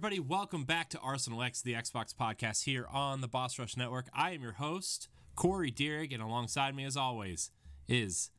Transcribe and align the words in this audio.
everybody. 0.00 0.18
Welcome 0.18 0.64
back 0.64 0.88
to 0.90 0.98
Arsenal 1.00 1.42
X, 1.42 1.60
the 1.60 1.74
Xbox 1.74 2.14
podcast 2.14 2.64
here 2.64 2.86
on 2.90 3.20
the 3.20 3.28
Boss 3.28 3.58
Rush 3.58 3.76
Network. 3.76 4.06
I 4.14 4.30
am 4.30 4.40
your 4.40 4.54
host, 4.54 5.08
Corey 5.36 5.70
Deering, 5.70 6.14
and 6.14 6.22
alongside 6.22 6.74
me, 6.74 6.86
as 6.86 6.96
always, 6.96 7.50
is 7.86 8.30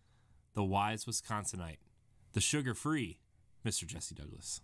the 0.56 0.64
wise 0.64 1.06
Wisconsinite, 1.06 1.78
the 2.34 2.42
sugar 2.42 2.74
free 2.74 3.20
Mr. 3.64 3.86
Jesse 3.86 4.16
Douglas. 4.16 4.62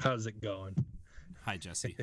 How's 0.00 0.26
it 0.26 0.38
going? 0.42 0.84
Hi, 1.46 1.56
Jesse. 1.56 1.96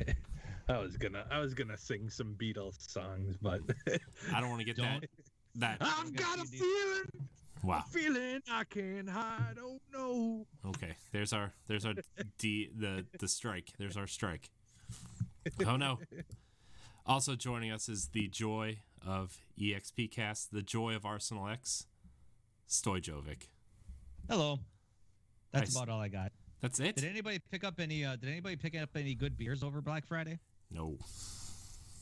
I 0.66 0.78
was 0.78 0.96
gonna 0.96 1.26
I 1.30 1.40
was 1.40 1.52
gonna 1.52 1.76
sing 1.76 2.08
some 2.08 2.34
Beatles 2.34 2.80
songs, 2.90 3.36
but 3.42 3.60
I 4.32 4.40
don't 4.40 4.48
want 4.48 4.60
to 4.60 4.66
get 4.66 4.78
that. 4.78 5.04
That 5.56 5.76
I've 5.82 6.12
got 6.16 6.40
a 6.40 6.44
feeling, 6.46 7.28
wow. 7.64 7.84
feeling 7.90 8.40
I 8.50 8.64
can't 8.64 9.08
hide. 9.08 9.56
Oh 9.60 9.80
no! 9.92 10.46
Okay, 10.70 10.96
there's 11.12 11.32
our 11.32 11.52
there's 11.68 11.84
our 11.84 11.94
D 12.38 12.68
the 12.76 13.04
the 13.18 13.28
strike. 13.28 13.70
There's 13.78 13.96
our 13.96 14.06
strike. 14.06 14.50
Oh 15.66 15.76
no. 15.76 15.98
Also 17.06 17.34
joining 17.34 17.70
us 17.70 17.88
is 17.88 18.08
the 18.08 18.28
joy 18.28 18.78
of 19.06 19.36
EXP 19.60 20.10
Cast, 20.10 20.52
the 20.52 20.62
joy 20.62 20.94
of 20.96 21.04
Arsenal 21.04 21.48
X, 21.48 21.86
Stojjovic. 22.68 23.48
Hello. 24.28 24.60
That's 25.52 25.74
Nice. 25.74 25.76
about 25.76 25.92
all 25.92 26.00
I 26.00 26.08
got. 26.08 26.32
That's 26.62 26.80
it? 26.80 26.96
Did 26.96 27.04
anybody 27.04 27.40
pick 27.50 27.62
up 27.62 27.78
any? 27.78 28.04
Uh, 28.06 28.16
did 28.16 28.30
anybody 28.30 28.56
pick 28.56 28.74
up 28.74 28.88
any 28.96 29.14
good 29.14 29.36
beers 29.36 29.62
over 29.62 29.82
Black 29.82 30.06
Friday? 30.06 30.38
No, 30.70 30.96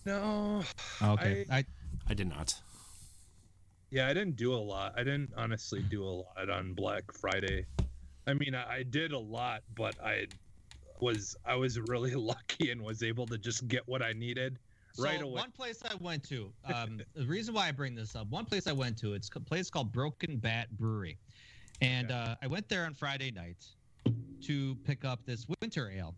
No. 0.06 0.62
Okay. 1.03 1.47
I, 1.51 1.64
I 2.08 2.14
did 2.14 2.29
not. 2.29 2.55
Yeah, 3.93 4.09
I 4.09 4.15
didn't 4.15 4.37
do 4.37 4.55
a 4.55 4.57
lot. 4.57 4.95
I 4.97 5.05
didn't 5.05 5.33
honestly 5.37 5.83
do 5.83 6.03
a 6.03 6.09
lot 6.25 6.48
on 6.51 6.73
Black 6.73 7.05
Friday. 7.12 7.67
I 8.27 8.33
mean, 8.33 8.55
I, 8.55 8.77
I 8.77 8.83
did 8.85 9.12
a 9.12 9.19
lot, 9.19 9.62
but 9.77 9.95
I 10.03 10.27
was 11.03 11.37
I 11.45 11.57
was 11.57 11.79
really 11.79 12.15
lucky 12.33 12.70
and 12.70 12.81
was 12.81 13.03
able 13.03 13.27
to 13.27 13.37
just 13.37 13.69
get 13.69 13.87
what 13.87 14.01
I 14.01 14.15
needed 14.15 14.59
right 14.98 15.20
so 15.20 15.27
away. 15.27 15.41
one 15.41 15.51
place 15.51 15.83
I 15.85 15.95
went 15.97 16.25
to. 16.31 16.51
Um, 16.73 17.01
the 17.15 17.27
reason 17.27 17.55
why 17.55 17.69
I 17.69 17.73
bring 17.73 17.95
this 17.95 18.17
up, 18.17 18.29
one 18.31 18.47
place 18.47 18.67
I 18.67 18.73
went 18.73 18.97
to, 19.01 19.13
it's 19.13 19.29
a 19.37 19.41
place 19.41 19.69
called 19.69 19.93
Broken 19.93 20.39
Bat 20.39 20.70
Brewery, 20.79 21.19
and 21.83 22.11
Okay. 22.11 22.19
uh, 22.19 22.35
I 22.41 22.47
went 22.47 22.70
there 22.70 22.87
on 22.87 22.95
Friday 22.95 23.31
night 23.31 23.63
to 24.47 24.75
pick 24.87 25.05
up 25.05 25.20
this 25.27 25.47
winter 25.61 25.91
ale. 25.91 26.15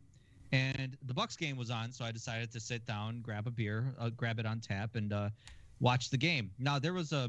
And 0.53 0.97
the 1.07 1.15
Bucks 1.15 1.37
game 1.37 1.57
was 1.57 1.71
on, 1.73 1.91
so 1.91 2.05
I 2.05 2.13
decided 2.13 2.53
to 2.53 2.61
sit 2.61 2.87
down, 2.87 3.21
grab 3.23 3.49
a 3.49 3.51
beer, 3.51 3.93
uh, 3.99 4.11
grab 4.11 4.39
it 4.39 4.47
on 4.47 4.61
tap, 4.61 4.95
and 4.95 5.13
uh, 5.13 5.31
watch 5.81 6.11
the 6.11 6.17
game. 6.17 6.53
Now 6.61 6.79
there 6.79 6.93
was 6.93 7.13
a 7.13 7.29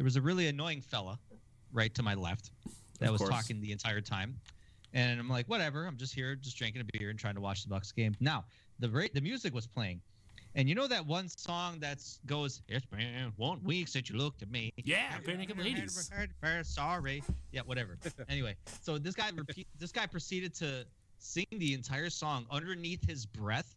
there 0.00 0.06
was 0.06 0.16
a 0.16 0.22
really 0.22 0.46
annoying 0.46 0.80
fella 0.80 1.18
right 1.74 1.94
to 1.94 2.02
my 2.02 2.14
left 2.14 2.52
that 3.00 3.08
Of 3.08 3.12
was 3.12 3.20
course. 3.20 3.34
talking 3.34 3.60
the 3.60 3.70
entire 3.70 4.00
time. 4.00 4.34
And 4.94 5.20
I'm 5.20 5.28
like, 5.28 5.46
whatever. 5.46 5.84
I'm 5.84 5.98
just 5.98 6.14
here, 6.14 6.34
just 6.36 6.56
drinking 6.56 6.80
a 6.80 6.98
beer 6.98 7.10
and 7.10 7.18
trying 7.18 7.34
to 7.34 7.40
watch 7.42 7.64
the 7.64 7.68
Bucks 7.68 7.92
game. 7.92 8.14
Now, 8.18 8.46
the 8.78 8.88
ra- 8.88 9.12
the 9.12 9.20
music 9.20 9.52
was 9.52 9.66
playing, 9.66 10.00
and 10.54 10.70
you 10.70 10.74
know 10.74 10.86
that 10.86 11.04
one 11.04 11.28
song 11.28 11.80
that 11.80 11.98
goes, 12.24 12.62
"It's 12.66 12.86
been 12.86 13.30
one 13.36 13.62
week 13.62 13.88
since 13.88 14.08
you 14.08 14.16
looked 14.16 14.40
at 14.40 14.50
me." 14.50 14.72
Yeah, 14.82 15.18
Barenaked 15.22 15.58
Ladies. 15.58 16.10
Sorry. 16.64 17.22
Yeah, 17.52 17.60
whatever. 17.66 17.98
anyway, 18.30 18.56
so 18.80 18.96
this 18.96 19.14
guy 19.14 19.28
repeat. 19.36 19.68
This 19.78 19.92
guy 19.92 20.06
proceeded 20.06 20.54
to 20.54 20.86
sing 21.18 21.44
the 21.52 21.74
entire 21.74 22.08
song 22.08 22.46
underneath 22.50 23.06
his 23.06 23.26
breath. 23.26 23.76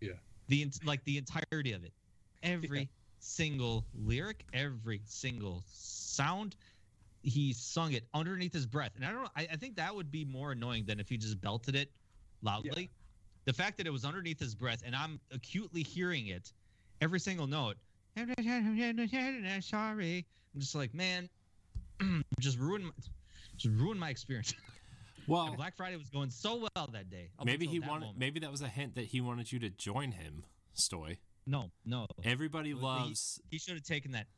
Yeah. 0.00 0.12
The 0.46 0.70
like 0.84 1.02
the 1.04 1.18
entirety 1.18 1.72
of 1.72 1.82
it, 1.82 1.92
every 2.44 2.88
single 3.20 3.84
lyric, 3.94 4.44
every 4.52 5.00
single 5.04 5.62
sound. 5.72 6.56
He 7.22 7.52
sung 7.52 7.92
it 7.92 8.04
underneath 8.14 8.52
his 8.52 8.66
breath, 8.66 8.92
and 8.96 9.04
I 9.04 9.12
don't. 9.12 9.22
know, 9.22 9.28
I, 9.36 9.46
I 9.52 9.56
think 9.56 9.76
that 9.76 9.94
would 9.94 10.10
be 10.10 10.24
more 10.24 10.52
annoying 10.52 10.84
than 10.86 10.98
if 10.98 11.08
he 11.08 11.18
just 11.18 11.40
belted 11.40 11.76
it 11.76 11.90
loudly. 12.42 12.90
The 13.44 13.52
fact 13.52 13.76
that 13.76 13.86
it 13.86 13.90
was 13.90 14.04
underneath 14.04 14.40
his 14.40 14.54
breath, 14.54 14.82
and 14.84 14.96
I'm 14.96 15.20
acutely 15.30 15.82
hearing 15.82 16.28
it, 16.28 16.52
every 17.00 17.20
single 17.20 17.46
note. 17.46 17.76
Sorry, 19.60 20.26
I'm 20.54 20.60
just 20.60 20.74
like, 20.74 20.94
man, 20.94 21.28
just 22.40 22.58
ruined, 22.58 22.86
my, 22.86 22.90
just 23.56 23.74
ruined 23.74 24.00
my 24.00 24.10
experience. 24.10 24.54
Well, 25.26 25.54
Black 25.54 25.76
Friday 25.76 25.96
was 25.96 26.08
going 26.08 26.30
so 26.30 26.56
well 26.56 26.88
that 26.92 27.08
day. 27.08 27.30
maybe 27.44 27.66
he 27.66 27.78
wanted. 27.78 28.00
moment. 28.00 28.18
Maybe 28.18 28.40
that 28.40 28.50
was 28.50 28.62
a 28.62 28.68
hint 28.68 28.96
that 28.96 29.04
he 29.04 29.20
wanted 29.20 29.52
you 29.52 29.60
to 29.60 29.70
join 29.70 30.10
him, 30.10 30.44
Stoy. 30.76 31.18
No, 31.50 31.70
no. 31.84 32.06
Everybody 32.22 32.68
He- 32.70 32.74
loves. 32.74 33.40
He 33.50 33.58
should 33.58 33.74
have 33.74 33.82
taken 33.82 34.12
that. 34.12 34.28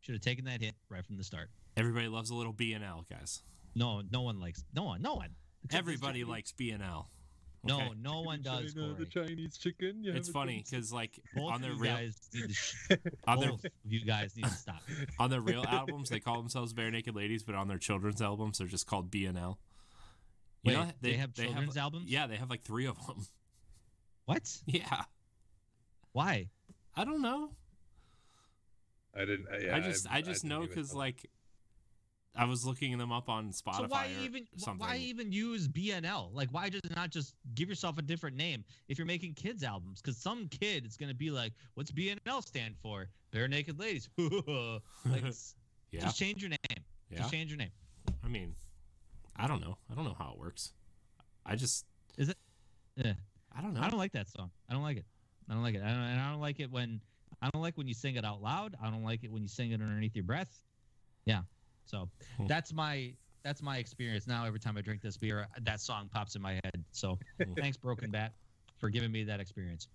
Should 0.00 0.14
have 0.14 0.22
taken 0.22 0.44
that 0.44 0.60
hit 0.60 0.74
right 0.90 1.04
from 1.04 1.16
the 1.16 1.24
start. 1.24 1.50
Everybody 1.76 2.08
loves 2.08 2.30
a 2.30 2.34
little 2.34 2.52
B 2.52 2.72
and 2.74 2.84
L, 2.84 3.06
guys. 3.10 3.42
No, 3.74 4.02
no 4.10 4.20
one 4.22 4.38
likes. 4.38 4.64
No 4.74 4.82
one. 4.84 5.00
No 5.02 5.14
one. 5.14 5.34
Everybody 5.72 6.24
likes 6.24 6.52
B 6.52 6.70
and 6.70 6.82
L. 6.82 7.10
No, 7.64 7.76
Okay. 7.80 7.90
no 8.00 8.20
one 8.20 8.42
does. 8.42 8.74
China, 8.74 8.94
the 8.94 9.06
Chinese 9.06 9.56
chicken. 9.58 10.04
you 10.04 10.12
It's 10.12 10.28
funny 10.28 10.62
because 10.64 10.92
like 10.92 11.18
Both 11.34 11.52
on 11.54 11.60
their 11.62 11.72
you 11.72 11.78
real 11.80 11.96
guys 11.96 12.16
need 12.32 12.48
to 12.48 12.54
sh- 12.54 12.74
on 13.26 13.40
their 13.40 13.50
of 13.50 13.66
you 13.84 14.04
guys 14.04 14.36
need 14.36 14.44
to 14.44 14.50
stop. 14.50 14.80
on 15.18 15.30
their 15.30 15.40
real 15.40 15.64
albums 15.66 16.08
they 16.10 16.20
call 16.20 16.36
themselves 16.36 16.72
Barenaked 16.72 17.14
Ladies, 17.14 17.42
but 17.42 17.54
on 17.56 17.66
their 17.66 17.78
children's 17.78 18.22
albums 18.22 18.58
they're 18.58 18.68
just 18.68 18.86
called 18.86 19.10
B 19.10 19.24
and 19.26 19.36
L. 19.36 19.58
You 20.62 20.76
Wait, 20.78 20.88
they 21.00 21.14
have 21.14 21.32
children's 21.34 21.76
albums? 21.76 22.08
Yeah, 22.08 22.26
they 22.28 22.36
have 22.36 22.48
like 22.50 22.62
three 22.62 22.86
of 22.86 22.96
them. 23.06 23.26
What? 24.26 24.42
Yeah, 24.66 25.04
Why? 26.12 26.50
I 26.98 27.04
don't 27.04 27.22
know. 27.22 27.50
I 29.14 29.20
didn't. 29.20 29.46
Uh, 29.52 29.58
yeah, 29.58 29.76
I 29.76 29.80
just 29.80 30.06
I, 30.10 30.20
just 30.20 30.42
didn't 30.42 30.58
know 30.58 30.66
because 30.66 30.92
like 30.92 31.24
I 32.34 32.44
was 32.44 32.66
looking 32.66 32.98
them 32.98 33.12
up 33.12 33.28
on 33.28 33.52
Spotify 33.52 33.76
So 33.76 33.86
why 33.86 34.06
or 34.06 34.24
even 34.24 34.46
something. 34.56 34.84
why 34.84 34.96
even 34.96 35.30
use 35.30 35.68
BNL? 35.68 36.34
Like 36.34 36.48
why 36.50 36.68
just 36.68 36.92
not 36.96 37.10
just 37.10 37.34
give 37.54 37.68
yourself 37.68 37.98
a 37.98 38.02
different 38.02 38.36
name 38.36 38.64
if 38.88 38.98
you're 38.98 39.06
making 39.06 39.34
kids 39.34 39.62
albums? 39.62 40.00
Because 40.02 40.18
some 40.18 40.48
kid 40.48 40.84
is 40.84 40.96
gonna 40.96 41.14
be 41.14 41.30
like, 41.30 41.52
"What's 41.74 41.92
BNL 41.92 42.44
stand 42.44 42.74
for?" 42.82 43.08
Barenaked 43.32 43.78
Ladies. 43.78 44.08
like, 44.18 45.22
yeah, 45.92 46.00
just 46.00 46.18
change 46.18 46.42
your 46.42 46.50
name. 46.50 46.84
Yeah. 47.10 47.18
Just 47.18 47.30
change 47.30 47.50
your 47.50 47.58
name. 47.58 47.70
I 48.24 48.28
mean, 48.28 48.56
I 49.36 49.46
don't 49.46 49.60
know. 49.60 49.78
I 49.88 49.94
don't 49.94 50.04
know 50.04 50.16
how 50.18 50.32
it 50.32 50.38
works. 50.40 50.72
I 51.46 51.54
just 51.54 51.84
Is 52.16 52.28
it? 52.28 52.36
Yeah. 52.96 53.12
I 53.56 53.62
don't 53.62 53.74
know. 53.74 53.82
I 53.82 53.88
don't 53.88 53.98
like 53.98 54.12
that 54.12 54.28
song. 54.28 54.50
I 54.68 54.72
don't 54.72 54.82
like 54.82 54.96
it. 54.96 55.04
I 55.48 55.54
don't 55.54 55.62
like 55.62 55.74
it. 55.74 55.82
I 55.82 55.88
don't, 55.88 55.96
and 55.98 56.20
I 56.20 56.30
don't 56.30 56.40
like 56.40 56.60
it 56.60 56.70
when 56.70 57.00
I 57.42 57.48
don't 57.50 57.62
like 57.62 57.76
when 57.78 57.86
you 57.88 57.94
sing 57.94 58.16
it 58.16 58.24
out 58.24 58.42
loud. 58.42 58.74
I 58.82 58.90
don't 58.90 59.04
like 59.04 59.22
it 59.24 59.30
when 59.32 59.42
you 59.42 59.48
sing 59.48 59.70
it 59.72 59.80
underneath 59.80 60.14
your 60.14 60.24
breath. 60.24 60.60
Yeah. 61.24 61.42
So 61.86 62.08
Hmm. 62.36 62.46
that's 62.46 62.72
my 62.72 63.14
that's 63.44 63.62
my 63.62 63.78
experience. 63.78 64.26
Now 64.26 64.44
every 64.44 64.60
time 64.60 64.76
I 64.76 64.82
drink 64.82 65.00
this 65.00 65.16
beer, 65.16 65.46
that 65.62 65.80
song 65.80 66.08
pops 66.12 66.34
in 66.36 66.42
my 66.42 66.54
head. 66.64 66.84
So 66.90 67.18
Hmm. 67.42 67.54
thanks, 67.54 67.76
Broken 67.76 68.10
Bat, 68.10 68.34
for 68.78 68.90
giving 68.90 69.10
me 69.12 69.24
that 69.24 69.40
experience. 69.40 69.88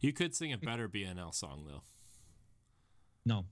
You 0.00 0.12
could 0.12 0.34
sing 0.34 0.52
a 0.52 0.58
better 0.58 0.88
BNL 0.88 1.32
song 1.32 1.64
though, 1.66 1.82
No, 3.24 3.44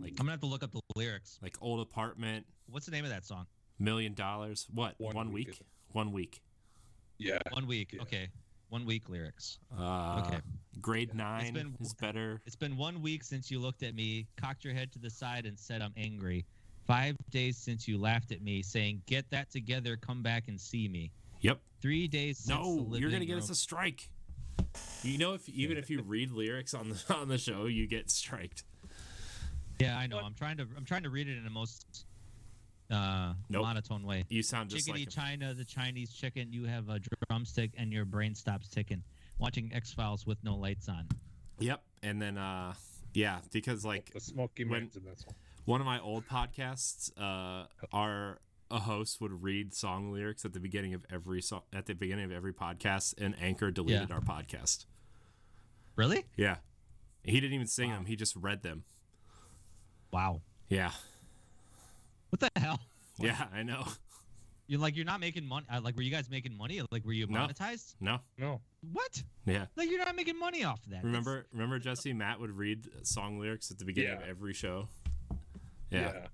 like 0.00 0.10
I'm 0.10 0.16
gonna 0.16 0.32
have 0.32 0.40
to 0.40 0.46
look 0.46 0.62
up 0.62 0.70
the 0.72 0.80
lyrics. 0.94 1.38
like 1.42 1.56
old 1.60 1.80
apartment, 1.80 2.46
What's 2.66 2.84
the 2.86 2.92
name 2.92 3.04
of 3.04 3.10
that 3.10 3.24
song? 3.24 3.46
million 3.78 4.12
dollars. 4.14 4.66
What? 4.72 4.94
One, 4.98 5.14
One 5.14 5.32
week? 5.32 5.48
week. 5.48 5.62
One 5.92 6.12
week. 6.12 6.42
Yeah. 7.16 7.38
One 7.52 7.66
week. 7.66 7.92
Yeah. 7.94 8.02
Okay. 8.02 8.28
One 8.68 8.84
week 8.84 9.08
lyrics. 9.08 9.58
Uh, 9.76 10.22
Okay. 10.26 10.40
Grade 10.80 11.14
nine 11.14 11.54
been- 11.54 11.76
is 11.80 11.94
better. 11.94 12.40
It's 12.46 12.54
been 12.56 12.76
one 12.76 13.02
week 13.02 13.24
since 13.24 13.50
you 13.50 13.58
looked 13.58 13.82
at 13.82 13.94
me, 13.94 14.26
cocked 14.36 14.64
your 14.64 14.74
head 14.74 14.92
to 14.92 14.98
the 14.98 15.10
side, 15.10 15.44
and 15.46 15.58
said, 15.58 15.82
I'm 15.82 15.94
angry. 15.96 16.44
Five 16.86 17.16
days 17.30 17.56
since 17.56 17.88
you 17.88 17.98
laughed 17.98 18.30
at 18.32 18.42
me, 18.42 18.62
saying, 18.62 19.02
Get 19.06 19.28
that 19.30 19.50
together, 19.50 19.96
come 19.96 20.22
back 20.22 20.48
and 20.48 20.58
see 20.60 20.86
me. 20.88 21.10
Yep. 21.40 21.60
Three 21.80 22.06
days 22.08 22.38
since 22.38 22.58
No, 22.58 22.88
you're 22.94 23.10
gonna 23.10 23.24
get 23.26 23.38
us 23.38 23.50
a 23.50 23.54
strike. 23.54 24.08
You 25.02 25.18
know, 25.18 25.34
if 25.34 25.48
even 25.48 25.76
if 25.76 25.90
you 25.90 26.02
read 26.02 26.30
lyrics 26.30 26.74
on 26.74 26.90
the 26.90 27.14
on 27.14 27.28
the 27.28 27.38
show, 27.38 27.66
you 27.66 27.86
get 27.86 28.10
striked. 28.10 28.64
Yeah, 29.80 29.96
I 29.98 30.06
know. 30.06 30.18
I'm 30.18 30.34
trying 30.34 30.56
to 30.58 30.66
I'm 30.76 30.84
trying 30.84 31.02
to 31.04 31.10
read 31.10 31.28
it 31.28 31.36
in 31.36 31.44
the 31.44 31.50
most 31.50 32.04
uh, 32.90 33.34
Nope. 33.48 33.62
monotone 33.62 34.04
way. 34.04 34.24
You 34.28 34.42
sound 34.42 34.70
just 34.70 34.86
Chickadee 34.86 35.04
like 35.04 35.08
a- 35.08 35.10
China, 35.12 35.54
the 35.54 35.64
Chinese 35.64 36.12
chicken. 36.12 36.52
You 36.52 36.64
have 36.64 36.88
a 36.88 37.00
drumstick 37.28 37.72
and 37.76 37.92
your 37.92 38.04
brain 38.04 38.34
stops 38.34 38.68
ticking. 38.68 39.02
Watching 39.38 39.70
X 39.72 39.92
Files 39.92 40.26
with 40.26 40.38
no 40.42 40.56
lights 40.56 40.88
on. 40.88 41.06
Yep. 41.60 41.82
And 42.02 42.20
then 42.20 42.38
uh 42.38 42.74
yeah, 43.14 43.38
because 43.52 43.84
like 43.84 44.12
The 44.12 44.20
Smoky 44.20 44.64
when- 44.64 44.80
Man's 44.82 44.96
in 44.96 45.04
this 45.04 45.24
one. 45.26 45.34
one 45.64 45.80
of 45.80 45.86
my 45.86 46.00
old 46.00 46.26
podcasts, 46.26 47.10
uh 47.20 47.66
our 47.92 48.38
a 48.70 48.80
host 48.80 49.20
would 49.20 49.42
read 49.42 49.72
song 49.74 50.12
lyrics 50.12 50.44
at 50.44 50.52
the 50.52 50.60
beginning 50.60 50.92
of 50.92 51.04
every 51.10 51.40
song 51.40 51.62
at 51.72 51.86
the 51.86 51.94
beginning 51.94 52.24
of 52.26 52.32
every 52.32 52.52
podcast 52.52 53.14
and 53.18 53.34
Anchor 53.40 53.70
deleted 53.70 54.08
Yeah. 54.10 54.14
our 54.14 54.20
podcast. 54.20 54.84
Really? 55.96 56.24
Yeah. 56.36 56.56
He 57.22 57.40
didn't 57.40 57.54
even 57.54 57.66
sing 57.66 57.90
them, 57.90 58.06
he 58.06 58.14
just 58.16 58.36
read 58.36 58.62
them. 58.62 58.84
Wow. 60.12 60.42
Yeah. 60.68 60.92
What 62.30 62.40
the 62.40 62.50
hell? 62.56 62.80
Yeah, 63.20 63.46
I 63.52 63.64
know. 63.64 63.84
You're 64.68 64.78
like 64.78 64.94
you're 64.94 65.04
not 65.04 65.18
making 65.18 65.44
money. 65.44 65.66
Uh, 65.68 65.80
like 65.82 65.96
were 65.96 66.02
you 66.02 66.10
guys 66.12 66.30
making 66.30 66.56
money? 66.56 66.80
Like 66.92 67.04
were 67.04 67.12
you 67.12 67.26
monetized? 67.26 67.96
No. 68.00 68.20
No. 68.38 68.60
What? 68.92 69.24
Yeah. 69.44 69.64
Like 69.74 69.90
you're 69.90 70.04
not 70.04 70.14
making 70.14 70.38
money 70.38 70.62
off 70.62 70.84
of 70.84 70.92
that. 70.92 71.02
Remember 71.02 71.46
remember 71.52 71.80
Jesse 71.80 72.12
Matt 72.12 72.38
would 72.38 72.52
read 72.52 72.86
song 73.02 73.40
lyrics 73.40 73.72
at 73.72 73.78
the 73.78 73.84
beginning 73.84 74.18
of 74.18 74.22
every 74.22 74.52
show? 74.52 74.86
Yeah. 75.90 76.28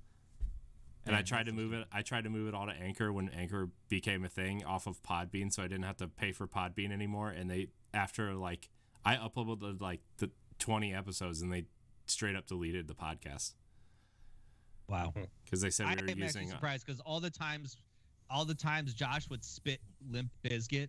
And 1.07 1.17
I 1.17 1.23
tried 1.23 1.47
to 1.47 1.53
move 1.53 1.73
it. 1.73 1.87
I 1.91 2.03
tried 2.03 2.25
to 2.25 2.31
move 2.31 2.49
it 2.49 2.55
all 2.55 2.67
to 2.67 2.73
Anchor 2.73 3.11
when 3.13 3.31
Anchor 3.31 3.71
became 3.89 4.25
a 4.25 4.29
thing 4.29 4.63
off 4.63 4.87
of 4.87 5.03
Podbean, 5.03 5.51
so 5.51 5.63
I 5.63 5.69
didn't 5.69 5.85
have 5.85 5.97
to 5.99 6.09
pay 6.09 6.33
for 6.33 6.47
Podbean 6.47 6.93
anymore. 6.93 7.31
And 7.31 7.51
they 7.51 7.69
after 7.95 8.35
like 8.35 8.69
I 9.07 9.17
uploaded 9.17 9.81
like 9.81 10.01
the 10.19 10.31
twenty 10.59 10.93
episodes, 10.93 11.41
and 11.41 11.51
they 11.51 11.65
straight 12.07 12.37
up 12.37 12.47
deleted 12.47 12.89
the 12.89 12.95
podcast 12.95 13.55
Wow. 14.89 15.15
because 15.45 15.61
they 15.61 15.71
said 15.71 15.87
I 15.87 15.91
we 15.91 15.97
were 15.97 16.03
am 16.03 16.19
using. 16.19 16.25
actually 16.25 16.45
uh, 16.47 16.55
surprised 16.55 16.87
because 16.87 17.01
all 17.01 17.21
the 17.21 17.31
times, 17.31 17.77
all 18.31 18.45
the 18.45 18.55
times 18.55 18.95
Josh 18.95 19.29
would 19.31 19.45
spit 19.45 19.81
Limp 20.11 20.31
Bizkit, 20.45 20.89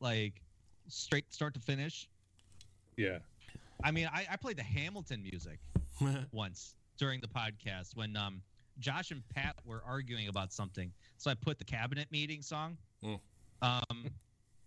like 0.00 0.40
straight 0.88 1.32
start 1.32 1.54
to 1.54 1.60
finish. 1.60 2.08
Yeah. 2.96 3.18
I 3.82 3.90
mean, 3.90 4.08
I, 4.12 4.26
I 4.30 4.36
played 4.36 4.56
the 4.56 4.62
Hamilton 4.62 5.22
music 5.22 5.58
once 6.32 6.74
during 6.96 7.20
the 7.20 7.28
podcast 7.28 7.96
when 7.96 8.16
um 8.16 8.40
Josh 8.78 9.10
and 9.10 9.22
Pat 9.34 9.56
were 9.64 9.82
arguing 9.86 10.28
about 10.28 10.52
something. 10.52 10.92
So 11.16 11.30
I 11.30 11.34
put 11.34 11.58
the 11.58 11.64
cabinet 11.64 12.08
meeting 12.10 12.42
song. 12.42 12.76
Mm. 13.04 13.20
Um, 13.62 14.10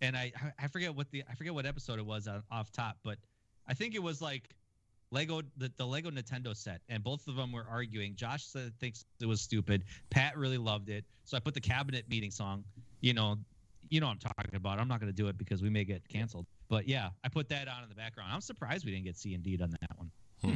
and 0.00 0.16
I 0.16 0.32
I 0.58 0.68
forget 0.68 0.94
what 0.94 1.10
the 1.10 1.24
I 1.28 1.34
forget 1.34 1.54
what 1.54 1.66
episode 1.66 1.98
it 1.98 2.06
was 2.06 2.28
on, 2.28 2.42
off 2.50 2.70
top, 2.72 2.96
but 3.02 3.18
I 3.66 3.74
think 3.74 3.94
it 3.94 4.02
was 4.02 4.22
like 4.22 4.44
Lego 5.10 5.42
the, 5.56 5.72
the 5.76 5.86
Lego 5.86 6.10
Nintendo 6.10 6.56
set, 6.56 6.80
and 6.88 7.02
both 7.02 7.26
of 7.28 7.36
them 7.36 7.52
were 7.52 7.66
arguing. 7.68 8.14
Josh 8.14 8.44
said 8.44 8.72
thinks 8.78 9.04
it 9.20 9.26
was 9.26 9.40
stupid. 9.40 9.84
Pat 10.10 10.36
really 10.36 10.58
loved 10.58 10.90
it, 10.90 11.04
so 11.24 11.36
I 11.36 11.40
put 11.40 11.54
the 11.54 11.60
cabinet 11.60 12.04
meeting 12.08 12.30
song. 12.30 12.64
You 13.00 13.14
know, 13.14 13.36
you 13.90 14.00
know 14.00 14.06
what 14.06 14.18
I'm 14.24 14.32
talking 14.36 14.54
about. 14.54 14.78
I'm 14.78 14.88
not 14.88 15.00
going 15.00 15.12
to 15.12 15.16
do 15.16 15.28
it 15.28 15.38
because 15.38 15.62
we 15.62 15.70
may 15.70 15.84
get 15.84 16.06
canceled. 16.08 16.46
But 16.68 16.86
yeah, 16.86 17.10
I 17.24 17.28
put 17.28 17.48
that 17.48 17.68
on 17.68 17.82
in 17.82 17.88
the 17.88 17.94
background. 17.94 18.30
I'm 18.32 18.40
surprised 18.40 18.84
we 18.84 18.92
didn't 18.92 19.04
get 19.04 19.16
C 19.16 19.34
and 19.34 19.42
D 19.42 19.58
on 19.62 19.70
that 19.70 19.96
one. 19.96 20.10
Hmm. 20.44 20.54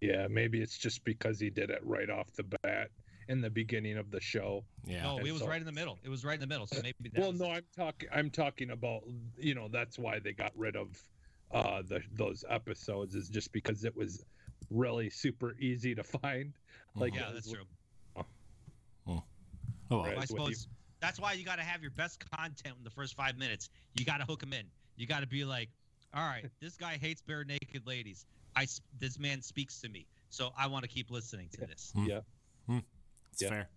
Yeah. 0.00 0.26
Maybe 0.28 0.60
it's 0.60 0.78
just 0.78 1.04
because 1.04 1.38
he 1.38 1.50
did 1.50 1.70
it 1.70 1.80
right 1.84 2.08
off 2.08 2.32
the 2.34 2.44
bat 2.62 2.90
in 3.28 3.40
the 3.40 3.50
beginning 3.50 3.98
of 3.98 4.10
the 4.10 4.20
show. 4.20 4.64
yeah. 4.86 5.02
No, 5.02 5.18
and 5.18 5.26
it 5.26 5.32
was 5.32 5.42
so- 5.42 5.48
right 5.48 5.60
in 5.60 5.66
the 5.66 5.72
middle. 5.72 5.98
It 6.04 6.08
was 6.08 6.24
right 6.24 6.34
in 6.34 6.40
the 6.40 6.46
middle. 6.46 6.66
So 6.66 6.80
maybe 6.82 7.10
that 7.12 7.20
well, 7.20 7.32
was 7.32 7.40
no, 7.40 7.50
I'm 7.50 7.64
talking. 7.76 8.08
I'm 8.12 8.30
talking 8.30 8.70
about. 8.70 9.02
You 9.38 9.54
know, 9.54 9.68
that's 9.68 9.98
why 9.98 10.18
they 10.18 10.32
got 10.32 10.52
rid 10.56 10.76
of 10.76 10.96
uh 11.52 11.82
the 11.86 12.00
those 12.14 12.44
episodes 12.48 13.14
is 13.14 13.28
just 13.28 13.52
because 13.52 13.84
it 13.84 13.96
was 13.96 14.24
really 14.70 15.10
super 15.10 15.54
easy 15.60 15.94
to 15.94 16.02
find. 16.02 16.52
Mm-hmm. 16.52 17.00
Like, 17.00 17.14
yeah, 17.14 17.28
it 17.30 17.34
that's 17.34 17.50
true. 17.52 17.62
Oh. 18.16 18.24
Oh. 19.06 19.12
oh, 19.12 19.22
well. 19.90 20.02
Right. 20.04 20.12
I 20.16 20.20
That's 20.20 20.30
you- 20.30 20.36
suppose 20.38 20.68
that's 21.00 21.20
why 21.20 21.34
you 21.34 21.44
got 21.44 21.56
to 21.56 21.62
have 21.62 21.82
your 21.82 21.90
best 21.92 22.24
content 22.30 22.74
in 22.78 22.82
the 22.82 22.90
first 22.90 23.14
five 23.14 23.36
minutes. 23.38 23.68
You 23.94 24.04
got 24.04 24.18
to 24.18 24.24
hook 24.24 24.40
them 24.40 24.52
in. 24.54 24.64
You 24.96 25.06
got 25.06 25.20
to 25.20 25.26
be 25.26 25.44
like, 25.44 25.68
all 26.14 26.26
right, 26.26 26.46
this 26.60 26.76
guy 26.76 26.96
hates 26.96 27.20
bare 27.20 27.44
naked 27.44 27.86
ladies. 27.86 28.24
I 28.56 28.62
s- 28.62 28.80
this 28.98 29.18
man 29.18 29.42
speaks 29.42 29.78
to 29.82 29.88
me, 29.90 30.06
so 30.30 30.50
I 30.58 30.66
want 30.68 30.84
to 30.84 30.88
keep 30.88 31.10
listening 31.10 31.48
to 31.52 31.60
this. 31.66 31.92
Hmm. 31.94 32.06
Yeah, 32.06 32.20
hmm. 32.66 32.78
it's 33.32 33.42
Yeah. 33.42 33.48
fair. 33.50 33.68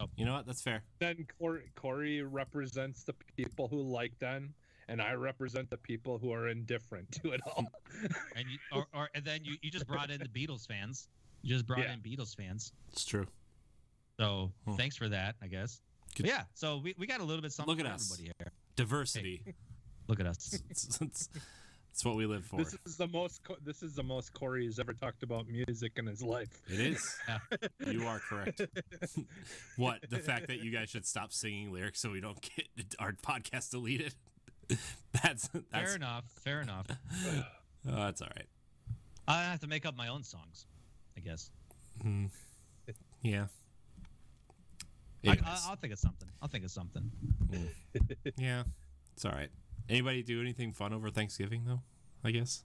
Oh. 0.00 0.06
You 0.16 0.24
know 0.24 0.34
what? 0.34 0.46
That's 0.46 0.62
fair. 0.62 0.84
Then 1.00 1.26
Corey, 1.40 1.64
Corey 1.74 2.22
represents 2.22 3.02
the 3.02 3.14
people 3.36 3.66
who 3.66 3.82
like 3.82 4.16
them, 4.20 4.54
and 4.88 5.00
I 5.02 5.12
represent 5.12 5.68
the 5.70 5.76
people 5.76 6.18
who 6.18 6.32
are 6.32 6.48
indifferent 6.48 7.10
to 7.22 7.32
it 7.32 7.40
all. 7.46 7.64
And 8.36 8.44
you, 8.50 8.58
or, 8.72 8.86
or 8.94 9.08
and 9.14 9.24
then 9.24 9.40
you, 9.44 9.56
you 9.62 9.70
just 9.70 9.86
brought 9.86 10.10
in 10.10 10.20
the 10.20 10.28
Beatles 10.28 10.66
fans. 10.66 11.08
You 11.42 11.54
just 11.54 11.66
brought 11.66 11.80
Yeah. 11.80 11.92
in 11.94 12.00
Beatles 12.00 12.36
fans. 12.36 12.72
It's 12.92 13.04
true. 13.04 13.26
So 14.18 14.52
Hmm. 14.66 14.74
thanks 14.76 14.96
for 14.96 15.08
that, 15.08 15.36
I 15.42 15.46
guess. 15.48 15.80
Good- 16.16 16.26
yeah. 16.26 16.42
So 16.54 16.78
we, 16.78 16.94
we 16.98 17.06
got 17.06 17.20
a 17.20 17.24
little 17.24 17.42
bit 17.42 17.52
something 17.52 17.76
Look 17.76 17.84
at 17.84 17.88
for 17.90 17.94
us. 17.94 18.12
everybody 18.12 18.32
here. 18.38 18.52
Diversity. 18.76 19.42
Look 20.08 20.20
at 20.20 20.26
us. 20.26 20.60
it's, 20.70 21.00
it's, 21.00 21.28
it's 21.92 22.04
what 22.04 22.16
we 22.16 22.26
live 22.26 22.44
for. 22.44 22.56
This 22.58 22.76
is 22.86 22.96
the 22.96 23.08
most. 23.08 23.40
This 23.64 23.82
is 23.82 23.94
the 23.94 24.02
most 24.04 24.32
Corey 24.32 24.64
has 24.66 24.78
ever 24.78 24.92
talked 24.92 25.22
about 25.24 25.46
music 25.48 25.92
in 25.96 26.06
his 26.06 26.22
life. 26.22 26.48
It 26.68 26.80
is. 26.80 27.16
Yeah. 27.28 27.38
You 27.92 28.06
are 28.06 28.20
correct. 28.20 28.60
what? 29.76 29.98
The 30.08 30.18
fact 30.18 30.46
that 30.48 30.60
you 30.62 30.70
guys 30.70 30.90
should 30.90 31.06
stop 31.06 31.32
singing 31.32 31.72
lyrics 31.72 32.00
so 32.00 32.10
we 32.10 32.20
don't 32.20 32.40
get 32.40 32.94
our 32.98 33.12
podcast 33.12 33.70
deleted? 33.70 34.14
that's 35.22 35.48
Fair 35.72 35.94
enough. 35.94 36.24
Fair 36.44 36.60
enough. 36.60 36.86
oh, 36.90 37.44
that's 37.84 38.22
all 38.22 38.28
right. 38.36 38.46
I 39.26 39.42
have 39.42 39.60
to 39.60 39.66
make 39.66 39.84
up 39.86 39.96
my 39.96 40.08
own 40.08 40.22
songs, 40.22 40.66
I 41.16 41.20
guess. 41.20 41.50
Mm. 42.04 42.30
Yeah. 43.22 43.46
I, 45.26 45.30
Anyways, 45.30 45.44
I, 45.44 45.70
I'll 45.70 45.76
think 45.76 45.92
of 45.92 45.98
something. 45.98 46.28
I'll 46.40 46.48
think 46.48 46.64
of 46.64 46.70
something. 46.70 47.10
yeah, 48.36 48.62
it's 49.14 49.24
all 49.24 49.32
right. 49.32 49.50
Anybody 49.88 50.22
do 50.22 50.40
anything 50.40 50.72
fun 50.72 50.92
over 50.92 51.10
Thanksgiving 51.10 51.64
though? 51.66 51.80
I 52.24 52.30
guess. 52.30 52.62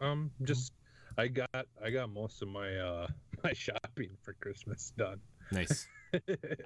Um, 0.00 0.30
just 0.42 0.72
I 1.18 1.28
got 1.28 1.66
I 1.82 1.90
got 1.90 2.10
most 2.10 2.42
of 2.42 2.48
my 2.48 2.76
uh 2.76 3.06
my 3.44 3.52
shopping 3.52 4.10
for 4.22 4.32
Christmas 4.34 4.92
done. 4.96 5.20
Nice. 5.52 5.86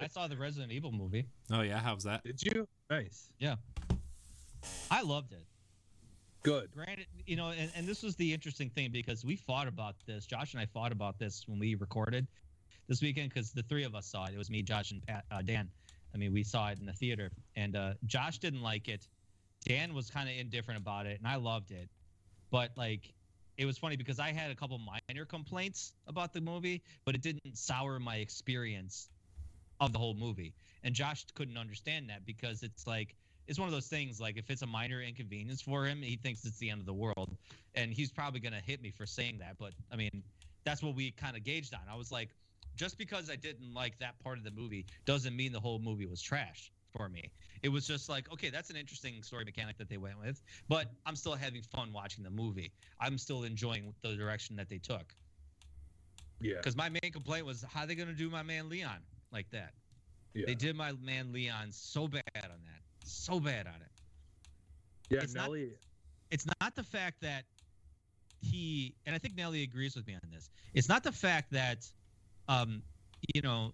I 0.01 0.07
saw 0.07 0.27
the 0.27 0.37
Resident 0.37 0.71
Evil 0.71 0.91
movie. 0.91 1.25
Oh 1.51 1.61
yeah, 1.61 1.79
how's 1.79 2.03
that? 2.03 2.23
Did 2.23 2.41
you? 2.41 2.67
Nice. 2.89 3.29
Yeah. 3.39 3.55
I 4.89 5.01
loved 5.01 5.33
it. 5.33 5.45
Good. 6.43 6.71
Granted, 6.71 7.07
you 7.25 7.35
know, 7.35 7.49
and, 7.49 7.71
and 7.75 7.87
this 7.87 8.03
was 8.03 8.15
the 8.15 8.31
interesting 8.31 8.69
thing 8.69 8.91
because 8.91 9.25
we 9.25 9.35
fought 9.35 9.67
about 9.67 9.95
this. 10.05 10.27
Josh 10.27 10.53
and 10.53 10.61
I 10.61 10.67
fought 10.67 10.91
about 10.91 11.17
this 11.17 11.43
when 11.47 11.57
we 11.57 11.73
recorded 11.73 12.27
this 12.87 13.01
weekend 13.01 13.29
because 13.29 13.51
the 13.51 13.63
three 13.63 13.83
of 13.83 13.95
us 13.95 14.05
saw 14.05 14.25
it. 14.25 14.33
It 14.35 14.37
was 14.37 14.51
me, 14.51 14.61
Josh, 14.61 14.91
and 14.91 15.03
Pat, 15.05 15.25
uh, 15.31 15.41
Dan. 15.41 15.69
I 16.13 16.17
mean, 16.17 16.31
we 16.31 16.43
saw 16.43 16.69
it 16.69 16.79
in 16.79 16.85
the 16.85 16.93
theater, 16.93 17.31
and 17.55 17.75
uh, 17.75 17.93
Josh 18.05 18.37
didn't 18.37 18.61
like 18.61 18.87
it. 18.87 19.07
Dan 19.67 19.95
was 19.95 20.11
kind 20.11 20.29
of 20.29 20.35
indifferent 20.35 20.79
about 20.79 21.07
it, 21.07 21.17
and 21.17 21.27
I 21.27 21.35
loved 21.37 21.71
it. 21.71 21.89
But 22.51 22.69
like, 22.77 23.14
it 23.57 23.65
was 23.65 23.77
funny 23.77 23.95
because 23.95 24.19
I 24.19 24.31
had 24.31 24.51
a 24.51 24.55
couple 24.55 24.79
minor 24.79 25.25
complaints 25.25 25.93
about 26.07 26.33
the 26.33 26.41
movie, 26.41 26.83
but 27.05 27.15
it 27.15 27.21
didn't 27.21 27.57
sour 27.57 27.99
my 27.99 28.17
experience 28.17 29.09
of 29.79 29.93
the 29.93 29.99
whole 29.99 30.13
movie. 30.13 30.53
And 30.83 30.93
Josh 30.93 31.25
couldn't 31.33 31.57
understand 31.57 32.09
that 32.09 32.25
because 32.25 32.63
it's 32.63 32.85
like 32.85 33.15
it's 33.47 33.59
one 33.59 33.67
of 33.67 33.73
those 33.73 33.87
things 33.87 34.19
like 34.19 34.37
if 34.37 34.49
it's 34.49 34.61
a 34.61 34.67
minor 34.67 35.01
inconvenience 35.01 35.61
for 35.61 35.85
him, 35.85 36.01
he 36.01 36.15
thinks 36.15 36.43
it's 36.45 36.57
the 36.57 36.69
end 36.69 36.79
of 36.79 36.85
the 36.85 36.93
world, 36.93 37.35
and 37.75 37.91
he's 37.91 38.11
probably 38.11 38.39
gonna 38.39 38.61
hit 38.61 38.81
me 38.81 38.91
for 38.91 39.05
saying 39.05 39.39
that. 39.39 39.57
But 39.57 39.73
I 39.91 39.95
mean, 39.95 40.23
that's 40.63 40.81
what 40.81 40.95
we 40.95 41.11
kind 41.11 41.37
of 41.37 41.43
gauged 41.43 41.73
on. 41.73 41.81
I 41.91 41.95
was 41.95 42.11
like, 42.11 42.29
just 42.75 42.97
because 42.97 43.29
I 43.29 43.35
didn't 43.35 43.73
like 43.73 43.99
that 43.99 44.19
part 44.19 44.37
of 44.37 44.43
the 44.43 44.51
movie 44.51 44.85
doesn't 45.05 45.35
mean 45.35 45.51
the 45.51 45.59
whole 45.59 45.79
movie 45.79 46.05
was 46.05 46.21
trash 46.21 46.71
for 46.95 47.09
me. 47.09 47.31
It 47.63 47.69
was 47.69 47.87
just 47.87 48.09
like, 48.09 48.31
okay, 48.31 48.49
that's 48.49 48.69
an 48.69 48.75
interesting 48.75 49.21
story 49.23 49.45
mechanic 49.45 49.77
that 49.77 49.89
they 49.89 49.97
went 49.97 50.19
with, 50.19 50.41
but 50.69 50.87
I'm 51.05 51.15
still 51.15 51.33
having 51.35 51.61
fun 51.61 51.91
watching 51.93 52.23
the 52.23 52.29
movie. 52.29 52.71
I'm 52.99 53.17
still 53.17 53.43
enjoying 53.43 53.93
the 54.01 54.15
direction 54.15 54.55
that 54.57 54.69
they 54.69 54.77
took. 54.77 55.13
Yeah. 56.41 56.55
Because 56.57 56.75
my 56.75 56.89
main 56.89 57.11
complaint 57.11 57.45
was 57.45 57.63
how 57.71 57.85
they 57.85 57.95
gonna 57.95 58.13
do 58.13 58.29
my 58.29 58.43
man 58.43 58.69
Leon 58.69 58.97
like 59.31 59.49
that. 59.51 59.73
Yeah. 60.33 60.45
They 60.47 60.55
did 60.55 60.75
my 60.75 60.91
man 61.03 61.31
Leon 61.33 61.71
so 61.71 62.07
bad 62.07 62.21
on 62.35 62.49
that, 62.65 62.81
so 63.03 63.39
bad 63.39 63.67
on 63.67 63.75
it. 63.75 63.91
yeah. 65.09 65.19
it's 65.21 65.33
not- 65.33 65.45
Nelly. 65.47 65.71
It's 66.31 66.45
not 66.59 66.75
the 66.75 66.83
fact 66.83 67.21
that 67.21 67.45
he, 68.41 68.95
and 69.05 69.15
I 69.15 69.19
think 69.19 69.35
Nelly 69.37 69.63
agrees 69.63 69.95
with 69.95 70.05
me 70.07 70.15
on 70.15 70.29
this. 70.31 70.49
It's 70.73 70.89
not 70.89 71.03
the 71.03 71.11
fact 71.11 71.51
that, 71.51 71.87
um, 72.49 72.81
you 73.33 73.41
know, 73.41 73.73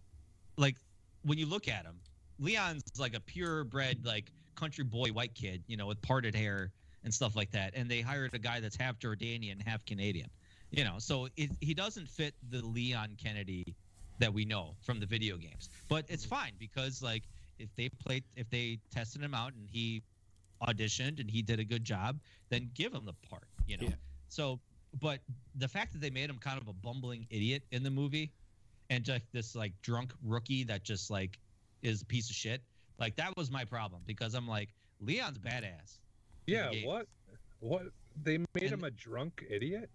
like 0.58 0.76
when 1.24 1.38
you 1.38 1.46
look 1.46 1.68
at 1.68 1.86
him, 1.86 1.96
Leon's 2.42 2.84
like 3.00 3.16
a 3.16 3.20
purebred, 3.20 4.06
like 4.06 4.32
country 4.56 4.84
boy 4.84 5.10
white 5.10 5.34
kid, 5.36 5.64
you 5.68 5.78
know, 5.78 5.86
with 5.86 6.02
parted 6.02 6.36
hair 6.36 6.72
and 7.04 7.14
stuff 7.14 7.36
like 7.36 7.52
that. 7.52 7.74
And 7.76 7.90
they 7.90 8.02
hired 8.02 8.34
a 8.34 8.40
guy 8.40 8.60
that's 8.60 8.76
half 8.76 9.00
Jordanian, 9.00 9.66
half 9.66 9.86
Canadian, 9.86 10.30
you 10.72 10.84
know, 10.84 10.96
so 10.98 11.28
it, 11.38 11.52
he 11.62 11.74
doesn't 11.74 12.10
fit 12.10 12.34
the 12.50 12.66
Leon 12.66 13.16
Kennedy 13.24 13.76
that 14.20 14.34
we 14.34 14.44
know 14.44 14.76
from 14.82 15.00
the 15.00 15.06
video 15.06 15.38
games. 15.38 15.70
But 15.88 16.06
it's 16.10 16.26
fine 16.26 16.54
because 16.60 17.02
like 17.02 17.24
if 17.60 17.70
they 17.76 17.90
played, 17.90 18.24
if 18.36 18.50
they 18.50 18.80
tested 18.94 19.22
him 19.22 19.34
out 19.34 19.54
and 19.54 19.68
he 19.72 20.02
auditioned 20.62 21.20
and 21.20 21.30
he 21.30 21.42
did 21.42 21.60
a 21.60 21.64
good 21.64 21.84
job, 21.84 22.20
then 22.50 22.70
give 22.74 22.94
him 22.94 23.06
the 23.06 23.14
part, 23.30 23.46
you 23.68 23.78
know. 23.78 23.88
Yeah. 23.88 23.96
So, 24.30 24.60
but 25.00 25.20
the 25.56 25.68
fact 25.68 25.94
that 25.94 26.02
they 26.02 26.10
made 26.10 26.30
him 26.30 26.38
kind 26.38 26.62
of 26.62 26.68
a 26.68 26.74
bumbling 26.74 27.26
idiot 27.30 27.64
in 27.72 27.84
the 27.84 27.90
movie, 27.90 28.32
and 28.90 29.04
just 29.06 29.24
this 29.32 29.56
like 29.56 29.72
drunk 29.82 30.12
rookie 30.24 30.64
that 30.66 30.84
just 30.84 31.10
like 31.10 31.40
is 31.82 32.02
a 32.02 32.06
piece 32.06 32.30
of 32.30 32.36
shit, 32.36 32.62
like 33.00 33.16
that 33.16 33.36
was 33.38 33.52
my 33.52 33.66
problem 33.66 34.02
because 34.06 34.34
I'm 34.34 34.48
like 34.48 34.70
Leon's 35.00 35.38
badass. 35.38 36.00
Yeah. 36.48 36.72
What? 36.84 37.08
What? 37.60 37.84
They 38.24 38.38
made 38.38 38.48
And- 38.64 38.72
him 38.74 38.84
a 38.84 38.92
drunk 38.92 39.46
idiot. 39.50 39.90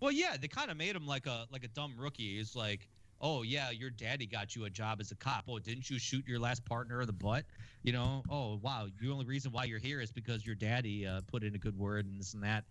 Well, 0.00 0.10
yeah, 0.12 0.36
they 0.40 0.48
kind 0.48 0.70
of 0.70 0.76
made 0.76 0.96
him 0.96 1.06
like 1.06 1.26
a 1.26 1.46
like 1.52 1.62
a 1.64 1.68
dumb 1.68 1.94
rookie. 1.96 2.36
He's 2.38 2.56
like, 2.56 2.88
oh 3.20 3.42
yeah, 3.42 3.70
your 3.70 3.90
daddy 3.90 4.26
got 4.26 4.56
you 4.56 4.64
a 4.64 4.70
job 4.70 5.00
as 5.00 5.12
a 5.12 5.14
cop. 5.14 5.44
Oh, 5.48 5.60
didn't 5.60 5.88
you 5.88 5.98
shoot 5.98 6.26
your 6.26 6.40
last 6.40 6.64
partner 6.64 7.00
in 7.02 7.06
the 7.06 7.12
butt? 7.12 7.44
You 7.84 7.92
know, 7.92 8.24
oh 8.28 8.58
wow, 8.62 8.88
the 9.00 9.10
only 9.10 9.24
reason 9.24 9.52
why 9.52 9.64
you're 9.64 9.78
here 9.78 10.00
is 10.00 10.10
because 10.10 10.44
your 10.44 10.56
daddy 10.56 11.06
uh, 11.06 11.20
put 11.28 11.44
in 11.44 11.54
a 11.54 11.58
good 11.58 11.78
word 11.78 12.06
and 12.06 12.18
this 12.18 12.34
and 12.34 12.42
that. 12.42 12.64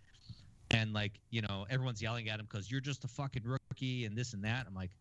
And 0.72 0.94
like, 0.94 1.20
you 1.32 1.42
know, 1.42 1.66
everyone's 1.70 2.02
yelling 2.02 2.30
at 2.30 2.40
him 2.40 2.48
because 2.50 2.70
you're 2.70 2.82
just 2.82 3.04
a 3.04 3.08
fucking 3.08 3.44
rookie 3.46 4.06
and 4.06 4.16
this 4.18 4.34
and 4.34 4.44
that. 4.44 4.66
I'm 4.68 4.74
like, 4.76 4.92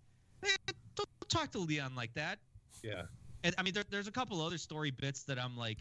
man, 0.42 0.52
don't 0.94 1.08
talk 1.28 1.50
to 1.52 1.58
Leon 1.58 1.94
like 1.96 2.12
that. 2.14 2.38
Yeah. 2.82 3.02
And 3.44 3.54
I 3.58 3.62
mean, 3.62 3.74
there, 3.74 3.84
there's 3.90 4.08
a 4.08 4.12
couple 4.12 4.40
other 4.40 4.58
story 4.58 4.90
bits 4.90 5.22
that 5.24 5.38
I'm 5.38 5.56
like, 5.56 5.78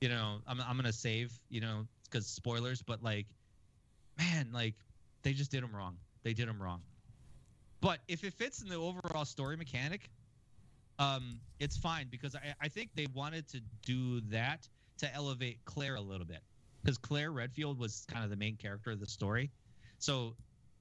you 0.00 0.08
know, 0.08 0.38
I'm 0.46 0.60
I'm 0.60 0.76
gonna 0.76 0.92
save, 0.92 1.32
you 1.48 1.60
know, 1.60 1.86
because 2.04 2.26
spoilers. 2.26 2.82
But 2.82 3.02
like, 3.02 3.26
man, 4.18 4.48
like 4.52 4.74
they 5.22 5.32
just 5.32 5.50
did 5.50 5.62
them 5.62 5.74
wrong. 5.74 5.96
They 6.22 6.32
did 6.32 6.48
them 6.48 6.62
wrong. 6.62 6.80
But 7.80 8.00
if 8.08 8.24
it 8.24 8.34
fits 8.34 8.62
in 8.62 8.68
the 8.68 8.76
overall 8.76 9.24
story 9.24 9.56
mechanic, 9.56 10.10
um, 10.98 11.40
it's 11.58 11.76
fine 11.76 12.08
because 12.10 12.34
I, 12.34 12.54
I 12.60 12.68
think 12.68 12.90
they 12.94 13.06
wanted 13.14 13.48
to 13.48 13.60
do 13.84 14.20
that 14.30 14.68
to 14.98 15.14
elevate 15.14 15.58
Claire 15.64 15.94
a 15.94 16.00
little 16.00 16.26
bit 16.26 16.42
because 16.82 16.98
Claire 16.98 17.32
Redfield 17.32 17.78
was 17.78 18.06
kind 18.10 18.22
of 18.22 18.30
the 18.30 18.36
main 18.36 18.56
character 18.56 18.90
of 18.90 19.00
the 19.00 19.06
story. 19.06 19.50
So 19.98 20.34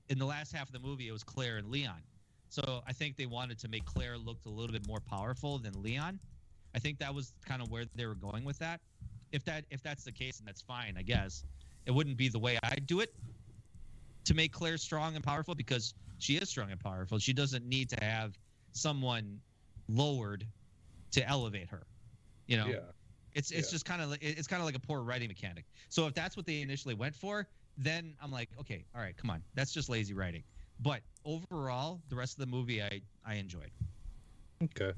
in 0.09 0.19
the 0.19 0.25
last 0.25 0.53
half 0.53 0.67
of 0.67 0.73
the 0.73 0.79
movie, 0.79 1.07
it 1.07 1.11
was 1.11 1.23
Claire 1.23 1.57
and 1.57 1.69
Leon. 1.69 2.01
So 2.49 2.81
I 2.87 2.93
think 2.93 3.15
they 3.15 3.27
wanted 3.27 3.59
to 3.59 3.67
make 3.67 3.85
Claire 3.85 4.17
look 4.17 4.37
a 4.45 4.49
little 4.49 4.73
bit 4.73 4.87
more 4.87 4.99
powerful 4.99 5.59
than 5.59 5.81
Leon. 5.81 6.19
I 6.75 6.79
think 6.79 6.97
that 6.99 7.13
was 7.13 7.33
kind 7.45 7.61
of 7.61 7.69
where 7.71 7.85
they 7.95 8.05
were 8.05 8.15
going 8.15 8.43
with 8.43 8.57
that. 8.59 8.79
If 9.31 9.45
that 9.45 9.65
if 9.69 9.83
that's 9.83 10.03
the 10.03 10.11
case, 10.11 10.39
and 10.39 10.47
that's 10.47 10.61
fine, 10.61 10.95
I 10.97 11.03
guess. 11.03 11.43
It 11.85 11.91
wouldn't 11.91 12.17
be 12.17 12.29
the 12.29 12.39
way 12.39 12.57
I'd 12.63 12.85
do 12.87 12.99
it 12.99 13.13
to 14.25 14.33
make 14.33 14.51
Claire 14.51 14.77
strong 14.77 15.15
and 15.15 15.23
powerful 15.23 15.55
because 15.55 15.93
she 16.17 16.35
is 16.35 16.49
strong 16.49 16.71
and 16.71 16.79
powerful. 16.79 17.17
She 17.19 17.33
doesn't 17.33 17.65
need 17.65 17.89
to 17.89 17.97
have 18.03 18.37
someone 18.73 19.39
lowered 19.87 20.45
to 21.11 21.27
elevate 21.27 21.67
her. 21.69 21.83
You 22.47 22.57
know, 22.57 22.67
Yeah. 22.67 22.79
it's 23.33 23.51
it's 23.51 23.69
Yeah. 23.69 23.75
just 23.75 23.85
kind 23.85 24.01
of 24.01 24.09
like 24.09 24.21
it's 24.23 24.47
kind 24.47 24.61
of 24.61 24.65
like 24.65 24.75
a 24.75 24.79
poor 24.79 25.01
writing 25.01 25.27
mechanic. 25.27 25.65
So 25.89 26.07
if 26.07 26.13
that's 26.13 26.35
what 26.35 26.45
they 26.45 26.61
initially 26.61 26.95
went 26.95 27.15
for, 27.15 27.47
then 27.77 28.15
I'm 28.21 28.31
like, 28.31 28.49
okay, 28.59 28.85
all 28.95 29.01
right, 29.01 29.15
come 29.15 29.29
on, 29.29 29.43
that's 29.53 29.71
just 29.71 29.89
lazy 29.89 30.13
writing. 30.13 30.43
But 30.79 31.01
overall, 31.25 32.01
the 32.09 32.15
rest 32.15 32.33
of 32.38 32.39
the 32.39 32.51
movie, 32.51 32.81
I 32.81 33.01
I 33.25 33.36
enjoyed. 33.36 33.71
Okay. 34.63 34.93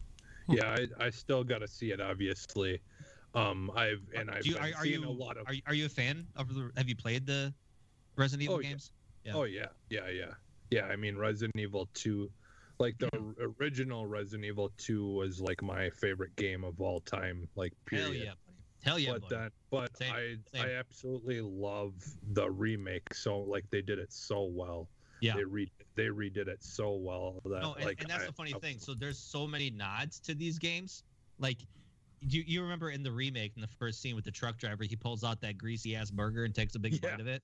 Yeah, 0.49 0.75
I, 0.99 1.05
I 1.05 1.09
still 1.09 1.43
got 1.43 1.59
to 1.59 1.67
see 1.67 1.91
it. 1.91 2.01
Obviously, 2.01 2.81
um, 3.35 3.71
I've 3.75 4.01
and 4.15 4.29
I've 4.29 4.45
you, 4.45 4.57
are, 4.57 4.69
are 4.77 4.85
you 4.85 5.05
a 5.05 5.09
lot 5.09 5.37
of. 5.37 5.47
are, 5.47 5.53
you- 5.53 5.61
are 5.67 5.73
you 5.73 5.85
a 5.85 5.89
fan 5.89 6.27
of 6.35 6.53
the? 6.53 6.71
Have 6.77 6.89
you 6.89 6.95
played 6.95 7.25
the 7.25 7.53
Resident 8.17 8.43
Evil 8.43 8.57
Oh, 8.57 8.59
games? 8.61 8.91
yeah. 9.23 9.33
Oh 9.35 9.43
yeah, 9.43 9.67
yeah, 9.89 10.09
yeah, 10.09 10.33
yeah. 10.71 10.85
I 10.85 10.95
mean, 10.95 11.15
Resident 11.17 11.55
Evil 11.57 11.87
Two, 11.93 12.31
like 12.79 12.97
the 12.97 13.07
Mm-hmm. 13.13 13.43
original 13.59 14.07
Resident 14.07 14.45
Evil 14.45 14.71
Two 14.77 15.07
was 15.13 15.39
like 15.39 15.61
my 15.61 15.89
favorite 15.91 16.35
game 16.35 16.63
of 16.63 16.81
all 16.81 16.99
time. 17.01 17.47
Like 17.55 17.73
period. 17.85 18.07
Hell 18.07 18.15
yeah, 18.15 18.33
buddy. 18.45 18.57
Hell 18.83 18.99
yeah, 18.99 19.11
but 19.13 19.21
buddy. 19.21 19.35
then, 19.35 19.51
but 19.69 19.97
Same, 19.97 20.13
I 20.13 20.35
same. 20.51 20.65
I 20.69 20.73
absolutely 20.73 21.39
love 21.41 21.93
the 22.33 22.49
remake. 22.49 23.13
So 23.13 23.39
like 23.39 23.65
they 23.69 23.81
did 23.81 23.99
it 23.99 24.11
so 24.11 24.43
well. 24.43 24.89
Yeah. 25.21 25.35
They 25.35 25.43
re 25.45 25.71
they 25.95 26.07
redid 26.07 26.47
it 26.47 26.63
so 26.63 26.93
well 26.95 27.39
that 27.45 27.61
No, 27.61 27.73
and, 27.75 27.85
like 27.85 28.01
and 28.01 28.09
that's 28.09 28.23
I- 28.23 28.27
the 28.27 28.33
funny 28.33 28.53
I- 28.53 28.59
thing. 28.59 28.79
So 28.79 28.93
there's 28.93 29.17
so 29.19 29.47
many 29.47 29.69
nods 29.69 30.19
to 30.21 30.33
these 30.35 30.57
games. 30.59 31.03
Like 31.39 31.59
you 32.21 32.43
you 32.45 32.61
remember 32.61 32.89
in 32.89 33.03
the 33.03 33.11
remake 33.11 33.53
in 33.55 33.61
the 33.61 33.67
first 33.67 34.01
scene 34.01 34.15
with 34.15 34.25
the 34.25 34.31
truck 34.31 34.57
driver, 34.57 34.83
he 34.83 34.95
pulls 34.95 35.23
out 35.23 35.39
that 35.41 35.57
greasy 35.57 35.95
ass 35.95 36.11
burger 36.11 36.43
and 36.43 36.53
takes 36.53 36.75
a 36.75 36.79
big 36.79 36.93
Yeah. 36.93 37.11
bite 37.11 37.19
of 37.21 37.27
it. 37.27 37.41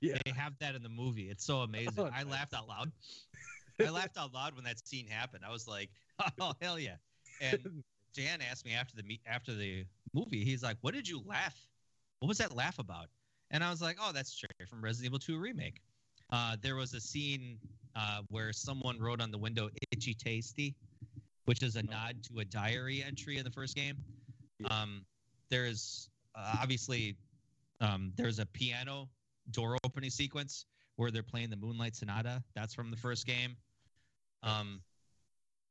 Yeah. 0.00 0.16
They 0.24 0.32
have 0.32 0.58
that 0.58 0.74
in 0.74 0.82
the 0.82 0.88
movie. 0.88 1.28
It's 1.30 1.44
so 1.44 1.58
amazing. 1.60 1.94
Oh, 1.98 2.10
I 2.12 2.22
laughed 2.24 2.54
out 2.54 2.66
loud. 2.68 2.90
I 3.80 3.90
laughed 3.90 4.18
out 4.18 4.32
loud 4.34 4.54
when 4.56 4.64
that 4.64 4.86
scene 4.86 5.06
happened. 5.06 5.44
I 5.46 5.52
was 5.52 5.68
like, 5.68 5.90
"Oh 6.40 6.52
hell 6.60 6.78
yeah!" 6.78 6.96
And 7.40 7.84
Jan 8.14 8.40
asked 8.40 8.64
me 8.66 8.72
after 8.74 8.96
the 8.96 9.02
meet 9.04 9.20
after 9.26 9.54
the 9.54 9.84
movie. 10.14 10.44
He's 10.44 10.62
like, 10.62 10.76
"What 10.80 10.94
did 10.94 11.06
you 11.08 11.22
laugh? 11.24 11.54
What 12.18 12.28
was 12.28 12.38
that 12.38 12.56
laugh 12.56 12.78
about?" 12.78 13.06
And 13.50 13.62
I 13.62 13.70
was 13.70 13.80
like, 13.80 13.96
"Oh, 14.00 14.12
that's 14.12 14.30
straight 14.30 14.68
from 14.68 14.82
Resident 14.82 15.06
Evil 15.06 15.18
2 15.20 15.38
remake." 15.38 15.80
Uh, 16.30 16.56
there 16.60 16.76
was 16.76 16.94
a 16.94 17.00
scene 17.00 17.58
uh, 17.96 18.20
where 18.28 18.52
someone 18.52 18.98
wrote 18.98 19.20
on 19.20 19.30
the 19.30 19.38
window 19.38 19.70
"Itchy 19.90 20.14
Tasty," 20.14 20.74
which 21.46 21.62
is 21.62 21.76
a 21.76 21.82
nod 21.82 22.22
to 22.24 22.40
a 22.40 22.44
diary 22.44 23.02
entry 23.02 23.38
in 23.38 23.44
the 23.44 23.50
first 23.50 23.74
game. 23.74 23.96
Um, 24.70 25.04
there's 25.50 26.10
uh, 26.34 26.56
obviously 26.60 27.16
um, 27.80 28.12
there's 28.16 28.38
a 28.38 28.46
piano 28.46 29.08
door 29.50 29.78
opening 29.84 30.10
sequence 30.10 30.66
where 30.96 31.10
they're 31.10 31.22
playing 31.22 31.48
the 31.50 31.56
Moonlight 31.56 31.96
Sonata. 31.96 32.42
That's 32.54 32.74
from 32.74 32.90
the 32.90 32.96
first 32.96 33.26
game. 33.26 33.56
Um, 34.42 34.80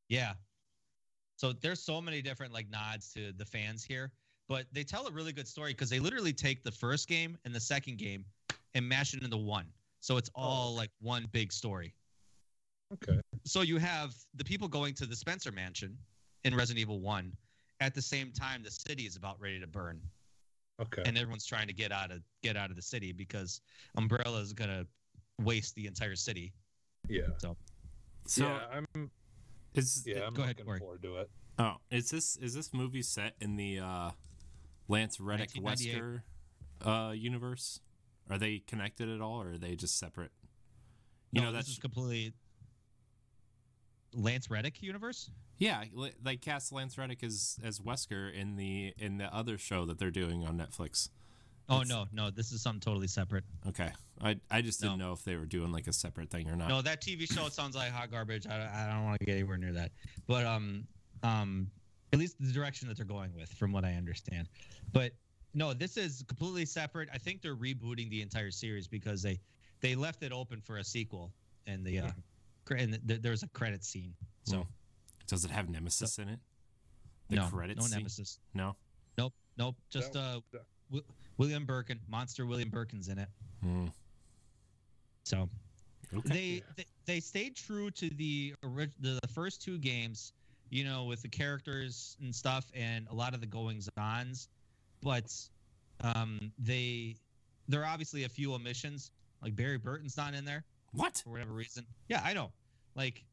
yeah. 0.10 0.34
So 1.36 1.54
there's 1.54 1.82
so 1.82 2.02
many 2.02 2.22
different 2.22 2.54
like 2.54 2.70
nods 2.70 3.14
to 3.14 3.32
the 3.34 3.46
fans 3.46 3.84
here, 3.84 4.12
but 4.48 4.66
they 4.72 4.84
tell 4.84 5.06
a 5.06 5.12
really 5.12 5.34
good 5.34 5.48
story 5.48 5.74
because 5.74 5.90
they 5.90 6.00
literally 6.00 6.34
take 6.34 6.64
the 6.64 6.72
first 6.72 7.08
game 7.08 7.38
and 7.46 7.54
the 7.54 7.60
second 7.60 7.98
game 7.98 8.26
and 8.74 8.88
mash 8.88 9.14
it 9.14 9.22
into 9.22 9.38
one. 9.38 9.68
So 10.08 10.16
it's 10.16 10.30
all 10.34 10.74
like 10.74 10.90
one 11.02 11.26
big 11.34 11.52
story. 11.52 11.94
Okay. 12.94 13.20
So 13.44 13.60
you 13.60 13.76
have 13.78 14.16
the 14.36 14.44
people 14.46 14.70
going 14.70 14.94
to 14.94 15.06
the 15.06 15.18
Spencer 15.18 15.52
Mansion 15.52 15.98
in 16.46 16.56
Resident 16.56 16.80
Evil 16.80 17.02
1 17.02 17.30
at 17.82 17.94
the 17.94 18.02
same 18.02 18.32
time 18.32 18.64
the 18.64 18.72
city 18.72 19.04
is 19.04 19.18
about 19.18 19.36
ready 19.42 19.60
to 19.60 19.68
burn 19.68 20.00
Okay. 20.82 21.02
and 21.06 21.18
everyone's 21.18 21.46
trying 21.46 21.68
to 21.68 21.74
get 21.74 21.92
out 21.92 22.12
of 22.12 22.22
get 22.42 22.56
out 22.56 22.70
of 22.70 22.78
the 22.78 22.82
city 22.82 23.12
because 23.12 23.60
Umbrella 23.98 24.40
is 24.40 24.54
going 24.54 24.70
to 24.70 24.88
waste 25.44 25.76
the 25.76 25.86
entire 25.88 26.16
city. 26.16 26.54
yeah. 27.10 27.24
So 27.38 27.58
yeah. 28.38 28.60
I'm. 28.72 29.12
is 29.74 30.04
Yeah. 30.06 30.22
I'm 30.28 30.34
Go 30.34 30.44
ahead, 30.44 30.56
looking 30.56 30.66
Corey. 30.68 30.80
forward 30.80 31.02
to 31.04 31.18
it. 31.18 31.30
oh 31.60 31.74
is 31.92 32.10
this 32.10 32.38
is 32.38 32.54
this 32.54 32.74
movie 32.74 33.02
set 33.02 33.34
in 33.42 33.58
the 33.58 33.80
uh, 33.80 34.12
Lance 34.88 35.20
Reddick 35.20 35.50
1998. 35.62 36.22
Wesker 36.86 37.10
uh, 37.10 37.12
universe? 37.12 37.82
Are 38.30 38.38
they 38.38 38.60
connected 38.60 39.10
at 39.10 39.22
all, 39.22 39.42
or 39.42 39.52
are 39.54 39.58
they 39.58 39.76
just 39.76 39.98
separate? 39.98 40.32
You 41.32 41.42
No, 41.42 41.48
know 41.48 41.54
that's 41.54 41.70
is 41.70 41.80
completely 41.80 42.34
Lance 44.14 44.50
Reddick 44.50 44.82
universe. 44.82 45.30
yeah, 45.58 45.84
like 46.24 46.42
cast 46.42 46.72
Lance 46.72 46.98
Reddick 46.98 47.24
as 47.24 47.58
as 47.64 47.80
Wesker 47.80 48.34
in 48.34 48.56
the 48.56 48.94
in 48.98 49.18
the 49.18 49.34
other 49.34 49.58
show 49.58 49.86
that 49.86 50.00
they're 50.00 50.12
doing 50.12 50.46
on 50.46 50.58
Netflix. 50.58 51.10
Oh 51.70 51.82
It's- 51.82 51.90
no, 51.90 52.08
no, 52.14 52.30
this 52.32 52.52
is 52.54 52.62
something 52.62 52.80
totally 52.80 53.08
separate. 53.08 53.44
Okay, 53.68 53.92
I 54.22 54.40
I 54.50 54.62
just 54.62 54.80
didn't 54.80 54.98
No. 55.00 55.08
know 55.08 55.14
if 55.14 55.24
they 55.24 55.36
were 55.36 55.46
doing 55.46 55.72
like 55.72 55.88
a 55.88 55.94
separate 55.94 56.30
thing 56.30 56.50
or 56.50 56.56
not. 56.56 56.70
No, 56.70 56.82
that 56.82 57.02
TV 57.02 57.26
show 57.32 57.50
sounds 57.50 57.76
like 57.76 57.92
hot 57.92 58.10
garbage. 58.10 58.48
I, 58.48 58.86
I 58.90 58.94
don't 58.94 59.04
want 59.04 59.20
to 59.20 59.26
get 59.26 59.34
anywhere 59.34 59.58
near 59.58 59.74
that. 59.74 59.92
But 60.28 60.46
um 60.46 60.88
um 61.24 61.70
at 62.14 62.20
least 62.20 62.38
the 62.40 62.54
direction 62.54 62.88
that 62.88 62.96
they're 62.96 63.06
going 63.06 63.34
with, 63.36 63.52
from 63.54 63.74
what 63.74 63.84
I 63.84 63.96
understand. 63.96 64.48
But 64.94 65.12
no, 65.58 65.74
this 65.74 65.98
is 65.98 66.24
completely 66.28 66.66
separate. 66.66 67.10
I 67.12 67.18
think 67.18 67.42
they're 67.42 67.56
rebooting 67.56 68.10
the 68.10 68.22
entire 68.22 68.52
series 68.52 68.88
because 68.88 69.22
they 69.24 69.40
they 69.82 69.96
left 69.96 70.22
it 70.24 70.32
open 70.32 70.62
for 70.62 70.78
a 70.78 70.84
sequel, 70.84 71.34
and 71.66 71.84
the 71.84 72.00
uh, 72.00 72.12
cre- 72.66 72.76
and 72.76 73.00
th- 73.08 73.22
there's 73.22 73.42
a 73.44 73.48
credit 73.50 73.84
scene. 73.84 74.14
So 74.44 74.58
Hmm. 74.58 74.64
Does 75.28 75.44
it 75.44 75.52
have 75.52 75.68
Nemesis 75.70 76.20
in 76.20 76.30
it? 76.30 76.40
The 77.30 77.36
no, 77.38 77.48
credits 77.48 77.80
no 77.82 77.86
scene? 77.88 77.98
nemesis. 77.98 78.40
No. 78.54 78.76
Nope, 79.18 79.34
nope. 79.58 79.76
Just 79.90 80.14
No, 80.14 80.22
uh, 80.22 80.40
no. 80.54 80.60
Wi- 80.92 81.06
William 81.38 81.66
Birkin, 81.66 82.00
monster 82.08 82.46
William 82.46 82.70
Birkin's 82.70 83.10
in 83.10 83.18
it. 83.20 83.28
Hmm. 83.62 83.88
So 85.26 85.50
Okay. 86.14 86.30
they, 86.30 86.64
they 86.78 86.86
they 87.06 87.20
stayed 87.20 87.56
true 87.58 87.92
to 87.92 88.10
the 88.12 88.54
orig- 88.64 88.94
the, 89.02 89.20
the 89.22 89.28
first 89.28 89.62
two 89.62 89.78
games 89.78 90.32
you 90.70 90.84
know 90.86 91.04
with 91.04 91.22
the 91.22 91.28
characters 91.28 92.16
and 92.22 92.34
stuff 92.34 92.72
and 92.74 93.08
a 93.10 93.14
lot 93.14 93.34
of 93.34 93.42
the 93.42 93.46
goings 93.48 93.90
ons 93.98 94.48
but 95.08 95.34
um 96.02 96.52
they 96.60 97.16
there 97.70 97.82
are 97.82 97.86
obviously 97.86 98.26
a 98.26 98.30
few 98.30 98.54
omissions 98.54 99.12
like 99.42 99.56
barry 99.56 99.78
burton's 99.78 100.18
not 100.18 100.34
in 100.34 100.44
there. 100.44 100.66
What? 100.92 101.22
for 101.24 101.32
whatever 101.32 101.54
reason. 101.54 101.86
Yeah 102.10 102.22
i 102.26 102.34
know. 102.34 102.52
Like 102.94 103.24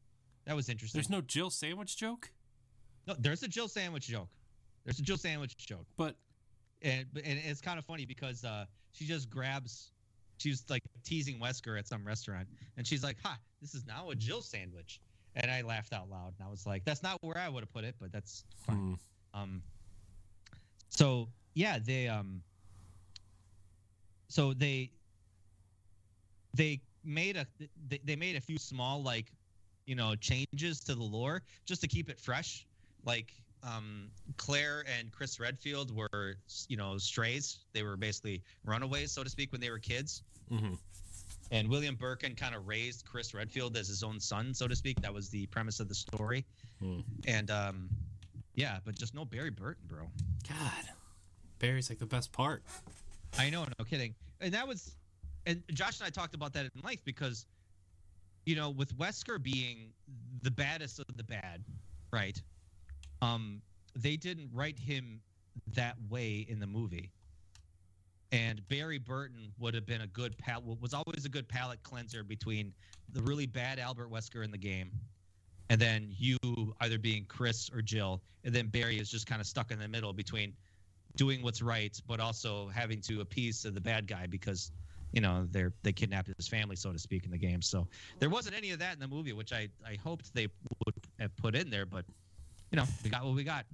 that 0.45 0.55
was 0.55 0.69
interesting. 0.69 0.99
There's 0.99 1.09
no 1.09 1.21
Jill 1.21 1.49
sandwich 1.49 1.97
joke, 1.97 2.31
no 3.07 3.15
there's 3.19 3.43
a 3.43 3.47
jill 3.49 3.67
sandwich 3.67 4.07
joke. 4.07 4.29
There's 4.85 4.99
a 4.99 5.01
jill 5.01 5.17
sandwich 5.17 5.57
joke. 5.57 5.85
But 5.97 6.15
and 6.81 7.07
and 7.15 7.39
it's 7.45 7.59
kind 7.59 7.77
of 7.77 7.83
funny 7.83 8.05
because 8.05 8.45
uh 8.45 8.65
she 8.93 9.05
just 9.05 9.29
grabs 9.29 9.91
she's 10.37 10.63
like 10.69 10.83
teasing 11.03 11.39
Wesker 11.39 11.77
at 11.77 11.87
some 11.89 12.05
restaurant 12.07 12.47
and 12.77 12.87
she's 12.87 13.03
like 13.03 13.17
ha 13.21 13.37
this 13.61 13.75
is 13.75 13.85
now 13.85 14.11
a 14.11 14.15
Jill 14.15 14.41
sandwich. 14.41 15.01
And 15.37 15.51
I 15.51 15.63
laughed 15.63 15.91
out 15.91 16.09
loud 16.09 16.33
and 16.39 16.47
I 16.47 16.49
was 16.49 16.65
like 16.65 16.85
that's 16.85 17.03
not 17.03 17.17
where 17.21 17.37
I 17.37 17.49
would 17.49 17.63
have 17.63 17.73
put 17.73 17.83
it 17.83 17.95
but 17.99 18.13
that's 18.13 18.45
fine. 18.65 18.97
Hmm. 19.33 19.41
um 19.41 19.61
so 20.87 21.27
yeah 21.55 21.79
they 21.83 22.07
um 22.07 22.41
so 24.27 24.53
they 24.53 24.91
they 26.53 26.81
made 27.03 27.37
a 27.37 27.45
they, 27.87 27.99
they 28.03 28.15
made 28.15 28.35
a 28.35 28.41
few 28.41 28.57
small 28.57 29.01
like 29.01 29.31
you 29.85 29.95
know 29.95 30.15
changes 30.15 30.79
to 30.81 30.95
the 30.95 31.03
lore 31.03 31.41
just 31.65 31.81
to 31.81 31.87
keep 31.87 32.09
it 32.09 32.19
fresh. 32.19 32.65
Like 33.05 33.33
um 33.63 34.09
claire 34.37 34.83
and 34.99 35.11
chris 35.11 35.39
redfield 35.39 35.95
were 35.95 36.37
you 36.67 36.77
know 36.77 36.97
strays. 36.97 37.59
They 37.73 37.83
were 37.83 37.97
basically 37.97 38.41
runaways 38.65 39.11
so 39.11 39.23
to 39.23 39.29
speak 39.29 39.51
when 39.51 39.61
they 39.61 39.69
were 39.69 39.79
kids. 39.79 40.23
Mm-hmm. 40.51 40.73
and 41.49 41.67
william 41.67 41.95
birkin 41.95 42.35
kind 42.35 42.53
of 42.53 42.67
raised 42.67 43.03
chris 43.03 43.33
redfield 43.33 43.75
as 43.77 43.87
his 43.87 44.03
own 44.03 44.19
son 44.19 44.53
so 44.53 44.67
to 44.67 44.75
speak. 44.75 45.01
That 45.01 45.13
was 45.13 45.29
the 45.29 45.47
premise 45.47 45.79
of 45.79 45.87
the 45.87 45.95
story. 45.95 46.45
Hmm. 46.79 46.99
and 47.27 47.49
um 47.51 47.89
yeah 48.55 48.77
but 48.85 48.95
just 48.95 49.13
no 49.15 49.23
barry 49.25 49.49
burton 49.49 49.83
bro. 49.87 50.07
God, 50.47 50.85
Barry's 51.59 51.89
like 51.89 51.99
the 51.99 52.05
best 52.05 52.31
part. 52.31 52.63
I 53.37 53.49
know, 53.49 53.65
no 53.79 53.85
kidding. 53.85 54.15
And 54.41 54.53
that 54.53 54.67
was, 54.67 54.95
and 55.45 55.63
Josh 55.73 55.99
and 55.99 56.07
I 56.07 56.09
talked 56.09 56.35
about 56.35 56.53
that 56.53 56.65
in 56.65 56.81
length 56.83 57.03
because, 57.05 57.45
you 58.45 58.55
know, 58.55 58.69
with 58.69 58.95
Wesker 58.97 59.41
being 59.41 59.91
the 60.41 60.51
baddest 60.51 60.99
of 60.99 61.05
the 61.15 61.23
bad, 61.23 61.63
right? 62.11 62.39
Um, 63.21 63.61
they 63.95 64.17
didn't 64.17 64.49
write 64.53 64.77
him 64.77 65.21
that 65.73 65.95
way 66.09 66.45
in 66.49 66.59
the 66.59 66.67
movie, 66.67 67.11
and 68.31 68.67
Barry 68.67 68.99
Burton 68.99 69.51
would 69.57 69.73
have 69.73 69.85
been 69.85 70.01
a 70.01 70.07
good 70.07 70.37
pal. 70.37 70.61
Was 70.81 70.93
always 70.93 71.25
a 71.25 71.29
good 71.29 71.47
palate 71.47 71.81
cleanser 71.83 72.23
between 72.23 72.73
the 73.13 73.21
really 73.21 73.45
bad 73.45 73.79
Albert 73.79 74.11
Wesker 74.11 74.43
in 74.43 74.51
the 74.51 74.57
game, 74.57 74.91
and 75.69 75.79
then 75.79 76.13
you 76.17 76.37
either 76.81 76.99
being 76.99 77.25
Chris 77.27 77.69
or 77.73 77.81
Jill, 77.81 78.21
and 78.43 78.53
then 78.53 78.67
Barry 78.67 78.99
is 78.99 79.09
just 79.09 79.25
kind 79.27 79.39
of 79.39 79.47
stuck 79.47 79.71
in 79.71 79.79
the 79.79 79.87
middle 79.87 80.13
between 80.13 80.53
doing 81.15 81.41
what's 81.41 81.61
right, 81.61 81.99
but 82.07 82.19
also 82.19 82.67
having 82.69 83.01
to 83.01 83.21
appease 83.21 83.63
the 83.63 83.81
bad 83.81 84.07
guy 84.07 84.27
because 84.27 84.71
you 85.11 85.21
know 85.21 85.47
they're 85.51 85.73
they 85.83 85.93
kidnapped 85.93 86.29
his 86.37 86.47
family, 86.47 86.75
so 86.75 86.91
to 86.91 86.99
speak, 86.99 87.25
in 87.25 87.31
the 87.31 87.37
game. 87.37 87.61
So 87.61 87.87
there 88.19 88.29
wasn't 88.29 88.55
any 88.55 88.71
of 88.71 88.79
that 88.79 88.93
in 88.93 88.99
the 88.99 89.07
movie, 89.07 89.33
which 89.33 89.53
I 89.53 89.69
I 89.85 89.95
hoped 90.03 90.33
they 90.33 90.47
would 90.85 90.95
have 91.19 91.35
put 91.37 91.55
in 91.55 91.69
there, 91.69 91.85
but 91.85 92.05
you 92.71 92.75
know 92.77 92.85
we 93.03 93.09
got 93.09 93.23
what 93.23 93.35
we 93.35 93.43
got. 93.43 93.65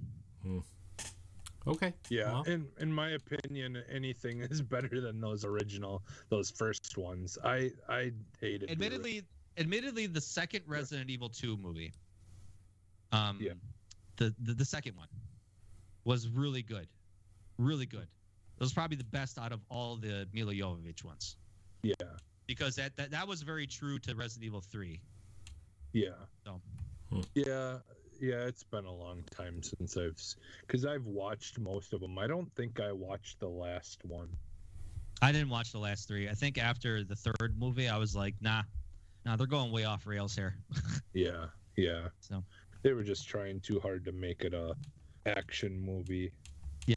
Okay. 1.66 1.94
Yeah, 2.10 2.32
Well, 2.32 2.42
in 2.42 2.66
in 2.80 2.92
my 2.92 3.10
opinion, 3.10 3.82
anything 3.88 4.40
is 4.40 4.60
better 4.74 5.00
than 5.00 5.20
those 5.20 5.44
original, 5.44 6.02
those 6.28 6.50
first 6.50 6.96
ones. 6.96 7.38
I 7.44 7.70
I 7.88 8.12
hated. 8.40 8.62
the 8.62 8.66
ori- 8.66 8.72
admittedly 8.72 9.22
admittedly 9.58 10.06
the 10.06 10.20
second 10.20 10.62
resident 10.66 11.10
evil 11.10 11.28
2 11.28 11.56
movie 11.58 11.92
um 13.12 13.36
Yeah. 13.40 13.52
the, 14.16 14.34
the 14.40 14.54
the 14.54 14.64
second 14.64 14.96
one 14.96 15.08
was 16.04 16.26
really 16.28 16.62
good 16.62 16.88
really 17.58 17.86
good 17.86 18.06
it 18.58 18.60
was 18.60 18.72
probably 18.72 18.96
the 18.96 19.04
best 19.04 19.38
out 19.38 19.52
of 19.52 19.60
all 19.68 19.96
the 19.96 20.26
milla 20.32 20.52
jovovich 20.52 21.04
ones 21.04 21.36
yeah, 21.82 21.94
because 22.46 22.76
that, 22.76 22.96
that 22.96 23.10
that 23.10 23.26
was 23.26 23.42
very 23.42 23.66
true 23.66 23.98
to 23.98 24.14
resident 24.14 24.44
evil 24.46 24.60
3 24.60 25.00
yeah, 25.94 26.08
So. 26.46 26.60
Yeah, 27.34 27.78
yeah. 28.18 28.46
It's 28.46 28.62
been 28.64 28.86
a 28.86 28.94
long 28.94 29.22
time 29.30 29.62
since 29.62 29.96
I've, 29.98 30.16
because 30.62 30.86
I've 30.86 31.04
watched 31.04 31.58
most 31.58 31.92
of 31.92 32.00
them. 32.00 32.16
I 32.18 32.26
don't 32.26 32.50
think 32.54 32.80
I 32.80 32.92
watched 32.92 33.40
the 33.40 33.48
last 33.48 34.02
one. 34.06 34.28
i 35.20 35.30
didn't 35.32 35.50
watch 35.50 35.70
the 35.72 35.78
last 35.78 36.08
three 36.08 36.28
i 36.28 36.32
think 36.34 36.56
after 36.58 37.04
the 37.04 37.14
third 37.14 37.54
movie 37.58 37.88
i 37.88 37.96
was 37.98 38.16
like 38.16 38.34
nah 38.40 38.62
nah 39.26 39.36
they're 39.36 39.46
going 39.46 39.70
way 39.70 39.84
off 39.84 40.06
rails 40.06 40.34
here 40.34 40.56
Yeah, 41.14 41.46
yeah. 41.76 42.08
So. 42.20 42.42
they 42.82 42.92
were 42.92 43.04
just 43.04 43.28
trying 43.28 43.60
too 43.60 43.78
hard 43.80 44.04
to 44.06 44.12
make 44.12 44.42
it 44.42 44.54
a 44.54 44.74
action 45.26 45.78
movie, 45.80 46.32
yeah 46.86 46.96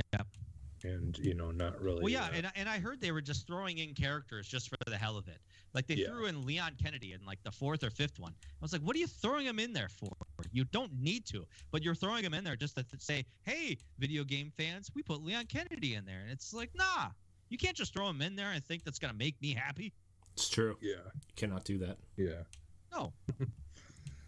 and 0.85 1.17
you 1.19 1.33
know, 1.33 1.51
not 1.51 1.79
really. 1.81 2.01
Well, 2.03 2.11
yeah, 2.11 2.25
uh, 2.25 2.29
and, 2.33 2.51
and 2.55 2.69
I 2.69 2.79
heard 2.79 2.99
they 3.01 3.11
were 3.11 3.21
just 3.21 3.45
throwing 3.47 3.77
in 3.79 3.93
characters 3.93 4.47
just 4.47 4.69
for 4.69 4.75
the 4.87 4.97
hell 4.97 5.17
of 5.17 5.27
it. 5.27 5.37
Like 5.73 5.87
they 5.87 5.95
Yeah. 5.95 6.07
threw 6.07 6.25
in 6.27 6.45
Leon 6.45 6.73
Kennedy 6.81 7.13
in 7.13 7.25
like 7.25 7.39
the 7.43 7.51
fourth 7.51 7.83
or 7.83 7.89
fifth 7.89 8.19
one. 8.19 8.33
I 8.43 8.47
was 8.61 8.71
like, 8.73 8.81
what 8.81 8.95
are 8.95 8.99
you 8.99 9.07
throwing 9.07 9.45
him 9.45 9.59
in 9.59 9.73
there 9.73 9.89
for? 9.89 10.11
You 10.51 10.63
don't 10.65 10.91
need 10.99 11.25
to, 11.27 11.45
but 11.71 11.83
you're 11.83 11.95
throwing 11.95 12.23
him 12.23 12.33
in 12.33 12.43
there 12.43 12.55
just 12.55 12.75
to 12.77 12.83
th- 12.83 13.01
say, 13.01 13.25
hey, 13.43 13.77
video 13.99 14.23
game 14.23 14.51
fans, 14.57 14.89
we 14.95 15.01
put 15.03 15.21
Leon 15.23 15.45
Kennedy 15.47 15.95
in 15.95 16.05
there. 16.05 16.21
And 16.21 16.31
it's 16.31 16.53
like, 16.53 16.69
nah, 16.75 17.07
you 17.49 17.57
can't 17.57 17.75
just 17.75 17.93
throw 17.93 18.07
him 18.09 18.21
in 18.21 18.35
there 18.35 18.51
and 18.51 18.63
think 18.63 18.83
that's 18.83 18.99
going 18.99 19.11
to 19.11 19.17
make 19.17 19.35
me 19.41 19.53
happy. 19.53 19.91
It's 20.33 20.49
true. 20.49 20.77
yeah, 20.81 20.95
You 21.13 21.33
cannot 21.35 21.63
do 21.65 21.77
that. 21.79 21.97
yeah. 22.17 22.43
No. 22.93 23.11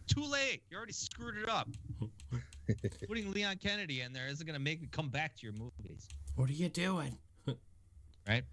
Too 0.08 0.24
late. 0.24 0.62
You 0.70 0.78
already 0.78 0.94
screwed 0.94 1.36
it 1.38 1.50
up. 1.50 1.68
Putting 3.08 3.32
Leon 3.32 3.58
Kennedy 3.62 4.02
in 4.02 4.14
there 4.14 4.28
isn't 4.28 4.46
going 4.46 4.54
to 4.58 4.64
make 4.64 4.82
me 4.82 4.88
come 4.92 5.10
back 5.10 5.36
to 5.36 5.44
your 5.46 5.54
movies. 5.54 6.08
What 6.38 6.50
are 6.52 6.54
you 6.54 6.70
doing? 6.70 7.18
right? 8.28 8.44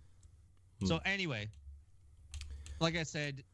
Hmm. 0.81 0.87
So 0.87 1.01
anyway, 1.05 1.49
like 2.81 2.97
I 2.97 3.03
said, 3.03 3.45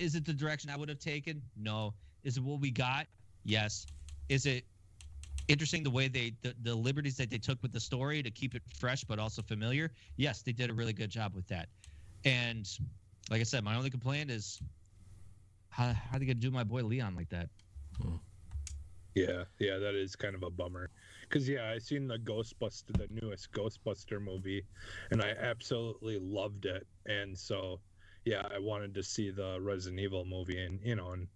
is 0.00 0.16
it 0.16 0.26
the 0.26 0.32
direction 0.32 0.68
I 0.68 0.76
would 0.76 0.88
have 0.88 0.98
taken? 0.98 1.40
No. 1.56 1.94
Is 2.24 2.36
it 2.36 2.42
what 2.42 2.60
we 2.60 2.72
got? 2.72 3.06
Yes. 3.44 3.86
Is 4.28 4.46
it 4.46 4.64
interesting 5.46 5.84
the 5.84 5.90
way 5.90 6.08
they 6.08 6.34
the, 6.42 6.54
the 6.62 6.74
liberties 6.74 7.16
that 7.16 7.30
they 7.30 7.38
took 7.38 7.62
with 7.62 7.72
the 7.72 7.80
story 7.80 8.22
to 8.22 8.30
keep 8.32 8.56
it 8.56 8.62
fresh 8.76 9.04
but 9.04 9.20
also 9.20 9.42
familiar? 9.42 9.92
Yes, 10.16 10.42
they 10.42 10.52
did 10.52 10.68
a 10.68 10.74
really 10.74 10.92
good 10.92 11.10
job 11.10 11.32
with 11.32 11.46
that. 11.46 11.68
And 12.24 12.68
like 13.30 13.40
I 13.40 13.44
said, 13.44 13.62
my 13.62 13.76
only 13.76 13.90
complaint 13.90 14.28
is 14.28 14.60
how 15.68 15.92
how 15.92 16.16
are 16.16 16.18
they 16.18 16.26
gonna 16.26 16.34
do 16.34 16.50
my 16.50 16.64
boy 16.64 16.82
Leon 16.82 17.14
like 17.14 17.28
that? 17.28 17.48
Yeah, 19.14 19.44
yeah, 19.60 19.78
that 19.78 19.94
is 19.94 20.16
kind 20.16 20.34
of 20.34 20.42
a 20.42 20.50
bummer. 20.50 20.90
Cause 21.32 21.48
yeah, 21.48 21.70
I 21.74 21.78
seen 21.78 22.06
the 22.06 22.18
Ghostbuster, 22.18 22.92
the 22.98 23.08
newest 23.22 23.50
Ghostbuster 23.52 24.20
movie, 24.22 24.64
and 25.10 25.22
I 25.22 25.30
absolutely 25.30 26.18
loved 26.20 26.66
it. 26.66 26.86
And 27.06 27.36
so, 27.36 27.80
yeah, 28.26 28.42
I 28.54 28.58
wanted 28.58 28.92
to 28.94 29.02
see 29.02 29.30
the 29.30 29.58
Resident 29.58 29.98
Evil 29.98 30.26
movie, 30.26 30.58
and 30.62 30.78
you 30.84 30.94
know, 30.94 31.12
and 31.12 31.26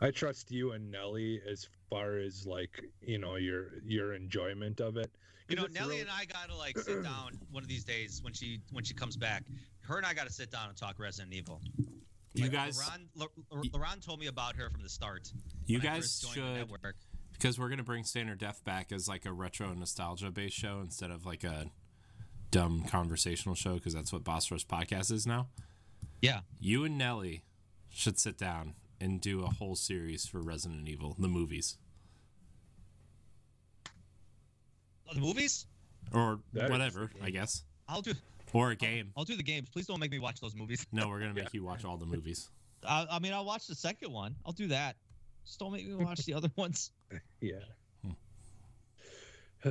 I 0.00 0.10
trust 0.10 0.50
you 0.50 0.72
and 0.72 0.90
Nelly 0.90 1.42
as 1.46 1.68
far 1.90 2.16
as 2.16 2.46
like 2.46 2.82
you 3.02 3.18
know 3.18 3.36
your 3.36 3.82
your 3.84 4.14
enjoyment 4.14 4.80
of 4.80 4.96
it. 4.96 5.10
You 5.48 5.56
know, 5.56 5.66
Nelly 5.70 5.88
really- 5.88 6.00
and 6.00 6.10
I 6.10 6.24
gotta 6.24 6.56
like 6.56 6.78
sit 6.78 7.02
down 7.12 7.38
one 7.50 7.62
of 7.62 7.68
these 7.68 7.84
days 7.84 8.22
when 8.22 8.32
she 8.32 8.58
when 8.72 8.84
she 8.84 8.94
comes 8.94 9.18
back. 9.18 9.44
Her 9.82 9.98
and 9.98 10.06
I 10.06 10.14
gotta 10.14 10.32
sit 10.32 10.50
down 10.50 10.70
and 10.70 10.76
talk 10.78 10.98
Resident 10.98 11.34
Evil. 11.34 11.60
You 12.32 12.44
Like, 12.44 12.52
guys, 12.52 12.78
Laron, 12.78 13.06
L- 13.20 13.62
Laron 13.74 14.02
told 14.02 14.18
me 14.18 14.28
about 14.28 14.56
her 14.56 14.70
from 14.70 14.82
the 14.82 14.88
start. 14.88 15.30
you 15.66 15.78
guys 15.78 15.96
first 15.98 16.22
joined 16.22 16.34
the 16.36 16.40
should 16.40 16.54
network. 16.70 16.96
Because 17.42 17.58
we're 17.58 17.68
gonna 17.68 17.82
bring 17.82 18.04
Standard 18.04 18.38
Def 18.38 18.62
back 18.62 18.92
as 18.92 19.08
like 19.08 19.26
a 19.26 19.32
retro 19.32 19.74
nostalgia 19.74 20.30
based 20.30 20.56
show 20.56 20.78
instead 20.80 21.10
of 21.10 21.26
like 21.26 21.42
a 21.42 21.66
dumb 22.52 22.84
conversational 22.86 23.56
show 23.56 23.74
because 23.74 23.92
that's 23.94 24.12
what 24.12 24.22
Boss 24.22 24.48
Rush 24.52 24.64
podcast 24.64 25.10
is 25.10 25.26
now. 25.26 25.48
Yeah. 26.20 26.40
You 26.60 26.84
and 26.84 26.96
Nelly 26.96 27.42
should 27.90 28.16
sit 28.18 28.38
down 28.38 28.74
and 29.00 29.20
do 29.20 29.42
a 29.42 29.48
whole 29.48 29.74
series 29.74 30.24
for 30.24 30.40
Resident 30.40 30.86
Evil, 30.88 31.16
the 31.18 31.26
movies, 31.26 31.78
Oh, 35.10 35.14
the 35.14 35.20
movies. 35.20 35.66
or 36.12 36.38
That 36.52 36.66
is 36.66 36.70
whatever, 36.70 37.10
I 37.20 37.30
guess, 37.30 37.64
I'll 37.88 38.02
do. 38.02 38.12
or 38.52 38.70
a 38.70 38.76
game. 38.76 39.10
I'll 39.16 39.24
do 39.24 39.36
the 39.36 39.42
games. 39.42 39.68
Please 39.68 39.86
don't 39.88 39.98
make 39.98 40.12
me 40.12 40.20
watch 40.20 40.40
those 40.40 40.54
movies. 40.54 40.86
No, 40.92 41.08
we're 41.08 41.18
gonna 41.18 41.34
make 41.42 41.52
you 41.52 41.64
watch 41.64 41.84
all 41.84 41.96
the 41.96 42.06
movies. 42.06 42.50
I, 42.88 43.06
I 43.10 43.18
mean, 43.18 43.32
I'll 43.32 43.44
watch 43.44 43.66
the 43.66 43.74
second 43.74 44.12
one. 44.12 44.36
I'll 44.46 44.52
do 44.52 44.68
that. 44.68 44.96
Just 45.44 45.58
don't 45.58 45.72
make 45.72 45.86
me 45.86 45.94
watch 45.94 46.24
the 46.24 46.34
other 46.34 46.50
ones. 46.56 46.90
Yeah. 47.40 47.58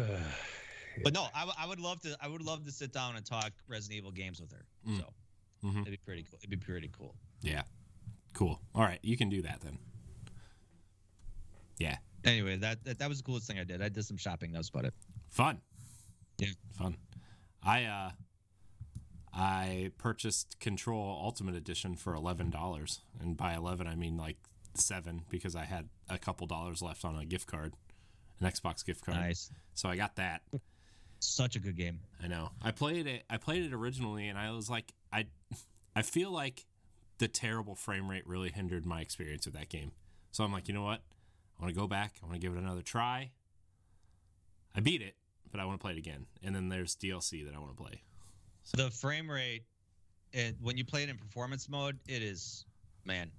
But 1.04 1.14
no, 1.14 1.26
I, 1.34 1.40
w- 1.42 1.56
I 1.58 1.66
would 1.68 1.80
love 1.80 2.02
to. 2.02 2.18
I 2.22 2.28
would 2.28 2.42
love 2.42 2.66
to 2.66 2.72
sit 2.72 2.92
down 2.92 3.16
and 3.16 3.26
talk 3.26 3.52
Resident 3.70 3.98
Evil 4.00 4.12
games 4.12 4.42
with 4.42 4.52
her. 4.52 4.66
Mm. 4.88 4.98
So 5.00 5.06
Mhm. 5.66 5.82
it'd 5.84 5.92
be 5.92 5.98
pretty 6.06 6.24
cool. 6.24 6.38
It'd 6.40 6.50
be 6.50 6.58
pretty 6.58 6.90
cool. 6.90 7.16
Yeah, 7.42 7.64
cool. 8.34 8.60
All 8.76 8.84
right, 8.84 9.00
you 9.02 9.16
can 9.16 9.30
do 9.30 9.42
that 9.44 9.62
then. 9.62 9.78
Yeah, 11.80 11.98
Anyway, 12.26 12.58
that, 12.58 12.84
that 12.84 13.00
that 13.00 13.08
was 13.10 13.20
the 13.20 13.24
coolest 13.24 13.48
thing 13.48 13.58
I 13.58 13.64
did. 13.64 13.82
I 13.82 13.88
did 13.90 14.04
some 14.06 14.18
shopping. 14.18 14.52
That 14.52 14.58
was 14.60 14.68
about 14.70 14.84
it. 14.86 14.94
fun. 15.30 15.62
Yeah. 16.38 16.50
fun. 16.78 16.98
I 17.64 17.86
uh, 17.86 18.12
I 19.34 19.92
purchased 19.98 20.60
Control 20.60 21.18
Ultimate 21.24 21.56
Edition 21.56 21.96
for 21.96 22.14
eleven 22.14 22.50
dollars, 22.50 23.00
and 23.22 23.38
by 23.38 23.54
eleven 23.56 23.88
I 23.88 23.96
mean 23.96 24.18
like 24.18 24.38
seven 24.76 25.24
because 25.30 25.56
I 25.56 25.66
had 25.66 25.90
a 26.10 26.18
couple 26.18 26.48
dollars 26.48 26.82
left 26.82 27.06
on 27.06 27.18
a 27.18 27.26
gift 27.26 27.48
card, 27.48 27.74
an 28.40 28.50
Xbox 28.50 28.86
gift 28.86 29.06
card. 29.06 29.18
Nice. 29.18 29.52
So 29.74 29.90
I 29.90 29.96
got 29.96 30.16
that. 30.16 30.42
Such 31.20 31.56
a 31.56 31.60
good 31.60 31.78
game. 31.78 32.00
I 32.24 32.28
know. 32.28 32.50
I 32.62 32.72
played 32.72 33.08
it. 33.08 33.24
I 33.30 33.38
played 33.38 33.64
it 33.64 33.74
originally, 33.74 34.28
and 34.28 34.38
I 34.38 34.52
was 34.52 34.70
like, 34.70 34.94
I, 35.14 35.28
I 35.96 36.02
feel 36.02 36.32
like 36.32 36.66
the 37.20 37.28
terrible 37.28 37.76
frame 37.76 38.10
rate 38.10 38.26
really 38.26 38.50
hindered 38.50 38.86
my 38.86 39.02
experience 39.02 39.46
with 39.46 39.54
that 39.56 39.70
game. 39.70 39.92
So 40.32 40.44
I'm 40.44 40.52
like, 40.52 40.68
you 40.68 40.74
know 40.74 40.84
what? 40.84 41.02
I 41.60 41.64
want 41.64 41.74
to 41.74 41.80
go 41.80 41.88
back. 41.88 42.16
I 42.24 42.26
want 42.26 42.42
to 42.42 42.48
give 42.48 42.56
it 42.56 42.60
another 42.60 42.82
try. 42.82 43.32
I 44.76 44.80
beat 44.80 45.02
it, 45.02 45.16
but 45.52 45.60
I 45.60 45.66
want 45.66 45.80
to 45.80 45.84
play 45.84 45.92
it 45.92 46.00
again. 46.00 46.26
And 46.44 46.56
then 46.56 46.70
there's 46.70 46.96
DLC 46.96 47.46
that 47.46 47.54
I 47.54 47.60
want 47.60 47.78
to 47.78 47.84
play. 47.84 48.02
So 48.64 48.84
The 48.84 48.90
frame 48.90 49.30
rate, 49.30 49.64
it, 50.34 50.56
when 50.62 50.78
you 50.78 50.86
play 50.86 51.04
it 51.04 51.10
in 51.10 51.18
performance 51.18 51.70
mode, 51.70 52.00
it 52.08 52.24
is, 52.24 52.66
man, 53.06 53.30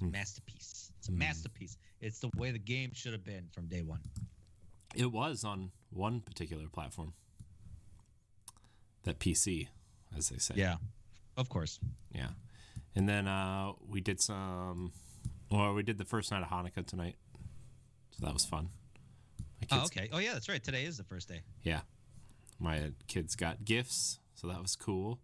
Hmm. 0.00 0.10
masterpiece. 0.10 0.90
It's 0.98 1.08
a 1.08 1.12
Hmm. 1.12 1.18
masterpiece. 1.18 1.76
It's 2.00 2.18
the 2.20 2.30
way 2.36 2.50
the 2.50 2.58
game 2.58 2.92
should 2.94 3.12
have 3.12 3.24
been 3.24 3.48
from 3.52 3.68
day 3.68 3.82
one. 3.82 4.00
It 4.94 5.12
was 5.12 5.44
on 5.44 5.70
one 5.90 6.20
particular 6.20 6.68
platform. 6.68 7.14
That 9.04 9.18
PC, 9.18 9.68
as 10.16 10.28
they 10.28 10.38
say. 10.38 10.54
Yeah, 10.56 10.76
of 11.36 11.48
course. 11.48 11.80
Yeah. 12.12 12.30
And 12.94 13.08
then 13.08 13.26
uh, 13.28 13.72
we 13.86 14.00
did 14.00 14.20
some. 14.20 14.92
Well, 15.50 15.74
we 15.74 15.82
did 15.82 15.96
the 15.98 16.04
first 16.04 16.30
night 16.30 16.42
of 16.42 16.48
Hanukkah 16.48 16.86
tonight, 16.86 17.16
so 18.10 18.24
that 18.26 18.32
was 18.32 18.44
fun. 18.44 18.70
My 19.60 19.66
Oh, 19.72 19.80
kids, 19.80 19.90
okay. 19.96 20.08
Oh, 20.12 20.18
yeah, 20.18 20.32
that's 20.32 20.48
right. 20.48 20.62
Today 20.62 20.84
is 20.84 20.96
the 20.96 21.04
first 21.04 21.28
day. 21.28 21.42
Yeah, 21.62 21.80
my 22.58 22.92
kids 23.06 23.34
got 23.36 23.64
gifts, 23.64 24.18
so 24.34 24.48
that 24.48 24.60
was 24.60 24.76
cool. 24.76 25.20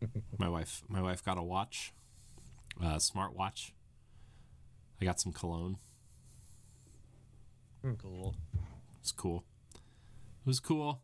my 0.38 0.48
wife, 0.48 0.82
my 0.88 1.00
wife 1.00 1.24
got 1.24 1.38
a 1.38 1.42
watch, 1.42 1.92
a 2.82 3.00
smart 3.00 3.34
watch. 3.34 3.72
I 5.00 5.04
got 5.04 5.20
some 5.20 5.32
cologne. 5.32 5.76
Cool. 7.98 8.34
It's 9.00 9.12
cool. 9.12 9.44
It 9.74 10.46
was 10.46 10.58
cool. 10.58 11.00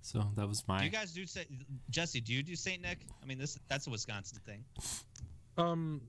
So 0.00 0.24
that 0.34 0.48
was 0.48 0.58
Do 0.60 0.64
my. 0.68 0.82
you 0.82 0.90
guys 0.90 1.12
do 1.12 1.24
Saint 1.26 1.46
Jesse? 1.90 2.20
Do 2.20 2.32
you 2.34 2.42
do 2.42 2.56
Saint 2.56 2.82
Nick? 2.82 3.06
I 3.22 3.26
mean, 3.26 3.38
this 3.38 3.56
that's 3.68 3.86
a 3.86 3.90
Wisconsin 3.90 4.40
thing. 4.44 4.64
Um, 5.56 6.00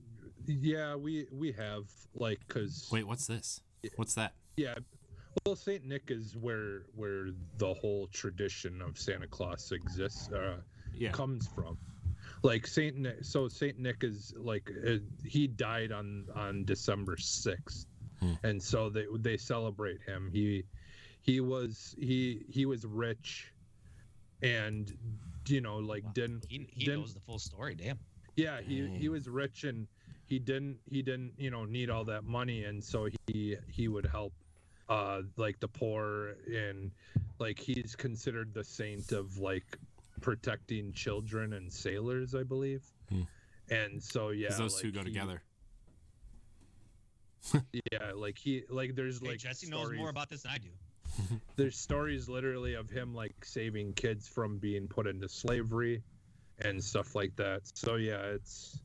yeah, 0.46 0.96
we 0.96 1.26
we 1.32 1.52
have 1.52 1.84
like 2.14 2.40
because 2.48 2.88
Wait, 2.90 3.06
what's 3.06 3.26
this? 3.28 3.60
What's 3.96 4.14
that? 4.14 4.32
yeah, 4.56 4.74
Well, 5.46 5.54
Saint 5.54 5.84
Nick 5.84 6.10
is 6.10 6.36
where 6.36 6.86
where 6.96 7.28
the 7.58 7.72
whole 7.74 8.08
tradition 8.08 8.82
of 8.82 8.98
Santa 8.98 9.28
Claus 9.28 9.70
exists 9.70 10.28
uh, 10.32 10.56
Yeah. 10.92 11.12
comes 11.12 11.46
from. 11.46 11.78
Like 12.44 12.66
Saint 12.66 12.96
Nick, 12.96 13.24
so 13.24 13.48
Saint 13.48 13.78
Nick 13.78 14.04
is 14.04 14.32
like 14.36 14.70
uh, 14.86 14.98
he 15.24 15.46
died 15.48 15.90
on 15.92 16.26
on 16.34 16.64
December 16.64 17.16
sixth, 17.16 17.86
Hmm. 18.20 18.34
and 18.44 18.62
so 18.62 18.88
they 18.90 19.06
they 19.18 19.36
celebrate 19.38 20.00
him. 20.02 20.30
He 20.32 20.64
he 21.22 21.40
was 21.40 21.94
he 21.98 22.44
he 22.48 22.66
was 22.66 22.84
rich, 22.84 23.52
and 24.42 24.92
you 25.48 25.60
know 25.62 25.78
like 25.78 26.04
Wow. 26.04 26.12
didn't 26.14 26.46
He, 26.48 26.66
he 26.70 26.84
Didn't- 26.84 27.00
knows 27.00 27.14
the 27.14 27.20
full 27.20 27.38
story. 27.38 27.74
Damn. 27.74 27.98
yeah 28.36 28.60
he 28.60 28.86
he 28.88 29.08
was 29.08 29.28
rich 29.28 29.64
and 29.64 29.86
he 30.26 30.38
didn't 30.38 30.78
he 30.90 31.02
didn't 31.02 31.32
you 31.38 31.50
know 31.50 31.64
need 31.64 31.88
all 31.90 32.04
that 32.04 32.24
money 32.24 32.64
and 32.64 32.82
so 32.82 33.08
he 33.26 33.56
he 33.70 33.88
would 33.88 34.06
help 34.06 34.32
uh 34.88 35.22
like 35.36 35.60
the 35.60 35.68
poor 35.68 36.34
and 36.46 36.90
like 37.38 37.58
he's 37.58 37.94
considered 37.96 38.52
the 38.52 38.64
saint 38.64 39.12
of 39.12 39.38
like 39.38 39.78
protecting 40.24 40.90
children 40.94 41.52
and 41.52 41.70
sailors 41.70 42.34
i 42.34 42.42
believe 42.42 42.82
Hmm. 43.10 43.22
and 43.70 44.02
so 44.02 44.30
yeah 44.30 44.46
Because 44.48 44.58
those 44.58 44.80
two 44.80 44.90
go 44.90 45.00
he- 45.00 45.04
together. 45.12 45.42
yeah 47.92 48.12
like 48.14 48.38
he 48.38 48.62
like 48.70 48.94
there's 48.94 49.20
Hey, 49.20 49.28
like 49.28 49.38
Jesse 49.38 49.68
knows 49.68 49.92
more 49.92 50.08
about 50.08 50.30
this 50.30 50.42
than 50.44 50.52
I 50.52 50.58
do. 50.58 50.70
there's 51.56 51.76
stories 51.76 52.26
literally 52.26 52.72
of 52.74 52.88
him 52.88 53.14
like 53.14 53.34
saving 53.44 53.92
kids 53.92 54.26
from 54.26 54.56
being 54.58 54.88
put 54.88 55.06
into 55.06 55.28
slavery 55.28 56.02
and 56.60 56.82
stuff 56.82 57.14
like 57.14 57.36
that 57.36 57.60
so 57.74 57.96
yeah 57.96 58.22
it's 58.22 58.80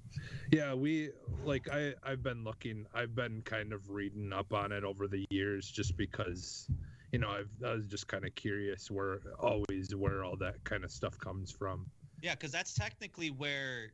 yeah 0.51 0.73
we 0.73 1.09
like 1.45 1.69
i 1.71 1.93
i've 2.03 2.21
been 2.21 2.43
looking 2.43 2.85
i've 2.93 3.15
been 3.15 3.41
kind 3.43 3.71
of 3.71 3.89
reading 3.89 4.33
up 4.33 4.53
on 4.53 4.71
it 4.73 4.83
over 4.83 5.07
the 5.07 5.25
years 5.29 5.69
just 5.69 5.95
because 5.95 6.67
you 7.11 7.19
know 7.19 7.29
I've, 7.29 7.49
i 7.65 7.73
was 7.73 7.87
just 7.87 8.07
kind 8.07 8.25
of 8.25 8.33
curious 8.35 8.89
where 8.91 9.21
always 9.39 9.95
where 9.95 10.23
all 10.23 10.37
that 10.37 10.63
kind 10.63 10.83
of 10.83 10.91
stuff 10.91 11.17
comes 11.19 11.51
from 11.51 11.85
Yeah, 12.21 12.35
because 12.35 12.51
that's 12.51 12.73
technically 12.73 13.31
where 13.31 13.93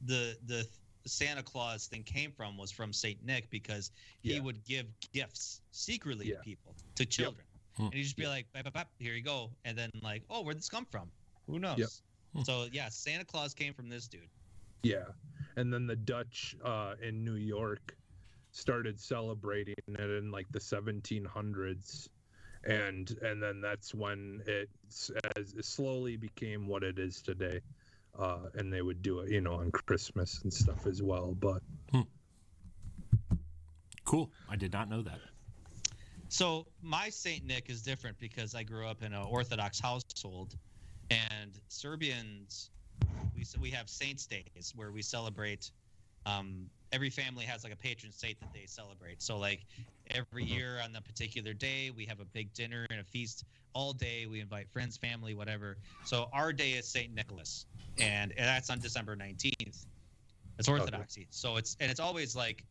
the 0.00 0.36
the 0.46 0.66
Santa 1.06 1.42
Claus 1.42 1.86
thing 1.86 2.02
came 2.02 2.32
from 2.32 2.56
was 2.56 2.72
from 2.72 2.90
Saint 2.92 3.22
Nick 3.22 3.50
because 3.50 3.90
he 4.22 4.34
Yeah. 4.36 4.40
would 4.40 4.64
give 4.64 4.86
gifts 5.12 5.60
secretly 5.72 6.28
Yeah. 6.28 6.36
to 6.36 6.42
people 6.44 6.74
to 6.94 7.04
children, 7.04 7.44
Hmm. 7.76 7.84
and 7.86 7.94
he'd 7.94 8.04
just 8.04 8.16
be 8.16 8.26
like, 8.26 8.46
bap, 8.52 8.64
bap, 8.64 8.72
bap, 8.72 8.88
"Here 8.98 9.14
you 9.14 9.20
go," 9.22 9.50
and 9.64 9.76
then 9.76 9.90
like, 10.00 10.22
"Oh, 10.30 10.42
where'd 10.42 10.56
this 10.56 10.68
come 10.70 10.86
from? 10.86 11.10
Who 11.46 11.58
knows?" 11.58 11.78
Yep. 11.78 11.90
Hmm. 12.32 12.42
So 12.44 12.68
yeah, 12.72 12.88
Santa 12.88 13.24
Claus 13.24 13.52
came 13.54 13.74
from 13.74 13.88
this 13.88 14.08
dude. 14.08 14.30
yeah 14.82 15.12
and 15.56 15.72
then 15.72 15.86
the 15.86 15.96
dutch 15.96 16.54
uh 16.62 16.94
in 17.00 17.24
new 17.24 17.36
york 17.36 17.96
started 18.52 19.00
celebrating 19.00 19.74
it 19.88 20.10
in 20.10 20.30
like 20.30 20.46
the 20.52 20.60
1700s 20.60 22.08
and 22.66 23.16
and 23.22 23.42
then 23.42 23.60
that's 23.60 23.94
when 23.94 24.42
it 24.46 24.68
as 25.36 25.54
it 25.54 25.64
slowly 25.64 26.16
became 26.16 26.66
what 26.66 26.82
it 26.82 26.98
is 26.98 27.20
today 27.20 27.60
uh 28.18 28.38
and 28.54 28.72
they 28.72 28.82
would 28.82 29.02
do 29.02 29.20
it 29.20 29.30
you 29.30 29.40
know 29.40 29.54
on 29.54 29.70
christmas 29.70 30.40
and 30.42 30.52
stuff 30.52 30.86
as 30.86 31.02
well 31.02 31.36
but 31.38 31.62
Cool. 34.04 34.30
I 34.48 34.56
did 34.56 34.72
not 34.72 34.88
know 34.88 35.02
that. 35.02 35.18
So 36.28 36.66
my 36.82 37.08
Saint 37.08 37.44
Nick 37.44 37.70
is 37.70 37.82
different 37.82 38.18
because 38.18 38.54
I 38.54 38.62
grew 38.62 38.86
up 38.86 39.02
in 39.02 39.12
an 39.12 39.22
Orthodox 39.22 39.80
household, 39.80 40.56
and 41.10 41.52
Serbians, 41.68 42.70
we 43.34 43.44
we 43.60 43.70
have 43.70 43.88
Saints 43.88 44.26
Days 44.26 44.72
where 44.74 44.92
we 44.92 45.02
celebrate. 45.02 45.70
Um, 46.26 46.70
every 46.92 47.10
family 47.10 47.44
has 47.44 47.64
like 47.64 47.72
a 47.72 47.76
patron 47.76 48.12
saint 48.12 48.38
that 48.40 48.52
they 48.52 48.66
celebrate. 48.66 49.20
So 49.22 49.36
like 49.38 49.66
every 50.10 50.44
Mhm. 50.44 50.48
year 50.50 50.80
on 50.82 50.92
the 50.92 51.00
particular 51.00 51.52
day, 51.52 51.90
we 51.90 52.04
have 52.06 52.20
a 52.20 52.24
big 52.26 52.52
dinner 52.54 52.86
and 52.90 53.00
a 53.00 53.04
feast 53.04 53.44
all 53.74 53.92
day. 53.92 54.26
We 54.26 54.40
invite 54.40 54.70
friends, 54.70 54.96
family, 54.96 55.34
whatever. 55.34 55.76
So 56.04 56.28
our 56.32 56.52
day 56.52 56.72
is 56.72 56.88
Saint 56.88 57.12
Nicholas, 57.12 57.66
and, 57.98 58.32
and 58.32 58.46
that's 58.46 58.70
on 58.70 58.78
December 58.78 59.16
nineteenth. 59.16 59.86
It's 60.58 60.68
Orthodoxy. 60.68 61.26
So 61.30 61.56
it's 61.56 61.76
and 61.80 61.90
it's 61.90 62.00
always 62.00 62.36
like, 62.36 62.64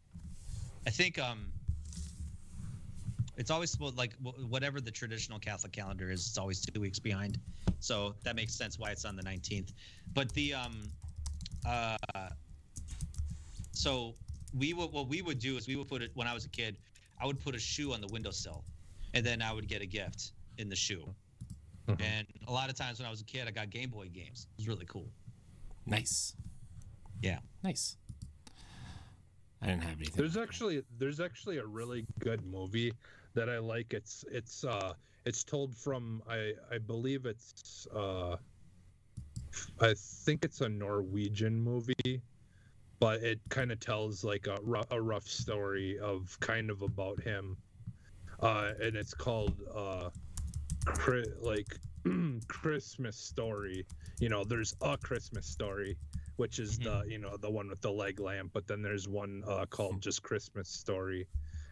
I 0.87 0.89
think 0.89 1.19
um 1.19 1.51
it's 3.35 3.49
always 3.51 3.71
supposed 3.71 3.97
like 3.97 4.13
whatever 4.47 4.79
the 4.79 4.91
traditional 4.91 5.39
Catholic 5.39 5.73
calendar 5.73 6.11
is. 6.11 6.27
It's 6.27 6.37
always 6.37 6.61
two 6.61 6.79
weeks 6.79 6.99
behind, 6.99 7.39
so 7.79 8.15
that 8.23 8.35
makes 8.35 8.53
sense 8.55 8.79
why 8.79 8.91
it's 8.91 9.05
on 9.05 9.15
the 9.15 9.23
nineteenth. 9.23 9.73
But 10.13 10.31
the 10.33 10.53
um, 10.53 10.91
uh, 11.65 11.97
so 13.73 14.15
we 14.57 14.73
would 14.73 14.91
what 14.91 15.07
we 15.07 15.21
would 15.21 15.39
do 15.39 15.57
is 15.57 15.67
we 15.67 15.75
would 15.75 15.87
put 15.87 16.01
it 16.01 16.11
when 16.13 16.27
I 16.27 16.33
was 16.33 16.45
a 16.45 16.49
kid. 16.49 16.77
I 17.19 17.25
would 17.25 17.39
put 17.39 17.55
a 17.55 17.59
shoe 17.59 17.93
on 17.93 18.01
the 18.01 18.07
windowsill, 18.07 18.63
and 19.13 19.25
then 19.25 19.41
I 19.41 19.51
would 19.53 19.67
get 19.67 19.81
a 19.81 19.85
gift 19.85 20.31
in 20.57 20.69
the 20.69 20.75
shoe. 20.75 21.13
Mhm. 21.87 22.01
And 22.01 22.27
a 22.47 22.51
lot 22.51 22.69
of 22.69 22.75
times 22.75 22.99
when 22.99 23.07
I 23.07 23.11
was 23.11 23.19
a 23.21 23.25
kid, 23.25 23.47
I 23.47 23.51
got 23.51 23.69
Game 23.69 23.89
Boy 23.89 24.07
games. 24.07 24.47
It 24.53 24.57
was 24.61 24.67
really 24.67 24.85
cool. 24.85 25.09
Nice. 25.85 26.35
Yeah. 27.21 27.39
Nice. 27.63 27.97
I 29.61 29.67
didn't 29.67 29.83
have 29.83 29.97
anything. 29.97 30.15
there's 30.17 30.37
actually 30.37 30.83
there's 30.97 31.19
actually 31.19 31.57
a 31.57 31.65
really 31.65 32.05
good 32.19 32.45
movie 32.45 32.91
that 33.33 33.49
i 33.49 33.57
like 33.59 33.93
it's 33.93 34.25
it's 34.29 34.63
uh 34.65 34.93
it's 35.25 35.41
told 35.43 35.73
from 35.73 36.21
i 36.29 36.53
i 36.69 36.77
believe 36.77 37.25
it's 37.25 37.87
uh 37.95 38.35
i 39.79 39.93
think 39.95 40.43
it's 40.43 40.59
a 40.61 40.67
norwegian 40.67 41.59
movie 41.61 42.21
but 43.03 43.23
it 43.23 43.49
kind 43.49 43.71
of 43.73 43.81
tells 43.81 44.23
like 44.23 44.47
a, 44.47 44.59
a 44.91 45.01
rough 45.01 45.27
story 45.27 45.99
of 45.99 46.39
kind 46.41 46.71
of 46.71 46.81
about 46.83 47.21
him. 47.23 47.57
Uh 48.41 48.73
and 48.81 48.95
it's 48.95 49.13
called 49.13 49.61
uh 49.75 50.11
Chri- 50.97 51.35
like 51.41 51.79
christmas 52.47 53.17
story. 53.17 53.87
You 54.19 54.29
know 54.29 54.43
there's 54.45 54.75
a 54.81 54.97
christmas 54.97 55.47
story 55.47 55.97
which 56.37 56.59
is 56.59 56.79
the 56.79 57.03
you 57.07 57.19
know 57.19 57.37
the 57.37 57.51
one 57.51 57.69
with 57.69 57.81
the 57.81 57.91
leg 57.91 58.19
lamp 58.19 58.51
but 58.53 58.67
then 58.67 58.81
there's 58.81 59.07
one 59.09 59.43
uh, 59.47 59.65
called 59.67 60.01
just 60.01 60.23
christmas 60.23 60.69
story. 60.69 61.27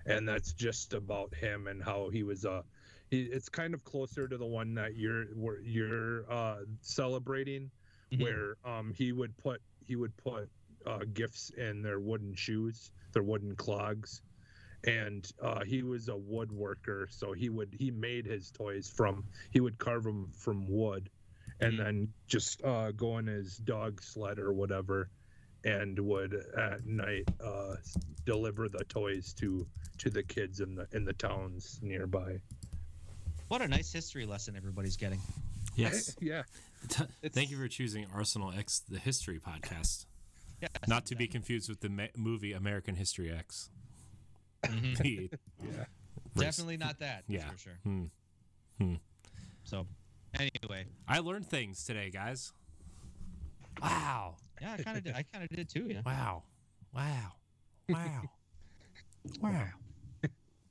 And 0.08 0.28
that's 0.28 0.54
just 0.54 0.94
about 0.94 1.36
him 1.36 1.68
and 1.68 1.84
how 1.84 2.10
he 2.10 2.24
was 2.24 2.46
uh 2.46 2.64
he, 3.10 3.24
it's 3.24 3.50
kind 3.50 3.74
of 3.74 3.84
closer 3.86 4.28
to 4.28 4.38
the 4.38 4.46
one 4.46 4.74
that 4.76 4.96
you're 4.96 5.26
you're 5.62 6.32
uh 6.32 6.66
celebrating 6.82 7.72
Mhm. 8.12 8.22
where 8.24 8.58
um 8.66 8.94
he 8.94 9.14
would 9.14 9.38
put 9.38 9.62
he 9.86 9.96
would 9.96 10.16
put 10.18 10.50
uh 10.86 11.00
gifts 11.14 11.50
in 11.58 11.82
their 11.82 12.00
wooden 12.00 12.34
shoes 12.36 12.92
their 13.14 13.24
wooden 13.24 13.56
clogs 13.56 14.22
and 14.86 15.32
uh, 15.44 15.64
he 15.64 15.84
was 15.84 16.08
a 16.10 16.12
woodworker 16.14 17.06
so 17.10 17.34
he 17.34 17.50
would 17.50 17.76
he 17.78 17.92
made 17.92 18.26
his 18.26 18.50
toys 18.52 18.90
from 18.90 19.24
he 19.52 19.60
would 19.60 19.78
carve 19.78 20.04
them 20.04 20.32
from 20.36 20.66
wood 20.68 21.10
and 21.60 21.74
Mhm. 21.74 21.78
then 21.78 22.14
just 22.28 22.64
uh, 22.64 22.92
go 22.94 23.18
in 23.20 23.28
his 23.28 23.58
dog 23.58 24.02
sled 24.02 24.40
or 24.40 24.54
whatever 24.54 25.10
and 25.64 26.00
would 26.00 26.34
at 26.58 26.84
night 26.88 27.26
uh, 27.44 27.76
deliver 28.26 28.68
the 28.70 28.84
toys 28.86 29.34
to 29.34 29.68
to 30.00 30.10
the 30.10 30.24
kids 30.24 30.60
in 30.62 30.74
the 30.74 30.88
in 30.94 31.06
the 31.06 31.14
towns 31.14 31.78
nearby 31.84 32.40
What 33.50 33.62
a 33.62 33.68
nice 33.68 33.92
history 33.94 34.26
lesson 34.26 34.56
everybody's 34.56 34.98
getting. 34.98 35.22
yes. 35.76 36.16
yeah 36.22 36.42
Thank 37.32 37.52
you 37.52 37.58
for 37.58 37.68
choosing 37.68 38.08
Arsenal 38.12 38.52
X, 38.52 38.80
the 38.90 38.98
history 38.98 39.40
podcast. 39.40 40.06
Yeah, 40.62 40.68
Not 40.88 41.06
to 41.08 41.16
be 41.16 41.28
confused 41.28 41.70
with 41.70 41.82
the 41.82 41.90
ma- 41.90 42.14
movie 42.16 42.54
American 42.54 42.96
History 42.96 43.32
X. 43.32 43.70
Mhm. 44.66 44.98
The 44.98 45.30
yeah 45.64 45.86
Definitely 46.36 46.78
not 46.78 47.00
that. 47.00 47.24
Yeah. 47.28 47.40
Yeah, 47.40 47.50
for 47.52 47.58
sure. 47.58 47.80
Hmm. 47.84 48.96
So, 49.64 49.86
anyway, 50.40 50.86
I 51.08 51.20
learned 51.20 51.48
things 51.48 51.84
today, 51.84 52.10
guys. 52.10 52.52
Wow. 53.82 54.36
yeah, 54.62 54.74
I 54.74 54.84
kind 54.84 54.98
of 54.98 55.04
did. 55.04 55.14
I 55.16 55.24
kind 55.24 55.44
of 55.44 55.50
did 55.50 55.70
too. 55.70 55.88
Yeah. 55.90 56.02
Wow. 56.06 56.44
Wow. 56.94 57.32
Wow. 57.90 58.22
wow. 59.40 59.68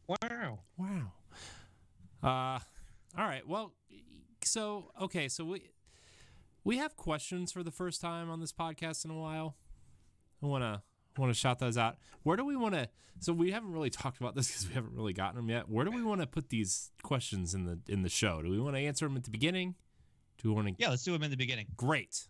wow 0.08 0.58
Wow. 0.78 1.12
Uh 2.22 2.58
all 3.18 3.26
right. 3.26 3.46
Well, 3.46 3.72
so 4.44 4.90
okay, 5.00 5.28
so 5.28 5.44
we 5.44 5.70
we 6.64 6.78
have 6.78 6.96
questions 6.96 7.52
for 7.52 7.62
the 7.62 7.70
first 7.70 8.00
time 8.00 8.30
on 8.30 8.40
this 8.40 8.52
podcast 8.52 9.04
in 9.04 9.10
a 9.10 9.18
while. 9.18 9.56
I 10.42 10.46
want 10.46 10.62
to 10.62 10.82
want 11.18 11.32
to 11.32 11.38
shout 11.38 11.58
those 11.58 11.76
out. 11.76 11.98
Where 12.22 12.36
do 12.36 12.44
we 12.44 12.56
want 12.56 12.74
to 12.74 12.88
So 13.18 13.32
we 13.32 13.50
haven't 13.50 13.72
really 13.72 13.90
talked 13.90 14.18
about 14.20 14.34
this 14.34 14.50
cuz 14.54 14.68
we 14.68 14.74
haven't 14.74 14.94
really 14.94 15.12
gotten 15.12 15.36
them 15.36 15.48
yet. 15.48 15.68
Where 15.68 15.84
do 15.84 15.90
we 15.90 16.02
want 16.02 16.20
to 16.20 16.26
put 16.26 16.48
these 16.48 16.90
questions 17.02 17.54
in 17.54 17.64
the 17.64 17.80
in 17.88 18.02
the 18.02 18.08
show? 18.08 18.42
Do 18.42 18.50
we 18.50 18.58
want 18.58 18.76
to 18.76 18.80
answer 18.80 19.06
them 19.06 19.16
at 19.16 19.24
the 19.24 19.30
beginning? 19.30 19.74
Do 20.38 20.48
we 20.48 20.54
want 20.54 20.68
to 20.68 20.74
Yeah, 20.78 20.88
let's 20.88 21.04
do 21.04 21.12
them 21.12 21.22
in 21.22 21.30
the 21.30 21.36
beginning. 21.36 21.66
Great. 21.76 22.28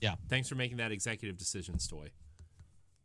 Yeah. 0.00 0.14
Thanks 0.28 0.48
for 0.48 0.54
making 0.54 0.78
that 0.78 0.90
executive 0.92 1.36
decision, 1.36 1.76
Stoy. 1.76 2.10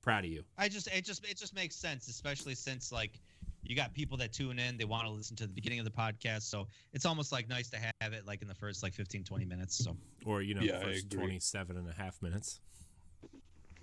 Proud 0.01 0.23
of 0.23 0.31
you. 0.31 0.45
I 0.57 0.69
just 0.69 0.87
it 0.87 1.03
just 1.03 1.25
it 1.29 1.37
just 1.37 1.53
makes 1.53 1.75
sense, 1.75 2.07
especially 2.07 2.55
since 2.55 2.91
like 2.91 3.19
you 3.63 3.75
got 3.75 3.93
people 3.93 4.17
that 4.17 4.31
tune 4.31 4.59
in, 4.59 4.77
they 4.77 4.85
want 4.85 5.05
to 5.05 5.11
listen 5.11 5.35
to 5.35 5.47
the 5.47 5.53
beginning 5.53 5.79
of 5.79 5.85
the 5.85 5.91
podcast, 5.91 6.43
so 6.43 6.67
it's 6.93 7.05
almost 7.05 7.31
like 7.33 7.49
nice 7.49 7.69
to 7.69 7.77
have 7.99 8.13
it 8.13 8.25
like 8.25 8.41
in 8.41 8.47
the 8.47 8.55
first 8.55 8.81
like 8.81 8.93
15 8.93 9.25
20 9.25 9.45
minutes. 9.45 9.83
So, 9.83 9.97
Or, 10.25 10.41
you 10.41 10.53
know, 10.53 10.61
Yeah, 10.61 10.79
the 10.79 10.85
first 10.85 11.05
agree. 11.05 11.19
27 11.19 11.75
and 11.75 11.89
a 11.89 11.93
half 11.93 12.21
minutes. 12.21 12.61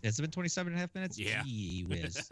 Has 0.04 0.18
it 0.18 0.22
been 0.22 0.30
27 0.30 0.72
and 0.72 0.78
a 0.78 0.80
half 0.80 0.94
minutes? 0.94 1.18
Yeah. 1.18 1.42
Gee 1.44 1.84
whiz. 1.88 2.30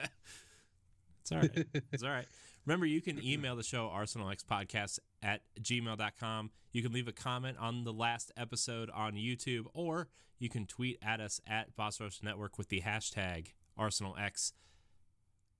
it's 1.23 1.33
all 1.33 1.39
right. 1.39 1.67
It's 1.93 2.03
all 2.03 2.11
right. 2.11 2.27
Remember, 2.67 2.87
you 2.87 3.01
can 3.01 3.23
email 3.25 3.57
the 3.57 3.65
show 3.65 3.91
arsenalxpodcast 3.93 5.01
at 5.23 5.41
gmail.com. 5.61 6.51
You 6.73 6.83
can 6.83 6.93
leave 6.93 7.09
a 7.09 7.13
comment 7.13 7.59
on 7.59 7.85
the 7.85 7.93
last 7.93 8.31
episode 8.37 8.89
on 8.91 9.15
YouTube, 9.15 9.65
or 9.75 10.09
you 10.39 10.49
can 10.49 10.67
tweet 10.67 10.99
at 11.03 11.21
us 11.21 11.41
at 11.47 11.75
Boss 11.75 12.01
Rush 12.01 12.23
Network 12.23 12.59
with 12.59 12.69
the 12.69 12.81
hashtag 12.83 13.49
ArsenalX. 13.79 14.53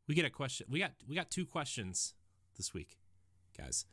We 0.07 0.15
get 0.15 0.25
a 0.25 0.31
question. 0.31 0.67
We 0.71 0.79
got 0.79 0.93
we 1.09 1.17
got 1.17 1.31
two 1.31 1.47
questions 1.47 2.15
this 2.57 2.73
week, 2.73 2.99
guys. 3.57 3.85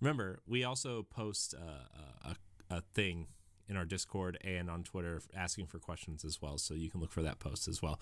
Remember, 0.00 0.40
we 0.46 0.64
also 0.64 1.02
post 1.02 1.54
uh, 1.54 2.30
a, 2.30 2.76
a 2.76 2.80
thing 2.94 3.28
in 3.72 3.78
our 3.78 3.84
Discord 3.86 4.36
and 4.44 4.68
on 4.68 4.84
Twitter 4.84 5.22
asking 5.34 5.66
for 5.66 5.78
questions 5.78 6.24
as 6.26 6.42
well, 6.42 6.58
so 6.58 6.74
you 6.74 6.90
can 6.90 7.00
look 7.00 7.10
for 7.10 7.22
that 7.22 7.38
post 7.38 7.66
as 7.66 7.80
well. 7.80 7.98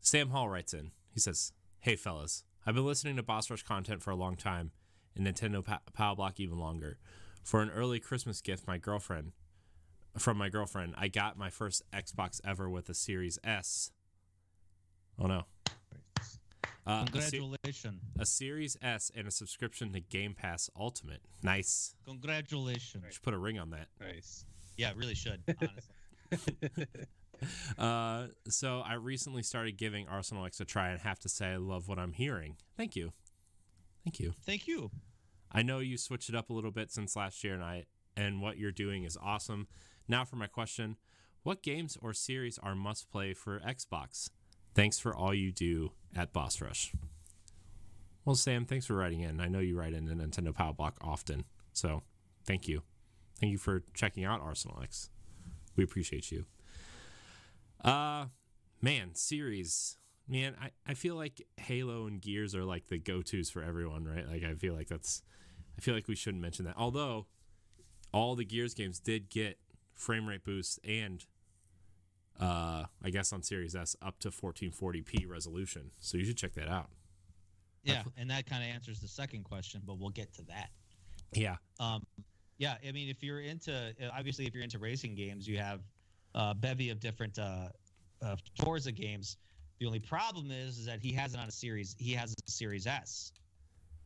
Sam 0.00 0.30
Hall 0.30 0.48
writes 0.48 0.72
in. 0.72 0.92
He 1.10 1.20
says, 1.20 1.52
"Hey 1.80 1.94
fellas, 1.94 2.44
I've 2.66 2.74
been 2.74 2.86
listening 2.86 3.16
to 3.16 3.22
Boss 3.22 3.50
Rush 3.50 3.62
content 3.62 4.02
for 4.02 4.10
a 4.10 4.16
long 4.16 4.36
time, 4.36 4.72
and 5.14 5.26
Nintendo 5.26 5.62
pa- 5.62 5.82
Power 5.92 6.16
Block 6.16 6.40
even 6.40 6.58
longer. 6.58 6.98
For 7.42 7.60
an 7.60 7.70
early 7.70 8.00
Christmas 8.00 8.40
gift, 8.40 8.66
my 8.66 8.78
girlfriend, 8.78 9.32
from 10.16 10.38
my 10.38 10.48
girlfriend, 10.48 10.94
I 10.96 11.08
got 11.08 11.36
my 11.36 11.50
first 11.50 11.82
Xbox 11.92 12.40
ever 12.42 12.70
with 12.70 12.88
a 12.88 12.94
Series 12.94 13.38
S. 13.44 13.90
Oh 15.18 15.26
no, 15.26 15.44
uh, 16.86 17.06
a, 17.14 17.20
se- 17.20 17.40
a 18.18 18.26
Series 18.26 18.76
S 18.82 19.10
and 19.14 19.26
a 19.26 19.30
subscription 19.30 19.92
to 19.92 20.00
Game 20.00 20.34
Pass 20.34 20.68
Ultimate. 20.78 21.20
Nice. 21.42 21.94
Congratulations. 22.06 23.04
Should 23.10 23.22
put 23.22 23.34
a 23.34 23.38
ring 23.38 23.58
on 23.58 23.70
that. 23.70 23.88
nice. 24.00 24.44
Yeah, 24.76 24.92
really 24.96 25.14
should, 25.14 25.42
honestly. 25.48 26.86
Uh, 27.78 28.28
so 28.48 28.80
I 28.80 28.94
recently 28.94 29.42
started 29.42 29.76
giving 29.76 30.08
Arsenal 30.08 30.46
X 30.46 30.60
a 30.60 30.64
try, 30.64 30.88
and 30.90 31.00
have 31.00 31.18
to 31.20 31.28
say 31.28 31.48
I 31.48 31.56
love 31.56 31.88
what 31.88 31.98
I'm 31.98 32.12
hearing. 32.12 32.56
Thank 32.76 32.96
you, 32.96 33.12
thank 34.04 34.18
you. 34.20 34.32
Thank 34.46 34.66
you. 34.66 34.90
I 35.52 35.62
know 35.62 35.78
you 35.78 35.98
switched 35.98 36.28
it 36.28 36.34
up 36.34 36.50
a 36.50 36.52
little 36.52 36.70
bit 36.70 36.90
since 36.90 37.16
last 37.16 37.44
year, 37.44 37.54
and 37.54 37.62
I 37.62 37.84
and 38.16 38.40
what 38.40 38.56
you're 38.56 38.72
doing 38.72 39.04
is 39.04 39.18
awesome. 39.20 39.66
Now 40.08 40.24
for 40.24 40.36
my 40.36 40.46
question: 40.46 40.96
What 41.42 41.62
games 41.62 41.98
or 42.00 42.12
series 42.12 42.58
are 42.58 42.74
must 42.74 43.10
play 43.10 43.34
for 43.34 43.60
Xbox? 43.60 44.30
Thanks 44.74 44.98
for 44.98 45.14
all 45.14 45.32
you 45.32 45.52
do 45.52 45.92
at 46.16 46.32
Boss 46.32 46.60
Rush. 46.60 46.92
Well, 48.24 48.34
Sam, 48.34 48.64
thanks 48.64 48.86
for 48.86 48.94
writing 48.94 49.20
in. 49.20 49.40
I 49.40 49.48
know 49.48 49.58
you 49.60 49.78
write 49.78 49.92
in 49.92 50.06
the 50.06 50.14
Nintendo 50.14 50.54
Power 50.54 50.72
Block 50.72 50.96
often, 51.00 51.44
so 51.72 52.02
thank 52.46 52.66
you. 52.66 52.82
Thank 53.40 53.52
you 53.52 53.58
for 53.58 53.82
checking 53.92 54.24
out 54.24 54.40
Arsenal 54.40 54.80
X. 54.82 55.10
We 55.76 55.84
appreciate 55.84 56.32
you. 56.32 56.46
Uh 57.84 58.26
man, 58.80 59.14
series. 59.14 59.98
Man, 60.26 60.54
I, 60.60 60.70
I 60.86 60.94
feel 60.94 61.16
like 61.16 61.42
Halo 61.58 62.06
and 62.06 62.20
Gears 62.20 62.54
are 62.54 62.64
like 62.64 62.86
the 62.86 62.98
go 62.98 63.20
tos 63.20 63.50
for 63.50 63.62
everyone, 63.62 64.04
right? 64.04 64.26
Like 64.26 64.42
I 64.42 64.54
feel 64.54 64.74
like 64.74 64.88
that's 64.88 65.22
I 65.76 65.82
feel 65.82 65.94
like 65.94 66.08
we 66.08 66.14
shouldn't 66.16 66.42
mention 66.42 66.64
that. 66.64 66.76
Although 66.78 67.26
all 68.12 68.34
the 68.34 68.44
Gears 68.44 68.74
games 68.74 69.00
did 69.00 69.28
get 69.28 69.58
frame 69.94 70.26
rate 70.26 70.44
boosts 70.44 70.78
and 70.84 71.24
uh 72.40 72.84
I 73.02 73.10
guess 73.10 73.32
on 73.32 73.42
Series 73.42 73.74
S 73.76 73.96
up 74.02 74.18
to 74.20 74.30
1440p 74.30 75.28
resolution. 75.28 75.90
So 76.00 76.16
you 76.18 76.24
should 76.24 76.36
check 76.36 76.54
that 76.54 76.68
out. 76.68 76.90
Yeah, 77.84 78.02
and 78.16 78.30
that 78.30 78.46
kind 78.46 78.62
of 78.62 78.70
answers 78.70 79.00
the 79.00 79.08
second 79.08 79.44
question, 79.44 79.82
but 79.84 79.98
we'll 79.98 80.08
get 80.10 80.32
to 80.34 80.42
that. 80.44 80.70
Yeah. 81.32 81.56
Um, 81.78 82.02
yeah, 82.56 82.76
I 82.86 82.92
mean, 82.92 83.08
if 83.10 83.22
you're 83.22 83.40
into 83.40 83.94
obviously 84.16 84.46
if 84.46 84.54
you're 84.54 84.62
into 84.64 84.78
racing 84.78 85.14
games, 85.14 85.46
you 85.46 85.58
have 85.58 85.80
a 86.34 86.54
bevy 86.54 86.90
of 86.90 87.00
different 87.00 87.38
uh, 87.38 87.68
uh, 88.22 88.36
Forza 88.62 88.92
games. 88.92 89.36
The 89.80 89.86
only 89.86 89.98
problem 89.98 90.50
is, 90.50 90.78
is 90.78 90.86
that 90.86 91.00
he 91.00 91.12
has 91.12 91.34
it 91.34 91.40
on 91.40 91.48
a 91.48 91.52
series. 91.52 91.94
He 91.98 92.12
has 92.12 92.32
a 92.32 92.50
Series 92.50 92.86
S. 92.86 93.32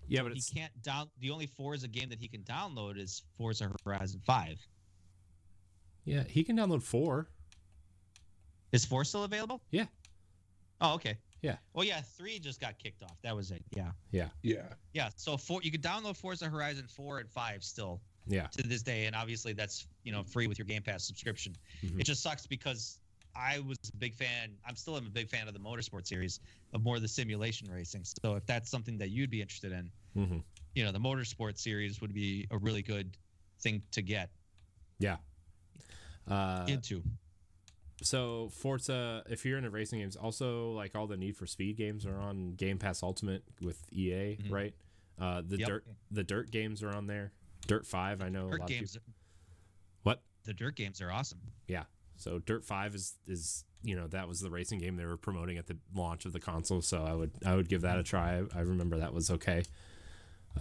Yeah, 0.08 0.22
but 0.22 0.32
he 0.32 0.38
it's 0.38 0.50
can't 0.50 0.72
down. 0.82 1.08
The 1.20 1.30
only 1.30 1.46
Forza 1.46 1.86
game 1.86 2.08
that 2.08 2.18
he 2.18 2.26
can 2.26 2.42
download 2.42 2.98
is 2.98 3.22
Forza 3.36 3.70
Horizon 3.84 4.20
Five. 4.24 4.58
yeah, 6.04 6.24
he 6.26 6.42
can 6.42 6.56
download 6.56 6.82
4. 6.82 7.28
Is 8.72 8.85
four 8.85 9.04
still 9.04 9.24
available? 9.24 9.62
Yeah. 9.70 9.87
Oh, 10.81 10.94
okay. 10.94 11.16
Yeah. 11.42 11.57
Well, 11.72 11.85
yeah, 11.85 12.00
three 12.00 12.38
just 12.38 12.61
got 12.61 12.78
kicked 12.78 13.02
off. 13.02 13.16
That 13.22 13.35
was 13.35 13.50
it. 13.50 13.62
Yeah. 13.74 13.92
Yeah. 14.11 14.28
Yeah. 14.42 14.68
Yeah. 14.92 15.09
So 15.16 15.37
four, 15.37 15.61
you 15.62 15.70
could 15.70 15.83
download 15.83 16.16
Forza 16.16 16.48
Horizon 16.48 16.87
four 16.88 17.18
and 17.18 17.31
five 17.31 17.62
still 17.62 18.00
Yeah. 18.26 18.48
to 18.48 18.62
this 18.62 18.83
day, 18.83 19.07
and 19.07 19.14
obviously 19.16 19.52
that's 19.52 19.87
you 20.02 20.12
know 20.12 20.22
free 20.24 20.46
with 20.46 20.59
your 20.59 20.66
Game 20.66 20.83
Pass 20.83 21.04
subscription. 21.04 21.54
Mhm. 21.83 22.00
It 22.00 22.04
just 22.04 22.22
sucks 22.22 22.46
because 22.46 22.98
I 23.37 23.61
was 23.61 23.78
a 23.92 23.96
big 23.96 24.14
fan. 24.14 24.57
I'm 24.66 24.74
still 24.74 24.96
am 24.96 25.07
a 25.07 25.11
big 25.11 25.28
fan 25.28 25.46
of 25.46 25.54
the 25.54 25.61
motorsport 25.61 26.07
series 26.07 26.40
of 26.72 26.83
more 26.83 26.96
of 26.96 27.02
the 27.02 27.09
simulation 27.09 27.70
racing. 27.70 28.04
So 28.04 28.35
if 28.35 28.44
that's 28.46 28.68
something 28.68 28.98
that 28.98 29.11
you'd 29.11 29.31
be 29.31 29.40
interested 29.40 29.72
in, 29.72 29.90
hmm 30.14 30.38
you 30.74 30.85
know, 30.85 30.92
the 30.92 31.00
motorsport 31.00 31.59
series 31.59 32.00
would 32.00 32.12
be 32.12 32.46
a 32.50 32.59
really 32.59 32.83
good 32.83 33.16
thing 33.61 33.83
to 33.92 34.02
get 34.02 34.31
Yeah. 34.98 35.16
Uh, 36.26 36.66
into. 36.68 37.02
So 38.02 38.48
Forza, 38.50 39.22
if 39.28 39.44
you're 39.44 39.58
into 39.58 39.70
racing 39.70 39.98
games, 40.00 40.16
also 40.16 40.70
like 40.72 40.94
all 40.94 41.06
the 41.06 41.16
Need 41.16 41.37
for 41.37 41.46
Speed 41.46 41.76
games 41.76 42.06
are 42.06 42.16
on 42.18 42.52
Game 42.54 42.78
Pass 42.78 43.02
Ultimate 43.02 43.42
with 43.61 43.82
EA, 43.92 44.37
Mhm. 44.37 44.50
right? 44.50 44.74
Uh, 45.18 45.42
the 45.44 45.58
Yep. 45.58 45.68
dirt, 45.68 45.84
the 46.11 46.22
dirt 46.24 46.50
games 46.50 46.82
are 46.82 46.90
on 46.94 47.06
there. 47.06 47.32
Dirt 47.66 47.84
Five, 47.87 48.22
I 48.22 48.28
know 48.28 48.48
a 48.48 48.50
Dirt 48.52 48.61
lot 48.61 48.68
games. 48.68 48.94
of 48.96 49.02
people. 49.04 49.14
What? 50.04 50.22
The 50.44 50.54
dirt 50.54 50.76
games 50.76 51.00
are 51.00 51.11
awesome. 51.11 51.40
Yeah. 51.66 51.84
So 52.16 52.38
Dirt 52.38 52.64
Five 52.64 52.94
is 52.94 53.16
is 53.26 53.64
you 53.82 53.94
know 53.94 54.06
that 54.08 54.26
was 54.28 54.40
the 54.40 54.50
racing 54.50 54.80
game 54.80 54.96
they 54.96 55.04
were 55.04 55.16
promoting 55.16 55.56
at 55.56 55.66
the 55.66 55.76
launch 55.94 56.24
of 56.24 56.32
the 56.32 56.40
console. 56.40 56.82
So 56.82 57.04
I 57.04 57.14
would 57.14 57.32
I 57.44 57.54
would 57.56 57.68
give 57.68 57.82
that 57.82 57.98
a 57.98 58.02
try. 58.02 58.38
I, 58.38 58.44
I 58.54 58.61
remember 58.61 58.98
that 58.98 59.12
was 59.14 59.30
okay. 59.30 59.64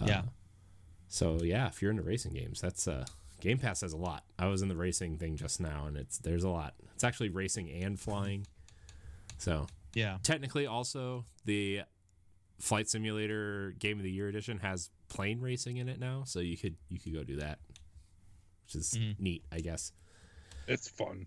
Uh, 0.00 0.04
Yeah. 0.06 0.22
So 1.08 1.42
yeah, 1.42 1.68
if 1.68 1.80
you're 1.82 1.90
into 1.90 2.02
racing 2.02 2.32
games, 2.34 2.60
that's 2.60 2.86
uh 2.88 3.06
Game 3.40 3.58
Pass 3.58 3.80
has 3.82 3.92
a 3.92 3.96
lot. 3.96 4.24
I 4.38 4.46
was 4.46 4.62
in 4.62 4.68
the 4.68 4.76
racing 4.76 5.16
thing 5.18 5.36
just 5.36 5.60
now, 5.60 5.86
and 5.86 5.96
it's 5.96 6.18
there's 6.18 6.44
a 6.44 6.48
lot. 6.48 6.74
It's 6.94 7.04
actually 7.04 7.28
racing 7.30 7.70
and 7.70 7.98
flying. 7.98 8.46
So 9.38 9.66
Yeah. 9.94 10.18
technically, 10.22 10.66
also 10.66 11.24
the 11.44 11.82
Flight 12.58 12.88
Simulator 12.88 13.72
Game 13.78 13.98
of 13.98 14.02
the 14.04 14.10
Year 14.10 14.26
edition 14.28 14.58
has 14.58 14.90
plane 15.08 15.40
racing 15.40 15.76
in 15.76 15.88
it 15.88 16.00
now, 16.00 16.24
so 16.24 16.40
you 16.40 16.56
could 16.56 16.76
you 16.88 16.98
could 16.98 17.12
go 17.14 17.22
do 17.22 17.36
that, 17.36 17.60
which 18.64 18.74
is 18.74 18.94
Mhm. 18.94 19.18
neat, 19.20 19.44
I 19.52 19.60
guess. 19.60 19.92
It's 20.66 20.88
fun. 20.88 21.26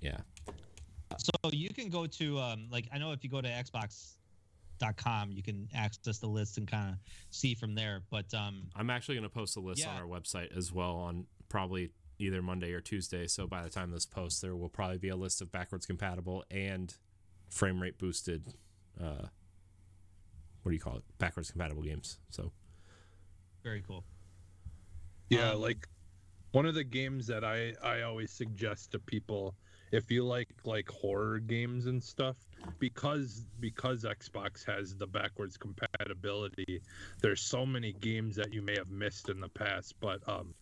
Yeah. 0.00 0.20
So 1.18 1.50
you 1.52 1.70
can 1.70 1.88
go 1.88 2.06
to 2.06 2.38
um, 2.38 2.68
like 2.70 2.86
I 2.92 2.98
know 2.98 3.10
if 3.12 3.24
you 3.24 3.30
go 3.30 3.40
to 3.40 3.48
Xbox.com, 3.48 5.32
you 5.32 5.42
can 5.42 5.68
access 5.74 6.18
the 6.18 6.28
list 6.28 6.58
and 6.58 6.68
kind 6.68 6.92
of 6.92 6.98
see 7.30 7.54
from 7.54 7.74
there. 7.74 8.02
But 8.10 8.32
um, 8.34 8.70
I'm 8.76 8.90
actually 8.90 9.16
going 9.16 9.24
to 9.28 9.34
post 9.34 9.56
a 9.56 9.60
list 9.60 9.84
on 9.86 9.96
our 9.96 10.06
website 10.06 10.56
as 10.56 10.72
well 10.72 10.94
on 10.96 11.26
probably 11.48 11.90
either 12.18 12.42
Monday 12.42 12.72
or 12.72 12.80
Tuesday. 12.80 13.26
So 13.26 13.46
by 13.46 13.62
the 13.62 13.70
time 13.70 13.90
this 13.90 14.06
posts, 14.06 14.40
there 14.40 14.56
will 14.56 14.68
probably 14.68 14.98
be 14.98 15.08
a 15.08 15.16
list 15.16 15.40
of 15.40 15.52
backwards 15.52 15.86
compatible 15.86 16.44
and 16.50 16.94
frame 17.48 17.80
rate 17.80 17.98
boosted. 17.98 18.54
Uh, 19.00 19.26
what 20.62 20.70
do 20.70 20.74
you 20.74 20.80
call 20.80 20.96
it? 20.96 21.04
Backwards 21.18 21.50
compatible 21.50 21.82
games. 21.82 22.18
So 22.30 22.52
very 23.62 23.82
cool. 23.86 24.04
Yeah, 25.30 25.50
Um, 25.52 25.60
like 25.60 25.88
one 26.52 26.66
of 26.66 26.74
the 26.74 26.84
games 26.84 27.26
that 27.26 27.44
I 27.44 27.74
I 27.82 28.02
always 28.02 28.30
suggest 28.30 28.92
to 28.92 28.98
people 28.98 29.54
if 29.92 30.10
you 30.10 30.24
like 30.24 30.48
like 30.64 30.88
horror 30.88 31.38
games 31.38 31.86
and 31.86 32.02
stuff 32.02 32.36
because 32.78 33.46
because 33.60 34.04
Xbox 34.04 34.64
has 34.66 34.96
the 34.96 35.06
backwards 35.06 35.56
compatibility 35.56 36.82
there's 37.22 37.40
so 37.40 37.64
many 37.64 37.92
games 37.94 38.36
that 38.36 38.52
you 38.52 38.60
may 38.62 38.76
have 38.76 38.90
missed 38.90 39.28
in 39.28 39.40
the 39.40 39.48
past 39.48 39.94
but 40.00 40.26
um 40.28 40.54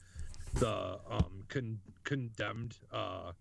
the 0.57 0.99
um 1.11 1.43
con- 1.49 1.79
condemned 2.05 2.77
uh 2.93 3.33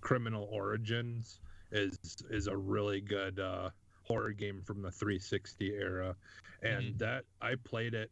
criminal 0.00 0.48
origins 0.50 1.38
is 1.72 1.98
is 2.30 2.46
a 2.46 2.56
really 2.56 3.00
good 3.00 3.38
uh 3.40 3.70
horror 4.02 4.32
game 4.32 4.60
from 4.62 4.82
the 4.82 4.90
360 4.90 5.72
era 5.72 6.14
and 6.62 6.94
Mhm. 6.94 6.98
that 6.98 7.24
I 7.40 7.54
played 7.56 7.94
it 7.94 8.10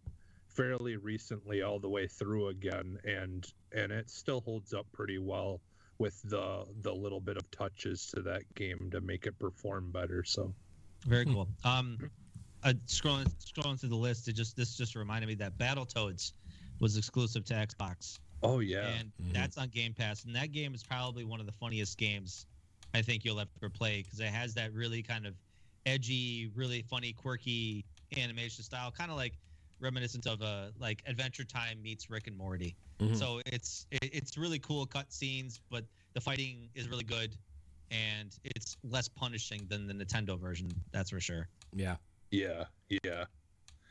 fairly 0.48 0.96
recently 0.96 1.62
all 1.62 1.78
the 1.78 1.88
way 1.88 2.06
through 2.06 2.48
again 2.48 2.98
and 3.04 3.46
and 3.72 3.90
it 3.92 4.08
still 4.10 4.40
holds 4.42 4.72
up 4.74 4.86
pretty 4.92 5.18
well 5.18 5.60
with 5.98 6.20
the 6.30 6.64
the 6.82 6.92
little 6.94 7.20
bit 7.20 7.36
of 7.36 7.50
touches 7.50 8.06
to 8.14 8.22
that 8.22 8.42
game 8.54 8.88
to 8.92 9.00
make 9.00 9.26
it 9.26 9.38
perform 9.38 9.90
better 9.92 10.24
so 10.24 10.54
Very 11.06 11.24
cool. 11.24 11.48
Um, 11.64 11.98
uh, 12.64 12.74
scrolling 12.86 13.26
scrolling 13.44 13.78
through 13.80 13.88
the 13.88 13.96
list, 13.96 14.28
it 14.28 14.34
just 14.34 14.56
this 14.56 14.76
just 14.76 14.94
reminded 14.94 15.26
me 15.26 15.34
that 15.36 15.58
Battletoads 15.58 16.32
was 16.80 16.96
exclusive 16.96 17.44
to 17.46 17.54
Xbox, 17.54 18.18
oh 18.42 18.60
yeah 18.60 18.98
and 18.98 19.12
Mhm. 19.22 19.32
that's 19.32 19.56
on 19.58 19.68
Game 19.68 19.94
Pass. 19.94 20.24
And 20.24 20.34
that 20.36 20.52
game 20.52 20.74
is 20.74 20.82
probably 20.82 21.24
one 21.24 21.40
of 21.40 21.46
the 21.46 21.52
funniest 21.52 21.96
games 21.98 22.46
I 22.94 23.02
think 23.02 23.24
you'll 23.24 23.40
ever 23.40 23.70
play 23.72 24.02
because 24.02 24.20
it 24.20 24.26
has 24.28 24.54
that 24.54 24.72
really 24.72 25.02
kind 25.02 25.26
of 25.26 25.34
edgy, 25.86 26.48
really 26.54 26.82
funny, 26.82 27.12
quirky 27.12 27.84
animation 28.16 28.64
style, 28.64 28.90
kind 28.90 29.10
of 29.10 29.16
like 29.16 29.38
reminiscent 29.80 30.26
of 30.26 30.42
a 30.42 30.72
like 30.78 31.02
Adventure 31.06 31.44
Time 31.44 31.80
meets 31.82 32.10
Rick 32.10 32.26
and 32.26 32.36
Morty. 32.36 32.76
Mhm. 33.00 33.16
So 33.16 33.40
it's 33.46 33.86
it, 33.90 34.10
it's 34.12 34.36
really 34.36 34.58
cool 34.58 34.86
cut 34.86 35.12
scenes, 35.12 35.60
but 35.70 35.84
the 36.14 36.20
fighting 36.20 36.68
is 36.74 36.88
really 36.88 37.04
good, 37.04 37.34
and 37.90 38.34
it's 38.44 38.76
less 38.84 39.08
punishing 39.08 39.66
than 39.68 39.86
the 39.86 39.94
Nintendo 39.94 40.38
version. 40.38 40.70
That's 40.92 41.10
for 41.10 41.20
sure. 41.20 41.48
yeah, 41.74 41.96
Yeah, 42.30 42.64
yeah, 43.04 43.24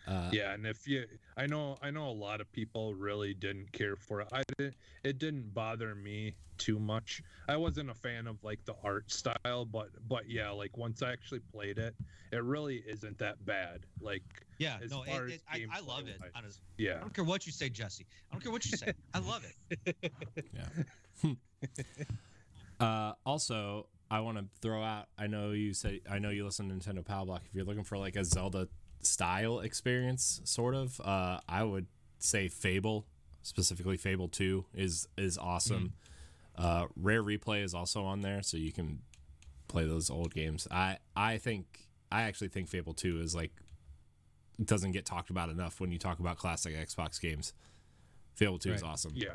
Uh, 0.07 0.29
yeah. 0.31 0.53
And 0.53 0.65
if 0.65 0.87
you, 0.87 1.05
I 1.37 1.45
know, 1.45 1.77
I 1.81 1.91
know 1.91 2.07
a 2.07 2.11
lot 2.11 2.41
of 2.41 2.51
people 2.51 2.93
really 2.95 3.33
didn't 3.33 3.71
care 3.71 3.95
for 3.95 4.21
it. 4.21 4.27
I 4.33 4.43
didn't. 4.57 4.75
It 5.03 5.19
didn't 5.19 5.53
bother 5.53 5.93
me 5.95 6.35
too 6.57 6.79
much. 6.79 7.21
I 7.47 7.55
wasn't 7.57 7.89
a 7.89 7.93
fan 7.93 8.27
of 8.27 8.43
like 8.43 8.63
the 8.65 8.75
art 8.83 9.11
style, 9.11 9.65
but 9.65 9.89
but 10.07 10.29
yeah, 10.29 10.49
like 10.51 10.77
once 10.77 11.01
I 11.01 11.11
actually 11.11 11.39
played 11.51 11.77
it, 11.77 11.95
it 12.31 12.43
really 12.43 12.83
isn't 12.87 13.17
that 13.19 13.43
bad. 13.45 13.81
Like 13.99 14.23
Yeah, 14.59 14.77
As 14.83 14.91
no, 14.91 15.03
far 15.03 15.25
it, 15.27 15.33
as 15.53 15.59
it, 15.61 15.69
I, 15.71 15.77
I 15.77 15.79
love 15.81 16.07
it. 16.07 16.17
gameplay-wise. 16.19 16.31
honest- 16.35 16.61
I 16.79 16.99
don't 16.99 17.13
care 17.13 17.23
what 17.25 17.45
you 17.45 17.51
say, 17.51 17.69
Jesse. 17.69 18.05
I 18.29 18.35
don't 18.35 18.41
care 18.43 18.51
what 18.51 18.65
you 18.65 18.77
say. 18.77 18.93
I 19.13 19.19
love 19.19 19.43
it. 19.45 20.11
Uh, 22.79 23.13
also, 23.27 23.85
I 24.09 24.21
want 24.21 24.39
to 24.39 24.45
throw 24.59 24.81
out. 24.81 25.05
I 25.15 25.27
know 25.27 25.51
you 25.51 25.71
said. 25.75 25.99
I 26.09 26.17
know 26.17 26.31
you 26.31 26.43
listen 26.45 26.67
to 26.67 26.73
Nintendo 26.75 27.05
Power 27.05 27.25
Block. 27.27 27.43
If 27.45 27.53
you're 27.53 27.63
looking 27.63 27.83
for 27.83 27.95
like 27.97 28.15
a 28.15 28.25
Zelda 28.25 28.67
style 29.05 29.59
experience, 29.59 30.41
sort 30.43 30.75
of, 30.75 30.99
uh, 31.01 31.39
I 31.47 31.63
would 31.63 31.87
say 32.19 32.47
Fable, 32.47 33.05
specifically 33.41 33.97
Fable 33.97 34.27
Two, 34.27 34.65
is 34.73 35.07
is 35.17 35.37
awesome. 35.37 35.93
Uh, 36.55 36.87
Rare 36.95 37.23
Replay 37.23 37.63
is 37.63 37.73
also 37.73 38.03
on 38.03 38.21
there, 38.21 38.41
so 38.43 38.57
you 38.57 38.71
can 38.71 38.99
play 39.67 39.85
those 39.85 40.09
old 40.09 40.33
games. 40.33 40.67
I 40.69 40.97
I 41.15 41.37
think 41.37 41.87
I 42.11 42.23
actually 42.23 42.49
think 42.49 42.67
Fable 42.69 42.93
Two 42.93 43.19
is 43.21 43.33
like 43.33 43.51
doesn't 44.63 44.91
get 44.91 45.05
talked 45.05 45.29
about 45.29 45.49
enough 45.49 45.79
when 45.79 45.91
you 45.91 45.97
talk 45.97 46.19
about 46.19 46.37
classic 46.37 46.75
Xbox 46.75 47.19
games. 47.19 47.53
Fable 48.35 48.59
Two 48.59 48.73
is 48.73 48.83
awesome. 48.83 49.13
yeah. 49.15 49.29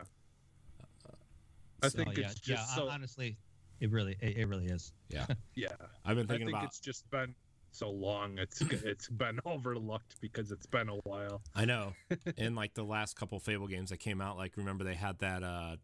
I 1.82 1.88
So, 1.88 1.98
think 2.04 2.16
yeah, 2.16 2.30
it's 2.30 2.48
yeah. 2.48 2.56
just 2.56 2.70
hon- 2.70 2.86
so. 2.86 2.90
honestly, 2.90 3.36
it 3.80 3.90
really, 3.90 4.16
it, 4.20 4.36
it 4.38 4.44
really 4.46 4.66
is. 4.66 4.92
Yeah, 5.08 5.26
Yeah, 5.54 5.68
I've 6.04 6.16
been 6.16 6.24
I 6.24 6.28
thinking 6.28 6.46
think 6.46 6.56
about. 6.56 6.64
it's 6.64 6.80
just 6.80 7.08
been 7.10 7.34
so 7.76 7.90
long. 7.90 8.38
It's 8.38 8.60
it's 8.70 9.08
been 9.08 9.40
overlooked 9.46 10.20
because 10.20 10.50
it's 10.50 10.66
been 10.66 10.88
a 10.88 10.96
while. 11.04 11.42
I 11.54 11.64
know. 11.64 11.94
In 12.36 12.54
like 12.54 12.74
the 12.74 12.84
last 12.84 13.16
couple 13.16 13.38
Fable 13.38 13.66
games 13.66 13.90
that 13.90 13.98
came 13.98 14.20
out, 14.20 14.36
like 14.36 14.56
remember 14.56 14.84
they 14.84 14.94
had 14.94 15.18
that 15.20 15.42
uh 15.42 15.76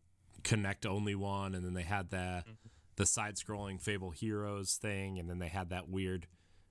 Kinect 0.43 0.87
only 0.87 1.15
one, 1.15 1.55
and 1.55 1.65
then 1.65 1.75
they 1.75 1.83
had 1.83 2.11
that 2.11 2.45
the 2.97 3.07
side 3.07 3.37
scrolling 3.37 3.81
Fable 3.81 4.11
Heroes 4.11 4.75
thing, 4.75 5.19
and 5.19 5.29
then 5.29 5.39
they 5.39 5.49
had 5.49 5.71
that 5.71 5.89
weird, 5.89 6.27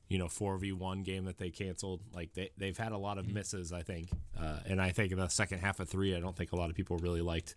you 0.10 0.18
know, 0.18 0.28
four 0.28 0.58
v 0.58 0.72
one 0.72 1.04
game 1.04 1.26
that 1.26 1.38
they 1.38 1.50
canceled. 1.50 2.02
Like 2.14 2.34
they 2.34 2.52
they've 2.58 2.78
had 2.78 2.92
a 2.92 2.98
lot 2.98 3.18
of 3.18 3.32
misses, 3.32 3.72
I 3.72 3.84
think. 3.84 4.10
Uh, 4.40 4.60
and 4.66 4.82
I 4.82 4.92
think 4.92 5.12
in 5.12 5.20
the 5.20 5.30
second 5.30 5.60
half 5.60 5.80
of 5.80 5.90
three, 5.90 6.16
I 6.16 6.20
don't 6.20 6.36
think 6.36 6.52
a 6.52 6.56
lot 6.56 6.70
of 6.70 6.76
people 6.76 6.98
really 6.98 7.22
liked. 7.22 7.56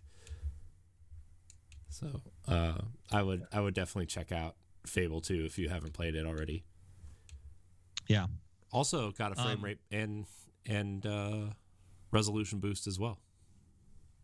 So 1.89 2.21
uh, 2.47 2.79
I 3.11 3.21
would 3.21 3.45
I 3.51 3.59
would 3.59 3.73
definitely 3.73 4.07
check 4.07 4.31
out 4.31 4.55
Fable 4.85 5.21
2 5.21 5.45
if 5.45 5.57
you 5.57 5.69
haven't 5.69 5.93
played 5.93 6.15
it 6.15 6.25
already. 6.25 6.63
Yeah. 8.07 8.27
Also 8.71 9.11
got 9.11 9.31
a 9.31 9.35
frame 9.35 9.57
Um, 9.59 9.63
rate 9.63 9.79
and 9.91 10.25
and 10.65 11.05
uh, 11.05 11.45
resolution 12.11 12.59
boost 12.59 12.87
as 12.87 12.99
well. 12.99 13.19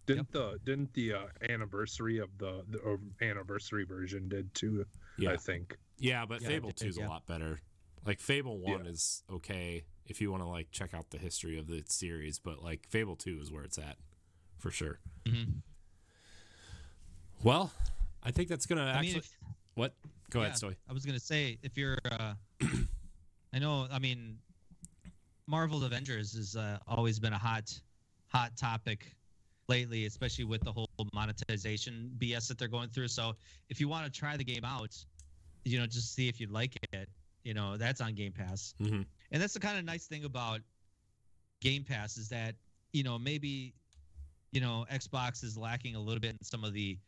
Didn't 0.08 0.32
the 0.32 0.60
didn't 0.64 0.94
the 0.94 1.14
uh, 1.14 1.26
anniversary 1.50 2.18
of 2.18 2.30
the 2.38 2.64
the 2.70 2.80
or 2.80 3.00
anniversary 3.22 3.86
version 3.86 4.28
did 4.28 4.54
too? 4.54 4.86
Yeah, 5.18 5.32
I 5.32 5.38
think. 5.38 5.78
yeah, 6.00 6.26
but 6.26 6.42
Yeah, 6.42 6.48
Fable 6.50 6.72
2 6.72 6.88
is 6.88 6.98
yeah. 6.98 7.08
a 7.08 7.10
lot 7.10 7.26
better. 7.28 7.62
Like 8.06 8.20
Fable 8.20 8.58
1 8.60 8.86
Yeah. 8.86 8.92
is 8.92 9.24
okay 9.32 9.84
if 10.08 10.20
you 10.20 10.32
want 10.32 10.42
to 10.44 10.50
like 10.50 10.72
check 10.72 10.94
out 10.94 11.12
the 11.12 11.18
history 11.20 11.60
of 11.60 11.68
the 11.68 11.84
series, 11.88 12.40
but 12.40 12.62
like 12.64 12.88
Fable 12.90 13.16
2 13.16 13.40
is 13.42 13.52
where 13.52 13.64
it's 13.64 13.78
at 13.78 13.98
for 14.58 14.72
sure. 14.72 15.00
Mm-hmm. 15.26 15.60
Well, 17.44 17.72
I 18.24 18.32
think 18.32 18.50
that's 18.50 18.66
going 18.66 18.78
to 18.80 18.86
I 18.86 18.90
actually 18.98 19.08
mean, 19.10 19.18
if, 19.18 19.30
What? 19.76 19.94
Go 20.30 20.42
ahead, 20.42 20.54
yeah, 20.62 20.70
Stoy. 20.70 20.76
I 20.90 20.94
was 20.94 21.06
gonna 21.06 21.20
say 21.20 21.58
if 21.62 21.78
you're, 21.78 21.98
uh, 22.10 22.34
I 23.54 23.60
know, 23.60 23.88
I 23.92 24.00
mean, 24.00 24.38
Marvel 25.48 25.84
Avengers 25.84 26.34
has 26.36 26.56
uh, 26.56 26.78
always 26.88 27.20
been 27.20 27.34
a 27.34 27.38
hot, 27.38 27.72
hot 28.28 28.56
topic 28.56 29.16
lately, 29.68 30.06
especially 30.06 30.46
with 30.46 30.64
the 30.64 30.72
whole 30.72 30.88
monetization 31.14 32.12
BS 32.18 32.48
that 32.48 32.58
they're 32.58 32.68
going 32.68 32.90
through. 32.90 33.10
So 33.10 33.36
if 33.70 33.80
you 33.80 33.88
want 33.88 34.06
to 34.06 34.12
try 34.12 34.38
the 34.38 34.44
game 34.44 34.64
out, 34.64 34.96
you 35.66 35.80
know, 35.80 35.86
just 35.86 36.14
see 36.14 36.28
if 36.28 36.40
you 36.40 36.48
like 36.48 36.76
it. 36.94 37.10
You 37.44 37.54
know, 37.56 37.76
that's 37.76 38.02
on 38.02 38.14
Game 38.14 38.32
Pass, 38.32 38.76
Mhm. 38.80 39.04
and 39.32 39.42
that's 39.42 39.54
the 39.56 39.60
kind 39.60 39.80
of 39.80 39.84
nice 39.84 40.06
thing 40.06 40.26
about 40.26 40.62
Game 41.60 41.84
Pass 41.84 42.16
is 42.18 42.30
that 42.30 42.56
you 42.94 43.02
know 43.02 43.18
maybe, 43.18 43.74
you 44.52 44.62
know, 44.62 44.86
Xbox 44.92 45.44
is 45.44 45.58
lacking 45.58 45.96
a 45.96 46.00
little 46.00 46.20
bit 46.20 46.32
in 46.40 46.44
some 46.44 46.64
of 46.64 46.72
the, 46.74 47.00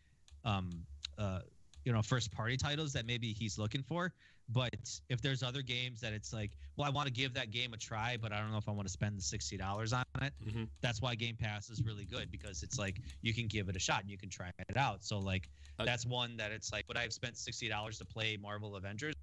um, 0.44 0.72
uh, 1.20 1.42
you 1.86 1.94
know 1.94 2.02
first 2.02 2.32
party 2.32 2.58
titles 2.58 2.94
that 2.94 3.06
maybe 3.06 3.32
he's 3.32 3.60
looking 3.60 3.84
for 3.84 4.12
but 4.50 4.70
if 5.10 5.22
there's 5.22 5.42
other 5.44 5.62
games 5.62 6.02
that 6.02 6.12
it's 6.14 6.34
like 6.34 6.52
well 6.76 6.86
i 6.86 6.90
want 6.90 7.08
to 7.08 7.14
give 7.14 7.34
that 7.34 7.50
game 7.52 7.74
a 7.74 7.78
try 7.78 8.18
but 8.22 8.32
i 8.34 8.40
don't 8.40 8.52
know 8.52 8.58
if 8.58 8.68
i 8.68 8.72
want 8.72 8.86
to 8.88 8.92
spend 8.92 9.18
the 9.18 9.22
$60 9.22 9.94
on 9.94 10.04
it 10.22 10.34
Mhm. 10.46 10.68
that's 10.82 11.02
why 11.02 11.16
game 11.16 11.36
pass 11.38 11.70
is 11.70 11.82
really 11.84 12.06
good 12.06 12.30
because 12.32 12.62
it's 12.64 12.78
like 12.78 13.00
you 13.22 13.34
can 13.34 13.48
give 13.48 13.70
it 13.70 13.76
a 13.76 13.80
shot 13.80 14.02
and 14.02 14.10
you 14.10 14.18
can 14.18 14.30
try 14.30 14.52
it 14.70 14.78
out 14.78 15.04
so 15.04 15.20
like 15.20 15.50
Uh, 15.80 15.86
that's 15.86 16.06
one 16.06 16.36
that 16.38 16.52
it's 16.52 16.72
like 16.74 16.88
would 16.88 16.98
i 16.98 17.02
have 17.04 17.14
spent 17.14 17.36
$60 17.36 17.98
to 17.98 18.06
play 18.06 18.38
marvel 18.38 18.76
avengers 18.76 19.16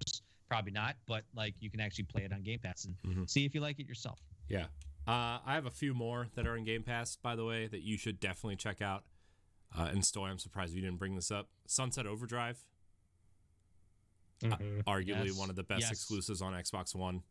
probably 0.49 0.71
not 0.71 0.95
but 1.07 1.23
like 1.35 1.53
you 1.59 1.69
can 1.69 1.79
actually 1.79 2.03
play 2.05 2.23
it 2.23 2.33
on 2.33 2.41
game 2.41 2.59
pass 2.59 2.85
and 2.85 2.95
Mhm. 3.05 3.29
see 3.29 3.45
if 3.45 3.53
you 3.55 3.61
like 3.61 3.79
it 3.79 3.87
yourself 3.87 4.19
Yeah. 4.49 4.65
Uh, 5.07 5.39
I 5.45 5.53
have 5.55 5.65
a 5.65 5.71
few 5.71 5.93
more 5.93 6.27
that 6.35 6.45
are 6.45 6.55
in 6.55 6.63
Game 6.63 6.83
Pass, 6.83 7.15
by 7.15 7.35
the 7.35 7.43
way, 7.43 7.65
that 7.67 7.81
you 7.81 7.97
should 7.97 8.19
definitely 8.19 8.55
check 8.57 8.81
out. 8.83 9.03
Uh, 9.75 9.89
and 9.91 10.03
Stoy, 10.03 10.29
I'm 10.29 10.37
surprised 10.37 10.75
you 10.75 10.81
didn't 10.81 10.97
bring 10.99 11.15
this 11.15 11.31
up. 11.31 11.49
Sunset 11.65 12.05
Overdrive, 12.05 12.63
Mhm. 14.41 14.83
arguably 14.83 15.27
Yes. 15.27 15.37
one 15.37 15.49
of 15.49 15.55
the 15.55 15.63
best 15.63 15.81
Yes. 15.81 15.91
exclusives 15.91 16.41
on 16.41 16.53
Xbox 16.53 16.95
One. 16.95 17.23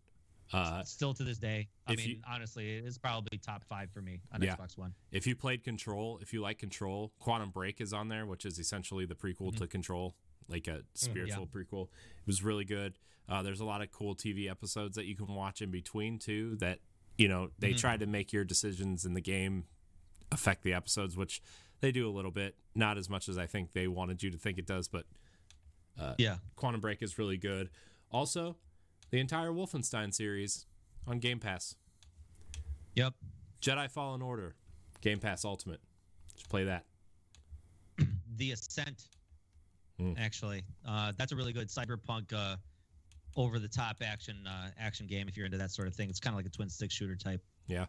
Uh, 0.53 0.83
still 0.83 1.15
to 1.15 1.23
this 1.23 1.39
day 1.39 1.69
i 1.87 1.95
mean 1.95 2.09
you- 2.09 2.23
honestly 2.27 2.77
it 2.79 2.85
is 2.85 2.99
probably 2.99 3.39
top 3.39 3.63
five 3.67 3.89
for 3.93 4.03
me 4.03 4.21
on 4.33 4.43
Yeah. 4.43 4.57
xbox 4.57 4.77
one 4.77 4.93
if 5.13 5.25
you 5.25 5.37
played 5.37 5.63
Control, 5.63 6.19
if 6.19 6.33
you 6.33 6.41
like 6.41 6.59
Control, 6.59 7.13
Quantum 7.21 7.51
Break 7.53 7.81
is 7.81 7.93
on 7.93 8.09
there, 8.09 8.27
which 8.27 8.45
is 8.45 8.59
essentially 8.59 9.07
the 9.07 9.15
prequel 9.15 9.57
to 9.59 9.69
Control, 9.69 10.17
like 10.49 10.67
a 10.67 10.83
spiritual 10.95 11.47
prequel. 11.47 11.85
It 12.19 12.27
was 12.27 12.43
really 12.43 12.65
good. 12.65 12.99
Uh, 13.29 13.45
there's 13.45 13.61
a 13.61 13.65
lot 13.65 13.81
of 13.81 13.93
cool 13.93 14.17
TV 14.17 14.49
episodes 14.49 14.97
that 14.97 15.05
you 15.07 15.15
can 15.15 15.29
watch 15.29 15.63
in 15.63 15.71
between 15.71 16.19
too. 16.19 16.57
That 16.57 16.81
you 17.17 17.29
know 17.29 17.53
they 17.61 17.73
Mhm. 17.75 17.79
try 17.79 17.97
to 17.97 18.07
make 18.07 18.33
your 18.33 18.45
decisions 18.45 19.05
in 19.05 19.15
the 19.15 19.21
game 19.21 19.69
affect 20.33 20.65
the 20.65 20.73
episodes, 20.73 21.17
which 21.17 21.41
they 21.79 21.93
do 21.93 22.09
a 22.09 22.11
little 22.11 22.33
bit, 22.33 22.57
not 22.75 22.99
as 22.99 23.09
much 23.09 23.29
as 23.29 23.39
I 23.39 23.47
think 23.47 23.71
they 23.73 23.87
wanted 23.87 24.21
you 24.25 24.31
to 24.33 24.39
think 24.39 24.59
it 24.59 24.67
does, 24.67 24.89
but 24.89 25.07
yeah 26.19 26.37
Quantum 26.57 26.81
Break 26.81 27.03
is 27.03 27.19
really 27.19 27.37
good. 27.37 27.71
Also, 28.11 28.57
the 29.11 29.19
entire 29.21 29.51
Wolfenstein 29.51 30.13
series 30.15 30.67
on 31.07 31.19
Game 31.19 31.39
Pass. 31.39 31.75
yep 32.95 33.15
Jedi 33.61 33.91
Fallen 33.91 34.23
Order, 34.23 34.55
Game 35.01 35.19
Pass 35.19 35.45
Ultimate. 35.45 35.81
Just 36.37 36.49
play 36.49 36.65
that. 36.65 36.85
the 38.37 38.53
ascent 38.53 39.05
Mm. 40.01 40.19
actually 40.19 40.63
uh, 40.89 41.13
that's 41.19 41.31
a 41.33 41.37
really 41.37 41.53
good 41.53 41.69
cyberpunk 41.69 42.33
uh, 42.33 42.57
over 43.37 43.59
the 43.59 43.69
top 43.69 43.99
action 44.03 44.47
uh, 44.47 44.71
action 44.79 45.07
game 45.07 45.29
if 45.29 45.37
you're 45.37 45.45
into 45.45 45.59
that 45.59 45.71
sort 45.71 45.87
of 45.89 45.95
thing 45.95 46.09
it's 46.09 46.19
kind 46.19 46.33
of 46.33 46.39
like 46.39 46.47
a 46.47 46.49
twin 46.49 46.71
stick 46.71 46.91
shooter 46.91 47.17
type 47.17 47.43
Yeah. 47.69 47.85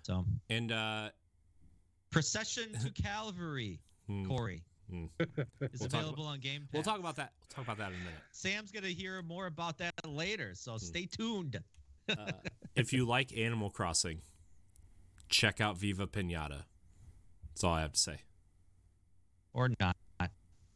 so 0.00 0.24
And 0.48 0.72
uh, 0.72 1.10
procession 2.10 2.72
to 2.82 2.90
calvary 3.02 3.80
hmm, 4.06 4.24
corey 4.26 4.62
Hmm. 4.90 5.04
is 5.20 5.80
We'll 5.80 5.86
available 5.86 6.26
on 6.26 6.40
game 6.40 6.62
Pass. 6.62 6.70
we'll 6.74 6.82
talk 6.82 6.98
about 6.98 7.16
that. 7.16 7.32
We'll 7.40 7.64
talk 7.64 7.72
about 7.72 7.78
that 7.78 7.92
in 7.94 8.00
a 8.00 8.04
minute. 8.04 8.20
sam's 8.32 8.72
gonna 8.72 8.88
hear 8.88 9.22
more 9.22 9.46
about 9.46 9.78
that 9.78 9.94
later 10.06 10.52
so 10.54 10.76
stay 10.78 11.06
tuned 11.06 11.60
Uh, 12.08 12.32
if 12.74 12.92
you 12.92 13.06
like 13.06 13.36
Animal 13.36 13.70
Crossing, 13.70 14.22
check 15.28 15.60
out 15.60 15.76
Viva 15.76 16.06
Pinata. 16.08 16.64
That's 17.48 17.62
all 17.64 17.72
I 17.74 17.82
have 17.82 17.92
to 17.92 18.00
say. 18.00 18.16
or 19.52 19.70
not 19.80 19.96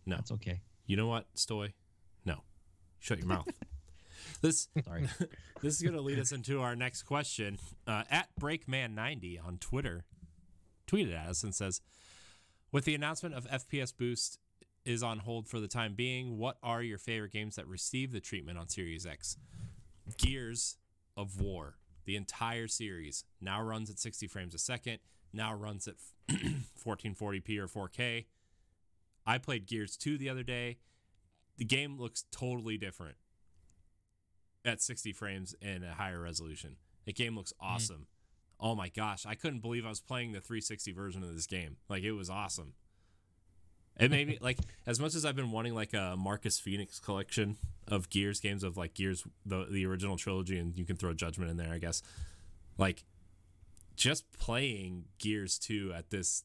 No. 0.06 0.16
that's 0.16 0.30
okay 0.32 0.60
You 0.86 0.96
know 0.96 1.06
what, 1.06 1.26
Stoy? 1.34 1.72
No. 2.24 2.42
Shut 3.00 3.18
your 3.18 3.26
mouth. 3.28 3.48
This 4.40 4.68
sorry 4.86 5.08
this 5.62 5.74
is 5.76 5.82
going 5.82 5.94
to 5.94 6.00
lead 6.00 6.18
us 6.18 6.32
into 6.32 6.60
our 6.60 6.74
next 6.76 7.02
question. 7.02 7.58
Uh, 7.86 8.04
at 8.10 8.28
Breakman90 8.40 9.38
on 9.44 9.58
Twitter 9.58 10.04
tweeted 10.86 11.14
at 11.14 11.28
us 11.28 11.42
and 11.42 11.54
says, 11.54 11.80
"With 12.74 12.86
the 12.86 12.96
announcement 12.96 13.36
of 13.36 13.46
FPS 13.46 13.96
Boost 13.96 14.40
is 14.84 15.00
on 15.00 15.20
hold 15.20 15.46
for 15.46 15.60
the 15.60 15.68
time 15.68 15.94
being, 15.94 16.38
what 16.38 16.58
are 16.60 16.82
your 16.82 16.98
favorite 16.98 17.30
games 17.30 17.54
that 17.54 17.68
receive 17.68 18.10
the 18.10 18.18
treatment 18.18 18.58
on 18.58 18.68
Series 18.68 19.06
X? 19.06 19.36
Gears 20.18 20.76
of 21.16 21.40
War, 21.40 21.76
the 22.04 22.16
entire 22.16 22.66
series, 22.66 23.22
now 23.40 23.62
runs 23.62 23.90
at 23.90 24.00
60 24.00 24.26
frames 24.26 24.56
a 24.56 24.58
second, 24.58 24.98
now 25.32 25.54
runs 25.54 25.86
at 25.86 25.94
1440p 26.84 27.58
or 27.60 27.88
4K. 27.88 28.24
I 29.24 29.38
played 29.38 29.66
Gears 29.66 29.96
2 29.96 30.18
the 30.18 30.28
other 30.28 30.42
day. 30.42 30.78
The 31.58 31.64
game 31.64 31.96
looks 31.96 32.24
totally 32.32 32.76
different 32.76 33.14
at 34.64 34.82
60 34.82 35.12
frames 35.12 35.54
and 35.62 35.84
a 35.84 35.92
higher 35.92 36.20
resolution. 36.20 36.74
The 37.04 37.12
game 37.12 37.36
looks 37.36 37.52
mm-hmm. 37.52 37.72
awesome. 37.72 38.06
Oh 38.64 38.74
my 38.74 38.88
gosh, 38.88 39.26
I 39.26 39.34
couldn't 39.34 39.60
believe 39.60 39.84
I 39.84 39.90
was 39.90 40.00
playing 40.00 40.32
the 40.32 40.40
360 40.40 40.90
version 40.92 41.22
of 41.22 41.34
this 41.34 41.46
game. 41.46 41.76
Like 41.90 42.02
it 42.02 42.12
was 42.12 42.30
awesome. 42.30 42.72
It 44.00 44.10
made 44.10 44.26
me 44.26 44.38
like 44.40 44.56
as 44.86 44.98
much 44.98 45.14
as 45.14 45.26
I've 45.26 45.36
been 45.36 45.50
wanting 45.50 45.74
like 45.74 45.92
a 45.92 46.16
Marcus 46.18 46.58
Fenix 46.58 46.98
collection 46.98 47.58
of 47.86 48.08
Gears 48.08 48.40
games 48.40 48.64
of 48.64 48.78
like 48.78 48.94
Gears 48.94 49.22
the 49.44 49.66
the 49.70 49.84
original 49.84 50.16
trilogy, 50.16 50.58
and 50.58 50.76
you 50.78 50.86
can 50.86 50.96
throw 50.96 51.12
Judgment 51.12 51.50
in 51.50 51.58
there, 51.58 51.74
I 51.74 51.78
guess. 51.78 52.02
Like, 52.78 53.04
just 53.96 54.32
playing 54.32 55.04
Gears 55.18 55.58
two 55.58 55.92
at 55.94 56.08
this 56.08 56.44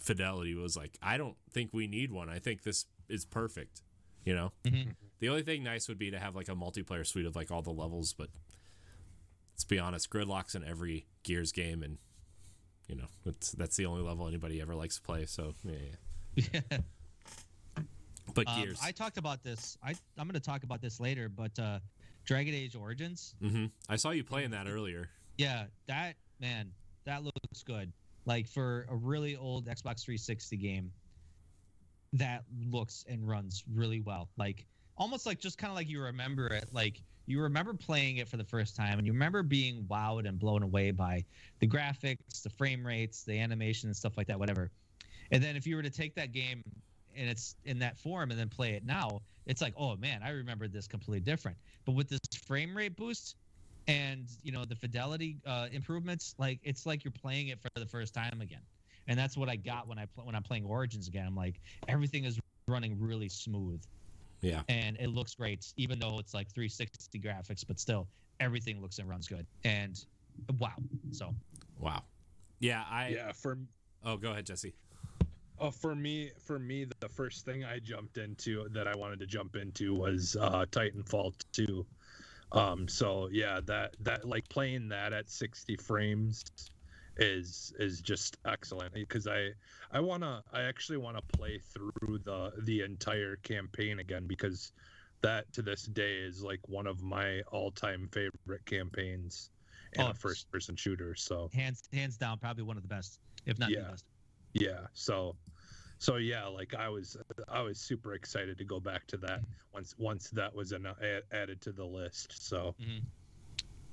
fidelity 0.00 0.54
was 0.54 0.76
like, 0.76 0.96
I 1.02 1.18
don't 1.18 1.36
think 1.52 1.70
we 1.74 1.88
need 1.88 2.12
one. 2.12 2.28
I 2.30 2.38
think 2.38 2.62
this 2.62 2.86
is 3.08 3.24
perfect. 3.24 3.82
You 4.24 4.34
know, 4.34 4.52
Mhm. 4.64 4.94
the 5.18 5.28
only 5.28 5.42
thing 5.42 5.64
nice 5.64 5.88
would 5.88 5.98
be 5.98 6.12
to 6.12 6.20
have 6.20 6.36
like 6.36 6.48
a 6.48 6.54
multiplayer 6.54 7.04
suite 7.04 7.26
of 7.26 7.34
like 7.34 7.50
all 7.50 7.62
the 7.62 7.72
levels, 7.72 8.12
but 8.12 8.30
let's 9.58 9.64
be 9.64 9.80
honest, 9.80 10.08
gridlock's 10.08 10.54
in 10.54 10.62
every 10.62 11.04
Gears 11.24 11.50
game, 11.50 11.82
and 11.82 11.98
you 12.86 12.94
know 12.94 13.08
it's, 13.26 13.50
that's 13.52 13.76
the 13.76 13.86
only 13.86 14.02
level 14.02 14.28
anybody 14.28 14.60
ever 14.60 14.76
likes 14.76 14.96
to 14.96 15.02
play. 15.02 15.26
So 15.26 15.54
yeah, 15.64 15.74
yeah. 16.36 16.78
but 18.34 18.46
Um, 18.46 18.62
Gears, 18.62 18.78
I 18.80 18.92
talked 18.92 19.18
about 19.18 19.42
this. 19.42 19.76
I 19.82 19.96
I'm 20.16 20.28
going 20.28 20.34
to 20.34 20.40
talk 20.40 20.62
about 20.62 20.80
this 20.80 21.00
later, 21.00 21.28
but 21.28 21.58
uh, 21.58 21.80
Dragon 22.24 22.54
Age 22.54 22.76
Origins. 22.76 23.34
Mm-hmm. 23.42 23.66
I 23.88 23.96
saw 23.96 24.10
you 24.10 24.22
playing 24.22 24.52
that 24.52 24.68
earlier. 24.68 25.08
Yeah, 25.38 25.64
that 25.88 26.14
man, 26.38 26.70
that 27.04 27.24
looks 27.24 27.64
good. 27.64 27.92
Like 28.26 28.46
for 28.46 28.86
a 28.88 28.94
really 28.94 29.36
old 29.36 29.66
Xbox 29.66 30.04
360 30.04 30.56
game, 30.56 30.92
that 32.12 32.44
looks 32.70 33.04
and 33.08 33.26
runs 33.26 33.64
really 33.74 34.02
well. 34.02 34.28
Like 34.36 34.66
almost 34.96 35.26
like 35.26 35.40
just 35.40 35.58
kind 35.58 35.72
of 35.72 35.76
like 35.76 35.88
you 35.88 36.00
remember 36.00 36.46
it. 36.46 36.68
Like 36.72 37.02
you 37.28 37.40
remember 37.42 37.74
playing 37.74 38.16
it 38.16 38.28
for 38.28 38.36
the 38.36 38.44
first 38.44 38.74
time, 38.74 38.98
and 38.98 39.06
you 39.06 39.12
remember 39.12 39.42
being 39.42 39.84
wowed 39.84 40.26
and 40.26 40.38
blown 40.38 40.62
away 40.62 40.90
by 40.90 41.24
the 41.60 41.66
graphics, 41.66 42.42
the 42.42 42.50
frame 42.50 42.86
rates, 42.86 43.22
the 43.24 43.38
animation, 43.38 43.88
and 43.88 43.96
stuff 43.96 44.16
like 44.16 44.26
that. 44.28 44.38
Whatever. 44.38 44.70
And 45.30 45.42
then 45.42 45.54
if 45.56 45.66
you 45.66 45.76
were 45.76 45.82
to 45.82 45.90
take 45.90 46.14
that 46.14 46.32
game 46.32 46.62
and 47.14 47.28
it's 47.28 47.56
in 47.64 47.78
that 47.80 47.98
form 47.98 48.30
and 48.30 48.40
then 48.40 48.48
play 48.48 48.72
it 48.72 48.84
now, 48.84 49.20
it's 49.46 49.60
like, 49.60 49.74
oh 49.76 49.96
man, 49.96 50.22
I 50.22 50.30
remember 50.30 50.68
this 50.68 50.86
completely 50.86 51.20
different. 51.20 51.56
But 51.84 51.92
with 51.92 52.08
this 52.08 52.20
frame 52.46 52.76
rate 52.76 52.96
boost, 52.96 53.36
and 53.88 54.28
you 54.42 54.52
know 54.52 54.64
the 54.64 54.76
fidelity 54.76 55.38
uh, 55.46 55.66
improvements 55.72 56.34
like 56.38 56.60
it's 56.62 56.86
like 56.86 57.04
you're 57.04 57.10
playing 57.10 57.48
it 57.48 57.58
for 57.60 57.68
the 57.76 57.86
first 57.86 58.14
time 58.14 58.40
again 58.42 58.60
and 59.08 59.18
that's 59.18 59.36
what 59.36 59.48
i 59.48 59.56
got 59.56 59.88
when 59.88 59.98
i 59.98 60.04
pl- 60.14 60.26
when 60.26 60.34
i'm 60.34 60.42
playing 60.42 60.64
origins 60.66 61.08
again 61.08 61.26
i'm 61.26 61.34
like 61.34 61.58
everything 61.88 62.24
is 62.24 62.38
running 62.68 62.96
really 63.00 63.30
smooth 63.30 63.82
Yeah, 64.40 64.62
and 64.68 64.96
it 64.98 65.08
looks 65.08 65.34
great 65.34 65.72
even 65.76 65.98
though 65.98 66.18
it's 66.18 66.34
like 66.34 66.48
360 66.52 67.18
graphics 67.18 67.64
but 67.66 67.80
still 67.80 68.06
everything 68.40 68.80
looks 68.80 68.98
and 68.98 69.08
runs 69.08 69.26
good 69.26 69.46
and 69.64 70.04
wow 70.58 70.72
so 71.10 71.34
wow. 71.80 72.02
Yeah, 72.60 72.84
I. 72.90 73.08
yeah, 73.08 73.32
for 73.32 73.58
Oh, 74.04 74.16
go 74.16 74.30
ahead, 74.30 74.46
Jesse. 74.46 74.74
uh, 75.60 75.70
for 75.70 75.94
me, 75.94 76.30
for 76.44 76.58
me, 76.58 76.86
the 77.00 77.08
first 77.08 77.44
thing 77.44 77.64
I 77.64 77.80
jumped 77.80 78.16
into 78.16 78.68
that 78.70 78.86
I 78.86 78.96
wanted 78.96 79.18
to 79.20 79.26
jump 79.26 79.56
into 79.56 79.94
was 79.94 80.36
uh, 80.40 80.66
Titanfall 80.70 81.34
2. 81.52 81.84
Um, 82.52 82.88
so 82.88 83.28
yeah, 83.30 83.60
that 83.66 83.96
that 84.00 84.24
like 84.24 84.48
playing 84.48 84.88
that 84.88 85.12
at 85.12 85.28
60 85.28 85.76
frames 85.76 86.44
is 87.18 87.72
is 87.78 88.00
just 88.00 88.36
excellent. 88.46 88.94
Because 88.94 89.26
I 89.26 89.50
I 89.90 90.00
wanna 90.00 90.42
I 90.52 90.62
actually 90.62 90.98
wanna 90.98 91.22
play 91.36 91.58
through 91.58 92.18
the 92.24 92.52
the 92.62 92.82
entire 92.82 93.36
campaign 93.36 93.98
again 94.00 94.26
because 94.26 94.72
that 95.22 95.52
to 95.52 95.62
this 95.62 95.84
day 95.84 96.16
is 96.18 96.42
like 96.42 96.60
one 96.68 96.86
of 96.86 97.02
my 97.02 97.40
all 97.52 97.70
time 97.70 98.08
favorite 98.12 98.64
campaigns 98.66 99.50
in 99.94 100.02
Oh, 100.02 100.10
a 100.10 100.14
first 100.14 100.50
person 100.50 100.76
shooter. 100.76 101.14
So. 101.14 101.50
Hands 101.54 101.82
hands 101.92 102.16
down 102.16 102.38
probably 102.38 102.62
one 102.62 102.76
of 102.76 102.82
the 102.82 102.88
best 102.88 103.18
if 103.46 103.58
not 103.58 103.70
Yeah. 103.70 103.82
the 103.82 103.90
best. 103.90 104.04
Yeah 104.52 104.86
so 104.92 105.36
so 105.98 106.16
yeah 106.16 106.46
like 106.46 106.74
i 106.74 106.88
was 106.88 107.16
i 107.48 107.60
was 107.60 107.78
super 107.78 108.14
excited 108.14 108.56
to 108.56 108.64
go 108.64 108.80
back 108.80 109.06
to 109.06 109.16
that 109.16 109.40
mm-hmm. 109.40 109.74
once 109.74 109.94
once 109.98 110.30
that 110.30 110.54
was 110.54 110.72
an, 110.72 110.86
a, 110.86 111.20
added 111.32 111.60
to 111.60 111.72
the 111.72 111.84
list 111.84 112.46
so 112.48 112.74
mm-hmm. 112.80 113.04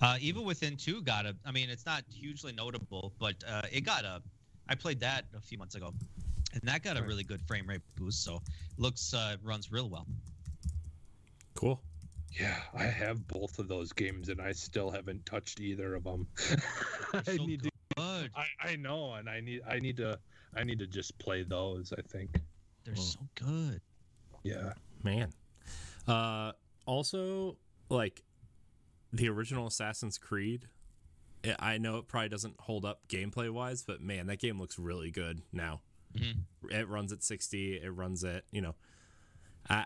Uh, 0.01 0.17
Evil 0.19 0.43
Within 0.45 0.75
2 0.77 1.01
got 1.03 1.25
a. 1.25 1.35
I 1.45 1.51
mean, 1.51 1.69
it's 1.69 1.85
not 1.85 2.03
hugely 2.13 2.51
notable, 2.53 3.13
but 3.19 3.35
uh, 3.47 3.61
it 3.71 3.81
got 3.81 4.03
a. 4.05 4.21
I 4.67 4.75
played 4.75 4.99
that 5.01 5.25
a 5.35 5.41
few 5.41 5.57
months 5.57 5.75
ago, 5.75 5.93
and 6.53 6.61
that 6.63 6.83
got 6.83 6.97
a 6.97 7.03
really 7.03 7.23
good 7.23 7.41
frame 7.41 7.67
rate 7.67 7.81
boost. 7.95 8.23
So 8.23 8.41
looks 8.77 9.13
uh, 9.13 9.35
runs 9.43 9.71
real 9.71 9.89
well. 9.89 10.05
Cool. 11.53 11.79
yeah 12.37 12.57
i 12.77 12.83
have 12.83 13.25
both 13.29 13.59
of 13.59 13.69
those 13.69 13.93
games 13.93 14.27
and 14.27 14.41
i 14.41 14.51
still 14.51 14.91
haven't 14.91 15.25
touched 15.25 15.61
either 15.61 15.95
of 15.95 16.03
them 16.03 16.27
i 17.13 17.21
so 17.23 17.45
need 17.45 17.63
to 17.63 17.69
good. 17.95 18.29
I, 18.35 18.71
I 18.71 18.75
know 18.75 19.13
and 19.13 19.29
i 19.29 19.39
need 19.39 19.61
i 19.65 19.79
need 19.79 19.95
to 19.97 20.19
i 20.53 20.63
need 20.65 20.79
to 20.79 20.87
just 20.87 21.17
play 21.17 21.43
those 21.43 21.93
i 21.97 22.01
think 22.01 22.41
They're 22.83 22.93
Whoa. 22.95 23.03
so 23.03 23.19
good. 23.35 23.79
yeah 24.43 24.73
Man. 25.03 25.31
Uh, 26.07 26.51
also, 26.87 27.55
like 27.89 28.21
the 29.15 29.29
original 29.29 29.67
Assassin's 29.67 30.17
Creed. 30.17 30.67
I- 31.43 31.55
I 31.73 31.77
know 31.77 31.97
it 31.97 32.07
probably 32.07 32.29
doesn't 32.29 32.59
hold 32.61 32.85
up 32.85 33.07
gameplay 33.07 33.49
wise, 33.51 33.83
but 33.83 34.01
man, 34.01 34.27
that 34.27 34.39
game 34.39 34.59
looks 34.59 34.77
really 34.79 35.11
good 35.11 35.41
now. 35.51 35.81
Mhm. 36.13 36.45
It 36.71 36.87
runs 36.87 37.11
at 37.11 37.23
60. 37.23 37.77
It 37.77 37.89
runs 37.89 38.23
at 38.23 38.45
you 38.51 38.61
know, 38.61 38.75
I 39.69 39.85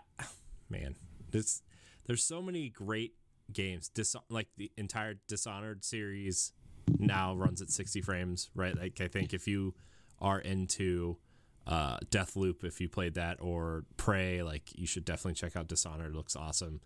man, 0.68 0.96
this 1.30 1.62
there's 2.06 2.24
so 2.24 2.40
many 2.42 2.68
great 2.70 3.14
games. 3.52 3.88
Dis- 3.88 4.16
like 4.28 4.48
the 4.56 4.70
entire 4.76 5.14
Dishonored 5.28 5.84
series 5.84 6.52
now 6.98 7.34
runs 7.34 7.60
at 7.60 7.70
60 7.70 8.00
frames, 8.00 8.50
right? 8.54 8.76
Like 8.76 9.00
I 9.00 9.08
think 9.08 9.32
if 9.34 9.46
you 9.48 9.74
are 10.20 10.38
into 10.40 11.18
uh, 11.66 11.98
Deathloop, 12.10 12.64
if 12.64 12.80
you 12.80 12.88
played 12.88 13.14
that, 13.14 13.40
or 13.40 13.84
Prey, 13.96 14.42
like 14.42 14.76
you 14.76 14.86
should 14.86 15.04
definitely 15.04 15.34
check 15.34 15.56
out 15.56 15.68
Dishonored. 15.68 16.12
It 16.12 16.16
looks 16.16 16.34
awesome. 16.34 16.80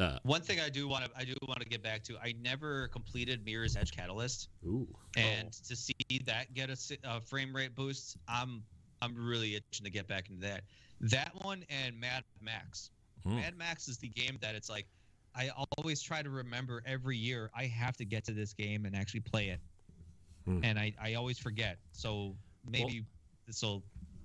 Uh, 0.00 0.18
One 0.22 0.40
thing 0.40 0.60
I 0.60 0.68
do 0.70 0.88
want 0.88 1.04
to 1.04 1.10
I 1.16 1.24
do 1.24 1.34
want 1.46 1.60
to 1.60 1.68
get 1.68 1.82
back 1.82 2.02
to. 2.04 2.16
I 2.18 2.34
never 2.40 2.88
completed 2.88 3.44
Mirror's 3.44 3.76
Edge 3.76 3.92
Catalyst, 3.92 4.48
ooh, 4.66 4.88
and 5.16 5.52
to 5.52 5.76
see 5.76 5.92
that 6.26 6.54
get 6.54 6.70
a, 6.70 6.76
a 7.04 7.20
frame 7.20 7.54
rate 7.54 7.74
boost, 7.74 8.16
I'm 8.26 8.62
I'm 9.02 9.14
really 9.14 9.56
itching 9.56 9.84
to 9.84 9.90
get 9.90 10.08
back 10.08 10.28
into 10.30 10.40
that. 10.46 10.62
That 11.02 11.32
one 11.42 11.64
and 11.68 11.98
Mad 11.98 12.24
Max. 12.40 12.90
Hmm. 13.24 13.36
Mad 13.36 13.56
Max 13.58 13.88
is 13.88 13.98
the 13.98 14.08
game 14.08 14.38
that 14.40 14.54
it's 14.54 14.70
like 14.70 14.86
I 15.34 15.50
always 15.76 16.00
try 16.00 16.22
to 16.22 16.30
remember 16.30 16.82
every 16.86 17.16
year 17.16 17.50
I 17.54 17.64
have 17.66 17.96
to 17.98 18.04
get 18.04 18.24
to 18.24 18.32
this 18.32 18.54
game 18.54 18.86
and 18.86 18.96
actually 18.96 19.20
play 19.20 19.48
it, 19.50 19.60
Hmm. 20.46 20.60
and 20.64 20.78
I 20.78 20.94
I 21.00 21.14
always 21.14 21.38
forget. 21.38 21.76
So 21.92 22.34
maybe 22.66 23.04
this 23.46 23.60
will 23.62 23.82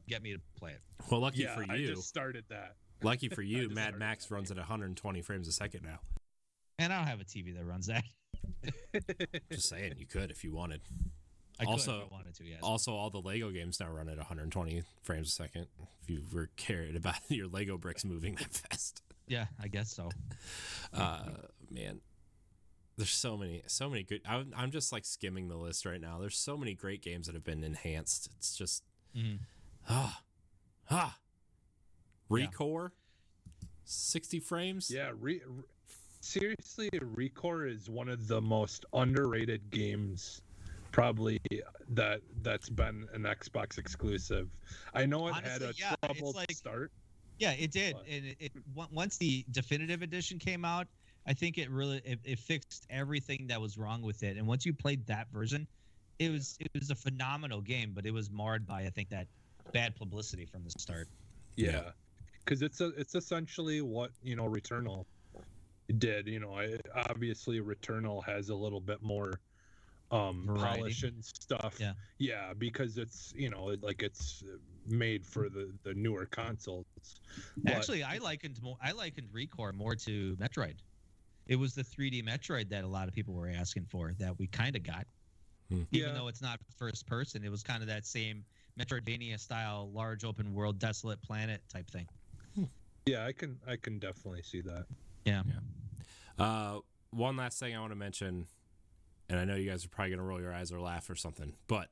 get 0.08 0.22
me 0.24 0.32
to 0.34 0.40
play 0.58 0.72
it. 0.72 0.82
well, 1.12 1.20
lucky 1.20 1.40
yeah 1.42 1.56
for 1.56 1.64
you. 1.64 1.68
i 1.72 1.76
you, 1.76 1.88
just 1.96 2.08
started 2.08 2.46
that 2.50 2.76
lucky 3.04 3.30
for 3.30 3.42
you, 3.44 3.70
Mad 3.70 3.98
Max 3.98 4.30
runs 4.32 4.52
at 4.52 4.58
120 4.58 5.22
frames 5.22 5.48
a 5.48 5.52
second 5.52 5.84
now. 5.84 6.00
And 6.80 6.92
I 6.92 6.98
don't 6.98 7.08
have 7.08 7.22
a 7.22 7.26
TV 7.26 7.56
that 7.56 7.66
runs 7.66 7.88
that. 7.88 8.04
Just 9.52 9.70
saying, 9.70 9.94
you 9.98 10.06
could 10.06 10.32
if 10.32 10.44
you 10.44 10.52
wanted. 10.54 10.82
I 11.60 11.64
could 11.64 11.72
Also- 11.72 12.00
if 12.00 12.12
I 12.12 12.14
wanted 12.16 12.36
to. 12.36 12.44
Yes. 12.46 12.60
Also, 12.62 12.94
all 12.94 13.10
the 13.10 13.22
Lego 13.22 13.50
games 13.52 13.80
now 13.80 13.90
run 13.90 14.10
at 14.10 14.18
120 14.18 14.84
frames 15.04 15.30
a 15.30 15.32
second. 15.32 15.68
If 16.04 16.10
you 16.10 16.22
were 16.34 16.50
cared 16.58 16.96
about 16.96 17.16
your 17.30 17.48
Lego 17.48 17.78
bricks 17.78 18.04
moving 18.04 18.36
that 18.36 18.54
fast, 18.54 19.02
yeah, 19.28 19.46
I 19.62 19.68
guess 19.70 19.92
so. 19.96 20.10
uh, 20.94 21.24
man, 21.72 22.02
there's 22.98 23.10
so 23.10 23.38
many, 23.38 23.64
so 23.68 23.90
many 23.90 24.04
good. 24.04 24.22
I'm, 24.28 24.54
I'm 24.56 24.72
just 24.72 24.92
like 24.92 25.06
skimming 25.06 25.48
the 25.48 25.56
list 25.58 25.86
right 25.86 26.00
now. 26.02 26.20
There's 26.20 26.38
so 26.38 26.58
many 26.58 26.74
great 26.76 27.02
games 27.02 27.26
that 27.28 27.36
have 27.36 27.44
been 27.46 27.64
enhanced. 27.64 28.30
It's 28.38 28.56
just 28.58 28.84
Mhm. 29.18 29.40
ah 29.90 30.22
ah. 30.92 31.18
Yeah. 32.30 32.48
Recore, 32.48 32.92
60 33.86 34.40
frames. 34.40 34.92
Yeah, 34.92 35.12
re- 35.20 35.42
re- 35.48 35.64
seriously, 36.22 36.90
Recore 36.92 37.72
is 37.72 37.90
one 37.90 38.10
of 38.10 38.28
the 38.28 38.42
most 38.42 38.86
underrated 38.94 39.70
games 39.70 40.42
probably 40.92 41.40
that 41.90 42.22
that's 42.42 42.70
been 42.70 43.06
an 43.14 43.24
Xbox 43.24 43.78
exclusive. 43.78 44.50
I 44.94 45.06
know 45.06 45.28
it 45.28 45.36
had 45.36 45.62
a 45.62 45.74
yeah, 45.78 45.94
it's 45.94 46.02
troubled 46.06 46.36
like- 46.36 46.52
start. 46.52 46.92
Yeah, 47.38 47.52
it 47.52 47.72
did, 47.72 47.96
But- 47.96 48.08
and 48.10 48.26
it, 48.28 48.38
it 48.40 48.52
once 48.74 49.18
the 49.18 49.46
definitive 49.52 50.02
edition 50.02 50.40
came 50.40 50.64
out, 50.64 50.88
I 51.28 51.34
think 51.34 51.58
it 51.58 51.70
really 51.70 52.02
it, 52.06 52.20
it 52.24 52.40
fixed 52.40 52.86
everything 52.90 53.48
that 53.48 53.60
was 53.60 53.78
wrong 53.78 54.02
with 54.02 54.24
it. 54.24 54.38
And 54.38 54.48
once 54.48 54.66
you 54.66 54.74
played 54.74 55.06
that 55.08 55.28
version, 55.34 55.68
it 56.18 56.32
was 56.32 56.56
it 56.62 56.72
was 56.74 56.92
a 56.92 56.96
phenomenal 56.96 57.60
game, 57.60 57.92
but 57.94 58.06
it 58.06 58.12
was 58.12 58.32
marred 58.32 58.66
by 58.66 58.84
I 58.84 58.90
think 58.90 59.10
that 59.10 59.28
bad 59.74 59.96
publicity 59.98 60.46
from 60.46 60.64
the 60.64 60.72
start. 60.80 61.10
Yeah. 61.58 61.92
Cuz 62.46 62.62
it's 62.62 62.82
a 62.82 62.88
it's 62.90 63.16
essentially 63.16 63.82
what, 63.82 64.12
you 64.24 64.36
know, 64.36 64.46
Returnal 64.46 65.06
did, 65.98 66.28
you 66.28 66.40
know, 66.40 66.54
I, 66.58 66.78
obviously 67.10 67.60
Returnal 67.60 68.24
has 68.26 68.50
a 68.50 68.56
little 68.56 68.82
bit 68.82 69.02
more 69.02 69.40
um 70.12 70.46
Variety. 70.46 70.80
polish 70.80 71.04
and 71.04 71.26
stuff. 71.26 71.78
Yeah. 71.80 71.94
Yeah, 72.20 72.54
because 72.54 72.98
it's, 72.98 73.34
you 73.36 73.50
know, 73.50 73.76
like 73.82 74.04
it's 74.04 74.44
made 74.88 75.26
for 75.26 75.50
the 75.50 75.74
the 75.84 75.94
newer 75.96 76.26
consoles. 76.28 76.86
But- 77.58 77.74
Actually, 77.74 78.04
I 78.04 78.20
likened 78.20 78.62
more 78.62 78.78
I 78.82 78.92
likened 78.92 79.30
Recore 79.34 79.74
more 79.74 79.96
to 79.96 80.36
Metroid. 80.38 80.76
It 81.48 81.56
was 81.58 81.74
the 81.76 81.84
3D 81.84 82.24
Metroid 82.24 82.70
that 82.70 82.84
a 82.84 82.88
lot 82.88 83.08
of 83.08 83.14
people 83.14 83.34
were 83.34 83.50
asking 83.50 83.86
for 83.86 84.14
that 84.20 84.38
we 84.38 84.48
kind 84.48 84.76
of 84.76 84.84
got. 84.84 85.08
Hmm. 85.70 85.84
Even 85.92 86.10
Yeah. 86.10 86.14
though 86.14 86.28
it's 86.28 86.42
not 86.42 86.60
first 86.78 87.08
person, 87.08 87.44
it 87.44 87.50
was 87.50 87.64
kind 87.64 87.82
of 87.82 87.88
that 87.88 88.06
same 88.06 88.46
Metroidvania 88.80 89.40
style, 89.40 89.90
large 89.92 90.24
open 90.24 90.54
world, 90.54 90.78
desolate 90.80 91.22
planet 91.22 91.62
type 91.70 91.90
thing. 91.90 92.08
Yeah, 93.06 93.26
I 93.26 93.34
can 93.34 93.60
I 93.68 93.76
can 93.76 94.00
definitely 94.00 94.42
see 94.42 94.62
that. 94.62 94.86
Yeah. 95.26 95.44
yeah. 95.48 96.44
Uh, 96.44 96.80
one 97.12 97.38
last 97.38 97.60
thing 97.60 97.76
I 97.76 97.80
want 97.80 97.92
to 97.92 97.96
mention, 97.96 98.48
and 99.30 99.40
I 99.40 99.46
know 99.46 99.56
you 99.56 99.70
guys 99.70 99.86
are 99.86 99.90
probably 99.90 100.12
gonna 100.12 100.28
roll 100.28 100.42
your 100.42 100.54
eyes 100.54 100.72
or 100.72 100.80
laugh 100.80 101.10
or 101.10 101.16
something, 101.16 101.54
but 101.68 101.90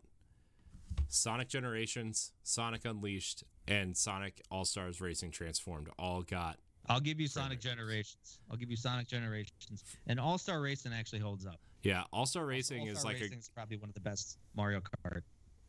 Sonic 1.08 1.50
Generations, 1.50 2.32
Sonic 2.44 2.86
Unleashed, 2.86 3.44
and 3.68 3.96
Sonic 3.96 4.42
All 4.50 4.66
Stars 4.66 5.02
Racing 5.02 5.32
Transformed 5.32 5.90
all 5.98 6.22
got 6.24 6.58
I'll 6.90 7.00
give 7.00 7.20
you 7.20 7.28
Sonic 7.28 7.52
rates. 7.58 7.64
Generations. 7.64 8.40
I'll 8.52 8.58
give 8.58 8.70
you 8.70 8.76
Sonic 8.76 9.08
Generations. 9.08 9.84
And 10.08 10.20
All 10.20 10.38
Star 10.38 10.62
Racing 10.62 10.94
actually 10.94 11.20
holds 11.20 11.46
up. 11.46 11.60
yeah. 11.84 12.04
All 12.12 12.26
Star 12.26 12.46
Racing 12.46 12.82
All-Star 12.90 12.98
is 12.98 13.06
like 13.06 13.18
a 13.18 13.24
Racing's 13.26 13.50
probably 13.50 13.78
one 13.78 13.90
of 13.90 13.94
the 13.96 14.02
best 14.02 14.38
Mario 14.56 14.82
Kart. 14.82 15.22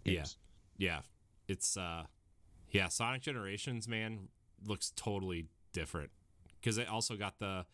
Games. 0.05 0.36
Yeah. 0.76 0.95
yeah. 0.95 1.01
It's 1.49 1.76
uh, 1.76 2.05
yeah. 2.70 2.88
Sonic 2.88 3.22
Generations 3.22 3.86
man 3.86 4.28
looks 4.66 4.92
totally 4.96 5.46
different 5.72 6.10
because 6.60 6.78
it 6.78 6.88
also 6.88 7.16
got 7.16 7.38
the 7.38 7.66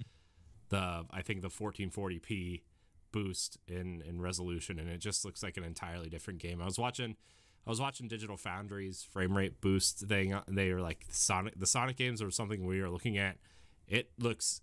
the 0.71 1.05
I 1.11 1.23
think 1.23 1.43
the 1.43 1.49
1440p 1.49 2.63
boost 3.13 3.59
in 3.67 4.03
in 4.07 4.21
resolution 4.21 4.79
and 4.79 4.89
it 4.89 4.99
just 4.99 5.25
looks 5.25 5.43
like 5.43 5.57
an 5.57 5.65
entirely 5.65 6.09
different 6.09 6.41
game. 6.41 6.61
I 6.61 6.65
was 6.65 6.79
watching 6.79 7.17
I 7.67 7.71
was 7.71 7.81
watching 7.81 8.09
Digital 8.09 8.37
Foundry's 8.37 9.03
frame 9.03 9.37
rate 9.37 9.61
boost 9.61 10.01
thing. 10.01 10.39
They 10.49 10.71
are 10.71 10.81
like 10.81 11.07
Sonic 11.11 11.59
the 11.59 11.67
Sonic 11.67 11.97
games 11.97 12.23
are 12.23 12.31
something 12.31 12.65
we 12.65 12.81
are 12.81 12.91
looking 12.91 13.19
at. 13.19 13.37
It 13.87 14.11
looks 14.19 14.63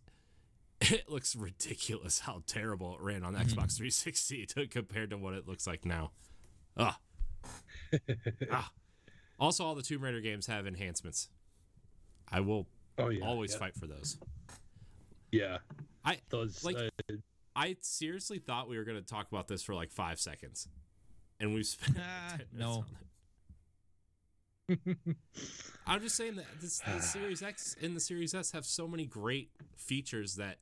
it 0.81 1.09
looks 1.09 1.35
ridiculous 1.35 2.19
how 2.19 2.43
terrible 2.45 2.95
it 2.95 3.01
ran 3.01 3.23
on 3.23 3.33
the 3.33 3.39
Xbox 3.39 3.77
360 3.77 4.45
to, 4.47 4.67
compared 4.67 5.09
to 5.09 5.17
what 5.17 5.33
it 5.33 5.47
looks 5.47 5.67
like 5.67 5.85
now. 5.85 6.11
Ah. 6.77 6.99
ah. 8.51 8.71
Also, 9.39 9.63
all 9.63 9.75
the 9.75 9.81
Tomb 9.81 10.03
Raider 10.03 10.21
games 10.21 10.47
have 10.47 10.65
enhancements. 10.65 11.29
I 12.31 12.39
will 12.41 12.67
Oh 12.97 13.09
yeah, 13.09 13.25
always 13.25 13.51
yeah. 13.53 13.59
fight 13.59 13.75
for 13.75 13.87
those. 13.87 14.17
Yeah, 15.31 15.57
I 16.05 16.19
those 16.29 16.63
Like- 16.63 16.77
uh, 16.77 16.89
I 17.55 17.75
seriously 17.81 18.39
thought 18.39 18.69
we 18.69 18.77
were 18.77 18.83
going 18.83 18.97
to 18.99 19.05
talk 19.05 19.27
about 19.31 19.47
this 19.47 19.63
for 19.63 19.73
like 19.75 19.91
five 19.91 20.19
seconds, 20.19 20.67
and 21.39 21.53
we've 21.53 21.65
spent 21.65 21.95
10 22.29 22.37
minutes 22.37 22.53
no. 22.53 22.69
on 22.71 22.85
it. 22.89 22.97
I'm 25.87 26.01
just 26.01 26.15
saying 26.15 26.35
that 26.35 26.45
this 26.61 26.79
the 26.79 26.99
Series 27.01 27.41
X 27.41 27.75
and 27.81 27.95
the 27.95 27.99
Series 27.99 28.33
S 28.33 28.51
have 28.51 28.65
so 28.65 28.87
many 28.87 29.05
great 29.05 29.51
features 29.77 30.35
that 30.35 30.57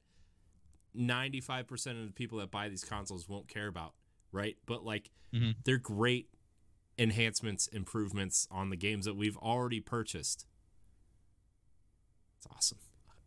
95% 0.96 1.62
of 2.02 2.08
the 2.08 2.14
people 2.14 2.38
that 2.40 2.52
buy 2.52 2.70
these 2.70 2.84
consoles 2.84 3.28
won't 3.28 3.48
care 3.48 3.68
about, 3.68 3.94
right? 4.32 4.56
But 4.66 4.86
like 4.86 5.10
Mhm. 5.34 5.56
they're 5.66 5.78
great 5.80 6.30
enhancements, 6.98 7.68
improvements 7.68 8.48
on 8.52 8.70
the 8.70 8.78
games 8.78 9.06
that 9.06 9.16
we've 9.16 9.38
already 9.38 9.80
purchased. 9.82 10.46
It's 12.46 12.56
awesome. 12.56 12.78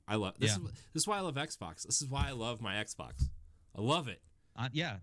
I 0.06 0.14
love 0.16 0.34
this. 0.38 0.50
Yeah. 0.50 0.56
Is, 0.56 0.72
this 0.94 1.02
is 1.02 1.06
why 1.06 1.18
I 1.18 1.20
love 1.20 1.34
Xbox. 1.34 1.82
This 1.82 2.00
is 2.00 2.08
why 2.08 2.26
I 2.28 2.32
love 2.32 2.60
my 2.60 2.74
Xbox. 2.76 3.24
I 3.76 3.80
love 3.80 4.08
it. 4.08 4.20
Uh, 4.56 4.68
yeah. 4.72 4.96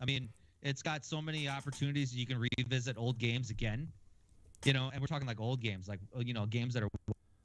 I 0.00 0.04
mean, 0.04 0.28
it's 0.62 0.82
got 0.82 1.04
so 1.04 1.20
many 1.20 1.48
opportunities 1.48 2.14
you 2.14 2.26
can 2.26 2.44
revisit 2.58 2.96
old 2.96 3.18
games 3.18 3.50
again. 3.50 3.88
You 4.64 4.72
know, 4.72 4.90
and 4.92 5.00
we're 5.00 5.08
talking 5.08 5.26
like 5.26 5.40
old 5.40 5.60
games, 5.60 5.88
like 5.88 5.98
uh, 6.16 6.20
you 6.20 6.32
know, 6.34 6.46
games 6.46 6.74
that 6.74 6.84
are 6.84 6.88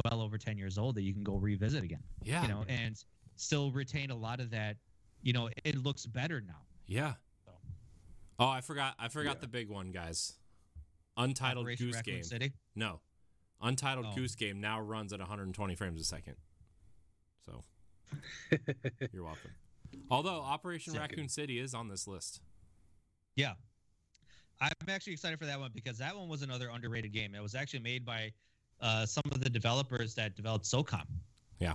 well 0.06 0.22
over 0.22 0.38
10 0.38 0.58
years 0.60 0.78
old 0.78 0.94
that 0.96 1.02
you 1.02 1.14
can 1.14 1.24
go 1.24 1.36
revisit 1.38 1.84
again. 1.84 2.04
Yeah. 2.22 2.44
You 2.44 2.48
know, 2.50 2.64
and 2.68 2.96
still 3.36 3.72
retain 3.72 4.12
a 4.12 4.16
lot 4.16 4.40
of 4.40 4.52
that, 4.52 4.78
you 5.24 5.34
know, 5.34 5.50
it 5.66 5.76
looks 5.84 6.06
better 6.06 6.42
now. 6.46 6.62
Yeah. 6.86 7.14
So. 7.46 7.52
Oh, 8.40 8.48
I 8.48 8.62
forgot. 8.62 8.94
I 9.00 9.08
forgot 9.08 9.38
Yeah. 9.38 9.42
the 9.42 9.48
big 9.48 9.70
one, 9.70 9.92
guys. 9.92 10.34
Untitled 11.18 11.64
Operation 11.64 11.88
Goose 11.88 11.96
Raccoon 11.96 12.14
Game. 12.14 12.24
City. 12.24 12.54
No, 12.76 13.00
Untitled 13.62 14.08
Oh. 14.12 14.16
Goose 14.16 14.36
Game 14.36 14.60
now 14.62 14.80
runs 14.80 15.14
at 15.14 15.20
120 15.20 15.76
frames 15.76 16.00
a 16.02 16.04
second. 16.04 16.36
So 17.46 17.64
you're 19.12 19.24
welcome. 19.24 19.52
Although 20.12 20.42
Operation 20.42 20.94
Second. 20.94 21.10
Raccoon 21.10 21.30
City 21.30 21.60
is 21.60 21.74
on 21.74 21.88
this 21.88 22.08
list. 22.08 22.42
Yeah. 23.36 23.54
I'm 24.60 24.72
actually 24.90 25.14
excited 25.14 25.38
for 25.40 25.46
that 25.46 25.60
one 25.60 25.72
because 25.74 25.98
that 26.00 26.16
one 26.16 26.28
was 26.28 26.42
another 26.42 26.70
underrated 26.74 27.14
game. 27.14 27.36
It 27.36 27.42
was 27.42 27.56
actually 27.56 27.80
made 27.82 28.06
by 28.06 28.32
uh, 28.82 29.06
some 29.06 29.24
of 29.32 29.42
the 29.44 29.50
developers 29.50 30.14
that 30.16 30.36
developed 30.36 30.66
SOCOM. 30.66 31.06
Yeah. 31.60 31.74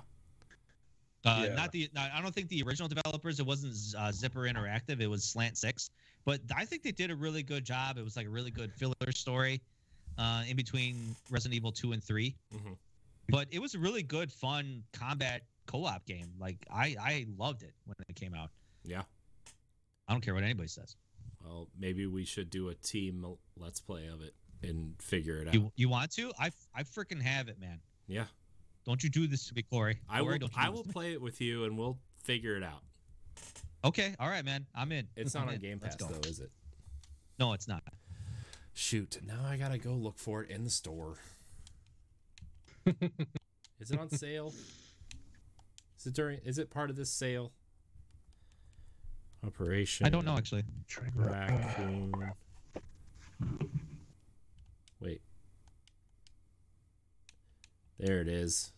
Uh, 1.25 1.45
Yeah. 1.47 1.55
Not 1.55 1.71
the. 1.71 1.89
not- 1.93 2.11
I 2.13 2.21
don't 2.21 2.33
think 2.35 2.49
the 2.49 2.61
original 2.63 2.89
developers. 2.89 3.39
It 3.39 3.45
wasn't 3.45 3.73
uh, 3.97 4.11
Zipper 4.11 4.41
Interactive. 4.41 4.99
It 5.01 5.07
was 5.07 5.23
Slant 5.23 5.57
Six. 5.57 5.89
But 6.25 6.41
I 6.55 6.65
think 6.65 6.83
they 6.83 6.91
did 6.91 7.11
a 7.11 7.15
really 7.15 7.43
good 7.43 7.63
job. 7.65 7.97
It 7.97 8.03
was 8.03 8.15
like 8.17 8.25
a 8.27 8.29
really 8.29 8.51
good 8.51 8.73
filler 8.73 8.93
story 9.11 9.61
uh, 10.17 10.43
in 10.47 10.55
between 10.55 11.15
Resident 11.29 11.55
Evil 11.55 11.71
Two 11.71 11.91
and 11.93 12.03
3 12.03 12.35
Mhm. 12.53 12.77
But 13.29 13.47
it 13.51 13.59
was 13.59 13.73
a 13.73 13.79
really 13.79 14.03
good, 14.03 14.31
fun 14.31 14.83
combat 14.91 15.43
co-op 15.65 16.05
game. 16.05 16.33
Like 16.39 16.57
I, 16.69 16.95
I 16.99 17.25
loved 17.37 17.63
it 17.63 17.73
when 17.85 17.95
it 18.09 18.15
came 18.15 18.33
out. 18.33 18.49
Yeah. 18.83 19.03
I 20.07 20.11
don't 20.13 20.21
care 20.21 20.33
what 20.33 20.43
anybody 20.43 20.67
says. 20.67 20.95
Well, 21.43 21.69
maybe 21.79 22.05
we 22.05 22.25
should 22.25 22.49
do 22.49 22.69
a 22.69 22.75
team 22.75 23.25
let's 23.57 23.79
play 23.79 24.07
of 24.07 24.21
it 24.21 24.33
and 24.61 24.93
figure 25.01 25.37
it 25.37 25.47
out. 25.47 25.53
You, 25.53 25.71
you 25.75 25.87
want 25.89 26.11
to? 26.15 26.31
I, 26.37 26.51
I 26.75 26.83
freaking 26.83 27.21
have 27.21 27.47
it, 27.47 27.59
man. 27.59 27.79
yeah. 28.07 28.25
Don't 28.85 29.01
you 29.01 29.09
do 29.09 29.27
this 29.27 29.47
to 29.47 29.53
me, 29.53 29.61
Corey. 29.61 30.01
I 30.09 30.19
Corey, 30.19 30.39
will. 30.39 30.49
I 30.57 30.67
will 30.67 30.77
this 30.79 30.81
to 30.83 30.87
me. 30.89 30.93
play 30.93 31.13
it 31.13 31.21
with 31.21 31.39
you, 31.39 31.63
and 31.63 31.77
we'll 31.77 31.97
figure 32.21 32.57
it 32.57 32.63
out. 32.63 32.81
Okay, 33.85 34.13
all 34.19 34.27
right, 34.27 34.43
man. 34.43 34.65
I'm 34.75 34.91
in. 34.91 35.07
It's 35.15 35.33
I'm 35.35 35.43
not 35.43 35.47
on 35.47 35.53
in. 35.55 35.61
Game 35.61 35.79
Pass 35.79 35.95
though, 35.95 36.09
is 36.27 36.39
it? 36.41 36.51
No, 37.39 37.53
it's 37.53 37.65
not. 37.69 37.81
Shoot! 38.73 39.19
Now 39.25 39.45
I 39.45 39.57
gotta 39.57 39.77
go 39.77 39.91
look 39.91 40.17
for 40.17 40.43
it 40.43 40.49
in 40.49 40.63
the 40.63 40.69
store. 40.69 41.17
is 42.85 43.91
it 43.91 43.99
on 43.99 44.09
sale? 44.09 44.53
Is 45.99 46.07
it 46.07 46.13
during? 46.13 46.39
Is 46.43 46.57
it 46.57 46.69
part 46.69 46.89
of 46.89 46.95
this 46.95 47.09
sale? 47.09 47.51
Operation. 49.45 50.05
I 50.05 50.09
don't 50.09 50.25
know 50.25 50.35
actually. 50.35 50.63
Raccoon. 51.15 52.13
Wait. 54.99 55.21
There 57.99 58.21
it 58.21 58.27
is. 58.27 58.71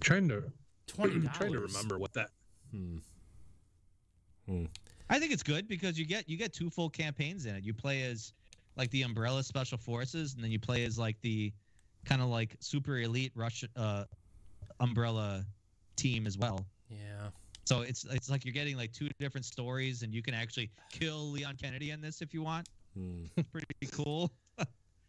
trying 0.00 0.28
to 0.28 0.44
Twenty 0.86 1.20
dollars. 1.20 1.36
trying 1.38 1.52
to 1.52 1.60
remember 1.60 1.98
what 1.98 2.12
that. 2.14 2.30
Hmm. 2.70 2.98
Hmm. 4.46 4.64
I 5.08 5.18
think 5.18 5.32
it's 5.32 5.42
good 5.42 5.68
because 5.68 5.98
you 5.98 6.06
get 6.06 6.28
you 6.28 6.36
get 6.36 6.52
two 6.52 6.70
full 6.70 6.90
campaigns 6.90 7.46
in 7.46 7.56
it. 7.56 7.64
You 7.64 7.74
play 7.74 8.02
as 8.02 8.32
like 8.76 8.90
the 8.90 9.02
Umbrella 9.02 9.42
Special 9.42 9.78
Forces, 9.78 10.34
and 10.34 10.42
then 10.42 10.50
you 10.50 10.58
play 10.58 10.84
as 10.84 10.98
like 10.98 11.20
the 11.20 11.52
kind 12.04 12.22
of 12.22 12.28
like 12.28 12.56
super 12.60 12.98
elite 12.98 13.32
Russian 13.34 13.68
uh, 13.76 14.04
Umbrella 14.80 15.44
team 15.96 16.26
as 16.26 16.36
well. 16.38 16.64
Yeah. 16.90 17.28
So 17.64 17.82
it's 17.82 18.04
it's 18.04 18.28
like 18.30 18.44
you're 18.44 18.54
getting 18.54 18.76
like 18.76 18.92
two 18.92 19.08
different 19.18 19.44
stories, 19.44 20.02
and 20.02 20.12
you 20.12 20.22
can 20.22 20.34
actually 20.34 20.70
kill 20.90 21.30
Leon 21.30 21.56
Kennedy 21.60 21.90
in 21.90 22.00
this 22.00 22.20
if 22.22 22.34
you 22.34 22.42
want. 22.42 22.68
Hmm. 22.96 23.24
Pretty 23.52 23.86
cool. 23.92 24.30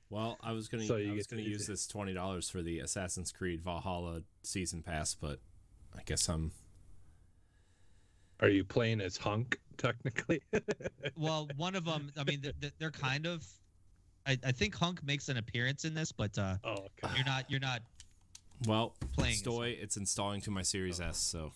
Well, 0.10 0.38
I 0.44 0.52
was 0.52 0.68
gonna 0.68 0.86
So 0.86 0.98
you 0.98 1.14
I 1.14 1.16
was 1.16 1.26
get 1.26 1.30
to 1.30 1.36
gonna 1.38 1.50
use 1.50 1.62
use 1.62 1.70
it. 1.70 1.72
this 1.72 1.88
twenty 1.88 2.14
dollars 2.14 2.48
for 2.48 2.62
the 2.62 2.82
Assassin's 2.82 3.32
Creed 3.32 3.64
Valhalla 3.64 4.22
season 4.44 4.84
pass, 4.84 5.16
but 5.16 5.40
I 5.98 6.02
guess 6.06 6.30
I'm 6.30 6.52
Are 8.40 8.50
you 8.50 8.64
playing 8.64 9.02
as 9.02 9.18
Hunk 9.18 9.60
technically? 9.78 10.42
well, 11.18 11.48
one 11.56 11.76
of 11.76 11.86
them. 11.86 12.12
I 12.18 12.24
mean, 12.24 12.42
th- 12.42 12.56
th- 12.60 12.74
they're 12.80 12.92
kind 12.92 13.26
of. 13.26 13.46
I, 14.26 14.38
I 14.46 14.52
think 14.52 14.76
Hunk 14.76 15.04
makes 15.04 15.30
an 15.30 15.38
appearance 15.38 15.84
in 15.86 15.94
this, 15.94 16.12
but 16.12 16.38
uh, 16.38 16.56
oh, 16.64 16.72
okay. 17.04 17.14
you're 17.16 17.26
not. 17.26 17.50
You're 17.50 17.60
not. 17.60 17.82
well 18.68 18.96
Playing 19.18 19.34
as 19.36 19.42
Stoy. 19.44 19.78
It's 19.82 19.98
installing 19.98 20.42
to 20.42 20.52
my 20.52 20.62
Series 20.62 21.00
S, 21.02 21.18
so 21.18 21.52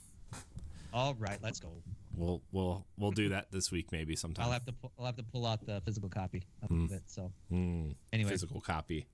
All 0.94 1.16
right, 1.16 1.40
let's 1.42 1.60
go. 1.60 1.70
we'll 2.16 2.42
we'll 2.52 2.86
we'll 2.98 3.12
do 3.12 3.30
that 3.30 3.52
this 3.52 3.72
week 3.72 3.92
maybe 3.92 4.16
sometime. 4.16 4.46
I'll 4.46 4.52
have 4.52 4.66
to. 4.66 4.74
Pu- 4.74 4.92
I'll 5.00 5.06
have 5.06 5.16
to 5.18 5.24
pull 5.24 5.46
out 5.46 5.66
the 5.66 5.82
physical 5.86 6.10
copy 6.10 6.44
of 6.62 6.70
Hmm. 6.70 6.86
it. 6.92 7.04
So 7.08 7.32
Hmm. 7.50 7.92
anyway, 8.14 8.30
physical 8.32 8.62
copy. 8.62 9.08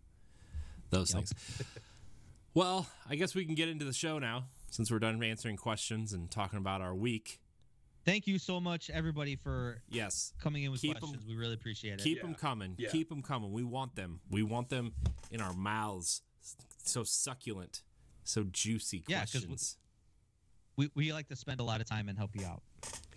Those 0.89 1.13
Yep. 1.13 1.25
things. 1.25 1.63
well, 2.53 2.87
I 3.09 3.15
guess 3.15 3.33
we 3.33 3.45
can 3.45 3.55
get 3.55 3.69
into 3.69 3.85
the 3.85 3.93
show 3.93 4.19
now 4.19 4.45
since 4.69 4.91
we're 4.91 4.99
done 4.99 5.23
answering 5.23 5.57
questions 5.57 6.13
and 6.13 6.29
talking 6.29 6.57
about 6.59 6.81
our 6.81 6.93
week. 6.95 7.39
Thank 8.05 8.27
you 8.27 8.37
so 8.39 8.59
much, 8.59 8.89
everybody, 8.89 9.35
for 9.35 9.81
Yes, 9.89 10.33
coming 10.39 10.63
in 10.63 10.71
with 10.71 10.81
Keep 10.81 10.95
'em- 10.97 11.01
questions. 11.01 11.25
We 11.25 11.35
really 11.35 11.53
appreciate 11.53 11.99
it. 11.99 12.03
keep 12.03 12.17
Yeah. 12.17 12.23
them 12.23 12.35
coming. 12.35 12.75
Yeah. 12.77 12.89
Keep 12.91 13.09
them 13.09 13.21
coming. 13.21 13.51
We 13.51 13.63
want 13.63 13.95
them. 13.95 14.21
We 14.29 14.43
want 14.43 14.69
them 14.69 14.93
in 15.31 15.41
our 15.41 15.53
mouths. 15.53 16.21
So 16.85 17.03
succulent, 17.03 17.81
so 18.23 18.43
juicy 18.43 19.03
Yeah, 19.07 19.21
'cause 19.21 19.33
we- 19.33 19.39
questions. 19.47 19.77
we, 20.75 20.91
we 20.95 21.13
like 21.13 21.27
to 21.29 21.35
spend 21.35 21.59
a 21.59 21.63
lot 21.63 21.79
of 21.81 21.87
time 21.87 22.09
and 22.09 22.17
help 22.17 22.35
you 22.35 22.45
out. 22.45 22.61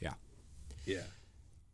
Yeah. 0.01 0.14
Yeah. 0.84 1.03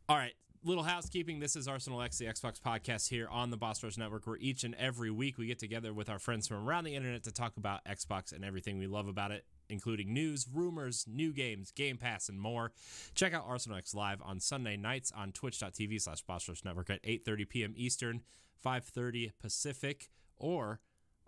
All 0.09 0.17
right, 0.17 0.35
little 0.65 0.85
housekeeping. 0.85 1.39
This 1.39 1.55
is 1.55 1.69
Arsenal 1.69 2.01
X, 2.01 2.17
the 2.19 2.25
Xbox 2.27 2.61
podcast 2.61 3.09
here 3.11 3.29
on 3.29 3.51
the 3.51 3.57
Boss 3.59 3.83
Rush 3.83 3.99
Network, 3.99 4.27
where 4.27 4.37
each 4.39 4.65
and 4.65 4.75
every 4.77 5.11
week 5.11 5.37
we 5.37 5.47
get 5.47 5.59
together 5.59 5.93
with 5.93 6.09
our 6.09 6.19
friends 6.19 6.49
from 6.49 6.67
around 6.67 6.85
the 6.85 6.95
internet 6.95 7.23
to 7.25 7.33
talk 7.33 7.57
about 7.59 7.85
Xbox 7.85 8.33
and 8.33 8.43
everything 8.45 8.79
we 8.79 8.87
love 8.87 9.07
about 9.09 9.31
it. 9.33 9.47
Including 9.69 10.13
news, 10.13 10.47
rumors, 10.53 11.07
new 11.09 11.33
games, 11.33 11.71
Game 11.71 11.97
Pass, 11.97 12.29
and 12.29 12.41
more. 12.41 12.73
Check 13.15 13.35
out 13.35 13.45
Arsenal 13.47 13.79
X 13.79 13.95
Live 13.95 14.21
on 14.23 14.41
Sunday 14.41 14.77
nights 14.77 15.13
on 15.17 15.33
twitch.tv 15.33 16.01
slash 16.01 16.23
Boss 16.23 16.49
Rush 16.49 16.65
Network 16.65 16.91
at 16.91 17.03
8.30 17.03 17.49
p.m. 17.49 17.75
Eastern, 17.77 18.23
5.30 18.65 19.33
Pacific, 19.41 20.09
or 20.37 20.81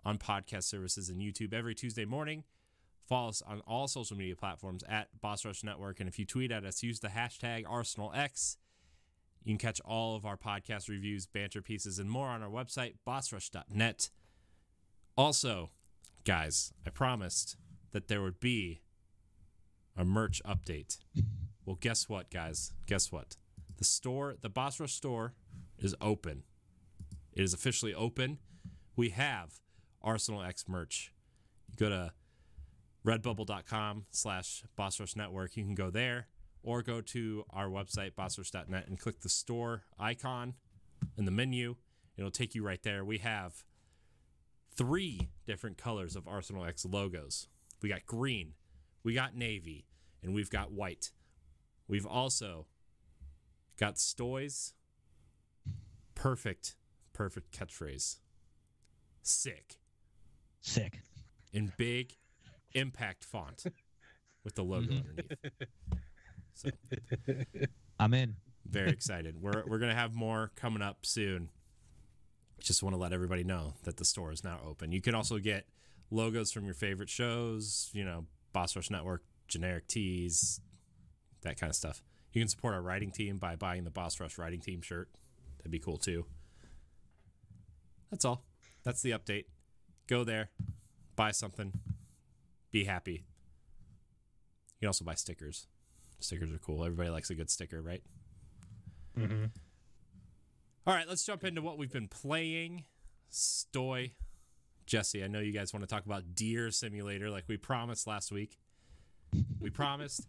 on 0.03 0.17
podcast 0.17 0.63
services 0.63 1.09
and 1.09 1.19
YouTube 1.19 1.53
every 1.53 1.73
Tuesday 1.75 2.05
morning. 2.05 2.43
Follow 3.07 3.29
us 3.29 3.41
on 3.41 3.61
all 3.61 3.87
social 3.87 4.17
media 4.17 4.35
platforms 4.35 4.83
at 4.89 5.09
Boss 5.21 5.45
Rush 5.45 5.63
Network. 5.63 5.99
And 5.99 6.09
if 6.09 6.17
you 6.17 6.25
tweet 6.25 6.51
at 6.51 6.65
us, 6.65 6.81
use 6.81 6.99
the 6.99 7.09
hashtag 7.09 7.65
ArsenalX. 7.65 8.57
You 9.43 9.51
can 9.51 9.59
catch 9.59 9.79
all 9.81 10.15
of 10.15 10.25
our 10.25 10.37
podcast 10.37 10.89
reviews, 10.89 11.27
banter 11.27 11.61
pieces, 11.61 11.99
and 11.99 12.09
more 12.09 12.27
on 12.27 12.41
our 12.41 12.49
website, 12.49 12.95
bossrush.net. 13.07 14.09
Also, 15.15 15.69
guys, 16.25 16.73
I 16.85 16.89
promised 16.89 17.55
that 17.95 18.09
there 18.09 18.21
would 18.21 18.41
be 18.41 18.81
a 19.95 20.03
merch 20.03 20.41
update. 20.45 20.97
Well, 21.65 21.77
guess 21.79 22.09
what, 22.09 22.29
guys? 22.29 22.73
Guess 22.87 23.09
what? 23.09 23.37
The 23.77 23.85
store, 23.85 24.35
the 24.41 24.49
Rush 24.81 24.91
store, 24.91 25.33
is 25.79 25.95
open. 26.01 26.43
It 27.31 27.41
is 27.41 27.53
officially 27.53 27.93
open. 27.93 28.39
We 28.97 29.11
have 29.11 29.61
Arsenal 30.01 30.43
X 30.43 30.65
merch. 30.67 31.13
You 31.69 31.75
go 31.77 31.87
to 31.87 32.11
redbubble.com 33.07 34.07
slash 34.11 34.65
Boss 34.75 34.99
Rush 34.99 35.15
Network. 35.15 35.55
You 35.55 35.63
can 35.63 35.75
go 35.75 35.89
there 35.89 36.27
or 36.63 36.81
go 36.81 36.99
to 36.99 37.45
our 37.49 37.69
website, 37.69 38.11
bossrush.net, 38.11 38.89
and 38.89 38.99
click 38.99 39.21
the 39.21 39.29
store 39.29 39.83
icon 39.97 40.55
in 41.17 41.23
the 41.23 41.31
menu. 41.31 41.77
It'll 42.17 42.29
take 42.29 42.55
you 42.55 42.61
right 42.61 42.83
there. 42.83 43.05
We 43.05 43.19
have 43.19 43.63
three 44.75 45.29
different 45.47 45.77
colors 45.77 46.17
of 46.17 46.27
Arsenal 46.27 46.65
X 46.65 46.83
logos. 46.83 47.47
We 47.81 47.89
got 47.89 48.05
green, 48.05 48.53
we 49.03 49.13
got 49.13 49.35
navy, 49.35 49.85
and 50.23 50.33
we've 50.33 50.49
got 50.49 50.71
white. 50.71 51.11
We've 51.87 52.05
also 52.05 52.65
got 53.77 53.99
Stoy's 53.99 54.73
perfect, 56.15 56.75
perfect 57.13 57.51
catchphrase. 57.57 58.17
Sick. 59.21 59.75
Sick. 60.61 61.01
In 61.53 61.71
big 61.77 62.15
impact 62.73 63.23
font 63.23 63.65
with 64.43 64.55
the 64.55 64.63
logo 64.63 64.93
Mhm. 64.93 64.99
underneath. 64.99 65.69
So 66.53 66.69
I'm 67.99 68.13
in. 68.13 68.37
very 68.65 68.89
excited. 68.89 69.41
We're 69.41 69.63
we're 69.67 69.77
gonna 69.79 69.93
have 69.95 70.13
more 70.13 70.51
coming 70.55 70.81
up 70.81 71.05
soon. 71.05 71.49
Just 72.59 72.81
want 72.81 72.93
to 72.93 72.97
let 72.97 73.13
everybody 73.13 73.43
know 73.43 73.75
that 73.83 73.97
the 73.97 74.05
store 74.05 74.31
is 74.31 74.43
now 74.43 74.59
open. 74.65 74.91
You 74.91 75.01
can 75.01 75.13
also 75.13 75.37
get 75.37 75.67
logos 76.11 76.51
from 76.51 76.65
your 76.65 76.73
favorite 76.73 77.09
shows, 77.09 77.89
you 77.93 78.03
know, 78.03 78.25
Boss 78.53 78.75
Rush 78.75 78.89
Network, 78.89 79.23
generic 79.47 79.87
tees, 79.87 80.61
that 81.41 81.59
kind 81.59 81.69
of 81.69 81.75
stuff. 81.75 82.03
You 82.31 82.41
can 82.41 82.47
support 82.47 82.73
our 82.73 82.81
writing 82.81 83.11
team 83.11 83.37
by 83.37 83.55
buying 83.55 83.83
the 83.83 83.91
Boss 83.91 84.19
Rush 84.19 84.37
writing 84.37 84.59
team 84.59 84.81
shirt. 84.81 85.09
That'd 85.57 85.71
be 85.71 85.79
cool 85.79 85.97
too. 85.97 86.25
That's 88.11 88.25
all. 88.25 88.43
That's 88.83 89.01
the 89.01 89.11
update. 89.11 89.45
Go 90.07 90.23
there, 90.23 90.49
buy 91.15 91.31
something, 91.31 91.73
be 92.71 92.83
happy. 92.83 93.23
You 94.75 94.81
can 94.81 94.87
also 94.87 95.03
buy 95.03 95.15
stickers. 95.15 95.67
Stickers 96.19 96.51
are 96.51 96.59
cool. 96.59 96.83
Everybody 96.83 97.09
likes 97.09 97.29
a 97.29 97.35
good 97.35 97.49
sticker, 97.49 97.81
right? 97.81 98.03
Mhm. 99.17 99.51
All 100.85 100.93
right, 100.93 101.07
let's 101.07 101.25
jump 101.25 101.43
into 101.43 101.61
what 101.61 101.77
we've 101.77 101.91
been 101.91 102.07
playing. 102.07 102.85
Stoy, 103.31 104.11
Jesse, 104.85 105.23
I 105.23 105.27
know 105.27 105.39
you 105.39 105.51
guys 105.51 105.73
want 105.73 105.83
to 105.83 105.87
talk 105.87 106.05
about 106.05 106.35
Deer 106.35 106.69
Simulator 106.71 107.29
like 107.29 107.45
we 107.47 107.57
promised 107.57 108.05
last 108.07 108.31
week. 108.31 108.57
We 109.59 109.69
promised. 109.71 110.27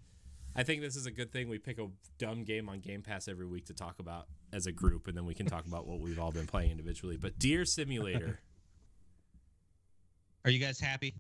I 0.55 0.63
think 0.63 0.81
this 0.81 0.97
is 0.97 1.05
a 1.05 1.11
good 1.11 1.31
thing. 1.33 1.49
We 1.51 1.59
pick 1.59 1.79
a 1.79 1.89
dumb 2.19 2.43
game 2.45 2.69
on 2.71 2.81
Game 2.81 3.03
Pass 3.03 3.29
every 3.29 3.47
week 3.47 3.67
to 3.67 3.75
talk 3.75 3.99
about 3.99 4.27
as 4.53 4.67
a 4.67 4.73
group, 4.73 5.07
and 5.07 5.15
then 5.17 5.27
we 5.27 5.35
can 5.35 5.45
talk 5.45 5.67
about 5.67 5.87
what 5.87 6.01
we've 6.01 6.19
all 6.19 6.33
been 6.33 6.47
playing 6.47 6.71
individually. 6.71 7.19
But 7.19 7.39
Deer 7.39 7.67
Simulator, 7.67 8.41
Are 10.45 10.51
you 10.51 10.59
guys 10.59 10.81
happy? 10.81 11.15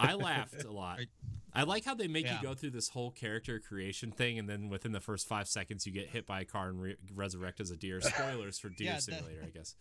I 0.00 0.14
laughed 0.14 0.64
a 0.64 0.72
lot. 0.72 0.98
I 1.56 1.62
like 1.62 1.84
how 1.84 1.94
they 1.94 2.08
make 2.08 2.24
Yeah. 2.26 2.38
you 2.40 2.48
go 2.48 2.54
through 2.54 2.70
this 2.70 2.88
whole 2.88 3.12
character 3.12 3.60
creation 3.60 4.10
thing, 4.10 4.40
and 4.40 4.48
then 4.48 4.68
within 4.68 4.90
the 4.90 4.98
first 5.00 5.28
five 5.28 5.46
seconds, 5.46 5.86
you 5.86 5.92
get 5.92 6.08
hit 6.08 6.26
by 6.26 6.40
a 6.40 6.44
car 6.44 6.68
and 6.70 6.82
re- 6.82 6.96
resurrect 7.14 7.60
as 7.60 7.70
a 7.70 7.76
deer. 7.76 8.00
Spoilers 8.00 8.58
for 8.58 8.70
Deer 8.70 8.86
Yeah, 8.88 8.94
that- 8.94 9.02
Simulator, 9.02 9.42
I 9.46 9.50
guess. 9.50 9.76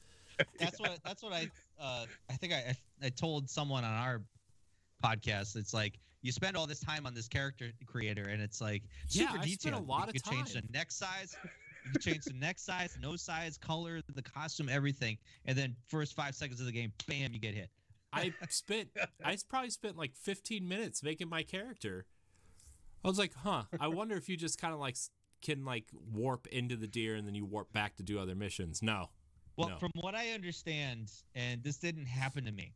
That's 0.59 0.79
what 0.79 0.99
that's 1.03 1.23
what 1.23 1.33
I 1.33 1.49
uh, 1.79 2.05
I 2.29 2.33
think 2.33 2.53
I 2.53 2.75
I 3.03 3.09
told 3.09 3.49
someone 3.49 3.83
on 3.83 3.91
our 3.93 4.21
podcast. 5.03 5.55
It's 5.55 5.73
like 5.73 5.99
you 6.21 6.31
spend 6.31 6.55
all 6.55 6.67
this 6.67 6.79
time 6.79 7.05
on 7.05 7.13
this 7.13 7.27
character 7.27 7.71
creator, 7.85 8.25
and 8.25 8.41
it's 8.41 8.61
like 8.61 8.83
Yeah, 9.09 9.29
super 9.31 9.43
I 9.43 9.47
spent 9.47 9.75
a 9.75 9.79
lot 9.79 10.07
you 10.07 10.13
of 10.15 10.23
can 10.23 10.33
change 10.33 10.53
the 10.53 10.61
time. 10.61 10.69
neck 10.73 10.91
size. 10.91 11.35
You 11.85 11.91
can 11.91 12.01
change 12.01 12.23
the 12.25 12.33
neck 12.33 12.59
size, 12.59 12.97
nose 13.01 13.21
size, 13.21 13.57
color, 13.57 14.01
the 14.15 14.21
costume, 14.21 14.69
everything, 14.69 15.17
and 15.45 15.57
then 15.57 15.75
first 15.87 16.15
five 16.15 16.33
seconds 16.33 16.61
of 16.61 16.65
the 16.65 16.71
game, 16.71 16.93
bam, 17.07 17.33
you 17.33 17.39
get 17.39 17.53
hit. 17.53 17.69
I 18.13 18.33
spent 18.49 18.89
I 19.23 19.37
probably 19.49 19.69
spent 19.69 19.97
like 19.97 20.15
15 20.15 20.65
minutes 20.67 21.03
making 21.03 21.27
my 21.29 21.43
character. 21.43 22.05
I 23.03 23.09
was 23.09 23.19
like, 23.19 23.33
huh. 23.43 23.63
I 23.81 23.89
wonder 23.89 24.15
if 24.15 24.29
you 24.29 24.37
just 24.37 24.61
kind 24.61 24.73
of 24.73 24.79
like 24.79 24.95
can 25.41 25.65
like 25.65 25.83
warp 26.13 26.47
into 26.47 26.77
the 26.77 26.87
deer 26.87 27.15
and 27.15 27.27
then 27.27 27.35
you 27.35 27.43
warp 27.43 27.73
back 27.73 27.97
to 27.97 28.03
do 28.03 28.17
other 28.17 28.33
missions. 28.35 28.81
No. 28.81 29.09
Well, 29.55 29.69
No. 29.69 29.77
from 29.77 29.91
what 29.95 30.15
I 30.15 30.31
understand, 30.31 31.11
and 31.35 31.63
this 31.63 31.77
didn't 31.77 32.05
happen 32.07 32.45
to 32.45 32.51
me, 32.51 32.73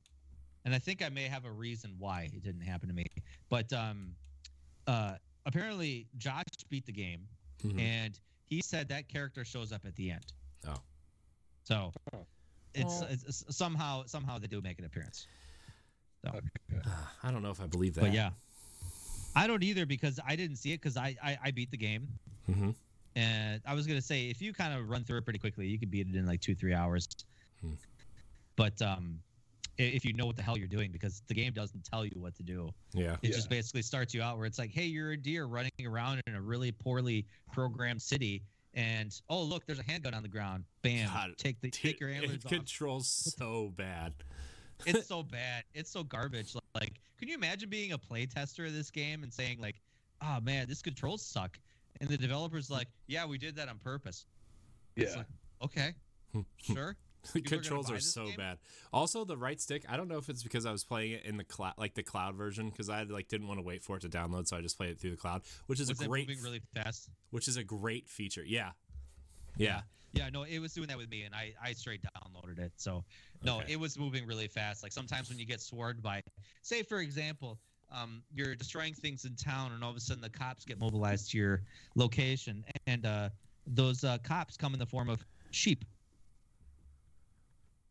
and 0.65 0.75
I 0.75 0.79
think 0.79 1.01
I 1.01 1.09
may 1.09 1.23
have 1.23 1.45
a 1.45 1.51
reason 1.51 1.95
why 1.97 2.29
it 2.33 2.43
didn't 2.43 2.61
happen 2.61 2.87
to 2.89 2.93
me, 2.95 3.05
but 3.49 3.71
um, 3.73 4.15
uh, 4.85 5.15
apparently 5.45 6.07
Josh 6.17 6.43
beat 6.69 6.85
the 6.85 6.91
game, 6.91 7.27
Mhm. 7.63 7.79
and 7.79 8.19
he 8.45 8.61
said 8.61 8.89
that 8.89 9.07
character 9.07 9.43
shows 9.43 9.71
up 9.71 9.85
at 9.85 9.95
the 9.95 10.11
end. 10.11 10.25
Oh. 10.67 10.81
So 11.63 11.91
Oh. 12.13 12.25
it's, 12.75 13.01
it's, 13.01 13.23
it's 13.41 13.55
somehow 13.57 14.05
somehow 14.05 14.37
they 14.37 14.47
do 14.47 14.61
make 14.61 14.77
an 14.79 14.85
appearance. 14.85 15.25
Okay. 16.25 16.39
I 17.23 17.31
don't 17.31 17.41
know 17.41 17.51
if 17.51 17.59
I 17.61 17.65
believe 17.67 17.95
that. 17.95 18.01
But 18.01 18.13
yeah, 18.13 18.31
I 19.35 19.47
don't 19.47 19.63
either 19.63 19.85
because 19.85 20.19
I 20.25 20.35
didn't 20.35 20.57
see 20.57 20.73
it 20.73 20.77
because 20.81 20.95
I, 20.97 21.15
I 21.23 21.37
I 21.45 21.51
beat 21.51 21.71
the 21.71 21.77
game. 21.77 22.07
Mhm. 22.49 22.75
And 23.17 23.61
I 23.65 23.73
was 23.73 23.87
gonna 23.87 24.01
say 24.01 24.29
if 24.29 24.41
you 24.43 24.53
kind 24.53 24.73
of 24.77 24.89
run 24.89 25.03
through 25.03 25.17
it 25.17 25.23
pretty 25.23 25.39
quickly, 25.39 25.65
you 25.67 25.79
could 25.79 25.89
beat 25.89 26.07
it 26.07 26.15
in 26.15 26.25
like 26.27 26.39
two 26.39 26.53
three 26.53 26.73
hours. 26.73 27.07
Hmm. 27.61 27.71
But 28.55 28.79
um, 28.81 29.19
if 29.79 30.05
you 30.05 30.13
know 30.13 30.25
what 30.27 30.35
the 30.35 30.43
hell 30.43 30.55
you're 30.57 30.67
doing, 30.67 30.91
because 30.91 31.23
the 31.27 31.33
game 31.33 31.51
doesn't 31.53 31.83
tell 31.83 32.05
you 32.05 32.11
what 32.15 32.35
to 32.35 32.43
do, 32.43 32.69
Yeah. 32.93 33.13
it 33.21 33.29
Yeah. 33.29 33.35
just 33.35 33.49
basically 33.49 33.81
starts 33.81 34.13
you 34.13 34.21
out 34.21 34.37
where 34.37 34.45
it's 34.45 34.59
like, 34.59 34.71
hey, 34.71 34.85
you're 34.85 35.11
a 35.11 35.17
deer 35.17 35.45
running 35.45 35.71
around 35.85 36.21
in 36.27 36.35
a 36.35 36.41
really 36.41 36.71
poorly 36.71 37.25
programmed 37.51 38.01
city, 38.01 38.43
and 38.75 39.11
oh 39.29 39.41
look, 39.41 39.65
there's 39.65 39.79
a 39.79 39.83
handgun 39.83 40.13
on 40.13 40.21
the 40.21 40.29
ground. 40.29 40.63
Bam! 40.83 41.07
God, 41.09 41.31
take 41.37 41.59
the 41.61 41.71
take 41.71 41.99
your 41.99 42.09
It 42.11 42.17
antlers 42.17 42.45
off. 42.45 42.51
controls 42.51 43.07
so 43.37 43.73
bad. 43.75 44.13
It's 44.85 45.07
so 45.07 45.23
bad. 45.37 45.63
It's 45.73 45.89
so 45.89 46.03
garbage. 46.03 46.53
Like, 46.75 46.99
can 47.17 47.27
you 47.27 47.33
imagine 47.35 47.69
being 47.69 47.93
a 47.93 47.97
playtester 47.97 48.67
of 48.67 48.73
this 48.73 48.91
game 48.91 49.23
and 49.23 49.33
saying 49.33 49.59
like, 49.59 49.81
oh 50.21 50.39
man, 50.41 50.67
this 50.67 50.83
controls 50.83 51.23
suck, 51.23 51.57
and 52.01 52.09
the 52.09 52.17
developer's 52.17 52.69
like, 52.69 52.87
yeah, 53.07 53.25
we 53.25 53.37
did 53.37 53.55
that 53.55 53.69
on 53.69 53.77
purpose. 53.79 54.25
Yeah. 54.95 55.15
like, 55.17 55.25
okay, 55.63 55.93
sure. 56.61 56.95
The 57.33 57.41
People 57.41 57.57
are 57.57 57.61
controls 57.61 57.89
buy 57.89 57.95
are 57.95 57.99
so 57.99 58.25
game? 58.27 58.35
bad. 58.37 58.57
Also, 58.93 59.25
the 59.25 59.35
right 59.35 59.59
stick. 59.59 59.83
I 59.89 59.97
don't 59.97 60.07
know 60.07 60.17
if 60.17 60.29
it's 60.29 60.43
because 60.43 60.65
I 60.65 60.71
was 60.71 60.85
playing 60.85 61.11
it 61.11 61.25
in 61.25 61.35
the 61.35 61.43
cloud, 61.43 61.73
like 61.77 61.93
the 61.93 62.03
cloud 62.03 62.35
version, 62.35 62.69
because 62.69 62.89
I 62.89 63.03
like 63.03 63.27
didn't 63.27 63.47
want 63.47 63.59
to 63.59 63.63
wait 63.63 63.83
for 63.83 63.97
it 63.97 64.01
to 64.01 64.09
download, 64.09 64.47
so 64.47 64.55
I 64.55 64.61
just 64.61 64.77
played 64.77 64.91
it 64.91 64.99
through 64.99 65.11
the 65.11 65.17
cloud, 65.17 65.41
which 65.65 65.79
is 65.81 65.89
Was 65.89 65.99
a 65.99 66.05
it 66.05 66.07
great, 66.07 66.27
moving 66.29 66.41
really 66.43 66.61
fast? 66.73 67.09
which 67.31 67.47
is 67.49 67.57
a 67.57 67.63
great 67.63 68.07
feature. 68.07 68.43
Yeah, 68.45 68.71
yeah. 69.57 69.81
Yeah, 70.13 70.29
no, 70.29 70.43
it 70.43 70.59
was 70.59 70.73
doing 70.73 70.87
that 70.87 70.97
with 70.97 71.09
me, 71.09 71.23
and 71.23 71.35
I 71.35 71.53
I 71.61 71.73
straight 71.73 72.01
downloaded 72.01 72.59
it. 72.59 72.71
So 72.77 73.03
no, 73.43 73.57
Okay. 73.59 73.73
it 73.73 73.79
was 73.79 73.99
moving 73.99 74.25
really 74.25 74.47
fast. 74.47 74.81
Like 74.81 74.93
sometimes 74.93 75.29
when 75.29 75.37
you 75.37 75.45
get 75.45 75.59
swarmed 75.59 76.01
by, 76.01 76.23
say 76.61 76.81
for 76.81 76.99
example, 77.01 77.59
um, 77.91 78.21
you're 78.33 78.55
destroying 78.55 78.93
things 78.93 79.25
in 79.25 79.35
town, 79.35 79.71
and 79.73 79.83
all 79.83 79.89
of 79.91 79.95
a 79.95 79.99
sudden 79.99 80.21
the 80.21 80.29
cops 80.29 80.65
get 80.65 80.79
mobilized 80.79 81.31
to 81.31 81.37
your 81.37 81.61
location, 81.95 82.63
and 82.85 83.05
uh, 83.05 83.29
those 83.65 84.03
uh, 84.03 84.17
cops 84.23 84.57
come 84.57 84.73
in 84.73 84.79
the 84.79 84.85
form 84.85 85.09
of 85.09 85.23
sheep, 85.51 85.85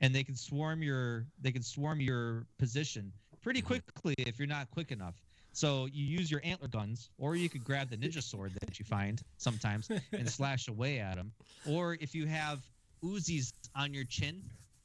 and 0.00 0.14
they 0.14 0.22
can 0.24 0.36
swarm 0.36 0.82
your 0.82 1.24
they 1.40 1.52
can 1.52 1.62
swarm 1.62 2.00
your 2.00 2.46
position 2.58 3.12
pretty 3.42 3.62
quickly 3.62 4.14
if 4.18 4.38
you're 4.38 4.48
not 4.48 4.70
quick 4.70 4.92
enough. 4.92 5.14
So 5.52 5.86
you 5.86 6.04
use 6.04 6.30
your 6.30 6.42
antler 6.44 6.68
guns, 6.68 7.08
or 7.16 7.34
you 7.34 7.48
could 7.48 7.64
grab 7.64 7.88
the 7.88 7.96
ninja 7.96 8.22
sword 8.22 8.52
that 8.60 8.78
you 8.78 8.84
find 8.84 9.22
sometimes 9.38 9.88
and 10.12 10.28
slash 10.28 10.68
away 10.68 10.98
at 10.98 11.16
them. 11.16 11.32
Or 11.66 11.96
if 11.98 12.14
you 12.14 12.26
have 12.26 12.60
Uzis 13.02 13.54
on 13.74 13.94
your 13.94 14.04
chin, 14.04 14.42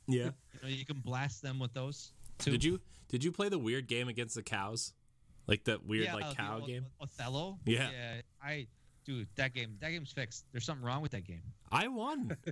Yeah. 0.07 0.26
you, 0.26 0.32
know, 0.64 0.70
you 0.70 0.86
can 0.86 0.99
blast 0.99 1.41
them 1.41 1.59
with 1.59 1.74
those. 1.74 2.14
Too. 2.39 2.51
Did 2.51 2.64
you 2.64 2.80
did 3.09 3.22
you 3.22 3.34
play 3.34 3.49
the 3.49 3.59
weird 3.59 3.88
game 3.88 4.07
against 4.07 4.36
the 4.36 4.43
cows, 4.43 4.93
like 5.48 5.64
that 5.66 5.86
weird 5.86 6.06
yeah, 6.06 6.16
like 6.16 6.26
uh, 6.26 6.30
the 6.30 6.36
cow 6.36 6.60
O- 6.62 6.66
game? 6.66 6.86
Othello. 7.02 7.58
Yeah. 7.66 7.89
Yeah. 7.92 8.22
I, 8.44 8.68
dude, 9.06 9.28
that 9.36 9.54
game. 9.54 9.76
That 9.80 9.89
game's 9.92 10.12
fixed. 10.12 10.46
There's 10.52 10.66
something 10.66 10.86
wrong 10.86 11.02
with 11.02 11.12
that 11.12 11.26
game. 11.26 11.42
I 11.72 11.88
won. 11.88 12.36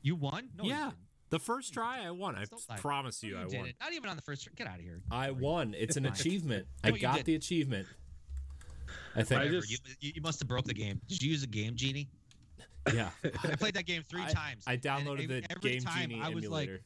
You 0.00 0.14
won? 0.14 0.48
No. 0.56 0.62
you 0.62 0.70
Yeah. 0.70 0.84
didn't. 0.84 0.94
The 1.30 1.38
first 1.40 1.74
try, 1.74 2.06
I 2.06 2.10
won. 2.12 2.36
I 2.36 2.44
Don't 2.44 2.62
promise 2.80 3.20
No, 3.22 3.28
you, 3.28 3.34
you 3.34 3.40
I 3.40 3.42
won. 3.42 3.50
didn't. 3.50 3.74
Even 3.92 4.08
on 4.10 4.16
the 4.16 4.22
first. 4.22 4.44
try. 4.44 4.52
Get 4.56 4.68
out 4.68 4.76
of 4.78 4.80
here. 4.84 5.00
I 5.10 5.32
won. 5.32 5.74
It's 5.76 5.96
an 5.96 6.06
achievement. 6.06 6.66
No, 6.84 6.90
I 6.90 6.92
you 6.94 7.00
got 7.00 7.14
didn't. 7.16 7.26
the 7.26 7.34
achievement. 7.34 7.88
I 9.16 9.24
think. 9.24 9.40
I 9.42 9.48
just- 9.48 9.68
you, 9.70 9.76
you, 10.00 10.12
you 10.14 10.22
must 10.22 10.38
have 10.38 10.46
broke 10.48 10.64
the 10.66 10.72
game. 10.72 11.00
Did 11.08 11.20
you 11.20 11.30
use 11.30 11.42
a 11.42 11.48
game 11.48 11.74
genie? 11.74 12.08
yeah. 12.94 13.10
I 13.24 13.56
played 13.56 13.74
that 13.74 13.86
game 13.86 14.02
three 14.08 14.22
I- 14.22 14.32
times. 14.32 14.62
I 14.68 14.76
downloaded 14.76 15.26
the 15.28 15.42
every 15.50 15.72
Game 15.72 15.80
time 15.82 16.08
Genie 16.10 16.22
I 16.22 16.28
was 16.30 16.48
like, 16.48 16.68
emulator. 16.68 16.80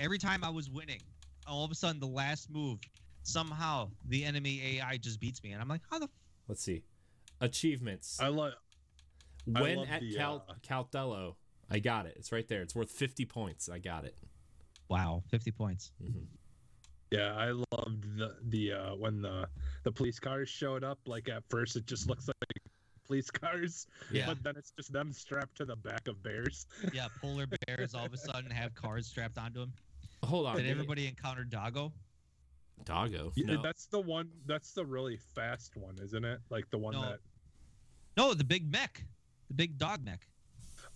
every 0.00 0.18
time 0.18 0.42
I 0.44 0.50
was 0.50 0.68
winning, 0.68 1.00
all 1.46 1.64
of 1.64 1.70
a 1.70 1.74
sudden 1.76 2.00
the 2.00 2.06
last 2.08 2.50
move, 2.50 2.80
somehow 3.24 3.90
the 4.08 4.24
enemy 4.24 4.78
AI 4.78 4.96
just 4.98 5.18
beats 5.20 5.42
me, 5.42 5.52
and 5.52 5.60
I'm 5.60 5.68
like, 5.68 5.80
how 5.90 5.98
the? 5.98 6.04
F- 6.04 6.10
Let's 6.48 6.62
see. 6.62 6.82
Achievements. 7.40 8.18
I 8.20 8.28
love. 8.28 8.52
I 9.54 9.60
when 9.62 9.76
love 9.78 9.88
at 9.90 10.00
the, 10.00 10.14
Cal- 10.14 10.44
uh, 10.48 10.54
Caldello, 10.66 11.34
I 11.70 11.78
got 11.80 12.06
it. 12.06 12.14
It's 12.16 12.32
right 12.32 12.46
there. 12.48 12.62
It's 12.62 12.74
worth 12.74 12.90
50 12.90 13.26
points. 13.26 13.68
I 13.68 13.78
got 13.78 14.04
it. 14.04 14.14
wow, 14.88 15.22
fifty 15.30 15.50
points. 15.50 15.90
Mhm. 16.02 16.26
Yeah, 17.10 17.34
I 17.36 17.50
loved 17.50 18.16
the 18.18 18.36
the 18.48 18.72
uh, 18.72 18.94
when 18.96 19.20
the 19.22 19.48
the 19.82 19.92
police 19.92 20.18
cars 20.18 20.48
showed 20.48 20.82
up. 20.84 20.98
Like 21.06 21.28
at 21.28 21.42
first, 21.48 21.76
it 21.76 21.86
just 21.86 22.08
looks 22.08 22.26
like 22.28 22.36
police 23.06 23.30
cars, 23.30 23.86
Yeah, 24.10 24.26
but 24.26 24.42
then 24.42 24.54
it's 24.56 24.70
just 24.72 24.90
them 24.92 25.12
strapped 25.12 25.56
to 25.58 25.64
the 25.66 25.76
back 25.76 26.08
of 26.08 26.22
bears. 26.22 26.66
yeah. 26.92 27.08
Polar 27.20 27.46
bears 27.66 27.94
all 27.94 28.06
of 28.06 28.12
a 28.14 28.16
sudden 28.16 28.50
have 28.50 28.74
cars 28.74 29.06
strapped 29.06 29.36
onto 29.38 29.60
them. 29.60 29.72
Hold 30.24 30.46
on. 30.46 30.56
Did 30.56 30.66
everybody 30.70 31.06
encounter 31.06 31.44
Doggo? 31.44 31.92
Doggo? 32.84 33.32
Yeah, 33.36 33.46
No. 33.54 33.62
That's 33.62 33.86
the 33.86 34.00
one. 34.00 34.28
That's 34.46 34.72
the 34.72 34.84
really 34.84 35.16
fast 35.16 35.76
one, 35.76 35.98
isn't 36.02 36.24
it? 36.24 36.40
Like 36.50 36.68
the 36.70 36.78
one 36.78 36.94
No. 36.94 37.02
that. 37.02 37.20
No, 38.16 38.34
the 38.34 38.44
big 38.44 38.70
mech, 38.70 39.04
the 39.48 39.54
big 39.54 39.78
dog 39.78 40.04
mech. 40.04 40.26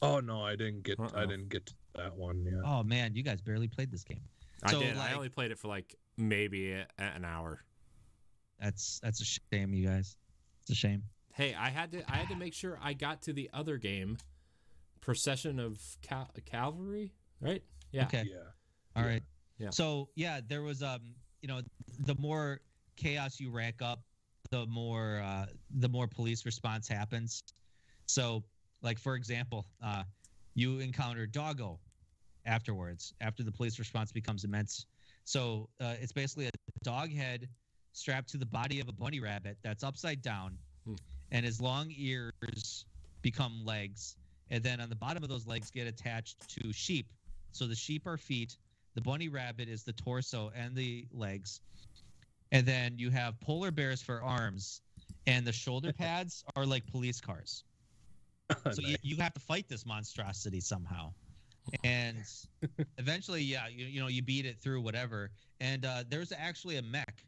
Oh 0.03 0.20
no, 0.20 0.43
I 0.45 0.55
didn't 0.57 0.83
get. 0.83 1.01
Uh-uh. 1.01 1.11
I 1.14 1.26
didn't 1.26 1.49
get 1.49 1.72
that 1.95 2.14
one 2.16 2.45
yet. 2.45 2.61
Oh 2.64 2.83
man, 2.83 3.14
you 3.16 3.22
guys 3.22 3.41
barely 3.41 3.68
played 3.68 3.91
this 3.91 4.05
game. 4.05 4.20
I 4.62 4.72
So, 4.72 4.81
did. 4.81 4.97
I 4.97 5.12
only 5.14 5.29
played 5.29 5.51
it 5.51 5.59
for 5.59 5.68
like 5.68 5.95
maybe 6.16 6.72
a, 6.72 6.87
an 6.99 7.24
hour. 7.24 7.64
That's 8.61 9.01
that's 9.01 9.20
a 9.20 9.24
shame, 9.24 9.72
you 9.72 9.87
guys. 9.87 10.16
It's 10.62 10.70
a 10.70 10.74
shame. 10.74 11.03
Hey, 11.33 11.55
I 11.55 11.68
had 11.70 11.93
to 11.93 12.03
I 12.12 12.16
had 12.16 12.29
to 12.29 12.37
make 12.37 12.55
sure 12.55 12.79
I 12.83 12.93
got 12.93 13.22
to 13.22 13.33
the 13.33 13.49
other 13.53 13.76
game, 13.79 14.18
Procession 15.01 15.59
of 15.59 15.81
Cal- 16.03 16.31
Cavalry, 16.45 17.12
right? 17.41 17.62
Yeah. 17.93 18.05
Okay. 18.05 18.24
Yeah. 18.29 18.37
All 18.97 19.03
Yeah. 19.05 19.09
right. 19.09 19.22
Yeah. 19.59 19.70
So 19.70 20.09
yeah, 20.14 20.41
there 20.47 20.62
was 20.62 20.83
um, 20.83 21.14
you 21.41 21.49
know, 21.49 21.61
the 22.01 22.14
more 22.16 22.61
chaos 22.97 23.39
you 23.41 23.51
rack 23.51 23.80
up, 23.82 24.01
the 24.51 24.66
more 24.66 25.20
uh, 25.24 25.47
the 25.78 25.89
more 25.89 26.07
police 26.07 26.45
response 26.47 26.89
happens. 26.89 27.43
So, 28.07 28.43
like 28.82 28.99
for 28.99 29.14
example, 29.14 29.66
uh, 29.84 30.05
you 30.55 30.80
encounter 30.80 31.26
Doggo 31.26 31.78
afterwards, 32.47 33.12
after 33.20 33.43
the 33.43 33.53
police 33.53 33.78
response 33.78 34.11
becomes 34.12 34.45
immense. 34.45 34.86
So 35.24 35.68
uh, 35.80 35.95
it's 36.01 36.12
basically 36.12 36.47
a 36.47 36.51
dog 36.82 37.12
head 37.12 37.49
strapped 37.93 38.30
to 38.30 38.39
the 38.39 38.47
body 38.47 38.80
of 38.80 38.89
a 38.89 38.93
bunny 38.93 39.20
rabbit 39.20 39.59
that's 39.62 39.84
upside 39.84 40.22
down, 40.22 40.57
Hmm. 40.86 40.95
and 41.32 41.45
his 41.45 41.61
long 41.61 41.93
ears 41.97 42.86
become 43.20 43.64
legs, 43.64 44.16
and 44.51 44.62
then 44.62 44.80
on 44.80 44.89
the 44.89 44.97
bottom 44.97 45.22
of 45.22 45.28
those 45.28 45.47
legs 45.47 45.70
get 45.70 45.86
attached 45.86 46.49
to 46.49 46.72
sheep. 46.72 47.12
So 47.53 47.66
the 47.66 47.74
sheep 47.74 48.07
are 48.07 48.16
feet, 48.16 48.57
the 48.99 49.03
bunny 49.03 49.28
rabbit 49.28 49.68
is 49.68 49.84
the 49.84 49.92
torso 49.92 50.51
and 50.57 50.74
the 50.74 51.07
legs. 51.12 51.61
And 52.51 52.66
then 52.66 52.99
you 52.99 53.11
have 53.11 53.38
polar 53.38 53.70
bears 53.70 54.03
for 54.03 54.20
arms, 54.24 54.80
and 55.28 55.46
the 55.46 55.53
shoulder 55.53 55.92
pads 55.99 56.42
are 56.57 56.66
like 56.66 56.84
police 56.90 57.20
cars. 57.20 57.62
So 58.72 58.80
you, 58.82 58.88
Nice. 58.92 58.99
you 59.03 59.16
have 59.18 59.34
to 59.34 59.40
fight 59.40 59.68
this 59.68 59.84
monstrosity 59.86 60.59
somehow. 60.61 61.12
And 61.84 62.16
eventually, 62.99 63.42
yeah, 63.42 63.68
you, 63.68 63.84
you 63.86 64.01
know, 64.01 64.09
you 64.09 64.22
beat 64.22 64.46
it 64.46 64.57
through 64.61 64.80
whatever. 64.80 65.30
And 65.61 65.84
uh, 65.84 66.03
there's 66.09 66.32
actually 66.32 66.78
a 66.78 66.82
mech, 66.82 67.22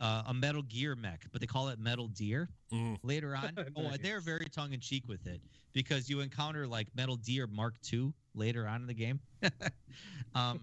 uh, 0.00 0.22
a 0.26 0.34
Metal 0.34 0.62
Gear 0.62 0.96
mech, 0.96 1.20
but 1.30 1.40
they 1.40 1.46
call 1.46 1.68
it 1.68 1.78
Metal 1.78 2.08
Deer 2.08 2.48
Mm. 2.72 2.96
later 3.02 3.36
on. 3.36 3.50
Oh, 3.76 3.92
they're 4.02 4.20
very 4.20 4.46
tongue 4.46 4.72
in 4.72 4.80
cheek 4.80 5.04
with 5.06 5.26
it 5.26 5.40
because 5.74 6.08
you 6.08 6.20
encounter 6.20 6.66
like 6.66 6.88
Metal 6.96 7.16
Deer 7.16 7.46
Mark 7.46 7.74
II 7.92 8.12
later 8.34 8.66
on 8.66 8.82
in 8.82 8.86
the 8.86 8.94
game. 8.94 9.20
um, 10.34 10.60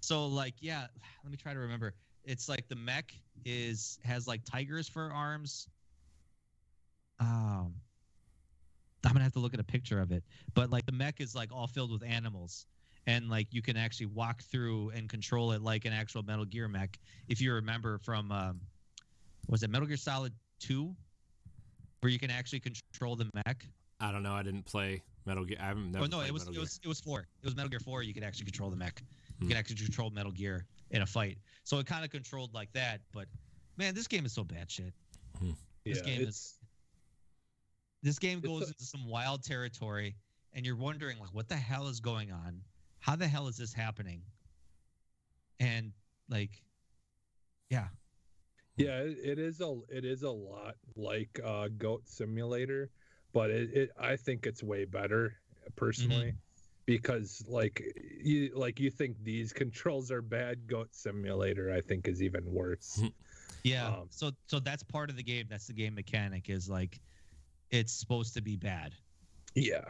so 0.00 0.26
like, 0.26 0.54
yeah, 0.60 0.86
let 1.22 1.30
me 1.30 1.36
try 1.36 1.52
to 1.52 1.58
remember. 1.58 1.94
It's 2.24 2.48
like 2.48 2.68
the 2.68 2.76
mech 2.76 3.12
is 3.44 3.98
has 4.04 4.26
like 4.26 4.42
tigers 4.44 4.88
for 4.88 5.12
arms. 5.12 5.68
Um, 7.20 7.74
I'm 9.04 9.12
gonna 9.12 9.24
have 9.24 9.32
to 9.34 9.40
look 9.40 9.54
at 9.54 9.60
a 9.60 9.64
picture 9.64 10.00
of 10.00 10.10
it, 10.12 10.24
but 10.54 10.70
like 10.70 10.86
the 10.86 10.92
mech 10.92 11.20
is 11.20 11.34
like 11.34 11.50
all 11.52 11.66
filled 11.66 11.92
with 11.92 12.02
animals. 12.02 12.66
And 13.06 13.28
like 13.28 13.48
you 13.50 13.60
can 13.60 13.76
actually 13.76 14.06
walk 14.06 14.42
through 14.42 14.90
and 14.90 15.10
control 15.10 15.52
it 15.52 15.60
like 15.60 15.84
an 15.84 15.92
actual 15.92 16.22
Metal 16.22 16.46
Gear 16.46 16.68
mech. 16.68 16.98
If 17.28 17.38
you 17.40 17.52
remember 17.52 17.98
from, 17.98 18.32
um, 18.32 18.60
was 19.46 19.62
it 19.62 19.68
Metal 19.68 19.86
Gear 19.86 19.98
Solid 19.98 20.32
Two, 20.58 20.96
where 22.00 22.10
you 22.10 22.18
can 22.18 22.30
actually 22.30 22.60
control 22.60 23.16
the 23.16 23.28
mech. 23.34 23.66
I 24.00 24.12
don't 24.12 24.22
know. 24.22 24.32
I 24.32 24.42
didn't 24.42 24.64
play 24.64 25.02
Metal 25.26 25.44
Gear. 25.44 25.56
I 25.60 25.66
haven't 25.66 25.92
never 25.92 26.04
oh 26.04 26.08
no, 26.08 26.20
it 26.20 26.32
was 26.32 26.42
Metal 26.42 26.52
it 26.52 26.56
Gear. 26.56 26.60
was 26.62 26.80
it 26.84 26.88
was 26.88 27.00
four. 27.00 27.20
It 27.20 27.44
was 27.44 27.56
Metal 27.56 27.70
Gear 27.70 27.80
Four. 27.80 28.02
You 28.02 28.12
could 28.14 28.24
actually 28.24 28.46
control 28.46 28.70
the 28.70 28.76
mech. 28.76 29.00
You 29.00 29.46
Hmm. 29.46 29.48
could 29.48 29.56
actually 29.56 29.76
control 29.76 30.10
Metal 30.10 30.32
Gear 30.32 30.66
in 30.90 31.02
a 31.02 31.06
fight. 31.06 31.38
So 31.64 31.78
it 31.78 31.86
kind 31.86 32.04
of 32.04 32.10
controlled 32.10 32.52
like 32.54 32.72
that. 32.72 33.00
But 33.12 33.26
man, 33.76 33.94
this 33.94 34.06
game 34.06 34.24
is 34.26 34.32
so 34.32 34.44
bad 34.44 34.70
shit. 34.70 34.92
This 35.84 35.98
yeah, 35.98 36.02
game 36.04 36.20
is- 36.28 36.58
This 38.02 38.18
game 38.18 38.40
goes 38.40 38.62
a- 38.62 38.66
into 38.68 38.84
some 38.84 39.06
wild 39.06 39.42
territory, 39.44 40.14
and 40.52 40.64
you're 40.66 40.76
wondering 40.76 41.18
like, 41.18 41.32
what 41.32 41.48
the 41.48 41.56
hell 41.56 41.88
is 41.88 42.00
going 42.00 42.30
on? 42.30 42.60
How 43.00 43.16
the 43.16 43.26
hell 43.28 43.48
is 43.48 43.56
this 43.56 43.72
happening? 43.72 44.22
And 45.60 45.92
like, 46.28 46.62
yeah, 47.70 47.88
yeah. 48.76 48.98
It, 49.00 49.18
it 49.22 49.38
is 49.38 49.60
a. 49.60 49.80
It 49.88 50.04
is 50.04 50.22
a 50.22 50.30
lot 50.30 50.74
like 50.96 51.40
uh, 51.44 51.68
Goat 51.78 52.02
Simulator, 52.08 52.90
but 53.34 53.50
it, 53.50 53.70
it. 53.74 53.90
I 54.00 54.16
think 54.16 54.46
it's 54.46 54.62
way 54.62 54.86
better 54.86 55.34
personally. 55.76 56.28
Mm-hmm. 56.28 56.36
Because 56.86 57.42
like 57.48 57.82
you 58.22 58.52
like 58.54 58.78
you 58.78 58.90
think 58.90 59.16
these 59.22 59.52
controls 59.52 60.10
are 60.10 60.20
bad, 60.22 60.66
Goat 60.66 60.88
Simulator 60.92 61.72
I 61.72 61.80
think 61.80 62.08
is 62.08 62.22
even 62.22 62.44
worse. 62.46 63.02
yeah. 63.64 63.88
Um, 63.88 64.06
so 64.10 64.30
so 64.46 64.60
that's 64.60 64.82
part 64.82 65.10
of 65.10 65.16
the 65.16 65.22
game. 65.22 65.46
That's 65.48 65.66
the 65.66 65.72
game 65.72 65.94
mechanic. 65.94 66.50
Is 66.50 66.68
like, 66.68 67.00
it's 67.70 67.92
supposed 67.92 68.34
to 68.34 68.42
be 68.42 68.56
bad. 68.56 68.94
Yeah. 69.54 69.84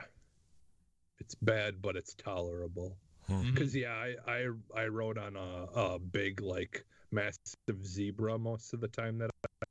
It's 1.18 1.34
bad, 1.34 1.82
but 1.82 1.96
it's 1.96 2.14
tolerable. 2.14 2.96
Because 3.26 3.74
yeah, 3.74 3.92
I, 3.92 4.14
I 4.30 4.48
I 4.76 4.86
rode 4.86 5.18
on 5.18 5.34
a, 5.36 5.80
a 5.80 5.98
big 5.98 6.42
like 6.42 6.84
massive 7.10 7.84
zebra 7.84 8.38
most 8.38 8.74
of 8.74 8.80
the 8.80 8.88
time 8.88 9.18
that 9.18 9.30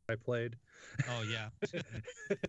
I 0.10 0.16
played. 0.16 0.56
Oh 1.10 1.24
yeah. 1.30 1.50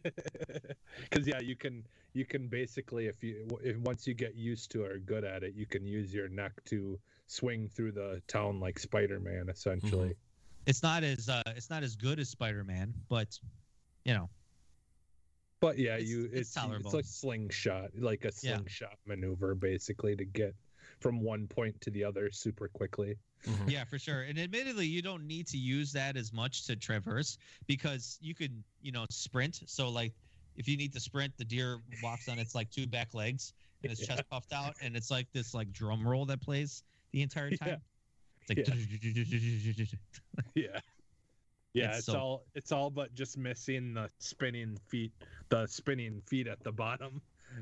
Because 1.10 1.26
yeah, 1.26 1.40
you 1.40 1.56
can 1.56 1.84
you 2.12 2.24
can 2.24 2.48
basically 2.48 3.06
if 3.06 3.22
you 3.22 3.46
if 3.62 3.76
once 3.78 4.06
you 4.06 4.14
get 4.14 4.34
used 4.34 4.70
to 4.72 4.84
or 4.84 4.98
good 4.98 5.24
at 5.24 5.42
it, 5.42 5.54
you 5.54 5.66
can 5.66 5.84
use 5.86 6.12
your 6.14 6.28
neck 6.28 6.52
to 6.66 6.98
swing 7.26 7.68
through 7.68 7.92
the 7.92 8.22
town 8.28 8.60
like 8.60 8.78
Spider-Man 8.78 9.48
essentially. 9.48 10.14
it's 10.66 10.82
not 10.82 11.02
as 11.04 11.28
uh, 11.28 11.42
it's 11.46 11.70
not 11.70 11.82
as 11.82 11.96
good 11.96 12.18
as 12.18 12.28
Spider-Man, 12.28 12.94
but 13.08 13.38
you 14.04 14.14
know, 14.14 14.28
But 15.60 15.78
yeah, 15.78 15.94
It's- 15.94 16.08
you 16.08 16.24
it's 16.32 16.56
it's 16.56 16.56
it's, 16.56 16.92
like 16.94 17.04
slingshot, 17.06 17.90
like 17.98 18.24
a 18.24 18.32
Yeah. 18.42 18.56
slingshot 18.56 18.98
maneuver 19.06 19.54
basically 19.54 20.14
to 20.16 20.24
get 20.24 20.54
from 21.00 21.20
one 21.20 21.46
point 21.48 21.80
to 21.82 21.90
the 21.90 22.04
other 22.04 22.30
super 22.30 22.68
quickly. 22.68 23.16
Mhm. 23.44 23.70
yeah, 23.70 23.84
for 23.84 23.98
sure. 23.98 24.22
And 24.22 24.38
admittedly, 24.38 24.86
you 24.86 25.02
don't 25.02 25.26
need 25.26 25.46
to 25.48 25.58
use 25.58 25.92
that 25.92 26.16
as 26.16 26.32
much 26.32 26.64
to 26.66 26.76
traverse 26.76 27.38
because 27.66 28.18
you 28.20 28.34
could, 28.34 28.62
you 28.82 28.90
know, 28.92 29.04
sprint. 29.10 29.60
So 29.66 29.88
like, 29.90 30.12
if 30.56 30.66
you 30.68 30.76
need 30.76 30.92
to 30.94 31.00
sprint, 31.00 31.36
the 31.36 31.44
deer 31.44 31.78
walks 32.02 32.28
on 32.28 32.38
its 32.38 32.54
like 32.54 32.70
two 32.70 32.86
back 32.86 33.12
legs 33.14 33.52
and 33.82 33.92
its 33.92 34.06
chest 34.06 34.22
puffed 34.30 34.52
out, 34.52 34.74
and 34.80 34.96
it's 34.96 35.10
like 35.10 35.26
this 35.32 35.52
like 35.52 35.70
drum 35.72 36.06
roll 36.06 36.24
that 36.26 36.40
plays 36.40 36.82
the 37.12 37.22
entire 37.22 37.48
Yeah. 37.50 37.56
time. 37.56 37.82
It's 38.48 38.68
like, 38.68 39.98
Yeah. 40.54 40.80
Yeah, 41.74 41.88
It's 41.88 41.98
it's, 41.98 42.06
so- 42.06 42.18
all 42.18 42.44
it's 42.54 42.72
all 42.72 42.88
but 42.90 43.14
just 43.14 43.36
missing 43.36 43.94
the 43.94 44.08
spinning 44.20 44.78
feet, 44.86 45.12
the 45.48 45.66
spinning 45.66 46.20
feet 46.26 46.46
at 46.46 46.62
the 46.62 46.70
bottom. 46.72 47.20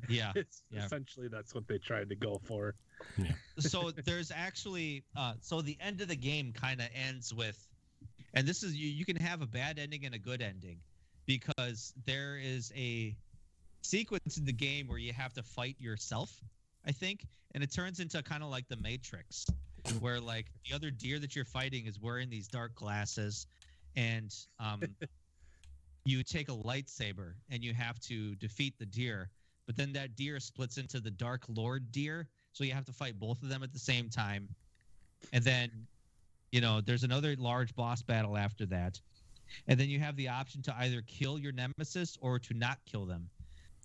Yeah. 0.09 0.32
It's 0.36 0.62
yeah. 0.70 0.84
essentially 0.84 1.28
that's 1.28 1.55
what 1.55 1.66
they 1.66 1.78
tried 1.78 2.09
to 2.09 2.14
go 2.14 2.40
for. 2.45 2.74
Yeah. 3.18 3.32
so 3.59 3.90
there's 3.90 4.30
actually 4.30 5.05
uh 5.16 5.34
so 5.40 5.61
the 5.61 5.76
end 5.80 6.01
of 6.01 6.09
the 6.09 6.16
game 6.16 6.53
kind 6.53 6.80
of 6.80 6.88
ends 6.95 7.34
with 7.34 7.66
and 8.34 8.47
this 8.47 8.62
is 8.62 8.74
you 8.74 8.88
you 8.88 9.05
can 9.05 9.16
have 9.16 9.43
a 9.43 9.47
bad 9.47 9.78
ending 9.78 10.05
and 10.05 10.14
a 10.14 10.18
good 10.18 10.40
ending 10.40 10.78
because 11.26 11.93
there 12.07 12.38
is 12.40 12.72
a 12.76 13.14
sequence 13.82 14.36
in 14.36 14.45
the 14.45 14.53
game 14.53 14.86
where 14.86 14.99
you 14.99 15.12
have 15.12 15.32
to 15.32 15.43
fight 15.43 15.76
yourself 15.80 16.40
i 16.86 16.93
think 16.93 17.26
and 17.55 17.64
it 17.64 17.72
turns 17.72 17.99
into 18.01 18.22
kind 18.22 18.43
of 18.43 18.51
like 18.51 18.68
the 18.68 18.76
matrix 18.76 19.47
where 19.99 20.20
like 20.20 20.47
the 20.68 20.74
other 20.74 20.90
deer 20.90 21.18
that 21.18 21.34
you're 21.34 21.45
fighting 21.45 21.86
is 21.86 22.01
wearing 22.01 22.30
these 22.30 22.47
dark 22.47 22.74
glasses 22.74 23.47
and 23.97 24.34
um 24.61 24.80
you 26.05 26.22
take 26.22 26.49
a 26.49 26.53
lightsaber 26.53 27.34
and 27.51 27.62
you 27.62 27.74
have 27.74 27.99
to 28.01 28.34
defeat 28.36 28.74
the 28.78 28.86
deer 28.86 29.30
but 29.66 29.76
then 29.76 29.92
that 29.92 30.16
deer 30.16 30.40
splits 30.40 30.78
into 30.78 31.00
the 31.00 31.10
dark 31.10 31.42
lord 31.48 31.90
deer 31.92 32.28
so 32.52 32.64
you 32.64 32.72
have 32.72 32.84
to 32.84 32.92
fight 32.92 33.18
both 33.18 33.42
of 33.42 33.48
them 33.48 33.62
at 33.62 33.72
the 33.72 33.78
same 33.78 34.10
time, 34.10 34.48
and 35.32 35.42
then, 35.42 35.70
you 36.50 36.60
know, 36.60 36.80
there's 36.80 37.02
another 37.02 37.34
large 37.38 37.74
boss 37.74 38.02
battle 38.02 38.36
after 38.36 38.66
that, 38.66 39.00
and 39.68 39.80
then 39.80 39.88
you 39.88 39.98
have 40.00 40.16
the 40.16 40.28
option 40.28 40.60
to 40.62 40.74
either 40.80 41.02
kill 41.06 41.38
your 41.38 41.52
nemesis 41.52 42.18
or 42.20 42.38
to 42.38 42.54
not 42.54 42.78
kill 42.84 43.06
them. 43.06 43.28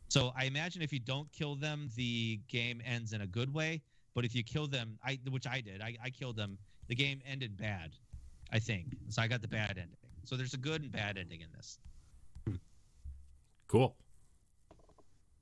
So 0.09 0.31
I 0.37 0.45
imagine 0.45 0.81
if 0.81 0.93
you 0.93 0.99
don't 0.99 1.31
kill 1.31 1.55
them, 1.55 1.89
the 1.95 2.39
game 2.47 2.81
ends 2.85 3.13
in 3.13 3.21
a 3.21 3.27
good 3.27 3.53
way. 3.53 3.81
But 4.13 4.25
if 4.25 4.33
you 4.33 4.43
kill 4.43 4.67
them, 4.67 4.97
I 5.05 5.19
which 5.29 5.45
I 5.45 5.61
did, 5.61 5.81
I, 5.81 5.95
I 6.03 6.09
killed 6.09 6.37
them. 6.37 6.57
The 6.87 6.95
game 6.95 7.21
ended 7.29 7.55
bad, 7.57 7.91
I 8.51 8.57
think. 8.57 8.87
So 9.09 9.21
I 9.21 9.27
got 9.27 9.41
the 9.41 9.47
bad 9.47 9.71
ending. 9.71 9.97
So 10.23 10.35
there's 10.35 10.53
a 10.53 10.57
good 10.57 10.81
and 10.81 10.91
bad 10.91 11.17
ending 11.17 11.41
in 11.41 11.47
this. 11.55 11.77
Cool. 13.67 13.95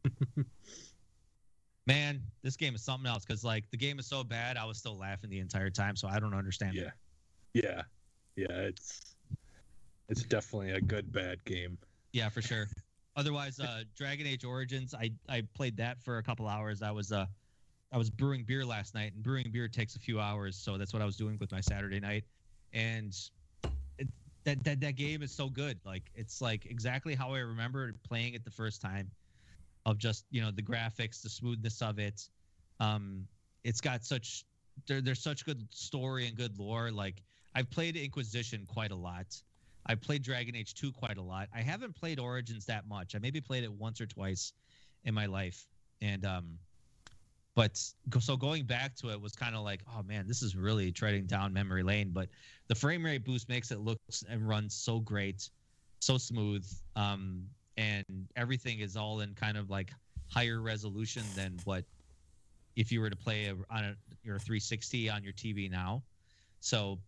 Man, 1.87 2.21
this 2.41 2.55
game 2.57 2.73
is 2.73 2.83
something 2.83 3.07
else 3.07 3.25
because 3.25 3.43
like 3.43 3.69
the 3.69 3.77
game 3.77 3.99
is 3.99 4.07
so 4.07 4.23
bad, 4.23 4.57
I 4.57 4.65
was 4.65 4.77
still 4.77 4.97
laughing 4.97 5.29
the 5.29 5.39
entire 5.39 5.69
time. 5.69 5.95
So 5.95 6.07
I 6.07 6.19
don't 6.19 6.33
understand. 6.33 6.73
Yeah. 6.73 6.83
it. 6.83 7.63
Yeah. 7.63 7.81
Yeah, 8.35 8.47
it's 8.49 9.15
it's 10.09 10.23
definitely 10.23 10.71
a 10.71 10.81
good 10.81 11.11
bad 11.11 11.43
game. 11.45 11.77
Yeah, 12.11 12.29
for 12.29 12.41
sure. 12.41 12.67
Otherwise, 13.15 13.59
uh, 13.59 13.83
Dragon 13.95 14.27
Age 14.27 14.43
Origins, 14.43 14.93
I 14.93 15.11
I 15.29 15.43
played 15.53 15.77
that 15.77 16.01
for 16.01 16.17
a 16.17 16.23
couple 16.23 16.47
hours. 16.47 16.81
I 16.81 16.91
was 16.91 17.11
uh, 17.11 17.25
I 17.91 17.97
was 17.97 18.09
brewing 18.09 18.43
beer 18.43 18.65
last 18.65 18.93
night, 18.93 19.13
and 19.13 19.23
brewing 19.23 19.51
beer 19.51 19.67
takes 19.67 19.95
a 19.95 19.99
few 19.99 20.19
hours, 20.19 20.57
so 20.57 20.77
that's 20.77 20.91
what 20.91 21.01
I 21.01 21.05
was 21.05 21.15
doing 21.15 21.37
with 21.39 21.51
my 21.51 21.61
Saturday 21.61 21.99
night. 21.99 22.25
And 22.73 23.15
it, 23.97 24.07
that 24.43 24.63
that 24.65 24.81
that 24.81 24.95
game 24.95 25.21
is 25.21 25.31
so 25.31 25.49
good. 25.49 25.79
Like 25.85 26.03
it's 26.13 26.41
like 26.41 26.65
exactly 26.65 27.15
how 27.15 27.33
I 27.33 27.39
remember 27.39 27.93
playing 28.07 28.33
it 28.33 28.43
the 28.43 28.51
first 28.51 28.81
time. 28.81 29.09
Of 29.85 29.97
just 29.97 30.25
you 30.31 30.41
know 30.41 30.51
the 30.51 30.63
graphics, 30.63 31.21
the 31.21 31.29
smoothness 31.29 31.81
of 31.81 31.99
it. 31.99 32.27
Um, 32.79 33.27
it's 33.63 33.81
got 33.81 34.03
such 34.03 34.45
there, 34.87 35.01
there's 35.01 35.21
such 35.21 35.45
good 35.45 35.65
story 35.71 36.27
and 36.27 36.35
good 36.35 36.57
lore. 36.57 36.91
Like 36.91 37.21
I've 37.53 37.69
played 37.69 37.95
Inquisition 37.95 38.65
quite 38.67 38.91
a 38.91 38.95
lot. 38.95 39.27
I've 39.87 40.01
played 40.01 40.23
Dragon 40.23 40.55
Age 40.55 40.73
2 40.73 40.91
quite 40.91 41.17
a 41.17 41.21
lot. 41.21 41.47
I 41.53 41.61
haven't 41.61 41.95
played 41.95 42.19
Origins 42.19 42.65
that 42.65 42.87
much. 42.87 43.15
I 43.15 43.19
maybe 43.19 43.39
played 43.39 43.63
it 43.63 43.71
once 43.71 44.01
or 44.01 44.07
twice 44.07 44.53
in 45.03 45.13
my 45.13 45.25
life. 45.25 45.67
And 46.01 46.25
um 46.25 46.57
but 47.55 47.79
so 48.19 48.35
going 48.35 48.63
back 48.65 48.95
to 48.97 49.11
it 49.11 49.21
was 49.21 49.33
kind 49.33 49.55
of 49.55 49.61
like, 49.61 49.79
oh 49.95 50.03
man, 50.03 50.27
this 50.27 50.41
is 50.41 50.57
really 50.57 50.91
treading 50.91 51.25
down 51.25 51.53
memory 51.53 51.83
lane, 51.83 52.09
but 52.11 52.27
the 52.67 52.75
frame 52.75 53.05
rate 53.05 53.23
boost 53.23 53.47
makes 53.47 53.71
it 53.71 53.79
look 53.79 53.97
and 54.29 54.45
run 54.45 54.69
so 54.69 54.99
great, 54.99 55.49
so 55.99 56.17
smooth. 56.17 56.67
Um 56.95 57.45
and 57.77 58.05
everything 58.35 58.79
is 58.79 58.95
all 58.95 59.19
in 59.19 59.33
kind 59.33 59.57
of 59.57 59.69
like 59.69 59.91
higher 60.27 60.61
resolution 60.61 61.23
than 61.35 61.57
what 61.65 61.83
if 62.75 62.91
you 62.91 62.99
were 63.01 63.09
to 63.09 63.15
play 63.15 63.45
a, 63.45 63.55
on 63.73 63.83
a, 63.83 63.95
your 64.23 64.39
360 64.39 65.09
on 65.09 65.23
your 65.23 65.33
TV 65.33 65.69
now. 65.69 66.03
So 66.59 66.99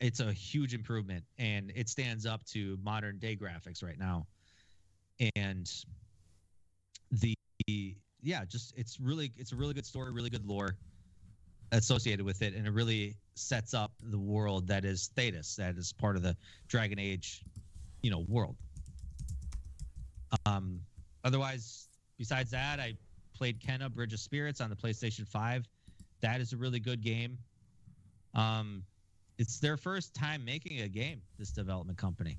it's 0.00 0.20
a 0.20 0.32
huge 0.32 0.74
improvement 0.74 1.24
and 1.38 1.72
it 1.74 1.88
stands 1.88 2.26
up 2.26 2.44
to 2.44 2.78
modern 2.82 3.18
day 3.18 3.36
graphics 3.36 3.82
right 3.82 3.98
now 3.98 4.26
and 5.36 5.70
the 7.12 7.34
yeah 8.22 8.44
just 8.44 8.74
it's 8.76 8.98
really 9.00 9.32
it's 9.36 9.52
a 9.52 9.56
really 9.56 9.74
good 9.74 9.86
story 9.86 10.12
really 10.12 10.30
good 10.30 10.44
lore 10.44 10.76
associated 11.72 12.24
with 12.24 12.42
it 12.42 12.54
and 12.54 12.66
it 12.66 12.72
really 12.72 13.16
sets 13.34 13.74
up 13.74 13.92
the 14.02 14.18
world 14.18 14.66
that 14.66 14.84
is 14.84 15.10
Thedas 15.16 15.56
that 15.56 15.76
is 15.76 15.92
part 15.92 16.16
of 16.16 16.22
the 16.22 16.36
Dragon 16.68 16.98
Age 16.98 17.42
you 18.02 18.10
know 18.10 18.24
world 18.28 18.56
um 20.46 20.80
otherwise 21.24 21.88
besides 22.18 22.50
that 22.50 22.80
I 22.80 22.94
played 23.34 23.60
Kena 23.60 23.92
Bridge 23.92 24.12
of 24.12 24.20
Spirits 24.20 24.60
on 24.60 24.70
the 24.70 24.76
PlayStation 24.76 25.26
5 25.26 25.66
that 26.20 26.40
is 26.40 26.52
a 26.52 26.56
really 26.56 26.80
good 26.80 27.02
game. 27.02 27.38
Um 28.34 28.84
it's 29.38 29.58
their 29.58 29.76
first 29.76 30.14
time 30.14 30.44
making 30.44 30.80
a 30.80 30.88
game 30.88 31.20
this 31.38 31.50
development 31.50 31.98
company. 31.98 32.38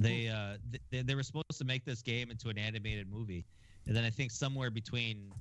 They 0.00 0.28
uh 0.28 0.58
they, 0.90 1.02
they 1.02 1.14
were 1.14 1.22
supposed 1.22 1.58
to 1.58 1.64
make 1.64 1.84
this 1.84 2.02
game 2.02 2.30
into 2.30 2.48
an 2.48 2.58
animated 2.58 3.10
movie. 3.10 3.44
And 3.86 3.94
then 3.94 4.04
i 4.04 4.10
think 4.10 4.30
somewhere 4.30 4.70
between 4.70 5.32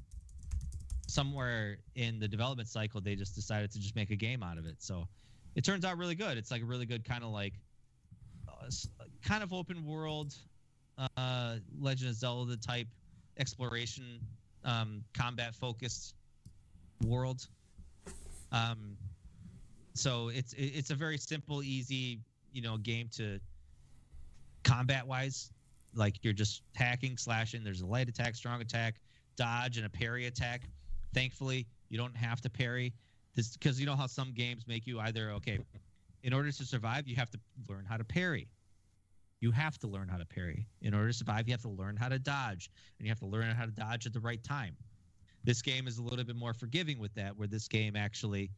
somewhere 1.07 1.77
in 1.95 2.19
the 2.19 2.27
development 2.27 2.67
cycle 2.67 2.99
they 2.99 3.15
just 3.15 3.35
decided 3.35 3.71
to 3.71 3.79
just 3.79 3.95
make 3.95 4.09
a 4.09 4.15
game 4.15 4.43
out 4.43 4.57
of 4.57 4.65
it. 4.65 4.75
So 4.79 5.07
it 5.55 5.63
turns 5.63 5.85
out 5.85 5.97
really 5.97 6.15
good. 6.15 6.37
It's 6.37 6.51
like 6.51 6.61
a 6.61 6.65
really 6.65 6.85
good 6.85 7.05
kind 7.05 7.23
of 7.23 7.29
like 7.29 7.53
uh, 8.49 8.69
kind 9.23 9.43
of 9.43 9.53
open 9.53 9.85
world 9.85 10.35
uh 10.97 11.55
legend 11.79 12.09
of 12.09 12.15
zelda 12.15 12.55
type 12.57 12.87
exploration 13.37 14.19
um 14.63 15.03
combat 15.13 15.55
focused 15.55 16.15
world. 17.05 17.47
Um 18.51 18.97
so 19.93 20.29
it's 20.29 20.53
it's 20.57 20.89
a 20.89 20.95
very 20.95 21.17
simple 21.17 21.63
easy 21.63 22.19
you 22.51 22.61
know 22.61 22.77
game 22.77 23.09
to 23.17 23.39
combat 24.63 25.05
wise 25.05 25.51
like 25.95 26.23
you're 26.23 26.33
just 26.33 26.63
hacking 26.75 27.17
slashing. 27.17 27.63
There's 27.63 27.81
a 27.81 27.85
light 27.85 28.09
attack 28.09 28.35
strong 28.35 28.61
attack 28.61 28.95
dodge 29.35 29.77
and 29.77 29.85
a 29.85 29.89
parry 29.89 30.27
attack. 30.27 30.61
Thankfully 31.13 31.67
you 31.89 31.97
don't 31.97 32.15
have 32.15 32.41
to 32.41 32.49
parry. 32.49 32.93
This 33.35 33.57
because 33.57 33.79
you 33.79 33.85
know 33.85 33.95
how 33.95 34.07
some 34.07 34.31
games 34.33 34.65
make 34.67 34.85
you 34.85 34.99
either 34.99 35.31
okay 35.31 35.59
in 36.23 36.33
order 36.33 36.51
to 36.51 36.65
survive 36.65 37.07
you 37.07 37.15
have 37.15 37.29
to 37.31 37.39
learn 37.67 37.85
how 37.87 37.97
to 37.97 38.03
parry 38.03 38.47
you 39.43 39.51
have 39.51 39.77
to 39.77 39.87
learn 39.87 40.07
how 40.07 40.17
to 40.17 40.25
parry 40.25 40.65
in 40.81 40.93
order 40.93 41.07
to 41.07 41.13
survive 41.13 41.47
you 41.47 41.53
have 41.53 41.61
to 41.61 41.69
learn 41.69 41.95
how 41.95 42.09
to 42.09 42.17
dodge 42.17 42.71
and 42.97 43.05
you 43.05 43.11
have 43.11 43.19
to 43.19 43.25
learn 43.25 43.49
how 43.55 43.65
to 43.65 43.71
dodge 43.71 44.05
at 44.05 44.13
the 44.13 44.19
right 44.19 44.43
time 44.43 44.75
this 45.43 45.61
game 45.61 45.87
is 45.87 45.97
a 45.97 46.01
little 46.01 46.23
bit 46.23 46.35
more 46.35 46.53
forgiving 46.53 46.97
with 46.97 47.13
that 47.13 47.37
where 47.37 47.47
this 47.47 47.67
game 47.67 47.95
actually 47.95 48.49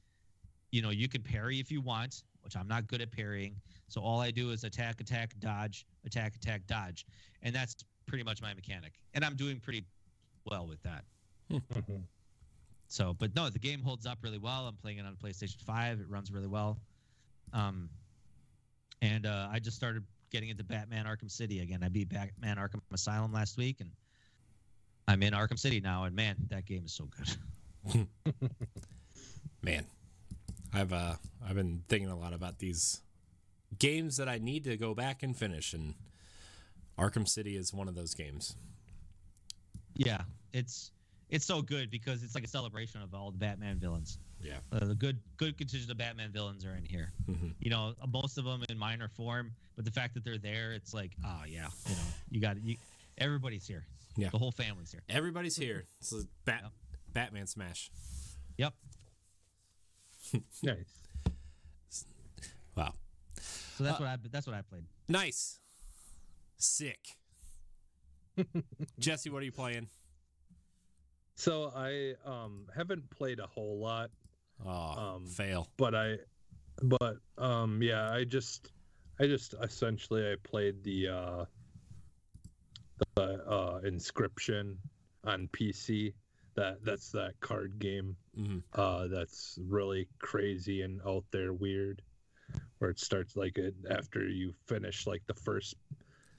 you 0.76 0.82
know, 0.82 0.90
you 0.90 1.08
can 1.08 1.22
parry 1.22 1.58
if 1.62 1.72
you 1.72 1.80
want, 1.80 2.24
which 2.42 2.58
I'm 2.58 2.68
not 2.68 2.86
good 2.88 3.02
at 3.02 3.10
parrying. 3.10 3.56
So 3.88 4.02
all 4.02 4.20
I 4.20 4.30
do 4.30 4.52
is 4.52 4.66
attack, 4.66 5.00
attack, 5.00 5.32
dodge, 5.40 5.86
attack, 6.06 6.36
attack, 6.36 6.68
dodge. 6.68 7.06
And 7.44 7.56
that's 7.56 7.78
pretty 8.08 8.26
much 8.26 8.42
my 8.42 8.54
mechanic. 8.54 8.92
And 9.14 9.24
I'm 9.24 9.38
doing 9.38 9.62
pretty 9.62 9.86
well 10.46 10.68
with 10.68 10.82
that. 10.84 11.06
So, 12.88 13.16
but 13.18 13.36
no, 13.36 13.50
the 13.50 13.58
game 13.58 13.82
holds 13.82 14.06
up 14.06 14.20
really 14.22 14.38
well. 14.38 14.68
I'm 14.68 14.76
playing 14.76 15.00
it 15.00 15.06
on 15.08 15.16
PlayStation 15.16 15.60
5. 15.60 16.02
It 16.02 16.08
runs 16.08 16.32
really 16.32 16.48
well. 16.48 16.78
Um, 17.52 17.90
and 19.02 19.26
uh, 19.26 19.48
I 19.52 19.58
just 19.58 19.76
started 19.76 20.04
getting 20.36 20.50
into 20.50 20.66
Batman 20.66 21.06
Arkham 21.06 21.32
City 21.32 21.62
again. 21.62 21.82
I 21.82 21.88
beat 21.88 22.10
Batman 22.10 22.58
Arkham 22.58 22.82
Asylum 22.92 23.32
last 23.32 23.56
week, 23.58 23.80
and 23.80 23.90
I'm 25.08 25.24
in 25.24 25.32
Arkham 25.34 25.58
City 25.58 25.80
now. 25.80 26.04
And 26.04 26.14
man, 26.14 26.36
that 26.50 26.66
game 26.66 26.84
is 26.84 26.92
so 26.92 27.08
good. 27.16 28.08
Man, 29.64 29.86
I've 30.74 30.92
uh 30.92 31.14
I've 31.48 31.56
been 31.56 31.84
thinking 31.88 32.10
a 32.10 32.20
lot 32.20 32.34
about 32.34 32.60
these 32.60 33.00
games 33.80 34.18
that 34.18 34.28
I 34.28 34.40
need 34.40 34.66
to 34.66 34.76
go 34.76 34.94
back 34.94 35.24
and 35.24 35.38
finish, 35.38 35.74
and 35.74 35.94
Arkham 37.00 37.26
City 37.26 37.56
is 37.56 37.74
one 37.74 37.88
of 37.88 37.96
those 37.96 38.14
games. 38.14 38.58
Yeah, 39.96 40.24
it's 40.52 40.92
it's 41.30 41.46
so 41.46 41.62
good 41.62 41.90
because 41.90 42.24
it's 42.24 42.36
like 42.36 42.44
a 42.44 42.50
celebration 42.50 43.02
of 43.02 43.14
all 43.14 43.32
the 43.32 43.38
Batman 43.38 43.80
villains. 43.80 44.20
Yeah. 44.46 44.58
Uh, 44.72 44.86
the 44.86 44.96
good 44.96 45.20
good 45.38 45.58
contingent 45.58 45.89
of 45.91 45.98
Batman 45.98 46.32
villains 46.32 46.64
are 46.66 46.76
in 46.76 46.86
here. 46.86 47.12
hmm 47.26 47.48
You 47.60 47.72
know, 47.72 47.96
uh, 48.02 48.08
most 48.08 48.38
of 48.38 48.46
them 48.46 48.64
in 48.70 48.78
minor 48.78 49.08
form, 49.10 49.52
but 49.76 49.86
the 49.86 49.91
fact 49.91 50.14
that 50.14 50.24
they're 50.24 50.38
there, 50.38 50.74
it's 50.74 50.93
like, 50.93 51.12
oh 51.26 51.41
yeah, 51.48 51.68
you 51.89 51.96
know, 51.96 52.02
you 52.30 52.41
got 52.41 52.64
you. 52.64 52.76
Everybody's 53.18 53.66
here. 53.68 53.86
Yeah. 54.18 54.30
the 54.30 54.38
whole 54.38 54.52
family's 54.52 54.91
here. 54.91 55.02
Everybody's 55.10 55.56
here. 55.58 55.86
It's 56.00 56.14
a 56.14 56.22
Bat 56.46 56.62
Yep. 56.64 56.72
Batman 57.14 57.48
smash. 57.48 57.89
Yep. 58.58 58.74
nice. 60.64 60.86
Wow. 62.78 62.93
So 63.78 63.84
that's 63.84 64.00
Uh, 64.00 64.04
what 64.04 64.10
I 64.10 64.18
that's 64.32 64.48
what 64.48 64.56
I 64.56 64.62
played. 64.62 64.86
Nice. 65.08 65.60
Sick. 66.58 67.00
Jesse, 69.00 69.30
what 69.30 69.41
are 69.41 69.46
you 69.46 69.52
playing? 69.52 69.88
So 71.36 71.72
I 71.76 72.14
um 72.26 72.68
haven't 72.76 73.10
played 73.10 73.39
a 73.39 73.48
whole 73.48 73.80
lot, 73.80 74.10
Oh, 74.64 75.16
Um, 75.16 75.26
fail. 75.26 75.68
but 75.78 75.95
I 75.95 76.18
but 76.82 77.18
um 77.38 77.82
yeah, 77.82 78.12
I 78.12 78.24
just 78.24 78.72
I 79.20 79.28
just 79.28 79.56
essentially 79.62 80.32
I 80.32 80.36
played 80.43 80.84
the 80.84 81.08
uh 81.10 81.45
the 83.16 83.24
uh 83.47 83.82
Inscryption 83.82 84.78
on 85.24 85.47
PC. 85.49 86.14
That 86.56 86.84
that's 86.86 87.12
that 87.12 87.34
card 87.41 87.80
game 87.80 88.16
hmm 88.36 88.60
uh 88.74 89.08
that's 89.08 89.60
really 89.68 90.08
crazy 90.20 90.84
and 90.84 91.01
out 91.06 91.26
there 91.32 91.51
weird 91.53 92.01
where 92.80 92.89
it 92.91 92.99
starts 92.99 93.36
like 93.36 93.58
it 93.58 93.76
after 93.89 94.28
you 94.28 94.53
finish 94.66 95.06
like 95.08 95.22
the 95.28 95.34
first 95.34 95.76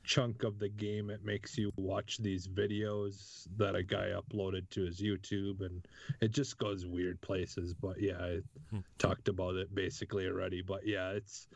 chunk 0.06 0.44
of 0.44 0.58
the 0.58 0.68
game 0.68 1.10
it 1.10 1.24
makes 1.24 1.58
you 1.58 1.70
watch 1.76 2.18
these 2.18 2.46
videos 2.46 3.46
that 3.56 3.74
a 3.74 3.82
guy 3.82 4.12
uploaded 4.14 4.68
to 4.70 4.84
his 4.84 5.00
youtube 5.00 5.60
and 5.60 5.86
it 6.20 6.30
just 6.30 6.56
goes 6.58 6.86
weird 6.86 7.20
places 7.20 7.74
but 7.74 8.00
yeah 8.00 8.18
i 8.20 8.38
Hmm. 8.70 8.80
talked 8.98 9.28
about 9.28 9.56
it 9.56 9.74
basically 9.74 10.26
already 10.26 10.62
but 10.62 10.86
yeah 10.86 11.10
it's 11.10 11.48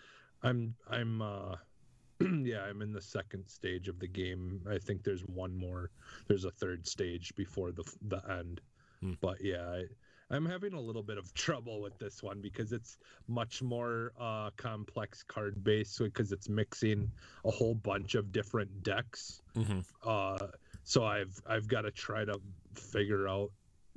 i'm 0.42 0.74
i'm 0.88 1.22
uh 1.22 1.55
yeah 2.20 2.62
i'm 2.68 2.82
in 2.82 2.92
the 2.92 3.01
second 3.01 3.48
stage 3.48 3.88
of 3.88 3.98
the 4.01 4.09
game 4.09 4.61
i 4.70 4.78
think 4.78 5.03
there's 5.05 5.22
one 5.22 5.57
more 5.57 5.90
there's 6.28 6.44
a 6.44 6.51
third 6.51 6.86
stage 6.86 7.32
before 7.36 7.72
the 7.72 7.84
the 8.09 8.20
end 8.30 8.61
Hmm. 9.03 9.14
But 9.22 9.42
yeah, 9.42 9.66
I, 9.66 9.84
I'm 10.31 10.47
having 10.47 10.74
a 10.74 10.81
little 10.81 11.03
bit 11.03 11.18
of 11.18 11.33
trouble 11.35 11.81
with 11.81 11.99
this 11.99 12.22
one 12.22 12.41
because 12.41 12.72
it's 12.72 12.99
much 13.26 13.62
more 13.62 14.12
uh, 14.18 14.51
complex 14.57 15.22
card 15.24 15.62
base 15.64 15.99
because 15.99 16.31
it's 16.33 16.49
mixing 16.49 17.11
a 17.45 17.51
whole 17.51 17.74
bunch 17.74 18.14
of 18.14 18.31
different 18.33 18.83
decks. 18.83 19.43
Mm-hmm. 19.57 19.81
Uh, 20.07 20.47
so 20.85 21.05
I've 21.05 21.37
I've 21.49 21.66
got 21.68 21.83
to 21.83 21.91
try 21.91 22.24
to 22.24 22.41
figure 22.74 23.28
out 23.28 23.51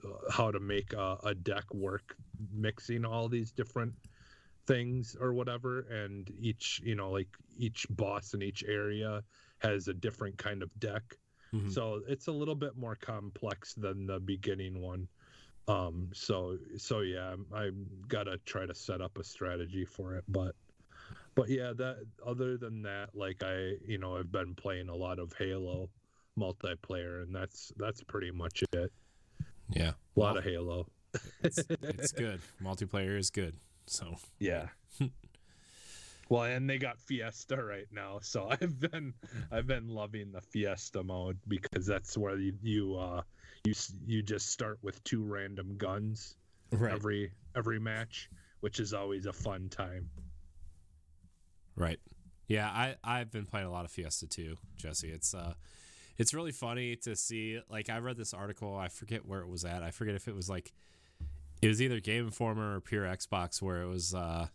uh, 0.04 0.32
how 0.32 0.52
to 0.52 0.60
make 0.60 0.94
a, 0.94 1.18
a 1.24 1.36
deck 1.36 1.72
work 1.74 2.16
mixing 2.52 3.06
all 3.06 3.30
these 3.30 3.52
different 3.52 3.94
things 4.66 5.16
or 5.20 5.34
whatever 5.34 5.82
and 5.92 6.32
each 6.40 6.82
you 6.84 6.96
know 6.96 7.12
like 7.12 7.28
each 7.58 7.86
boss 7.90 8.34
in 8.34 8.42
each 8.42 8.64
area 8.66 9.22
has 9.60 9.88
a 9.90 9.94
different 9.94 10.38
kind 10.38 10.64
of 10.64 10.70
deck 10.80 11.04
Mhm. 11.54 11.72
so 11.72 12.02
it's 12.08 12.28
a 12.28 12.32
little 12.32 12.56
bit 12.56 12.76
more 12.78 12.96
complex 12.96 13.76
than 13.76 14.08
the 14.08 14.20
beginning 14.20 14.82
one 14.82 15.08
um 15.68 16.10
so 16.14 16.58
so 16.78 17.00
yeah 17.00 17.36
i 17.56 17.70
gotta 18.08 18.38
try 18.46 18.66
to 18.66 18.76
set 18.76 19.02
up 19.02 19.18
a 19.18 19.24
strategy 19.24 19.86
for 19.86 20.16
it 20.16 20.24
but 20.28 20.56
but 21.36 21.50
yeah 21.50 21.72
that 21.74 22.04
other 22.26 22.58
than 22.58 22.82
that 22.82 23.10
like 23.14 23.42
i 23.44 23.74
you 23.88 23.98
know 23.98 24.18
i've 24.18 24.32
been 24.32 24.54
playing 24.56 24.90
a 24.90 24.96
lot 24.96 25.20
of 25.20 25.32
halo 25.38 25.90
multiplayer 26.38 27.22
and 27.24 27.34
that's 27.34 27.72
that's 27.78 28.04
pretty 28.04 28.32
much 28.32 28.64
it 28.74 28.92
Yeah. 29.70 29.92
a 29.92 30.20
lot 30.20 30.34
Well, 30.34 30.38
of 30.38 30.44
halo 30.44 30.88
it's, 31.44 31.60
it's 31.84 32.12
good. 32.12 32.42
Multiplayer 32.62 33.18
is 33.20 33.30
good. 33.30 33.56
So 33.86 34.16
Yeah. 34.40 34.70
well, 36.30 36.44
and 36.44 36.68
they 36.68 36.80
got 36.80 37.00
Fiesta 37.00 37.56
right 37.64 37.86
now, 37.92 38.20
so 38.22 38.48
I've 38.62 38.80
been 38.80 39.14
I've 39.52 39.68
been 39.68 39.88
loving 39.88 40.32
the 40.32 40.42
Fiesta 40.42 41.04
mode 41.04 41.38
because 41.48 41.86
that's 41.86 42.18
where 42.18 42.38
you 42.38 42.54
you 42.64 42.96
uh 42.96 43.22
you 43.64 43.74
you 44.06 44.22
just 44.22 44.52
start 44.52 44.78
with 44.82 45.04
two 45.04 45.24
random 45.24 45.78
guns 45.78 46.36
every 46.74 47.32
every 47.56 47.80
match, 47.80 48.30
which 48.60 48.80
is 48.80 48.94
always 48.94 49.26
a 49.26 49.34
fun 49.34 49.70
time. 49.70 50.10
Right. 51.76 52.00
Yeah, 52.48 52.68
I 52.68 52.96
I've 53.04 53.32
been 53.32 53.46
playing 53.46 53.68
a 53.68 53.72
lot 53.72 53.86
of 53.86 53.92
Fiesta 53.92 54.28
too, 54.28 54.58
Jesse. 54.76 55.10
It's 55.10 55.34
uh 55.34 55.54
it's 56.18 56.34
really 56.34 56.52
funny 56.52 56.96
to 56.98 57.16
see 57.16 57.60
like 57.70 57.90
I 57.90 58.00
read 58.00 58.18
this 58.18 58.34
article, 58.34 58.76
I 58.76 58.90
forget 58.90 59.26
where 59.26 59.42
it 59.42 59.48
was 59.48 59.66
at. 59.66 59.82
I 59.82 59.92
forget 59.92 60.16
if 60.16 60.28
it 60.28 60.36
was 60.36 60.50
like 60.50 60.74
it 61.62 61.68
was 61.68 61.82
either 61.82 62.00
Game 62.00 62.26
Informer 62.26 62.76
or 62.76 62.82
Pure 62.82 63.06
Xbox 63.06 63.62
where 63.62 63.82
it 63.82 63.88
was 63.88 64.14
uh 64.14 64.48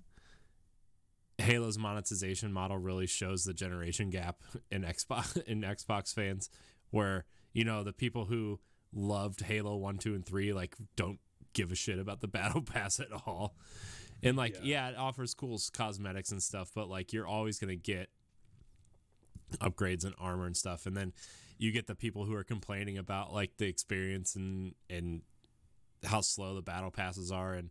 Halo's 1.39 1.79
monetization 1.79 2.53
model 2.53 2.77
really 2.79 3.07
shows 3.07 3.45
the 3.45 3.55
generation 3.55 4.11
gap 4.11 4.43
in 4.71 4.83
Xbox 4.83 5.41
in 5.47 5.63
Xbox 5.63 6.13
fans 6.13 6.51
where 6.91 7.25
you 7.55 7.65
know 7.65 7.83
the 7.83 7.93
people 7.93 8.27
who 8.27 8.61
loved 8.93 9.43
Halo 9.43 9.77
1, 9.77 9.99
2 9.99 10.15
and 10.15 10.25
3 10.25 10.53
like 10.53 10.77
don't 10.97 11.19
give 11.53 11.73
a 11.73 11.75
shit 11.75 11.99
about 11.99 12.21
the 12.21 12.29
battle 12.39 12.63
pass 12.63 13.01
at 13.01 13.13
all. 13.27 13.55
And 14.23 14.37
like 14.37 14.55
yeah. 14.63 14.89
Yeah. 14.89 14.89
it 14.91 14.97
offers 14.99 15.35
cool 15.35 15.61
cosmetics 15.73 16.33
and 16.33 16.43
stuff, 16.43 16.71
but 16.75 16.89
like 16.89 17.13
you're 17.13 17.27
always 17.27 17.59
going 17.59 17.71
to 17.71 17.77
get 17.77 18.09
upgrades 19.61 20.05
and 20.05 20.15
armor 20.19 20.45
and 20.45 20.57
stuff 20.57 20.85
and 20.85 20.95
then 20.95 21.11
you 21.57 21.73
get 21.73 21.87
the 21.87 21.95
people 21.95 22.27
who 22.27 22.35
are 22.35 22.45
complaining 22.45 22.99
about 22.99 23.33
like 23.33 23.57
the 23.57 23.67
experience 23.67 24.37
and 24.37 24.75
and 24.91 25.23
how 26.05 26.21
slow 26.21 26.55
the 26.55 26.61
battle 26.63 26.91
passes 26.91 27.33
are 27.33 27.55
and 27.55 27.71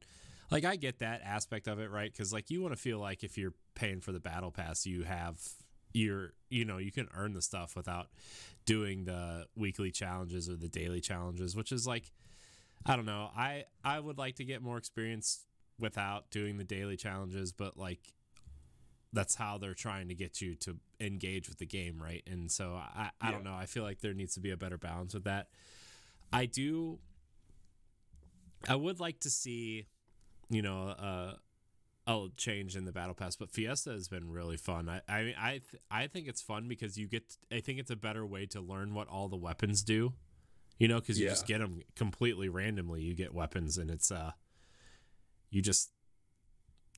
like 0.49 0.65
I 0.65 0.75
get 0.75 0.99
that 0.99 1.21
aspect 1.23 1.67
of 1.67 1.79
it, 1.79 1.91
right? 1.91 2.13
Cuz 2.13 2.33
like 2.33 2.49
you 2.49 2.61
want 2.61 2.73
to 2.73 2.81
feel 2.81 2.99
like 2.99 3.23
if 3.23 3.37
you're 3.37 3.53
paying 3.75 4.01
for 4.01 4.11
the 4.11 4.19
battle 4.19 4.51
pass, 4.51 4.85
you 4.85 5.03
have 5.03 5.39
you're 5.97 6.33
you 6.49 6.63
know, 6.63 6.77
you 6.77 6.91
can 6.91 7.09
earn 7.15 7.33
the 7.33 7.41
stuff 7.41 7.75
without 7.75 8.07
doing 8.65 9.03
the 9.05 9.47
weekly 9.55 9.91
challenges 9.91 10.49
or 10.49 10.55
the 10.55 10.69
daily 10.69 11.01
challenges, 11.01 11.55
which 11.55 11.71
is 11.71 11.85
like 11.85 12.11
I 12.85 12.95
don't 12.95 13.05
know. 13.05 13.29
I 13.35 13.65
I 13.83 13.99
would 13.99 14.17
like 14.17 14.35
to 14.35 14.45
get 14.45 14.61
more 14.61 14.77
experience 14.77 15.45
without 15.79 16.29
doing 16.31 16.57
the 16.57 16.63
daily 16.63 16.97
challenges, 16.97 17.51
but 17.51 17.77
like 17.77 17.99
that's 19.13 19.35
how 19.35 19.57
they're 19.57 19.73
trying 19.73 20.09
to 20.09 20.15
get 20.15 20.41
you 20.41 20.55
to 20.55 20.77
engage 20.99 21.49
with 21.49 21.57
the 21.57 21.65
game, 21.65 22.01
right? 22.01 22.23
And 22.29 22.51
so 22.51 22.73
I 22.73 23.09
I 23.19 23.31
don't 23.31 23.43
know. 23.43 23.55
I 23.55 23.65
feel 23.65 23.83
like 23.83 24.01
there 24.01 24.13
needs 24.13 24.35
to 24.35 24.39
be 24.39 24.51
a 24.51 24.57
better 24.57 24.77
balance 24.77 25.13
with 25.13 25.23
that. 25.25 25.47
I 26.31 26.45
do 26.45 26.99
I 28.67 28.75
would 28.75 28.99
like 28.99 29.19
to 29.21 29.29
see, 29.29 29.87
you 30.49 30.61
know, 30.61 30.89
uh 30.89 31.33
a 32.07 32.27
change 32.37 32.75
in 32.75 32.85
the 32.85 32.91
battle 32.91 33.13
pass, 33.13 33.35
but 33.35 33.51
Fiesta 33.51 33.91
has 33.91 34.07
been 34.07 34.31
really 34.31 34.57
fun. 34.57 34.87
I 34.87 35.01
I 35.09 35.23
mean, 35.23 35.35
I 35.37 35.51
th- 35.51 35.81
I 35.91 36.07
think 36.07 36.27
it's 36.27 36.41
fun 36.41 36.67
because 36.67 36.97
you 36.97 37.07
get 37.07 37.37
I 37.51 37.59
think 37.59 37.79
it's 37.79 37.91
a 37.91 37.95
better 37.95 38.25
way 38.25 38.45
to 38.47 38.61
learn 38.61 38.93
what 38.93 39.07
all 39.07 39.27
the 39.27 39.35
weapons 39.37 39.83
do. 39.83 40.13
You 40.79 40.87
know, 40.87 41.01
cuz 41.01 41.19
you 41.19 41.27
just 41.27 41.47
get 41.47 41.59
them 41.59 41.81
completely 41.95 42.49
randomly. 42.49 43.01
You 43.01 43.13
get 43.13 43.33
weapons 43.33 43.77
and 43.77 43.91
it's 43.91 44.09
uh 44.09 44.31
you 45.49 45.61
just 45.61 45.91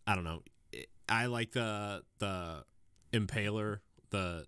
I 0.06 0.16
don't 0.16 0.24
know. 0.24 0.44
I 1.08 1.26
like 1.26 1.54
the 1.54 2.04
the 2.20 2.66
impaler, 3.12 3.80
the 4.12 4.46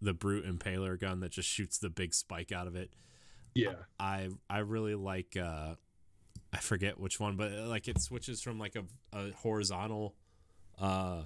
the 0.00 0.12
brute 0.12 0.44
impaler 0.44 0.98
gun 0.98 1.20
that 1.20 1.30
just 1.30 1.48
shoots 1.48 1.78
the 1.78 1.90
big 1.90 2.12
spike 2.12 2.50
out 2.50 2.66
of 2.66 2.74
it. 2.74 2.92
Yeah. 3.54 3.74
I 4.00 4.30
I 4.50 4.58
really 4.58 4.96
like 4.96 5.36
uh 5.36 5.76
I 6.52 6.58
forget 6.58 7.00
which 7.00 7.18
one, 7.18 7.36
but 7.36 7.52
uh, 7.52 7.66
like 7.66 7.88
it 7.88 8.00
switches 8.00 8.42
from 8.42 8.58
like 8.58 8.76
a, 8.76 8.84
a 9.16 9.32
horizontal 9.32 10.14
uh 10.78 11.22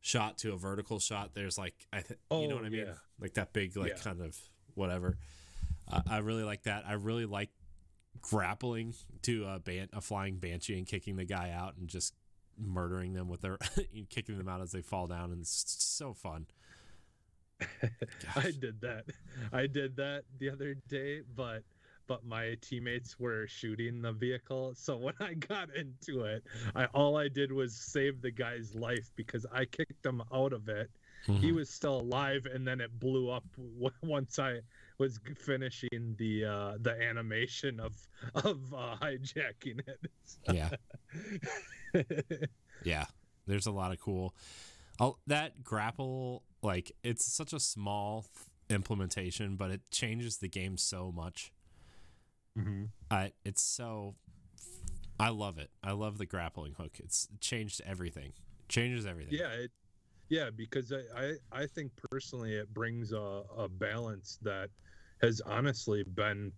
shot 0.00 0.38
to 0.38 0.52
a 0.52 0.56
vertical 0.56 0.98
shot. 0.98 1.30
There's 1.34 1.56
like 1.58 1.74
I 1.92 2.00
th- 2.00 2.18
you 2.30 2.48
know 2.48 2.54
Oh, 2.54 2.56
what 2.56 2.64
I 2.64 2.68
mean? 2.68 2.86
yeah. 2.86 2.94
Like 3.20 3.34
that 3.34 3.52
big 3.52 3.76
like 3.76 3.90
Yeah. 3.96 4.02
kind 4.02 4.20
of 4.20 4.36
whatever. 4.74 5.16
Uh, 5.90 6.02
I 6.08 6.18
really 6.18 6.42
like 6.44 6.64
that. 6.64 6.84
I 6.86 6.94
really 6.94 7.26
like 7.26 7.50
grappling 8.20 8.94
to 9.22 9.44
a 9.46 9.58
ban- 9.60 9.88
a 9.92 10.00
flying 10.00 10.36
banshee 10.38 10.78
and 10.78 10.86
kicking 10.86 11.16
the 11.16 11.24
guy 11.24 11.50
out 11.50 11.76
and 11.76 11.88
just 11.88 12.14
murdering 12.58 13.12
them 13.14 13.28
with 13.28 13.40
their 13.40 13.58
kicking 14.10 14.38
them 14.38 14.48
out 14.48 14.60
as 14.60 14.72
they 14.72 14.82
fall 14.82 15.06
down 15.06 15.30
and 15.32 15.42
it's 15.42 15.64
so 15.78 16.12
fun. 16.14 16.46
I 18.36 18.50
did 18.50 18.80
that. 18.80 19.04
I 19.52 19.66
did 19.66 19.96
that 19.96 20.24
the 20.38 20.50
other 20.50 20.74
day, 20.88 21.20
but 21.34 21.62
but 22.06 22.24
my 22.24 22.56
teammates 22.60 23.18
were 23.18 23.46
shooting 23.46 24.02
the 24.02 24.12
vehicle. 24.12 24.74
So 24.76 24.96
when 25.06 25.14
I 25.20 25.34
got 25.34 25.74
into 25.74 26.22
it, 26.24 26.44
I 26.74 26.86
all 26.86 27.16
I 27.16 27.28
did 27.28 27.50
was 27.52 27.74
save 27.74 28.20
the 28.20 28.30
guy's 28.30 28.74
life 28.74 29.10
because 29.16 29.46
I 29.52 29.64
kicked 29.64 30.04
him 30.04 30.22
out 30.32 30.52
of 30.52 30.68
it. 30.68 30.90
He 31.26 31.32
Mhm. 31.32 31.54
was 31.54 31.70
still 31.70 32.00
alive, 32.00 32.44
and 32.52 32.68
then 32.68 32.82
it 32.82 32.98
blew 33.00 33.30
up 33.30 33.44
once 34.02 34.38
I 34.38 34.60
was 34.98 35.18
finishing 35.38 36.14
the 36.18 36.44
uh, 36.44 36.76
the 36.80 37.00
animation 37.02 37.80
of 37.80 37.94
of 38.34 38.74
uh, 38.74 38.96
hijacking 39.00 39.80
it. 39.88 40.00
Yeah, 40.52 40.70
yeah. 42.82 43.06
there's 43.46 43.66
a 43.66 43.70
lot 43.72 43.92
of 43.92 44.00
cool. 44.00 44.34
Oh, 45.00 45.16
that 45.26 45.64
grapple, 45.64 46.42
like 46.62 46.92
it's 47.02 47.34
such 47.34 47.52
a 47.52 47.60
small 47.60 48.22
th- 48.22 48.32
implementation, 48.78 49.56
but 49.56 49.70
it 49.70 49.80
changes 49.90 50.36
the 50.38 50.48
game 50.48 50.76
so 50.76 51.10
much. 51.10 51.52
Mm-hmm. 52.58 52.84
I 53.10 53.32
it's 53.44 53.62
so. 53.62 54.14
I 55.18 55.28
love 55.28 55.58
it. 55.58 55.70
I 55.82 55.92
love 55.92 56.18
the 56.18 56.26
grappling 56.26 56.74
hook. 56.74 56.98
It's 56.98 57.28
changed 57.40 57.80
everything. 57.86 58.32
Changes 58.68 59.06
everything. 59.06 59.38
Yeah, 59.38 59.50
it, 59.50 59.70
yeah, 60.28 60.50
because 60.54 60.92
I, 60.92 61.02
I 61.20 61.34
I 61.52 61.66
think 61.66 61.92
personally 62.10 62.54
it 62.54 62.72
brings 62.72 63.12
a, 63.12 63.42
a 63.56 63.68
balance 63.68 64.38
that 64.42 64.70
has 65.22 65.40
honestly 65.46 66.02
been 66.02 66.52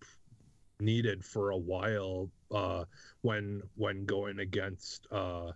needed 0.81 1.25
for 1.25 1.51
a 1.51 1.57
while 1.57 2.31
uh, 2.51 2.85
when 3.23 3.63
when 3.77 4.05
going 4.05 4.41
against 4.41 5.07
uh, 5.11 5.53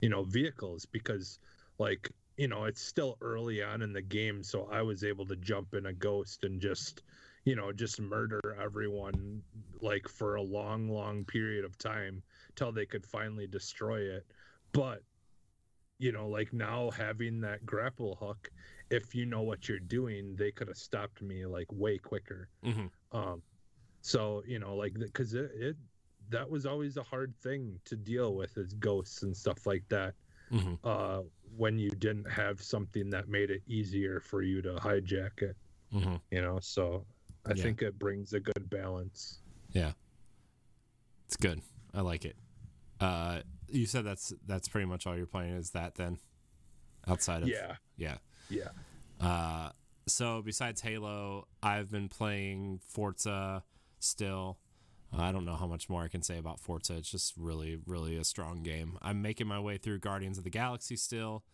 you 0.00 0.08
know 0.08 0.24
vehicles 0.24 0.86
because 0.86 1.38
like 1.78 2.10
you 2.36 2.48
know 2.48 2.64
it's 2.64 2.82
still 2.82 3.16
early 3.20 3.62
on 3.62 3.82
in 3.82 3.92
the 3.92 4.02
game, 4.02 4.42
so 4.42 4.68
I 4.70 4.82
was 4.82 5.04
able 5.04 5.26
to 5.26 5.36
jump 5.36 5.74
in 5.74 5.86
a 5.86 5.92
ghost 5.92 6.44
and 6.44 6.60
just 6.60 7.02
you 7.46 7.56
know 7.56 7.72
just 7.72 8.00
murder 8.00 8.40
everyone 8.60 9.42
like 9.80 10.06
for 10.08 10.34
a 10.34 10.42
long 10.42 10.90
long 10.90 11.24
period 11.24 11.64
of 11.64 11.78
time 11.78 12.22
till 12.56 12.72
they 12.72 12.84
could 12.86 13.06
finally 13.06 13.46
destroy 13.46 14.00
it, 14.00 14.26
but 14.72 15.00
you 15.98 16.12
know, 16.12 16.28
like 16.28 16.52
now 16.52 16.90
having 16.90 17.40
that 17.40 17.64
grapple 17.64 18.16
hook, 18.16 18.50
if 18.90 19.14
you 19.14 19.24
know 19.24 19.40
what 19.42 19.66
you're 19.66 19.78
doing, 19.78 20.36
they 20.36 20.52
could 20.52 20.68
have 20.68 20.76
stopped 20.76 21.22
me 21.22 21.46
like 21.46 21.66
way 21.72 21.96
quicker. 21.96 22.50
Mhm. 22.62 22.90
Um, 23.12 23.42
so 24.02 24.42
you 24.46 24.58
know, 24.58 24.76
like 24.76 24.94
because 24.94 25.32
it, 25.34 25.50
it 25.54 25.76
that 26.28 26.50
was 26.50 26.66
always 26.66 26.96
a 26.98 27.02
hard 27.02 27.34
thing 27.42 27.80
to 27.86 27.96
deal 27.96 28.34
with 28.34 28.58
is 28.58 28.74
ghosts 28.74 29.22
and 29.22 29.34
stuff 29.36 29.66
like 29.66 29.88
that. 29.88 30.14
Mhm. 30.50 30.78
Uh, 30.84 31.22
when 31.56 31.78
you 31.78 31.90
didn't 31.90 32.30
have 32.30 32.60
something 32.60 33.08
that 33.10 33.28
made 33.28 33.50
it 33.50 33.62
easier 33.66 34.20
for 34.20 34.42
you 34.42 34.60
to 34.62 34.74
hijack 34.74 35.40
it, 35.42 35.56
Mhm. 35.92 36.20
you 36.30 36.42
know. 36.42 36.58
So 36.60 37.06
I 37.46 37.54
Yeah. 37.54 37.62
think 37.62 37.82
it 37.82 37.98
brings 37.98 38.32
a 38.32 38.40
good 38.40 38.68
balance. 38.70 39.38
Yeah. 39.72 39.92
It's 41.26 41.36
good. 41.36 41.62
I 41.94 42.00
like 42.00 42.24
it. 42.24 42.36
Uh, 43.00 43.42
you 43.68 43.86
said 43.86 44.04
that's 44.04 44.32
that's 44.46 44.68
pretty 44.68 44.86
much 44.86 45.06
all 45.06 45.16
you're 45.16 45.26
playing 45.26 45.54
is 45.54 45.70
that 45.70 45.96
then, 45.96 46.18
outside 47.06 47.42
of 47.42 47.48
Yeah, 47.48 47.76
yeah. 47.96 48.18
yeah. 48.48 48.68
Uh, 49.20 49.70
so 50.06 50.40
besides 50.42 50.80
Halo, 50.80 51.46
I've 51.62 51.90
been 51.90 52.08
playing 52.08 52.80
Forza 52.86 53.64
still. 53.98 54.58
I 55.16 55.32
don't 55.32 55.44
know 55.44 55.54
how 55.56 55.66
much 55.66 55.88
more 55.88 56.02
I 56.02 56.08
can 56.08 56.22
say 56.22 56.36
about 56.38 56.60
Forza. 56.60 56.94
It's 56.96 57.10
just 57.10 57.36
really, 57.36 57.78
really 57.86 58.16
a 58.16 58.24
strong 58.24 58.62
game. 58.62 58.98
I'm 59.02 59.22
making 59.22 59.46
my 59.46 59.58
way 59.60 59.78
through 59.78 60.00
Guardians 60.00 60.36
of 60.38 60.44
the 60.44 60.50
Galaxy 60.50 60.96
still. 60.96 61.44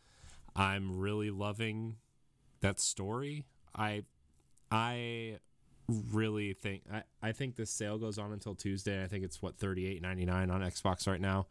I'm 0.57 0.99
really 0.99 1.31
loving 1.31 1.97
that 2.61 2.79
story. 2.81 3.47
I 3.75 4.05
I 4.71 5.39
really 5.93 6.53
think 6.55 6.83
I, 6.93 7.03
I 7.23 7.33
think 7.33 7.57
this 7.57 7.71
sale 7.71 7.99
goes 7.99 8.19
on 8.19 8.33
until 8.33 8.55
Tuesday. 8.55 9.03
I 9.03 9.07
think 9.07 9.25
it's 9.25 9.41
what 9.43 9.57
thirty 9.59 9.87
eight 9.87 10.03
ninety 10.03 10.25
nine 10.25 10.51
on 10.51 10.61
Xbox 10.61 11.07
right 11.07 11.21
now. 11.21 11.47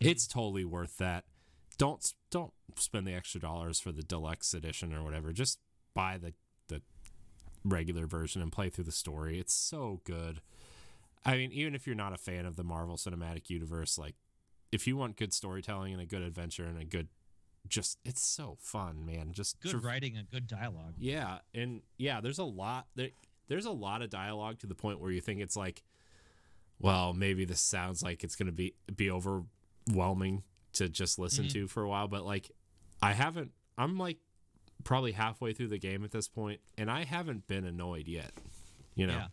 Mm-hmm. 0.00 0.08
It's 0.10 0.26
totally 0.26 0.64
worth 0.64 0.98
that. 0.98 1.24
Don't 1.76 2.12
don't 2.30 2.52
spend 2.76 3.06
the 3.06 3.14
extra 3.14 3.40
dollars 3.40 3.80
for 3.80 3.92
the 3.92 4.02
deluxe 4.02 4.54
edition 4.54 4.94
or 4.94 5.02
whatever. 5.02 5.32
Just 5.32 5.58
buy 5.94 6.18
the 6.18 6.34
the 6.68 6.82
regular 7.64 8.06
version 8.06 8.42
and 8.42 8.52
play 8.52 8.68
through 8.68 8.84
the 8.84 8.92
story. 8.92 9.38
It's 9.38 9.54
so 9.54 10.00
good. 10.04 10.40
I 11.24 11.36
mean, 11.36 11.52
even 11.52 11.74
if 11.74 11.86
you're 11.86 11.96
not 11.96 12.12
a 12.12 12.18
fan 12.18 12.46
of 12.46 12.56
the 12.56 12.64
Marvel 12.64 12.96
Cinematic 12.96 13.50
Universe, 13.50 13.98
like 13.98 14.14
if 14.70 14.86
you 14.86 14.96
want 14.96 15.16
good 15.16 15.32
storytelling 15.32 15.92
and 15.92 16.02
a 16.02 16.06
good 16.06 16.22
adventure 16.22 16.64
and 16.64 16.80
a 16.80 16.84
good 16.84 17.08
just 17.66 17.98
it's 18.04 18.22
so 18.22 18.56
fun, 18.60 19.04
man. 19.04 19.32
Just 19.32 19.60
Good 19.60 19.72
tra- 19.72 19.80
writing 19.80 20.16
and 20.16 20.30
good 20.30 20.46
dialogue. 20.46 20.94
yeah, 20.98 21.38
and 21.54 21.82
yeah, 21.98 22.20
there's 22.20 22.38
a 22.38 22.44
lot 22.44 22.86
there. 22.94 23.10
There's 23.48 23.66
a 23.66 23.70
lot 23.72 24.02
of 24.02 24.10
dialogue 24.10 24.58
to 24.60 24.66
the 24.66 24.74
point 24.74 25.00
where 25.00 25.10
you 25.10 25.20
think 25.20 25.40
it's 25.40 25.56
like, 25.56 25.82
well, 26.78 27.12
maybe 27.12 27.44
this 27.44 27.60
sounds 27.60 28.02
like 28.02 28.22
it's 28.22 28.36
gonna 28.36 28.52
be 28.52 28.74
be 28.94 29.10
overwhelming 29.10 30.42
to 30.74 30.88
just 30.88 31.18
listen 31.18 31.46
Mhm. 31.46 31.52
to 31.52 31.66
for 31.68 31.82
a 31.82 31.88
while. 31.88 32.08
But 32.08 32.24
like, 32.24 32.50
I 33.02 33.12
haven't. 33.14 33.52
I'm 33.76 33.98
like 33.98 34.18
probably 34.84 35.12
halfway 35.12 35.52
through 35.52 35.68
the 35.68 35.78
game 35.78 36.04
at 36.04 36.10
this 36.12 36.28
point, 36.28 36.60
and 36.76 36.90
I 36.90 37.04
haven't 37.04 37.46
been 37.48 37.64
annoyed 37.64 38.06
yet. 38.06 38.32
You 38.94 39.06
know, 39.06 39.14
Yeah. 39.16 39.28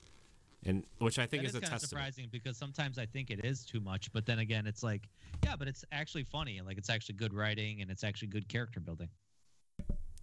and 0.63 0.85
which 0.99 1.19
I 1.19 1.25
think 1.27 1.43
That 1.43 1.49
is, 1.49 1.51
is 1.51 1.57
a 1.57 1.61
kind 1.61 1.73
of 1.73 1.79
testament. 1.81 1.89
surprising 2.05 2.29
because 2.31 2.57
sometimes 2.57 2.97
I 2.97 3.05
think 3.05 3.29
it 3.31 3.43
is 3.45 3.65
too 3.65 3.79
much, 3.79 4.11
but 4.11 4.25
then 4.25 4.39
again, 4.39 4.65
it's 4.67 4.83
like, 4.83 5.07
yeah, 5.43 5.55
but 5.55 5.67
it's 5.67 5.83
actually 5.91 6.23
funny. 6.23 6.61
Like 6.61 6.77
it's 6.77 6.89
actually 6.89 7.15
good 7.15 7.33
writing 7.33 7.81
and 7.81 7.89
it's 7.91 8.03
actually 8.03 8.27
good 8.29 8.47
character 8.47 8.79
building. 8.79 9.09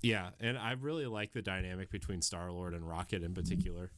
Yeah, 0.02 0.30
and 0.40 0.58
I 0.58 0.72
really 0.72 1.06
like 1.06 1.32
the 1.32 1.42
dynamic 1.42 1.90
between 1.90 2.22
Star 2.22 2.50
Lord 2.50 2.74
and 2.74 2.86
Rocket 2.88 3.22
in 3.22 3.34
particular. 3.34 3.92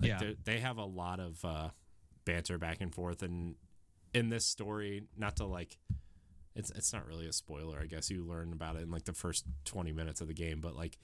Like 0.00 0.08
Yeah. 0.08 0.18
they're- 0.18 0.36
have 0.60 0.78
a 0.78 0.84
lot 0.84 1.18
of 1.20 1.44
uh, 1.44 1.70
banter 2.24 2.58
back 2.58 2.80
and 2.80 2.94
forth, 2.94 3.22
and 3.22 3.56
in 4.14 4.28
this 4.28 4.46
story, 4.46 5.04
not 5.16 5.36
to 5.36 5.46
like, 5.46 5.78
it's 6.54 6.70
it's 6.72 6.92
not 6.92 7.06
really 7.06 7.26
a 7.26 7.32
spoiler. 7.32 7.80
I 7.80 7.86
guess 7.86 8.10
you 8.10 8.24
learn 8.24 8.52
about 8.52 8.76
it 8.76 8.82
in 8.82 8.90
like 8.90 9.04
the 9.04 9.12
first 9.14 9.44
twenty 9.64 9.92
minutes 9.92 10.20
of 10.20 10.28
the 10.28 10.34
game, 10.34 10.60
but 10.60 10.76
like, 10.76 10.98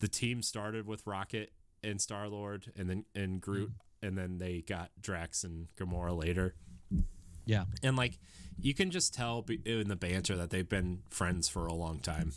the 0.00 0.08
team 0.08 0.42
started 0.42 0.86
with 0.86 1.06
Rocket 1.06 1.52
and 1.82 2.00
Star 2.00 2.28
Lord, 2.28 2.72
and 2.76 2.88
then 2.90 3.04
and 3.14 3.40
Groot, 3.40 3.72
and 4.02 4.16
then 4.18 4.38
they 4.38 4.62
got 4.62 4.90
Drax 5.00 5.44
and 5.44 5.68
Gamora 5.76 6.16
later. 6.18 6.54
Yeah. 7.46 7.66
And 7.82 7.94
like, 7.96 8.18
you 8.58 8.72
can 8.74 8.90
just 8.90 9.12
tell 9.14 9.44
in 9.66 9.88
the 9.88 9.96
banter 9.96 10.34
that 10.36 10.48
they've 10.50 10.68
been 10.68 11.02
friends 11.10 11.46
for 11.48 11.66
a 11.66 11.74
long 11.74 12.00
time, 12.00 12.32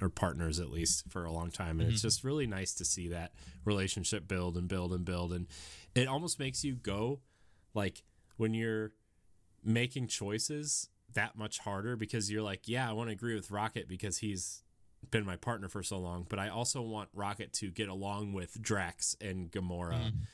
or 0.00 0.08
partners 0.08 0.58
at 0.60 0.70
least 0.70 1.04
for 1.08 1.24
a 1.24 1.32
long 1.32 1.50
time, 1.50 1.80
and 1.80 1.90
it's 1.90 2.00
Mhm. 2.00 2.02
just 2.08 2.24
really 2.24 2.46
nice 2.46 2.74
to 2.74 2.84
see 2.84 3.08
that 3.08 3.34
relationship 3.64 4.26
build 4.26 4.56
and 4.56 4.68
build 4.68 4.92
and 4.92 5.04
build, 5.04 5.32
and 5.32 5.46
it 5.94 6.08
almost 6.08 6.38
makes 6.38 6.64
you 6.64 6.74
go, 6.74 7.20
like 7.74 8.02
when 8.36 8.54
you're 8.54 8.92
making 9.62 10.06
choices 10.08 10.88
that 11.12 11.36
much 11.36 11.58
harder 11.58 11.96
because 11.96 12.30
you're 12.30 12.42
like, 12.42 12.66
yeah, 12.68 12.88
I 12.88 12.92
want 12.92 13.08
to 13.08 13.12
agree 13.12 13.34
with 13.34 13.50
Rocket 13.50 13.88
because 13.88 14.18
he's 14.18 14.62
been 15.10 15.24
my 15.26 15.36
partner 15.36 15.68
for 15.68 15.82
so 15.82 15.98
long, 15.98 16.24
but 16.28 16.38
I 16.38 16.48
also 16.48 16.80
want 16.82 17.08
Rocket 17.12 17.52
to 17.54 17.70
get 17.70 17.88
along 17.88 18.32
with 18.32 18.60
Drax 18.62 19.16
and 19.20 19.50
Gamora 19.50 20.12
Mhm. 20.12 20.26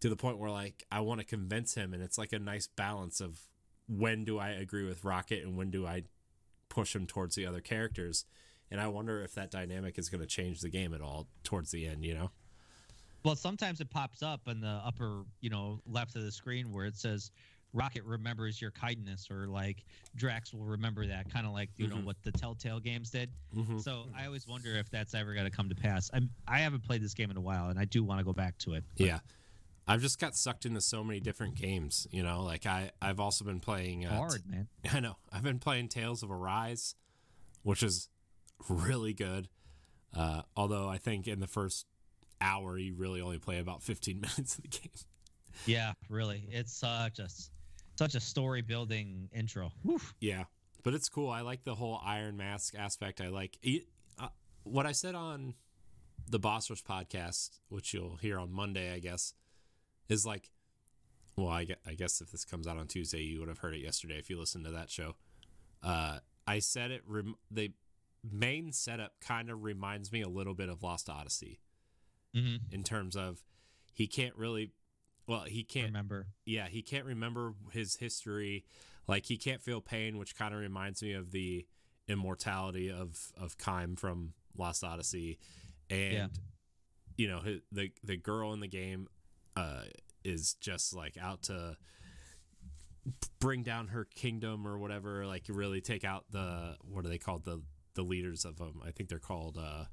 to 0.00 0.08
the 0.08 0.16
point 0.16 0.38
where 0.38 0.50
like 0.50 0.86
I 0.90 1.00
want 1.00 1.20
to 1.20 1.26
convince 1.26 1.74
him 1.74 1.92
and 1.92 2.02
it's 2.02 2.16
like 2.18 2.32
a 2.32 2.38
nice 2.38 2.66
balance 2.68 3.20
of 3.20 3.48
when 3.86 4.24
do 4.24 4.38
I 4.38 4.50
agree 4.50 4.84
with 4.86 5.04
Rocket 5.04 5.42
and 5.42 5.56
when 5.56 5.70
do 5.70 5.86
I 5.86 6.04
push 6.68 6.94
him 6.94 7.06
towards 7.06 7.34
the 7.34 7.44
other 7.44 7.60
characters 7.60 8.24
and 8.70 8.80
I 8.80 8.86
wonder 8.88 9.22
if 9.22 9.34
that 9.34 9.50
dynamic 9.50 9.98
is 9.98 10.08
going 10.08 10.20
to 10.20 10.26
change 10.26 10.60
the 10.60 10.68
game 10.70 10.94
at 10.94 11.00
all 11.00 11.26
towards 11.44 11.70
the 11.70 11.86
end, 11.86 12.04
you 12.04 12.14
know. 12.14 12.30
Well, 13.24 13.36
sometimes 13.36 13.80
it 13.80 13.90
pops 13.90 14.22
up 14.22 14.40
in 14.48 14.60
the 14.60 14.80
upper, 14.84 15.24
you 15.40 15.50
know, 15.50 15.80
left 15.86 16.16
of 16.16 16.22
the 16.22 16.32
screen 16.32 16.72
where 16.72 16.86
it 16.86 16.96
says 16.96 17.30
Rocket 17.72 18.02
remembers 18.04 18.60
your 18.60 18.70
kindness 18.70 19.28
or 19.30 19.46
like 19.46 19.84
Drax 20.16 20.52
will 20.54 20.64
remember 20.64 21.06
that 21.06 21.30
kind 21.30 21.46
of 21.46 21.52
like, 21.52 21.68
you 21.76 21.86
know, 21.86 21.96
Mhm. 21.96 22.04
what 22.04 22.16
the 22.22 22.32
Telltale 22.32 22.80
games 22.80 23.10
did. 23.10 23.30
Mm-hmm. 23.56 23.78
So 23.78 24.06
I 24.16 24.24
always 24.26 24.46
wonder 24.48 24.74
if 24.74 24.90
that's 24.90 25.14
ever 25.14 25.34
going 25.34 25.44
to 25.44 25.50
come 25.56 25.68
to 25.68 25.74
pass. 25.74 26.10
I'm, 26.14 26.30
I 26.48 26.58
haven't 26.60 26.82
played 26.82 27.02
this 27.02 27.14
game 27.14 27.30
in 27.30 27.36
a 27.36 27.40
while 27.40 27.68
and 27.68 27.78
I 27.78 27.84
do 27.84 28.02
want 28.02 28.18
to 28.20 28.24
go 28.24 28.32
back 28.32 28.56
to 28.60 28.74
it. 28.74 28.84
but 28.96 29.06
Yeah. 29.06 29.18
I've 29.86 30.00
just 30.00 30.18
got 30.20 30.34
sucked 30.36 30.66
into 30.66 30.80
so 30.80 31.02
many 31.04 31.20
different 31.20 31.56
games, 31.56 32.06
you 32.12 32.22
know, 32.22 32.42
like 32.44 32.64
I 32.64 32.90
I've 33.02 33.18
also 33.20 33.44
been 33.44 33.58
playing 33.60 34.06
uh, 34.06 34.16
Hard, 34.16 34.48
man. 34.48 34.68
I 34.92 35.00
know. 35.00 35.16
I've 35.32 35.42
been 35.42 35.58
playing 35.58 35.88
Tales 35.88 36.22
of 36.22 36.30
Arise, 36.30 36.94
which 37.64 37.82
is 37.82 38.08
really 38.68 39.12
good. 39.12 39.48
Uh, 40.16 40.42
although 40.56 40.88
I 40.88 40.98
think 40.98 41.28
in 41.28 41.40
the 41.40 41.46
first 41.46 41.86
hour 42.40 42.78
you 42.78 42.94
really 42.94 43.20
only 43.20 43.38
play 43.38 43.58
about 43.58 43.82
15 43.82 44.20
minutes 44.20 44.56
of 44.56 44.62
the 44.62 44.68
game. 44.68 44.90
Yeah, 45.66 45.92
really. 46.08 46.48
It's 46.50 46.72
such 46.72 47.18
a 47.18 47.28
such 47.96 48.14
a 48.14 48.20
story 48.20 48.62
building 48.62 49.28
intro. 49.32 49.72
Yeah, 50.20 50.44
but 50.82 50.94
it's 50.94 51.08
cool. 51.08 51.28
I 51.28 51.42
like 51.42 51.64
the 51.64 51.74
whole 51.74 52.00
Iron 52.04 52.36
Mask 52.36 52.74
aspect. 52.74 53.20
I 53.20 53.28
like 53.28 53.58
it, 53.62 53.84
uh, 54.18 54.28
what 54.62 54.86
I 54.86 54.92
said 54.92 55.14
on 55.14 55.54
the 56.28 56.38
Boss 56.38 56.70
Rush 56.70 56.82
podcast, 56.82 57.58
which 57.68 57.92
you'll 57.92 58.16
hear 58.16 58.38
on 58.38 58.52
Monday, 58.52 58.94
I 58.94 59.00
guess, 59.00 59.34
is 60.08 60.24
like, 60.24 60.50
well, 61.36 61.48
I 61.48 61.64
guess, 61.64 61.76
I 61.86 61.94
guess 61.94 62.20
if 62.20 62.30
this 62.30 62.44
comes 62.44 62.66
out 62.66 62.78
on 62.78 62.86
Tuesday, 62.86 63.20
you 63.20 63.40
would 63.40 63.48
have 63.48 63.58
heard 63.58 63.74
it 63.74 63.80
yesterday 63.80 64.18
if 64.18 64.30
you 64.30 64.38
listened 64.38 64.64
to 64.64 64.70
that 64.70 64.90
show. 64.90 65.16
Uh, 65.82 66.18
I 66.46 66.60
said 66.60 66.90
it. 66.90 67.02
Rem- 67.06 67.36
the 67.50 67.72
main 68.28 68.72
setup 68.72 69.12
kind 69.20 69.50
of 69.50 69.62
reminds 69.62 70.12
me 70.12 70.20
a 70.22 70.28
little 70.28 70.54
bit 70.54 70.68
of 70.68 70.82
Lost 70.82 71.08
Odyssey 71.08 71.60
hmm 72.34 72.56
in 72.70 72.82
terms 72.84 73.16
of 73.16 73.42
he 73.92 74.06
can't 74.06 74.36
really. 74.36 74.72
Well, 75.26 75.44
he 75.46 75.62
can't 75.62 75.86
Remember. 75.86 76.26
yeah, 76.44 76.66
he 76.68 76.82
can't 76.82 77.04
remember 77.04 77.54
his 77.72 77.96
history. 77.96 78.64
Like 79.06 79.26
he 79.26 79.36
can't 79.36 79.62
feel 79.62 79.80
pain, 79.80 80.18
which 80.18 80.34
kind 80.36 80.52
of 80.54 80.60
reminds 80.60 81.02
me 81.02 81.12
of 81.12 81.30
the 81.32 81.66
immortality 82.08 82.90
of 82.90 83.32
of 83.36 83.56
Kaim 83.58 83.96
from 83.96 84.32
Lost 84.56 84.82
Odyssey, 84.84 85.38
and 85.88 86.12
Yeah. 86.12 86.26
you 87.16 87.28
know 87.28 87.40
hi- 87.44 87.60
the 87.72 87.92
the 88.02 88.16
girl 88.16 88.52
in 88.52 88.60
the 88.60 88.68
game 88.68 89.06
uh, 89.56 89.82
is 90.24 90.54
just 90.54 90.94
like 90.94 91.16
out 91.20 91.42
to 91.44 91.76
bring 93.40 93.62
down 93.62 93.88
her 93.88 94.04
kingdom 94.04 94.66
or 94.66 94.78
whatever. 94.78 95.26
Like 95.26 95.44
really 95.48 95.80
take 95.80 96.04
out 96.04 96.24
the 96.30 96.76
what 96.82 97.04
are 97.04 97.08
they 97.08 97.18
called 97.18 97.44
the 97.44 97.60
the 97.94 98.02
leaders 98.02 98.44
of 98.44 98.56
them? 98.56 98.80
I 98.84 98.90
think 98.90 99.08
they're 99.08 99.18
called. 99.18 99.58
uh 99.58 99.84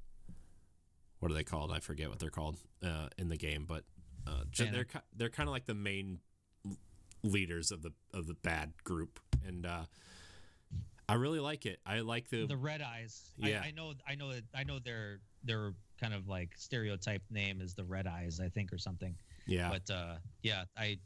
what 1.19 1.31
are 1.31 1.33
they 1.33 1.43
called? 1.43 1.71
I 1.71 1.79
forget 1.79 2.09
what 2.09 2.19
they're 2.19 2.29
called 2.29 2.59
uh, 2.85 3.07
in 3.17 3.27
the 3.27 3.37
game, 3.37 3.65
but 3.67 3.83
uh, 4.27 4.43
they're 4.55 4.85
they're 5.15 5.29
kind 5.29 5.49
of 5.49 5.51
like 5.53 5.65
the 5.65 5.73
main 5.73 6.19
leaders 7.23 7.71
of 7.71 7.81
the 7.81 7.91
of 8.13 8.27
the 8.27 8.35
bad 8.35 8.73
group, 8.83 9.19
and 9.45 9.65
uh, 9.65 9.85
I 11.09 11.15
really 11.15 11.39
like 11.39 11.65
it. 11.65 11.79
I 11.85 12.01
like 12.01 12.29
the, 12.29 12.45
The 12.45 12.57
Red 12.57 12.81
Eyes. 12.81 13.31
Yeah. 13.37 13.61
I, 13.63 13.67
I 13.67 13.71
know. 13.71 13.93
I 14.07 14.15
know. 14.15 14.33
I 14.53 14.63
know 14.63 14.79
their 14.79 15.19
their 15.43 15.73
kind 15.99 16.13
of 16.13 16.27
like 16.27 16.51
stereotype 16.55 17.23
name 17.31 17.61
is 17.61 17.73
the 17.73 17.85
Red 17.85 18.07
Eyes, 18.07 18.39
I 18.39 18.49
think, 18.49 18.71
or 18.73 18.77
something. 18.77 19.15
yeah 19.47 19.69
But 19.71 19.93
uh, 19.93 20.15
yeah, 20.43 20.65
I, 20.77 20.99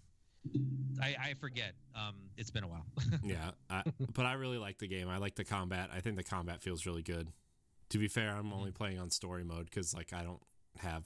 I 1.02 1.16
I 1.20 1.34
forget. 1.40 1.74
Um, 1.96 2.16
it's 2.38 2.50
been 2.52 2.64
a 2.64 2.68
while. 2.68 2.86
yeah. 3.24 3.52
I, 3.70 3.84
but 4.14 4.26
I 4.26 4.34
really 4.34 4.58
like 4.58 4.78
the 4.80 4.88
game. 4.88 5.08
I 5.10 5.18
like 5.18 5.36
the 5.36 5.44
combat. 5.44 5.90
I 5.94 6.00
think 6.00 6.16
the 6.18 6.24
combat 6.24 6.62
feels 6.62 6.86
really 6.86 7.04
good. 7.04 7.28
To 7.90 7.98
be 7.98 8.08
fair, 8.08 8.32
I'm 8.36 8.54
only 8.54 8.72
playing 8.72 9.00
on 9.00 9.10
story 9.10 9.44
mode 9.44 9.66
because 9.66 9.94
like 9.94 10.14
I 10.14 10.24
don't 10.24 10.42
have 10.78 11.04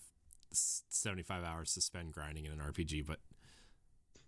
75 0.52 1.44
hours 1.44 1.74
to 1.74 1.82
spend 1.82 2.14
grinding 2.14 2.46
in 2.46 2.52
an 2.52 2.60
RPG. 2.60 3.06
But 3.06 3.20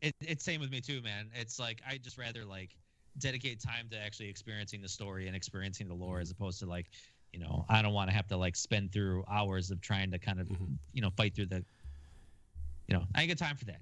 it, 0.02 0.16
it's 0.22 0.44
same 0.44 0.60
with 0.62 0.72
me 0.72 0.82
too, 0.82 1.02
man. 1.02 1.30
It's 1.36 1.60
like 1.60 1.82
I 1.88 1.98
just 1.98 2.18
rather 2.18 2.44
like 2.46 2.72
dedicate 3.20 3.60
time 3.62 3.88
to 3.92 3.98
actually 3.98 4.30
experiencing 4.30 4.82
the 4.82 4.90
story 4.90 5.28
and 5.28 5.36
experiencing 5.36 5.88
the 5.88 5.96
lore 5.96 6.20
as 6.20 6.30
opposed 6.32 6.60
to 6.60 6.66
like, 6.66 6.88
you 7.34 7.40
know, 7.40 7.66
I 7.70 7.82
don't 7.82 7.94
want 7.94 8.10
to 8.10 8.16
have 8.16 8.28
to 8.28 8.38
like 8.38 8.56
spend 8.56 8.92
through 8.92 9.24
hours 9.30 9.72
of 9.72 9.82
trying 9.82 10.12
to 10.12 10.20
kind 10.20 10.40
of, 10.40 10.48
Mhm. 10.48 10.78
you 10.94 11.02
know, 11.02 11.10
fight 11.12 11.36
through 11.36 11.48
the. 11.48 11.64
You 12.88 12.96
know, 12.98 13.04
I 13.16 13.22
ain't 13.24 13.30
got 13.30 13.38
time 13.46 13.58
for 13.58 13.66
that. 13.66 13.82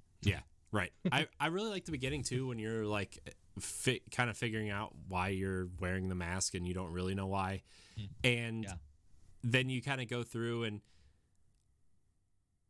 Right. 0.71 0.91
I, 1.11 1.27
I 1.39 1.47
really 1.47 1.69
like 1.69 1.85
the 1.85 1.91
beginning 1.91 2.23
too 2.23 2.47
when 2.47 2.59
you're 2.59 2.85
like 2.85 3.19
fi- 3.59 4.01
kind 4.11 4.29
of 4.29 4.37
figuring 4.37 4.69
out 4.69 4.93
why 5.07 5.29
you're 5.29 5.67
wearing 5.79 6.09
the 6.09 6.15
mask 6.15 6.53
and 6.55 6.67
you 6.67 6.73
don't 6.73 6.91
really 6.91 7.15
know 7.15 7.27
why. 7.27 7.63
Hmm. 7.97 8.03
And 8.23 8.63
Yeah. 8.63 8.73
then 9.43 9.69
you 9.69 9.81
kind 9.81 10.01
of 10.01 10.09
go 10.09 10.23
through 10.23 10.63
and 10.63 10.81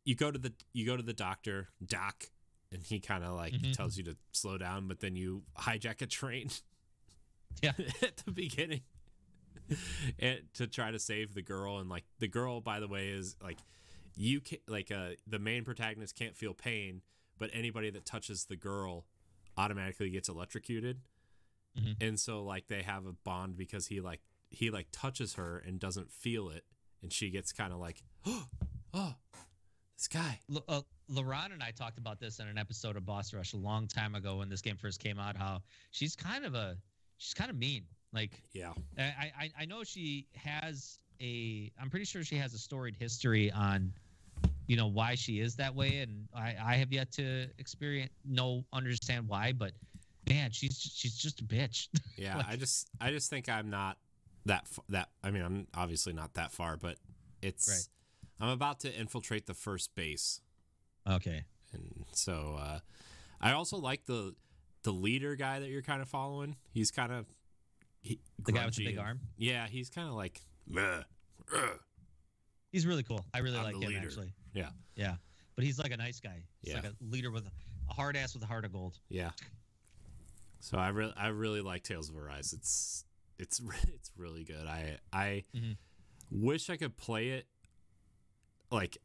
you 0.04 0.14
go 0.14 0.30
to 0.30 0.38
the 0.38 0.52
you 0.72 0.86
go 0.86 0.96
to 0.96 1.02
the 1.02 1.12
doctor, 1.12 1.68
doc, 1.84 2.26
and 2.72 2.82
he 2.82 3.00
kind 3.00 3.24
of 3.24 3.34
like 3.34 3.54
Mhm. 3.54 3.72
tells 3.76 3.96
you 3.96 4.04
to 4.04 4.16
slow 4.32 4.56
down, 4.58 4.86
but 4.88 5.00
then 5.00 5.16
you 5.16 5.42
hijack 5.58 6.00
a 6.02 6.06
train 6.06 6.50
Yeah. 7.62 7.72
at 8.02 8.18
the 8.18 8.30
beginning. 8.30 8.82
and 10.20 10.42
to 10.54 10.68
try 10.68 10.92
to 10.92 10.98
save 11.00 11.34
the 11.34 11.42
girl 11.42 11.78
and 11.78 11.88
like 11.90 12.04
the 12.20 12.28
girl 12.28 12.60
by 12.60 12.78
the 12.78 12.86
way 12.86 13.08
is 13.08 13.34
like 13.42 13.58
you 14.14 14.40
can 14.40 14.58
like 14.68 14.92
uh 14.92 15.08
the 15.26 15.40
main 15.40 15.64
protagonist 15.64 16.14
can't 16.14 16.36
feel 16.36 16.54
pain 16.54 17.02
but 17.38 17.50
anybody 17.52 17.90
that 17.90 18.04
touches 18.06 18.44
the 18.46 18.56
girl 18.56 19.06
automatically 19.56 20.10
gets 20.10 20.28
electrocuted. 20.28 21.00
Mhm. 21.78 21.96
And 22.00 22.20
so 22.20 22.42
like 22.42 22.68
they 22.68 22.82
have 22.82 23.06
a 23.06 23.12
bond 23.12 23.56
because 23.56 23.86
he 23.88 24.00
like 24.00 24.20
he 24.50 24.70
like 24.70 24.88
touches 24.92 25.34
her 25.34 25.58
and 25.58 25.78
doesn't 25.80 26.10
feel 26.12 26.48
it 26.50 26.64
and 27.02 27.12
she 27.12 27.30
gets 27.30 27.52
kind 27.52 27.72
of 27.72 27.78
like 27.78 28.02
oh 28.94 29.14
this 29.96 30.08
guy 30.08 30.38
L- 30.54 30.64
uh, 30.68 30.80
LaRon 31.10 31.52
and 31.52 31.62
I 31.62 31.70
talked 31.72 31.98
about 31.98 32.18
this 32.20 32.38
in 32.38 32.48
an 32.48 32.56
episode 32.58 32.96
of 32.96 33.04
Boss 33.04 33.32
Rush 33.34 33.52
a 33.54 33.56
long 33.56 33.86
time 33.88 34.14
ago 34.14 34.36
when 34.36 34.48
this 34.48 34.60
game 34.62 34.76
first 34.76 35.00
came 35.00 35.18
out. 35.18 35.36
How 35.36 35.62
she's 35.90 36.14
kind 36.16 36.44
of 36.44 36.54
a 36.54 36.76
she's 37.18 37.34
kind 37.34 37.50
of 37.50 37.56
mean. 37.56 37.84
Like 38.12 38.42
yeah 38.52 38.72
I, 38.98 39.32
I 39.38 39.50
I 39.60 39.64
know 39.66 39.84
she 39.84 40.26
has 40.34 40.98
a 41.20 41.70
I'm 41.80 41.90
pretty 41.90 42.04
sure 42.06 42.24
she 42.24 42.36
has 42.36 42.54
a 42.54 42.58
storied 42.58 42.96
history 42.96 43.50
on 43.50 43.92
you 44.66 44.76
know 44.76 44.86
why 44.88 45.14
she 45.14 45.40
is 45.40 45.56
that 45.56 45.74
way 45.74 45.98
and 45.98 46.26
I 46.34 46.54
I 46.62 46.74
have 46.76 46.92
yet 46.92 47.12
to 47.12 47.46
experience 47.58 48.10
no 48.24 48.64
understand 48.72 49.28
why 49.28 49.52
but 49.52 49.72
man 50.28 50.50
she's 50.50 50.78
she's 50.94 51.16
just 51.16 51.40
a 51.40 51.44
bitch. 51.44 51.88
yeah 52.16 52.36
Like- 52.38 52.48
I 52.48 52.56
just 52.56 52.88
I 53.00 53.10
just 53.10 53.30
think 53.30 53.48
I'm 53.48 53.70
not 53.70 53.98
that 54.46 54.66
that 54.88 55.08
I 55.22 55.30
mean 55.30 55.42
I'm 55.42 55.66
obviously 55.74 56.12
not 56.12 56.34
that 56.34 56.52
far 56.52 56.76
but 56.76 56.96
it's 57.42 57.68
Right. 57.68 57.88
I'm 58.40 58.48
about 58.52 58.80
to 58.80 58.92
infiltrate 58.94 59.46
the 59.46 59.54
first 59.54 59.94
base 59.94 60.40
okay. 61.08 61.44
and 61.72 62.04
so 62.12 62.56
uh 62.60 62.78
I 63.40 63.52
also 63.52 63.76
like 63.76 64.06
the 64.06 64.34
the 64.82 64.92
leader 64.92 65.34
guy 65.36 65.58
that 65.60 65.68
you're 65.68 65.82
kind 65.82 66.00
of 66.02 66.08
following 66.08 66.56
he's 66.72 66.90
kind 66.90 67.12
of 67.12 67.26
he, 68.02 68.20
The 68.44 68.52
guy 68.52 68.64
with 68.66 68.76
the 68.76 68.84
big 68.84 68.98
arm. 68.98 69.20
yeah 69.36 69.66
he's 69.68 69.90
kind 69.90 70.08
of 70.08 70.14
like 70.14 70.42
"Meh, 70.68 71.02
ugh." 71.54 71.80
He's 72.72 72.86
really 72.86 73.02
cool. 73.02 73.24
I 73.34 73.38
really 73.38 73.56
I'm 73.58 73.64
like 73.64 73.74
him 73.74 73.80
leader. 73.80 73.98
actually. 74.06 74.32
Yeah. 74.56 74.70
Yeah. 74.96 75.16
But 75.54 75.64
he's 75.64 75.78
like 75.78 75.92
a 75.92 75.96
nice 75.96 76.18
guy. 76.20 76.42
He's 76.62 76.72
Yeah. 76.74 76.80
like 76.80 76.90
a 76.92 76.94
leader 77.00 77.30
with 77.30 77.46
a, 77.46 77.92
hard 77.92 78.16
ass 78.16 78.34
with 78.34 78.42
a 78.42 78.46
heart 78.46 78.64
of 78.64 78.72
gold. 78.72 78.98
Yeah. 79.08 79.30
So 80.60 80.78
I 80.78 80.88
really 80.88 81.12
I 81.16 81.28
really 81.28 81.60
like 81.60 81.82
Tales 81.82 82.08
of 82.08 82.16
Arise. 82.16 82.52
It's 82.52 83.04
it's 83.38 83.60
it's 83.94 84.10
really 84.16 84.44
good. 84.44 84.66
I 84.66 84.98
I 85.12 85.44
Mhm. 85.54 85.76
wish 86.30 86.68
I 86.70 86.76
could 86.76 86.96
play 86.96 87.28
it 87.30 87.46
like 88.70 88.98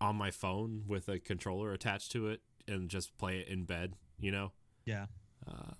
on 0.00 0.16
my 0.16 0.30
phone 0.30 0.84
with 0.86 1.08
a 1.08 1.18
controller 1.20 1.72
attached 1.72 2.12
to 2.12 2.28
it 2.28 2.40
and 2.66 2.88
just 2.88 3.16
play 3.18 3.38
it 3.40 3.48
in 3.48 3.64
bed, 3.64 3.94
you 4.18 4.30
know? 4.30 4.52
Yeah. 4.84 5.06
Uh, 5.46 5.72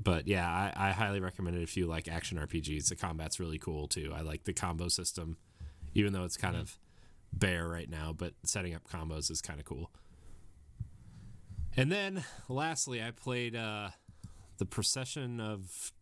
but 0.00 0.26
yeah, 0.28 0.48
I, 0.48 0.88
I 0.88 0.92
highly 0.92 1.20
recommend 1.20 1.56
it 1.56 1.62
if 1.62 1.76
you 1.76 1.86
like 1.86 2.08
action 2.08 2.38
RPGs. 2.38 2.88
The 2.88 2.96
combat's 2.96 3.38
really 3.40 3.58
cool 3.58 3.88
too. 3.88 4.12
I 4.14 4.20
like 4.22 4.44
the 4.44 4.52
combo 4.52 4.88
system, 4.88 5.36
even 5.94 6.12
though 6.12 6.24
it's 6.24 6.36
kind 6.36 6.56
Mhm. 6.56 6.60
of 6.60 6.78
bare 7.38 7.68
right 7.68 7.88
now, 7.88 8.14
but 8.16 8.34
setting 8.44 8.74
up 8.74 8.88
combos 8.88 9.30
is 9.30 9.40
kind 9.40 9.60
of 9.60 9.66
cool. 9.66 9.90
And 11.76 11.90
then 11.90 12.24
lastly, 12.48 13.02
I 13.02 13.10
played 13.10 13.56
uh, 13.56 13.90
the 14.58 14.66
Procession 14.66 15.40
of 15.40 15.92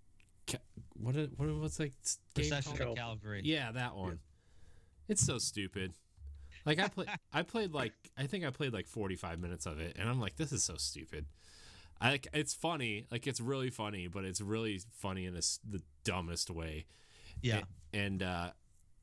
Ca- 0.47 0.59
what 0.95 1.17
it, 1.17 1.31
what 1.37 1.49
what's 1.57 1.79
like 1.79 1.95
Procession 2.35 2.81
of 2.83 2.97
Calvary. 2.97 3.43
Yeah, 3.45 3.73
that 3.73 3.97
one. 3.97 4.19
It's 5.09 5.25
so 5.25 5.39
stupid. 5.39 5.93
Like 6.65 6.79
I 6.79 6.89
play, 6.89 7.07
I 7.33 7.43
played 7.43 7.73
like 7.73 7.95
I 8.17 8.27
think 8.27 8.45
I 8.45 8.51
played 8.51 8.73
like 8.73 8.87
forty 8.87 9.17
five 9.17 9.41
minutes 9.41 9.67
of 9.67 9.81
it, 9.81 9.97
and 9.99 10.09
I'm 10.09 10.21
like, 10.21 10.37
this 10.37 10.53
is 10.53 10.63
so 10.63 10.75
stupid. 10.77 11.27
I 12.01 12.11
like 12.11 12.27
it's 12.33 12.53
funny, 12.53 13.07
like 13.11 13.27
it's 13.27 13.41
really 13.41 13.71
funny, 13.71 14.09
but 14.09 14.25
it's 14.25 14.41
really 14.41 14.81
funny 14.93 15.25
in 15.25 15.35
this 15.35 15.61
the 15.69 15.81
dumbest 16.05 16.51
way. 16.51 16.87
Yeah. 17.41 17.63
And 17.95 18.23
uh, 18.23 18.51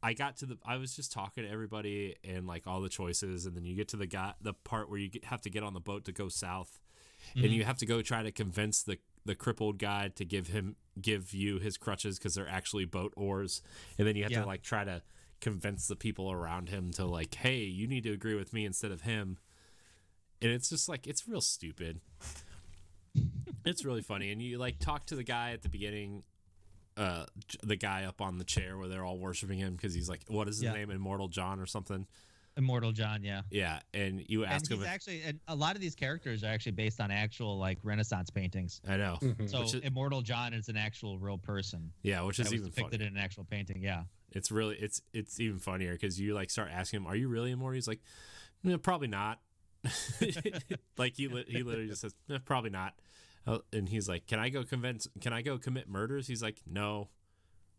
I 0.02 0.14
got 0.14 0.38
to 0.38 0.46
the, 0.46 0.58
I 0.66 0.78
was 0.78 0.96
just 0.96 1.12
talking 1.12 1.44
to 1.44 1.50
everybody 1.50 2.16
and 2.24 2.48
like 2.48 2.66
all 2.68 2.80
the 2.82 2.90
choices, 2.90 3.46
and 3.46 3.56
then 3.56 3.66
you 3.66 3.76
get 3.76 3.90
to 3.90 3.98
the 3.98 4.06
guy, 4.08 4.34
the 4.42 4.54
part 4.54 4.90
where 4.90 4.98
you 5.00 5.10
get, 5.10 5.26
have 5.26 5.42
to 5.42 5.50
get 5.50 5.62
on 5.64 5.74
the 5.74 5.80
boat 5.80 6.06
to 6.06 6.12
go 6.12 6.30
south, 6.30 6.80
and 7.36 7.46
Mhm. 7.46 7.52
you 7.54 7.64
have 7.66 7.78
to 7.80 7.86
go 7.86 8.02
try 8.02 8.24
to 8.24 8.32
convince 8.32 8.82
the 8.84 9.00
the 9.26 9.36
crippled 9.36 9.78
guy 9.78 10.08
to 10.08 10.24
give 10.24 10.48
him 10.48 10.78
give 11.02 11.34
you 11.34 11.60
his 11.60 11.78
crutches 11.78 12.18
because 12.18 12.34
they're 12.36 12.48
actually 12.48 12.86
boat 12.86 13.14
oars, 13.18 13.62
and 13.98 14.08
then 14.08 14.16
you 14.16 14.24
have 14.24 14.32
Yeah. 14.32 14.42
to 14.42 14.48
like 14.48 14.64
try 14.64 14.84
to 14.86 15.04
convince 15.42 15.88
the 15.88 15.96
people 15.96 16.32
around 16.32 16.70
him 16.70 16.92
to 16.92 17.06
like, 17.06 17.36
hey, 17.36 17.64
you 17.64 17.86
need 17.88 18.04
to 18.04 18.12
agree 18.14 18.36
with 18.36 18.54
me 18.54 18.66
instead 18.66 18.92
of 18.92 19.02
him, 19.02 19.38
and 20.42 20.52
it's 20.52 20.70
just 20.70 20.88
like 20.88 21.06
it's 21.08 21.28
real 21.28 21.42
stupid. 21.42 22.00
it's 23.66 23.84
really 23.84 24.02
funny, 24.02 24.32
and 24.32 24.42
you 24.42 24.58
like 24.58 24.80
talk 24.80 25.06
to 25.08 25.16
the 25.16 25.24
guy 25.24 25.52
at 25.52 25.62
the 25.62 25.70
beginning. 25.70 26.24
Uh, 27.00 27.26
the 27.64 27.78
guy 27.78 28.04
up 28.04 28.20
on 28.20 28.38
the 28.38 28.44
chair 28.44 28.78
where 28.78 28.90
they're 28.90 29.06
all 29.06 29.18
worshiping 29.18 29.58
him 29.58 29.74
because 29.76 29.94
he's 29.94 30.10
like, 30.10 30.22
what 30.28 30.50
is 30.50 30.56
his 30.58 30.64
Yeah. 30.64 30.74
name? 30.74 30.92
Immortal 30.92 31.30
John 31.30 31.60
or 31.62 31.66
something. 31.66 32.06
Immortal 32.58 32.92
John, 32.92 33.24
yeah. 33.24 33.44
Yeah, 33.52 33.80
and 33.94 34.22
you 34.28 34.44
And 34.44 34.52
ask 34.52 34.68
he's 34.68 34.78
him. 34.78 34.84
If, 34.84 34.90
actually 34.90 35.22
and 35.22 35.40
a 35.48 35.56
lot 35.56 35.76
of 35.76 35.82
these 35.82 35.96
characters 35.96 36.44
are 36.44 36.48
actually 36.48 36.74
based 36.74 37.00
on 37.00 37.10
actual 37.10 37.58
like 37.58 37.78
Renaissance 37.84 38.30
paintings. 38.30 38.82
I 38.86 38.98
know. 38.98 39.18
Mhm. 39.22 39.50
So 39.50 39.62
is- 39.62 39.76
Immortal 39.76 40.22
John 40.24 40.54
is 40.54 40.68
an 40.68 40.76
actual 40.76 41.18
real 41.20 41.38
person 41.38 41.94
Yeah, 42.02 42.22
which 42.24 42.38
is 42.40 42.48
was 42.48 42.54
even 42.56 42.66
depicted 42.66 43.00
funny. 43.00 43.08
in 43.12 43.18
an 43.18 43.24
actual 43.24 43.46
painting. 43.46 43.82
Yeah. 43.82 44.04
It's 44.32 44.52
really 44.52 44.76
it's 44.78 45.02
it's 45.14 45.40
even 45.40 45.60
funnier 45.60 45.94
because 45.94 46.20
you 46.20 46.34
like 46.34 46.50
start 46.50 46.70
asking 46.70 46.98
him, 47.02 47.08
"Are 47.08 47.16
you 47.16 47.30
really 47.30 47.52
immortal?" 47.52 47.76
He's 47.76 47.88
like, 47.88 48.02
"No, 48.62 48.78
probably 48.78 49.08
not." 49.08 49.40
like 50.98 51.16
he 51.16 51.28
he 51.48 51.64
literally 51.64 51.88
just 51.88 52.02
says, 52.02 52.14
"Eh, 52.30 52.40
"Probably 52.44 52.70
not," 52.70 52.94
Uh, 53.50 53.60
and 53.74 53.90
he's 53.90 54.08
like, 54.08 54.28
"Can 54.28 54.38
I 54.40 54.50
go 54.50 54.64
convince? 54.64 55.08
Can 55.22 55.34
I 55.34 55.42
go 55.42 55.58
commit 55.58 55.88
murders?" 55.90 56.28
He's 56.28 56.44
like, 56.44 56.62
"No, 56.68 57.10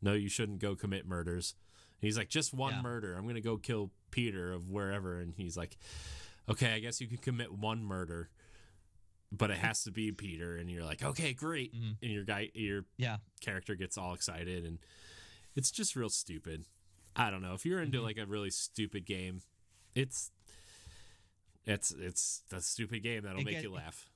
no, 0.03 0.15
you 0.15 0.29
shouldn't 0.29 0.59
go 0.59 0.75
commit 0.75 1.07
murders." 1.07 1.55
And 2.01 2.09
he's 2.09 2.19
like, 2.19 2.29
"Just 2.29 2.53
one 2.53 2.73
Yeah. 2.75 2.83
murder. 2.83 3.15
I'm 3.15 3.27
gonna 3.27 3.41
go 3.41 3.57
kill 3.57 3.93
Peter 4.11 4.53
of 4.53 4.69
wherever." 4.69 5.21
And 5.21 5.35
he's 5.37 5.57
like, 5.57 5.77
"Okay, 6.49 6.73
I 6.73 6.81
guess 6.81 7.01
you 7.01 7.07
can 7.07 7.19
commit 7.19 7.53
one 7.53 7.85
murder." 7.85 8.31
But 9.31 9.53
it 9.53 9.59
has 9.59 9.85
to 9.85 9.93
be 9.93 10.11
Peter, 10.11 10.57
and 10.57 10.69
you're 10.69 10.83
like, 10.85 11.05
okay, 11.05 11.33
great. 11.35 11.73
Mhm. 11.73 11.99
And 12.03 12.11
your 12.11 12.25
guy, 12.25 12.51
your 12.53 12.85
Yeah. 12.97 13.19
character 13.41 13.77
gets 13.77 13.97
all 13.97 14.13
excited 14.13 14.65
and 14.65 14.81
it's 15.55 15.71
just 15.71 15.95
real 15.95 16.09
stupid. 16.11 16.65
I 17.15 17.31
don't 17.31 17.41
know. 17.41 17.55
If 17.55 17.65
you're 17.65 17.81
into 17.81 17.99
Mhm. 17.99 18.03
like 18.03 18.19
a 18.19 18.27
really 18.27 18.51
stupid 18.51 19.05
game, 19.07 19.43
it's 19.95 20.33
it's 21.65 21.93
it's 21.93 22.41
the 22.49 22.61
stupid 22.61 23.05
game 23.05 23.23
that'll 23.23 23.41
It 23.43 23.45
make 23.45 23.63
you 23.63 23.71
laugh. 23.71 24.11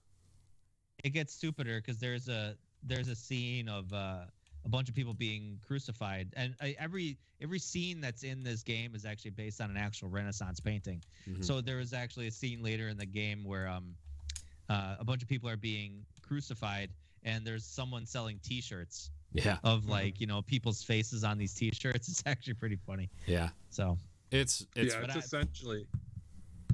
It 1.04 1.10
gets 1.10 1.34
stupider 1.34 1.76
because 1.76 1.98
there's 1.98 2.28
a 2.28 2.56
there's 2.82 3.08
a 3.08 3.14
scene 3.14 3.68
of 3.68 3.92
uh, 3.92 4.24
a 4.64 4.68
bunch 4.68 4.88
of 4.88 4.94
people 4.94 5.14
being 5.14 5.60
crucified, 5.66 6.32
and 6.36 6.54
uh, 6.60 6.68
every 6.78 7.18
every 7.40 7.58
scene 7.58 8.00
that's 8.00 8.22
in 8.24 8.42
this 8.42 8.62
game 8.62 8.94
is 8.94 9.04
actually 9.04 9.32
based 9.32 9.60
on 9.60 9.70
an 9.70 9.76
actual 9.76 10.08
Renaissance 10.08 10.60
painting. 10.60 11.02
Mhm. 11.28 11.44
So 11.44 11.60
there 11.60 11.76
was 11.76 11.92
actually 11.92 12.26
a 12.26 12.30
scene 12.30 12.62
later 12.62 12.88
in 12.88 12.96
the 12.96 13.06
game 13.06 13.44
where 13.44 13.68
um, 13.68 13.94
uh, 14.70 14.96
a 14.98 15.04
bunch 15.04 15.22
of 15.22 15.28
people 15.28 15.48
are 15.48 15.58
being 15.58 16.04
crucified, 16.22 16.90
and 17.22 17.46
there's 17.46 17.64
someone 17.66 18.06
selling 18.06 18.38
T-shirts 18.42 19.10
yeah, 19.32 19.58
of 19.62 19.86
like 19.86 20.20
you 20.22 20.26
know 20.26 20.40
people's 20.40 20.82
faces 20.82 21.22
on 21.22 21.36
these 21.36 21.52
T-shirts. 21.54 22.08
It's 22.08 22.22
actually 22.24 22.54
pretty 22.54 22.76
funny. 22.86 23.10
yeah. 23.26 23.50
So 23.68 23.98
It's 24.30 24.66
it's 24.74 24.94
yeah, 24.94 25.02
it's 25.04 25.16
I- 25.16 25.18
essentially 25.18 25.86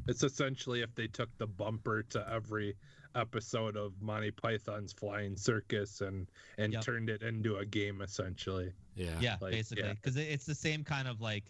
it's 0.07 0.23
essentially 0.23 0.82
if 0.82 0.94
they 0.94 1.09
took 1.09 1.36
the 1.39 1.47
bumper 1.47 2.02
to 2.05 2.27
every 2.32 2.77
episode 3.15 3.77
of 3.77 3.93
Monty 4.01 4.31
Python's 4.31 4.93
Flying 4.93 5.37
Circus 5.37 6.01
and 6.01 6.27
and 6.59 6.73
Yep. 6.73 6.82
turned 6.85 7.11
it 7.11 7.23
into 7.23 7.57
a 7.57 7.65
game 7.66 8.01
essentially. 8.03 8.73
yeah. 8.95 9.19
yeah, 9.20 9.37
Like, 9.41 9.53
basically 9.53 9.85
yeah. 9.85 9.95
because 9.95 10.16
it's 10.16 10.45
the 10.47 10.55
same 10.55 10.85
kind 10.85 11.09
of 11.09 11.20
like 11.20 11.45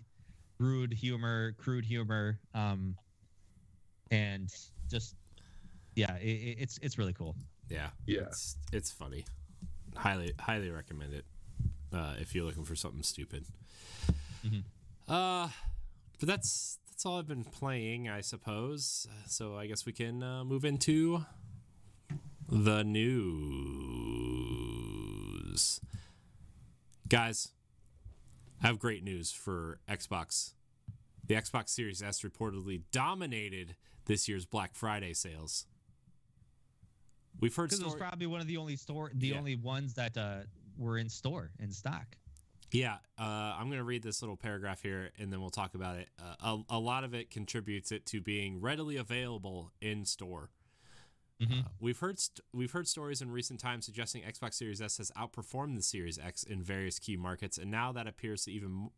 rude 0.59 0.93
humor, 0.93 1.53
crude 1.59 1.85
humor, 1.85 2.39
um, 2.55 2.97
and 4.11 4.53
just 4.91 5.15
yeah, 5.95 6.16
it, 6.16 6.27
it- 6.28 6.57
it's 6.61 6.78
it's 6.82 6.99
really 6.99 7.12
cool. 7.12 7.37
Yeah. 7.69 7.91
Yeah. 8.07 8.23
It's 8.23 8.57
it's 8.73 8.91
funny. 8.91 9.24
Highly 9.97 10.32
highly 10.39 10.70
recommend 10.70 11.15
it. 11.15 11.24
Uh, 11.93 12.15
if 12.20 12.35
you're 12.35 12.45
looking 12.45 12.65
for 12.65 12.77
something 12.77 13.03
stupid. 13.03 13.45
Mhm. 14.47 14.62
Uh 15.09 15.49
but 16.19 16.28
that's 16.28 16.78
that's 16.91 17.05
all 17.07 17.19
I've 17.19 17.27
been 17.27 17.45
playing, 17.45 18.09
I 18.09 18.20
suppose. 18.20 19.07
Uh, 19.11 19.27
So 19.28 19.57
I 19.57 19.66
guess 19.66 19.87
we 19.87 19.93
can 19.93 20.23
uh, 20.23 20.45
move 20.45 20.65
into 20.65 21.24
the 22.51 22.82
news. 25.51 25.81
Guys, 27.09 27.48
I 28.62 28.66
have 28.66 28.78
great 28.78 29.02
news 29.05 29.32
for 29.32 29.78
Xbox. 29.89 30.52
The 31.27 31.35
Xbox 31.35 31.70
Series 31.70 32.02
S 32.02 32.20
reportedly 32.22 32.82
dominated 32.93 33.77
this 34.06 34.28
year's 34.28 34.44
Black 34.47 34.74
Friday 34.74 35.14
sales. 35.14 35.66
We've 37.40 37.55
heard 37.55 37.70
Because 37.70 37.81
it 37.81 37.86
was 37.86 37.94
probably 37.94 38.27
one 38.27 38.40
of 38.40 38.47
the 38.48 38.56
only 38.56 38.77
store, 38.77 39.10
the 39.14 39.28
Yeah. 39.28 39.39
only 39.39 39.55
ones 39.56 39.94
that 39.94 40.16
uh, 40.16 40.40
were 40.77 40.98
in 40.98 41.09
store 41.09 41.52
in 41.60 41.70
stock. 41.72 42.16
Yeah, 42.72 42.98
uh, 43.18 43.22
I'm 43.59 43.66
going 43.66 43.78
to 43.78 43.85
read 43.85 44.02
this 44.02 44.22
little 44.22 44.36
paragraph 44.36 44.82
here 44.82 45.10
and 45.18 45.32
then 45.32 45.40
we'll 45.40 45.51
talk 45.51 45.74
about 45.74 45.97
it. 45.98 46.09
Uh, 46.20 46.35
a, 46.68 46.77
a 46.77 46.78
lot 46.78 47.02
of 47.05 47.14
it 47.14 47.31
contributes 47.31 47.90
it 47.93 48.06
to 48.06 48.20
being 48.20 48.60
readily 48.60 48.97
available 48.97 49.72
in 49.81 50.05
store. 50.05 50.51
Mhm. 51.40 51.64
Uh, 51.64 51.68
we've 51.80 51.98
heard 51.98 52.18
st- 52.18 52.40
we've 52.52 52.72
heard 52.72 52.86
stories 52.86 53.22
in 53.22 53.30
recent 53.30 53.60
times 53.60 53.86
suggesting 53.86 54.22
Xbox 54.22 54.54
Series 54.54 54.80
S 54.82 54.98
has 54.98 55.10
outperformed 55.12 55.76
the 55.76 55.82
Series 55.82 56.18
X 56.18 56.42
in 56.42 56.62
various 56.62 56.98
key 56.98 57.16
markets, 57.16 57.56
and 57.58 57.70
now 57.70 57.92
that 57.92 58.06
appears 58.06 58.44
to 58.44 58.52
even 58.52 58.90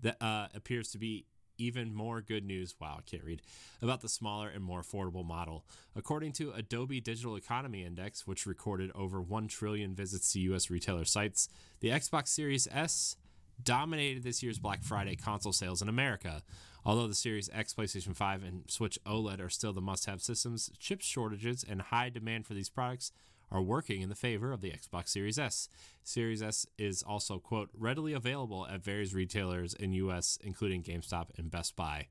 that 0.00 0.20
uh, 0.22 0.48
appears 0.54 0.90
to 0.92 0.98
be 0.98 1.26
even 1.58 1.94
more 1.94 2.20
good 2.20 2.44
news. 2.44 2.74
Wow, 2.80 2.96
I 2.98 3.02
can't 3.02 3.22
read 3.24 3.40
about 3.80 4.00
the 4.00 4.08
smaller 4.08 4.48
and 4.48 4.64
more 4.64 4.82
affordable 4.82 5.24
model. 5.24 5.64
According 5.94 6.32
to 6.32 6.50
Adobe 6.52 7.00
Digital 7.00 7.36
Economy 7.36 7.84
Index, 7.84 8.26
which 8.26 8.46
recorded 8.46 8.90
over 8.94 9.20
1 9.22 9.48
trillion 9.48 9.94
visits 9.94 10.32
to 10.32 10.40
U.S. 10.40 10.70
retailer 10.70 11.04
sites, 11.04 11.48
the 11.80 11.88
Xbox 11.88 12.28
Series 12.28 12.66
S 12.70 13.16
dominated 13.62 14.24
this 14.24 14.42
year's 14.42 14.58
Black 14.58 14.82
Friday 14.82 15.14
console 15.14 15.52
sales 15.52 15.80
in 15.82 15.88
America. 15.88 16.42
Although 16.84 17.08
the 17.08 17.14
Series 17.14 17.48
X, 17.52 17.74
PlayStation 17.74 18.16
5, 18.16 18.42
and 18.42 18.64
Switch 18.68 18.98
OLED 19.06 19.40
are 19.40 19.48
still 19.48 19.72
the 19.72 19.80
must 19.80 20.06
have 20.06 20.20
systems, 20.20 20.70
chip 20.78 21.00
shortages 21.00 21.64
and 21.68 21.80
high 21.80 22.08
demand 22.08 22.46
for 22.46 22.54
these 22.54 22.68
products 22.68 23.12
are 23.52 23.62
working 23.62 24.00
in 24.00 24.08
the 24.08 24.14
favor 24.14 24.50
of 24.52 24.62
the 24.62 24.70
Xbox 24.70 25.08
Series 25.08 25.38
S. 25.38 25.68
Series 26.02 26.42
S 26.42 26.66
is 26.78 27.02
also, 27.02 27.38
quote, 27.38 27.68
readily 27.76 28.14
available 28.14 28.66
at 28.66 28.82
various 28.82 29.12
retailers 29.12 29.74
in 29.74 29.92
US, 29.92 30.38
including 30.42 30.82
GameStop 30.82 31.26
and 31.36 31.50
Best 31.50 31.76
Buy. 31.76 32.08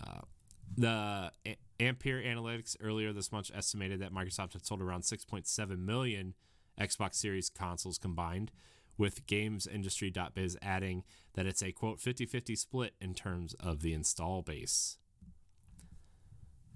Uh, 0.00 0.20
the 0.76 1.32
A- 1.46 1.58
Ampere 1.80 2.22
Analytics 2.22 2.76
earlier 2.80 3.12
this 3.12 3.32
month 3.32 3.50
estimated 3.54 4.00
that 4.00 4.14
Microsoft 4.14 4.54
had 4.54 4.64
sold 4.64 4.80
around 4.80 5.02
6.7 5.02 5.78
million 5.78 6.34
Xbox 6.80 7.14
Series 7.14 7.50
consoles 7.50 7.98
combined, 7.98 8.50
with 8.96 9.26
GamesIndustry.biz 9.26 10.56
adding 10.62 11.04
that 11.34 11.46
it's 11.46 11.62
a, 11.62 11.72
quote, 11.72 12.00
50 12.00 12.26
50 12.26 12.56
split 12.56 12.94
in 13.00 13.14
terms 13.14 13.54
of 13.54 13.80
the 13.80 13.92
install 13.92 14.42
base. 14.42 14.98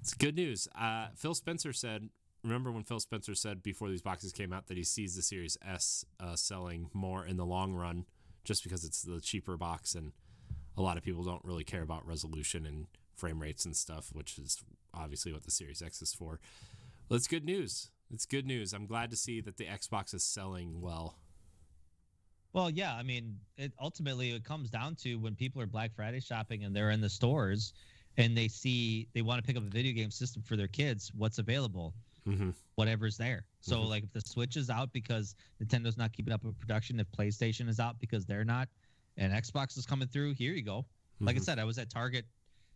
It's 0.00 0.14
good 0.14 0.36
news. 0.36 0.68
Uh, 0.78 1.08
Phil 1.16 1.34
Spencer 1.34 1.72
said 1.72 2.10
remember 2.44 2.70
when 2.70 2.84
Phil 2.84 3.00
Spencer 3.00 3.34
said 3.34 3.62
before 3.62 3.88
these 3.88 4.02
boxes 4.02 4.32
came 4.32 4.52
out 4.52 4.68
that 4.68 4.76
he 4.76 4.84
sees 4.84 5.16
the 5.16 5.22
Series 5.22 5.56
S 5.66 6.04
uh, 6.20 6.36
selling 6.36 6.88
more 6.94 7.26
in 7.26 7.36
the 7.36 7.44
long 7.44 7.74
run 7.74 8.06
just 8.44 8.62
because 8.62 8.84
it's 8.84 9.02
the 9.02 9.20
cheaper 9.20 9.56
box 9.56 9.94
and 9.94 10.12
a 10.76 10.82
lot 10.82 10.96
of 10.96 11.02
people 11.02 11.24
don't 11.24 11.44
really 11.44 11.64
care 11.64 11.82
about 11.82 12.06
resolution 12.06 12.64
and 12.64 12.86
frame 13.14 13.40
rates 13.40 13.64
and 13.64 13.76
stuff, 13.76 14.10
which 14.12 14.38
is 14.38 14.62
obviously 14.94 15.32
what 15.32 15.44
the 15.44 15.50
Series 15.50 15.82
X 15.82 16.00
is 16.00 16.14
for. 16.14 16.38
Well, 17.08 17.16
it's 17.16 17.26
good 17.26 17.44
news. 17.44 17.90
It's 18.10 18.26
good 18.26 18.46
news. 18.46 18.72
I'm 18.72 18.86
glad 18.86 19.10
to 19.10 19.16
see 19.16 19.40
that 19.40 19.56
the 19.56 19.66
Xbox 19.66 20.14
is 20.14 20.22
selling 20.22 20.80
well. 20.80 21.16
Well, 22.52 22.70
yeah, 22.70 22.94
I 22.94 23.02
mean, 23.02 23.38
it 23.56 23.72
ultimately 23.80 24.30
it 24.32 24.44
comes 24.44 24.70
down 24.70 24.94
to 24.96 25.16
when 25.16 25.34
people 25.34 25.60
are 25.60 25.66
Black 25.66 25.94
Friday 25.94 26.20
shopping 26.20 26.64
and 26.64 26.74
they're 26.74 26.90
in 26.90 27.00
the 27.00 27.08
stores 27.08 27.72
and 28.16 28.36
they 28.36 28.48
see 28.48 29.06
they 29.14 29.22
want 29.22 29.40
to 29.42 29.46
pick 29.46 29.56
up 29.56 29.62
a 29.62 29.70
video 29.70 29.92
game 29.92 30.10
system 30.10 30.42
for 30.42 30.56
their 30.56 30.68
kids, 30.68 31.12
what's 31.14 31.38
available? 31.38 31.94
Mm-hmm. 32.26 32.50
whatever's 32.74 33.16
there. 33.16 33.46
So 33.62 33.78
Mhm. 33.78 33.88
like 33.88 34.02
if 34.04 34.12
the 34.12 34.20
Switch 34.20 34.56
is 34.58 34.68
out 34.68 34.92
because 34.92 35.34
Nintendo's 35.62 35.96
not 35.96 36.12
keeping 36.12 36.32
up 36.32 36.44
with 36.44 36.58
production, 36.58 37.00
if 37.00 37.10
PlayStation 37.10 37.68
is 37.70 37.80
out 37.80 37.98
because 37.98 38.26
they're 38.26 38.44
not, 38.44 38.68
and 39.16 39.32
Xbox 39.32 39.78
is 39.78 39.86
coming 39.86 40.06
through, 40.08 40.34
here 40.34 40.52
you 40.52 40.62
go. 40.62 40.84
Like 41.20 41.36
I 41.36 41.38
Mhm. 41.38 41.44
said, 41.44 41.58
I 41.58 41.64
was 41.64 41.78
at 41.78 41.88
Target 41.88 42.26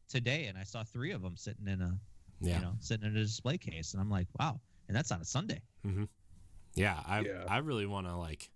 today 0.09 0.47
and 0.47 0.57
I 0.57 0.63
saw 0.63 0.85
three 0.85 1.11
of 1.11 1.21
them 1.23 1.37
sitting 1.37 1.69
in 1.69 1.83
a 1.83 2.01
yeah, 2.41 2.57
you 2.57 2.63
know 2.63 2.77
sitting 2.81 3.07
in 3.07 3.15
a 3.17 3.21
display 3.23 3.59
case, 3.59 3.93
and 3.93 4.01
I'm 4.01 4.09
like, 4.11 4.27
wow, 4.41 4.59
and 4.89 4.97
that's 4.97 5.13
on 5.13 5.21
a 5.21 5.25
Sunday. 5.25 5.61
yeah. 6.75 7.03
I 7.07 7.21
Yeah. 7.21 7.45
I 7.49 7.59
really 7.59 7.87
want 7.87 8.07
to 8.07 8.17
like. 8.17 8.51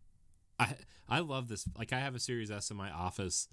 I 0.58 0.76
I 1.08 1.20
love 1.20 1.48
this. 1.48 1.66
Like 1.76 1.92
I 1.92 2.00
have 2.00 2.14
a 2.14 2.20
Series 2.20 2.50
S 2.50 2.70
in 2.70 2.76
my 2.76 2.90
office 2.90 3.48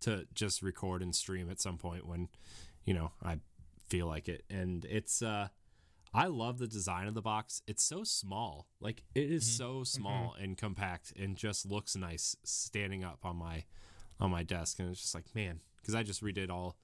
to 0.00 0.26
just 0.34 0.62
record 0.62 1.02
and 1.02 1.14
stream 1.14 1.50
at 1.50 1.60
some 1.60 1.78
point 1.78 2.06
when, 2.06 2.28
you 2.84 2.94
know, 2.94 3.12
I 3.22 3.38
feel 3.88 4.06
like 4.06 4.28
it, 4.28 4.44
and 4.50 4.84
it's 4.84 5.22
uh. 5.22 5.48
I 6.14 6.28
love 6.28 6.56
the 6.56 6.66
design 6.68 7.08
of 7.08 7.14
the 7.14 7.20
box. 7.20 7.60
It's 7.66 7.82
so 7.82 8.02
small. 8.02 8.68
Like 8.80 9.02
it 9.14 9.30
is 9.30 9.44
Mhm. 9.44 9.56
so 9.58 9.84
small 9.84 10.32
and 10.40 10.56
compact 10.56 11.12
and 11.18 11.36
just 11.36 11.66
looks 11.66 11.94
nice 11.94 12.34
standing 12.42 13.04
up 13.04 13.26
on 13.26 13.36
my 13.36 13.64
on 14.18 14.30
my 14.30 14.42
desk 14.42 14.78
and 14.78 14.88
it's 14.90 15.02
just 15.02 15.14
like, 15.14 15.34
man, 15.34 15.60
cuz 15.84 15.94
I 15.94 16.02
just 16.02 16.22
redid 16.22 16.48
all 16.48 16.78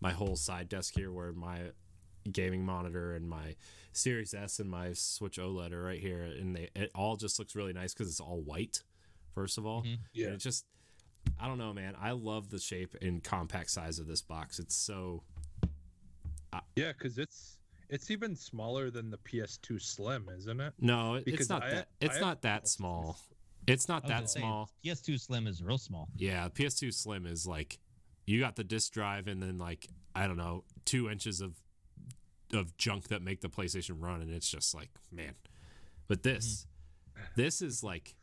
my 0.00 0.12
whole 0.12 0.36
side 0.36 0.68
desk 0.68 0.94
here 0.94 1.10
where 1.10 1.32
my 1.32 1.72
gaming 2.30 2.64
monitor 2.64 3.16
and 3.16 3.28
my 3.28 3.56
Series 3.92 4.32
S 4.32 4.60
and 4.60 4.70
my 4.70 4.92
Switch 4.92 5.38
OLED 5.38 5.72
are 5.72 5.82
right 5.82 6.00
here 6.00 6.22
and 6.22 6.54
they 6.54 6.70
it 6.76 6.92
all 6.94 7.16
just 7.16 7.40
looks 7.40 7.56
really 7.56 7.72
nice 7.72 7.94
cuz 7.94 8.06
it's 8.08 8.20
all 8.20 8.40
white 8.40 8.84
first 9.38 9.56
of 9.56 9.64
all. 9.64 9.82
Mhm. 9.84 9.98
Yeah. 10.12 10.26
And 10.26 10.34
it 10.34 10.38
just 10.38 10.66
I 11.38 11.46
don't 11.46 11.58
know, 11.58 11.72
man. 11.72 11.94
I 12.00 12.12
love 12.12 12.48
the 12.50 12.58
shape 12.58 12.96
and 13.02 13.22
compact 13.22 13.70
size 13.70 13.98
of 13.98 14.06
this 14.06 14.22
box. 14.22 14.58
It's 14.58 14.74
so 14.74 15.22
Yeah, 16.76 16.92
because 16.92 17.18
it's 17.18 17.58
it's 17.88 18.10
even 18.10 18.34
smaller 18.36 18.90
than 18.90 19.10
the 19.10 19.18
PS2 19.18 19.78
Slim, 19.80 20.28
isn't 20.28 20.60
it? 20.60 20.74
no, 20.78 21.14
it- 21.14 21.24
it's 21.26 21.48
not 21.48 21.62
I- 21.62 21.70
that 21.70 21.88
it's 22.00 22.10
I 22.10 22.14
have 22.14 22.20
not 22.22 22.42
that 22.42 22.68
small. 22.68 23.18
It's 23.66 23.86
not 23.88 24.02
that 24.08 24.14
gonna 24.16 24.28
small. 24.28 24.70
PS2 24.84 25.18
Slim 25.18 25.46
is 25.46 25.62
real 25.62 25.78
small. 25.78 26.08
Yeah, 26.16 26.48
PS2 26.48 26.90
Slim 26.92 27.26
is 27.26 27.46
like 27.46 27.78
you 28.26 28.40
got 28.40 28.56
the 28.56 28.64
disk 28.64 28.92
drive 28.92 29.26
and 29.28 29.42
then 29.42 29.58
like 29.58 29.88
I 30.14 30.26
don't 30.26 30.36
know 30.36 30.64
two 30.84 31.08
inches 31.10 31.40
of 31.40 31.60
of 32.52 32.76
junk 32.78 33.08
that 33.08 33.20
make 33.22 33.40
the 33.42 33.48
PlayStation 33.50 34.02
run, 34.02 34.20
and 34.22 34.30
it's 34.32 34.50
just 34.50 34.74
like 34.74 34.90
man. 35.12 35.34
But 36.08 36.22
this, 36.22 36.66
this 37.36 37.60
is 37.60 37.84
like 37.84 38.14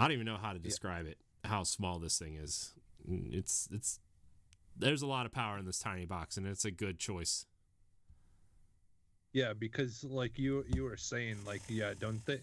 I 0.00 0.04
don't 0.04 0.12
even 0.12 0.24
know 0.24 0.38
how 0.40 0.54
to 0.54 0.58
describe 0.58 1.04
it. 1.04 1.18
How 1.44 1.62
small 1.62 1.98
this 1.98 2.18
thing 2.18 2.36
is. 2.36 2.72
It's 3.06 3.68
it's 3.70 4.00
there's 4.74 5.02
a 5.02 5.06
lot 5.06 5.26
of 5.26 5.32
power 5.32 5.58
in 5.58 5.66
this 5.66 5.78
tiny 5.78 6.06
box, 6.06 6.38
and 6.38 6.46
it's 6.46 6.64
a 6.64 6.70
good 6.70 6.98
choice. 6.98 7.44
Yeah, 9.34 9.52
because 9.52 10.02
like 10.02 10.38
you 10.38 10.64
you 10.74 10.84
were 10.84 10.96
saying, 10.96 11.36
like 11.46 11.60
yeah, 11.68 11.92
don't 11.98 12.24
they 12.24 12.40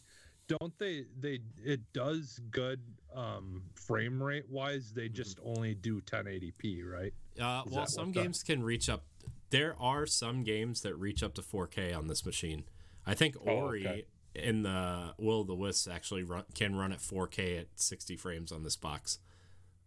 don't 0.48 0.78
they 0.78 1.06
they 1.20 1.40
it 1.64 1.82
does 1.94 2.40
good 2.52 2.80
um 3.16 3.64
frame 3.74 4.22
rate 4.22 4.48
wise. 4.52 4.94
They 4.94 5.10
just 5.10 5.40
only 5.44 5.74
do 5.74 6.00
1080p, 6.02 6.86
right? 6.86 7.14
Uh, 7.42 7.64
Is 7.66 7.74
well, 7.74 7.88
some 7.88 8.12
games 8.12 8.44
can 8.44 8.62
reach 8.62 8.88
up. 8.88 9.04
There 9.50 9.76
are 9.80 10.06
some 10.06 10.44
games 10.44 10.82
that 10.82 10.96
reach 10.96 11.24
up 11.24 11.34
to 11.36 11.42
4K 11.42 11.98
on 11.98 12.06
this 12.06 12.24
machine. 12.24 12.66
I 13.04 13.16
think 13.16 13.36
Oh, 13.48 13.52
Ori 13.52 13.88
okay. 13.88 14.06
In 14.38 14.64
the 14.64 15.14
Will 15.18 15.42
of 15.42 15.48
the 15.48 15.56
Wisps 15.56 15.88
actually 15.88 16.24
run, 16.24 16.44
can 16.54 16.76
run 16.76 16.92
at 16.92 17.00
4K 17.00 17.60
at 17.60 17.68
60 17.76 18.16
frames 18.18 18.52
on 18.52 18.64
this 18.64 18.76
box. 18.76 19.20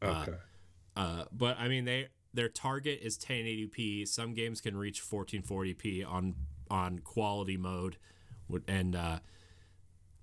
Uh, 0.03 0.25
Okay. 0.29 0.39
Uh, 0.97 1.25
but 1.33 1.59
I 1.59 1.69
mean, 1.69 1.85
they 1.85 2.09
their 2.35 2.49
target 2.49 3.01
is 3.03 3.17
1080p. 3.19 4.07
Some 4.09 4.35
games 4.35 4.61
can 4.61 4.77
reach 4.77 5.03
1440p 5.03 6.07
on 6.07 6.35
on 6.69 6.99
quality 6.99 7.57
mode, 7.57 7.97
and 8.67 8.95
uh, 8.97 9.19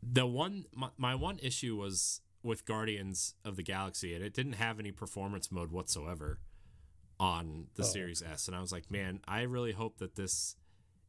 the 0.03 0.25
one 0.25 0.65
my, 0.75 0.89
my 0.97 1.15
one 1.15 1.39
issue 1.39 1.75
was 1.77 2.21
with 2.43 2.65
Guardians 2.65 3.33
of 3.45 3.55
the 3.55 3.63
Galaxy, 3.63 4.13
and 4.13 4.23
it 4.23 4.33
didn't 4.33 4.53
have 4.53 4.79
any 4.79 4.91
performance 4.91 5.51
mode 5.51 5.71
whatsoever 5.71 6.39
on 7.19 7.67
the 7.75 7.83
Oh, 7.83 7.85
Series 7.85 8.21
S. 8.21 8.47
And 8.47 8.55
I 8.55 8.61
was 8.61 8.71
like, 8.71 8.91
man, 8.91 9.21
I 9.27 9.41
really 9.41 9.71
hope 9.71 9.97
that 9.97 10.15
this 10.15 10.55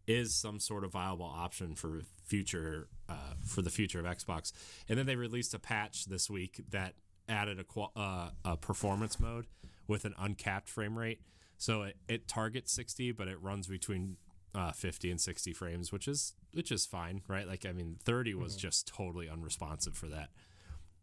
is 0.08 0.34
some 0.34 0.58
sort 0.58 0.84
of 0.84 0.92
viable 0.92 1.26
option 1.26 1.74
for 1.74 2.00
future 2.24 2.88
uh, 3.08 3.34
for 3.44 3.62
the 3.62 3.70
future 3.70 4.00
of 4.00 4.06
Xbox. 4.06 4.52
And 4.88 4.98
then 4.98 5.06
they 5.06 5.16
released 5.16 5.54
a 5.54 5.58
patch 5.58 6.06
this 6.06 6.28
week 6.28 6.62
that 6.70 6.94
added 7.28 7.60
a 7.60 7.80
uh, 7.80 8.30
a 8.44 8.56
performance 8.56 9.20
mode 9.20 9.46
with 9.86 10.04
an 10.04 10.14
uncapped 10.18 10.68
frame 10.68 10.98
rate. 10.98 11.20
So 11.58 11.82
it, 11.82 11.96
it 12.08 12.26
targets 12.26 12.72
60, 12.72 13.12
but 13.12 13.28
it 13.28 13.40
runs 13.42 13.66
between 13.66 14.16
uh, 14.54 14.72
50 14.72 15.10
and 15.10 15.20
60 15.20 15.52
frames, 15.52 15.92
which 15.92 16.08
is 16.08 16.34
which 16.52 16.72
is 16.72 16.86
fine, 16.86 17.20
right? 17.28 17.46
Like 17.46 17.66
I 17.66 17.72
mean, 17.72 17.98
30 18.02 18.34
was 18.34 18.56
just 18.56 18.88
totally 18.88 19.28
unresponsive 19.28 19.94
for 19.94 20.06
that. 20.06 20.30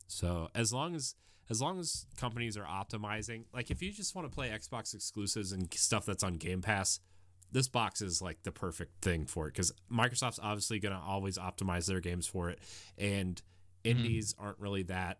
So 0.07 0.49
as 0.55 0.73
long 0.73 0.95
as 0.95 1.15
as 1.47 1.61
long 1.61 1.79
as 1.79 2.07
companies 2.17 2.57
are 2.57 2.65
optimizing, 2.65 3.43
like 3.53 3.69
if 3.69 3.83
you 3.83 3.91
just 3.91 4.15
want 4.15 4.29
to 4.29 4.33
play 4.33 4.49
Xbox 4.49 4.95
exclusives 4.95 5.51
and 5.51 5.71
stuff 5.75 6.05
that's 6.05 6.23
on 6.23 6.37
Game 6.37 6.63
Pass, 6.63 6.99
this 7.51 7.67
box 7.67 8.01
is 8.01 8.21
like 8.21 8.43
the 8.43 8.51
perfect 8.51 9.01
thing 9.01 9.25
for 9.25 9.47
it 9.47 9.53
because 9.53 9.71
Microsoft's 9.91 10.39
obviously 10.41 10.79
going 10.79 10.93
to 10.95 11.01
always 11.01 11.37
optimize 11.37 11.85
their 11.85 11.99
games 12.01 12.27
for 12.27 12.49
it, 12.49 12.59
and 12.97 13.41
indies 13.83 14.33
aren't 14.39 14.59
really 14.59 14.83
that, 14.83 15.19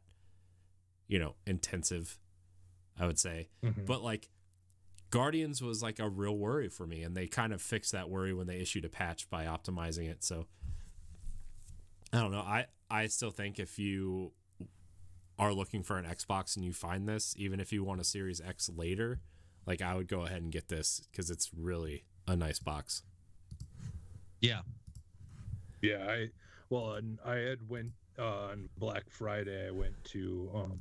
you 1.08 1.20
know, 1.20 1.36
intensive. 1.46 2.18
I 2.98 3.06
would 3.06 3.20
say, 3.20 3.50
Mhm. 3.64 3.86
but 3.86 4.02
like 4.04 4.30
Guardians 5.10 5.62
was 5.62 5.84
like 5.84 6.00
a 6.00 6.10
real 6.10 6.38
worry 6.38 6.70
for 6.70 6.88
me, 6.88 7.04
and 7.04 7.16
they 7.16 7.28
kind 7.28 7.54
of 7.54 7.62
fixed 7.62 7.92
that 7.92 8.10
worry 8.10 8.34
when 8.34 8.48
they 8.48 8.58
issued 8.58 8.86
a 8.86 8.90
patch 8.90 9.30
by 9.30 9.46
optimizing 9.46 10.10
it. 10.10 10.24
So 10.24 10.48
I 12.14 12.20
don't 12.22 12.32
know. 12.32 12.40
I 12.42 12.68
I 12.90 13.08
still 13.08 13.32
think 13.32 13.60
if 13.60 13.78
you 13.80 14.32
are 15.38 15.54
looking 15.54 15.84
for 15.84 15.98
an 15.98 16.06
Xbox 16.06 16.56
and 16.56 16.64
you 16.64 16.72
find 16.72 17.08
this, 17.10 17.34
even 17.38 17.60
if 17.60 17.74
you 17.74 17.84
want 17.84 18.00
a 18.00 18.06
Series 18.06 18.40
X 18.40 18.70
later, 18.70 19.20
like 19.66 19.82
I 19.82 19.96
would 19.96 20.08
go 20.08 20.24
ahead 20.26 20.42
and 20.42 20.52
get 20.52 20.70
this 20.70 21.02
because 21.12 21.30
it's 21.30 21.54
really 21.54 22.06
a 22.28 22.36
nice 22.36 22.60
box. 22.60 23.04
Yeah. 24.42 24.62
Yeah, 25.82 26.06
I 26.08 26.30
well, 26.70 26.94
and 26.94 27.20
I 27.26 27.36
had 27.36 27.60
went 27.70 27.92
uh, 28.18 28.48
on 28.52 28.70
Black 28.78 29.04
Friday. 29.10 29.68
I 29.68 29.72
went 29.72 29.94
to 30.06 30.50
um, 30.54 30.80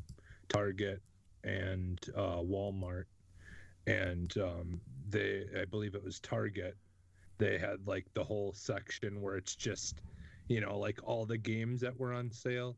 Target 0.48 1.02
and 1.42 2.00
uh, 2.16 2.38
Walmart, 2.38 3.04
and 3.86 4.34
um, 4.38 4.80
they, 5.10 5.44
I 5.60 5.66
believe 5.66 5.94
it 5.94 6.02
was 6.02 6.20
Target. 6.20 6.76
They 7.38 7.58
had 7.58 7.86
like 7.86 8.06
the 8.14 8.24
whole 8.24 8.52
section 8.54 9.20
where 9.20 9.36
it's 9.36 9.54
just, 9.54 10.00
you 10.48 10.60
know, 10.60 10.78
like 10.78 11.00
all 11.04 11.26
the 11.26 11.36
games 11.36 11.80
that 11.82 11.98
were 11.98 12.12
on 12.12 12.30
sale, 12.30 12.76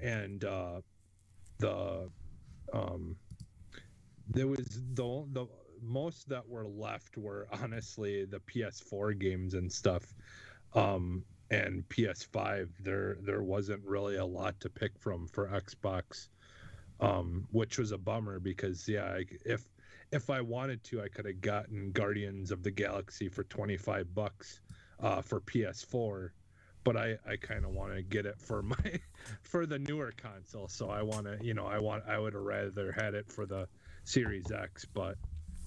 and 0.00 0.44
uh, 0.44 0.80
the, 1.58 2.10
um, 2.72 3.14
there 4.30 4.48
was 4.48 4.66
the 4.94 5.24
the 5.32 5.46
most 5.82 6.28
that 6.28 6.48
were 6.48 6.66
left 6.66 7.16
were 7.16 7.48
honestly 7.62 8.24
the 8.24 8.40
PS4 8.40 9.18
games 9.18 9.54
and 9.54 9.72
stuff. 9.72 10.14
Um, 10.74 11.24
and 11.50 11.88
PS5, 11.88 12.68
there 12.80 13.16
there 13.22 13.42
wasn't 13.42 13.82
really 13.84 14.16
a 14.16 14.24
lot 14.24 14.60
to 14.60 14.68
pick 14.68 14.98
from 14.98 15.26
for 15.26 15.48
Xbox, 15.48 16.28
um, 17.00 17.46
which 17.52 17.78
was 17.78 17.92
a 17.92 17.98
bummer 17.98 18.38
because 18.38 18.86
yeah, 18.86 19.04
I, 19.04 19.24
if 19.44 19.64
if 20.12 20.30
I 20.30 20.40
wanted 20.40 20.84
to, 20.84 21.02
I 21.02 21.08
could 21.08 21.26
have 21.26 21.40
gotten 21.40 21.92
Guardians 21.92 22.50
of 22.50 22.62
the 22.62 22.70
Galaxy 22.70 23.28
for 23.28 23.44
25 23.44 24.14
bucks 24.14 24.60
uh, 25.00 25.20
for 25.20 25.40
PS4, 25.40 26.30
but 26.84 26.96
I 26.96 27.16
I 27.26 27.36
kind 27.36 27.64
of 27.64 27.70
want 27.70 27.94
to 27.94 28.02
get 28.02 28.26
it 28.26 28.38
for 28.38 28.62
my 28.62 29.00
for 29.40 29.64
the 29.64 29.78
newer 29.78 30.12
console. 30.16 30.68
So 30.68 30.90
I 30.90 31.02
want 31.02 31.26
to 31.26 31.38
you 31.42 31.54
know 31.54 31.66
I 31.66 31.78
want 31.78 32.04
I 32.06 32.18
would 32.18 32.34
have 32.34 32.42
rather 32.42 32.92
had 32.92 33.14
it 33.14 33.30
for 33.30 33.46
the 33.46 33.68
Series 34.04 34.50
X, 34.50 34.84
but 34.84 35.16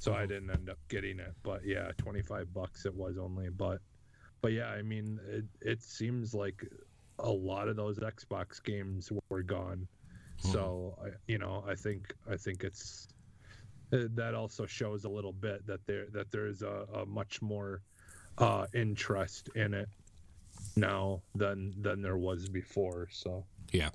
so 0.02 0.16
I 0.16 0.26
didn't 0.26 0.50
end 0.50 0.68
up 0.68 0.80
getting 0.90 1.20
it. 1.20 1.32
But 1.44 1.64
yeah, 1.64 1.92
25 1.98 2.52
bucks 2.56 2.88
it 2.88 2.96
was 2.96 3.20
only, 3.20 3.50
but 3.50 3.80
but 4.42 4.52
yeah, 4.52 4.70
I 4.70 4.82
mean 4.82 5.20
it 5.30 5.46
it 5.62 5.84
seems 5.84 6.34
like 6.34 6.68
a 7.20 7.30
lot 7.30 7.68
of 7.68 7.76
those 7.76 8.00
Xbox 8.00 8.64
games 8.64 9.12
were 9.30 9.44
gone. 9.44 9.88
So 10.40 10.98
you 11.28 11.38
know, 11.38 11.64
I 11.68 11.76
think 11.76 12.16
I 12.28 12.36
think 12.36 12.64
it's 12.64 13.10
uh, 13.94 14.08
that 14.16 14.34
also 14.34 14.66
shows 14.66 15.04
a 15.04 15.10
little 15.10 15.34
bit 15.34 15.68
that 15.68 15.86
there 15.86 16.08
that 16.14 16.32
there's 16.32 16.64
a, 16.64 16.88
a 16.96 17.06
much 17.06 17.40
more 17.44 17.84
uh, 18.40 18.66
interest 18.74 19.50
in 19.54 19.76
it 19.76 19.88
now 20.76 21.22
than 21.36 21.76
than 21.80 22.02
there 22.02 22.18
was 22.18 22.50
before. 22.50 23.08
So 23.12 23.46
Yeah. 23.72 23.90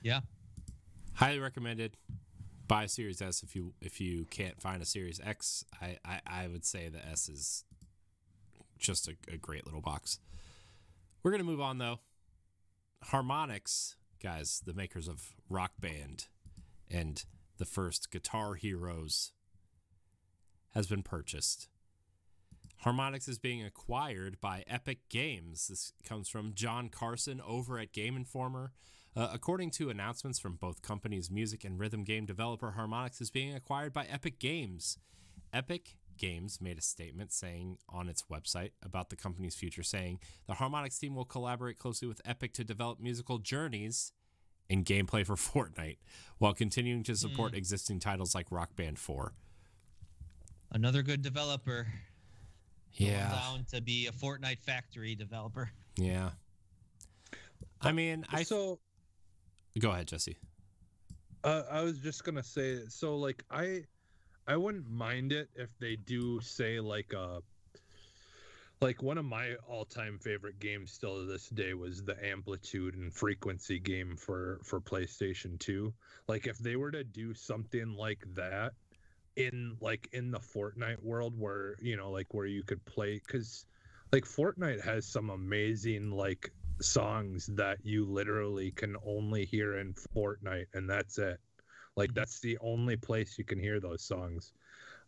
Yeah. 0.00 0.20
Highly 1.14 1.40
recommended. 1.40 1.96
Buy 2.66 2.84
a 2.84 2.88
Series 2.88 3.20
S 3.20 3.42
if 3.42 3.54
you 3.54 3.74
if 3.80 4.00
you 4.00 4.26
can't 4.30 4.60
find 4.60 4.82
a 4.82 4.86
Series 4.86 5.20
X. 5.22 5.64
I 5.80 5.98
I, 6.04 6.20
I 6.26 6.48
would 6.48 6.64
say 6.64 6.88
the 6.88 7.04
S 7.06 7.28
is 7.28 7.64
just 8.78 9.08
a, 9.08 9.14
a 9.32 9.36
great 9.36 9.66
little 9.66 9.80
box. 9.80 10.18
We're 11.22 11.30
gonna 11.30 11.44
move 11.44 11.60
on 11.60 11.78
though. 11.78 12.00
Harmonix, 13.06 13.96
guys, 14.22 14.62
the 14.64 14.72
makers 14.72 15.08
of 15.08 15.34
Rock 15.48 15.72
Band 15.78 16.26
and 16.90 17.24
the 17.58 17.66
first 17.66 18.10
Guitar 18.10 18.54
Heroes, 18.54 19.32
has 20.74 20.86
been 20.86 21.02
purchased. 21.02 21.68
Harmonix 22.84 23.28
is 23.28 23.38
being 23.38 23.64
acquired 23.64 24.40
by 24.40 24.64
Epic 24.66 24.98
Games. 25.08 25.68
This 25.68 25.92
comes 26.06 26.28
from 26.28 26.54
John 26.54 26.88
Carson 26.88 27.40
over 27.46 27.78
at 27.78 27.92
Game 27.92 28.16
Informer. 28.16 28.72
Uh, 29.16 29.28
according 29.32 29.70
to 29.70 29.90
announcements 29.90 30.38
from 30.38 30.56
both 30.56 30.82
companies, 30.82 31.30
music 31.30 31.64
and 31.64 31.78
rhythm 31.78 32.02
game 32.02 32.26
developer 32.26 32.74
Harmonix 32.76 33.20
is 33.20 33.30
being 33.30 33.54
acquired 33.54 33.92
by 33.92 34.04
Epic 34.06 34.40
Games. 34.40 34.98
Epic 35.52 35.96
Games 36.16 36.60
made 36.60 36.78
a 36.78 36.82
statement 36.82 37.32
saying 37.32 37.78
on 37.88 38.08
its 38.08 38.24
website 38.24 38.70
about 38.82 39.10
the 39.10 39.16
company's 39.16 39.54
future, 39.54 39.84
saying 39.84 40.18
the 40.48 40.54
Harmonix 40.54 40.98
team 40.98 41.14
will 41.14 41.24
collaborate 41.24 41.78
closely 41.78 42.08
with 42.08 42.20
Epic 42.24 42.52
to 42.54 42.64
develop 42.64 42.98
musical 43.00 43.38
journeys 43.38 44.12
and 44.68 44.84
gameplay 44.84 45.24
for 45.24 45.34
Fortnite, 45.36 45.98
while 46.38 46.54
continuing 46.54 47.04
to 47.04 47.14
support 47.14 47.54
existing 47.54 48.00
titles 48.00 48.34
like 48.34 48.50
Rock 48.50 48.74
Band 48.74 48.98
4. 48.98 49.32
Another 50.72 51.02
good 51.02 51.22
developer. 51.22 51.86
Yeah, 52.94 53.30
Down 53.30 53.64
to 53.72 53.80
be 53.80 54.06
a 54.06 54.12
Fortnite 54.12 54.60
factory 54.60 55.14
developer. 55.14 55.70
yeah. 55.96 56.30
I 57.80 57.92
mean, 57.92 58.24
I 58.30 58.44
so 58.44 58.78
go 59.80 59.90
ahead, 59.90 60.06
Jesse. 60.08 60.36
uh, 61.44 61.62
I 61.70 61.82
was 61.82 61.98
just 61.98 62.24
gonna 62.24 62.42
say 62.42 62.80
so 62.88 63.16
like 63.16 63.44
I 63.50 63.84
I 64.46 64.56
wouldn't 64.56 64.88
mind 64.88 65.32
it 65.32 65.48
if 65.54 65.70
they 65.78 65.96
do 65.96 66.40
say 66.40 66.80
like 66.80 67.12
uh 67.14 67.40
like 68.80 69.02
one 69.02 69.16
of 69.16 69.24
my 69.24 69.54
all-time 69.66 70.18
favorite 70.18 70.58
games 70.58 70.92
still 70.92 71.16
to 71.20 71.24
this 71.24 71.48
day 71.48 71.74
was 71.74 72.02
the 72.04 72.16
amplitude 72.26 72.96
and 72.96 73.14
frequency 73.14 73.78
game 73.78 74.16
for 74.16 74.60
for 74.62 74.80
PlayStation 74.80 75.58
2 75.58 75.92
like 76.28 76.46
if 76.46 76.58
they 76.58 76.76
were 76.76 76.90
to 76.90 77.04
do 77.04 77.34
something 77.34 77.94
like 77.94 78.24
that 78.34 78.72
in 79.36 79.76
like 79.80 80.08
in 80.12 80.30
the 80.30 80.38
Fortnite 80.38 81.02
world 81.02 81.38
where 81.38 81.76
you 81.80 81.96
know 81.96 82.10
like 82.10 82.32
where 82.34 82.46
you 82.46 82.62
could 82.62 82.84
play 82.84 83.20
cuz 83.26 83.66
like 84.12 84.24
Fortnite 84.24 84.82
has 84.82 85.06
some 85.06 85.30
amazing 85.30 86.10
like 86.10 86.52
songs 86.80 87.46
that 87.46 87.78
you 87.84 88.04
literally 88.04 88.70
can 88.70 88.96
only 89.04 89.44
hear 89.44 89.78
in 89.78 89.94
Fortnite 89.94 90.66
and 90.74 90.88
that's 90.88 91.18
it 91.18 91.40
like 91.96 92.10
Mhm. 92.10 92.14
that's 92.14 92.40
the 92.40 92.58
only 92.60 92.96
place 92.96 93.38
you 93.38 93.44
can 93.44 93.58
hear 93.58 93.80
those 93.80 94.02
songs 94.02 94.52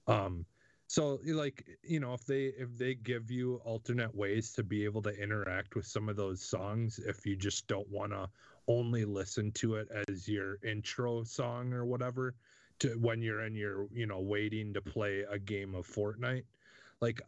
um 0.07 0.47
so 0.89 1.21
like 1.25 1.67
you 1.83 1.99
know 1.99 2.15
if 2.15 2.25
they 2.25 2.47
if 2.47 2.77
they 2.77 2.95
give 2.95 3.31
you 3.31 3.57
alternate 3.65 4.15
ways 4.15 4.53
to 4.53 4.63
be 4.63 4.85
able 4.85 5.03
to 5.03 5.11
interact 5.11 5.75
with 5.75 5.87
some 5.87 6.09
of 6.09 6.17
those 6.17 6.41
songs 6.43 6.99
if 6.99 7.27
you 7.27 7.37
just 7.37 7.67
don't 7.67 7.89
want 7.89 8.13
to 8.13 8.29
only 8.69 9.05
listen 9.05 9.51
to 9.53 9.77
it 9.77 9.89
as 10.09 10.29
your 10.29 10.59
intro 10.63 11.25
song 11.25 11.73
or 11.73 11.85
whatever 11.85 12.35
to 12.79 12.91
when 12.99 13.21
you're 13.23 13.43
in 13.43 13.55
your 13.55 13.89
you 13.93 14.07
know 14.07 14.21
waiting 14.21 14.73
to 14.73 14.81
play 14.81 15.25
a 15.31 15.39
game 15.39 15.75
of 15.75 15.87
Fortnite 15.87 16.45
like 17.01 17.21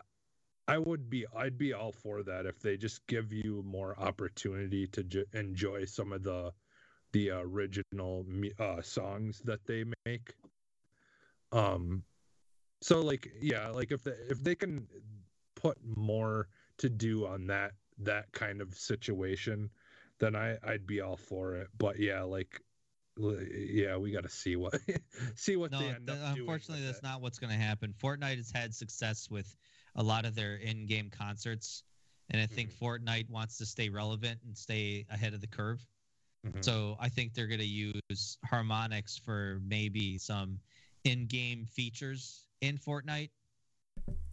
I 0.69 0.77
would 0.79 1.09
be 1.09 1.27
I'd 1.35 1.57
be 1.57 1.73
all 1.73 1.93
for 1.93 2.23
that 2.23 2.45
if 2.47 2.61
they 2.61 2.77
just 2.77 3.07
give 3.07 3.33
you 3.33 3.63
more 3.65 3.99
opportunity 3.99 4.87
to 4.89 5.03
ju- 5.03 5.25
enjoy 5.33 5.87
some 5.87 6.13
of 6.13 6.23
the 6.23 6.53
the 7.13 7.31
original 7.31 8.27
uh, 8.59 8.83
songs 8.83 9.41
that 9.41 9.65
they 9.65 9.85
make. 10.05 10.35
Um, 11.53 12.05
so 12.83 13.01
like 13.01 13.33
yeah, 13.41 13.69
like 13.69 13.91
if 13.93 14.05
they 14.05 14.13
if 14.29 14.45
they 14.45 14.55
can 14.55 14.87
put 15.55 15.79
more 15.83 16.49
to 16.77 16.91
do 16.91 17.27
on 17.27 17.47
that 17.47 17.73
that 18.01 18.31
kind 18.33 18.61
of 18.61 18.75
situation, 18.75 19.71
then 20.19 20.37
I 20.37 20.59
I'd 20.63 20.87
be 20.87 21.01
all 21.01 21.17
for 21.17 21.57
it. 21.57 21.69
But 21.79 21.99
yeah, 21.99 22.23
like 22.23 22.61
yeah, 23.17 23.97
we 23.97 24.13
got 24.13 24.23
to 24.25 24.29
see 24.29 24.57
what 24.57 24.75
see 25.35 25.57
what 25.57 25.71
No, 25.73 25.79
they 25.79 25.89
end 25.89 26.09
th- 26.09 26.21
up 26.21 26.37
unfortunately, 26.37 26.85
that's 26.85 26.99
it. 26.99 27.03
not 27.03 27.23
what's 27.23 27.39
going 27.39 27.53
to 27.53 27.59
happen. 27.59 27.95
Fortnite 27.95 28.37
has 28.37 28.51
had 28.51 28.75
success 28.75 29.31
with 29.31 29.57
a 29.99 30.03
lot 30.03 30.25
of 30.25 30.35
their 30.35 30.57
in-game 30.57 31.11
concerts, 31.11 31.83
and 32.31 32.41
I 32.41 32.47
think 32.47 32.71
Mm-hmm. 32.71 32.85
Fortnite 32.85 33.29
wants 33.29 33.59
to 33.59 33.67
stay 33.67 33.89
relevant 33.91 34.41
and 34.47 34.57
stay 34.57 35.05
ahead 35.11 35.35
of 35.35 35.41
the 35.43 35.47
curve. 35.47 35.85
Mhm. 36.47 36.65
So 36.65 36.97
I 37.01 37.09
think 37.11 37.35
they're 37.35 37.49
going 37.49 37.61
to 37.61 37.67
use 37.67 38.39
Harmonix 38.47 39.21
for 39.21 39.61
maybe 39.63 40.17
some 40.19 40.61
in-game 41.05 41.67
features 41.67 42.47
in 42.61 42.79
Fortnite. 42.79 43.31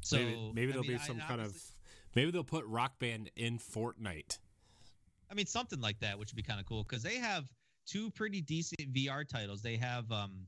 So 0.01 0.17
maybe, 0.17 0.51
maybe 0.53 0.71
there'll 0.71 0.83
mean, 0.87 0.97
be 0.97 1.03
I- 1.03 1.07
some 1.07 1.19
kind 1.19 1.41
of 1.41 1.57
maybe 2.15 2.31
they'll 2.31 2.43
put 2.43 2.63
Rock 2.65 2.99
Band 2.99 3.31
in 3.35 3.57
Fortnite. 3.57 4.37
I 5.31 5.33
mean, 5.33 5.47
something 5.47 5.81
like 5.81 5.99
that, 5.99 6.17
which 6.19 6.31
would 6.31 6.37
be 6.37 6.43
kind 6.43 6.59
of 6.59 6.65
cool 6.67 6.83
because 6.83 7.01
they 7.01 7.15
have 7.17 7.45
two 7.87 8.11
pretty 8.11 8.39
decent 8.41 8.93
VR 8.93 9.27
titles. 9.27 9.61
They 9.63 9.75
have 9.77 10.11
um, 10.11 10.45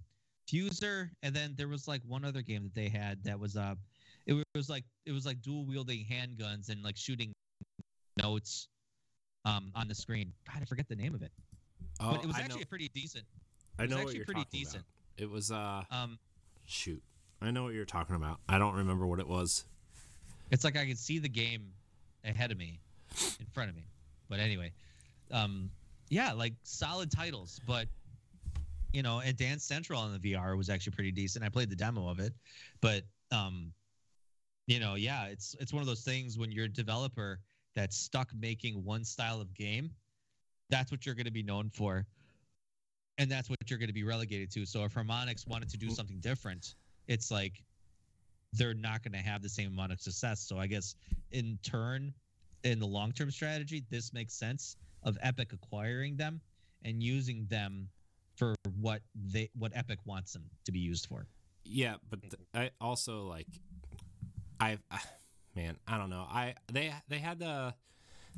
Fuser, 0.48 1.10
and 1.24 1.36
then 1.36 1.56
there 1.58 1.68
was 1.68 1.88
like 1.88 2.02
one 2.06 2.24
other 2.24 2.44
game 2.44 2.64
that 2.64 2.76
they 2.76 2.88
had 2.88 3.24
that 3.24 3.40
was 3.40 3.58
uh, 3.58 3.74
it 4.28 4.46
was 4.56 4.70
like 4.70 4.84
it 5.06 5.12
was 5.12 5.26
like 5.26 5.42
dual 5.42 5.66
wielding 5.66 6.06
handguns 6.06 6.70
and 6.70 6.84
like 6.84 6.98
shooting 6.98 7.34
notes 8.22 8.68
um 9.46 9.72
on 9.76 9.88
the 9.88 9.96
screen. 9.96 10.34
God, 10.52 10.62
I 10.62 10.66
forget 10.66 10.88
the 10.90 10.96
name 10.96 11.16
of 11.16 11.22
it, 11.22 11.32
Oh, 12.00 12.12
but 12.12 12.24
it 12.24 12.28
was 12.28 12.36
I 12.36 12.42
actually 12.42 12.62
know, 12.62 12.66
pretty 12.70 12.90
decent. 12.90 13.26
I 13.80 13.84
was 13.84 13.90
know 13.92 13.98
what 13.98 14.02
actually 14.04 14.16
you're 14.18 14.26
pretty 14.26 14.42
talking 14.44 14.60
decent. 14.60 14.84
about. 15.18 15.24
It 15.24 15.30
was 15.30 15.52
uh 15.52 15.84
Um, 15.92 16.20
shoot. 16.66 17.02
I 17.42 17.52
know 17.52 17.64
what 17.64 17.74
you're 17.74 17.86
talking 17.86 18.16
about. 18.16 18.40
I 18.50 18.58
don't 18.58 18.76
remember 18.76 19.06
what 19.06 19.20
it 19.20 19.28
was. 19.28 19.66
it's 20.52 20.64
like 20.64 20.76
I 20.78 20.86
could 20.88 20.98
see 20.98 21.20
the 21.20 21.30
game 21.30 21.72
ahead 22.26 22.52
of 22.52 22.58
me, 22.58 22.80
in 23.40 23.46
front 23.54 23.70
of 23.70 23.76
me. 23.76 23.86
But 24.28 24.40
anyway, 24.40 24.74
um, 25.32 25.70
yeah, 26.10 26.34
like 26.34 26.54
solid 26.64 27.12
titles. 27.12 27.62
But 27.68 27.88
you 28.92 29.04
know, 29.04 29.20
and 29.20 29.38
Dance 29.38 29.64
Central 29.64 30.02
on 30.02 30.14
the 30.20 30.34
VR 30.34 30.58
was 30.58 30.70
actually 30.70 30.94
pretty 30.94 31.12
decent. 31.12 31.46
I 31.46 31.50
played 31.50 31.70
the 31.70 31.76
demo 31.76 32.08
of 32.10 32.20
it, 32.20 32.34
but 32.82 33.04
um, 33.32 33.72
you 34.68 34.80
know, 34.80 34.96
yeah, 34.96 35.26
it's 35.26 35.56
it's 35.60 35.74
one 35.74 35.82
of 35.82 35.88
those 35.88 36.04
things 36.04 36.38
when 36.38 36.52
you're 36.52 36.66
a 36.66 36.70
developer 36.70 37.40
that's 37.76 37.98
stuck 37.98 38.30
making 38.40 38.84
one 38.84 39.04
style 39.04 39.42
of 39.42 39.54
game, 39.54 39.90
that's 40.70 40.92
what 40.92 41.06
you're 41.06 41.16
going 41.16 41.26
to 41.26 41.32
be 41.32 41.44
known 41.44 41.70
for, 41.74 42.06
and 43.18 43.32
that's 43.32 43.50
what 43.50 43.58
you're 43.68 43.80
going 43.80 43.88
to 43.88 43.94
be 43.94 44.04
relegated 44.04 44.52
to. 44.52 44.66
So 44.66 44.84
if 44.84 44.94
Harmonix 44.94 45.48
wanted 45.48 45.70
to 45.70 45.78
do 45.78 45.88
mm-hmm. 45.88 45.96
something 45.96 46.20
different, 46.20 46.76
it's 47.08 47.32
like 47.32 47.64
they're 48.54 48.74
not 48.74 49.04
going 49.04 49.14
to 49.14 49.30
have 49.30 49.42
the 49.42 49.50
same 49.50 49.70
amount 49.70 49.94
of 49.94 50.02
success. 50.02 50.42
So 50.42 50.60
I 50.60 50.68
guess 50.68 50.96
in 51.32 51.58
turn, 51.64 52.14
in 52.64 52.80
the 52.80 52.88
long 52.88 53.14
term 53.14 53.32
strategy, 53.32 53.84
this 53.90 54.14
makes 54.14 54.34
sense 54.34 54.76
of 55.04 55.18
Epic 55.22 55.54
acquiring 55.54 56.18
them 56.18 56.42
and 56.84 57.02
using 57.02 57.46
them 57.50 57.88
for 58.36 58.54
what 58.80 59.02
they 59.32 59.50
what 59.58 59.72
Epic 59.76 60.00
wants 60.06 60.34
them 60.34 60.44
to 60.66 60.72
be 60.74 60.80
used 60.80 61.08
for. 61.08 61.26
Yeah, 61.64 61.96
but 62.10 62.22
th- 62.22 62.34
I 62.54 62.70
also 62.80 63.24
like 63.24 63.48
I 64.60 64.78
man, 65.56 65.78
I 65.88 65.98
don't 65.98 66.10
know. 66.10 66.26
I 66.30 66.56
they 66.72 66.94
they 67.08 67.20
had 67.20 67.40
the 67.40 67.74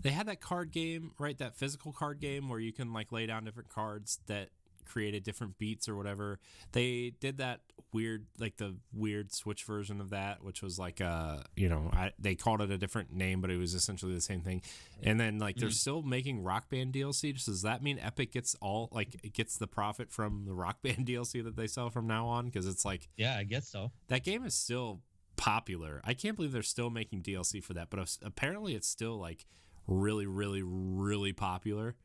they 0.01 0.11
had 0.11 0.27
that 0.27 0.41
card 0.41 0.71
game, 0.71 1.11
right? 1.19 1.37
That 1.37 1.55
physical 1.55 1.91
card 1.91 2.19
game 2.19 2.49
where 2.49 2.59
you 2.59 2.71
can 2.71 2.93
like 2.93 3.11
lay 3.11 3.25
down 3.25 3.43
different 3.43 3.69
cards 3.69 4.19
that 4.27 4.49
created 4.85 5.23
different 5.23 5.57
beats 5.57 5.87
or 5.87 5.95
whatever. 5.95 6.39
They 6.71 7.13
did 7.19 7.37
that 7.37 7.61
weird, 7.93 8.25
like 8.39 8.57
the 8.57 8.77
weird 8.93 9.31
Switch 9.31 9.63
version 9.63 10.01
of 10.01 10.09
that, 10.09 10.43
which 10.43 10.61
was 10.61 10.79
like 10.79 10.99
uh, 10.99 11.37
you 11.55 11.69
know, 11.69 11.89
I, 11.93 12.11
they 12.19 12.35
called 12.35 12.61
it 12.61 12.71
a 12.71 12.77
different 12.77 13.13
name, 13.13 13.41
but 13.41 13.51
it 13.51 13.57
was 13.57 13.73
essentially 13.73 14.13
the 14.13 14.21
same 14.21 14.41
thing. 14.41 14.61
And 15.03 15.19
then 15.19 15.39
like 15.39 15.57
they're 15.57 15.69
still 15.69 16.01
making 16.01 16.43
Rock 16.43 16.69
Band 16.69 16.93
DLC. 16.93 17.43
Does 17.43 17.61
that 17.61 17.83
mean 17.83 17.99
Epic 17.99 18.31
gets 18.31 18.55
all 18.61 18.89
like 18.91 19.15
it 19.23 19.33
gets 19.33 19.57
the 19.57 19.67
profit 19.67 20.11
from 20.11 20.45
the 20.45 20.53
Rock 20.53 20.81
Band 20.81 21.05
DLC 21.07 21.43
that 21.43 21.55
they 21.55 21.67
sell 21.67 21.89
from 21.89 22.07
now 22.07 22.27
on? 22.27 22.45
Because 22.45 22.67
it's 22.67 22.83
like 22.83 23.09
Yeah, 23.15 23.37
I 23.37 23.43
guess 23.43 23.67
so. 23.67 23.91
that 24.07 24.23
game 24.23 24.45
is 24.45 24.55
still 24.55 25.01
popular. 25.39 26.01
I 26.03 26.13
can't 26.13 26.35
believe 26.35 26.51
they're 26.51 26.61
still 26.61 26.89
making 26.89 27.23
DLC 27.23 27.63
for 27.63 27.73
that, 27.73 27.89
but 27.89 28.17
apparently 28.23 28.75
it's 28.75 28.89
still 28.89 29.17
like 29.17 29.45
really, 29.87 30.25
really, 30.27 30.61
really 30.63 31.31
popular. 31.31 31.95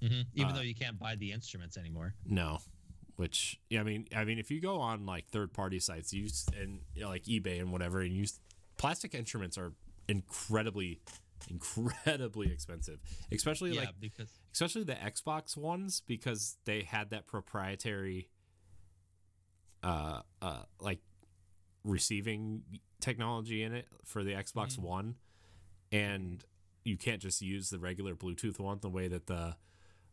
hmm 0.00 0.22
Even 0.34 0.52
Uh, 0.52 0.54
though 0.54 0.60
you 0.62 0.74
can't 0.74 0.96
buy 0.98 1.16
the 1.16 1.32
instruments 1.32 1.76
anymore. 1.76 2.14
No, 2.24 2.60
which 3.16 3.60
yeah, 3.70 3.80
I 3.80 3.82
mean, 3.82 4.06
I 4.14 4.24
mean, 4.24 4.38
if 4.38 4.52
you 4.52 4.60
go 4.60 4.76
on 4.76 5.04
like 5.04 5.26
third 5.26 5.52
party 5.52 5.80
sites, 5.80 6.12
you 6.12 6.28
and 6.56 6.80
you 6.94 7.02
know, 7.02 7.08
like 7.08 7.24
eBay 7.24 7.58
and 7.60 7.72
whatever, 7.72 8.00
and 8.02 8.12
use 8.14 8.38
plastic 8.76 9.14
instruments 9.16 9.58
are 9.58 9.72
incredibly, 10.06 11.00
incredibly 11.50 12.52
expensive, 12.52 13.00
especially 13.32 13.72
yeah, 13.72 13.80
like 13.80 14.00
because 14.00 14.30
especially 14.52 14.84
the 14.84 14.94
Xbox 14.94 15.56
ones 15.56 16.02
because 16.06 16.56
they 16.66 16.82
had 16.82 17.10
that 17.10 17.26
proprietary, 17.26 18.30
uh, 19.82 20.20
uh, 20.40 20.62
like 20.80 21.00
receiving 21.84 22.62
technology 23.00 23.62
in 23.62 23.72
it 23.74 23.88
for 24.04 24.22
the 24.22 24.32
Xbox 24.32 24.76
Mhm. 24.76 24.80
One, 24.80 25.16
and 25.90 26.44
you 26.84 26.96
can't 26.96 27.20
just 27.20 27.40
use 27.42 27.70
the 27.70 27.78
regular 27.78 28.14
Bluetooth 28.14 28.58
one 28.58 28.78
the 28.80 28.88
way 28.90 29.08
that 29.08 29.26
the 29.26 29.56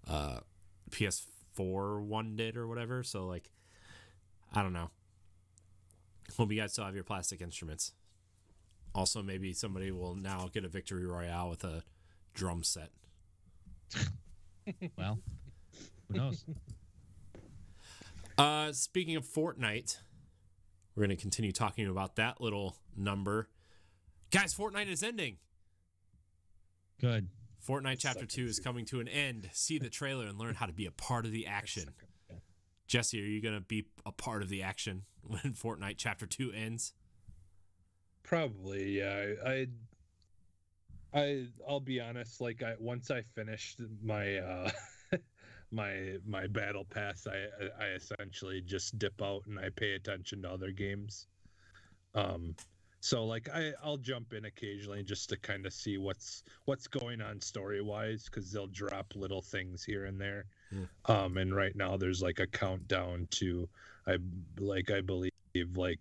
uh, 0.05 0.39
PS4 0.91 2.01
one 2.01 2.35
did 2.35 2.55
or 2.57 2.67
whatever. 2.67 3.03
So 3.03 3.25
like, 3.25 3.51
I 4.53 4.61
don't 4.61 4.73
know. 4.73 4.89
Hope 6.35 6.51
you 6.51 6.59
guys 6.59 6.73
still 6.73 6.85
have 6.85 6.95
your 6.95 7.03
plastic 7.03 7.41
instruments. 7.41 7.93
Also, 8.93 9.21
maybe 9.21 9.53
somebody 9.53 9.91
will 9.91 10.15
now 10.15 10.49
get 10.51 10.65
a 10.65 10.67
victory 10.69 11.05
royale 11.05 11.49
with 11.49 11.63
a 11.63 11.83
drum 12.33 12.63
set. 12.63 12.89
well, 14.97 15.19
who 16.07 16.17
knows? 16.17 16.45
Uh, 18.37 18.71
speaking 18.71 19.15
of 19.15 19.25
Fortnite, 19.25 19.97
we're 20.97 21.05
going 21.05 21.15
to 21.15 21.21
continue 21.21 21.51
talking 21.51 21.87
about 21.87 22.15
that 22.15 22.41
little 22.41 22.75
number. 22.97 23.47
Guys, 24.31 24.55
Fortnite 24.55 24.89
is 24.91 25.03
ending. 25.03 25.37
Good. 26.99 27.27
Fortnite 27.65 27.97
Chapter 27.99 28.21
Suck 28.21 28.29
2 28.29 28.45
is 28.45 28.59
coming 28.59 28.83
to 28.85 28.99
an 28.99 29.07
end. 29.07 29.47
See 29.53 29.77
the 29.77 29.89
trailer 29.89 30.25
and 30.25 30.39
learn 30.39 30.55
how 30.55 30.65
to 30.65 30.73
be 30.73 30.87
a 30.87 30.91
part 30.91 31.25
of 31.25 31.31
the 31.31 31.45
action. 31.45 31.91
Jesse, 32.87 33.21
are 33.21 33.25
you 33.25 33.43
going 33.43 33.53
to 33.53 33.61
be 33.61 33.85
a 34.07 34.11
part 34.11 34.41
of 34.41 34.49
the 34.49 34.63
action 34.63 35.03
when 35.21 35.53
Fortnite 35.53 35.97
Chapter 35.97 36.25
2 36.25 36.51
ends? 36.51 36.93
Probably, 38.23 38.97
yeah. 38.97 39.33
I, 39.45 39.67
I, 41.13 41.19
I, 41.21 41.45
I'll 41.69 41.79
be 41.79 42.01
honest. 42.01 42.41
Like, 42.41 42.63
I 42.63 42.73
once 42.79 43.11
I 43.11 43.21
finished 43.35 43.81
my 44.01 44.37
uh, 44.37 44.71
my 45.71 46.17
my 46.25 46.47
battle 46.47 46.85
pass, 46.85 47.27
I 47.27 47.83
I 47.83 47.87
essentially 47.89 48.61
just 48.61 48.97
dip 48.97 49.21
out 49.21 49.43
and 49.47 49.59
I 49.59 49.69
pay 49.69 49.93
attention 49.93 50.41
to 50.43 50.51
other 50.51 50.71
games. 50.71 51.27
Um, 52.15 52.55
so 52.99 53.25
like 53.25 53.49
I 53.53 53.73
I'll 53.83 53.97
jump 53.97 54.33
in 54.33 54.45
occasionally 54.45 55.03
just 55.03 55.29
to 55.29 55.37
kind 55.37 55.65
of 55.65 55.73
see 55.73 55.97
what's 55.97 56.43
what's 56.65 56.87
going 56.87 57.21
on 57.21 57.39
story 57.41 57.81
wise 57.81 58.25
because 58.25 58.51
they'll 58.51 58.67
drop 58.67 59.13
little 59.15 59.41
things 59.41 59.83
here 59.83 60.05
and 60.05 60.19
there. 60.19 60.45
Hmm. 60.69 61.11
Um, 61.11 61.37
and 61.37 61.55
right 61.55 61.75
now 61.75 61.97
there's 61.97 62.21
like 62.21 62.39
a 62.39 62.47
countdown 62.47 63.27
to 63.31 63.69
I 64.07 64.17
like 64.59 64.89
I 64.91 65.01
believe 65.01 65.31
like 65.75 65.99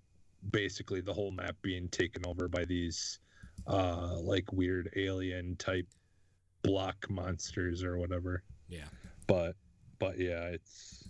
basically 0.50 1.00
the 1.00 1.12
whole 1.12 1.30
map 1.30 1.56
being 1.62 1.88
taken 1.88 2.22
over 2.26 2.48
by 2.48 2.64
these 2.64 3.18
uh 3.66 4.16
like 4.20 4.52
weird 4.52 4.90
alien 4.96 5.56
type 5.56 5.86
block 6.62 7.08
monsters 7.08 7.82
or 7.82 7.96
whatever 7.98 8.42
Yeah. 8.68 8.84
But 9.26 9.56
but 9.98 10.18
yeah 10.18 10.44
it's 10.44 11.08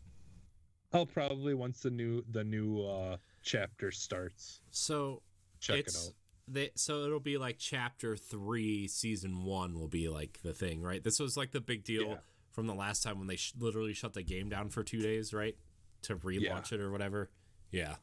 i'll 0.93 1.07
probably 1.07 1.55
once 1.55 1.81
the 1.81 1.91
new 1.91 2.25
the 2.31 2.45
new 2.45 2.81
uh 2.83 3.17
chapter 3.43 3.91
starts 3.91 4.61
So 4.71 5.23
check 5.61 5.81
it 5.81 5.97
out 5.97 6.13
they 6.49 6.71
so 6.77 7.05
it'll 7.05 7.19
be 7.21 7.39
like 7.39 7.57
chapter 7.59 8.17
3 8.17 8.87
season 8.89 9.45
1 9.45 9.75
will 9.79 9.89
be 9.89 10.09
like 10.09 10.39
the 10.45 10.53
thing, 10.55 10.81
right? 10.81 11.03
This 11.03 11.19
was 11.19 11.37
like 11.37 11.51
the 11.51 11.61
big 11.61 11.83
deal 11.83 12.03
Yeah. 12.09 12.17
from 12.53 12.67
the 12.69 12.75
last 12.75 13.03
time 13.03 13.19
when 13.19 13.27
they 13.27 13.35
sh- 13.37 13.53
literally 13.59 13.93
shut 13.95 14.13
the 14.15 14.23
game 14.23 14.49
down 14.49 14.69
for 14.71 14.85
2 14.85 15.01
days, 15.01 15.35
right? 15.35 15.57
To 16.03 16.15
relaunch 16.17 16.71
it 16.73 16.81
or 16.81 16.93
whatever. 16.93 17.31
Yeah, 17.73 17.97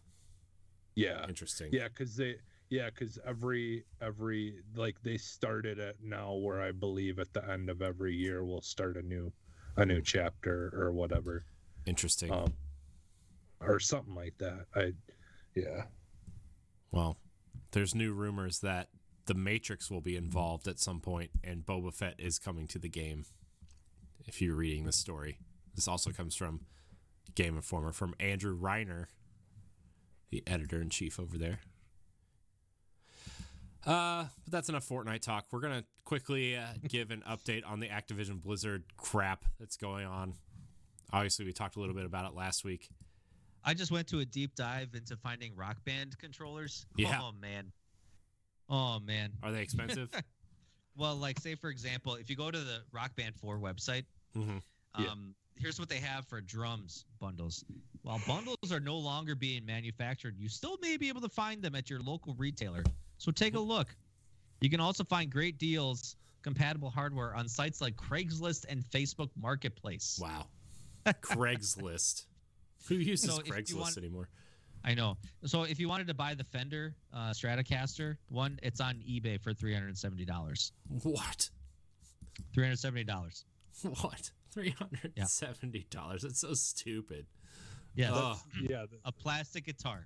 yeah 0.95 1.26
interesting. 1.27 1.69
yeah 1.72 1.88
because 1.88 2.18
they 2.18 2.35
yeah 2.69 2.90
because 2.90 3.18
every 3.26 3.85
every 4.02 4.60
like 4.76 4.98
they 5.03 5.18
started 5.18 5.80
it 5.80 5.98
now 6.03 6.34
where 6.34 6.61
i 6.61 6.72
believe 6.72 7.19
at 7.19 7.31
the 7.34 7.49
end 7.49 7.69
of 7.69 7.81
every 7.81 8.14
year 8.15 8.44
we'll 8.44 8.61
start 8.61 8.98
a 8.98 9.02
new 9.02 9.31
a 9.76 9.86
new 9.86 10.02
chapter 10.02 10.72
or 10.76 10.91
whatever 10.91 11.45
Interesting. 11.86 12.32
um 12.32 12.54
or 13.60 13.80
something 13.80 14.14
like 14.16 14.38
that 14.40 14.66
i 14.76 14.91
yeah 15.56 15.84
Well, 16.91 17.18
there's 17.72 17.95
new 17.95 18.14
rumors 18.14 18.60
that 18.60 18.90
the 19.26 19.34
Matrix 19.34 19.90
will 19.90 20.02
be 20.02 20.16
involved 20.18 20.68
at 20.68 20.80
some 20.80 21.00
point, 21.00 21.32
and 21.44 21.66
Boba 21.66 21.94
Fett 21.94 22.16
is 22.20 22.38
coming 22.40 22.68
to 22.68 22.78
the 22.78 22.90
game. 22.90 23.26
If 24.26 24.41
you're 24.41 24.56
reading 24.56 24.84
this 24.86 24.98
story, 24.98 25.38
this 25.76 25.88
also 25.88 26.12
comes 26.12 26.36
from 26.36 26.62
Game 27.36 27.56
Informer 27.56 27.94
from 27.94 28.14
Andrew 28.20 28.56
Reiner, 28.58 29.06
the 30.30 30.44
editor 30.45 30.82
in 30.82 30.90
chief 30.90 31.20
over 31.20 31.38
there. 31.38 31.62
Uh, 33.85 34.26
but 34.45 34.51
that's 34.51 34.69
enough 34.69 34.88
Fortnite 34.88 35.22
talk. 35.22 35.45
We're 35.51 35.60
gonna 35.60 35.84
quickly 36.05 36.55
uh, 36.55 36.65
give 36.88 37.11
an 37.11 37.23
update 37.30 37.64
on 37.65 37.80
the 37.80 37.88
Activision 37.88 38.41
Blizzard 38.41 38.84
crap 38.97 39.45
that's 39.60 39.77
going 39.77 40.05
on. 40.05 40.35
Obviously, 41.11 41.45
we 41.45 41.53
talked 41.53 41.76
a 41.76 41.80
little 41.80 41.95
bit 41.95 42.05
about 42.05 42.26
it 42.31 42.35
last 42.35 42.64
week. 42.64 42.89
I 43.64 43.73
just 43.73 43.91
went 43.91 44.07
to 44.07 44.19
a 44.19 44.26
deep 44.26 44.55
dive 44.55 44.89
into 44.95 45.15
finding 45.18 45.55
rock 45.55 45.77
band 45.85 46.18
controllers. 46.18 46.85
Yeah. 46.97 47.19
Oh 47.22 47.31
man. 47.39 47.72
Oh 48.69 48.99
man. 48.99 49.31
Are 49.43 49.51
they 49.51 49.61
expensive? 49.61 50.10
Well, 50.95 51.15
like 51.15 51.39
say 51.39 51.55
for 51.55 51.72
example, 51.72 52.14
if 52.14 52.30
you 52.30 52.35
go 52.35 52.51
to 52.51 52.60
the 52.60 52.81
Rock 52.91 53.15
Band 53.15 53.34
4 53.35 53.57
website, 53.57 54.03
hmm 54.35 54.57
Yeah. 54.99 55.07
um, 55.07 55.34
here's 55.55 55.80
what 55.80 55.89
they 55.89 55.97
have 55.97 56.27
for 56.27 56.39
drums 56.39 57.05
bundles. 57.19 57.65
While 58.03 58.22
bundles 58.27 58.72
are 58.72 58.80
no 58.80 58.99
longer 58.99 59.34
being 59.34 59.65
manufactured, 59.65 60.35
you 60.38 60.49
still 60.49 60.77
may 60.84 60.97
be 60.97 61.10
able 61.10 61.22
to 61.22 61.30
find 61.30 61.64
them 61.64 61.73
at 61.73 61.89
your 61.89 61.99
local 61.99 62.35
retailer. 62.35 62.84
So 63.24 63.32
take 63.32 63.56
a 63.56 63.60
look. 63.60 63.88
You 64.60 64.70
can 64.70 64.82
also 64.82 65.06
find 65.06 65.32
great 65.32 65.58
deals, 65.58 66.18
compatible 66.41 66.90
hardware 66.90 67.34
on 67.34 67.48
sites 67.48 67.80
like 67.80 67.95
Craigslist 67.95 68.66
and 68.68 68.84
Facebook 68.84 69.30
Marketplace. 69.41 70.20
Wow. 70.22 70.48
Craigslist. 71.06 72.26
Who 72.90 72.95
uses 72.95 73.34
So 73.34 73.41
Craigslist 73.41 73.80
want- 73.80 73.98
anymore? 73.98 74.28
I 74.84 74.94
know. 74.94 75.16
So 75.45 75.64
if 75.64 75.80
you 75.80 75.88
wanted 75.88 76.08
to 76.08 76.14
buy 76.14 76.34
the 76.34 76.44
Fender 76.44 76.95
uh, 77.14 77.30
Stratocaster 77.32 78.18
one, 78.28 78.60
it's 78.62 78.82
on 78.82 78.95
eBay 79.10 79.40
for 79.41 79.54
three 79.54 79.74
hundred 79.74 79.88
and 79.88 79.98
seventy 79.98 80.26
dollars. 80.26 80.74
What? 81.04 81.50
Three 82.54 82.66
hundred 82.66 82.80
seventy 82.80 83.06
dollars. 83.06 83.45
What? 84.02 84.30
Three 84.54 84.72
hundred 84.72 85.14
and 85.16 85.30
seventy 85.30 85.86
dollars. 85.90 86.24
That's 86.24 86.41
so 86.41 86.54
stupid. 86.56 87.26
Yeah, 87.95 88.12
Ugh. 88.14 88.38
yeah 88.62 88.86
th- 88.90 89.00
a 89.06 89.14
plastic 89.14 89.66
guitar. 89.66 90.06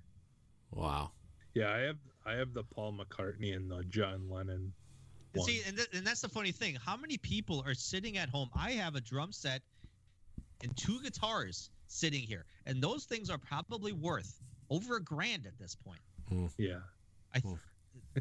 Wow. 0.69 1.10
Yeah 1.57 1.71
i 1.71 1.79
have 1.79 1.97
i 2.25 2.34
have 2.34 2.53
the 2.53 2.63
paul 2.63 2.93
mccartney 2.93 3.55
and 3.55 3.69
the 3.69 3.84
john 3.85 4.27
lennon 4.29 4.71
And 5.34 5.41
one. 5.41 5.47
see, 5.47 5.61
and, 5.67 5.75
th- 5.77 5.89
and 5.93 6.05
that's 6.05 6.21
the 6.21 6.29
funny 6.29 6.51
thing. 6.51 6.75
How 6.75 6.95
many 6.97 7.17
people 7.17 7.63
are 7.67 7.73
sitting 7.73 8.17
at 8.17 8.29
home? 8.29 8.49
I 8.55 8.71
have 8.71 8.95
a 8.95 9.01
drum 9.01 9.31
set 9.31 9.61
and 10.63 10.75
two 10.77 10.99
guitars 11.01 11.69
sitting 11.88 12.21
here, 12.21 12.45
and 12.65 12.81
those 12.81 13.05
things 13.05 13.29
are 13.29 13.38
probably 13.38 13.91
worth 13.93 14.39
over 14.69 14.95
a 14.97 15.01
grand 15.03 15.45
at 15.45 15.57
this 15.59 15.75
point. 15.75 15.99
yeah 16.57 16.79
I, 17.35 17.39
Hmm. 17.39 17.53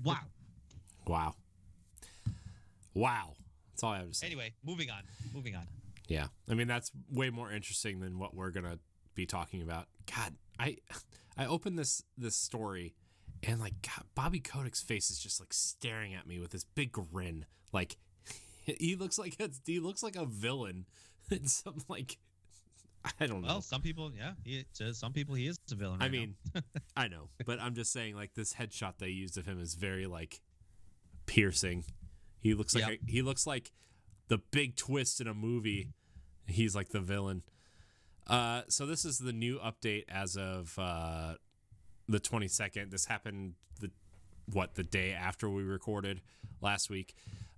wow. 0.05 0.19
Wow. 1.07 1.35
Wow. 2.95 3.35
That's 3.71 3.83
all 3.85 3.93
I 3.93 3.99
have 3.99 4.09
to 4.09 4.15
say. 4.15 4.27
Anyway, 4.27 4.53
moving 4.65 4.91
on. 4.91 5.03
Moving 5.35 5.55
on. 5.55 5.67
Yeah. 6.09 6.27
I 6.51 6.55
mean, 6.55 6.67
that's 6.67 6.91
way 7.11 7.31
more 7.31 7.51
interesting 7.53 8.01
than 8.01 8.19
what 8.19 8.35
we're 8.35 8.51
gonna 8.51 8.79
be 9.15 9.27
talking 9.27 9.63
about. 9.63 9.87
God, 10.15 10.35
I 10.59 10.79
I 11.37 11.47
opened 11.47 11.79
this 11.79 12.03
this 12.19 12.37
story 12.37 12.95
and 13.43 13.61
like 13.61 13.75
God, 13.83 14.05
Bobby 14.15 14.41
Kotick's 14.41 14.83
face 14.83 15.11
is 15.11 15.19
just 15.19 15.41
like 15.41 15.53
staring 15.53 16.15
at 16.15 16.27
me 16.27 16.39
with 16.39 16.51
this 16.51 16.65
big 16.65 16.93
grin. 16.93 17.47
Like 17.73 17.97
he 18.63 18.97
looks 18.97 19.19
like 19.19 19.37
it's, 19.39 19.61
he 19.65 19.81
looks 19.81 20.03
like 20.03 20.17
a 20.17 20.25
villain. 20.27 20.87
in 21.31 21.47
some 21.49 21.77
like 21.89 22.19
I 23.21 23.27
don't 23.27 23.43
know. 23.43 23.49
Well, 23.49 23.61
some 23.63 23.83
people, 23.83 24.11
yeah, 24.17 24.33
he, 24.45 24.65
some 24.93 25.13
people 25.13 25.35
he 25.37 25.47
is 25.47 25.57
a 25.71 25.75
villain. 25.77 25.99
I 26.01 26.05
right 26.07 26.13
now. 26.13 26.19
mean, 26.19 26.35
I 26.97 27.09
know, 27.09 27.29
but 27.45 27.61
I'm 27.61 27.75
just 27.75 27.93
saying, 27.93 28.17
like 28.17 28.35
this 28.35 28.55
headshot 28.55 28.95
they 28.99 29.09
used 29.09 29.39
of 29.39 29.47
him 29.47 29.61
is 29.61 29.75
very 29.75 30.07
like 30.07 30.41
piercing. 31.27 31.85
He 32.41 32.55
looks 32.55 32.75
like 32.75 32.87
Yep. 32.89 32.99
a, 33.09 33.11
he 33.11 33.23
looks 33.23 33.47
like 33.47 33.73
the 34.29 34.39
big 34.39 34.77
twist 34.77 35.21
in 35.21 35.27
a 35.29 35.35
movie. 35.35 35.91
He's 36.47 36.75
like 36.75 36.89
the 36.91 37.01
villain. 37.01 37.43
Uh, 38.27 38.63
so 38.69 38.87
this 38.87 39.05
is 39.05 39.19
the 39.19 39.33
new 39.33 39.59
update 39.61 40.05
as 40.09 40.37
of 40.37 40.77
uh, 40.79 41.35
the 42.09 42.21
22nd. 42.21 42.91
This 42.91 43.07
happened 43.07 43.55
the 43.81 43.91
what 44.53 44.75
the 44.75 44.85
day 44.85 45.13
after 45.13 45.49
we 45.51 45.63
recorded 45.63 46.21
last 46.61 46.91
week. 46.91 47.15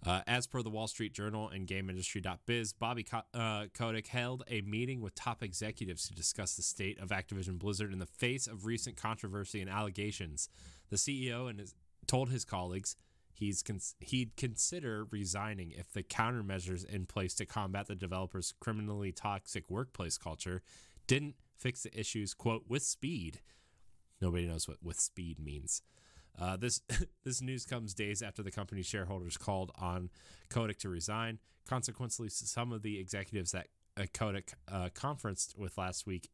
Uh, 0.07 0.21
as 0.29 0.47
per 0.47 0.63
the 0.63 0.71
Wall 0.71 0.87
Street 0.87 1.13
Journal 1.13 1.49
and 1.49 1.67
GamesIndustry.biz, 1.67 2.73
Bobby 2.73 3.03
Ko- 3.03 3.23
uh, 3.35 3.67
Kotick 3.75 4.07
held 4.07 4.45
a 4.49 4.61
meeting 4.61 5.01
with 5.01 5.15
top 5.17 5.43
executives 5.43 6.07
to 6.07 6.15
discuss 6.15 6.55
the 6.55 6.63
state 6.63 7.01
of 7.01 7.09
Activision 7.09 7.59
Blizzard 7.59 7.93
in 7.93 7.99
the 7.99 8.07
face 8.07 8.47
of 8.47 8.65
recent 8.65 8.97
controversy 8.97 9.61
and 9.61 9.69
allegations. 9.69 10.49
The 10.91 10.97
CEO 10.97 11.51
and 11.51 11.59
his, 11.59 11.75
told 12.07 12.31
his 12.31 12.45
colleagues 12.45 12.95
he's 13.33 13.63
cons- 13.63 13.97
he'd 13.99 14.37
consider 14.37 15.05
resigning 15.11 15.73
if 15.73 15.93
the 15.93 16.05
countermeasures 16.05 16.85
in 16.85 17.07
place 17.07 17.35
to 17.35 17.47
combat 17.47 17.89
the 17.89 17.97
developers' 17.97 18.55
criminally 18.61 19.11
toxic 19.11 19.69
workplace 19.69 20.17
culture 20.17 20.63
didn't 21.09 21.35
fix 21.57 21.83
the 21.83 21.99
issues, 21.99 22.35
quote, 22.35 22.65
with 22.69 22.83
speed. 22.83 23.41
Nobody 24.21 24.47
knows 24.47 24.69
what 24.69 24.79
with 24.83 24.99
speed 24.99 25.39
means. 25.39 25.83
Uh, 26.41 26.57
this 26.57 26.83
this 27.25 27.43
news 27.43 27.65
comes 27.65 27.95
days 27.95 28.23
after 28.23 28.43
the 28.43 28.51
company's 28.51 28.87
shareholders 28.87 29.37
called 29.37 29.73
on 29.77 30.11
Kotick 30.49 30.79
to 30.79 30.89
resign. 30.89 31.39
Consequently, 31.67 32.29
some 32.31 32.73
of 32.73 32.83
the 32.83 32.99
executives 32.99 33.53
that 33.53 33.67
Kotick 34.15 34.55
uh, 34.71 34.89
conferenced 34.95 35.59
with 35.59 35.77
last 35.77 36.07
week 36.07 36.31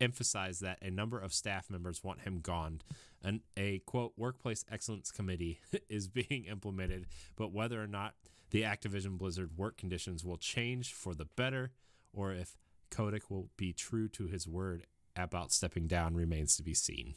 emphasized 0.00 0.62
that 0.62 0.78
a 0.82 0.90
number 0.90 1.18
of 1.18 1.32
staff 1.32 1.70
members 1.70 2.02
want 2.02 2.22
him 2.22 2.40
gone. 2.40 2.80
And 3.22 3.40
a 3.56 3.80
quote 3.80 4.12
workplace 4.16 4.64
excellence 4.70 5.10
committee 5.10 5.60
is 5.88 6.08
being 6.08 6.44
implemented, 6.50 7.06
but 7.36 7.52
whether 7.52 7.82
or 7.82 7.86
not 7.86 8.14
the 8.50 8.62
Activision 8.62 9.18
Blizzard 9.18 9.56
work 9.56 9.76
conditions 9.76 10.24
will 10.24 10.36
change 10.36 10.92
for 10.92 11.14
the 11.14 11.24
better, 11.24 11.72
or 12.12 12.32
if 12.32 12.56
Kotick 12.90 13.30
will 13.30 13.50
be 13.56 13.72
true 13.72 14.08
to 14.08 14.26
his 14.26 14.46
word 14.46 14.84
about 15.16 15.52
stepping 15.52 15.86
down 15.86 16.14
remains 16.14 16.56
to 16.56 16.62
be 16.62 16.74
seen. 16.74 17.14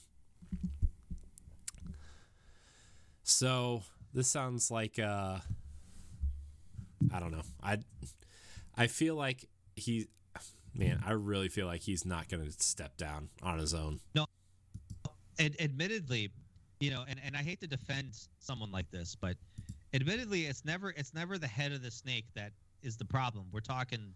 So 3.24 3.84
this 4.14 4.28
sounds 4.28 4.72
like 4.72 5.00
uh 5.00 5.40
I 7.14 7.20
don't 7.20 7.32
know. 7.32 7.44
I 7.62 7.80
I 8.78 8.88
feel 8.88 9.16
like 9.16 9.48
he 9.76 10.08
man, 10.74 11.02
I 11.06 11.12
really 11.12 11.50
feel 11.50 11.66
like 11.66 11.82
he's 11.82 12.06
not 12.06 12.30
going 12.30 12.46
to 12.46 12.52
step 12.64 12.98
down 12.98 13.30
on 13.42 13.58
his 13.60 13.74
own. 13.74 14.00
And 15.40 15.56
admittedly, 15.60 16.32
you 16.80 16.92
know, 16.92 17.04
and, 17.08 17.20
and 17.24 17.36
I 17.36 17.40
hate 17.44 17.60
to 17.62 17.68
defend 17.68 18.18
someone 18.40 18.72
like 18.72 18.90
this, 18.92 19.16
but 19.16 19.36
admittedly, 19.94 20.46
it's 20.46 20.66
never 20.66 20.92
it's 20.92 21.14
never 21.14 21.38
the 21.38 21.48
head 21.48 21.72
of 21.72 21.82
the 21.82 21.92
snake 21.92 22.26
that 22.36 22.52
is 22.82 22.98
the 22.98 23.06
problem. 23.06 23.46
We're 23.52 23.60
talking, 23.60 24.14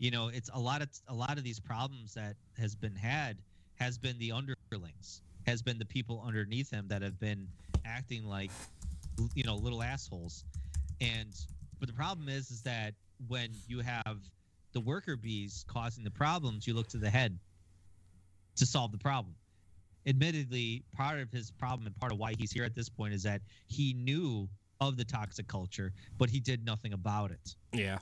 you 0.00 0.10
know, 0.10 0.28
it's 0.28 0.50
a 0.54 0.58
lot 0.58 0.82
of 0.82 0.88
a 1.08 1.14
lot 1.14 1.36
of 1.36 1.44
these 1.44 1.60
problems 1.60 2.14
that 2.14 2.34
has 2.58 2.74
been 2.74 2.96
had 2.96 3.36
has 3.78 3.98
been 3.98 4.18
the 4.18 4.32
underlings, 4.32 5.20
has 5.46 5.62
been 5.62 5.78
the 5.78 5.84
people 5.84 6.24
underneath 6.26 6.70
him 6.70 6.88
that 6.88 7.02
have 7.02 7.20
been 7.20 7.46
acting 7.84 8.24
like, 8.24 8.50
you 9.34 9.44
know, 9.44 9.56
little 9.56 9.82
assholes. 9.82 10.44
And 11.02 11.28
but 11.78 11.86
the 11.86 11.94
problem 11.94 12.28
is, 12.30 12.50
is 12.50 12.62
that 12.62 12.94
when 13.28 13.50
you 13.68 13.80
have 13.80 14.18
the 14.72 14.80
worker 14.80 15.16
bees 15.16 15.66
causing 15.68 16.02
the 16.02 16.10
problems, 16.10 16.66
you 16.66 16.72
look 16.72 16.88
to 16.88 16.98
the 16.98 17.10
head 17.10 17.38
to 18.56 18.64
solve 18.64 18.92
the 18.92 18.98
problem. 18.98 19.34
Admittedly, 20.06 20.82
part 20.96 21.20
of 21.20 21.30
his 21.30 21.50
problem 21.50 21.86
and 21.86 21.94
part 21.96 22.10
of 22.10 22.18
why 22.18 22.32
he's 22.38 22.50
here 22.50 22.64
at 22.64 22.74
this 22.74 22.88
point 22.88 23.12
is 23.12 23.22
that 23.24 23.42
he 23.66 23.92
knew 23.92 24.48
of 24.80 24.96
the 24.96 25.04
toxic 25.04 25.46
culture, 25.46 25.92
but 26.16 26.30
he 26.30 26.40
did 26.40 26.64
nothing 26.64 26.94
about 26.94 27.30
it. 27.32 27.54
Yeah. 27.74 27.98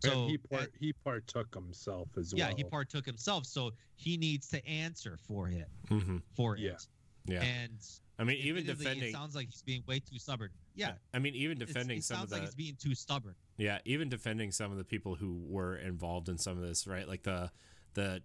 So 0.00 0.22
and 0.22 0.30
he 0.30 0.38
part, 0.38 0.62
that- 0.72 0.78
he 0.78 0.92
partook 0.92 1.54
himself 1.54 2.08
as 2.16 2.32
yeah, 2.32 2.44
well. 2.46 2.50
Yeah, 2.50 2.56
he 2.56 2.64
partook 2.64 3.06
himself, 3.06 3.46
so 3.46 3.72
he 3.94 4.16
needs 4.16 4.48
to 4.48 4.66
answer 4.66 5.16
for 5.26 5.48
it. 5.48 5.68
hmm 5.88 6.18
For 6.34 6.56
Yeah. 6.56 6.72
it. 6.72 6.86
Yeah. 7.26 7.42
And 7.42 7.78
I 8.18 8.24
mean, 8.24 8.38
even 8.38 8.64
defending. 8.64 9.08
it 9.08 9.12
sounds 9.12 9.34
like 9.34 9.46
he's 9.46 9.62
being 9.62 9.82
way 9.86 9.98
too 10.00 10.18
stubborn. 10.18 10.50
Yeah, 10.74 10.92
I 11.12 11.18
mean, 11.18 11.34
even 11.34 11.56
it's- 11.56 11.68
defending 11.68 11.98
it 11.98 12.04
some 12.04 12.16
of 12.16 12.20
sounds 12.20 12.32
like 12.32 12.42
he's 12.42 12.54
being 12.54 12.76
too 12.76 12.94
stubborn. 12.94 13.34
Yeah, 13.56 13.78
even 13.84 14.08
defending 14.08 14.52
some 14.52 14.70
of 14.70 14.78
the 14.78 14.84
people 14.84 15.16
who 15.16 15.42
were 15.46 15.76
involved 15.76 16.28
in 16.28 16.38
some 16.38 16.56
of 16.58 16.62
this, 16.62 16.86
right? 16.86 17.08
Like 17.08 17.22
the 17.22 17.50
the 17.94 18.22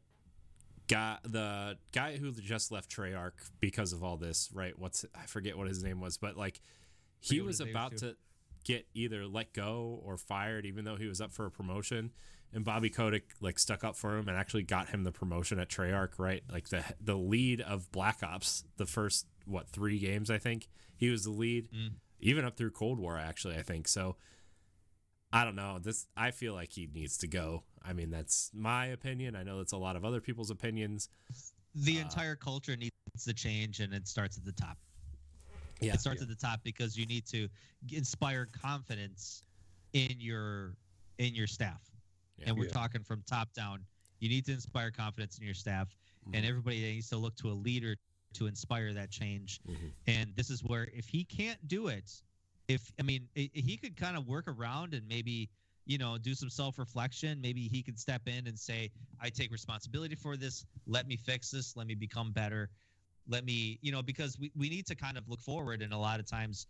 guy 0.87 1.17
the 1.23 1.77
guy 1.93 2.17
who 2.17 2.31
just 2.33 2.71
left 2.71 2.91
Treyarch 2.95 3.31
because 3.59 3.93
of 3.93 4.03
all 4.03 4.17
this, 4.17 4.49
right? 4.53 4.77
What's 4.77 5.05
I 5.15 5.25
forget 5.25 5.57
what 5.57 5.67
his 5.67 5.83
name 5.83 5.99
was, 6.01 6.17
but 6.17 6.37
like 6.37 6.61
he 7.21 7.39
was 7.41 7.59
about 7.61 7.93
is, 7.93 8.01
to 8.01 8.17
get 8.63 8.87
either 8.93 9.25
let 9.27 9.53
go 9.53 9.99
or 10.03 10.17
fired 10.17 10.65
even 10.65 10.85
though 10.85 10.95
he 10.95 11.07
was 11.07 11.19
up 11.21 11.31
for 11.31 11.45
a 11.45 11.51
promotion 11.51 12.11
and 12.53 12.63
Bobby 12.65 12.89
Kotick 12.89 13.31
like 13.39 13.57
stuck 13.57 13.83
up 13.83 13.95
for 13.95 14.17
him 14.17 14.27
and 14.27 14.37
actually 14.37 14.63
got 14.63 14.89
him 14.89 15.03
the 15.03 15.11
promotion 15.11 15.57
at 15.59 15.69
Treyarch, 15.69 16.19
right? 16.19 16.43
Like 16.51 16.69
the 16.69 16.83
the 16.99 17.15
lead 17.15 17.61
of 17.61 17.91
Black 17.91 18.21
Ops, 18.23 18.63
the 18.77 18.85
first 18.85 19.25
what, 19.45 19.69
3 19.69 19.97
games 19.99 20.29
I 20.29 20.37
think. 20.37 20.67
He 20.97 21.09
was 21.09 21.23
the 21.23 21.31
lead 21.31 21.69
Mm. 21.71 21.93
even 22.19 22.43
up 22.45 22.57
through 22.57 22.71
Cold 22.71 22.99
War 22.99 23.17
actually, 23.17 23.55
I 23.55 23.61
think. 23.63 23.87
So 23.87 24.17
I 25.33 25.45
don't 25.45 25.55
know. 25.55 25.79
This 25.79 26.07
I 26.17 26.31
feel 26.31 26.53
like 26.53 26.73
he 26.73 26.89
needs 26.93 27.17
to 27.19 27.27
go. 27.27 27.63
I 27.81 27.93
mean, 27.93 28.09
that's 28.11 28.51
my 28.53 28.87
opinion. 28.87 29.35
I 29.35 29.43
know 29.43 29.57
that's 29.59 29.71
a 29.71 29.77
lot 29.77 29.95
of 29.95 30.03
other 30.03 30.19
people's 30.19 30.51
opinions. 30.51 31.07
The 31.73 31.99
Uh, 31.99 32.01
entire 32.01 32.35
culture 32.35 32.75
needs 32.75 32.91
to 33.23 33.33
change, 33.33 33.79
and 33.79 33.93
it 33.93 34.07
starts 34.09 34.37
at 34.37 34.43
the 34.43 34.51
top. 34.51 34.77
Yeah. 35.81 35.93
it 35.95 35.99
starts 35.99 36.21
at 36.21 36.27
the 36.27 36.35
top 36.35 36.61
because 36.63 36.95
you 36.95 37.05
need 37.05 37.25
to 37.27 37.49
inspire 37.91 38.45
confidence 38.45 39.43
in 39.93 40.15
your 40.19 40.75
in 41.17 41.33
your 41.35 41.47
staff 41.47 41.81
Yeah. 42.37 42.45
and 42.49 42.57
we're 42.57 42.65
Yeah. 42.65 42.71
talking 42.71 43.03
from 43.03 43.23
top 43.23 43.53
down 43.53 43.85
you 44.19 44.29
need 44.29 44.45
to 44.45 44.53
inspire 44.53 44.91
confidence 44.91 45.37
in 45.39 45.43
your 45.45 45.55
staff 45.55 45.95
and 46.33 46.45
Mhm. 46.45 46.49
everybody 46.49 46.81
needs 46.81 47.09
to 47.09 47.17
look 47.17 47.35
to 47.37 47.51
a 47.51 47.53
leader 47.53 47.97
to 48.33 48.47
inspire 48.47 48.93
that 48.93 49.09
change 49.11 49.59
Mhm. 49.67 49.91
and 50.07 50.35
this 50.35 50.49
is 50.49 50.63
where 50.63 50.85
if 50.93 51.07
he 51.07 51.23
can't 51.25 51.67
do 51.67 51.87
it 51.87 52.21
if 52.67 52.93
i 52.99 53.03
mean 53.03 53.27
he 53.35 53.75
could 53.75 53.97
kind 53.97 54.15
of 54.15 54.25
work 54.27 54.47
around 54.47 54.93
and 54.93 55.05
maybe 55.07 55.49
you 55.85 55.97
know 55.97 56.17
do 56.17 56.33
some 56.35 56.49
self-reflection 56.49 57.41
maybe 57.41 57.67
he 57.67 57.81
could 57.83 57.99
step 57.99 58.27
in 58.27 58.47
and 58.47 58.57
say 58.57 58.89
i 59.19 59.29
take 59.29 59.51
responsibility 59.51 60.15
for 60.15 60.37
this 60.37 60.63
let 60.85 61.07
me 61.07 61.17
fix 61.17 61.49
this 61.49 61.75
let 61.75 61.87
me 61.87 61.95
become 61.95 62.31
better 62.31 62.69
let 63.27 63.45
me 63.45 63.77
you 63.81 63.91
know 63.91 64.01
because 64.01 64.37
we, 64.39 64.51
we 64.55 64.69
need 64.69 64.85
to 64.87 64.95
kind 64.95 65.17
of 65.17 65.27
look 65.29 65.41
forward 65.41 65.81
and 65.81 65.93
a 65.93 65.97
lot 65.97 66.19
of 66.19 66.25
times 66.25 66.67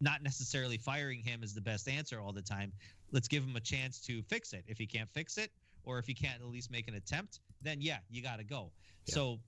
not 0.00 0.22
necessarily 0.22 0.76
firing 0.76 1.20
him 1.20 1.42
is 1.42 1.54
the 1.54 1.60
best 1.60 1.88
answer 1.88 2.20
all 2.20 2.32
the 2.32 2.42
time 2.42 2.72
let's 3.12 3.28
give 3.28 3.42
him 3.44 3.56
a 3.56 3.60
chance 3.60 4.00
to 4.00 4.22
fix 4.22 4.52
it 4.52 4.64
if 4.66 4.78
he 4.78 4.86
can't 4.86 5.08
fix 5.08 5.38
it 5.38 5.50
or 5.84 5.98
if 5.98 6.06
he 6.06 6.14
can't 6.14 6.40
at 6.40 6.48
least 6.48 6.70
make 6.70 6.88
an 6.88 6.94
attempt 6.94 7.40
then 7.62 7.80
yeah 7.80 7.98
you 8.10 8.22
got 8.22 8.38
to 8.38 8.44
go 8.44 8.70
Yeah. 9.06 9.14
so 9.14 9.40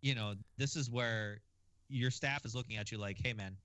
you 0.00 0.14
know 0.14 0.34
this 0.58 0.76
is 0.76 0.90
where 0.90 1.40
your 1.88 2.10
staff 2.10 2.44
is 2.44 2.54
looking 2.54 2.76
at 2.76 2.90
you 2.92 2.98
like 2.98 3.18
hey 3.22 3.32
man 3.32 3.56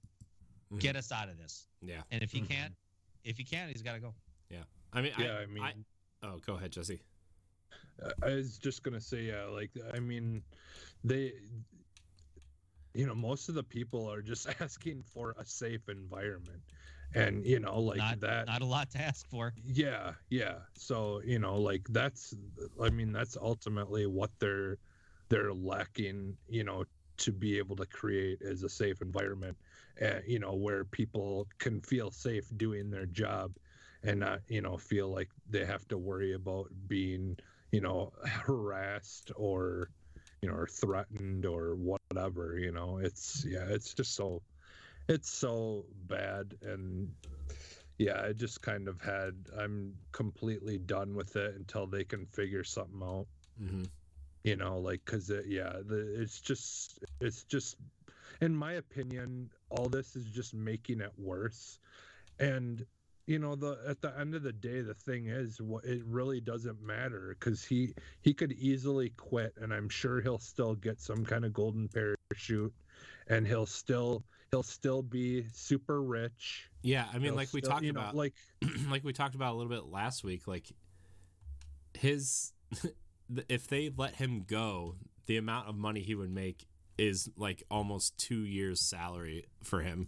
Mhm. 0.71 0.79
get 0.79 0.95
us 0.95 1.11
out 1.11 1.29
of 1.29 1.37
this 1.37 1.67
Yeah. 1.81 2.01
and 2.11 2.21
if 2.21 2.31
he 2.31 2.41
Mhm. 2.41 2.47
can't 2.47 2.73
if 3.23 3.37
he 3.37 3.43
can't 3.43 3.71
he's 3.71 3.81
got 3.81 3.93
to 3.93 3.99
go 3.99 4.13
yeah 4.49 4.63
I 4.93 5.01
mean, 5.01 5.13
yeah, 5.19 5.33
I, 5.33 5.41
I, 5.41 5.45
mean, 5.45 5.63
I, 5.63 5.73
oh, 6.23 6.39
go 6.39 6.55
ahead, 6.55 6.71
Jesse. 6.71 6.99
I- 8.03 8.27
I 8.27 8.33
was 8.35 8.57
just 8.57 8.81
gonna 8.81 8.99
say, 8.99 9.21
yeah, 9.21 9.43
like 9.43 9.69
I 9.93 9.99
mean, 9.99 10.41
they, 11.03 11.33
you 12.93 13.05
know, 13.05 13.15
most 13.15 13.49
of 13.49 13.55
the 13.55 13.63
people 13.63 14.11
are 14.11 14.21
just 14.21 14.47
asking 14.61 15.03
for 15.03 15.35
a 15.39 15.45
safe 15.45 15.87
environment, 15.89 16.61
and 17.13 17.45
you 17.45 17.59
know, 17.59 17.79
like 17.79 17.97
not, 17.97 18.19
that. 18.21 18.47
not 18.47 18.61
a 18.61 18.65
lot 18.65 18.89
to 18.91 19.01
ask 19.01 19.27
for 19.29 19.53
yeah, 19.65 20.13
yeah. 20.29 20.55
So 20.73 21.21
you 21.23 21.39
know, 21.39 21.57
like 21.57 21.87
that's, 21.89 22.33
I 22.81 22.89
mean, 22.89 23.11
that's 23.11 23.37
ultimately 23.37 24.05
what 24.05 24.31
they're, 24.39 24.77
they're 25.29 25.53
lacking. 25.53 26.37
You 26.47 26.63
know, 26.63 26.83
to 27.17 27.31
be 27.31 27.57
able 27.57 27.75
to 27.77 27.85
create 27.85 28.41
as 28.41 28.63
a 28.63 28.69
safe 28.69 29.01
environment, 29.01 29.57
uh, 30.01 30.19
you 30.25 30.39
know, 30.39 30.55
where 30.55 30.85
people 30.85 31.47
can 31.59 31.81
feel 31.81 32.11
safe 32.11 32.49
doing 32.57 32.89
their 32.89 33.05
job, 33.05 33.51
and 34.03 34.21
not, 34.21 34.39
you 34.47 34.61
know, 34.61 34.77
feel 34.77 35.09
like 35.09 35.29
they 35.49 35.65
have 35.65 35.87
to 35.89 35.97
worry 35.97 36.33
about 36.33 36.67
being 36.87 37.37
you 37.71 37.81
know 37.81 38.11
harassed 38.25 39.31
or 39.35 39.89
you 40.41 40.49
know 40.49 40.55
or 40.55 40.67
threatened 40.67 41.45
or 41.45 41.75
whatever 41.75 42.57
you 42.57 42.71
know 42.71 42.97
it's 42.97 43.45
yeah 43.47 43.65
it's 43.69 43.93
just 43.93 44.15
so 44.15 44.41
it's 45.07 45.29
so 45.29 45.85
bad. 46.07 46.55
And 46.61 47.11
yeah 47.97 48.21
i 48.23 48.31
just 48.31 48.61
kind 48.61 48.87
of 48.87 49.01
had 49.01 49.33
i'm 49.59 49.93
completely 50.13 50.77
done 50.77 51.15
with 51.15 51.35
it 51.35 51.55
until 51.55 51.85
they 51.85 52.03
can 52.03 52.25
figure 52.27 52.63
something 52.63 53.01
out. 53.03 53.27
Hmm 53.59 53.83
you 54.43 54.55
know 54.55 54.79
like 54.79 55.01
because 55.05 55.29
it, 55.29 55.45
yeah 55.47 55.73
the, 55.85 56.21
it's 56.21 56.39
just 56.39 56.99
it's 57.19 57.43
just 57.43 57.75
in 58.41 58.55
my 58.55 58.73
opinion 58.73 59.49
all 59.69 59.87
this 59.89 60.15
is 60.15 60.25
just 60.25 60.53
making 60.53 61.01
it 61.01 61.11
worse. 61.17 61.79
And 62.39 62.85
you 63.29 63.37
know 63.37 63.55
the 63.55 63.77
at 63.87 64.01
the 64.01 64.11
end 64.19 64.33
of 64.33 64.41
the 64.41 64.51
day 64.51 64.81
the 64.81 64.93
thing 64.95 65.27
is 65.27 65.61
what 65.61 65.85
it 65.85 66.01
really 66.07 66.41
doesn't 66.41 66.81
matter 66.81 67.37
because 67.39 67.63
he 67.63 67.93
he 68.21 68.33
could 68.33 68.51
easily 68.53 69.09
quit 69.17 69.53
and 69.61 69.71
i'm 69.71 69.87
sure 69.87 70.19
he'll 70.19 70.39
still 70.39 70.73
get 70.73 70.99
some 70.99 71.23
kind 71.23 71.45
of 71.45 71.53
golden 71.53 71.87
parachute 71.87 72.73
and 73.27 73.45
he'll 73.45 73.67
still 73.67 74.23
he'll 74.49 74.63
still 74.63 75.03
be 75.03 75.45
super 75.53 76.01
rich 76.01 76.71
Yeah, 76.81 77.05
I 77.11 77.13
mean, 77.13 77.25
He'll 77.25 77.35
like 77.35 77.53
we 77.53 77.61
still- 77.61 77.71
talked 77.73 77.83
you 77.83 77.93
know, 77.93 77.99
about, 77.99 78.15
like 78.15 78.33
like 78.89 79.03
we 79.03 79.13
talked 79.13 79.35
about 79.35 79.53
a 79.53 79.57
little 79.57 79.71
bit 79.71 79.85
last 79.85 80.23
week. 80.23 80.47
Like 80.47 80.65
his, 81.93 82.53
if 83.47 83.67
they 83.67 83.91
let 83.95 84.15
him 84.15 84.43
go, 84.47 84.95
the 85.27 85.37
amount 85.37 85.67
of 85.67 85.75
money 85.75 86.01
he 86.01 86.15
would 86.15 86.31
make 86.31 86.65
is 86.97 87.29
like 87.37 87.61
almost 87.69 88.17
two 88.17 88.43
years' 88.43 88.81
salary 88.81 89.45
for 89.63 89.81
him. 89.81 90.07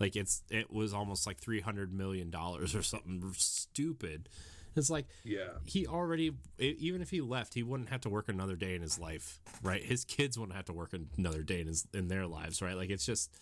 Like 0.00 0.14
it's 0.16 0.42
it 0.50 0.72
was 0.72 0.94
almost 0.94 1.26
like 1.26 1.38
three 1.38 1.60
hundred 1.60 1.92
million 1.92 2.30
dollars 2.30 2.74
or 2.74 2.82
something 2.82 3.22
stupid. 3.36 4.28
It's 4.76 4.90
like 4.90 5.06
Yeah. 5.24 5.48
he 5.64 5.86
already 5.86 6.32
even 6.58 7.02
if 7.02 7.10
he 7.10 7.20
left, 7.20 7.54
he 7.54 7.62
wouldn't 7.64 7.88
have 7.88 8.00
to 8.02 8.08
work 8.08 8.28
another 8.28 8.54
day 8.54 8.74
in 8.76 8.82
his 8.82 8.98
life, 8.98 9.40
right? 9.62 9.84
His 9.84 10.04
kids 10.04 10.38
wouldn't 10.38 10.54
have 10.56 10.66
to 10.66 10.72
work 10.72 10.94
another 11.16 11.42
day 11.42 11.60
in 11.60 11.66
his 11.66 11.86
in 11.92 12.06
their 12.08 12.26
lives, 12.26 12.62
right? 12.62 12.76
Like 12.76 12.90
it's 12.90 13.04
just 13.06 13.34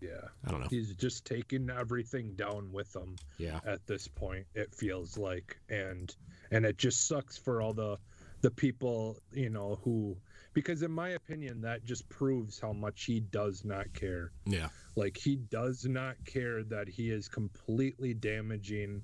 Yeah. 0.02 0.30
I 0.46 0.52
don't 0.52 0.62
know. 0.62 0.68
He's 0.70 0.94
just 0.94 1.26
taking 1.26 1.70
everything 1.70 2.34
down 2.36 2.72
with 2.72 2.96
him 2.96 3.18
Yeah. 3.38 3.60
at 3.66 3.86
this 3.86 4.08
point, 4.08 4.46
it 4.56 4.74
feels 4.74 5.18
like. 5.18 5.60
And 5.70 6.16
and 6.52 6.66
it 6.66 6.78
just 6.78 7.08
sucks 7.08 7.38
for 7.38 7.62
all 7.62 7.74
the 7.74 7.98
the 8.42 8.52
people, 8.52 9.18
you 9.34 9.50
know, 9.50 9.80
who 9.84 10.16
because 10.54 10.82
in 10.82 10.92
my 10.92 11.10
opinion 11.10 11.62
that 11.62 11.86
just 11.86 12.08
proves 12.10 12.60
how 12.60 12.74
much 12.74 13.04
he 13.06 13.20
does 13.20 13.64
not 13.66 13.92
care. 13.94 14.32
Yeah. 14.46 14.70
Like 14.96 15.18
he 15.18 15.36
does 15.38 15.86
not 15.86 16.16
care 16.26 16.64
that 16.64 16.88
he 16.90 17.10
is 17.12 17.28
completely 17.28 18.14
damaging 18.14 19.02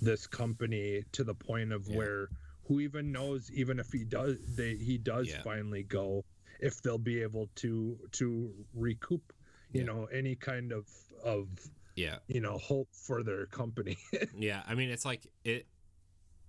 this 0.00 0.26
company 0.26 1.04
to 1.12 1.24
the 1.24 1.34
point 1.34 1.72
of 1.72 1.86
Yeah. 1.88 1.96
where 1.96 2.28
who 2.66 2.80
even 2.80 3.10
knows 3.10 3.50
even 3.52 3.78
if 3.80 3.90
he 3.92 4.04
does 4.04 4.38
they 4.56 4.76
he 4.76 4.98
does 4.98 5.28
Yeah. 5.28 5.42
finally 5.42 5.82
go 5.82 6.24
if 6.60 6.82
they'll 6.82 6.98
be 6.98 7.22
able 7.22 7.48
to 7.56 7.98
to 8.12 8.52
recoup 8.74 9.32
you 9.72 9.80
Yeah. 9.80 9.86
know 9.86 10.04
any 10.06 10.34
kind 10.36 10.72
of 10.72 10.86
of 11.24 11.48
Yeah. 11.96 12.18
you 12.28 12.40
know 12.40 12.58
hope 12.58 12.88
for 12.92 13.22
their 13.24 13.46
company 13.46 13.96
Yeah, 14.38 14.62
I 14.68 14.74
mean, 14.76 14.90
it's 14.90 15.04
like 15.04 15.26
it. 15.44 15.66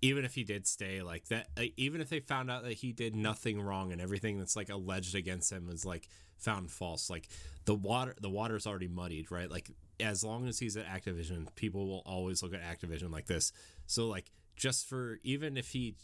Even 0.02 0.24
if 0.24 0.34
he 0.34 0.46
did 0.46 0.66
stay, 0.66 1.02
like 1.02 1.28
that, 1.28 1.48
like, 1.58 1.74
even 1.76 2.00
if 2.00 2.10
they 2.10 2.22
found 2.22 2.50
out 2.50 2.64
that 2.64 2.74
he 2.74 2.94
did 2.94 3.16
nothing 3.16 3.62
wrong 3.62 3.92
and 3.92 4.00
everything 4.00 4.40
that's 4.40 4.56
like 4.56 4.70
alleged 4.70 5.14
against 5.14 5.52
him 5.52 5.68
is 5.70 5.86
like 5.86 6.08
found 6.38 6.72
false, 6.72 7.10
like 7.10 7.28
the 7.66 7.76
water, 7.76 8.16
the 8.22 8.30
water's 8.30 8.66
already 8.66 8.88
muddied, 8.88 9.30
right? 9.30 9.52
Like 9.52 9.70
as 10.00 10.24
long 10.24 10.48
as 10.48 10.58
he's 10.58 10.78
at 10.78 10.86
Activision, 10.86 11.54
people 11.56 11.86
will 11.86 12.04
always 12.06 12.42
look 12.42 12.54
at 12.54 12.62
Activision 12.62 13.12
like 13.12 13.26
this. 13.26 13.52
So 13.88 14.08
like, 14.08 14.32
just 14.56 14.88
for 14.88 15.20
even 15.24 15.58
if 15.58 15.70
he, 15.72 15.96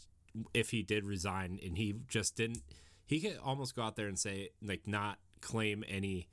if 0.52 0.70
he 0.70 0.82
did 0.82 1.06
resign 1.06 1.58
and 1.64 1.78
he 1.78 1.94
just 2.06 2.36
didn't, 2.36 2.60
he 3.06 3.20
could 3.20 3.38
almost 3.42 3.74
go 3.74 3.82
out 3.82 3.96
there 3.96 4.08
and 4.08 4.18
say 4.18 4.50
like 4.62 4.86
not 4.86 5.18
claim 5.40 5.82
any, 5.88 6.28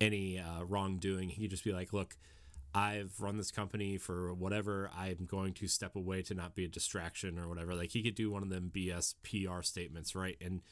any 0.00 0.38
uh, 0.38 0.64
wrongdoing. 0.64 1.28
He 1.28 1.42
could 1.42 1.50
just 1.50 1.64
be 1.64 1.72
like, 1.72 1.92
look. 1.92 2.16
I've 2.74 3.20
run 3.20 3.36
this 3.36 3.50
company 3.50 3.98
for 3.98 4.32
whatever. 4.32 4.90
I'm 4.96 5.26
going 5.26 5.52
to 5.54 5.68
step 5.68 5.94
away 5.94 6.22
to 6.22 6.34
not 6.34 6.54
be 6.54 6.64
a 6.64 6.68
distraction 6.68 7.38
or 7.38 7.48
whatever. 7.48 7.74
Like 7.74 7.90
he 7.90 8.02
could 8.02 8.14
do 8.14 8.30
one 8.30 8.42
of 8.42 8.48
them 8.48 8.70
BS 8.74 9.14
PR 9.22 9.62
statements, 9.62 10.14
right? 10.14 10.36
And 10.40 10.62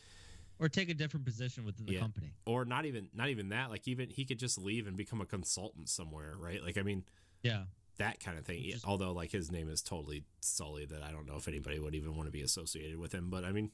or 0.58 0.68
take 0.68 0.88
a 0.90 0.94
different 0.94 1.24
position 1.26 1.64
within 1.64 1.86
the 1.86 1.94
Yeah. 1.94 2.00
company. 2.00 2.32
or 2.46 2.64
not 2.64 2.86
even 2.86 3.08
not 3.14 3.28
even 3.28 3.50
that. 3.50 3.70
Like 3.70 3.86
even 3.86 4.08
he 4.10 4.24
could 4.24 4.38
just 4.38 4.56
leave 4.58 4.86
and 4.86 4.96
become 4.96 5.20
a 5.20 5.26
consultant 5.26 5.88
somewhere, 5.90 6.34
right? 6.38 6.62
Like 6.62 6.78
I 6.78 6.82
mean 6.82 7.04
Yeah. 7.42 7.64
that 7.98 8.18
kind 8.20 8.38
of 8.38 8.46
thing. 8.46 8.62
Just- 8.70 8.84
although 8.86 9.12
like 9.12 9.30
his 9.30 9.50
name 9.50 9.68
is 9.68 9.82
totally 9.82 10.24
sullied 10.40 10.88
that 10.90 11.02
I 11.02 11.10
don't 11.12 11.26
know 11.26 11.36
if 11.36 11.48
anybody 11.48 11.78
would 11.78 11.94
even 11.94 12.14
want 12.16 12.28
to 12.28 12.32
be 12.32 12.40
associated 12.42 12.96
with 12.96 13.12
him. 13.12 13.28
But 13.30 13.44
I 13.44 13.52
mean, 13.52 13.72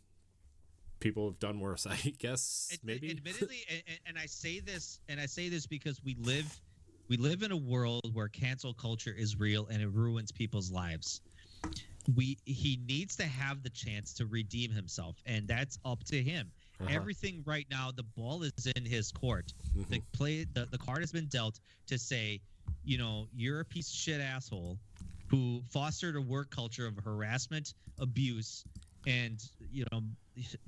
people 0.99 1.29
have 1.31 1.39
done 1.39 1.61
worse, 1.61 1.87
I 1.91 1.97
guess. 2.19 2.77
Maybe. 2.83 3.11
admittedly 3.11 3.59
and, 3.71 3.83
and- 3.87 3.99
and 4.07 4.19
i 4.19 4.27
say 4.27 4.61
this 4.61 4.99
and 5.09 5.21
i 5.21 5.27
say 5.27 5.49
this 5.49 5.67
because 5.67 6.03
we 6.03 6.15
live 6.19 6.61
we 7.09 7.17
live 7.17 7.43
in 7.43 7.53
a 7.53 7.57
world 7.57 8.03
where 8.15 8.29
cancel 8.29 8.75
culture 8.75 9.15
is 9.17 9.39
real 9.39 9.67
and 9.67 9.83
it 9.83 9.89
ruins 9.89 10.33
people's 10.33 10.71
lives 10.71 11.21
we 12.17 12.37
he 12.45 12.79
needs 12.89 13.17
to 13.17 13.25
have 13.25 13.63
the 13.63 13.71
chance 13.71 14.13
to 14.15 14.27
redeem 14.27 14.71
himself 14.71 15.17
and 15.27 15.47
that's 15.49 15.79
up 15.85 16.03
to 16.05 16.23
him 16.23 16.51
Uh-huh. 16.81 16.93
everything 16.93 17.43
right 17.47 17.67
now 17.71 17.91
the 17.95 18.03
ball 18.03 18.43
is 18.43 18.53
in 18.77 18.85
his 18.85 19.11
court 19.11 19.53
Mhm. 19.77 19.89
the 19.89 20.01
play 20.13 20.45
the, 20.55 20.67
the 20.67 20.79
card 20.79 21.01
has 21.01 21.13
been 21.13 21.27
dealt 21.27 21.59
to 21.87 21.99
say 21.99 22.41
you 22.85 22.99
know 22.99 23.29
you're 23.35 23.61
a 23.61 23.65
piece 23.65 23.89
of 23.89 23.95
shit 23.97 24.21
asshole 24.21 24.79
who 25.31 25.63
fostered 25.73 26.17
a 26.17 26.21
work 26.21 26.51
culture 26.51 26.87
of 26.87 26.97
harassment 27.05 27.75
abuse 27.99 28.65
and 29.07 29.43
you 29.71 29.85
know 29.91 30.01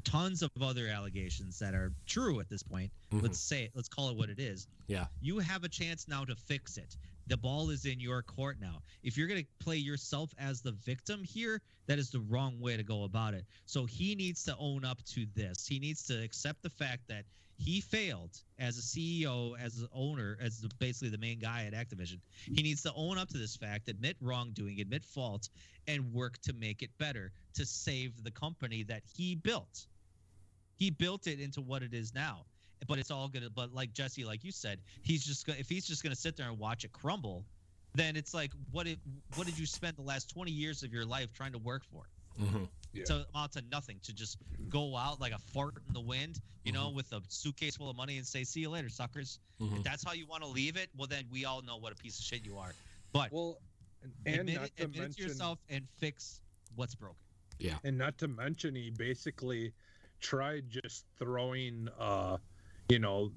tons 0.05 0.43
of 0.43 0.51
other 0.61 0.87
allegations 0.89 1.59
that 1.59 1.75
are 1.75 1.93
true 2.07 2.41
at 2.41 2.49
this 2.49 2.63
point 2.63 2.91
Mhm. 3.13 3.23
let's 3.23 3.41
say 3.41 3.65
it 3.65 3.73
let's 3.75 3.89
call 3.89 4.11
it 4.11 4.17
what 4.17 4.31
it 4.31 4.39
is 4.39 4.67
Yeah. 4.87 5.07
you 5.21 5.39
have 5.39 5.65
a 5.65 5.69
chance 5.69 6.09
now 6.09 6.25
to 6.25 6.35
fix 6.37 6.77
it 6.77 6.97
the 7.29 7.37
ball 7.37 7.71
is 7.71 7.85
in 7.85 8.01
your 8.01 8.23
court 8.23 8.57
now. 8.61 8.83
If 9.03 9.17
you're 9.17 9.29
going 9.29 9.43
to 9.43 9.65
play 9.65 9.77
yourself 9.77 10.35
as 10.39 10.63
the 10.63 10.73
victim 10.73 11.23
here 11.23 11.61
that 11.87 11.99
is 11.99 12.11
the 12.11 12.21
wrong 12.21 12.61
way 12.61 12.77
to 12.77 12.83
go 12.83 13.05
about 13.05 13.35
it. 13.35 13.45
So 13.67 13.85
he 13.85 14.15
needs 14.15 14.45
to 14.45 14.57
own 14.59 14.85
up 14.85 15.03
to 15.15 15.27
this. 15.35 15.67
He 15.67 15.79
needs 15.79 16.07
to 16.07 16.23
accept 16.23 16.63
the 16.63 16.71
fact 16.71 17.03
that 17.09 17.25
he 17.57 17.81
failed 17.81 18.31
as 18.59 18.79
a 18.79 18.81
ceo 18.81 19.59
as 19.59 19.79
an 19.79 19.89
owner 19.93 20.39
as 20.41 20.61
the, 20.61 20.71
basically 20.79 21.09
the 21.09 21.19
main 21.19 21.39
guy 21.39 21.65
at 21.65 21.73
activision. 21.73 22.21
He 22.45 22.63
needs 22.63 22.83
to 22.83 22.93
own 22.95 23.19
up 23.19 23.29
to 23.31 23.39
this 23.39 23.57
fact 23.57 23.89
admit 23.89 24.17
wrongdoing 24.21 24.81
admit 24.81 25.05
fault 25.05 25.49
and 25.89 26.13
work 26.13 26.39
to 26.43 26.53
make 26.53 26.83
it 26.83 26.91
better 26.99 27.33
to 27.55 27.67
save 27.67 28.23
the 28.23 28.31
company 28.31 28.85
that 28.85 29.03
he 29.17 29.35
built. 29.35 29.87
He 30.77 30.91
built 30.91 31.27
it 31.27 31.41
into 31.41 31.61
what 31.61 31.83
it 31.83 31.93
is 31.93 32.15
now 32.15 32.45
but 32.87 32.99
it's 32.99 33.11
all 33.11 33.29
gonna 33.29 33.51
but 33.51 33.73
like 33.75 33.93
jesse 33.93 34.25
like 34.25 34.45
you 34.45 34.53
said 34.53 34.79
he's 35.03 35.25
just 35.25 35.47
gonna 35.47 35.59
if 35.59 35.69
he's 35.69 35.87
just 35.87 36.03
gonna 36.03 36.15
sit 36.15 36.37
there 36.37 36.49
and 36.49 36.59
watch 36.59 36.85
it 36.85 36.93
crumble 36.93 37.45
then 37.95 38.17
it's 38.17 38.33
like 38.35 38.53
what 38.71 38.87
did 38.87 38.99
what 39.35 39.47
did 39.47 39.59
you 39.59 39.67
spend 39.67 39.97
the 39.97 40.03
last 40.03 40.31
20 40.31 40.51
years 40.51 40.83
of 40.83 40.93
your 40.93 41.05
life 41.05 41.33
trying 41.33 41.53
to 41.53 41.59
work 41.59 41.83
for 41.85 42.05
Mhm. 42.39 42.69
Yeah. 42.93 43.05
to 43.07 43.27
amount 43.35 43.53
to 43.53 43.63
nothing 43.71 43.99
to 44.05 44.13
just 44.13 44.39
go 44.69 44.97
out 44.97 45.21
like 45.21 45.33
a 45.33 45.39
fart 45.39 45.75
in 45.89 45.93
the 45.93 46.01
wind 46.01 46.41
you 46.65 46.73
know 46.73 46.91
with 46.91 47.11
a 47.13 47.21
suitcase 47.29 47.77
full 47.77 47.91
of 47.91 47.97
money 47.97 48.17
and 48.17 48.27
say 48.27 48.45
see 48.45 48.61
you 48.61 48.71
later 48.71 48.89
suckers 48.89 49.41
Mhm. 49.61 49.79
if 49.79 49.83
that's 49.83 50.05
how 50.05 50.13
you 50.13 50.27
want 50.27 50.43
to 50.45 50.49
leave 50.49 50.77
it 50.77 50.89
well 50.97 51.09
then 51.09 51.25
we 51.31 51.45
all 51.45 51.63
know 51.63 51.77
what 51.79 51.93
a 51.93 51.97
piece 51.97 52.19
of 52.19 52.25
shit 52.25 52.45
you 52.45 52.57
are 52.57 52.73
but 53.13 53.33
well 53.33 53.59
and, 54.03 54.13
and 54.27 54.37
admit, 54.41 54.55
not 54.55 54.65
it, 54.67 54.77
to 54.77 54.85
admit 54.85 55.11
it 55.11 55.17
to 55.17 55.23
yourself 55.23 55.59
and 55.69 55.89
fix 55.99 56.41
what's 56.77 56.95
broken 56.95 57.19
yeah 57.59 57.79
and 57.83 57.99
not 57.99 58.17
to 58.19 58.29
mention 58.29 58.75
he 58.77 58.91
basically 58.91 59.73
tried 60.21 60.69
just 60.71 61.05
throwing 61.19 61.89
uh 61.99 62.37
you 62.89 62.99
know 62.99 63.31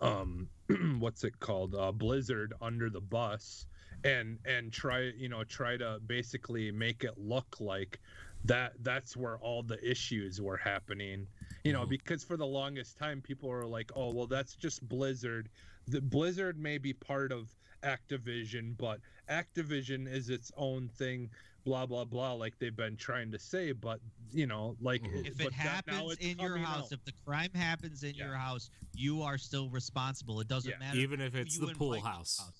um 0.00 0.48
what's 0.98 1.24
it 1.24 1.38
called? 1.40 1.74
Uh 1.74 1.92
blizzard 1.92 2.54
under 2.60 2.90
the 2.90 3.00
bus 3.00 3.66
and 4.04 4.38
and 4.44 4.72
try 4.72 5.10
you 5.16 5.28
know 5.28 5.44
try 5.44 5.76
to 5.76 5.98
basically 6.06 6.70
make 6.70 7.04
it 7.04 7.14
look 7.16 7.56
like 7.60 8.00
that 8.44 8.72
that's 8.82 9.16
where 9.16 9.38
all 9.38 9.62
the 9.62 9.78
issues 9.88 10.40
were 10.40 10.56
happening. 10.56 11.26
You 11.64 11.72
know 11.72 11.86
Mhm. 11.86 11.88
because 11.88 12.24
for 12.24 12.36
the 12.36 12.46
longest 12.46 12.96
time 12.98 13.20
people 13.20 13.48
were 13.48 13.66
like 13.66 13.90
oh 13.96 14.10
well 14.12 14.26
that's 14.26 14.54
just 14.56 14.86
blizzard. 14.88 15.48
The 15.86 16.00
blizzard 16.00 16.58
may 16.58 16.78
be 16.78 16.92
part 16.92 17.32
of 17.32 17.56
activision 17.82 18.76
but 18.76 19.00
activision 19.28 20.06
is 20.10 20.28
its 20.28 20.52
own 20.56 20.88
thing 20.88 21.30
blah 21.70 21.86
blah 21.86 22.04
blah 22.04 22.32
like 22.32 22.58
they've 22.58 22.74
been 22.74 22.96
trying 22.96 23.30
to 23.30 23.38
say 23.38 23.70
but 23.70 24.00
you 24.32 24.44
know 24.44 24.76
like 24.80 25.00
Mhm. 25.02 25.24
if 25.24 25.40
it 25.40 25.52
happens 25.52 26.16
in 26.18 26.36
your 26.40 26.58
house 26.58 26.86
out. 26.86 26.92
if 26.92 27.04
the 27.04 27.12
crime 27.24 27.50
happens 27.54 28.02
in 28.02 28.12
Yeah. 28.16 28.24
your 28.26 28.34
house 28.34 28.70
you 28.92 29.22
are 29.22 29.38
still 29.38 29.68
responsible 29.70 30.40
it 30.40 30.48
doesn't 30.48 30.68
Yeah. 30.72 30.78
matter 30.78 30.98
Even 30.98 31.20
if 31.20 31.36
it's 31.36 31.56
the 31.58 31.68
pool 31.68 31.94
invite 31.94 32.02
to 32.12 32.16
house. 32.18 32.52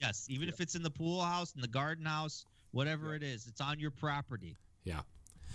yes 0.00 0.26
even 0.28 0.48
Yeah. 0.48 0.54
if 0.54 0.60
it's 0.60 0.74
in 0.74 0.82
the 0.82 0.90
pool 0.90 1.22
house 1.24 1.54
in 1.54 1.60
the 1.60 1.68
garden 1.68 2.04
house 2.04 2.44
whatever 2.72 3.10
Yeah. 3.10 3.16
it 3.18 3.22
is 3.22 3.46
it's 3.46 3.60
on 3.60 3.78
your 3.78 3.92
property 3.92 4.56
yeah 4.82 5.02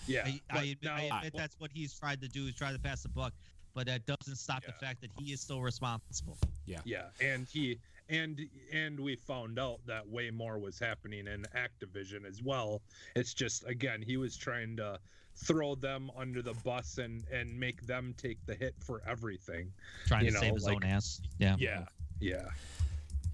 I, 0.08 0.40
but 0.50 0.58
I, 0.58 0.64
admit, 0.64 0.90
I 0.92 1.08
now- 1.10 1.18
admit 1.18 1.34
that's 1.36 1.60
what 1.60 1.72
he's 1.74 1.94
tried 1.94 2.22
to 2.22 2.30
do 2.30 2.48
is 2.48 2.56
try 2.56 2.72
to 2.72 2.80
pass 2.80 3.04
the 3.04 3.10
buck 3.10 3.34
but 3.74 3.88
that 3.88 4.06
doesn't 4.06 4.38
stop 4.38 4.64
the 4.66 4.72
fact 4.72 5.02
that 5.02 5.12
he 5.20 5.34
is 5.34 5.42
still 5.42 5.62
responsible 5.62 6.38
Yeah. 6.66 6.80
yeah 6.86 7.10
and 7.20 7.46
he 7.46 7.78
and 8.12 8.40
and 8.72 9.00
we 9.00 9.16
found 9.16 9.58
out 9.58 9.80
that 9.88 10.08
way 10.08 10.30
more 10.30 10.60
was 10.60 10.78
happening 10.78 11.26
in 11.28 11.46
activision 11.56 12.26
as 12.28 12.44
well 12.44 12.82
it's 13.16 13.34
just 13.34 13.66
again 13.68 14.02
he 14.02 14.18
was 14.18 14.36
trying 14.38 14.76
to 14.76 15.00
throw 15.36 15.74
them 15.76 16.12
under 16.18 16.42
the 16.42 16.54
bus 16.66 16.98
and 16.98 17.24
and 17.32 17.58
make 17.58 17.82
them 17.88 18.14
take 18.18 18.38
the 18.46 18.54
hit 18.56 18.76
for 18.86 19.02
everything 19.08 19.72
trying 20.06 20.26
You 20.26 20.32
to 20.32 20.34
know, 20.36 20.42
save 20.42 20.54
his 20.54 20.66
like- 20.66 20.76
own 20.76 20.84
ass 20.84 21.22
yeah 21.40 21.56
yeah 21.58 21.86
yeah 22.20 22.50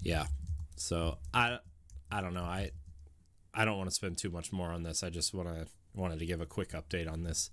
Yeah. 0.02 0.26
So 0.76 1.18
I 1.34 1.58
I 2.10 2.20
don't 2.22 2.32
know. 2.34 2.44
I 2.44 2.70
I 3.52 3.64
don't 3.64 3.76
want 3.76 3.90
to 3.90 3.94
spend 3.94 4.16
too 4.16 4.30
much 4.30 4.52
more 4.52 4.70
on 4.70 4.84
this. 4.84 5.02
I 5.02 5.10
just 5.10 5.34
want 5.34 5.48
to 5.48 5.66
wanted 5.92 6.20
to 6.20 6.26
give 6.26 6.40
a 6.40 6.46
quick 6.46 6.70
update 6.70 7.10
on 7.10 7.24
this. 7.24 7.50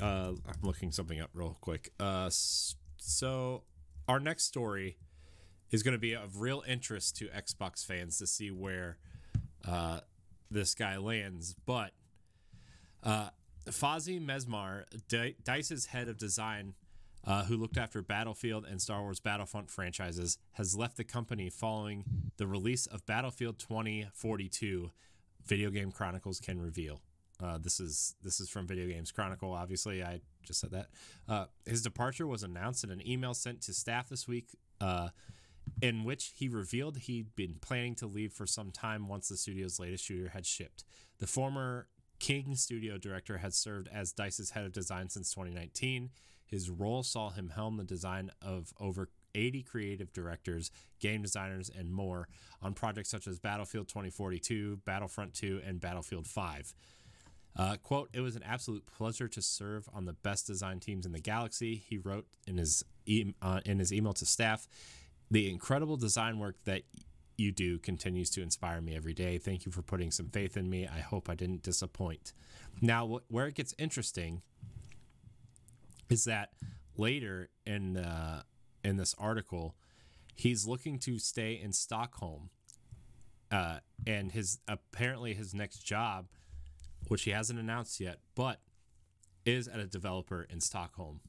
Uh, 0.00 0.32
I'm 0.46 0.60
looking 0.62 0.92
something 0.92 1.18
up 1.20 1.30
real 1.32 1.56
quick. 1.62 1.90
Uh, 1.98 2.28
so 2.30 3.62
our 4.06 4.20
next 4.20 4.44
story 4.44 4.98
is 5.76 5.82
going 5.82 5.92
to 5.92 5.98
be 5.98 6.14
of 6.14 6.40
real 6.40 6.64
interest 6.66 7.18
to 7.18 7.26
Xbox 7.26 7.84
fans 7.84 8.16
to 8.18 8.26
see 8.26 8.50
where 8.50 8.96
uh, 9.68 10.00
this 10.50 10.74
guy 10.74 10.96
lands. 10.96 11.54
But 11.66 11.92
uh, 13.02 13.28
Mesmar, 13.66 14.84
D- 15.08 15.36
Dice's 15.44 15.86
head 15.86 16.08
of 16.08 16.16
design, 16.16 16.72
uh, 17.26 17.44
who 17.44 17.58
looked 17.58 17.76
after 17.76 18.00
Battlefield 18.00 18.64
and 18.64 18.80
Star 18.80 19.02
Wars 19.02 19.20
Battlefront 19.20 19.70
franchises, 19.70 20.38
has 20.52 20.74
left 20.74 20.96
the 20.96 21.04
company 21.04 21.50
following 21.50 22.04
the 22.38 22.46
release 22.46 22.86
of 22.86 23.04
Battlefield 23.04 23.58
2042. 23.58 24.90
Video 25.44 25.70
Game 25.70 25.92
Chronicles 25.92 26.40
can 26.40 26.58
reveal. 26.58 27.02
Uh, 27.38 27.58
this 27.58 27.80
is 27.80 28.14
this 28.22 28.40
is 28.40 28.48
from 28.48 28.66
Video 28.66 28.86
Games 28.86 29.12
Chronicle. 29.12 29.52
Obviously, 29.52 30.02
I 30.02 30.20
just 30.42 30.58
said 30.58 30.70
that. 30.70 30.86
Uh, 31.28 31.44
his 31.66 31.82
departure 31.82 32.26
was 32.26 32.42
announced 32.42 32.82
in 32.82 32.90
an 32.90 33.06
email 33.06 33.34
sent 33.34 33.60
to 33.62 33.74
staff 33.74 34.08
this 34.08 34.26
week, 34.26 34.56
uh, 34.80 35.08
in 35.80 36.04
which 36.04 36.32
he 36.36 36.48
revealed 36.48 36.98
he'd 36.98 37.34
been 37.36 37.56
planning 37.60 37.94
to 37.96 38.06
leave 38.06 38.32
for 38.32 38.46
some 38.46 38.70
time 38.70 39.06
once 39.06 39.28
the 39.28 39.36
studio's 39.36 39.78
latest 39.78 40.04
shooter 40.04 40.30
had 40.30 40.46
shipped. 40.46 40.84
The 41.18 41.26
former 41.26 41.88
King 42.18 42.54
Studio 42.54 42.98
director 42.98 43.38
had 43.38 43.54
served 43.54 43.88
as 43.92 44.12
Dice's 44.12 44.50
head 44.50 44.64
of 44.64 44.72
design 44.72 45.08
since 45.08 45.30
2019. 45.32 46.10
His 46.46 46.70
role 46.70 47.02
saw 47.02 47.30
him 47.30 47.50
helm 47.50 47.76
the 47.76 47.84
design 47.84 48.30
of 48.40 48.72
over 48.80 49.10
80 49.34 49.62
creative 49.64 50.12
directors, 50.12 50.70
game 50.98 51.22
designers, 51.22 51.70
and 51.70 51.92
more 51.92 52.28
on 52.62 52.72
projects 52.72 53.10
such 53.10 53.26
as 53.26 53.38
Battlefield 53.38 53.88
2042, 53.88 54.80
Battlefront 54.84 55.34
2, 55.34 55.60
and 55.64 55.80
Battlefield 55.80 56.26
5. 56.26 56.74
Uh, 57.58 57.76
quote, 57.82 58.10
it 58.12 58.20
was 58.20 58.36
an 58.36 58.42
absolute 58.42 58.84
pleasure 58.86 59.28
to 59.28 59.40
serve 59.40 59.88
on 59.94 60.04
the 60.04 60.12
best 60.12 60.46
design 60.46 60.78
teams 60.78 61.06
in 61.06 61.12
the 61.12 61.20
galaxy, 61.20 61.82
he 61.88 61.96
wrote 61.96 62.26
in 62.46 62.58
his, 62.58 62.84
e- 63.06 63.34
uh, 63.40 63.60
in 63.64 63.78
his 63.78 63.92
email 63.92 64.12
to 64.12 64.26
staff. 64.26 64.68
The 65.30 65.50
incredible 65.50 65.96
design 65.96 66.38
work 66.38 66.56
that 66.64 66.82
you 67.36 67.52
do 67.52 67.78
continues 67.78 68.30
to 68.30 68.42
inspire 68.42 68.80
me 68.80 68.96
every 68.96 69.12
day. 69.12 69.38
Thank 69.38 69.66
you 69.66 69.72
for 69.72 69.82
putting 69.82 70.10
some 70.10 70.28
faith 70.28 70.56
in 70.56 70.70
me. 70.70 70.86
I 70.86 71.00
hope 71.00 71.28
I 71.28 71.34
didn't 71.34 71.62
disappoint. 71.62 72.32
Now, 72.80 73.06
wh- 73.06 73.32
where 73.32 73.46
it 73.46 73.54
gets 73.54 73.74
interesting 73.78 74.42
is 76.08 76.24
that 76.24 76.50
later 76.96 77.50
in 77.66 77.96
uh, 77.96 78.42
in 78.84 78.96
this 78.96 79.14
article, 79.18 79.74
he's 80.34 80.66
looking 80.66 80.98
to 81.00 81.18
stay 81.18 81.60
in 81.60 81.72
Stockholm, 81.72 82.50
uh, 83.50 83.78
and 84.06 84.32
his 84.32 84.60
apparently 84.68 85.34
his 85.34 85.52
next 85.52 85.80
job, 85.80 86.26
which 87.08 87.24
he 87.24 87.32
hasn't 87.32 87.58
announced 87.58 88.00
yet, 88.00 88.18
but 88.34 88.60
is 89.44 89.68
at 89.68 89.80
a 89.80 89.86
developer 89.86 90.46
in 90.48 90.60
Stockholm. 90.60 91.20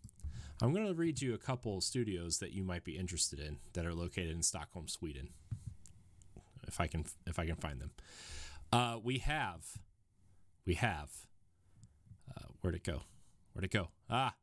I'm 0.61 0.73
going 0.73 0.87
to 0.87 0.93
read 0.93 1.21
you 1.21 1.33
a 1.33 1.37
couple 1.37 1.79
studios 1.81 2.39
that 2.39 2.51
you 2.51 2.63
might 2.63 2.83
be 2.83 2.97
interested 2.97 3.39
in 3.39 3.57
that 3.73 3.85
are 3.85 3.93
located 3.93 4.31
in 4.31 4.41
Stockholm, 4.41 4.87
Sweden. 4.87 5.29
If 6.67 6.81
I 6.81 6.87
can, 6.87 7.05
if 7.25 7.37
I 7.37 7.45
can 7.45 7.55
find 7.55 7.79
them, 7.79 7.91
uh, 8.73 8.97
we 9.01 9.19
have, 9.19 9.65
we 10.65 10.73
have, 10.73 11.09
uh, 12.35 12.47
where'd 12.61 12.75
it 12.75 12.83
go? 12.83 13.03
Where'd 13.53 13.65
it 13.65 13.71
go? 13.71 13.89
Ah, 14.09 14.33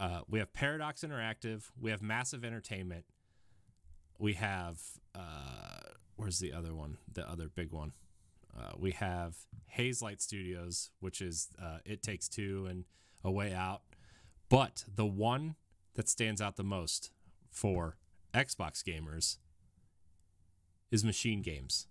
uh, 0.00 0.20
we 0.28 0.38
have 0.38 0.52
Paradox 0.52 1.02
Interactive. 1.02 1.70
We 1.80 1.90
have 1.90 2.02
Massive 2.02 2.44
Entertainment. 2.44 3.04
We 4.18 4.34
have 4.34 4.80
uh, 5.14 5.92
where's 6.16 6.40
the 6.40 6.52
other 6.52 6.74
one? 6.74 6.98
The 7.12 7.28
other 7.28 7.48
big 7.48 7.72
one. 7.72 7.92
Uh, 8.56 8.72
we 8.78 8.92
have 8.92 9.36
Hazelight 9.76 10.20
Studios, 10.20 10.90
which 11.00 11.20
is 11.20 11.48
uh, 11.60 11.78
It 11.84 12.02
Takes 12.02 12.28
Two 12.28 12.66
and 12.68 12.84
A 13.24 13.30
Way 13.30 13.52
Out. 13.52 13.82
But 14.48 14.84
the 14.94 15.06
one 15.06 15.56
that 15.94 16.08
stands 16.08 16.40
out 16.40 16.56
the 16.56 16.64
most 16.64 17.10
for 17.50 17.96
Xbox 18.32 18.82
gamers 18.82 19.38
is 20.90 21.04
Machine 21.04 21.42
Games. 21.42 21.86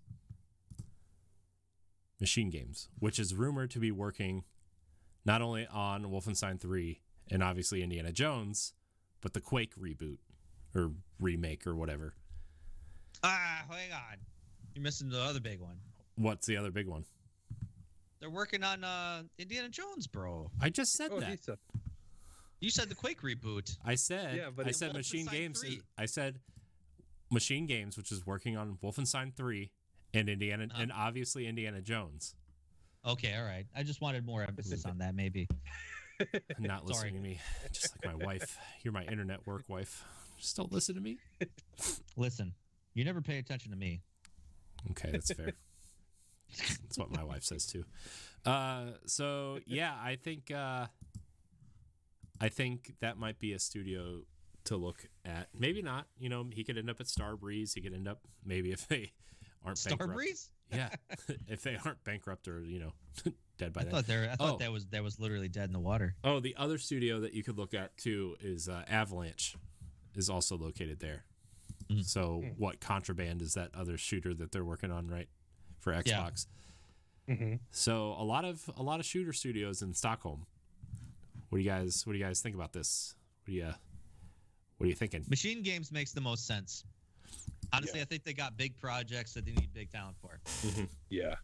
Machine 2.20 2.50
Games, 2.50 2.88
which 2.98 3.18
is 3.18 3.34
rumored 3.34 3.70
to 3.72 3.78
be 3.78 3.90
working 3.90 4.44
not 5.24 5.42
only 5.42 5.66
on 5.66 6.04
Wolfenstein 6.04 6.60
3 6.60 7.00
and 7.30 7.42
obviously 7.42 7.82
Indiana 7.82 8.12
Jones, 8.12 8.72
but 9.20 9.32
the 9.34 9.40
Quake 9.40 9.74
reboot 9.76 10.18
or 10.74 10.92
remake 11.18 11.66
or 11.66 11.74
whatever. 11.74 12.14
Ah, 13.22 13.64
hang 13.68 13.92
on. 13.92 14.18
You're 14.74 14.82
missing 14.82 15.08
the 15.08 15.20
other 15.20 15.40
big 15.40 15.60
one. 15.60 15.76
What's 16.16 16.46
the 16.46 16.56
other 16.56 16.70
big 16.70 16.86
one? 16.86 17.04
They're 18.20 18.30
working 18.30 18.62
on 18.62 18.84
uh 18.84 19.22
Indiana 19.38 19.68
Jones, 19.68 20.06
bro. 20.06 20.50
I 20.60 20.70
just 20.70 20.92
said 20.92 21.10
Oh, 21.12 21.20
that. 21.20 21.58
He 22.64 22.70
said, 22.70 22.82
You 22.82 22.82
said 22.82 22.88
the 22.88 22.94
Quake 22.94 23.20
reboot. 23.22 23.76
I 23.84 23.94
said 23.94 24.36
Yeah, 24.36 24.50
but 24.54 24.66
I 24.66 24.70
said 24.70 24.92
Machine 24.94 25.26
Games. 25.26 25.62
Is, 25.62 25.78
I 25.98 26.06
said 26.06 26.40
Machine 27.30 27.66
Games, 27.66 27.96
which 27.96 28.12
is 28.12 28.26
working 28.26 28.56
on 28.56 28.78
Wolfenstein 28.82 29.34
3 29.34 29.70
and 30.14 30.28
Indiana 30.28 30.64
Uh-huh. 30.70 30.82
and 30.82 30.92
obviously 30.92 31.46
Indiana 31.46 31.80
Jones. 31.80 32.34
Okay, 33.06 33.34
all 33.36 33.44
right. 33.44 33.66
I 33.76 33.82
just 33.82 34.00
wanted 34.00 34.24
more 34.24 34.42
emphasis 34.42 34.84
on 34.86 34.98
that, 34.98 35.14
maybe. 35.14 35.46
Not 36.58 36.80
Sorry. 36.80 36.88
listening 36.88 37.14
to 37.14 37.20
me, 37.20 37.40
just 37.72 37.92
like 38.04 38.16
my 38.18 38.24
wife. 38.24 38.56
You're 38.82 38.92
my 38.94 39.04
internet 39.04 39.46
work 39.46 39.64
wife. 39.68 40.04
Just 40.38 40.56
don't 40.56 40.72
listen 40.72 40.94
to 40.94 41.00
me. 41.00 41.18
Listen, 42.16 42.54
you 42.94 43.04
never 43.04 43.20
pay 43.20 43.38
attention 43.38 43.72
to 43.72 43.76
me. 43.76 44.00
Okay, 44.92 45.10
that's 45.10 45.32
fair. 45.32 45.52
that's 46.82 46.96
what 46.96 47.10
my 47.10 47.24
wife 47.24 47.42
says 47.42 47.66
too. 47.66 47.84
Uh, 48.46 48.92
so 49.06 49.58
yeah, 49.66 49.92
I 50.00 50.16
think 50.16 50.50
uh, 50.50 50.86
I 52.40 52.48
think 52.48 52.94
that 53.00 53.16
might 53.18 53.38
be 53.38 53.52
a 53.52 53.58
studio 53.58 54.22
to 54.64 54.76
look 54.76 55.06
at. 55.24 55.48
Maybe 55.58 55.82
not. 55.82 56.06
You 56.18 56.28
know, 56.28 56.46
he 56.52 56.64
could 56.64 56.78
end 56.78 56.90
up 56.90 57.00
at 57.00 57.06
Starbreeze. 57.06 57.74
He 57.74 57.80
could 57.80 57.94
end 57.94 58.08
up 58.08 58.20
maybe 58.44 58.72
if 58.72 58.88
they 58.88 59.12
aren't 59.64 59.82
bankrupt. 59.84 60.12
Starbreeze? 60.12 60.48
Yeah, 60.72 60.88
if 61.48 61.62
they 61.62 61.76
aren't 61.84 62.02
bankrupt 62.04 62.48
or 62.48 62.64
you 62.64 62.78
know 62.80 62.92
dead 63.58 63.72
by 63.72 63.82
I 63.82 63.84
then. 63.84 63.92
thought 63.92 64.06
there. 64.06 64.30
I 64.32 64.36
thought 64.36 64.54
Oh. 64.54 64.58
that 64.58 64.72
was 64.72 64.86
that 64.86 65.02
was 65.02 65.20
literally 65.20 65.48
dead 65.48 65.68
in 65.68 65.72
the 65.72 65.78
water. 65.80 66.16
Oh, 66.24 66.40
the 66.40 66.56
other 66.56 66.78
studio 66.78 67.20
that 67.20 67.34
you 67.34 67.42
could 67.44 67.56
look 67.58 67.74
at 67.74 67.96
too 67.96 68.36
is 68.40 68.68
uh, 68.68 68.82
Avalanche, 68.88 69.54
is 70.14 70.28
also 70.30 70.56
located 70.56 71.00
there. 71.00 71.24
Mm. 71.90 72.04
So, 72.04 72.40
Hmm. 72.42 72.48
what 72.56 72.80
contraband 72.80 73.42
is 73.42 73.54
that 73.54 73.70
other 73.74 73.98
shooter 73.98 74.32
that 74.34 74.52
they're 74.52 74.64
working 74.64 74.90
on 74.90 75.06
right 75.06 75.28
for 75.80 75.92
Xbox? 75.92 76.46
Mhm. 77.28 77.60
So, 77.70 78.12
a 78.18 78.24
lot 78.24 78.44
of 78.46 78.68
a 78.76 78.82
lot 78.82 79.00
of 79.00 79.06
shooter 79.06 79.32
studios 79.34 79.82
in 79.82 79.92
Stockholm. 79.94 80.46
What 81.54 81.58
do 81.58 81.64
you 81.66 81.70
guys 81.70 82.04
What 82.04 82.14
do 82.14 82.18
you 82.18 82.24
guys 82.24 82.40
think 82.40 82.56
about 82.56 82.72
this? 82.72 83.14
What 83.44 83.52
do 83.52 83.52
you 83.52 83.66
What 84.78 84.86
are 84.86 84.88
you 84.88 84.96
thinking? 84.96 85.24
Machine 85.28 85.62
Games 85.62 85.92
makes 85.92 86.10
the 86.10 86.20
most 86.20 86.48
sense. 86.48 86.84
Honestly, 87.72 88.00
Yeah. 88.00 88.02
I 88.02 88.06
think 88.06 88.24
they 88.24 88.32
got 88.34 88.56
big 88.56 88.76
projects 88.76 89.34
that 89.34 89.44
they 89.44 89.52
need 89.52 89.72
big 89.72 89.88
talent 89.92 90.16
for. 90.20 90.40
yeah. 91.10 91.36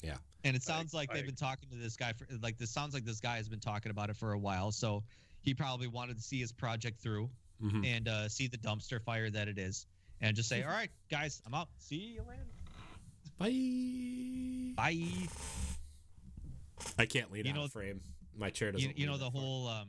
Yeah. 0.00 0.16
And 0.44 0.56
it 0.56 0.62
sounds 0.62 0.94
like 0.94 1.10
I- 1.10 1.16
they've 1.16 1.26
been 1.26 1.34
talking 1.34 1.68
to 1.68 1.76
this 1.76 1.96
guy 1.96 2.14
for 2.14 2.26
like 2.40 2.56
this 2.56 2.70
sounds 2.70 2.94
like 2.94 3.04
this 3.04 3.20
guy 3.20 3.36
has 3.36 3.46
been 3.50 3.60
talking 3.60 3.90
about 3.90 4.08
it 4.08 4.16
for 4.16 4.32
a 4.32 4.38
while. 4.38 4.72
So 4.72 5.04
he 5.42 5.52
probably 5.52 5.86
wanted 5.86 6.16
to 6.16 6.22
see 6.22 6.40
his 6.40 6.50
project 6.50 6.98
through 6.98 7.28
Mhm. 7.62 7.84
and 7.84 8.08
uh, 8.08 8.28
see 8.30 8.46
the 8.46 8.56
dumpster 8.56 9.02
fire 9.04 9.28
that 9.28 9.48
it 9.48 9.58
is, 9.58 9.84
and 10.22 10.34
just 10.34 10.48
say, 10.48 10.62
"All 10.62 10.70
right, 10.70 10.90
guys, 11.10 11.42
I'm 11.44 11.52
out. 11.52 11.68
See 11.76 12.14
you 12.14 12.22
later. 12.22 12.46
Bye. 13.36 14.72
Bye." 14.94 15.28
I 16.98 17.04
can't 17.04 17.30
lean 17.30 17.44
You 17.44 17.50
out 17.50 17.54
know- 17.56 17.64
of 17.64 17.72
frame. 17.72 18.00
My 18.38 18.50
chair 18.50 18.72
doesn't. 18.72 18.88
You, 18.88 18.94
you 18.96 19.06
know 19.06 19.18
the 19.18 19.28
whole. 19.30 19.66
Um, 19.68 19.88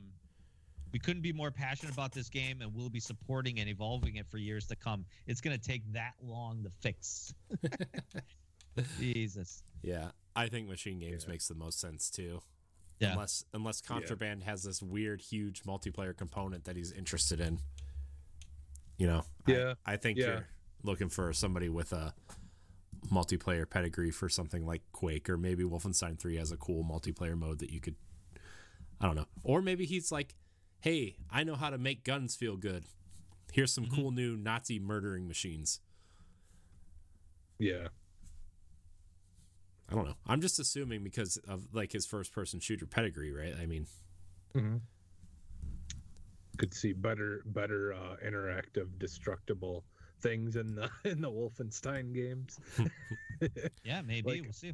we 0.91 0.97
couldn't 0.99 1.21
be 1.21 1.31
more 1.31 1.51
passionate 1.51 1.93
about 1.93 2.11
this 2.11 2.29
game, 2.29 2.61
and 2.61 2.73
we'll 2.73 2.89
be 2.89 2.99
supporting 2.99 3.59
and 3.59 3.69
evolving 3.69 4.15
it 4.15 4.25
for 4.27 4.37
years 4.39 4.65
to 4.67 4.75
come. 4.75 5.05
It's 5.27 5.39
going 5.39 5.57
to 5.57 5.63
take 5.63 5.83
that 5.93 6.13
long 6.21 6.63
to 6.63 6.71
fix. 6.81 7.31
Jesus. 8.99 9.63
Yeah, 9.81 10.09
I 10.35 10.47
think 10.47 10.67
Machine 10.67 10.99
Games 10.99 11.25
Yeah. 11.25 11.31
makes 11.31 11.47
the 11.47 11.55
most 11.55 11.79
sense 11.79 12.09
too. 12.09 12.41
Yeah. 12.99 13.11
Unless 13.13 13.45
unless 13.53 13.81
Contraband 13.81 14.43
has 14.43 14.63
this 14.63 14.81
weird 14.81 15.21
huge 15.21 15.63
multiplayer 15.63 16.15
component 16.15 16.65
that 16.65 16.75
he's 16.75 16.91
interested 16.91 17.39
in. 17.39 17.59
You 18.97 19.07
know. 19.07 19.23
I- 19.47 19.51
Yeah, 19.51 19.73
I, 19.85 19.95
think 19.97 20.17
yeah. 20.17 20.25
you're 20.25 20.47
looking 20.83 21.09
for 21.09 21.31
somebody 21.33 21.69
with 21.69 21.93
a 21.93 22.13
multiplayer 23.11 23.69
pedigree 23.69 24.11
for 24.11 24.27
something 24.27 24.65
like 24.65 24.81
Quake 24.91 25.29
or 25.29 25.37
maybe 25.37 25.63
Wolfenstein 25.63 26.19
3 26.19 26.35
has 26.35 26.51
a 26.51 26.57
cool 26.57 26.83
multiplayer 26.83 27.37
mode 27.37 27.59
that 27.59 27.69
you 27.71 27.79
could 27.79 27.95
I 29.01 29.05
don't 29.07 29.15
know. 29.15 29.27
Or 29.43 29.61
maybe 29.61 29.85
he's 29.85 30.11
like, 30.11 30.35
"Hey, 30.79 31.17
I 31.29 31.43
know 31.43 31.55
how 31.55 31.69
to 31.69 31.77
make 31.77 32.03
guns 32.03 32.35
feel 32.35 32.57
good. 32.57 32.85
Here's 33.53 33.73
some 33.73 33.85
Mhm. 33.85 33.95
cool 33.95 34.11
new 34.11 34.35
Nazi 34.37 34.79
murdering 34.79 35.27
machines." 35.27 35.79
Yeah. 37.57 37.89
I 39.89 39.95
don't 39.95 40.05
know. 40.05 40.17
I'm 40.27 40.39
just 40.41 40.59
assuming 40.59 41.03
because 41.03 41.37
of 41.47 41.73
like 41.73 41.91
his 41.91 42.05
first 42.05 42.31
person 42.31 42.59
shooter 42.59 42.85
pedigree, 42.85 43.31
right? 43.31 43.55
I 43.55 43.65
mean, 43.65 43.87
hmm 44.53 44.77
Could 46.57 46.73
see 46.73 46.91
better, 46.93 47.41
better 47.45 47.93
uh, 47.93 48.17
interactive, 48.23 48.99
destructible 48.99 49.85
things 50.21 50.57
in 50.57 50.75
the 50.75 50.89
in 51.05 51.21
the 51.21 51.31
Wolfenstein 51.31 52.13
games. 52.13 52.59
Yeah, 53.83 54.01
maybe 54.01 54.29
Like- 54.29 54.41
we'll 54.43 54.51
see. 54.53 54.73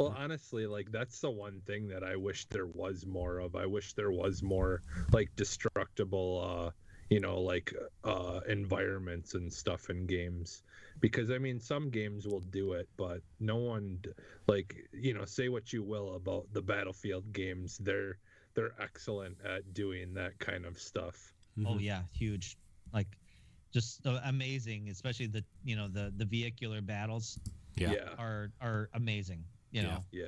Well, 0.00 0.14
honestly, 0.16 0.66
like 0.66 0.90
that's 0.90 1.20
the 1.20 1.30
one 1.30 1.60
thing 1.66 1.88
that 1.88 2.02
I 2.02 2.16
wish 2.16 2.46
there 2.46 2.66
was 2.66 3.04
more 3.06 3.38
of. 3.38 3.54
I 3.54 3.66
wish 3.66 3.92
there 3.92 4.10
was 4.10 4.42
more 4.42 4.80
like 5.12 5.30
destructible, 5.36 6.42
uh, 6.42 6.70
you 7.10 7.20
know, 7.20 7.40
like 7.40 7.74
uh, 8.04 8.40
environments 8.48 9.34
and 9.34 9.52
stuff 9.52 9.90
in 9.90 10.06
games. 10.06 10.62
Because 11.00 11.30
I 11.30 11.38
mean, 11.38 11.60
some 11.60 11.90
games 11.90 12.26
will 12.26 12.40
do 12.40 12.72
it, 12.72 12.88
but 12.96 13.20
no 13.40 13.56
one, 13.56 13.98
like, 14.48 14.74
you 14.92 15.12
know, 15.12 15.26
say 15.26 15.48
what 15.50 15.72
you 15.72 15.82
will 15.82 16.14
about 16.14 16.46
the 16.52 16.62
Battlefield 16.62 17.32
games, 17.32 17.76
they're 17.78 18.18
they're 18.54 18.72
excellent 18.80 19.36
at 19.44 19.74
doing 19.74 20.14
that 20.14 20.38
kind 20.38 20.64
of 20.64 20.78
stuff. 20.80 21.34
Oh 21.66 21.74
mhm. 21.74 21.82
yeah, 21.82 22.02
huge. 22.14 22.56
Like 22.92 23.08
just 23.72 24.06
uh, 24.06 24.20
amazing, 24.24 24.88
especially 24.88 25.26
the 25.26 25.44
you 25.62 25.76
know 25.76 25.88
the 25.88 26.12
the 26.16 26.24
vehicular 26.24 26.80
battles 26.80 27.38
Yeah. 27.76 27.92
yeah, 27.92 28.14
are 28.18 28.50
are 28.60 28.88
amazing. 28.94 29.44
You 29.70 29.82
Yeah. 29.82 29.88
know, 29.88 30.04
yeah. 30.12 30.26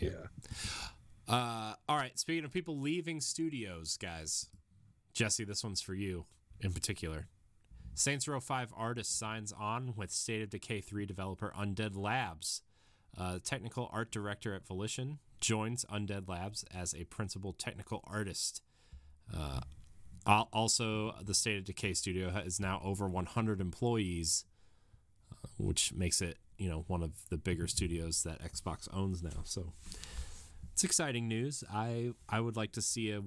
Yeah. 0.00 0.26
Uh, 1.28 1.74
all 1.88 1.96
right. 1.96 2.18
Speaking 2.18 2.44
of 2.44 2.52
people 2.52 2.78
leaving 2.78 3.20
studios, 3.20 3.96
guys, 3.96 4.46
Jesse, 5.12 5.44
this 5.44 5.62
one's 5.64 5.80
for 5.80 5.94
you 5.94 6.26
in 6.60 6.72
particular. 6.72 7.28
Saints 7.94 8.26
Row 8.28 8.40
5 8.40 8.72
artist 8.76 9.18
signs 9.18 9.52
on 9.52 9.94
with 9.96 10.10
State 10.10 10.42
of 10.42 10.50
Decay 10.50 10.80
3 10.80 11.06
developer 11.06 11.52
Undead 11.58 11.96
Labs. 11.96 12.62
Uh, 13.16 13.38
technical 13.42 13.88
art 13.92 14.10
director 14.12 14.54
at 14.54 14.66
Volition 14.66 15.18
joins 15.40 15.84
Undead 15.86 16.28
Labs 16.28 16.64
as 16.72 16.94
a 16.94 17.04
principal 17.04 17.52
technical 17.52 18.02
artist. 18.06 18.62
Uh, 19.32 19.60
also, 20.52 21.14
the 21.22 21.34
State 21.34 21.58
of 21.58 21.64
Decay 21.64 21.94
studio 21.94 22.30
ha- 22.30 22.38
is 22.40 22.60
now 22.60 22.80
over 22.84 23.08
100 23.08 23.60
employees, 23.60 24.44
uh, 25.32 25.48
which 25.58 25.92
makes 25.92 26.22
it 26.22 26.38
you 26.60 26.68
know 26.70 26.84
one 26.86 27.02
of 27.02 27.12
the 27.30 27.36
bigger 27.38 27.66
studios 27.66 28.22
that 28.22 28.40
Xbox 28.42 28.86
owns 28.92 29.22
now. 29.22 29.40
So 29.44 29.72
it's 30.72 30.84
exciting 30.84 31.26
news. 31.26 31.64
I 31.72 32.12
I 32.28 32.40
would 32.40 32.56
like 32.56 32.72
to 32.72 32.82
see 32.82 33.10
a 33.10 33.22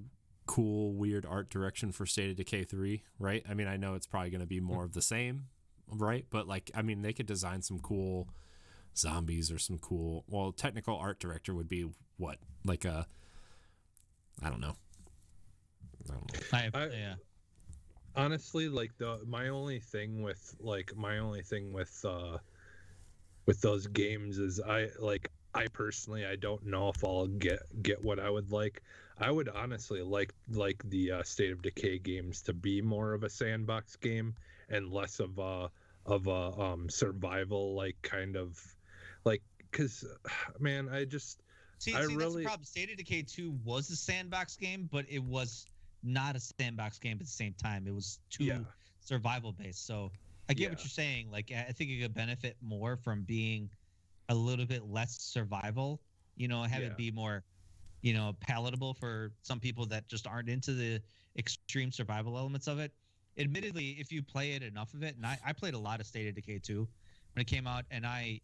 cool, 0.46 0.94
weird 0.94 1.26
art 1.26 1.50
direction 1.50 1.92
for 1.92 2.06
State 2.06 2.30
of 2.30 2.36
Decay 2.36 2.66
3, 2.66 3.02
right? 3.18 3.44
I 3.50 3.54
mean, 3.54 3.68
I 3.68 3.78
know 3.78 3.96
it's 3.96 4.06
probably 4.06 4.30
going 4.30 4.42
to 4.42 4.48
be 4.48 4.60
more 4.60 4.84
of 4.84 4.94
the 4.94 5.02
same, 5.02 5.46
right? 5.90 6.26
But 6.30 6.48
like, 6.50 6.70
I 6.76 6.82
mean, 6.82 7.02
they 7.02 7.14
could 7.14 7.26
design 7.26 7.62
some 7.62 7.80
cool 7.80 8.28
zombies 8.96 9.52
or 9.52 9.58
some 9.58 9.78
cool. 9.80 10.26
Well, 10.28 10.52
technical 10.52 10.98
art 10.98 11.20
director 11.20 11.56
would 11.56 11.70
be 11.70 11.90
what, 12.18 12.40
like 12.66 12.84
a, 12.84 13.08
I 14.44 14.50
don't 14.50 14.60
know. 14.60 14.76
I 16.10 16.14
don't 16.14 16.34
know. 16.34 16.40
I, 16.52 16.70
I- 16.74 16.88
yeah. 16.88 17.16
honestly 18.16 18.68
like 18.68 18.92
the 18.98 19.20
my 19.26 19.48
only 19.48 19.80
thing 19.80 20.22
with 20.22 20.56
like 20.60 20.92
my 20.96 21.18
only 21.20 21.42
thing 21.42 21.72
with 21.74 22.04
uh 22.06 22.38
with 23.46 23.60
those 23.62 23.88
games 23.88 24.38
is 24.38 24.60
i 24.62 24.88
like 25.00 25.30
i 25.54 25.68
personally 25.68 26.26
i 26.26 26.36
don't 26.36 26.66
know 26.66 26.90
if 26.90 27.04
i'll 27.04 27.28
get 27.28 27.60
get 27.84 28.04
what 28.04 28.20
i 28.20 28.30
would 28.30 28.52
like 28.52 28.82
i 29.20 29.30
would 29.30 29.50
honestly 29.50 30.02
like 30.02 30.34
like 30.50 30.82
the 30.90 31.12
uh, 31.12 31.24
state 31.24 31.52
of 31.52 31.62
decay 31.62 31.98
games 32.00 32.42
to 32.42 32.54
be 32.54 32.82
more 32.82 33.14
of 33.14 33.24
a 33.24 33.30
sandbox 33.30 33.96
game 33.98 34.34
and 34.70 34.92
less 34.92 35.20
of 35.20 35.38
a 35.40 35.70
of 36.06 36.28
a 36.28 36.32
um 36.62 36.90
survival 36.90 37.76
like 37.76 37.96
kind 38.02 38.36
of 38.36 38.60
like 39.26 39.42
because 39.72 40.06
man 40.60 40.90
i 40.90 41.04
just 41.06 41.42
See, 41.80 41.94
I 41.94 42.02
see 42.02 42.08
that's 42.08 42.16
really- 42.16 42.44
the 42.44 42.48
problem. 42.48 42.64
State 42.64 42.92
of 42.92 42.98
Decay 42.98 43.24
2 43.24 43.60
was 43.66 43.90
a 43.90 43.96
sandbox 43.98 44.56
game, 44.56 44.88
but 44.90 45.06
it 45.10 45.22
was 45.22 45.66
not 46.02 46.38
a 46.38 46.40
sandbox 46.40 46.98
game 46.98 47.18
at 47.20 47.26
the 47.26 47.26
same 47.26 47.54
time. 47.62 47.86
It 47.88 47.94
was 47.94 48.20
too 48.30 48.46
Yeah. 48.46 48.60
survival 49.02 49.52
based. 49.52 49.86
So 49.86 50.10
I 50.50 50.54
get 50.54 50.70
what 50.70 50.84
you're 50.84 50.90
saying. 50.90 51.32
Like 51.32 51.52
I 51.52 51.66
I 51.70 51.72
think 51.72 51.90
it 51.92 52.02
could 52.02 52.14
benefit 52.14 52.58
more 52.62 52.98
from 52.98 53.24
being 53.24 53.70
a 54.30 54.36
little 54.36 54.66
bit 54.66 54.84
less 54.84 55.22
survival. 55.22 56.02
You 56.36 56.48
know, 56.48 56.64
have 56.64 56.82
Yeah. 56.82 56.88
it 56.88 56.98
be 56.98 57.12
more, 57.12 57.44
you 58.02 58.14
know, 58.14 58.34
palatable 58.40 58.94
for 58.94 59.32
some 59.42 59.60
people 59.60 59.86
that 59.88 60.08
just 60.08 60.28
aren't 60.28 60.50
into 60.50 60.74
the 60.74 61.02
extreme 61.38 61.92
survival 61.92 62.38
elements 62.38 62.68
of 62.68 62.80
it. 62.80 62.92
Admittedly, 63.38 63.92
if 64.00 64.12
you 64.12 64.22
play 64.22 64.52
it 64.54 64.64
enough 64.64 64.94
of 64.94 65.04
it, 65.04 65.16
and 65.16 65.26
I, 65.26 65.40
I 65.46 65.54
played 65.54 65.74
a 65.74 65.80
lot 65.80 66.00
of 66.00 66.06
State 66.06 66.28
of 66.28 66.36
Decay 66.36 66.60
2 66.60 66.88
when 67.34 67.42
it 67.42 67.48
came 67.48 67.66
out, 67.68 67.86
and 67.90 68.06
I 68.06 68.42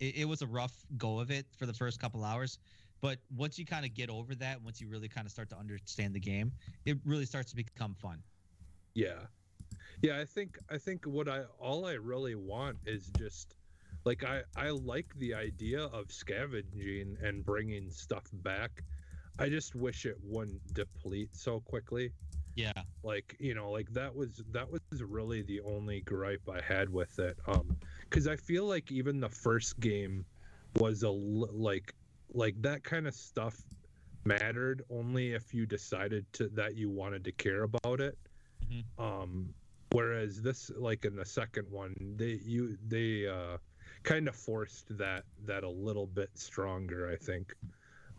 it, 0.00 0.18
it 0.18 0.24
was 0.26 0.42
a 0.42 0.46
rough 0.46 0.84
go 0.96 1.18
of 1.18 1.30
it 1.30 1.46
for 1.56 1.66
the 1.66 1.74
first 1.74 1.98
couple 2.00 2.24
hours. 2.24 2.58
But 3.00 3.18
once 3.30 3.58
you 3.58 3.64
kind 3.64 3.84
of 3.86 3.94
get 3.94 4.10
over 4.10 4.34
that, 4.36 4.60
once 4.62 4.80
you 4.80 4.88
really 4.88 5.08
kind 5.08 5.24
of 5.26 5.30
start 5.30 5.48
to 5.50 5.56
understand 5.56 6.14
the 6.14 6.20
game, 6.20 6.52
it 6.84 6.98
really 7.04 7.26
starts 7.26 7.50
to 7.50 7.56
become 7.56 7.94
fun. 7.94 8.22
Yeah. 8.94 9.26
Yeah, 10.02 10.18
I 10.18 10.24
think 10.24 10.58
I 10.70 10.78
think 10.78 11.06
what 11.06 11.28
I 11.28 11.44
all 11.58 11.84
I 11.86 11.94
really 11.94 12.34
want 12.36 12.78
is 12.86 13.10
just 13.18 13.54
like 14.04 14.22
I 14.24 14.42
I 14.56 14.70
like 14.70 15.14
the 15.16 15.34
idea 15.34 15.80
of 15.84 16.12
scavenging 16.12 17.16
and 17.22 17.44
bringing 17.44 17.90
stuff 17.90 18.24
back. 18.32 18.84
I 19.38 19.48
just 19.48 19.74
wish 19.74 20.04
it 20.06 20.16
wouldn't 20.22 20.74
deplete 20.74 21.30
so 21.36 21.60
quickly. 21.60 22.12
Yeah. 22.54 22.72
Like, 23.02 23.36
you 23.38 23.54
know, 23.54 23.70
like 23.70 23.92
that 23.92 24.14
was 24.14 24.42
that 24.52 24.70
was 24.70 24.80
really 25.02 25.42
the 25.42 25.60
only 25.60 26.00
gripe 26.00 26.48
I 26.48 26.60
had 26.60 26.90
with 26.90 27.18
it. 27.18 27.38
Um 27.46 27.76
cuz 28.10 28.26
I 28.26 28.36
feel 28.36 28.66
like 28.66 28.90
even 28.90 29.20
the 29.20 29.28
first 29.28 29.78
game 29.80 30.24
was 30.76 31.02
a 31.02 31.06
l- 31.08 31.48
like 31.52 31.92
like 32.32 32.60
that 32.62 32.84
kind 32.84 33.06
of 33.06 33.14
stuff 33.14 33.56
mattered 34.24 34.82
only 34.90 35.32
if 35.32 35.54
you 35.54 35.66
decided 35.66 36.26
to 36.34 36.48
that 36.50 36.76
you 36.76 36.90
wanted 36.90 37.24
to 37.24 37.32
care 37.32 37.62
about 37.62 38.00
it 38.00 38.18
Mhm. 38.62 38.84
um 38.98 39.54
whereas 39.92 40.42
this 40.42 40.70
like 40.76 41.04
in 41.04 41.16
the 41.16 41.24
second 41.24 41.66
one 41.70 41.94
they 42.16 42.38
you 42.44 42.76
they 42.88 43.26
uh 43.26 43.56
kind 44.02 44.28
of 44.28 44.36
forced 44.36 44.86
that 44.96 45.24
that 45.44 45.64
a 45.64 45.68
little 45.68 46.06
bit 46.06 46.30
stronger 46.34 47.10
i 47.10 47.16
think 47.16 47.54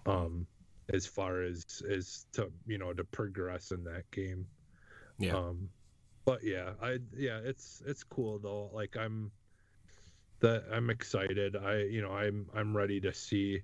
um 0.05 0.47
as 0.93 1.05
far 1.05 1.41
as 1.41 1.81
as 1.89 2.25
to 2.33 2.51
you 2.65 2.77
know 2.77 2.93
to 2.93 3.03
progress 3.03 3.71
in 3.71 3.83
that 3.83 4.09
game. 4.11 4.45
Yeah. 5.19 5.35
um 5.35 5.69
but 6.25 6.43
yeah 6.43 6.71
i 6.81 6.97
yeah 7.15 7.39
it's 7.43 7.81
it's 7.85 8.03
cool 8.03 8.39
though. 8.39 8.69
Like 8.73 8.97
i'm 8.97 9.31
that 10.39 10.63
i'm 10.71 10.89
excited. 10.89 11.55
I 11.55 11.83
you 11.83 12.01
know 12.01 12.11
i'm 12.11 12.47
i'm 12.55 12.75
ready 12.75 12.99
to 13.01 13.13
see 13.13 13.61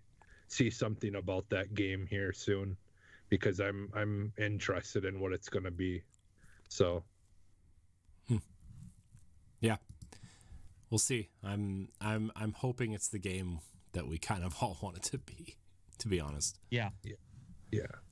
see 0.47 0.69
something 0.69 1.15
about 1.15 1.49
that 1.49 1.73
game 1.73 2.05
here 2.07 2.31
soon 2.31 2.77
because 3.29 3.59
i'm 3.59 3.89
i'm 3.95 4.31
interested 4.37 5.05
in 5.05 5.19
what 5.19 5.33
it's 5.33 5.49
going 5.49 5.65
to 5.65 5.71
be. 5.71 6.03
So 6.69 7.03
Yeah, 9.59 9.77
we'll 10.89 10.99
see. 10.99 11.29
I'm 11.43 11.89
I'm 12.01 12.31
I'm 12.35 12.53
hoping 12.53 12.93
it's 12.93 13.07
the 13.07 13.19
game 13.19 13.59
that 13.93 14.07
we 14.07 14.17
kind 14.17 14.43
of 14.43 14.55
all 14.61 14.77
want 14.81 14.97
it 14.97 15.03
to 15.03 15.17
be. 15.17 15.55
To 15.99 16.07
be 16.09 16.19
honest. 16.19 16.59
Yeah. 16.69 16.89
yeah 17.03 17.13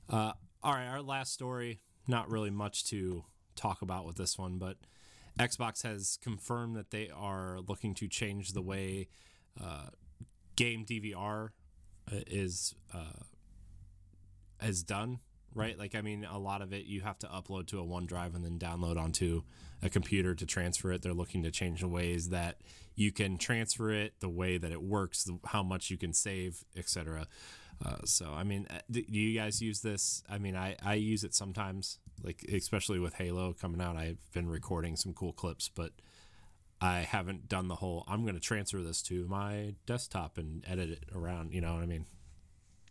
Uh, 0.08 0.32
all 0.62 0.72
right, 0.72 0.86
our 0.86 1.02
last 1.02 1.32
story. 1.32 1.80
Not 2.06 2.30
really 2.30 2.50
much 2.50 2.84
to 2.86 3.24
talk 3.56 3.82
about 3.82 4.06
with 4.06 4.16
this 4.16 4.38
one, 4.38 4.58
but 4.58 4.76
Xbox 5.38 5.82
has 5.82 6.18
confirmed 6.22 6.76
that 6.76 6.90
they 6.90 7.10
are 7.10 7.58
looking 7.66 7.94
to 7.94 8.08
change 8.08 8.52
the 8.52 8.62
way 8.62 9.08
uh, 9.62 9.86
game 10.56 10.84
DVR 10.84 11.50
uh, 12.10 12.16
is 12.26 12.74
uh, 12.92 13.24
is 14.62 14.82
done. 14.82 15.20
Right, 15.54 15.78
like 15.78 15.94
I 15.94 16.00
mean, 16.00 16.24
a 16.24 16.38
lot 16.38 16.62
of 16.62 16.72
it 16.72 16.86
you 16.86 17.02
have 17.02 17.18
to 17.20 17.28
upload 17.28 17.68
to 17.68 17.78
a 17.78 17.84
OneDrive 17.84 18.34
and 18.34 18.44
then 18.44 18.58
download 18.58 18.96
onto 18.98 19.42
a 19.82 19.88
computer 19.88 20.34
to 20.34 20.46
transfer 20.46 20.90
it. 20.92 21.02
They're 21.02 21.12
looking 21.14 21.44
to 21.44 21.50
change 21.50 21.80
the 21.80 21.88
ways 21.88 22.30
that 22.30 22.56
you 22.96 23.12
can 23.12 23.38
transfer 23.38 23.90
it, 23.90 24.14
the 24.20 24.28
way 24.28 24.58
that 24.58 24.72
it 24.72 24.82
works, 24.82 25.28
how 25.46 25.62
much 25.62 25.90
you 25.90 25.96
can 25.96 26.12
save, 26.12 26.64
etc. 26.76 27.28
Uh, 27.84 27.96
so 28.04 28.32
I 28.34 28.42
mean, 28.44 28.66
uh, 28.70 28.78
do 28.90 29.02
you 29.06 29.38
guys 29.38 29.60
use 29.60 29.80
this? 29.80 30.22
I 30.28 30.38
mean, 30.38 30.56
I 30.56 30.76
I 30.84 30.94
use 30.94 31.24
it 31.24 31.34
sometimes, 31.34 31.98
like 32.22 32.44
especially 32.52 32.98
with 32.98 33.14
Halo 33.14 33.52
coming 33.52 33.80
out. 33.80 33.96
I've 33.96 34.18
been 34.32 34.48
recording 34.48 34.96
some 34.96 35.12
cool 35.12 35.32
clips, 35.32 35.68
but 35.68 35.92
I 36.80 37.00
haven't 37.00 37.48
done 37.48 37.68
the 37.68 37.76
whole. 37.76 38.04
I'm 38.08 38.22
going 38.22 38.34
to 38.34 38.40
transfer 38.40 38.82
this 38.82 39.02
to 39.02 39.26
my 39.26 39.74
desktop 39.86 40.38
and 40.38 40.64
edit 40.66 40.90
it 40.90 41.04
around. 41.14 41.52
You 41.52 41.60
know 41.60 41.74
what 41.74 41.82
I 41.82 41.86
mean? 41.86 42.06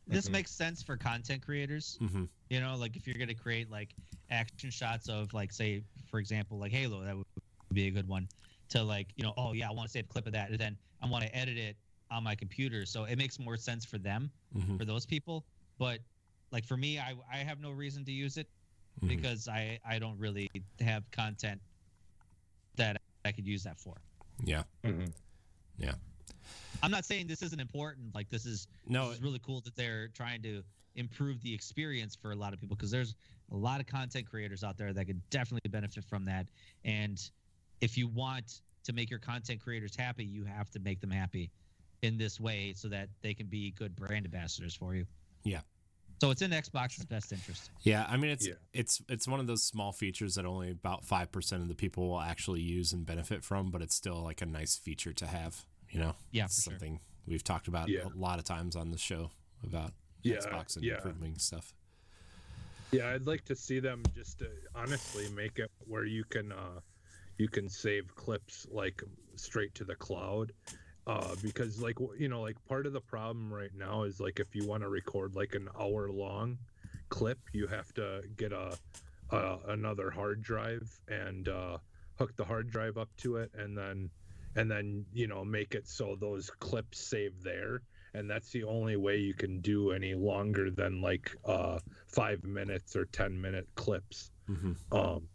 This 0.08 0.28
Mhm. 0.28 0.32
makes 0.32 0.52
sense 0.52 0.84
for 0.84 0.98
content 0.98 1.42
creators. 1.42 1.98
Mm-hmm. 2.02 2.26
You 2.50 2.60
know, 2.60 2.76
like 2.76 2.96
if 2.96 3.08
you're 3.08 3.18
going 3.18 3.30
to 3.30 3.34
create 3.36 3.70
like 3.70 3.94
action 4.30 4.70
shots 4.70 5.08
of 5.10 5.34
like 5.34 5.52
say 5.54 5.84
for 6.10 6.20
example 6.20 6.58
like 6.60 6.72
Halo, 6.72 7.04
that 7.04 7.16
would 7.16 7.26
be 7.74 7.88
a 7.88 7.92
good 7.92 8.08
one 8.08 8.28
to 8.70 8.84
like, 8.84 9.08
you 9.16 9.24
know, 9.24 9.34
oh 9.38 9.54
yeah, 9.54 9.70
I 9.70 9.72
want 9.72 9.88
to 9.88 9.92
save 9.92 10.06
a 10.06 10.08
clip 10.08 10.28
of 10.28 10.34
that 10.34 10.50
and 10.50 10.60
then 10.60 10.78
I 11.02 11.08
want 11.08 11.24
to 11.24 11.36
edit 11.36 11.58
it 11.58 11.78
on 12.12 12.24
my 12.24 12.36
computer. 12.36 12.86
So 12.86 13.06
it 13.06 13.18
makes 13.18 13.40
more 13.40 13.58
sense 13.58 13.86
for 13.86 13.98
them, 13.98 14.30
Mm-hmm. 14.56 14.78
for 14.78 14.86
those 14.86 15.06
people. 15.06 15.46
But 15.80 16.00
like 16.52 16.66
for 16.66 16.78
me, 16.78 17.00
I 17.00 17.16
I 17.32 17.38
have 17.38 17.60
no 17.60 17.72
reason 17.72 18.04
to 18.06 18.12
use 18.12 18.38
it 18.38 18.48
Mm-hmm. 18.98 19.08
because 19.08 19.48
I 19.48 19.80
I 19.84 19.98
don't 19.98 20.20
really 20.20 20.50
have 20.80 21.10
content 21.12 21.60
that 22.76 23.02
I 23.26 23.32
could 23.32 23.48
use 23.48 23.64
that 23.64 23.80
for. 23.80 23.96
Yeah. 24.44 24.64
Yeah. 25.78 25.96
I'm 26.84 26.91
not 26.91 27.05
saying 27.05 27.27
this 27.27 27.41
isn't 27.41 27.60
important. 27.61 28.14
Like 28.14 28.30
this 28.30 28.45
is 28.45 28.68
No. 28.88 29.07
this 29.07 29.18
is 29.18 29.23
really 29.23 29.39
cool 29.39 29.61
that 29.61 29.76
they're 29.76 30.10
trying 30.10 30.41
to 30.43 30.61
improve 30.95 31.41
the 31.41 31.51
experience 31.53 32.15
for 32.15 32.31
a 32.31 32.35
lot 32.35 32.53
of 32.53 32.60
people 32.60 32.76
because 32.76 32.91
there's 32.91 33.15
a 33.51 33.55
lot 33.55 33.80
of 33.80 33.88
content 33.88 34.30
creators 34.30 34.64
out 34.64 34.77
there 34.77 34.93
that 34.93 35.05
could 35.05 35.22
definitely 35.30 35.69
benefit 35.69 36.03
from 36.03 36.26
that. 36.26 36.45
And 36.84 37.19
if 37.81 37.97
you 37.97 38.07
want 38.07 38.61
to 38.84 38.93
make 38.93 39.10
your 39.10 39.19
content 39.19 39.61
creators 39.61 39.95
happy, 39.95 40.26
you 40.26 40.43
have 40.43 40.69
to 40.72 40.80
make 40.80 40.99
them 40.99 41.10
happy 41.10 41.49
in 42.01 42.18
this 42.18 42.39
way 42.39 42.73
so 42.76 42.89
that 42.89 43.07
they 43.22 43.34
can 43.34 43.47
be 43.47 43.72
good 43.72 43.95
brand 43.95 44.26
ambassadors 44.26 44.76
for 44.76 44.93
you. 44.93 45.05
Yeah. 45.43 45.61
So 46.22 46.31
it's 46.31 46.41
in 46.41 46.51
Xbox's 46.51 47.05
best 47.05 47.31
interest. 47.34 47.72
Yeah, 47.81 48.05
I 48.10 48.18
mean 48.18 48.30
it's 48.31 48.45
Yeah. 48.47 48.53
it's 48.73 49.01
it's 49.10 49.27
one 49.27 49.39
of 49.39 49.47
those 49.47 49.64
small 49.64 49.91
features 49.93 50.35
that 50.35 50.45
only 50.45 50.69
about 50.69 51.05
five 51.05 51.31
percent 51.31 51.61
of 51.61 51.69
the 51.69 51.76
people 51.76 52.10
will 52.10 52.22
actually 52.22 52.61
use 52.61 52.91
and 52.93 53.05
benefit 53.05 53.43
from, 53.43 53.72
but 53.72 53.81
it's 53.81 53.95
still 53.95 54.22
like 54.22 54.41
a 54.41 54.45
nice 54.45 54.76
feature 54.76 55.14
to 55.14 55.27
have. 55.27 55.65
You 55.94 55.99
know, 55.99 56.15
Yeah, 56.32 56.45
it's 56.45 56.56
for 56.56 56.61
sure. 56.72 56.74
something 56.74 56.99
we've 57.28 57.44
talked 57.44 57.68
about 57.68 57.88
Yeah. 57.88 58.06
a 58.06 58.10
lot 58.18 58.40
of 58.40 58.45
times 58.45 58.76
on 58.76 58.90
the 58.90 58.98
show 58.98 59.30
about 59.64 59.94
Yeah, 60.24 60.38
Xbox 60.38 60.76
and 60.76 60.84
yeah. 60.84 60.95
improving 60.95 61.38
stuff. 61.38 61.74
Yeah, 62.91 63.10
I'd 63.10 63.28
like 63.28 63.45
to 63.45 63.56
see 63.56 63.80
them 63.80 64.02
just 64.15 64.41
uh, 64.41 64.45
honestly 64.76 65.30
make 65.30 65.60
it 65.60 65.72
where 65.88 66.06
you 66.06 66.24
can 66.24 66.52
uh 66.52 66.80
you 67.38 67.48
can 67.48 67.68
save 67.70 68.14
clips 68.15 68.68
like 68.72 69.02
straight 69.36 69.74
to 69.76 69.84
the 69.84 69.95
cloud 69.95 70.52
uh 71.07 71.36
because 71.41 71.82
like 71.82 71.98
you 72.18 72.30
know 72.30 72.41
like 72.41 72.56
part 72.65 72.86
of 72.86 72.94
the 72.94 73.02
problem 73.02 73.52
right 73.52 73.74
now 73.76 74.03
is 74.03 74.20
like 74.20 74.40
if 74.40 74.56
you 74.56 74.65
want 74.68 74.82
to 74.84 74.90
record 74.90 75.36
like 75.36 75.56
an 75.56 75.68
hour 75.80 76.11
long 76.11 76.57
clip 77.10 77.40
you 77.52 77.65
have 77.68 77.91
to 77.94 78.22
get 78.38 78.52
a, 78.53 78.78
a 79.32 79.57
another 79.70 80.10
hard 80.11 80.41
drive 80.44 80.88
and 81.07 81.49
uh 81.49 81.78
hook 82.20 82.36
the 82.38 82.45
hard 82.45 82.70
drive 82.70 82.98
up 82.98 83.10
to 83.18 83.38
it 83.38 83.52
and 83.56 83.76
then 83.76 84.10
and 84.56 84.70
then 84.70 85.06
you 85.14 85.28
know 85.28 85.44
make 85.44 85.74
it 85.76 85.88
so 85.88 86.16
those 86.20 86.50
clips 86.50 87.00
save 87.00 87.42
there 87.44 87.82
and 88.16 88.30
that's 88.30 88.52
the 88.52 88.64
only 88.64 88.96
way 88.96 89.18
you 89.18 89.34
can 89.34 89.60
do 89.62 89.92
any 89.92 90.14
longer 90.14 90.70
than 90.70 91.02
like 91.02 91.36
uh 91.46 91.80
five 92.08 92.44
minutes 92.44 92.96
or 92.96 93.06
ten 93.06 93.40
minute 93.40 93.68
clips 93.76 94.32
Mm-hmm. 94.50 94.74
um 94.98 95.28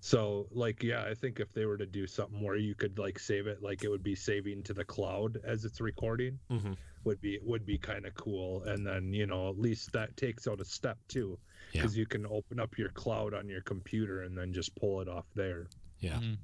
so 0.00 0.46
like 0.52 0.82
yeah 0.82 1.04
i 1.04 1.14
think 1.14 1.40
if 1.40 1.52
they 1.52 1.64
were 1.66 1.76
to 1.78 1.86
do 1.86 2.06
something 2.06 2.42
where 2.42 2.56
you 2.56 2.74
could 2.74 2.98
like 2.98 3.18
save 3.18 3.46
it 3.46 3.62
like 3.62 3.84
it 3.84 3.88
would 3.88 4.02
be 4.02 4.14
saving 4.14 4.62
to 4.64 4.72
the 4.74 4.84
cloud 4.84 5.38
as 5.44 5.64
it's 5.64 5.80
recording 5.80 6.38
Mm-hmm. 6.50 6.72
would 7.04 7.20
be 7.22 7.38
would 7.42 7.64
be 7.66 7.78
kind 7.78 8.04
of 8.06 8.14
cool 8.14 8.62
and 8.64 8.86
then 8.86 9.12
you 9.14 9.26
know 9.26 9.48
at 9.48 9.58
least 9.58 9.92
that 9.92 10.14
takes 10.16 10.46
out 10.46 10.60
a 10.60 10.64
step 10.64 10.98
too 11.08 11.38
Yeah. 11.72 11.82
because 11.82 11.96
you 11.96 12.06
can 12.06 12.26
open 12.26 12.60
up 12.60 12.76
your 12.78 12.90
cloud 12.90 13.32
on 13.34 13.48
your 13.48 13.62
computer 13.62 14.22
and 14.22 14.36
then 14.36 14.52
just 14.52 14.74
pull 14.76 15.00
it 15.00 15.08
off 15.08 15.26
there 15.34 15.66
Yeah. 16.00 16.18
Mhm. 16.20 16.36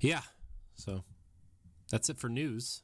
Yeah. 0.00 0.22
So 0.76 1.04
that's 1.90 2.08
it 2.08 2.18
for 2.18 2.28
news. 2.28 2.82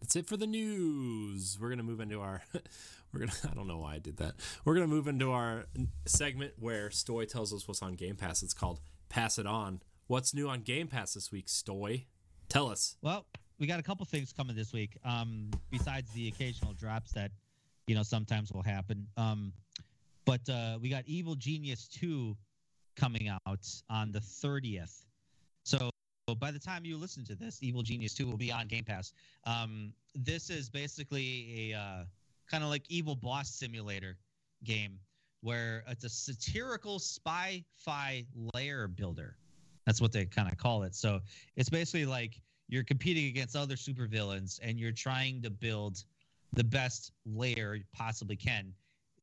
That's 0.00 0.16
it 0.16 0.26
for 0.26 0.36
the 0.36 0.46
news. 0.46 1.56
We're 1.60 1.70
gonna 1.70 1.82
move 1.82 2.00
into 2.00 2.20
our. 2.20 2.42
We're 3.12 3.20
gonna. 3.20 3.32
I 3.50 3.54
don't 3.54 3.66
know 3.66 3.78
why 3.78 3.94
I 3.94 3.98
did 3.98 4.18
that. 4.18 4.34
We're 4.64 4.74
gonna 4.74 4.86
move 4.86 5.08
into 5.08 5.30
our 5.32 5.66
segment 6.06 6.54
where 6.58 6.88
Stoy 6.88 7.26
tells 7.28 7.52
us 7.54 7.66
what's 7.68 7.82
on 7.82 7.94
Game 7.94 8.16
Pass. 8.16 8.42
It's 8.42 8.54
called 8.54 8.80
Pass 9.08 9.38
It 9.38 9.46
On. 9.46 9.80
What's 10.06 10.34
new 10.34 10.48
on 10.48 10.60
Game 10.60 10.88
Pass 10.88 11.14
this 11.14 11.32
week, 11.32 11.46
Stoy? 11.46 12.04
Tell 12.48 12.68
us. 12.68 12.96
Well, 13.00 13.24
we 13.58 13.66
got 13.66 13.80
a 13.80 13.82
couple 13.82 14.04
things 14.04 14.32
coming 14.32 14.54
this 14.54 14.72
week. 14.72 14.98
Um, 15.04 15.50
besides 15.70 16.10
the 16.12 16.28
occasional 16.28 16.74
drops 16.74 17.12
that, 17.12 17.30
you 17.86 17.94
know, 17.94 18.02
sometimes 18.02 18.52
will 18.52 18.62
happen. 18.62 19.06
Um, 19.16 19.52
but 20.26 20.46
uh, 20.48 20.78
we 20.82 20.90
got 20.90 21.04
Evil 21.06 21.34
Genius 21.34 21.88
Two 21.88 22.36
coming 22.96 23.28
out 23.28 23.40
on 23.88 24.12
the 24.12 24.20
thirtieth. 24.20 25.06
So 25.62 25.90
by 26.32 26.50
the 26.50 26.58
time 26.58 26.84
you 26.84 26.96
listen 26.96 27.24
to 27.24 27.34
this, 27.34 27.62
Evil 27.62 27.82
Genius 27.82 28.14
Two 28.14 28.26
will 28.26 28.38
be 28.38 28.50
on 28.50 28.66
Game 28.66 28.84
Pass. 28.84 29.12
Um, 29.44 29.92
this 30.14 30.48
is 30.48 30.70
basically 30.70 31.70
a 31.72 31.78
uh, 31.78 32.04
kind 32.50 32.64
of 32.64 32.70
like 32.70 32.84
Evil 32.88 33.14
Boss 33.14 33.50
Simulator 33.50 34.16
game 34.62 34.98
where 35.42 35.84
it's 35.86 36.04
a 36.04 36.08
satirical 36.08 36.98
spy-fi 36.98 38.24
layer 38.54 38.88
builder. 38.88 39.36
That's 39.84 40.00
what 40.00 40.12
they 40.12 40.24
kind 40.24 40.50
of 40.50 40.56
call 40.56 40.84
it. 40.84 40.94
So 40.94 41.20
it's 41.56 41.68
basically 41.68 42.06
like 42.06 42.40
you're 42.68 42.84
competing 42.84 43.26
against 43.26 43.54
other 43.54 43.74
supervillains 43.74 44.58
and 44.62 44.78
you're 44.78 44.92
trying 44.92 45.42
to 45.42 45.50
build 45.50 46.02
the 46.54 46.64
best 46.64 47.12
layer 47.26 47.74
you 47.74 47.84
possibly 47.92 48.36
can 48.36 48.72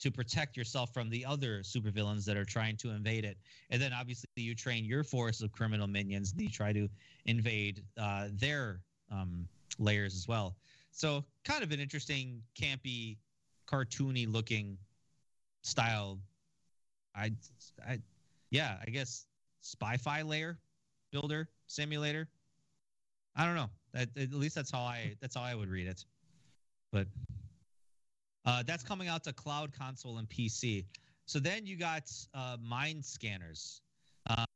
to 0.02 0.12
protect 0.12 0.58
yourself 0.58 0.94
from 0.94 1.10
the 1.10 1.26
other 1.26 1.60
supervillains 1.60 2.26
that 2.26 2.36
are 2.36 2.46
trying 2.46 2.76
to 2.78 2.90
invade 2.90 3.24
it. 3.24 3.38
And 3.70 3.82
then 3.82 3.94
obviously 3.94 4.28
you 4.36 4.56
train 4.56 4.84
your 4.84 5.04
force 5.04 5.42
of 5.42 5.52
criminal 5.52 5.88
minions 5.88 6.32
and 6.32 6.42
you 6.42 6.50
try 6.50 6.74
to 6.74 6.90
invade 7.26 7.84
uh, 8.00 8.30
their 8.34 8.82
um, 9.12 9.48
layers 9.78 10.16
as 10.16 10.28
well. 10.28 10.56
So 10.92 11.24
kind 11.46 11.64
of 11.64 11.72
an 11.72 11.80
interesting, 11.80 12.42
campy, 12.60 13.18
cartoony 13.68 14.32
looking 14.32 14.78
style. 15.62 16.20
I, 17.16 17.32
I, 17.88 18.00
yeah, 18.50 18.78
I 18.86 18.90
guess 18.90 19.28
spy-fi 19.62 20.24
layer 20.24 20.58
builder 21.12 21.48
simulator. 21.68 22.28
I 23.36 23.46
don't 23.46 23.56
know. 23.56 23.70
At, 23.94 24.10
at 24.18 24.34
least 24.34 24.56
that's 24.56 24.72
how 24.72 24.82
I 24.82 25.16
that's 25.22 25.36
how 25.36 25.42
I 25.42 25.54
would 25.56 25.70
read 25.70 25.88
it. 25.88 26.04
But 26.92 27.08
uh, 28.46 28.64
that's 28.66 28.84
coming 28.84 29.08
out 29.08 29.24
to 29.26 29.34
cloud 29.34 29.72
console 29.74 30.18
and 30.18 30.30
PC. 30.30 30.86
So 31.26 31.40
then 31.40 31.66
you 31.66 31.78
got 31.78 32.12
uh, 32.34 32.58
Mind 32.62 33.06
Scanners. 33.06 33.82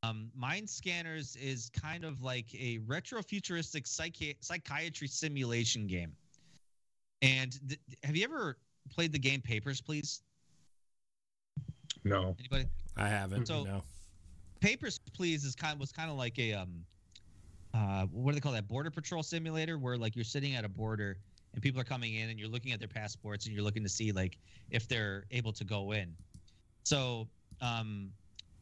Um, 0.03 0.30
Mind 0.36 0.70
Scanners 0.70 1.36
is 1.36 1.70
kind 1.70 2.03
of 2.03 2.22
like 2.22 2.53
a 2.53 2.80
retrofuturistic 2.80 3.84
psychi- 3.84 4.36
psychiatry 4.40 5.07
simulation 5.07 5.88
game. 5.88 6.12
And 7.22 7.57
th- 7.68 7.80
have 8.03 8.16
you 8.16 8.24
ever 8.24 8.57
played 8.90 9.12
the 9.12 9.20
game 9.20 9.41
Papers, 9.41 9.82
Please? 9.82 10.22
no 12.03 12.36
Anybody? 12.40 12.70
I 12.98 13.07
haven't. 13.07 13.48
So- 13.48 13.64
no. 13.64 13.84
Papers, 14.62 14.99
Please 15.14 15.44
is 15.44 15.53
kind 15.56 15.80
was 15.80 15.91
kind 15.91 16.10
of 16.10 16.18
like 16.18 16.40
a 16.40 16.53
um, 16.53 16.84
uh, 17.74 18.06
what 18.06 18.32
do 18.32 18.36
they 18.36 18.41
call 18.41 18.53
that? 18.53 18.68
Border 18.68 18.90
patrol 18.90 19.22
simulator, 19.22 19.78
where 19.78 19.98
like 19.98 20.16
you're 20.16 20.26
sitting 20.26 20.56
at 20.56 20.66
a 20.66 20.70
border 20.70 21.18
and 21.56 21.64
people 21.64 21.80
are 21.80 21.86
coming 21.86 22.15
in 22.15 22.30
and 22.30 22.38
you're 22.38 22.49
looking 22.49 22.73
at 22.73 22.80
their 22.80 22.90
passports 22.90 23.45
and 23.45 23.56
you're 23.56 23.64
looking 23.64 23.84
to 23.84 23.90
see 23.90 24.11
like 24.11 24.38
if 24.69 24.88
they're 24.88 25.23
able 25.32 25.53
to 25.53 25.64
go 25.64 25.94
in. 25.94 26.14
So 26.84 27.27
um, 27.61 28.11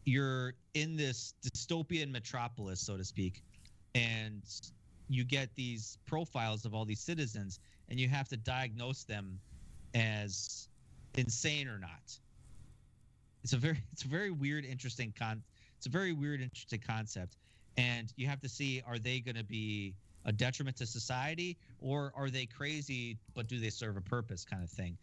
you're 0.05 0.53
in 0.75 0.95
this 0.95 1.33
dystopian 1.43 2.11
metropolis, 2.11 2.79
so 2.79 2.95
to 2.95 3.03
speak, 3.03 3.43
and 3.95 4.43
you 5.09 5.23
get 5.23 5.49
these 5.55 5.97
profiles 6.05 6.65
of 6.65 6.73
all 6.73 6.85
these 6.85 7.01
citizens, 7.01 7.59
and 7.89 7.99
you 7.99 8.07
have 8.07 8.29
to 8.29 8.37
diagnose 8.37 9.03
them 9.03 9.39
as 9.95 10.69
insane 11.15 11.67
or 11.67 11.79
not. 11.79 12.17
It's 13.43 13.53
a 13.53 13.57
very 13.57 13.83
it's 13.91 14.05
a 14.05 14.07
very 14.07 14.31
weird, 14.31 14.65
interesting 14.65 15.13
con. 15.17 15.41
It's 15.77 15.87
a 15.87 15.89
very 15.89 16.13
weird, 16.13 16.41
interesting 16.41 16.81
concept, 16.85 17.37
and 17.75 18.13
you 18.15 18.27
have 18.27 18.39
to 18.41 18.49
see 18.49 18.83
are 18.87 18.99
they 18.99 19.19
going 19.19 19.35
to 19.35 19.43
be 19.43 19.95
a 20.25 20.31
detriment 20.31 20.77
to 20.77 20.85
society 20.85 21.57
or 21.81 22.13
are 22.15 22.29
they 22.29 22.45
crazy 22.45 23.17
but 23.33 23.47
do 23.47 23.59
they 23.59 23.69
serve 23.69 23.97
a 23.97 24.01
purpose 24.01 24.45
kind 24.45 24.63
of 24.63 24.69
thing? 24.69 24.97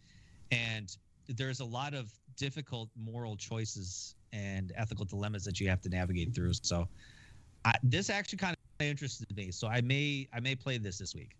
And 0.51 0.97
there's 1.29 1.61
a 1.61 1.65
lot 1.65 1.95
of 1.95 2.11
difficult 2.37 2.89
moral 2.97 3.37
choices 3.37 4.15
and 4.33 4.73
ethical 4.77 5.05
dilemmas 5.05 5.45
that 5.45 5.61
you 5.61 5.69
have 5.69 5.81
to 5.83 5.89
navigate 5.89 6.35
through. 6.35 6.53
So 6.63 6.89
I, 7.65 7.75
this 7.83 8.11
actually 8.11 8.39
kind 8.39 8.57
of 8.81 8.87
interested 8.87 9.35
me. 9.37 9.51
So 9.51 9.69
i 9.69 9.81
may 9.81 10.29
i 10.33 10.41
may 10.41 10.55
play 10.55 10.79
this 10.79 10.99
this 10.99 11.15
week. 11.15 11.37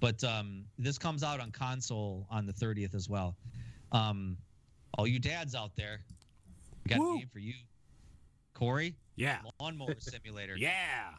But 0.00 0.24
um, 0.24 0.64
this 0.78 0.98
comes 0.98 1.22
out 1.22 1.38
on 1.38 1.52
console 1.52 2.26
on 2.28 2.44
the 2.44 2.52
30th 2.52 2.94
as 2.94 3.08
well. 3.08 3.36
Um, 3.92 4.36
all 4.98 5.06
you 5.06 5.20
dads 5.20 5.54
out 5.54 5.76
there 5.76 6.00
we 6.84 6.88
got 6.88 6.98
Woo. 6.98 7.14
a 7.14 7.18
game 7.18 7.28
for 7.32 7.38
you. 7.38 7.54
Corey? 8.54 8.96
Yeah. 9.16 9.38
lawnmower 9.60 9.94
simulator. 10.00 10.56
Yeah. 10.58 11.10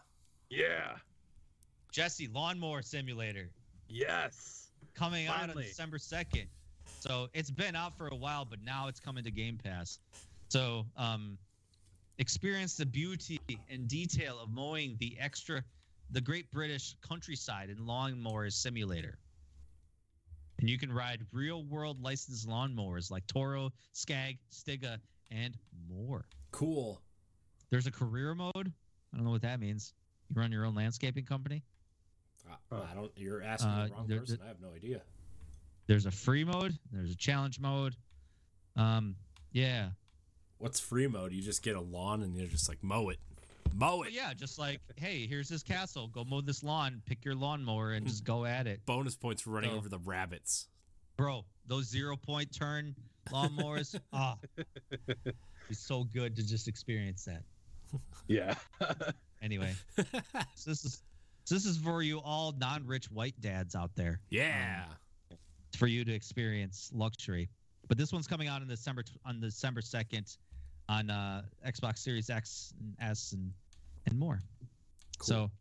yeah 0.49 0.97
jesse 1.93 2.27
lawnmower 2.33 2.81
simulator 2.81 3.49
yes 3.87 4.63
coming 4.93 5.27
out 5.27 5.49
on 5.49 5.55
December 5.55 5.97
2nd. 5.97 6.45
So 6.99 7.27
it's 7.33 7.51
been 7.51 7.75
out 7.75 7.97
for 7.97 8.07
a 8.07 8.15
while, 8.15 8.45
but 8.45 8.59
now 8.63 8.87
it's 8.87 8.99
coming 8.99 9.23
to 9.23 9.31
Game 9.31 9.59
Pass. 9.61 9.99
So 10.49 10.85
um, 10.97 11.37
experience 12.17 12.75
the 12.77 12.85
beauty 12.85 13.39
and 13.69 13.87
detail 13.87 14.39
of 14.41 14.49
mowing 14.49 14.95
the 14.99 15.17
extra, 15.19 15.63
the 16.11 16.21
Great 16.21 16.51
British 16.51 16.95
countryside 17.07 17.69
in 17.69 17.77
Lawnmowers 17.77 18.53
Simulator. 18.53 19.17
And 20.59 20.69
you 20.69 20.77
can 20.77 20.93
ride 20.93 21.25
real 21.33 21.63
world 21.63 22.01
licensed 22.01 22.47
lawnmowers 22.47 23.11
like 23.11 23.25
Toro, 23.27 23.71
Skag, 23.91 24.37
Stiga, 24.51 24.97
and 25.31 25.57
more. 25.89 26.25
Cool. 26.51 27.01
There's 27.69 27.87
a 27.87 27.91
career 27.91 28.35
mode. 28.35 28.53
I 28.55 29.17
don't 29.17 29.25
know 29.25 29.31
what 29.31 29.41
that 29.41 29.59
means. 29.59 29.93
You 30.29 30.39
run 30.39 30.51
your 30.51 30.65
own 30.65 30.75
landscaping 30.75 31.25
company. 31.25 31.63
I, 32.49 32.75
I 32.91 32.93
don't. 32.95 33.11
You're 33.15 33.41
asking 33.43 33.69
Uh, 33.71 33.87
the 33.87 33.93
wrong 33.93 34.07
there- 34.07 34.19
person. 34.19 34.39
I 34.43 34.47
have 34.47 34.61
no 34.61 34.73
idea. 34.75 35.01
There's 35.87 36.05
a 36.05 36.11
free 36.11 36.43
mode. 36.43 36.77
There's 36.91 37.11
a 37.11 37.15
challenge 37.17 37.59
mode. 37.59 37.95
Um, 38.75 39.15
yeah. 39.51 39.89
What's 40.57 40.79
free 40.79 41.07
mode? 41.07 41.33
You 41.33 41.41
just 41.41 41.61
get 41.61 41.75
a 41.75 41.81
lawn 41.81 42.23
and 42.23 42.35
you're 42.37 42.47
just 42.47 42.69
like 42.69 42.81
mow 42.81 43.09
it, 43.09 43.19
mow 43.73 43.99
But 43.99 44.07
it. 44.07 44.13
yeah, 44.13 44.33
just 44.33 44.57
like, 44.57 44.79
hey, 44.95 45.27
here's 45.27 45.49
this 45.49 45.61
castle. 45.61 46.07
Go 46.07 46.23
mow 46.23 46.39
this 46.39 46.63
lawn. 46.63 47.01
Pick 47.05 47.25
your 47.25 47.35
lawnmower 47.35 47.91
and 47.91 48.07
just 48.07 48.23
go 48.23 48.45
at 48.45 48.65
it, 48.65 48.85
Bonus 48.85 49.15
points 49.17 49.41
for 49.41 49.49
running 49.49 49.71
So- 49.71 49.75
over 49.77 49.89
the 49.89 49.99
rabbits. 49.99 50.67
bro. 51.17 51.43
Those 51.67 51.89
zero 51.89 52.15
point 52.17 52.53
turn 52.53 52.95
lawnmowers, 53.29 53.97
ah, 54.13 54.37
it's 55.69 55.79
so 55.79 56.03
good 56.05 56.35
to 56.37 56.43
just 56.47 56.67
experience 56.67 57.25
that. 57.25 57.43
yeah 58.27 58.55
Anyway, 59.41 59.73
so 60.55 60.69
this 60.69 60.83
is 60.85 61.01
so 61.45 61.55
this 61.55 61.65
is 61.65 61.77
for 61.77 62.01
you 62.01 62.19
all 62.19 62.53
non-rich 62.57 63.11
white 63.11 63.39
dads 63.41 63.75
out 63.75 63.91
there. 63.95 64.19
yeah. 64.29 64.85
It's 65.69 65.79
for 65.79 65.87
you 65.87 66.05
to 66.05 66.13
experience 66.13 66.91
luxury. 66.93 67.49
But 67.87 67.97
this 67.97 68.13
one's 68.13 68.27
coming 68.27 68.47
out 68.47 68.61
in 68.61 68.67
December 68.67 69.03
on 69.25 69.39
December 69.41 69.81
second 69.81 70.37
on 70.87 71.09
uh, 71.09 71.41
Xbox 71.67 71.99
Series 71.99 72.29
X 72.29 72.73
and 72.79 72.95
S 73.01 73.31
and 73.33 73.51
and 74.05 74.17
more. 74.17 74.39
Cool. 75.17 75.25
So, 75.25 75.51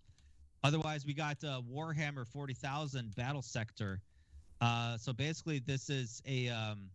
otherwise, 0.65 1.07
we 1.07 1.15
got 1.15 1.43
uh, 1.45 1.63
Warhammer 1.73 2.27
40,000 2.27 3.15
Battle 3.15 3.43
Sector. 3.43 4.01
Uh, 4.61 4.97
so 4.99 5.13
basically, 5.13 5.61
this 5.61 5.91
is 5.91 6.23
a 6.27 6.49
um, 6.49 6.91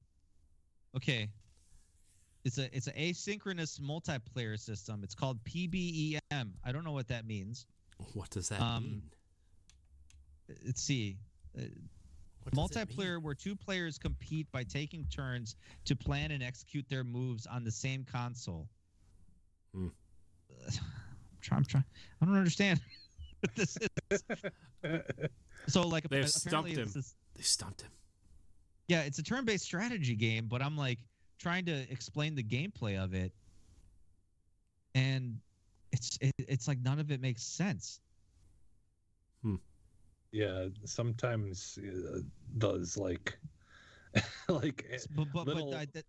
okay. 0.95 1.29
It's 2.45 2.57
a 2.59 2.75
it's 2.75 2.87
an 2.87 2.93
asynchronous 2.93 3.81
multiplayer 3.81 4.57
system. 4.57 5.01
It's 5.03 5.15
called 5.15 5.43
PBEM. 5.43 6.19
I 6.31 6.71
don't 6.71 6.85
know 6.85 6.93
what 6.93 7.07
that 7.09 7.25
means. 7.25 7.65
What 8.13 8.29
does 8.29 8.49
that 8.49 8.61
um, 8.61 8.83
mean? 8.83 9.01
let's 10.65 10.81
see. 10.81 11.17
Uh, 11.57 11.61
What 12.43 12.53
does 12.53 12.71
it 12.71 12.87
mean? 12.89 12.97
multiplayer 12.97 13.21
where 13.21 13.33
two 13.35 13.55
players 13.55 13.97
compete 13.97 14.49
by 14.51 14.63
taking 14.63 15.05
turns 15.05 15.55
to 15.85 15.95
plan 15.95 16.31
and 16.31 16.41
execute 16.43 16.87
their 16.89 17.03
moves 17.03 17.45
on 17.47 17.63
the 17.63 17.71
same 17.71 18.05
console. 18.09 18.67
Hmm. 19.73 19.87
Uh, 20.49 20.71
I'm 20.71 21.41
trying. 21.41 21.57
I'm 21.59 21.65
trying. 21.65 21.83
I 22.21 22.25
don't 22.25 22.35
understand 22.37 22.79
what 23.41 23.55
this 23.55 23.77
is. 24.11 24.23
So, 25.67 25.81
like, 25.85 26.07
They've 26.07 26.29
stumped 26.29 26.69
him. 26.69 26.79
it's 26.79 26.93
this- 26.93 27.15
They 27.35 27.41
stumped 27.41 27.81
him. 27.81 27.91
yeah, 28.87 29.01
it's 29.01 29.19
a 29.19 29.23
turn-based 29.23 29.65
strategy 29.65 30.15
game, 30.15 30.47
but 30.47 30.61
I'm 30.61 30.77
like 30.77 30.99
trying 31.39 31.65
to 31.65 31.91
explain 31.91 32.35
the 32.35 32.43
gameplay 32.43 32.97
of 33.03 33.13
it, 33.13 33.33
and 34.95 35.39
it's 35.91 36.17
it, 36.21 36.33
it's 36.37 36.67
like 36.67 36.79
none 36.81 36.99
of 36.99 37.11
it 37.11 37.21
makes 37.21 37.43
sense. 37.43 37.99
yeah, 40.31 40.67
sometimes 40.85 41.79
uh, 41.81 42.19
those 42.55 42.97
like 42.97 43.37
like 44.49 44.85
eh, 44.91 44.97
But 45.15 45.27
but, 45.33 45.47
little- 45.47 45.71
but 45.71 45.77
I, 45.79 45.85
that, 45.93 46.03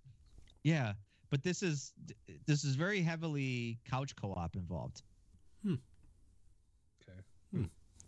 yeah, 0.65 0.93
but 1.31 1.43
this 1.43 1.63
is 1.63 1.93
this 2.47 2.65
is 2.65 2.75
very 2.75 3.01
heavily 3.01 3.79
couch 3.89 4.15
co-op 4.17 4.57
involved. 4.57 5.03
Okay. 5.65 5.79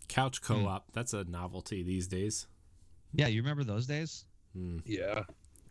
Couch 0.09 0.39
Hmm. 0.41 0.47
co-op. 0.47 0.93
That's 0.93 1.15
a 1.15 1.25
novelty 1.25 1.83
these 1.83 2.09
days. 2.09 2.47
Yeah, 3.13 3.29
you 3.29 3.41
remember 3.43 3.65
those 3.65 3.87
days? 3.87 4.25
Hmm. 4.53 4.79
yeah. 4.85 5.23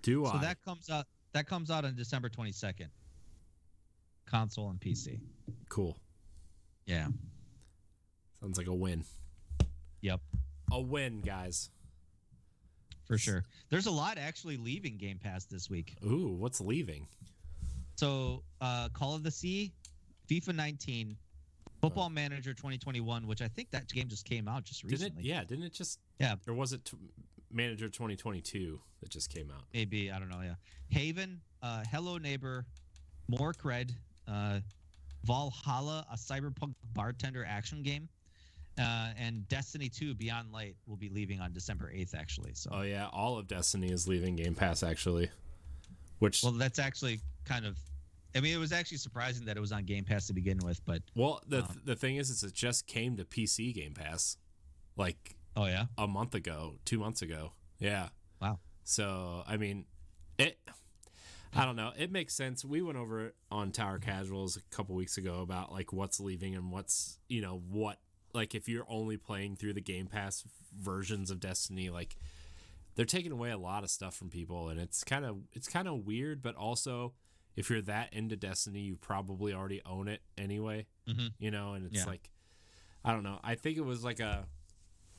Do 0.02 0.26
So 0.26 0.32
I? 0.32 0.42
that 0.42 0.62
comes 0.64 0.90
out 0.90 1.06
that 1.34 1.46
comes 1.48 1.70
out 1.70 1.86
on 1.86 1.96
December 1.96 2.30
22nd. 2.30 2.88
Console 4.30 4.70
and 4.70 4.80
PC. 4.80 5.20
cool. 5.70 5.98
Yeah. 6.86 7.08
Sounds 8.40 8.58
like 8.58 8.68
a 8.68 8.74
win. 8.74 9.04
Yep. 10.02 10.22
A 10.72 10.82
win, 10.82 11.22
guys. 11.22 11.70
For 13.06 13.18
sure. 13.18 13.44
There's 13.70 13.88
a 13.88 13.92
lot 13.92 14.18
actually 14.18 14.58
leaving 14.58 14.98
Game 14.98 15.18
Pass 15.18 15.46
this 15.46 15.70
week. 15.70 15.96
Ooh, 16.06 16.36
what's 16.38 16.62
leaving? 16.62 17.08
So, 17.96 18.44
uh, 18.62 18.90
Call 18.90 19.16
of 19.16 19.24
the 19.24 19.32
Sea, 19.32 19.74
FIFA 20.30 20.56
19, 20.56 21.18
Football 21.82 22.10
Manager 22.10 22.54
2021, 22.54 23.26
which 23.28 23.42
I 23.42 23.48
think 23.48 23.72
that 23.72 23.88
game 23.90 24.08
just 24.08 24.26
came 24.26 24.48
out 24.48 24.64
just 24.64 24.82
Didn't 24.84 24.94
it? 24.94 25.04
recently. 25.04 25.24
Yeah, 25.24 25.44
didn't 25.44 25.66
it 25.66 25.74
just? 25.74 26.00
Yeah. 26.20 26.36
Or 26.48 26.54
was 26.54 26.72
it 26.74 26.86
t- 26.86 26.98
Manager 27.52 27.88
2022 27.88 28.80
that 29.02 29.10
just 29.10 29.30
came 29.34 29.50
out? 29.52 29.64
Maybe 29.74 30.12
I 30.12 30.20
don't 30.20 30.30
know. 30.30 30.42
Yeah. 30.42 30.56
Haven, 30.90 31.42
uh, 31.62 31.84
Hello 31.92 32.18
Neighbor, 32.18 32.66
More 33.28 33.54
Cred, 33.54 33.92
uh, 34.30 34.60
VA-11 35.24 35.54
Hall-A, 35.54 36.06
a 36.12 36.16
cyberpunk 36.16 36.74
bartender 36.94 37.46
action 37.48 37.84
game, 37.84 38.08
uh, 38.80 39.10
and 39.18 39.48
Destiny 39.50 39.90
2 39.90 40.14
Beyond 40.16 40.52
Light 40.52 40.76
will 40.88 40.96
be 40.96 41.10
leaving 41.10 41.40
on 41.42 41.52
December 41.52 41.92
8th. 41.94 42.16
Actually, 42.16 42.54
so 42.54 42.70
Oh 42.74 42.82
yeah, 42.82 43.08
all 43.12 43.38
of 43.38 43.48
Destiny 43.48 43.92
is 43.92 44.08
leaving 44.08 44.36
Game 44.36 44.56
Pass 44.56 44.84
actually. 44.84 45.30
Which 46.20 46.44
well, 46.44 46.52
that's 46.54 46.80
actually 46.80 47.20
kind 47.46 47.66
of. 47.66 47.78
I 48.36 48.42
mean, 48.42 48.54
it 48.54 48.60
was 48.60 48.72
actually 48.72 48.98
surprising 48.98 49.46
that 49.46 49.58
it 49.58 49.60
was 49.60 49.72
on 49.72 49.86
Game 49.86 50.04
Pass 50.04 50.28
to 50.28 50.34
begin 50.34 50.60
with, 50.64 50.84
but 50.86 51.02
well, 51.16 51.42
the 51.48 51.64
um, 51.64 51.82
the 51.84 51.96
thing 51.96 52.18
is, 52.18 52.30
is 52.30 52.44
it 52.44 52.54
just 52.54 52.88
came 52.88 53.18
to 53.18 53.26
PC 53.26 53.74
Game 53.74 53.94
Pass, 53.94 54.38
like 54.96 55.36
oh 55.58 55.66
yeah, 55.66 55.86
a 55.98 56.08
month 56.08 56.36
ago, 56.36 56.76
two 56.86 57.00
months 57.00 57.22
ago. 57.22 57.54
Yeah. 57.80 58.10
Wow. 58.42 58.60
So 58.84 59.44
I 59.48 59.58
mean, 59.58 59.86
it. 60.38 60.58
I 61.54 61.66
don't 61.66 61.76
know. 61.76 61.92
It 61.98 62.12
makes 62.12 62.34
sense. 62.36 62.64
We 62.64 62.82
went 62.82 62.98
over 62.98 63.26
it 63.28 63.36
on 63.50 63.72
Tower 63.72 63.98
Casuals 64.00 64.56
a 64.56 64.62
couple 64.76 64.96
weeks 64.96 65.18
ago 65.18 65.42
about 65.42 65.72
like 65.72 65.92
what's 65.92 66.20
leaving 66.20 66.56
and 66.56 66.72
what's 66.72 67.18
you 67.28 67.42
know 67.42 67.62
what 67.70 68.00
like 68.34 68.54
if 68.54 68.70
you're 68.70 68.86
only 68.88 69.18
playing 69.18 69.56
through 69.56 69.74
the 69.74 69.82
Game 69.82 70.06
Pass 70.08 70.44
versions 70.80 71.32
of 71.32 71.40
Destiny, 71.40 71.90
like 71.90 72.16
they're 72.96 73.06
taking 73.06 73.32
away 73.32 73.50
a 73.52 73.58
lot 73.58 73.84
of 73.84 73.90
stuff 73.90 74.16
from 74.16 74.30
people, 74.30 74.70
and 74.70 74.80
it's 74.80 75.04
kind 75.04 75.26
of 75.26 75.38
it's 75.54 75.68
kind 75.68 75.88
of 75.88 76.06
weird. 76.06 76.42
But 76.44 76.56
also, 76.56 77.14
if 77.56 77.70
you're 77.70 77.82
that 77.82 78.14
into 78.14 78.36
Destiny, 78.36 78.82
you 78.82 78.96
probably 78.96 79.52
already 79.54 79.82
own 79.86 80.08
it 80.08 80.22
anyway. 80.38 80.86
Mhm. 81.08 81.32
You 81.40 81.50
know, 81.50 81.74
and 81.74 81.86
it's 81.88 81.98
Yeah. 82.02 82.06
like 82.06 82.30
I 83.04 83.12
don't 83.12 83.24
know. 83.24 83.40
I 83.44 83.56
think 83.56 83.78
it 83.78 83.86
was 83.86 84.04
like 84.04 84.20
a 84.20 84.48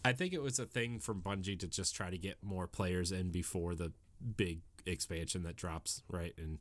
I 0.05 0.13
think 0.13 0.33
it 0.33 0.41
was 0.43 0.59
a 0.61 0.65
thing 0.67 0.99
from 1.01 1.21
Bungie 1.23 1.59
to 1.59 1.67
just 1.67 1.95
try 1.95 2.09
to 2.09 2.17
get 2.19 2.43
more 2.43 2.67
players 2.69 3.11
in 3.13 3.31
before 3.31 3.75
the 3.75 3.93
big 4.37 4.61
expansion 4.87 5.43
that 5.45 5.57
drops, 5.57 6.03
right? 6.09 6.35
And 6.39 6.59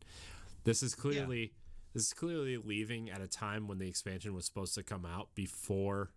this 0.64 0.82
is 0.84 0.96
clearly 0.96 1.54
this 1.94 2.04
is 2.08 2.14
clearly 2.14 2.58
leaving 2.58 3.10
at 3.10 3.20
a 3.22 3.28
time 3.28 3.68
when 3.68 3.80
the 3.80 3.88
expansion 3.88 4.34
was 4.36 4.46
supposed 4.46 4.76
to 4.76 4.84
come 4.84 5.06
out 5.06 5.30
before 5.36 6.12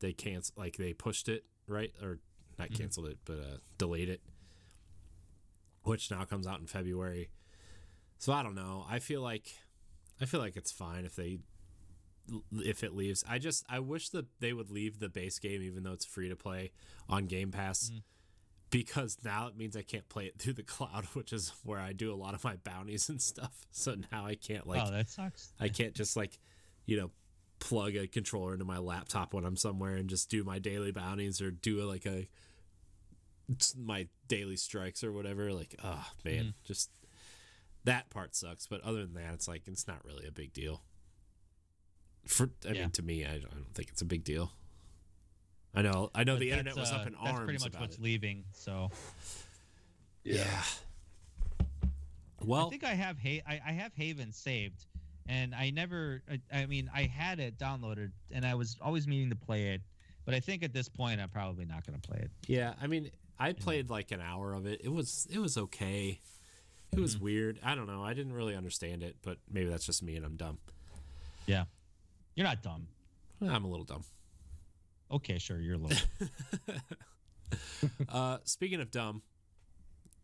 they 0.00 0.12
cancel 0.12 0.54
like 0.56 0.76
they 0.76 0.92
pushed 0.92 1.28
it, 1.28 1.44
right? 1.66 1.92
Or 2.02 2.20
not 2.58 2.70
Mhm. 2.70 2.78
canceled 2.78 3.08
it, 3.08 3.18
but 3.24 3.38
uh, 3.40 3.56
delayed 3.78 4.08
it. 4.08 4.20
Which 5.82 6.10
now 6.10 6.24
comes 6.24 6.46
out 6.46 6.60
in 6.60 6.66
February. 6.66 7.30
So 8.18 8.32
I 8.32 8.42
don't 8.42 8.54
know. 8.54 8.84
I 8.88 8.98
feel 8.98 9.20
like 9.22 9.52
I 10.20 10.24
feel 10.24 10.40
like 10.40 10.56
it's 10.56 10.72
fine 10.72 11.04
if 11.04 11.14
they 11.16 11.38
if 12.52 12.82
it 12.82 12.92
leaves. 12.94 13.22
I 13.28 13.38
just 13.38 13.64
I 13.68 13.78
wish 13.78 14.08
that 14.10 14.26
they 14.40 14.52
would 14.52 14.70
leave 14.70 14.98
the 14.98 15.08
base 15.08 15.38
game 15.38 15.62
even 15.62 15.84
though 15.84 15.92
it's 15.92 16.04
free 16.04 16.28
to 16.28 16.36
play 16.36 16.72
on 17.08 17.26
Game 17.26 17.52
Pass. 17.52 17.90
Mhm. 17.92 18.02
Because 18.70 19.16
now 19.24 19.46
it 19.46 19.56
means 19.56 19.76
I 19.76 19.82
can't 19.82 20.08
play 20.08 20.26
it 20.26 20.38
through 20.38 20.54
the 20.54 20.62
cloud, 20.74 21.04
which 21.14 21.32
is 21.32 21.52
where 21.64 21.78
I 21.80 21.92
do 21.92 22.12
a 22.12 22.16
lot 22.16 22.34
of 22.34 22.42
my 22.44 22.56
bounties 22.56 23.08
and 23.08 23.20
stuff. 23.22 23.52
So 23.72 23.94
now 24.10 24.24
I 24.26 24.34
can't 24.36 24.66
like 24.66 24.82
oh 24.86 24.90
that 24.90 25.08
sucks. 25.10 25.52
I 25.60 25.68
can't 25.68 25.94
just 25.94 26.16
like, 26.16 26.38
you 26.86 26.96
know, 26.96 27.10
plug 27.58 27.94
a 27.94 28.06
controller 28.06 28.54
into 28.54 28.64
my 28.64 28.78
laptop 28.78 29.34
when 29.34 29.44
I'm 29.44 29.56
somewhere 29.56 29.96
and 29.96 30.08
just 30.08 30.30
do 30.30 30.44
my 30.44 30.58
daily 30.58 30.92
bounties 30.92 31.40
or 31.42 31.50
do 31.50 31.82
a, 31.82 31.84
like 31.84 32.06
a 32.06 32.26
my 33.78 34.08
daily 34.28 34.56
strikes 34.56 35.04
or 35.04 35.12
whatever. 35.12 35.52
Like, 35.52 35.74
oh 35.84 36.06
man, 36.24 36.44
hmm. 36.44 36.50
just 36.64 36.90
that 37.84 38.10
part 38.10 38.34
sucks. 38.34 38.66
But 38.66 38.80
other 38.82 39.04
than 39.04 39.14
that, 39.14 39.34
it's 39.34 39.46
like 39.46 39.62
it's 39.68 39.86
not 39.86 40.04
really 40.04 40.26
a 40.26 40.32
big 40.32 40.52
deal. 40.52 40.82
For 42.26 42.50
I 42.68 42.72
Yeah. 42.72 42.80
mean, 42.82 42.90
to 42.92 43.02
me, 43.02 43.24
I, 43.24 43.34
I 43.34 43.38
don't 43.38 43.74
think 43.74 43.90
it's 43.90 44.02
a 44.02 44.06
big 44.06 44.24
deal. 44.24 44.52
I 45.76 45.82
know, 45.82 46.10
I 46.14 46.24
know, 46.24 46.34
But 46.34 46.40
the 46.40 46.50
internet 46.50 46.74
was 46.76 46.90
uh, 46.90 46.96
up 46.96 47.06
in 47.06 47.12
That's 47.12 47.26
arms 47.26 47.44
pretty 47.44 47.58
much 47.62 47.68
about 47.68 47.80
what's 47.82 47.96
it. 47.96 48.02
leaving. 48.02 48.44
So 48.52 48.90
Yeah. 50.24 50.62
Well, 52.44 52.66
I 52.66 52.70
think 52.70 52.84
I 52.84 52.94
have 52.94 53.18
ha- 53.22 53.42
I, 53.46 53.60
I 53.66 53.72
have 53.72 53.92
Haven 53.94 54.32
saved, 54.32 54.84
and 55.26 55.54
I 55.54 55.70
never. 55.70 56.22
I, 56.30 56.40
I 56.60 56.66
mean, 56.66 56.90
I 56.94 57.02
had 57.02 57.40
it 57.40 57.58
downloaded, 57.58 58.10
and 58.30 58.44
I 58.44 58.54
was 58.54 58.76
always 58.80 59.06
meaning 59.08 59.30
to 59.30 59.36
play 59.36 59.68
it, 59.68 59.80
but 60.24 60.34
I 60.34 60.40
think 60.40 60.62
at 60.62 60.72
this 60.72 60.88
point 60.88 61.20
I'm 61.20 61.28
probably 61.30 61.64
not 61.64 61.86
going 61.86 61.98
to 62.00 62.08
play 62.08 62.18
it. 62.20 62.30
Yeah, 62.46 62.74
I 62.80 62.86
mean, 62.86 63.10
I 63.38 63.52
played 63.52 63.90
like 63.90 64.12
an 64.12 64.20
hour 64.20 64.52
of 64.54 64.66
it. 64.66 64.80
It 64.84 64.92
was 64.92 65.26
it 65.30 65.38
was 65.38 65.56
okay. 65.56 66.20
It 66.92 67.00
was 67.00 67.16
Mhm. 67.16 67.20
weird. 67.22 67.58
I 67.64 67.74
don't 67.74 67.86
know. 67.88 68.04
I 68.04 68.14
didn't 68.14 68.32
really 68.34 68.54
understand 68.54 69.02
it, 69.02 69.16
but 69.22 69.38
maybe 69.50 69.68
that's 69.68 69.84
just 69.86 70.02
me 70.02 70.14
and 70.16 70.24
I'm 70.24 70.36
dumb. 70.36 70.58
Yeah. 71.46 71.64
You're 72.36 72.46
not 72.46 72.62
dumb. 72.62 72.86
I'm 73.42 73.64
a 73.64 73.68
little 73.68 73.84
dumb. 73.84 74.04
Okay, 75.10 75.38
sure, 75.38 75.60
you're 75.60 75.74
a 75.74 75.78
little. 75.78 76.08
uh, 78.08 78.38
speaking 78.44 78.80
of 78.80 78.90
dumb, 78.90 79.22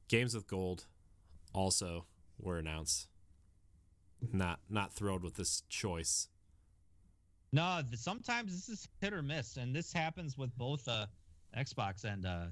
games 0.08 0.34
with 0.34 0.46
gold 0.46 0.86
also 1.54 2.06
were 2.38 2.58
announced. 2.58 3.08
Not 4.32 4.60
not 4.68 4.92
thrilled 4.92 5.22
with 5.22 5.34
this 5.34 5.62
choice. 5.68 6.28
no, 7.52 7.82
sometimes 7.94 8.52
this 8.52 8.68
is 8.68 8.88
hit 9.00 9.12
or 9.12 9.22
miss, 9.22 9.56
and 9.56 9.74
this 9.74 9.92
happens 9.92 10.38
with 10.38 10.56
both 10.56 10.86
uh, 10.86 11.06
Xbox 11.56 12.04
and 12.04 12.24
uh, 12.24 12.46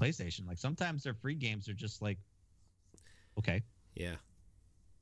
PlayStation. 0.00 0.46
Like 0.46 0.58
sometimes 0.58 1.02
their 1.02 1.14
free 1.14 1.34
games 1.34 1.68
are 1.68 1.74
just 1.74 2.02
like, 2.02 2.18
okay, 3.38 3.62
Yeah. 3.94 4.16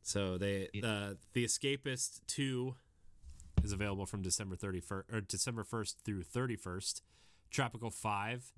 So 0.02 0.38
they 0.38 0.68
uh, 0.84 1.14
the 1.32 1.44
Escapist 1.44 2.20
two 2.26 2.76
is 3.66 3.72
available 3.72 4.06
from 4.06 4.22
December 4.22 4.56
thirty 4.56 4.80
first 4.80 5.12
or 5.12 5.20
December 5.20 5.64
first 5.64 5.98
through 6.04 6.22
thirty 6.22 6.56
first. 6.56 7.02
Tropico 7.52 7.92
five 7.92 8.52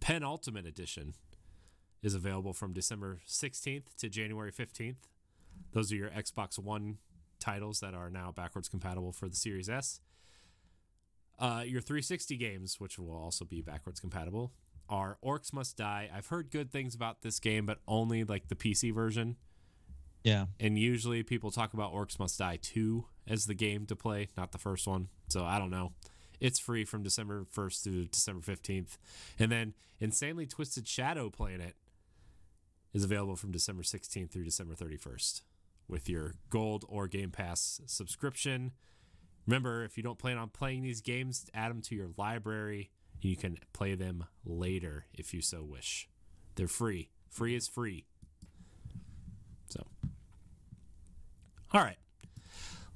penultimate 0.00 0.66
edition 0.66 1.14
is 2.02 2.14
available 2.14 2.52
from 2.52 2.72
December 2.72 3.20
sixteenth 3.26 3.96
to 3.98 4.08
January 4.08 4.50
fifteenth. 4.50 5.06
Those 5.72 5.92
are 5.92 5.96
your 5.96 6.10
Xbox 6.10 6.58
One 6.58 6.98
titles 7.38 7.80
that 7.80 7.94
are 7.94 8.10
now 8.10 8.32
backwards 8.32 8.68
compatible 8.68 9.12
for 9.12 9.28
the 9.28 9.36
Series 9.36 9.68
S. 9.68 10.00
Uh, 11.38 11.62
your 11.66 11.80
360 11.80 12.36
games, 12.36 12.78
which 12.78 12.96
will 12.96 13.12
also 13.12 13.44
be 13.44 13.60
backwards 13.60 13.98
compatible, 13.98 14.52
are 14.88 15.18
Orcs 15.22 15.52
Must 15.52 15.76
Die. 15.76 16.08
I've 16.14 16.28
heard 16.28 16.50
good 16.50 16.70
things 16.70 16.94
about 16.94 17.22
this 17.22 17.40
game, 17.40 17.66
but 17.66 17.80
only 17.88 18.22
like 18.22 18.48
the 18.48 18.54
PC 18.54 18.94
version 18.94 19.36
yeah, 20.24 20.46
and 20.58 20.78
usually 20.78 21.22
people 21.22 21.50
talk 21.50 21.74
about 21.74 21.92
Orcs 21.92 22.18
Must 22.18 22.38
Die 22.38 22.58
2 22.60 23.04
as 23.28 23.46
the 23.46 23.54
game 23.54 23.86
to 23.86 23.94
play, 23.94 24.30
not 24.36 24.52
the 24.52 24.58
first 24.58 24.86
one. 24.86 25.08
So 25.28 25.44
I 25.44 25.58
don't 25.58 25.70
know. 25.70 25.92
It's 26.40 26.58
free 26.58 26.84
from 26.84 27.02
December 27.02 27.46
1st 27.54 27.82
through 27.84 28.04
December 28.06 28.42
15th. 28.42 28.96
And 29.38 29.52
then 29.52 29.74
Insanely 30.00 30.46
Twisted 30.46 30.88
Shadow 30.88 31.30
Planet 31.30 31.74
is 32.92 33.04
available 33.04 33.36
from 33.36 33.52
December 33.52 33.82
16th 33.82 34.30
through 34.30 34.44
December 34.44 34.74
31st 34.74 35.42
with 35.88 36.08
your 36.08 36.34
gold 36.50 36.84
or 36.88 37.06
Game 37.06 37.30
Pass 37.30 37.80
subscription. 37.86 38.72
Remember, 39.46 39.84
if 39.84 39.96
you 39.96 40.02
don't 40.02 40.18
plan 40.18 40.38
on 40.38 40.48
playing 40.48 40.82
these 40.82 41.00
games, 41.00 41.46
add 41.54 41.70
them 41.70 41.82
to 41.82 41.94
your 41.94 42.08
library. 42.16 42.90
You 43.20 43.36
can 43.36 43.58
play 43.72 43.94
them 43.94 44.24
later 44.44 45.06
if 45.12 45.34
you 45.34 45.42
so 45.42 45.62
wish. 45.62 46.08
They're 46.56 46.68
free. 46.68 47.10
Free 47.30 47.54
is 47.54 47.68
free. 47.68 48.04
So, 49.68 49.86
all 51.74 51.82
right. 51.82 51.96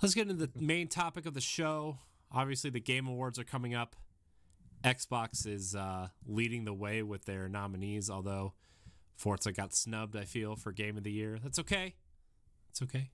Let's 0.01 0.15
get 0.15 0.29
into 0.31 0.47
the 0.47 0.51
main 0.61 0.87
topic 0.89 1.27
of 1.27 1.35
the 1.35 1.41
show. 1.41 1.99
Obviously, 2.31 2.71
the 2.71 2.81
Game 2.81 3.09
Awards 3.09 3.39
are 3.39 3.45
coming 3.45 3.75
up. 3.75 3.97
Xbox 4.85 5.45
is 5.47 5.75
uh, 5.75 6.09
leading 6.27 6.65
the 6.65 6.73
way 6.73 7.03
with 7.03 7.25
their 7.25 7.49
nominees, 7.49 8.09
although 8.09 8.53
Forza 9.17 9.51
got 9.51 9.75
snubbed, 9.75 10.15
I 10.17 10.25
feel, 10.25 10.55
for 10.55 10.71
Game 10.71 10.97
of 10.97 11.03
the 11.03 11.11
Year. 11.11 11.39
That's 11.43 11.59
okay. 11.59 11.97
It's 12.71 12.81
okay. 12.83 13.11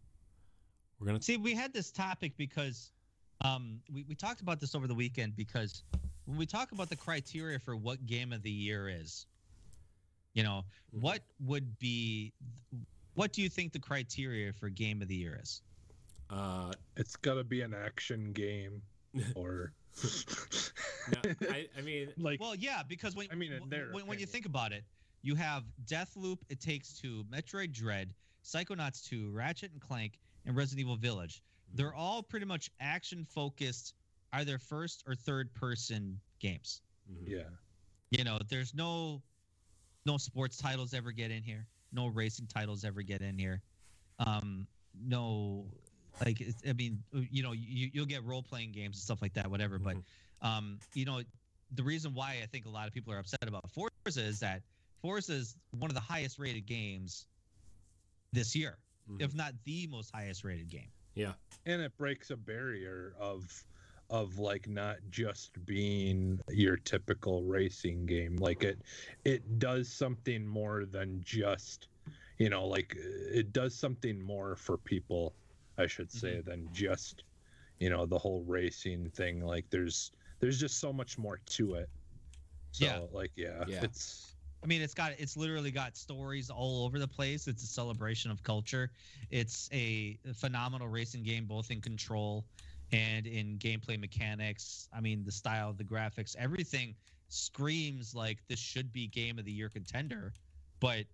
We're 1.00 1.06
going 1.06 1.18
to. 1.18 1.24
See, 1.24 1.38
we 1.38 1.54
had 1.54 1.72
this 1.72 1.90
topic 1.90 2.36
because 2.36 2.92
um, 3.40 3.80
we, 3.90 4.04
we 4.06 4.14
talked 4.14 4.42
about 4.42 4.60
this 4.60 4.74
over 4.74 4.86
the 4.86 4.94
weekend 4.94 5.36
because 5.36 5.82
when 6.26 6.36
we 6.36 6.44
talk 6.44 6.72
about 6.72 6.90
the 6.90 6.96
criteria 6.96 7.58
for 7.58 7.74
what 7.74 8.04
game 8.04 8.32
of 8.34 8.42
the 8.42 8.50
year 8.50 8.88
is, 8.90 9.24
you 10.34 10.42
know, 10.42 10.64
Mhm. 10.94 11.00
what 11.00 11.20
would 11.40 11.78
be, 11.78 12.34
what 13.14 13.32
do 13.32 13.42
you 13.42 13.48
think 13.48 13.72
the 13.72 13.78
criteria 13.78 14.52
for 14.52 14.68
game 14.68 15.02
of 15.02 15.08
the 15.08 15.14
year 15.14 15.38
is? 15.42 15.62
Uh, 16.30 16.72
It's 16.96 17.16
got 17.16 17.34
to 17.34 17.44
be 17.44 17.60
an 17.62 17.74
action 17.74 18.32
game, 18.32 18.82
or 19.34 19.72
no, 21.12 21.30
I, 21.50 21.68
I 21.78 21.80
mean, 21.82 22.08
like 22.18 22.40
Well, 22.40 22.54
yeah, 22.54 22.82
because 22.86 23.14
when 23.14 23.28
I 23.30 23.34
mean, 23.34 23.52
in 23.52 23.58
w- 23.60 23.70
their 23.70 23.92
when, 23.92 24.06
when 24.06 24.18
you 24.18 24.26
think 24.26 24.46
about 24.46 24.72
it, 24.72 24.84
you 25.22 25.34
have 25.36 25.64
Deathloop, 25.86 26.38
It 26.48 26.60
Takes 26.60 26.92
Two, 26.94 27.24
Metroid 27.32 27.72
Dread, 27.72 28.12
Psychonauts 28.44 29.06
2, 29.08 29.30
Ratchet 29.30 29.72
and 29.72 29.80
Clank, 29.80 30.18
and 30.46 30.56
Resident 30.56 30.80
Evil 30.80 30.96
Village. 30.96 31.42
They're 31.74 31.94
all 31.94 32.22
pretty 32.22 32.46
much 32.46 32.70
action 32.80 33.24
focused, 33.24 33.94
either 34.32 34.58
first 34.58 35.04
or 35.06 35.14
third 35.14 35.52
person 35.54 36.18
games. 36.40 36.82
mhm. 37.10 37.28
yeah, 37.28 37.42
You 38.10 38.24
know, 38.24 38.38
there's 38.48 38.74
no 38.74 39.22
no 40.06 40.18
sports 40.18 40.56
titles 40.58 40.92
ever 40.92 41.12
get 41.12 41.30
in 41.30 41.42
here. 41.42 41.66
No 41.94 42.08
racing 42.08 42.46
titles 42.46 42.84
ever 42.84 43.02
get 43.02 43.22
in 43.22 43.38
here. 43.38 43.62
Um, 44.18 44.66
no, 45.06 45.64
like 46.24 46.40
it's, 46.40 46.62
I 46.68 46.72
mean, 46.72 47.02
you 47.12 47.42
know, 47.42 47.52
you 47.52 47.90
you'll 47.92 48.06
get 48.06 48.24
role 48.24 48.42
playing 48.42 48.72
games 48.72 48.96
and 48.96 49.02
stuff 49.02 49.22
like 49.22 49.32
that, 49.34 49.50
whatever. 49.50 49.78
Mhm. 49.78 49.84
But 50.40 50.46
um, 50.46 50.78
you 50.94 51.04
know, 51.04 51.22
the 51.74 51.82
reason 51.82 52.12
why 52.14 52.40
I 52.42 52.46
think 52.46 52.66
a 52.66 52.68
lot 52.68 52.86
of 52.88 52.92
people 52.94 53.12
are 53.12 53.18
upset 53.18 53.46
about 53.46 53.70
Forza 53.70 54.20
is 54.22 54.40
that 54.40 54.62
Forza 55.00 55.32
is 55.34 55.56
one 55.78 55.90
of 55.90 55.94
the 55.94 56.00
highest 56.00 56.38
rated 56.38 56.66
games 56.66 57.26
this 58.32 58.54
year, 58.56 58.76
Mhm. 59.08 59.22
if 59.22 59.34
not 59.34 59.54
the 59.64 59.86
most 59.86 60.10
highest 60.12 60.44
rated 60.44 60.68
game. 60.68 60.90
yeah. 61.14 61.34
and 61.66 61.80
it 61.80 61.96
breaks 61.96 62.30
a 62.30 62.36
barrier 62.36 63.14
of 63.18 63.64
of 64.10 64.38
like 64.38 64.68
not 64.68 64.96
just 65.10 65.64
being 65.64 66.38
your 66.48 66.76
typical 66.76 67.42
racing 67.42 68.06
game 68.06 68.36
like 68.36 68.62
it 68.62 68.78
it 69.24 69.58
does 69.58 69.88
something 69.90 70.46
more 70.46 70.84
than 70.84 71.20
just 71.24 71.88
you 72.38 72.50
know 72.50 72.66
like 72.66 72.94
it 72.96 73.52
does 73.52 73.74
something 73.74 74.20
more 74.20 74.56
for 74.56 74.76
people 74.76 75.34
i 75.78 75.86
should 75.86 76.10
say 76.12 76.36
mm-hmm. 76.36 76.50
than 76.50 76.68
just 76.72 77.24
you 77.78 77.88
know 77.90 78.04
the 78.06 78.18
whole 78.18 78.44
racing 78.46 79.08
thing 79.10 79.40
like 79.40 79.64
there's 79.70 80.12
there's 80.40 80.60
just 80.60 80.78
so 80.78 80.92
much 80.92 81.16
more 81.18 81.40
to 81.46 81.74
it 81.74 81.88
so 82.72 82.84
Yeah. 82.84 83.00
like 83.12 83.30
yeah, 83.36 83.64
Yeah. 83.66 83.84
it's 83.84 84.34
I 84.62 84.66
mean, 84.66 84.80
it's 84.80 84.94
got 84.94 85.12
it's 85.18 85.36
literally 85.36 85.70
got 85.70 85.94
stories 85.94 86.48
all 86.48 86.86
over 86.86 86.98
the 86.98 87.06
place. 87.06 87.46
It's 87.48 87.62
a 87.62 87.66
celebration 87.66 88.30
of 88.30 88.42
culture. 88.42 88.90
It's 89.30 89.68
a 89.72 90.18
phenomenal 90.34 90.88
racing 90.88 91.22
game, 91.22 91.44
both 91.44 91.70
in 91.70 91.82
control 91.82 92.46
and 92.92 93.26
in 93.26 93.58
gameplay 93.58 93.98
mechanics. 93.98 94.88
I 94.94 95.00
mean, 95.00 95.24
the 95.24 95.32
style, 95.32 95.72
the 95.72 95.84
graphics, 95.84 96.36
everything 96.38 96.94
screams 97.28 98.14
like 98.14 98.38
this 98.48 98.58
should 98.58 98.92
be 98.92 99.08
game 99.08 99.38
of 99.38 99.44
the 99.44 99.52
year 99.52 99.68
contender, 99.68 100.32
but 100.80 101.04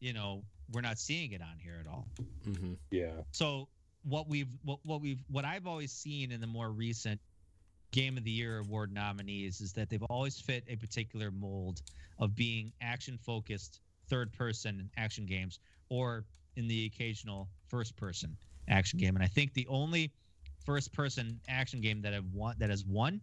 you 0.00 0.12
know 0.12 0.42
we're 0.72 0.80
not 0.80 0.98
seeing 0.98 1.32
it 1.32 1.40
on 1.40 1.58
here 1.58 1.78
at 1.80 1.86
all. 1.86 2.06
hmm 2.44 2.74
yeah 2.90 3.22
So 3.32 3.68
what 4.02 4.28
we've 4.28 4.48
what, 4.64 4.78
what 4.84 5.00
we've 5.00 5.22
what 5.30 5.44
I've 5.44 5.66
always 5.66 5.92
seen 5.92 6.32
in 6.32 6.40
the 6.40 6.46
more 6.46 6.70
recent 6.70 7.20
game 7.92 8.16
of 8.16 8.24
the 8.24 8.30
year 8.30 8.58
award 8.60 8.92
nominees 8.92 9.60
is 9.60 9.72
that 9.72 9.90
they've 9.90 10.02
always 10.04 10.38
fit 10.38 10.64
a 10.68 10.76
particular 10.76 11.30
mold 11.30 11.82
of 12.18 12.34
being 12.36 12.72
action 12.80 13.18
focused 13.18 13.80
third 14.08 14.32
person 14.32 14.88
action 14.96 15.26
games 15.26 15.58
or 15.88 16.24
in 16.56 16.68
the 16.68 16.86
occasional 16.86 17.48
first 17.68 17.96
person 17.96 18.36
action 18.68 18.98
game 18.98 19.16
and 19.16 19.24
I 19.24 19.28
think 19.28 19.52
the 19.54 19.66
only 19.68 20.12
first 20.70 20.92
person 20.92 21.40
action 21.48 21.80
game 21.80 22.00
that 22.02 22.12
have 22.12 22.26
won 22.32 22.54
that 22.58 22.70
has 22.70 22.84
won 22.84 23.20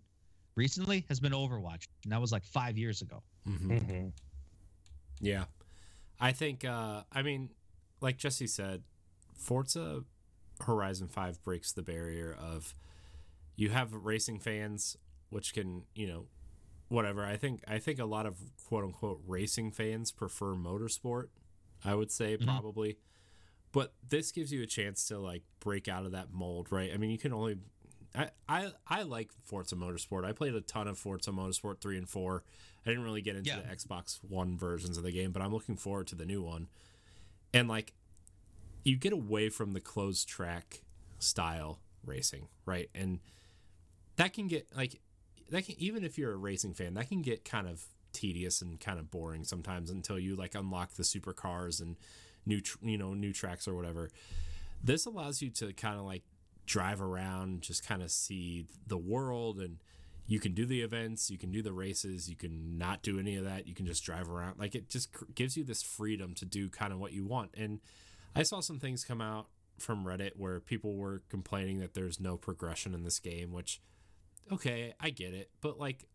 recently 0.56 1.06
has 1.08 1.20
been 1.20 1.32
Overwatch 1.32 1.88
and 2.04 2.12
that 2.12 2.20
was 2.20 2.32
like 2.32 2.44
5 2.44 2.78
years 2.78 3.02
ago. 3.02 3.24
hmm 3.46 3.72
Mhm. 3.72 4.12
Yeah. 5.22 5.46
I 6.20 6.32
think 6.34 6.66
uh 6.66 7.04
I 7.12 7.22
mean, 7.22 7.50
like 8.02 8.18
Jesse 8.18 8.48
said, 8.48 8.84
Forza 9.36 10.04
Horizon 10.62 11.08
5 11.08 11.42
breaks 11.44 11.72
the 11.72 11.84
barrier 11.84 12.34
of 12.38 12.74
you 13.56 13.70
have 13.70 13.94
racing 13.94 14.40
fans 14.40 14.98
which 15.30 15.54
can, 15.54 15.84
you 15.96 16.08
know, 16.08 16.26
whatever. 16.90 17.24
I 17.26 17.38
think 17.38 17.64
I 17.68 17.80
think 17.80 18.00
a 18.00 18.06
lot 18.06 18.26
of 18.26 18.36
quote 18.68 18.84
unquote 18.84 19.22
racing 19.26 19.72
fans 19.72 20.12
prefer 20.12 20.54
motorsport, 20.54 21.28
I 21.86 21.96
would 21.96 22.12
say 22.12 22.36
Mhm. 22.38 22.46
probably. 22.46 22.98
But 23.78 23.94
this 24.10 24.32
gives 24.32 24.52
you 24.52 24.64
a 24.64 24.66
chance 24.66 25.08
to 25.10 25.20
like 25.20 25.44
break 25.60 25.88
out 25.88 26.04
of 26.08 26.14
that 26.14 26.34
mold, 26.34 26.72
right? 26.72 26.90
I 26.92 26.98
mean, 26.98 27.12
you 27.12 27.20
can 27.20 27.32
only 27.32 27.58
I, 28.16 28.32
I 28.50 28.72
I 28.88 29.04
like 29.04 29.30
Forza 29.46 29.76
Motorsport. 29.76 30.26
I 30.26 30.32
played 30.32 30.56
a 30.56 30.62
ton 30.62 30.88
of 30.88 30.98
Forza 30.98 31.30
Motorsport 31.30 31.80
3 31.80 32.00
and 32.00 32.10
4. 32.10 32.44
I 32.84 32.90
didn't 32.90 33.04
really 33.04 33.22
get 33.22 33.36
into 33.36 33.52
Yeah. 33.52 33.60
the 33.60 33.76
Xbox 33.76 34.18
One 34.28 34.58
versions 34.58 34.98
of 34.98 35.04
the 35.04 35.12
game, 35.12 35.32
but 35.32 35.44
I'm 35.44 35.54
looking 35.54 35.78
forward 35.78 36.08
to 36.08 36.16
the 36.16 36.26
new 36.26 36.42
one. 36.42 36.70
And 37.54 37.68
like 37.68 37.94
you 38.84 38.96
get 38.98 39.14
away 39.14 39.50
from 39.50 39.74
the 39.74 39.80
closed 39.80 40.28
track 40.28 40.82
style 41.20 41.78
racing, 42.04 42.48
right? 42.66 42.90
And 42.96 43.20
that 44.16 44.34
can 44.34 44.48
get 44.48 44.68
like 44.76 45.00
that 45.52 45.68
can 45.68 45.76
even 45.78 46.04
if 46.04 46.18
you're 46.18 46.34
a 46.34 46.38
racing 46.38 46.74
fan, 46.74 46.96
that 46.96 47.10
can 47.10 47.22
get 47.22 47.46
kind 47.46 47.68
of 47.68 47.84
tedious 48.12 48.60
and 48.60 48.80
kind 48.80 48.98
of 48.98 49.12
boring 49.12 49.44
sometimes 49.44 49.92
until 49.92 50.18
you 50.18 50.36
like 50.36 50.56
unlock 50.56 50.94
the 50.96 51.04
supercars 51.04 51.80
and 51.80 51.96
new 52.48 52.62
tr- 52.62 52.78
you 52.82 52.98
know 52.98 53.14
new 53.14 53.34
tracks 53.34 53.68
or 53.68 53.76
whatever. 53.76 54.10
This 54.84 55.06
allows 55.06 55.42
you 55.42 55.50
to 55.52 55.74
kind 55.74 56.00
of 56.00 56.06
like 56.06 56.24
drive 56.66 57.02
around, 57.02 57.62
just 57.62 57.86
kind 57.86 58.02
of 58.02 58.12
see 58.12 58.66
the 58.86 58.98
world 58.98 59.60
and 59.60 59.78
you 60.28 60.40
can 60.42 60.54
do 60.54 60.66
the 60.66 60.82
events, 60.82 61.32
you 61.32 61.38
can 61.38 61.52
do 61.52 61.62
the 61.62 61.72
races, 61.72 62.30
you 62.30 62.36
can 62.36 62.78
not 62.78 63.02
do 63.02 63.18
any 63.18 63.38
of 63.38 63.46
that. 63.46 63.66
You 63.66 63.74
can 63.74 63.86
just 63.86 64.04
drive 64.04 64.30
around. 64.30 64.60
Like 64.60 64.76
it 64.76 64.90
just 64.90 65.10
gives 65.34 65.56
you 65.56 65.64
this 65.64 65.82
freedom 65.82 66.34
to 66.36 66.46
do 66.46 66.70
kind 66.70 66.92
of 66.92 67.00
what 67.00 67.14
you 67.14 67.26
want. 67.26 67.52
And 67.56 67.80
I 68.36 68.44
saw 68.44 68.60
some 68.60 68.80
things 68.80 69.06
come 69.06 69.22
out 69.22 69.48
from 69.80 70.04
Reddit 70.04 70.32
where 70.36 70.60
people 70.60 70.96
were 70.96 71.22
complaining 71.30 71.80
that 71.80 71.94
there's 71.94 72.20
no 72.20 72.36
progression 72.36 72.94
in 72.94 73.04
this 73.04 73.20
game, 73.20 73.54
which 73.54 73.82
okay, 74.52 74.94
I 75.00 75.10
get 75.10 75.34
it, 75.34 75.50
but 75.62 75.80
like 75.80 76.06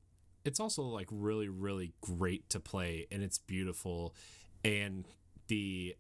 it's 0.45 0.61
also 0.61 0.83
like 0.83 1.09
really 1.11 1.49
really 1.49 1.93
great 2.01 2.51
to 2.51 2.61
play 2.61 3.07
and 3.11 3.23
it's 3.23 3.39
beautiful 3.39 4.15
and 4.65 5.07
the 5.49 5.95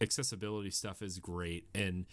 accessibility 0.00 0.70
stuff 0.70 1.02
is 1.02 1.18
great. 1.18 1.66
And 1.74 2.06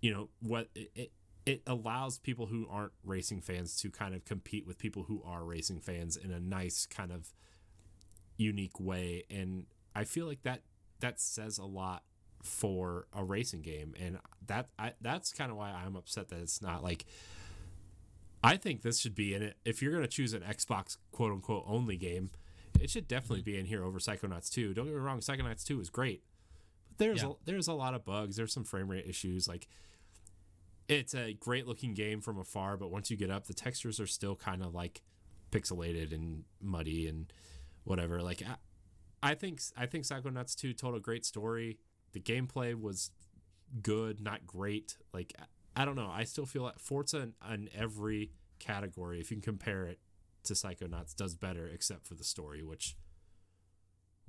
you 0.00 0.12
know 0.12 0.28
what 0.40 0.68
it, 0.74 1.12
it 1.44 1.62
allows 1.66 2.18
people 2.18 2.46
who 2.46 2.66
aren't 2.70 2.92
racing 3.04 3.40
fans 3.40 3.76
to 3.80 3.90
kind 3.90 4.14
of 4.14 4.24
compete 4.24 4.66
with 4.66 4.78
people 4.78 5.04
who 5.04 5.22
are 5.24 5.44
racing 5.44 5.80
fans 5.80 6.16
in 6.16 6.30
a 6.30 6.40
nice 6.40 6.86
kind 6.86 7.12
of 7.12 7.32
unique 8.36 8.78
way. 8.78 9.24
And 9.30 9.66
I 9.94 10.04
feel 10.04 10.26
like 10.26 10.42
that 10.42 10.62
that 11.00 11.20
says 11.20 11.58
a 11.58 11.64
lot 11.64 12.02
for 12.42 13.06
a 13.12 13.24
racing 13.24 13.62
game. 13.62 13.94
And 14.00 14.18
that 14.46 14.68
I, 14.78 14.92
that's 15.00 15.32
kind 15.32 15.50
of 15.50 15.56
why 15.56 15.70
I'm 15.70 15.96
upset 15.96 16.28
that 16.28 16.40
it's 16.40 16.62
not 16.62 16.82
like 16.82 17.04
I 18.42 18.56
think 18.56 18.82
this 18.82 19.00
should 19.00 19.14
be 19.14 19.34
in 19.34 19.42
it. 19.42 19.56
If 19.64 19.82
you're 19.82 19.92
going 19.92 20.04
to 20.04 20.08
choose 20.08 20.32
an 20.32 20.42
Xbox 20.42 20.98
quote 21.12 21.32
unquote 21.32 21.64
only 21.66 21.96
game 21.96 22.30
it 22.80 22.90
should 22.90 23.08
definitely 23.08 23.38
mm-hmm. 23.38 23.52
be 23.52 23.58
in 23.58 23.66
here 23.66 23.84
over 23.84 23.98
Psychonauts 23.98 24.50
2 24.50 24.74
don't 24.74 24.86
get 24.86 24.94
me 24.94 25.00
wrong 25.00 25.20
Psychonauts 25.20 25.64
2 25.64 25.80
is 25.80 25.90
great 25.90 26.22
there's 26.98 27.22
Yeah. 27.22 27.30
a, 27.30 27.32
there's 27.44 27.68
a 27.68 27.72
lot 27.74 27.94
of 27.94 28.04
bugs. 28.04 28.36
There's 28.36 28.52
some 28.52 28.64
frame 28.64 28.88
rate 28.90 29.06
issues. 29.06 29.46
Like 29.48 29.66
it's 30.88 31.14
a 31.14 31.32
great 31.34 31.66
looking 31.66 31.94
game 31.94 32.20
from 32.20 32.38
afar 32.38 32.76
but 32.76 32.90
once 32.92 33.10
you 33.10 33.16
get 33.16 33.28
up 33.28 33.46
the 33.48 33.52
textures 33.54 33.98
are 33.98 34.06
still 34.06 34.36
kind 34.36 34.62
of 34.62 34.72
like 34.72 35.02
pixelated 35.50 36.12
and 36.14 36.44
muddy 36.60 37.06
and 37.08 37.32
whatever. 37.84 38.22
Like 38.22 38.42
I, 38.42 39.30
I 39.30 39.34
think 39.34 39.60
I 39.76 39.86
think 39.86 40.04
Psychonauts 40.04 40.54
2 40.54 40.72
told 40.74 40.94
a 40.94 41.00
great 41.00 41.24
story. 41.24 41.78
The 42.12 42.20
gameplay 42.20 42.74
was 42.80 43.10
good 43.82 44.20
not 44.20 44.46
great. 44.46 44.96
Like 45.12 45.34
I, 45.74 45.84
don't 45.84 45.96
know. 45.96 46.10
I 46.10 46.24
still 46.24 46.46
feel 46.46 46.62
like 46.62 46.78
Forza 46.78 47.18
in, 47.18 47.34
in 47.52 47.68
every 47.76 48.30
category 48.58 49.20
if 49.20 49.30
you 49.30 49.36
can 49.36 49.42
compare 49.42 49.84
it 49.86 49.98
to 50.44 50.54
Psychonauts 50.54 51.14
does 51.14 51.34
better 51.34 51.66
except 51.66 52.06
for 52.06 52.14
the 52.14 52.24
story 52.24 52.62
which 52.62 52.96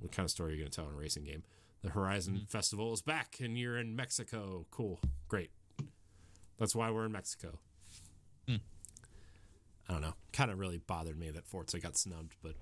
what 0.00 0.12
kind 0.12 0.24
of 0.26 0.30
story 0.30 0.50
are 0.52 0.54
you 0.56 0.60
going 0.62 0.70
to 0.70 0.76
tell 0.76 0.86
in 0.88 0.94
a 0.94 0.96
racing 0.98 1.24
game 1.24 1.42
the 1.82 1.90
Horizon 1.90 2.46
Festival 2.48 2.92
is 2.92 3.02
back 3.02 3.36
and 3.40 3.58
you're 3.58 3.78
in 3.78 3.94
Mexico 3.96 4.66
cool 4.70 5.00
great 5.28 5.50
that's 6.58 6.74
why 6.74 6.90
we're 6.90 7.06
in 7.06 7.12
Mexico. 7.12 7.58
Hmm. 8.46 8.56
I 9.88 9.92
don't 9.92 10.02
know. 10.02 10.14
Kind 10.32 10.50
of 10.50 10.58
really 10.58 10.78
bothered 10.78 11.18
me 11.18 11.30
that 11.30 11.46
Forza 11.46 11.78
got 11.78 11.96
snubbed, 11.96 12.34
but 12.42 12.54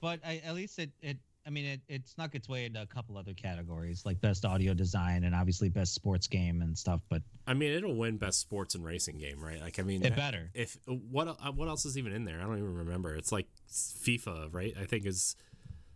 but 0.00 0.20
I, 0.24 0.40
at 0.44 0.54
least 0.54 0.78
it 0.78 0.90
it 1.02 1.18
I 1.46 1.50
mean 1.50 1.66
it, 1.66 1.80
it 1.88 2.08
snuck 2.08 2.34
its 2.34 2.48
way 2.48 2.64
into 2.64 2.80
a 2.80 2.86
couple 2.86 3.18
other 3.18 3.34
categories 3.34 4.06
like 4.06 4.20
best 4.20 4.44
audio 4.44 4.72
design 4.72 5.24
and 5.24 5.34
obviously 5.34 5.68
best 5.68 5.92
sports 5.92 6.26
game 6.26 6.62
and 6.62 6.78
stuff. 6.78 7.00
But 7.10 7.22
I 7.46 7.52
mean 7.52 7.72
it'll 7.72 7.96
win 7.96 8.16
best 8.16 8.40
sports 8.40 8.74
and 8.74 8.84
racing 8.84 9.18
game, 9.18 9.42
right? 9.42 9.60
Like 9.60 9.78
I 9.78 9.82
mean, 9.82 10.04
it 10.04 10.16
better. 10.16 10.50
If 10.54 10.78
what 10.86 11.28
uh, 11.28 11.52
what 11.52 11.68
else 11.68 11.84
is 11.84 11.98
even 11.98 12.12
in 12.12 12.24
there? 12.24 12.38
I 12.40 12.44
don't 12.44 12.58
even 12.58 12.74
remember. 12.74 13.14
It's 13.14 13.32
like 13.32 13.48
FIFA, 13.68 14.48
right? 14.52 14.74
I 14.80 14.84
think 14.84 15.04
is. 15.04 15.36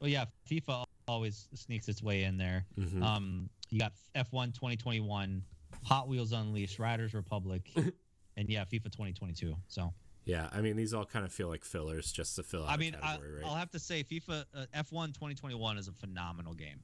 Well, 0.01 0.11
yeah, 0.11 0.27
FIFA 0.49 0.85
always 1.09 1.49
sneaks 1.55 1.89
its 1.89 2.03
way 2.03 2.25
in 2.25 2.37
there. 2.37 2.65
Mhm. 2.79 3.03
Um, 3.03 3.51
you 3.71 3.79
got 3.81 3.93
F1 4.15 4.53
2021, 4.55 5.43
Hot 5.85 6.09
Wheels 6.09 6.33
Unleashed, 6.33 6.79
Riders 6.79 7.15
Republic, 7.15 7.71
and 8.37 8.49
yeah, 8.49 8.65
FIFA 8.65 8.85
2022. 8.93 9.57
So 9.69 9.93
Yeah, 10.25 10.49
I 10.53 10.61
mean 10.61 10.77
these 10.77 10.93
all 10.95 11.07
kind 11.07 11.25
of 11.25 11.33
feel 11.33 11.49
like 11.49 11.65
fillers 11.65 12.13
just 12.13 12.37
to 12.37 12.43
fill 12.43 12.65
out. 12.65 12.71
I 12.71 12.77
mean, 12.77 12.95
I, 13.03 13.13
category, 13.15 13.35
right? 13.37 13.45
I'll 13.47 13.55
have 13.57 13.71
to 13.71 13.79
say 13.79 14.05
FIFA 14.05 14.45
uh, 14.55 14.67
F1 14.77 15.15
2021 15.15 15.79
is 15.79 15.89
a 15.89 15.93
phenomenal 15.93 16.55
game. 16.55 16.81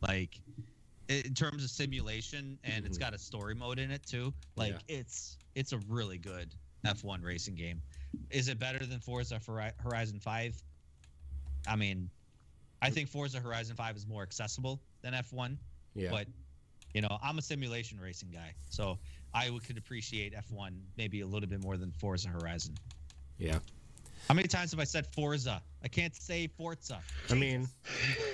Like 0.00 0.40
in 1.08 1.34
terms 1.34 1.62
of 1.62 1.70
simulation, 1.70 2.58
and 2.64 2.84
it's 2.84 2.96
Mhm. 2.98 3.00
got 3.00 3.14
a 3.14 3.18
story 3.18 3.54
mode 3.54 3.78
in 3.78 3.90
it 3.90 4.04
too. 4.04 4.32
Like 4.56 4.76
it's 4.88 5.38
it's 5.54 5.72
a 5.72 5.78
really 5.88 6.18
good 6.18 6.54
F1 6.84 7.22
racing 7.22 7.54
game. 7.54 7.80
Is 8.30 8.48
it 8.48 8.58
better 8.58 8.84
than 8.86 9.00
Forza 9.00 9.40
Horizon 9.78 10.20
5? 10.20 10.62
I 11.68 11.76
mean, 11.76 12.10
I 12.82 12.90
think 12.90 13.08
Forza 13.08 13.40
Horizon 13.40 13.76
5 13.76 13.96
is 13.96 14.06
more 14.06 14.22
accessible 14.22 14.80
than 15.02 15.14
F1, 15.14 15.56
yeah, 15.94 16.10
but 16.10 16.26
you 16.94 17.00
know, 17.02 17.18
I'm 17.22 17.38
a 17.38 17.42
simulation 17.42 17.98
racing 18.00 18.30
guy, 18.30 18.54
so 18.70 18.98
I 19.34 19.50
could 19.66 19.78
appreciate 19.78 20.34
F1 20.34 20.72
maybe 20.96 21.20
a 21.20 21.26
little 21.26 21.48
bit 21.48 21.62
more 21.62 21.76
than 21.76 21.90
Forza 21.92 22.28
Horizon. 22.28 22.74
yeah. 23.38 23.58
How 24.28 24.34
many 24.34 24.48
times 24.48 24.72
have 24.72 24.80
I 24.80 24.84
said 24.84 25.06
Forza? 25.06 25.62
I 25.84 25.88
can't 25.88 26.14
say 26.16 26.48
Forza. 26.48 26.98
I 27.30 27.34
mean, 27.34 27.68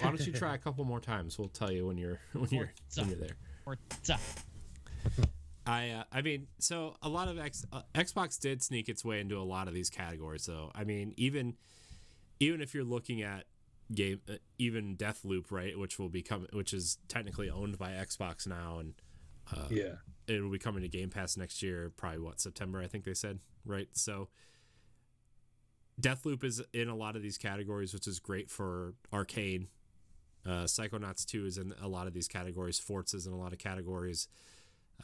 why 0.00 0.08
don't 0.08 0.26
you 0.26 0.32
try 0.32 0.54
a 0.54 0.58
couple 0.58 0.84
more 0.84 1.00
times? 1.00 1.38
We'll 1.38 1.48
tell 1.48 1.70
you 1.70 1.86
when 1.86 1.98
you're 1.98 2.18
when 2.32 2.48
you're 2.50 2.72
when 2.96 3.08
you're 3.08 3.18
there. 3.18 3.36
Forza. 3.64 4.18
I 5.66 5.90
uh, 5.90 6.04
I 6.10 6.22
mean, 6.22 6.46
so 6.58 6.96
a 7.02 7.08
lot 7.08 7.28
of 7.28 7.38
X, 7.38 7.66
uh, 7.72 7.82
Xbox 7.94 8.40
did 8.40 8.62
sneak 8.62 8.88
its 8.88 9.04
way 9.04 9.20
into 9.20 9.38
a 9.38 9.42
lot 9.42 9.68
of 9.68 9.74
these 9.74 9.90
categories. 9.90 10.44
So 10.44 10.70
I 10.74 10.84
mean, 10.84 11.12
even 11.16 11.54
even 12.40 12.60
if 12.60 12.74
you're 12.74 12.84
looking 12.84 13.22
at 13.22 13.44
game, 13.94 14.20
uh, 14.28 14.34
even 14.58 14.96
Deathloop, 14.96 15.50
right, 15.50 15.78
which 15.78 15.98
will 15.98 16.08
become 16.08 16.46
which 16.52 16.72
is 16.72 16.98
technically 17.08 17.48
owned 17.50 17.78
by 17.78 17.90
Xbox 17.92 18.46
now, 18.46 18.78
and 18.78 18.94
uh, 19.54 19.68
Yeah. 19.70 19.94
it 20.26 20.40
will 20.40 20.50
be 20.50 20.58
coming 20.58 20.82
to 20.82 20.88
Game 20.88 21.10
Pass 21.10 21.36
next 21.36 21.62
year, 21.62 21.90
probably 21.96 22.20
what 22.20 22.40
September 22.40 22.80
I 22.80 22.86
think 22.86 23.04
they 23.04 23.14
said, 23.14 23.40
right? 23.64 23.88
So 23.92 24.28
Deathloop 26.00 26.42
is 26.44 26.62
in 26.72 26.88
a 26.88 26.96
lot 26.96 27.16
of 27.16 27.22
these 27.22 27.38
categories, 27.38 27.92
which 27.92 28.06
is 28.06 28.18
great 28.18 28.50
for 28.50 28.94
Arkane. 29.12 29.66
Uh, 30.44 30.64
Psychonauts 30.64 31.24
2 31.24 31.46
is 31.46 31.58
in 31.58 31.72
a 31.80 31.86
lot 31.86 32.06
of 32.06 32.14
these 32.14 32.26
categories. 32.28 32.78
Forza 32.78 33.16
is 33.16 33.26
in 33.26 33.32
a 33.32 33.38
lot 33.38 33.52
of 33.52 33.58
categories. 33.58 34.26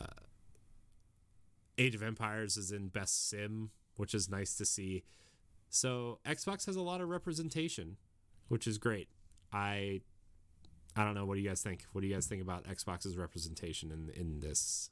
Uh, 0.00 0.06
Age 1.76 1.94
of 1.94 2.02
Empires 2.02 2.56
is 2.56 2.72
in 2.72 2.88
Best 2.88 3.28
Sim, 3.28 3.70
which 3.96 4.14
is 4.14 4.28
nice 4.28 4.55
to 4.56 4.64
see. 4.66 5.05
So 5.68 6.18
Xbox 6.26 6.66
has 6.66 6.74
a 6.74 6.82
lot 6.82 7.00
of 7.00 7.09
representation, 7.09 7.98
which 8.48 8.66
is 8.66 8.78
great. 8.78 9.08
I 9.52 10.00
I 10.96 11.04
don't 11.04 11.14
know. 11.14 11.24
What 11.26 11.34
do 11.36 11.40
you 11.40 11.48
guys 11.48 11.62
think? 11.62 11.84
What 11.92 12.00
do 12.00 12.06
you 12.08 12.14
guys 12.14 12.26
think 12.26 12.42
about 12.42 12.64
Xbox's 12.64 13.16
representation 13.16 13.90
in 13.92 14.10
in 14.10 14.40
this? 14.40 14.90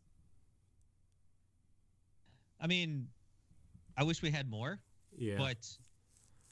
I 2.60 2.66
mean, 2.66 3.08
I 3.96 4.02
wish 4.04 4.22
we 4.22 4.30
had 4.30 4.48
more, 4.48 4.80
Yeah. 5.18 5.36
but 5.36 5.66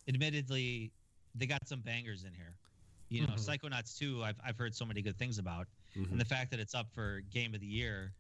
admittedly, 0.09 0.93
they 1.35 1.47
got 1.47 1.67
some 1.67 1.81
bangers 1.81 2.25
in 2.25 2.35
here. 2.35 2.55
You 3.09 3.23
know, 3.27 3.35
Mhm. 3.35 3.59
Psychonauts 3.59 3.97
2, 3.97 4.23
I've, 4.23 4.39
I've 4.45 4.59
heard 4.59 4.75
so 4.75 4.85
many 4.85 5.03
good 5.03 5.17
things 5.19 5.39
about. 5.39 5.67
Mhm. 5.95 6.11
And 6.13 6.21
the 6.21 6.25
fact 6.25 6.51
that 6.51 6.61
it's 6.61 6.75
up 6.75 6.93
for 6.93 7.21
Game 7.31 7.55
of 7.55 7.61
the 7.61 7.67
Year 7.67 8.13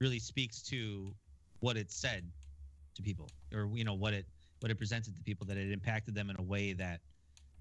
really 0.00 0.18
speaks 0.18 0.62
to 0.64 1.14
what 1.60 1.76
it 1.76 1.90
said 1.90 2.30
to 2.94 3.02
people 3.02 3.28
or, 3.52 3.66
you 3.76 3.84
know, 3.84 3.94
what 3.94 4.14
it 4.14 4.26
what 4.60 4.72
it 4.72 4.74
presented 4.76 5.14
to 5.14 5.22
people, 5.22 5.46
that 5.46 5.56
it 5.56 5.70
impacted 5.70 6.14
them 6.16 6.30
in 6.30 6.36
a 6.38 6.42
way 6.42 6.72
that, 6.72 7.00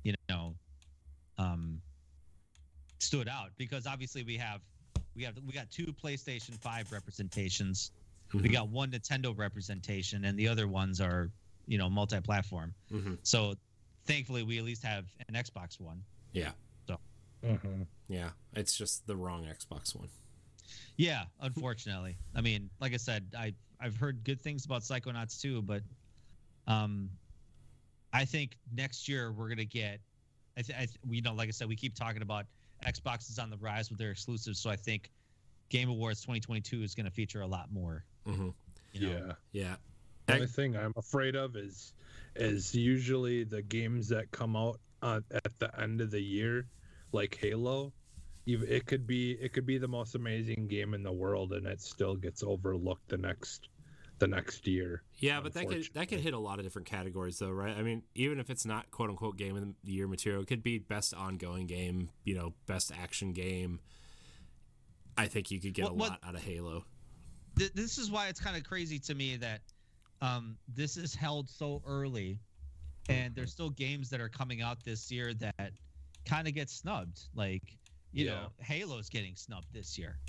you 0.07 0.13
know, 0.29 0.55
um, 1.37 1.81
stood 2.99 3.27
out. 3.27 3.49
Because 3.57 3.85
obviously 3.85 4.23
we 4.23 4.37
have 4.37 4.61
we 5.15 5.23
have 5.23 5.35
we 5.45 5.51
got 5.53 5.69
two 5.71 5.87
PlayStation 5.87 6.55
5 6.61 6.91
representations 6.91 7.91
we 8.33 8.41
Mhm. 8.41 8.51
got 8.51 8.67
one 8.67 8.91
Nintendo 8.91 9.35
representation, 9.37 10.25
and 10.25 10.37
the 10.37 10.49
other 10.49 10.67
ones 10.67 10.99
are, 10.99 11.31
you 11.65 11.77
know, 11.77 11.89
multi-platform. 11.89 12.73
Mhm. 12.91 13.17
So, 13.23 13.55
thankfully, 14.03 14.43
we 14.43 14.57
at 14.57 14.65
least 14.65 14.83
have 14.83 15.05
an 15.29 15.33
Xbox 15.35 15.79
One. 15.79 16.03
Yeah. 16.33 16.51
So. 16.87 16.99
Mhm. 17.41 17.87
Yeah. 18.09 18.31
It's 18.53 18.77
just 18.77 19.07
the 19.07 19.15
wrong 19.15 19.45
Xbox 19.45 19.95
one. 19.95 20.09
Yeah, 20.97 21.27
unfortunately. 21.39 22.17
I 22.35 22.41
mean, 22.41 22.69
like 22.81 22.93
I 22.93 22.97
said, 22.97 23.33
I 23.37 23.53
I've 23.79 23.95
heard 23.95 24.23
good 24.25 24.41
things 24.41 24.65
about 24.65 24.81
Psychonauts 24.81 25.39
too, 25.39 25.61
but 25.61 25.83
um, 26.67 27.09
I 28.13 28.25
think 28.25 28.57
next 28.75 29.07
year 29.07 29.31
we're 29.31 29.49
gonna 29.49 29.65
get. 29.65 29.99
I, 30.57 30.61
th- 30.61 30.77
I 30.77 30.85
th- 30.85 30.97
you 31.09 31.21
know, 31.21 31.33
like 31.33 31.49
I 31.49 31.51
said, 31.51 31.67
we 31.67 31.75
keep 31.75 31.93
talking 31.93 32.21
about 32.21 32.45
Xbox 32.85 33.29
is 33.29 33.39
on 33.39 33.49
the 33.49 33.57
rise 33.57 33.89
with 33.89 33.99
their 33.99 34.11
exclusives, 34.11 34.59
so 34.59 34.69
I 34.69 34.75
think 34.75 35.11
Game 35.69 35.89
Awards 35.89 36.21
2022 36.21 36.83
is 36.83 36.95
gonna 36.95 37.11
feature 37.11 37.41
a 37.41 37.47
lot 37.47 37.71
more. 37.71 38.05
hmm 38.25 38.49
You 38.93 39.01
know, 39.01 39.11
Yeah. 39.11 39.33
Yeah. 39.51 39.75
The 40.25 40.33
only 40.33 40.47
thing 40.47 40.75
I'm 40.75 40.93
afraid 40.97 41.35
of 41.35 41.55
is 41.55 41.93
is 42.35 42.75
usually 42.75 43.43
the 43.43 43.61
games 43.61 44.09
that 44.09 44.29
come 44.31 44.55
out 44.55 44.79
uh, 45.01 45.21
at 45.31 45.57
the 45.59 45.79
end 45.79 46.01
of 46.01 46.11
the 46.11 46.21
year, 46.21 46.67
like 47.11 47.37
Halo. 47.39 47.93
It 48.45 48.85
could 48.85 49.05
be 49.05 49.31
it 49.31 49.51
could 49.51 49.65
be 49.65 49.77
the 49.77 49.87
most 49.87 50.15
amazing 50.15 50.67
game 50.67 50.93
in 50.93 51.03
the 51.03 51.11
world, 51.11 51.51
and 51.53 51.67
it 51.67 51.81
still 51.81 52.15
gets 52.15 52.43
overlooked 52.43 53.09
the 53.09 53.17
next 53.17 53.67
the 54.19 54.27
next 54.27 54.65
year. 54.67 55.03
Yeah, 55.19 55.41
but 55.41 55.53
that 55.53 55.67
could 55.67 55.87
that 55.93 56.07
could 56.07 56.19
hit 56.19 56.33
a 56.33 56.39
lot 56.39 56.59
of 56.59 56.65
different 56.65 56.87
categories 56.87 57.39
though, 57.39 57.51
right? 57.51 57.75
I 57.77 57.81
mean, 57.83 58.03
even 58.15 58.39
if 58.39 58.49
it's 58.49 58.65
not 58.65 58.89
quote 58.91 59.09
unquote 59.09 59.37
game 59.37 59.55
of 59.55 59.63
the 59.83 59.91
year 59.91 60.07
material, 60.07 60.41
it 60.41 60.47
could 60.47 60.63
be 60.63 60.77
best 60.79 61.13
ongoing 61.13 61.67
game, 61.67 62.09
you 62.23 62.35
know, 62.35 62.53
best 62.65 62.91
action 62.99 63.33
game. 63.33 63.79
I 65.17 65.27
think 65.27 65.49
you 65.51 65.59
could 65.59 65.73
get 65.73 65.83
What- 65.85 65.91
a 65.91 65.95
what- 65.95 66.09
lot 66.11 66.19
out 66.23 66.35
of 66.35 66.43
Halo. 66.43 66.85
th- 67.57 67.73
this 67.73 67.97
is 67.97 68.11
why 68.11 68.27
it's 68.27 68.39
kind 68.39 68.55
of 68.55 68.63
crazy 68.63 68.99
to 68.99 69.15
me 69.15 69.35
that 69.37 69.61
um, 70.21 70.57
this 70.67 70.97
is 70.97 71.13
held 71.13 71.47
so 71.49 71.81
early, 71.85 72.39
and 73.09 73.35
there's 73.35 73.51
still 73.51 73.69
games 73.69 74.09
that 74.09 74.19
are 74.19 74.29
coming 74.29 74.61
out 74.61 74.83
this 74.83 75.11
year 75.11 75.33
that 75.35 75.73
kind 76.25 76.47
of 76.47 76.53
get 76.55 76.69
snubbed. 76.69 77.29
Like, 77.35 77.77
you 78.13 78.25
know, 78.25 78.51
Halo's 78.61 79.09
getting 79.09 79.35
snubbed 79.35 79.71
this 79.73 79.97
year 79.97 80.19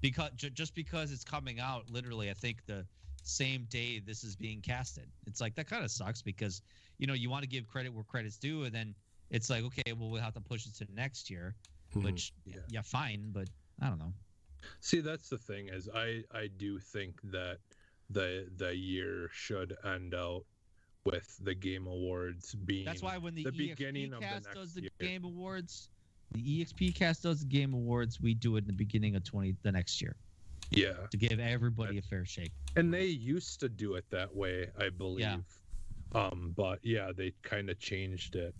because 0.00 0.30
ju- 0.36 0.50
just 0.50 0.74
because 0.74 1.10
it's 1.12 1.24
coming 1.24 1.58
out 1.60 1.88
literally, 1.90 2.30
I 2.30 2.34
think 2.34 2.64
the 2.66 2.86
same 3.22 3.66
day 3.70 4.00
this 4.00 4.24
is 4.24 4.34
being 4.36 4.60
casted. 4.60 5.06
It's 5.26 5.40
like 5.40 5.54
that 5.54 5.66
kind 5.66 5.84
of 5.84 5.90
sucks 5.90 6.22
because 6.22 6.62
you 6.98 7.06
know 7.06 7.14
you 7.14 7.30
want 7.30 7.42
to 7.42 7.48
give 7.48 7.66
credit 7.68 7.92
where 7.92 8.04
credit's 8.04 8.36
due, 8.36 8.64
and 8.64 8.74
then 8.74 8.94
it's 9.30 9.48
like 9.50 9.64
okay, 9.64 9.92
well 9.92 10.10
we'll 10.10 10.20
have 10.20 10.34
to 10.34 10.40
push 10.40 10.66
it 10.66 10.74
to 10.76 10.86
next 10.94 11.30
year, 11.30 11.54
Mhm. 11.94 12.04
which 12.04 12.32
Yeah. 12.44 12.56
yeah, 12.68 12.82
fine, 12.82 13.30
but 13.32 13.48
I 13.80 13.88
don't 13.88 13.98
know. 13.98 14.12
See, 14.80 15.00
that's 15.00 15.28
the 15.28 15.38
thing 15.38 15.68
is 15.68 15.88
I 15.94 16.24
I 16.32 16.46
do 16.48 16.78
think 16.78 17.20
that 17.30 17.58
the 18.10 18.48
the 18.56 18.74
year 18.74 19.28
should 19.32 19.76
end 19.84 20.14
out 20.14 20.44
with 21.04 21.36
the 21.42 21.54
game 21.54 21.86
awards 21.88 22.54
being 22.54 22.84
That's 22.84 23.02
why 23.02 23.18
when 23.18 23.34
the, 23.34 23.42
the 23.44 23.50
EXP 23.50 23.56
beginning 23.76 24.12
of 24.12 24.20
the 24.20 24.26
cast 24.26 24.44
next 24.44 24.54
does 24.54 24.74
the 24.74 24.82
year. 24.82 24.90
game 25.00 25.24
awards, 25.24 25.88
the 26.30 26.40
EXP 26.64 26.94
cast 26.94 27.24
does 27.24 27.40
the 27.40 27.46
game 27.46 27.74
awards. 27.74 28.20
We 28.20 28.34
do 28.34 28.54
it 28.56 28.60
in 28.60 28.66
the 28.68 28.72
beginning 28.72 29.16
of 29.16 29.24
twenty 29.24 29.56
the 29.62 29.72
next 29.72 30.00
year 30.00 30.16
yeah 30.72 30.92
to 31.10 31.16
give 31.16 31.38
everybody 31.40 31.98
a 31.98 32.02
fair 32.02 32.24
shake. 32.24 32.52
and 32.76 32.92
they 32.92 33.04
used 33.06 33.60
to 33.60 33.68
do 33.68 33.94
it 33.94 34.04
that 34.10 34.34
way 34.34 34.68
i 34.78 34.88
believe 34.88 35.42
um 36.14 36.52
but 36.56 36.78
yeah 36.82 37.10
they 37.16 37.32
kind 37.42 37.70
of 37.70 37.78
changed 37.78 38.36
it 38.36 38.54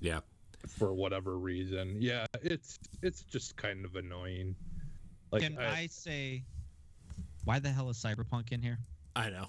Yeah. 0.00 0.20
for 0.68 0.94
whatever 0.94 1.38
reason 1.38 1.96
yeah 2.00 2.26
it's 2.42 2.78
it's 3.02 3.22
just 3.22 3.56
kind 3.56 3.84
of 3.84 3.96
annoying 3.96 4.54
like 5.30 5.42
Can 5.42 5.58
I, 5.58 5.80
I, 5.82 5.86
say, 5.86 6.44
why 7.44 7.58
the 7.58 7.70
hell 7.70 7.88
is 7.88 7.96
Cyberpunk 7.96 8.52
in 8.52 8.60
here 8.60 8.78
I 9.16 9.30
know. 9.30 9.46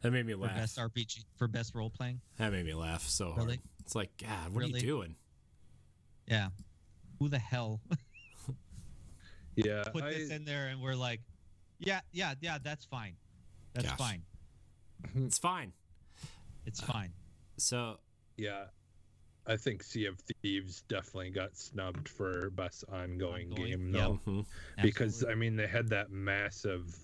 That 0.00 0.10
made 0.12 0.24
me 0.26 0.32
for 0.34 0.40
laugh. 0.40 0.56
best 0.56 0.78
RPG 0.78 1.24
for 1.36 1.48
best 1.48 1.74
role 1.74 1.90
playing? 1.90 2.20
That 2.38 2.52
made 2.52 2.64
me 2.64 2.72
laugh 2.74 3.02
so 3.02 3.26
hard. 3.32 3.38
Really? 3.38 3.60
It's 3.80 3.94
like, 3.94 4.10
God, 4.18 4.54
what 4.54 4.64
are 4.64 4.68
you 4.68 4.80
doing? 4.80 5.16
Yeah, 6.26 6.48
who 7.18 7.28
the 7.28 7.38
hell 7.38 7.80
yeah 9.66 9.84
put 9.92 10.04
I, 10.04 10.12
this 10.14 10.30
in 10.30 10.44
there? 10.44 10.68
And 10.68 10.80
we're 10.80 10.94
like, 10.94 11.20
yeah, 11.78 12.00
yeah, 12.12 12.34
yeah, 12.40 12.58
that's 12.62 12.84
fine, 12.84 13.14
that's 13.74 13.88
Gosh. 13.88 13.98
fine, 13.98 14.22
It's 15.16 15.38
fine. 15.38 15.72
it's 16.66 16.80
fine. 16.80 17.12
So 17.58 17.98
yeah 18.36 18.64
i 19.48 19.56
think 19.56 19.82
sea 19.82 20.04
of 20.04 20.20
thieves 20.42 20.82
definitely 20.88 21.30
got 21.30 21.56
snubbed 21.56 22.06
for 22.08 22.50
best 22.50 22.84
ongoing, 22.92 23.48
Ongoing, 23.50 23.70
game 23.70 23.94
yep. 23.94 24.02
though 24.02 24.20
mhm. 24.30 24.46
because 24.82 25.14
Absolutely. 25.14 25.32
I 25.32 25.38
mean 25.38 25.56
they 25.56 25.66
had 25.66 25.88
that 25.88 26.10
massive 26.10 26.94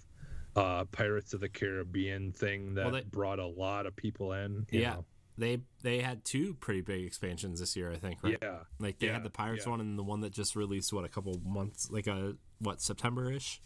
uh, 0.55 0.85
Pirates 0.93 1.33
of 1.35 1.41
the 1.41 1.49
Caribbean 1.49 2.31
thing 2.31 2.75
that 2.75 2.85
Well, 2.85 2.95
they- 2.95 3.03
brought 3.03 3.39
a 3.41 3.47
lot 3.47 3.87
of 3.87 3.97
people 3.97 4.35
in. 4.35 4.67
you 4.71 4.83
Yeah. 4.83 4.91
know. 4.95 5.05
They 5.37 5.59
they 5.83 6.01
had 6.01 6.25
two 6.25 6.55
pretty 6.55 6.81
big 6.81 7.05
expansions 7.05 7.59
this 7.61 7.75
year, 7.77 7.91
I 7.91 7.97
think, 7.97 8.23
right? 8.23 8.39
Yeah. 8.41 8.59
Like 8.79 8.99
they 9.01 9.07
Yeah, 9.09 9.15
had 9.15 9.25
the 9.25 9.31
Pirates 9.31 9.65
yeah. 9.67 9.71
one 9.71 9.81
and 9.81 9.99
the 9.99 10.05
one 10.05 10.21
that 10.21 10.33
just 10.33 10.55
released 10.55 10.93
what 10.93 11.05
a 11.05 11.09
couple 11.09 11.41
months 11.45 11.91
like 11.91 12.07
a 12.07 12.37
what 12.61 12.81
September 12.81 13.33
ish. 13.33 13.61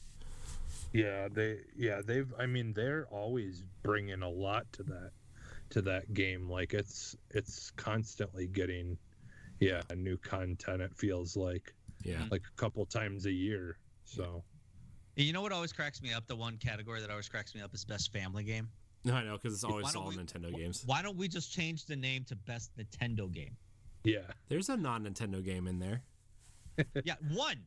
Yeah, 0.92 1.28
they 1.30 1.58
yeah, 1.76 2.00
they've 2.04 2.32
I 2.38 2.46
mean 2.46 2.72
they're 2.72 3.06
always 3.10 3.62
bringing 3.82 4.22
a 4.22 4.28
lot 4.30 4.70
to 4.72 4.82
that 4.84 5.10
to 5.70 5.82
that 5.82 6.14
game 6.14 6.48
like 6.48 6.72
it's 6.72 7.14
it's 7.30 7.70
constantly 7.72 8.46
getting 8.46 8.96
yeah, 9.60 9.82
new 9.94 10.16
content 10.16 10.80
it 10.80 10.94
feels 10.96 11.36
like 11.36 11.74
Yeah. 12.04 12.24
like 12.30 12.42
a 12.46 12.60
couple 12.60 12.86
times 12.86 13.26
a 13.26 13.32
year. 13.32 13.76
So 14.06 14.42
You 15.16 15.34
know 15.34 15.42
what 15.42 15.52
always 15.52 15.72
cracks 15.74 16.00
me 16.00 16.14
up? 16.14 16.26
The 16.26 16.36
one 16.36 16.56
category 16.56 17.00
that 17.02 17.10
always 17.10 17.28
cracks 17.28 17.54
me 17.54 17.60
up 17.60 17.74
is 17.74 17.84
best 17.84 18.10
family 18.12 18.44
game. 18.44 18.70
No, 19.08 19.14
I 19.14 19.24
know 19.24 19.32
because 19.36 19.54
it's 19.54 19.64
always 19.64 19.94
all 19.96 20.08
we- 20.08 20.16
Nintendo 20.16 20.54
games. 20.54 20.82
Why 20.86 21.02
don't 21.02 21.16
we 21.16 21.28
just 21.28 21.52
change 21.52 21.86
the 21.86 21.96
name 21.96 22.24
to 22.24 22.36
best 22.36 22.70
Nintendo 22.76 23.30
game? 23.32 23.56
yeah. 24.04 24.20
There's 24.48 24.68
a 24.68 24.76
non 24.76 25.04
Nintendo 25.04 25.44
game 25.44 25.66
in 25.66 25.78
there, 25.78 26.02
Yeah, 27.04 27.14
one, 27.32 27.66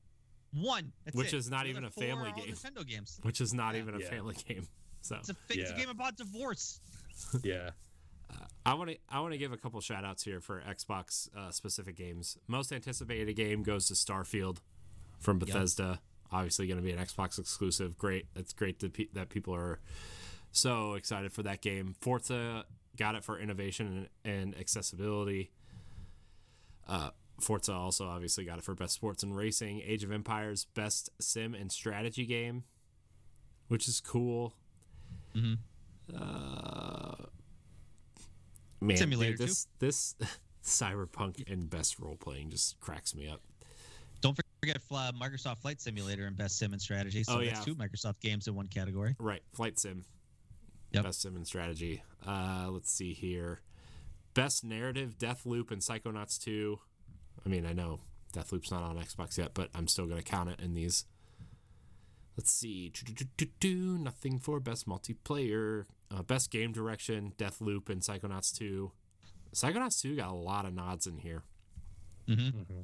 one. 0.53 0.93
That's 1.05 1.15
Which 1.17 1.33
it. 1.33 1.37
is 1.37 1.49
not 1.49 1.63
The 1.65 1.69
even 1.71 1.83
a 1.85 1.91
family 1.91 2.31
game. 2.33 2.53
Nintendo 2.53 2.87
games. 2.87 3.19
which 3.23 3.41
is 3.41 3.53
not 3.53 3.75
Yeah. 3.75 3.81
even 3.81 3.95
a 3.95 3.99
Yeah. 3.99 4.09
family 4.09 4.35
game. 4.47 4.67
So 5.01 5.15
It's 5.17 5.29
a, 5.29 5.33
fi- 5.33 5.59
it's 5.59 5.71
a 5.71 5.75
game 5.75 5.89
about 5.89 6.15
divorce. 6.17 6.79
Yeah. 7.43 7.71
I 8.65 8.75
want 8.75 8.91
to 8.91 8.97
I 9.09 9.19
want 9.19 9.33
to 9.33 9.37
give 9.39 9.51
a 9.51 9.57
couple 9.57 9.81
shout 9.81 10.05
outs 10.05 10.23
here 10.23 10.39
for 10.39 10.61
Xbox 10.61 11.27
uh, 11.35 11.51
specific 11.51 11.97
games. 11.97 12.37
Most 12.47 12.71
anticipated 12.71 13.33
game 13.35 13.63
goes 13.63 13.87
to 13.87 13.95
Starfield 13.95 14.57
from 15.19 15.39
Bethesda. 15.39 15.99
Obviously, 16.31 16.67
going 16.67 16.77
to 16.77 16.83
be 16.83 16.91
an 16.91 16.99
Xbox 16.99 17.37
exclusive. 17.39 17.97
Great. 17.97 18.27
It's 18.35 18.53
great 18.53 18.79
that, 18.79 18.93
pe- 18.93 19.09
that 19.13 19.29
people 19.29 19.53
are 19.53 19.79
so 20.51 20.93
excited 20.93 21.31
for 21.33 21.43
that 21.43 21.61
game. 21.61 21.95
Forza 22.01 22.65
got 22.97 23.15
it 23.15 23.23
for 23.23 23.39
innovation 23.39 24.07
and, 24.25 24.35
and 24.35 24.57
accessibility. 24.57 25.51
Uh, 26.87 27.11
Forza 27.39 27.73
also 27.73 28.07
obviously 28.07 28.43
got 28.43 28.57
it 28.57 28.63
for 28.63 28.75
best 28.75 28.93
sports 28.93 29.23
and 29.23 29.35
racing. 29.35 29.81
Age 29.85 30.03
of 30.03 30.11
Empires 30.11 30.65
best 30.65 31.09
sim 31.19 31.53
and 31.53 31.71
strategy 31.71 32.25
game, 32.25 32.63
which 33.67 33.87
is 33.87 33.99
cool. 34.01 34.53
Mm-hmm. 35.35 35.53
Uh, 36.15 37.25
man, 38.81 38.97
Simulator 38.97 39.37
dude, 39.37 39.47
this 39.47 39.67
this 39.79 40.15
cyberpunk 40.63 41.49
and 41.51 41.69
best 41.69 41.99
role 41.99 42.17
playing 42.17 42.49
just 42.49 42.79
cracks 42.79 43.15
me 43.15 43.27
up. 43.27 43.41
Don't 44.19 44.35
forget 44.35 44.77
Microsoft 44.91 45.59
Flight 45.59 45.81
Simulator 45.81 46.27
and 46.27 46.37
best 46.37 46.57
sim 46.59 46.73
and 46.73 46.81
strategy. 46.81 47.23
So 47.23 47.35
Oh, 47.39 47.43
that's 47.43 47.59
yeah. 47.59 47.65
two 47.65 47.75
Microsoft 47.75 48.19
games 48.19 48.47
in 48.47 48.53
one 48.53 48.67
category. 48.67 49.15
Right, 49.17 49.41
flight 49.53 49.79
sim. 49.79 50.03
Yep. 50.91 51.03
Best 51.03 51.21
sim 51.21 51.35
and 51.35 51.47
strategy. 51.47 52.03
Uh, 52.25 52.67
let's 52.69 52.91
see 52.91 53.13
here. 53.13 53.61
Best 54.33 54.63
narrative, 54.63 55.17
Deathloop 55.17 55.71
and 55.71 55.81
Psychonauts 55.81 56.41
2. 56.41 56.79
I 57.45 57.49
mean, 57.49 57.65
I 57.65 57.73
know 57.73 57.99
Deathloop's 58.33 58.71
not 58.71 58.83
on 58.83 58.97
Xbox 58.97 59.37
yet, 59.37 59.51
but 59.53 59.69
I'm 59.73 59.87
still 59.87 60.05
gonna 60.05 60.21
count 60.21 60.49
it 60.49 60.59
in 60.59 60.73
these. 60.73 61.05
Let's 62.37 62.51
see. 62.51 62.89
Do-do-do-do-do. 62.89 63.97
Nothing 63.97 64.39
for 64.39 64.59
best 64.59 64.87
multiplayer. 64.87 65.85
Uh, 66.09 66.23
best 66.23 66.49
game 66.49 66.71
direction, 66.71 67.33
Deathloop 67.37 67.89
and 67.89 68.01
Psychonauts 68.01 68.55
2. 68.57 68.91
Psychonauts 69.53 70.01
2 70.01 70.15
got 70.15 70.29
a 70.29 70.35
lot 70.35 70.65
of 70.65 70.73
nods 70.73 71.07
in 71.07 71.17
here. 71.17 71.43
Mm-hmm. 72.27 72.81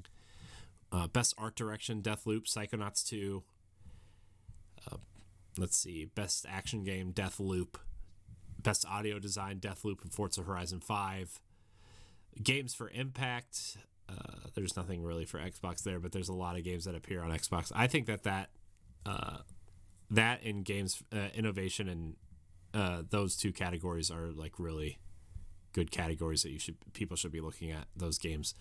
Uh, 0.91 1.07
best 1.07 1.33
art 1.37 1.55
direction, 1.55 2.01
Deathloop, 2.01 2.43
Psychonauts 2.45 3.05
2. 3.07 3.43
Uh, 4.91 4.97
let's 5.57 5.77
see. 5.77 6.05
Best 6.05 6.45
action 6.49 6.83
game, 6.83 7.13
Deathloop. 7.13 7.75
Best 8.67 8.85
audio 8.85 9.17
design, 9.17 9.61
Deathloop 9.61 10.01
and 10.01 10.11
Forza 10.11 10.41
Horizon 10.41 10.81
5. 10.81 11.39
Games 12.43 12.73
for 12.73 12.89
Impact. 12.89 13.77
Uh, 14.09 14.49
there's 14.55 14.75
nothing 14.75 15.03
really 15.03 15.23
for 15.23 15.39
Xbox 15.39 15.83
there, 15.83 16.01
but 16.01 16.11
there's 16.11 16.27
a 16.27 16.33
lot 16.33 16.57
of 16.57 16.65
games 16.65 16.83
that 16.83 16.93
appear 16.93 17.23
on 17.23 17.31
Xbox. 17.31 17.71
I 17.73 17.87
think 17.87 18.07
that 18.07 18.23
that 18.23 18.49
uh, 19.05 19.37
that 20.11 20.43
in 20.43 20.63
games 20.63 21.01
uh, 21.13 21.29
innovation 21.33 21.87
and 21.87 22.15
uh, 22.73 23.03
those 23.09 23.37
two 23.37 23.53
categories 23.53 24.11
are 24.11 24.33
like 24.35 24.59
really 24.59 24.97
good 25.71 25.89
categories 25.89 26.43
that 26.43 26.49
you 26.49 26.59
should 26.59 26.75
people 26.91 27.15
should 27.15 27.31
be 27.31 27.39
looking 27.39 27.71
at 27.71 27.85
those 27.95 28.17
games 28.17 28.53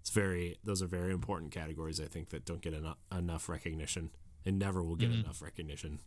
it's 0.00 0.08
very 0.10 0.56
those 0.64 0.80
are 0.82 0.86
very 0.86 1.12
important 1.12 1.50
categories 1.50 2.00
i 2.00 2.04
think 2.04 2.30
that 2.30 2.44
don't 2.44 2.60
get 2.60 2.72
enough, 2.72 2.98
enough 3.16 3.48
recognition 3.48 4.10
and 4.46 4.58
never 4.58 4.82
will 4.82 4.94
get 4.94 5.10
enough 5.10 5.42
recognition 5.42 5.98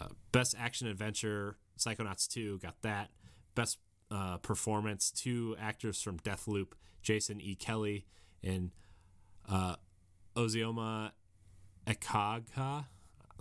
uh, 0.00 0.08
best 0.30 0.54
action 0.58 0.86
adventure 0.88 1.56
psychonauts 1.84 2.28
2 2.28 2.58
got 2.58 2.80
that. 2.82 3.10
Best 3.54 3.78
uh, 4.10 4.36
performance 4.38 5.10
two 5.10 5.56
actors 5.58 6.02
from 6.02 6.18
deathloop 6.18 6.72
jason 7.02 7.40
e. 7.40 7.54
Kelly 7.54 8.04
and 8.44 8.70
uh, 9.48 9.76
Ozioma 10.36 11.12
Akagha. 11.86 12.84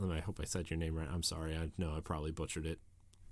I 0.02 0.20
hope 0.20 0.40
i 0.42 0.46
said 0.46 0.70
your 0.70 0.80
name 0.80 0.96
right. 0.96 1.08
I'm 1.12 1.22
sorry. 1.22 1.56
I 1.56 1.70
know 1.78 1.94
i 1.96 2.00
probably 2.00 2.32
butchered 2.32 2.66
it. 2.66 2.80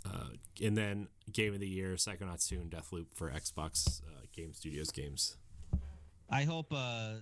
Uh, 0.05 0.29
and 0.63 0.77
then 0.77 1.07
game 1.31 1.53
of 1.53 1.59
the 1.59 1.67
year 1.67 1.93
psychonauts 1.95 2.47
2 2.47 2.55
and 2.55 2.69
deathloop 2.71 3.07
for 3.15 3.31
xbox 3.31 4.01
uh, 4.03 4.25
game 4.33 4.53
studios 4.53 4.91
games. 4.91 5.37
I 6.29 6.43
hope. 6.43 6.71
Uh, 6.71 7.15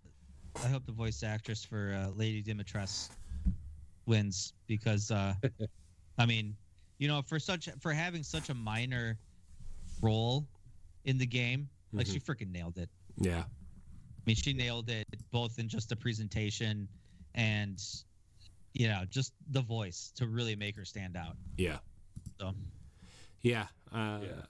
I 0.63 0.67
hope 0.69 0.85
the 0.85 0.91
voice 0.91 1.23
actress 1.23 1.63
for 1.63 1.93
uh, 1.93 2.09
Lady 2.15 2.41
Dimitrescu 2.41 3.09
wins 4.07 4.53
because, 4.65 5.11
uh, 5.11 5.33
I 6.17 6.25
mean, 6.25 6.55
you 6.97 7.07
know, 7.07 7.21
for 7.21 7.39
such 7.39 7.69
for 7.79 7.91
having 7.93 8.23
such 8.23 8.49
a 8.49 8.53
minor 8.53 9.17
role 10.01 10.47
in 11.05 11.17
the 11.17 11.25
game, 11.25 11.69
like 11.93 12.07
she 12.07 12.19
freaking 12.19 12.51
nailed 12.51 12.77
it. 12.77 12.89
yeah 13.17 13.43
I 13.47 14.21
mean, 14.25 14.35
she 14.35 14.51
nailed 14.51 14.89
it 14.89 15.07
both 15.31 15.57
in 15.57 15.69
just 15.69 15.87
the 15.87 15.95
presentation 15.95 16.87
and, 17.33 17.81
you 18.73 18.89
know, 18.89 19.03
just 19.09 19.31
the 19.51 19.61
voice 19.61 20.11
to 20.17 20.27
really 20.27 20.53
make 20.53 20.75
her 20.75 20.83
stand 20.83 21.15
out. 21.15 21.37
Yeah. 21.57 21.77
So, 22.39 22.53
Yeah. 23.41 23.67
Uh, 23.91 24.19
Yeah. 24.21 24.41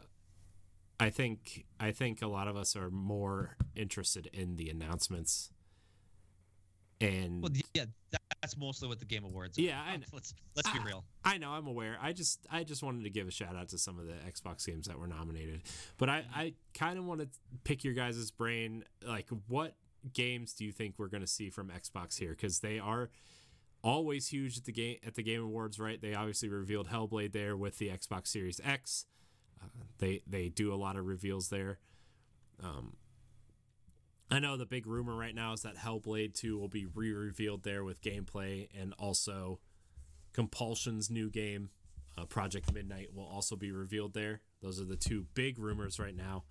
I 0.99 1.11
think 1.11 1.65
I 1.80 1.91
think 1.91 2.24
a 2.24 2.28
lot 2.28 2.48
of 2.48 2.57
us 2.57 2.76
are 2.76 2.90
more 2.90 3.56
interested 3.76 4.28
in 4.34 4.56
the 4.56 4.68
announcements. 4.72 5.52
And 6.99 7.44
well, 7.44 7.52
yeah, 7.76 7.86
that's 8.41 8.55
mostly 8.57 8.88
what 8.88 8.99
the 8.99 9.05
Game 9.05 9.23
Awards. 9.23 9.57
Are. 9.57 9.61
Yeah, 9.61 9.80
I 9.81 9.97
let's 10.14 10.34
let's 10.55 10.69
be 10.72 10.80
Ah. 10.80 10.85
real. 10.85 11.05
I 11.23 11.38
know 11.38 11.51
I'm 11.51 11.68
aware. 11.68 11.97
I 12.01 12.14
just 12.14 12.45
I 12.51 12.64
just 12.64 12.84
wanted 12.84 13.03
to 13.03 13.09
give 13.09 13.27
a 13.27 13.31
shout 13.31 13.55
out 13.55 13.69
to 13.69 13.77
some 13.77 13.97
of 13.99 14.05
the 14.07 14.14
Xbox 14.30 14.65
games 14.65 14.88
that 14.88 14.99
were 14.99 15.07
nominated. 15.07 15.64
But 15.97 16.09
I 16.09 16.26
I 16.35 16.53
kind 16.73 16.97
of 16.99 17.05
want 17.05 17.22
to 17.22 17.30
pick 17.64 17.84
your 17.84 17.93
guys' 17.93 18.30
brain 18.31 18.84
like 19.05 19.27
what 19.47 19.76
games 20.14 20.53
do 20.53 20.64
you 20.65 20.72
think 20.72 20.95
we're 20.97 21.07
going 21.07 21.22
to 21.22 21.27
see 21.27 21.49
from 21.49 21.69
Xbox 21.69 22.18
here 22.19 22.34
cuz 22.35 22.59
they 22.59 22.80
are 22.80 23.09
always 23.84 24.27
huge 24.27 24.57
at 24.57 24.65
the 24.65 24.72
game 24.72 24.97
at 25.05 25.15
the 25.15 25.23
Game 25.23 25.41
Awards, 25.43 25.80
right? 25.80 25.99
They 26.01 26.14
obviously 26.14 26.49
revealed 26.49 26.88
Hellblade 26.89 27.31
there 27.31 27.57
with 27.57 27.77
the 27.80 27.89
Xbox 27.89 28.27
Series 28.27 28.61
X. 28.64 29.05
Uh, 29.61 29.68
they 29.97 30.22
they 30.27 30.49
do 30.49 30.73
a 30.73 30.76
lot 30.76 30.95
of 30.95 31.05
reveals 31.05 31.49
there. 31.49 31.80
Um, 32.61 32.95
I 34.30 34.40
know 34.40 34.58
the 34.58 34.66
big 34.66 34.88
rumor 34.88 35.16
right 35.16 35.34
now 35.34 35.54
is 35.54 35.62
that 35.62 35.78
Hellblade 35.78 36.34
2 36.34 36.58
will 36.58 36.68
be 36.68 36.86
re-revealed 36.86 37.64
there 37.64 37.84
with 37.84 38.02
gameplay 38.02 38.68
and 38.78 38.94
also 38.99 39.60
Compulsion's 40.34 41.10
new 41.10 41.30
game, 41.30 41.70
uh, 42.18 42.26
Project 42.26 42.74
Midnight, 42.74 43.14
will 43.16 43.26
also 43.26 43.56
be 43.56 43.72
revealed 43.72 44.14
there. 44.14 44.41
Those 44.62 44.82
are 44.82 44.86
the 44.86 44.98
two 44.98 45.26
big 45.34 45.58
rumors 45.58 45.98
right 45.98 46.16
now. 46.16 46.44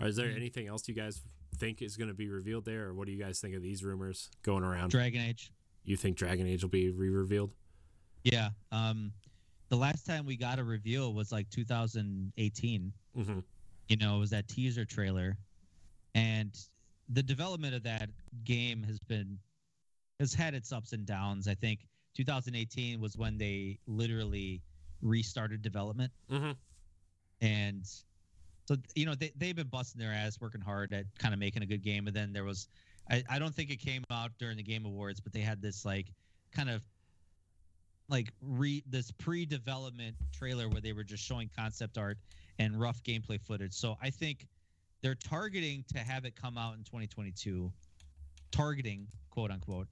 Or 0.00 0.06
is 0.06 0.16
there 0.16 0.30
anything 0.30 0.66
else 0.66 0.88
you 0.88 0.94
guys 0.94 1.22
think 1.56 1.82
is 1.82 1.96
going 1.96 2.08
to 2.08 2.14
be 2.14 2.28
revealed 2.28 2.64
there, 2.64 2.86
or 2.86 2.94
what 2.94 3.06
do 3.06 3.12
you 3.12 3.22
guys 3.22 3.40
think 3.40 3.54
of 3.54 3.62
these 3.62 3.84
rumors 3.84 4.30
going 4.42 4.64
around? 4.64 4.90
Dragon 4.90 5.20
Age. 5.20 5.52
you 5.84 5.96
think 5.96 6.16
Dragon 6.16 6.46
Age 6.46 6.62
will 6.62 6.70
be 6.70 6.90
re-revealed? 6.90 7.50
Yeah. 8.24 8.50
Um, 8.72 9.12
the 9.68 9.76
last 9.76 10.06
time 10.06 10.26
we 10.26 10.36
got 10.36 10.58
a 10.58 10.64
reveal 10.64 11.12
was 11.14 11.32
like 11.32 11.48
2018. 11.50 12.92
Mm-hmm. 13.16 13.38
You 13.88 13.96
know, 13.96 14.16
it 14.16 14.18
was 14.18 14.30
that 14.30 14.48
teaser 14.48 14.84
trailer, 14.84 15.36
and 16.14 16.56
the 17.08 17.22
development 17.22 17.74
of 17.74 17.82
that 17.84 18.08
game 18.44 18.82
has 18.84 18.98
been 18.98 19.38
has 20.20 20.32
had 20.32 20.54
its 20.54 20.72
ups 20.72 20.92
and 20.92 21.04
downs. 21.06 21.48
I 21.48 21.54
think 21.54 21.80
2018 22.16 23.00
was 23.00 23.16
when 23.16 23.36
they 23.36 23.78
literally 23.86 24.62
restarted 25.02 25.60
development, 25.62 26.12
Mm-hmm. 26.30 26.52
and 27.40 27.82
so 28.66 28.76
you 28.94 29.04
know 29.06 29.14
they 29.14 29.32
they've 29.36 29.56
been 29.56 29.66
busting 29.68 30.00
their 30.00 30.12
ass, 30.12 30.40
working 30.40 30.60
hard 30.60 30.92
at 30.92 31.04
kind 31.18 31.34
of 31.34 31.40
making 31.40 31.62
a 31.62 31.66
good 31.66 31.82
game. 31.82 32.06
And 32.06 32.16
then 32.16 32.32
there 32.32 32.44
was, 32.44 32.68
I, 33.10 33.22
I 33.28 33.38
don't 33.38 33.54
think 33.54 33.70
it 33.70 33.76
came 33.80 34.02
out 34.10 34.30
during 34.38 34.56
the 34.56 34.62
Game 34.62 34.86
Awards, 34.86 35.20
but 35.20 35.32
they 35.32 35.40
had 35.40 35.60
this 35.60 35.84
like 35.84 36.06
kind 36.52 36.70
of 36.70 36.82
like 38.08 38.30
re 38.40 38.82
this 38.86 39.10
pre-development 39.10 40.14
trailer 40.32 40.68
where 40.68 40.80
they 40.80 40.92
were 40.92 41.04
just 41.04 41.24
showing 41.24 41.50
concept 41.56 41.98
art 41.98 42.18
and 42.58 42.80
rough 42.80 43.02
gameplay 43.02 43.40
footage. 43.40 43.72
So 43.74 43.96
I 44.00 44.10
think 44.10 44.46
they're 45.04 45.14
targeting 45.14 45.84
to 45.92 45.98
have 45.98 46.24
it 46.24 46.34
come 46.34 46.56
out 46.56 46.72
in 46.78 46.82
2022, 46.82 47.70
targeting 48.50 49.06
quote 49.28 49.50
unquote. 49.50 49.86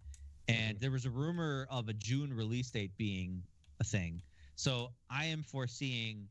And 0.48 0.80
there 0.80 0.90
was 0.90 1.05
a 1.05 1.10
rumor 1.10 1.66
of 1.70 1.90
a 1.90 1.93
June 1.93 2.32
release 2.32 2.70
date 2.70 2.97
being 2.97 3.43
a 3.78 3.84
thing. 3.84 4.22
So 4.56 4.89
I 5.10 5.26
am 5.26 5.43
foreseeing 5.43 6.28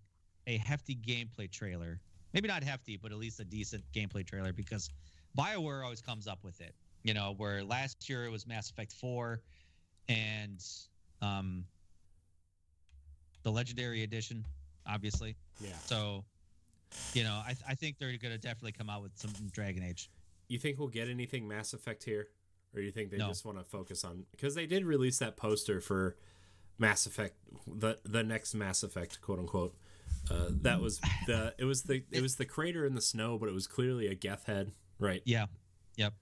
a 0.47 0.57
hefty 0.57 0.95
gameplay 0.95 1.49
trailer. 1.49 1.99
Maybe 2.33 2.47
not 2.47 2.63
hefty, 2.63 2.97
but 2.97 3.11
at 3.11 3.19
least 3.19 3.39
a 3.39 3.45
decent 3.45 3.83
gameplay 3.93 4.25
trailer 4.25 4.51
because 4.51 4.89
BioWare 5.37 5.83
always 5.83 6.01
comes 6.01 6.27
up 6.27 6.39
with 6.43 6.59
it. 6.59 6.73
You 7.03 7.13
know, 7.13 7.35
where 7.37 7.63
last 7.63 8.09
year 8.09 8.25
it 8.25 8.31
was 8.31 8.47
Mass 8.47 8.71
Effect 8.71 8.93
4 8.93 9.39
and 10.09 10.63
um, 11.21 11.65
the 13.43 13.51
Legendary 13.51 14.01
Edition, 14.01 14.43
obviously. 14.87 15.35
Yeah. 15.59 15.69
So, 15.85 16.25
you 17.13 17.23
know, 17.23 17.33
I, 17.33 17.55
I 17.69 17.75
think 17.75 17.97
they're 17.99 18.09
going 18.17 18.33
to 18.33 18.37
definitely 18.37 18.73
come 18.73 18.89
out 18.89 19.01
with 19.01 19.11
some 19.15 19.31
Dragon 19.51 19.83
Age. 19.83 20.09
You 20.47 20.59
think 20.59 20.79
we'll 20.79 20.87
get 20.89 21.07
anything 21.09 21.47
Mass 21.47 21.73
Effect 21.73 22.03
here, 22.03 22.27
or 22.75 22.81
you 22.81 22.91
think 22.91 23.11
they 23.11 23.17
No. 23.17 23.27
just 23.27 23.45
want 23.45 23.57
to 23.57 23.63
focus 23.63 24.03
on 24.03 24.25
because 24.31 24.55
they 24.55 24.65
did 24.65 24.85
release 24.85 25.19
that 25.19 25.37
poster 25.37 25.79
for 25.81 26.17
Mass 26.77 27.05
Effect, 27.05 27.35
the 27.67 27.99
the 28.03 28.23
next 28.23 28.53
Mass 28.55 28.83
Effect, 28.83 29.21
quote 29.21 29.39
unquote. 29.39 29.75
Uh, 30.29 30.47
that 30.49 30.79
was 30.81 30.99
the 31.27 31.53
it 31.57 31.63
was 31.65 31.83
the 31.83 32.03
it 32.11 32.21
was 32.21 32.35
the 32.35 32.45
crater 32.45 32.85
in 32.85 32.95
the 32.95 33.01
snow, 33.01 33.37
but 33.37 33.47
it 33.49 33.53
was 33.53 33.67
clearly 33.67 34.07
a 34.07 34.15
Geth 34.15 34.45
head, 34.45 34.71
right? 34.99 35.21
Yeah. 35.25 35.45
Yep. 35.97 36.13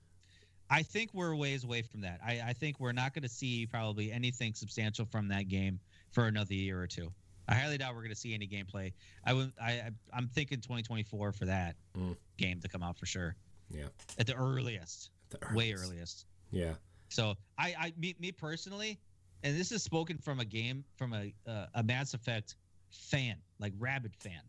I 0.70 0.84
think 0.84 1.14
we're 1.14 1.32
a 1.32 1.38
ways 1.38 1.64
away 1.64 1.82
from 1.82 2.02
that. 2.02 2.20
I, 2.24 2.42
I 2.48 2.54
think 2.54 2.80
we're 2.80 2.92
not 2.92 3.14
going 3.16 3.24
to 3.24 3.30
see 3.30 3.66
probably 3.66 4.12
anything 4.12 4.54
substantial 4.54 5.06
from 5.06 5.28
that 5.30 5.48
game 5.48 5.80
for 6.12 6.28
another 6.28 6.54
year 6.54 6.80
or 6.80 6.86
two. 6.88 7.12
I 7.50 7.56
highly 7.56 7.78
doubt 7.80 7.96
we're 7.96 8.02
going 8.02 8.14
to 8.14 8.16
see 8.16 8.34
any 8.34 8.48
gameplay. 8.48 8.94
I 9.26 9.34
would. 9.34 9.52
I. 9.62 9.72
I- 9.72 9.92
I'm 10.14 10.28
thinking 10.28 10.62
2024 10.62 11.32
for 11.34 11.46
that 11.46 11.76
Mm. 11.98 12.16
game 12.38 12.62
to 12.62 12.68
come 12.70 12.84
out 12.84 12.98
for 12.98 13.06
sure. 13.06 13.36
Yeah. 13.72 13.86
At 14.18 14.28
the 14.28 14.36
earliest, 14.36 15.10
The 15.30 15.40
way 15.54 15.74
earliest. 15.74 15.84
earliest. 15.86 16.26
Yeah. 16.52 16.74
So 17.10 17.36
I, 17.58 17.74
I, 17.78 17.94
me, 17.98 18.16
me 18.20 18.32
personally, 18.32 19.00
and 19.44 19.58
this 19.60 19.72
is 19.72 19.82
spoken 19.84 20.18
from 20.18 20.40
a 20.40 20.46
game 20.46 20.84
from 20.96 21.14
a 21.14 21.34
uh, 21.48 21.66
a 21.76 21.84
Mass 21.84 22.14
Effect 22.14 22.56
fan, 22.92 23.36
like 23.60 23.74
rabid 23.80 24.16
fan. 24.16 24.42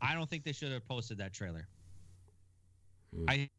I 0.00 0.14
don't 0.14 0.28
think 0.30 0.44
they 0.44 0.52
should 0.52 0.72
have 0.72 0.86
posted 0.86 1.18
that 1.18 1.32
trailer. 1.32 1.66
Hmm. 3.14 3.24
I, 3.28 3.50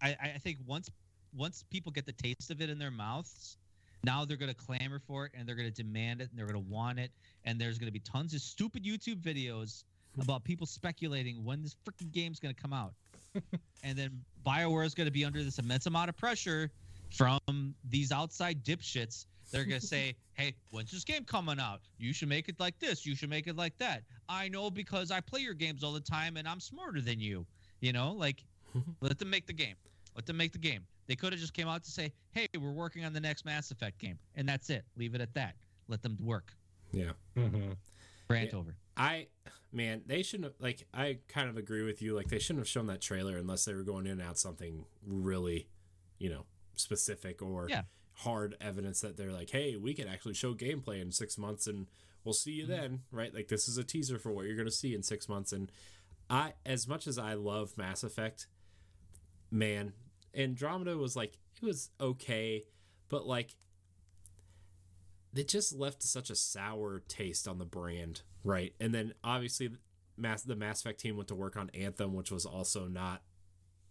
I, 0.00 0.16
I 0.34 0.38
think 0.38 0.58
once 0.66 0.88
once 1.34 1.64
people 1.70 1.90
get 1.92 2.06
the 2.06 2.12
taste 2.12 2.50
of 2.50 2.60
it 2.60 2.68
in 2.70 2.78
their 2.78 2.90
mouths, 2.90 3.56
now 4.04 4.24
they're 4.24 4.36
going 4.36 4.52
to 4.52 4.56
clamor 4.56 4.98
for 4.98 5.26
it 5.26 5.32
and 5.34 5.46
they're 5.46 5.54
going 5.54 5.70
to 5.70 5.82
demand 5.82 6.20
it 6.20 6.28
and 6.30 6.38
they're 6.38 6.46
going 6.46 6.62
to 6.62 6.70
want 6.70 6.98
it 6.98 7.10
and 7.44 7.60
there's 7.60 7.78
going 7.78 7.86
to 7.86 7.92
be 7.92 8.00
tons 8.00 8.34
of 8.34 8.40
stupid 8.40 8.84
YouTube 8.84 9.20
videos 9.20 9.84
about 10.20 10.44
people 10.44 10.66
speculating 10.66 11.44
when 11.44 11.62
this 11.62 11.76
freaking 11.86 12.10
game's 12.12 12.38
going 12.38 12.54
to 12.54 12.60
come 12.60 12.72
out. 12.72 12.92
and 13.82 13.96
then 13.96 14.10
BioWare 14.46 14.84
is 14.84 14.94
going 14.94 15.06
to 15.06 15.12
be 15.12 15.24
under 15.24 15.42
this 15.42 15.58
immense 15.58 15.86
amount 15.86 16.08
of 16.08 16.16
pressure 16.16 16.70
from 17.10 17.74
these 17.88 18.12
outside 18.12 18.64
dipshits. 18.64 19.26
They're 19.50 19.64
going 19.64 19.80
to 19.80 19.86
say, 19.86 20.14
hey, 20.34 20.54
when's 20.70 20.90
this 20.90 21.04
game 21.04 21.24
coming 21.24 21.58
out? 21.58 21.80
You 21.98 22.12
should 22.12 22.28
make 22.28 22.48
it 22.48 22.60
like 22.60 22.78
this. 22.78 23.06
You 23.06 23.14
should 23.14 23.30
make 23.30 23.46
it 23.46 23.56
like 23.56 23.76
that. 23.78 24.02
I 24.28 24.48
know 24.48 24.70
because 24.70 25.10
I 25.10 25.20
play 25.20 25.40
your 25.40 25.54
games 25.54 25.82
all 25.82 25.92
the 25.92 26.00
time 26.00 26.36
and 26.36 26.46
I'm 26.46 26.60
smarter 26.60 27.00
than 27.00 27.20
you. 27.20 27.46
You 27.80 27.92
know, 27.92 28.12
like, 28.12 28.44
let 29.00 29.18
them 29.18 29.30
make 29.30 29.46
the 29.46 29.52
game. 29.52 29.74
Let 30.14 30.26
them 30.26 30.36
make 30.36 30.52
the 30.52 30.58
game. 30.58 30.86
They 31.06 31.16
could 31.16 31.32
have 31.32 31.40
just 31.40 31.52
came 31.54 31.68
out 31.68 31.82
to 31.84 31.90
say, 31.90 32.12
hey, 32.30 32.46
we're 32.58 32.72
working 32.72 33.04
on 33.04 33.12
the 33.12 33.20
next 33.20 33.44
Mass 33.44 33.70
Effect 33.70 33.98
game. 33.98 34.18
And 34.36 34.48
that's 34.48 34.70
it. 34.70 34.84
Leave 34.96 35.14
it 35.14 35.20
at 35.20 35.34
that. 35.34 35.56
Let 35.88 36.02
them 36.02 36.16
work. 36.20 36.54
Yeah. 36.92 37.12
Mhm. 37.36 37.76
Rant 38.28 38.50
Yeah. 38.52 38.58
over. 38.58 38.76
I 38.96 39.28
man, 39.72 40.02
they 40.06 40.22
shouldn't 40.22 40.44
have 40.44 40.54
like 40.60 40.86
I 40.92 41.18
kind 41.28 41.48
of 41.48 41.56
agree 41.56 41.82
with 41.82 42.02
you. 42.02 42.14
Like 42.14 42.28
they 42.28 42.38
shouldn't 42.38 42.60
have 42.60 42.68
shown 42.68 42.86
that 42.86 43.00
trailer 43.00 43.36
unless 43.38 43.64
they 43.64 43.74
were 43.74 43.82
going 43.82 44.06
in 44.06 44.12
and 44.12 44.22
out 44.22 44.38
something 44.38 44.84
really, 45.04 45.68
you 46.18 46.28
know, 46.30 46.46
specific 46.74 47.42
or 47.42 47.68
Yeah. 47.68 47.82
hard 48.14 48.56
evidence 48.60 49.00
that 49.00 49.16
they're 49.16 49.32
like, 49.32 49.50
hey, 49.50 49.76
we 49.76 49.94
can 49.94 50.06
actually 50.08 50.34
show 50.34 50.54
gameplay 50.54 51.00
in 51.00 51.10
six 51.10 51.36
months 51.38 51.66
and 51.66 51.88
we'll 52.24 52.32
see 52.34 52.52
you 52.52 52.64
Mhm. 52.64 52.68
then, 52.68 53.02
right? 53.10 53.34
Like 53.34 53.48
this 53.48 53.66
is 53.66 53.76
a 53.78 53.84
teaser 53.84 54.18
for 54.18 54.30
what 54.30 54.46
you're 54.46 54.56
gonna 54.56 54.70
see 54.70 54.94
in 54.94 55.02
six 55.02 55.28
months. 55.28 55.52
And 55.52 55.72
I 56.30 56.54
as 56.64 56.86
much 56.86 57.06
as 57.06 57.18
I 57.18 57.34
love 57.34 57.76
Mass 57.76 58.04
Effect, 58.04 58.46
man, 59.50 59.94
Andromeda 60.34 60.96
was 60.96 61.16
like 61.16 61.38
it 61.60 61.64
was 61.64 61.90
okay, 62.00 62.64
but 63.08 63.26
like 63.26 63.56
it 65.34 65.48
just 65.48 65.74
left 65.74 66.02
such 66.02 66.30
a 66.30 66.34
sour 66.34 67.02
taste 67.08 67.48
on 67.48 67.58
the 67.58 67.64
brand, 67.64 68.22
right? 68.44 68.74
And 68.80 68.94
then 68.94 69.14
obviously, 69.24 69.70
Mass 70.16 70.42
the 70.42 70.56
Mass 70.56 70.80
Effect 70.80 71.00
team 71.00 71.16
went 71.16 71.28
to 71.28 71.34
work 71.34 71.56
on 71.56 71.70
Anthem, 71.74 72.14
which 72.14 72.30
was 72.30 72.44
also 72.44 72.86
not, 72.86 73.22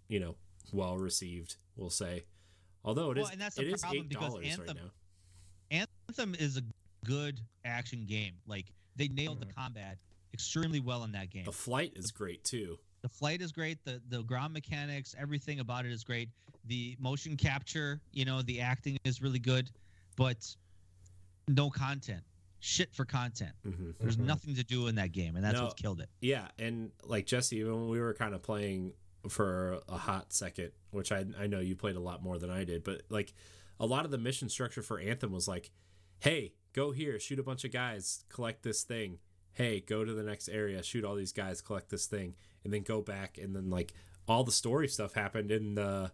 you 0.07 0.19
know, 0.19 0.35
well 0.71 0.97
received. 0.97 1.55
We'll 1.75 1.89
say, 1.89 2.25
although 2.83 3.11
it 3.11 3.17
is 3.17 3.23
Well, 3.23 3.31
and 3.31 3.41
that's 3.41 3.55
the 3.55 3.63
it 3.63 3.73
is 3.73 3.81
problem 3.81 4.07
because 4.07 4.29
dollars 4.29 4.57
right 4.59 4.69
Anthem- 4.69 4.77
now. 5.71 5.87
Anthem 6.09 6.35
is 6.35 6.57
a 6.57 6.63
good 7.05 7.39
action 7.63 8.05
game. 8.05 8.33
Like, 8.45 8.65
they 8.95 9.07
nailed 9.07 9.39
the 9.39 9.45
mm-hmm. 9.45 9.59
combat 9.59 9.97
extremely 10.33 10.79
well 10.79 11.03
in 11.03 11.13
that 11.13 11.29
game. 11.29 11.45
The 11.45 11.51
flight 11.51 11.93
is 11.95 12.11
great 12.11 12.43
too. 12.43 12.77
The 13.01 13.09
flight 13.09 13.41
is 13.41 13.51
great. 13.51 13.83
The 13.83 14.01
the 14.09 14.23
ground 14.23 14.53
mechanics, 14.53 15.15
everything 15.17 15.59
about 15.59 15.85
it 15.85 15.91
is 15.91 16.03
great. 16.03 16.29
The 16.65 16.95
motion 16.99 17.35
capture, 17.35 17.99
you 18.11 18.25
know, 18.25 18.41
the 18.43 18.61
acting 18.61 18.97
is 19.03 19.21
really 19.21 19.39
good, 19.39 19.71
but 20.15 20.55
no 21.47 21.69
content. 21.69 22.21
Shit 22.59 22.93
for 22.93 23.05
content. 23.05 23.53
hmm 23.63 23.91
There's 23.99 24.17
Mhm. 24.17 24.25
nothing 24.25 24.55
to 24.55 24.63
do 24.63 24.85
in 24.87 24.95
that 24.95 25.11
game, 25.11 25.35
and 25.35 25.43
that's 25.43 25.55
No. 25.57 25.63
what's 25.65 25.81
killed 25.81 25.99
it. 25.99 26.09
Yeah, 26.21 26.47
and 26.59 26.91
like 27.03 27.25
Jesse, 27.25 27.57
even 27.57 27.73
when 27.73 27.89
we 27.89 27.99
were 27.99 28.13
kind 28.13 28.35
of 28.35 28.43
playing 28.43 28.93
for 29.29 29.81
a 29.87 29.97
hot 29.97 30.31
second, 30.33 30.71
which 30.91 31.11
I 31.11 31.25
I 31.37 31.47
know 31.47 31.59
you 31.59 31.75
played 31.75 31.95
a 31.95 31.99
lot 31.99 32.21
more 32.21 32.37
than 32.37 32.51
I 32.51 32.63
did, 32.63 32.83
but 32.83 33.01
like 33.09 33.33
a 33.79 33.85
lot 33.87 34.05
of 34.05 34.11
the 34.11 34.17
mission 34.19 34.47
structure 34.47 34.83
for 34.83 34.99
Anthem 34.99 35.31
was 35.31 35.47
like, 35.47 35.71
hey, 36.19 36.53
go 36.73 36.91
here, 36.91 37.19
shoot 37.19 37.39
a 37.39 37.43
bunch 37.43 37.63
of 37.65 37.71
guys, 37.71 38.25
collect 38.29 38.61
this 38.61 38.83
thing. 38.83 39.17
Hey, 39.53 39.79
go 39.81 40.05
to 40.05 40.13
the 40.13 40.23
next 40.23 40.47
area, 40.49 40.83
shoot 40.83 41.03
all 41.03 41.15
these 41.15 41.33
guys, 41.33 41.61
collect 41.61 41.89
this 41.89 42.05
thing, 42.05 42.35
and 42.63 42.73
then 42.73 42.83
go 42.83 43.01
back, 43.01 43.37
and 43.37 43.55
then 43.55 43.69
like 43.69 43.93
all 44.27 44.43
the 44.43 44.51
story 44.51 44.87
stuff 44.87 45.13
happened 45.13 45.51
in 45.51 45.75
the 45.75 46.11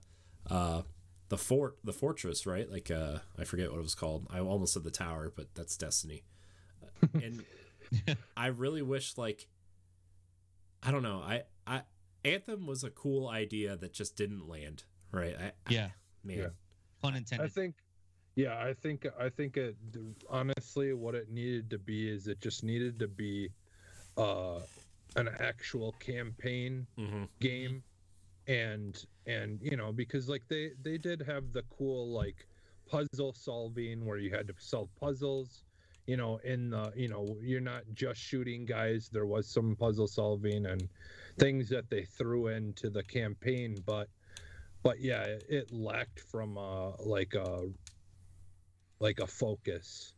uh 0.49 0.81
the 1.29 1.37
fort 1.37 1.77
the 1.83 1.93
fortress 1.93 2.45
right? 2.45 2.69
Like 2.71 2.89
uh 2.89 3.19
i 3.37 3.43
forget 3.43 3.69
what 3.71 3.79
it 3.79 3.83
was 3.83 3.95
called. 3.95 4.27
I 4.29 4.39
almost 4.39 4.73
said 4.73 4.83
the 4.83 4.91
tower 4.91 5.31
but 5.35 5.53
that's 5.55 5.77
destiny. 5.77 6.23
And 7.13 7.43
i 8.37 8.47
really 8.47 8.81
wish 8.81 9.17
like 9.17 9.47
i 10.81 10.91
don't 10.91 11.03
know. 11.03 11.19
I 11.19 11.43
i 11.67 11.81
anthem 12.25 12.65
was 12.65 12.83
a 12.83 12.89
cool 12.89 13.27
idea 13.27 13.75
that 13.75 13.93
just 13.93 14.15
didn't 14.15 14.47
land 14.47 14.83
right? 15.11 15.35
I, 15.39 15.51
Yeah, 15.69 15.89
man. 16.23 16.37
Yeah. 16.37 16.47
pun 17.01 17.25
I 17.39 17.47
think, 17.47 17.75
yeah, 18.35 18.57
I 18.57 18.73
think, 18.73 19.05
I 19.19 19.29
think 19.29 19.57
it. 19.57 19.75
Honestly, 20.29 20.93
what 20.93 21.15
it 21.15 21.29
needed 21.31 21.69
to 21.71 21.77
be 21.77 22.09
is 22.09 22.27
it 22.27 22.41
just 22.41 22.63
needed 22.63 22.99
to 22.99 23.07
be, 23.07 23.49
uh, 24.17 24.59
an 25.15 25.27
actual 25.39 25.93
campaign 25.93 26.87
hmm 26.97 27.25
game, 27.39 27.83
and 28.47 29.05
and 29.25 29.61
you 29.61 29.75
know 29.77 29.91
because 29.91 30.29
like 30.29 30.47
they 30.47 30.71
they 30.81 30.97
did 30.97 31.21
have 31.21 31.53
the 31.53 31.63
cool 31.63 32.13
like 32.13 32.47
puzzle 32.87 33.33
solving 33.33 34.05
where 34.05 34.17
you 34.17 34.31
had 34.31 34.47
to 34.47 34.53
solve 34.57 34.89
puzzles 34.95 35.63
you 36.05 36.15
know 36.15 36.37
in 36.37 36.69
the 36.69 36.91
you 36.95 37.07
know 37.07 37.37
you're 37.41 37.59
not 37.61 37.83
just 37.93 38.19
shooting 38.19 38.65
guys. 38.65 39.09
There 39.09 39.25
was 39.25 39.51
some 39.51 39.75
puzzle 39.75 40.07
solving 40.07 40.65
and 40.65 40.89
things 41.37 41.69
that 41.69 41.89
they 41.89 42.05
threw 42.05 42.47
into 42.47 42.89
the 42.89 43.03
campaign 43.03 43.81
but 43.85 44.09
but 44.83 44.99
yeah 44.99 45.23
it, 45.23 45.43
it 45.49 45.71
lacked 45.71 46.19
from 46.19 46.57
uh 46.57 46.91
like 46.99 47.33
a 47.35 47.67
like 48.99 49.19
a 49.19 49.27
focus 49.27 50.13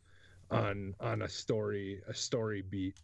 on 0.50 0.94
on 1.00 1.22
a 1.22 1.28
story 1.28 2.00
a 2.08 2.14
story 2.14 2.62
beat 2.62 3.00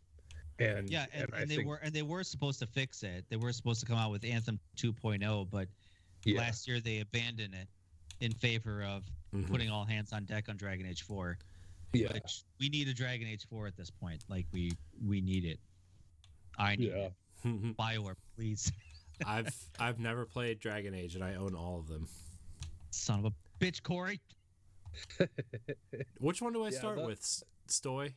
and 0.58 0.88
yeah, 0.90 1.06
and, 1.12 1.28
I 1.34 1.40
and 1.42 1.50
they 1.50 1.56
think- 1.56 1.68
were 1.68 1.76
and 1.76 1.92
they 1.92 2.02
were 2.02 2.24
supposed 2.24 2.58
to 2.60 2.66
fix 2.66 3.02
it. 3.02 3.24
They 3.28 3.36
were 3.36 3.52
supposed 3.52 3.80
to 3.80 3.86
come 3.86 3.98
out 3.98 4.10
with 4.10 4.24
Anthem 4.24 4.58
2.0, 4.76 5.50
but 5.50 5.68
yeah 6.24 6.38
last 6.38 6.66
year 6.66 6.80
they 6.80 7.00
abandoned 7.00 7.54
it 7.54 7.68
in 8.20 8.32
favor 8.32 8.82
of 8.82 9.04
Mhm. 9.34 9.46
putting 9.48 9.70
all 9.70 9.84
hands 9.84 10.12
on 10.12 10.24
deck 10.24 10.48
on 10.48 10.56
Dragon 10.56 10.86
Age 10.86 11.02
4. 11.02 11.38
yeah 11.92 12.12
Which 12.12 12.42
we 12.58 12.68
need 12.68 12.88
a 12.88 12.94
Dragon 12.94 13.28
Age 13.28 13.44
4 13.48 13.66
at 13.66 13.76
this 13.76 13.90
point. 13.90 14.24
Like 14.28 14.46
we 14.52 14.72
we 15.04 15.20
need 15.20 15.44
it. 15.44 15.60
I 16.58 16.76
need 16.76 16.88
yeah 16.90 17.08
it. 17.44 17.76
Bioware, 17.76 18.16
please. 18.36 18.72
i've 19.26 19.54
i've 19.78 19.98
never 19.98 20.26
played 20.26 20.58
dragon 20.60 20.92
age 20.94 21.14
and 21.14 21.24
i 21.24 21.36
own 21.36 21.54
all 21.54 21.78
of 21.78 21.88
them 21.88 22.06
Son 22.90 23.18
of 23.20 23.24
a 23.26 23.32
bitch, 23.64 23.82
Corey. 23.82 24.20
which 26.18 26.42
one 26.42 26.52
do 26.52 26.64
i 26.64 26.68
Yeah, 26.68 26.78
start 26.78 26.96
that- 26.96 27.06
with 27.06 27.42
stoy 27.68 28.12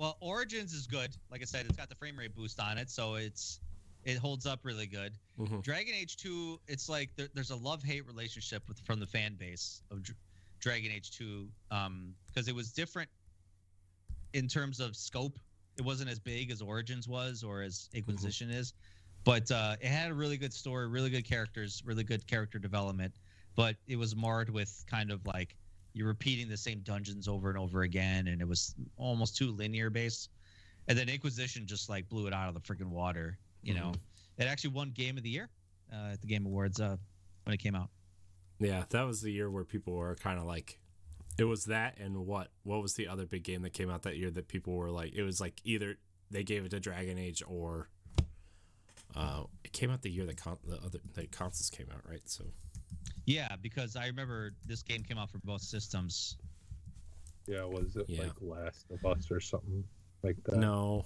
Well, 0.00 0.16
Origins 0.20 0.72
is 0.72 0.86
good. 0.86 1.14
Like 1.30 1.42
I 1.42 1.44
said, 1.44 1.66
it's 1.66 1.76
got 1.76 1.90
the 1.90 1.94
frame 1.94 2.18
rate 2.18 2.34
boost 2.34 2.58
on 2.58 2.78
it, 2.78 2.88
so 2.88 3.16
it's 3.16 3.60
it 4.02 4.16
holds 4.16 4.46
up 4.46 4.60
really 4.62 4.86
good. 4.86 5.12
Mhm. 5.38 5.62
Dragon 5.62 5.92
Age 5.94 6.16
2, 6.16 6.58
it's 6.68 6.88
like 6.88 7.14
there, 7.16 7.28
there's 7.34 7.50
a 7.50 7.56
love 7.56 7.82
hate 7.82 8.06
relationship 8.06 8.66
with 8.66 8.80
from 8.80 8.98
the 8.98 9.06
fan 9.06 9.34
base 9.34 9.82
of 9.90 10.02
Dr- 10.02 10.16
Dragon 10.58 10.90
Age 10.90 11.10
2 11.10 11.46
um 11.70 12.14
because 12.28 12.48
it 12.48 12.54
was 12.54 12.72
different 12.72 13.10
in 14.32 14.48
terms 14.48 14.80
of 14.80 14.96
scope. 14.96 15.38
It 15.76 15.82
wasn't 15.84 16.08
as 16.08 16.18
big 16.18 16.50
as 16.50 16.62
Origins 16.62 17.06
was 17.06 17.44
or 17.44 17.60
as 17.60 17.90
Inquisition 17.92 18.48
is, 18.48 18.72
but 19.24 19.50
uh, 19.50 19.76
it 19.82 19.88
had 19.88 20.10
a 20.10 20.14
really 20.14 20.38
good 20.38 20.54
story, 20.54 20.88
really 20.88 21.10
good 21.10 21.26
characters, 21.26 21.82
really 21.84 22.04
good 22.04 22.26
character 22.26 22.58
development. 22.58 23.12
But 23.54 23.76
it 23.86 23.96
was 23.96 24.16
marred 24.16 24.48
with 24.48 24.82
kind 24.88 25.10
of 25.10 25.26
like 25.26 25.56
you're 25.92 26.08
repeating 26.08 26.48
the 26.48 26.56
same 26.56 26.80
dungeons 26.80 27.28
over 27.28 27.48
and 27.48 27.58
over 27.58 27.82
again, 27.82 28.28
and 28.28 28.40
it 28.40 28.48
was 28.48 28.74
almost 28.96 29.36
too 29.36 29.50
linear 29.50 29.90
based. 29.90 30.30
And 30.88 30.98
then 30.98 31.08
Inquisition 31.08 31.66
just 31.66 31.88
like 31.88 32.08
blew 32.08 32.26
it 32.26 32.32
out 32.32 32.48
of 32.48 32.54
the 32.54 32.60
freaking 32.60 32.90
water. 32.90 33.38
You 33.62 33.74
know, 33.74 33.92
it 34.38 34.44
actually 34.44 34.70
won 34.70 34.90
Game 34.90 35.16
of 35.16 35.22
the 35.22 35.28
Year 35.28 35.50
uh, 35.92 36.12
at 36.12 36.20
the 36.20 36.26
Game 36.26 36.46
Awards 36.46 36.80
uh, 36.80 36.96
when 37.44 37.54
it 37.54 37.58
came 37.58 37.74
out. 37.74 37.90
Yeah, 38.58 38.84
that 38.90 39.02
was 39.02 39.20
the 39.20 39.30
year 39.30 39.50
where 39.50 39.64
people 39.64 39.94
were 39.94 40.14
kind 40.16 40.38
of 40.38 40.44
like, 40.44 40.78
it 41.38 41.44
was 41.44 41.64
that 41.64 41.98
and 41.98 42.26
what? 42.26 42.48
What 42.62 42.82
was 42.82 42.94
the 42.94 43.08
other 43.08 43.26
big 43.26 43.42
game 43.44 43.62
that 43.62 43.72
came 43.72 43.90
out 43.90 44.02
that 44.02 44.16
year 44.16 44.30
that 44.30 44.48
people 44.48 44.74
were 44.74 44.90
like, 44.90 45.14
it 45.14 45.22
was 45.22 45.40
like 45.40 45.60
either 45.64 45.96
they 46.30 46.42
gave 46.42 46.64
it 46.64 46.70
to 46.70 46.80
Dragon 46.80 47.18
Age 47.18 47.42
or 47.46 47.88
uh, 49.16 49.44
it 49.64 49.72
came 49.72 49.90
out 49.90 50.02
the 50.02 50.10
year 50.10 50.26
that 50.26 50.36
con- 50.36 50.58
the 50.66 50.76
other 50.76 51.00
the 51.14 51.26
consoles 51.26 51.70
came 51.70 51.88
out, 51.92 52.02
right? 52.08 52.22
So 52.24 52.44
Yeah, 53.26 53.54
because 53.62 53.96
I 53.96 54.06
remember 54.06 54.52
this 54.66 54.82
game 54.82 55.02
came 55.02 55.18
out 55.18 55.30
for 55.30 55.38
both 55.38 55.62
systems. 55.62 56.36
Yeah, 57.46 57.64
was 57.64 57.96
it 57.96 58.06
Yeah. 58.08 58.22
like 58.24 58.32
Last 58.40 58.86
of 58.90 59.04
Us 59.04 59.30
or 59.30 59.40
something 59.40 59.84
like 60.22 60.42
that? 60.44 60.56
no, 60.56 61.04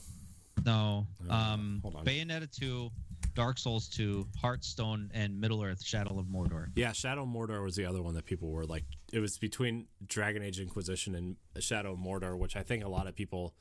No, 0.65 1.07
um, 1.29 1.81
hold 1.83 1.97
on. 1.97 2.05
Bayonetta 2.07 2.51
2, 2.51 2.91
Dark 3.35 3.59
Souls 3.59 3.89
2, 3.89 4.27
Hearthstone, 4.41 5.11
and 5.13 5.39
Middle 5.41 5.63
Earth: 5.63 5.83
Shadow 5.83 6.19
of 6.19 6.27
Mordor. 6.27 6.71
yeah, 6.77 6.93
Shadow 6.93 7.27
Mordor 7.27 7.63
was 7.63 7.75
the 7.77 7.85
other 7.85 8.01
one 8.03 8.15
that 8.15 8.25
people 8.25 8.49
were 8.51 8.65
like, 8.65 8.85
it 9.13 9.19
was 9.19 9.37
between 9.37 9.89
Dragon 10.07 10.43
Age 10.43 10.61
Inquisition 10.61 11.15
and 11.17 11.37
Shadow 11.63 11.97
Mordor, 11.97 12.39
which 12.39 12.57
I 12.57 12.63
think 12.63 12.85
a 12.85 12.89
lot 12.89 13.07
of 13.09 13.15
people 13.17 13.53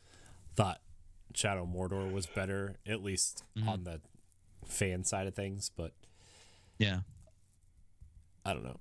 thought 0.55 0.81
Shadow 1.33 1.65
Mordor 1.65 2.11
was 2.13 2.27
better, 2.27 2.77
at 2.85 3.01
least 3.01 3.43
Mhm. 3.57 3.67
on 3.67 3.83
the 3.85 3.99
fan 4.67 5.03
side 5.03 5.25
of 5.27 5.33
things, 5.35 5.69
but 5.75 5.93
Yeah, 6.79 7.01
I 8.45 8.53
don't 8.53 8.63
know. 8.63 8.79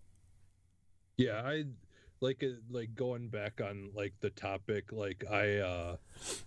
Yeah, 1.16 1.42
I 1.44 1.65
like 2.20 2.42
it 2.42 2.57
like 2.70 2.94
going 2.94 3.28
back 3.28 3.60
on 3.60 3.91
like 3.94 4.12
the 4.20 4.31
topic 4.31 4.92
like 4.92 5.24
I 5.31 5.57
uh 5.58 5.97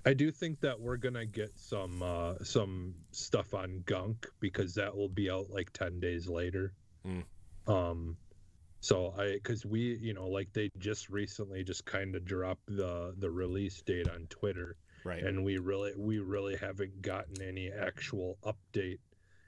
I 0.06 0.14
do 0.14 0.32
think 0.32 0.62
that 0.62 0.80
we're 0.80 0.96
going 0.98 1.16
to 1.16 1.26
get 1.26 1.52
some 1.58 2.02
uh 2.02 2.36
some 2.44 2.96
stuff 3.12 3.54
on 3.54 3.84
Gunk 3.86 4.26
because 4.40 4.74
that 4.76 4.96
will 4.96 5.10
be 5.10 5.30
out 5.30 5.50
like 5.50 5.72
10 5.74 6.00
days 6.00 6.28
later. 6.28 6.74
Mm. 7.06 7.24
Um 7.68 8.18
so 8.80 9.14
I 9.18 9.40
cuz 9.44 9.66
we, 9.66 9.96
you 9.98 10.14
know, 10.14 10.28
like 10.28 10.54
they 10.54 10.70
just 10.78 11.10
recently 11.10 11.64
just 11.64 11.86
kind 11.86 12.16
of 12.16 12.24
dropped 12.26 12.68
the 12.68 13.14
the 13.18 13.30
release 13.30 13.82
date 13.82 14.10
on 14.10 14.28
Twitter 14.28 14.78
Right. 15.04 15.22
and 15.24 15.44
we 15.46 15.58
really 15.60 15.94
we 15.96 16.18
really 16.20 16.56
haven't 16.56 17.02
gotten 17.04 17.40
any 17.42 17.72
actual 17.72 18.38
update 18.44 18.98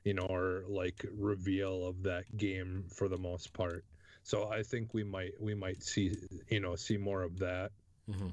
you 0.08 0.14
know 0.14 0.28
or 0.38 0.64
like 0.70 1.06
reveal 1.18 1.86
of 1.86 2.02
that 2.04 2.24
game 2.38 2.86
for 2.98 3.08
the 3.10 3.18
most 3.18 3.52
part 3.52 3.84
so 4.24 4.50
i 4.50 4.62
think 4.64 4.94
we 4.94 5.04
might 5.04 5.34
we 5.48 5.54
might 5.54 5.84
see 5.84 6.16
you 6.50 6.62
know 6.62 6.76
see 6.76 6.98
more 6.98 7.24
of 7.24 7.38
that 7.40 7.72
Mhm. 8.10 8.32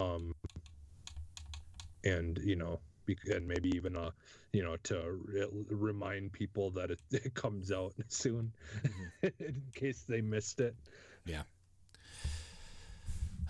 um 0.00 0.34
and 2.04 2.38
you 2.44 2.56
know 2.56 2.78
and 3.32 3.46
maybe 3.48 3.70
even 3.74 3.96
uh 3.96 4.10
you 4.52 4.62
know 4.62 4.76
to 4.82 4.96
re- 5.26 5.48
remind 5.70 6.30
people 6.32 6.70
that 6.72 6.90
it, 6.90 7.00
it 7.10 7.32
comes 7.34 7.72
out 7.72 7.94
soon 8.08 8.52
in 9.22 9.62
case 9.74 10.04
they 10.06 10.20
missed 10.20 10.60
it 10.60 10.74
Yeah. 11.24 11.44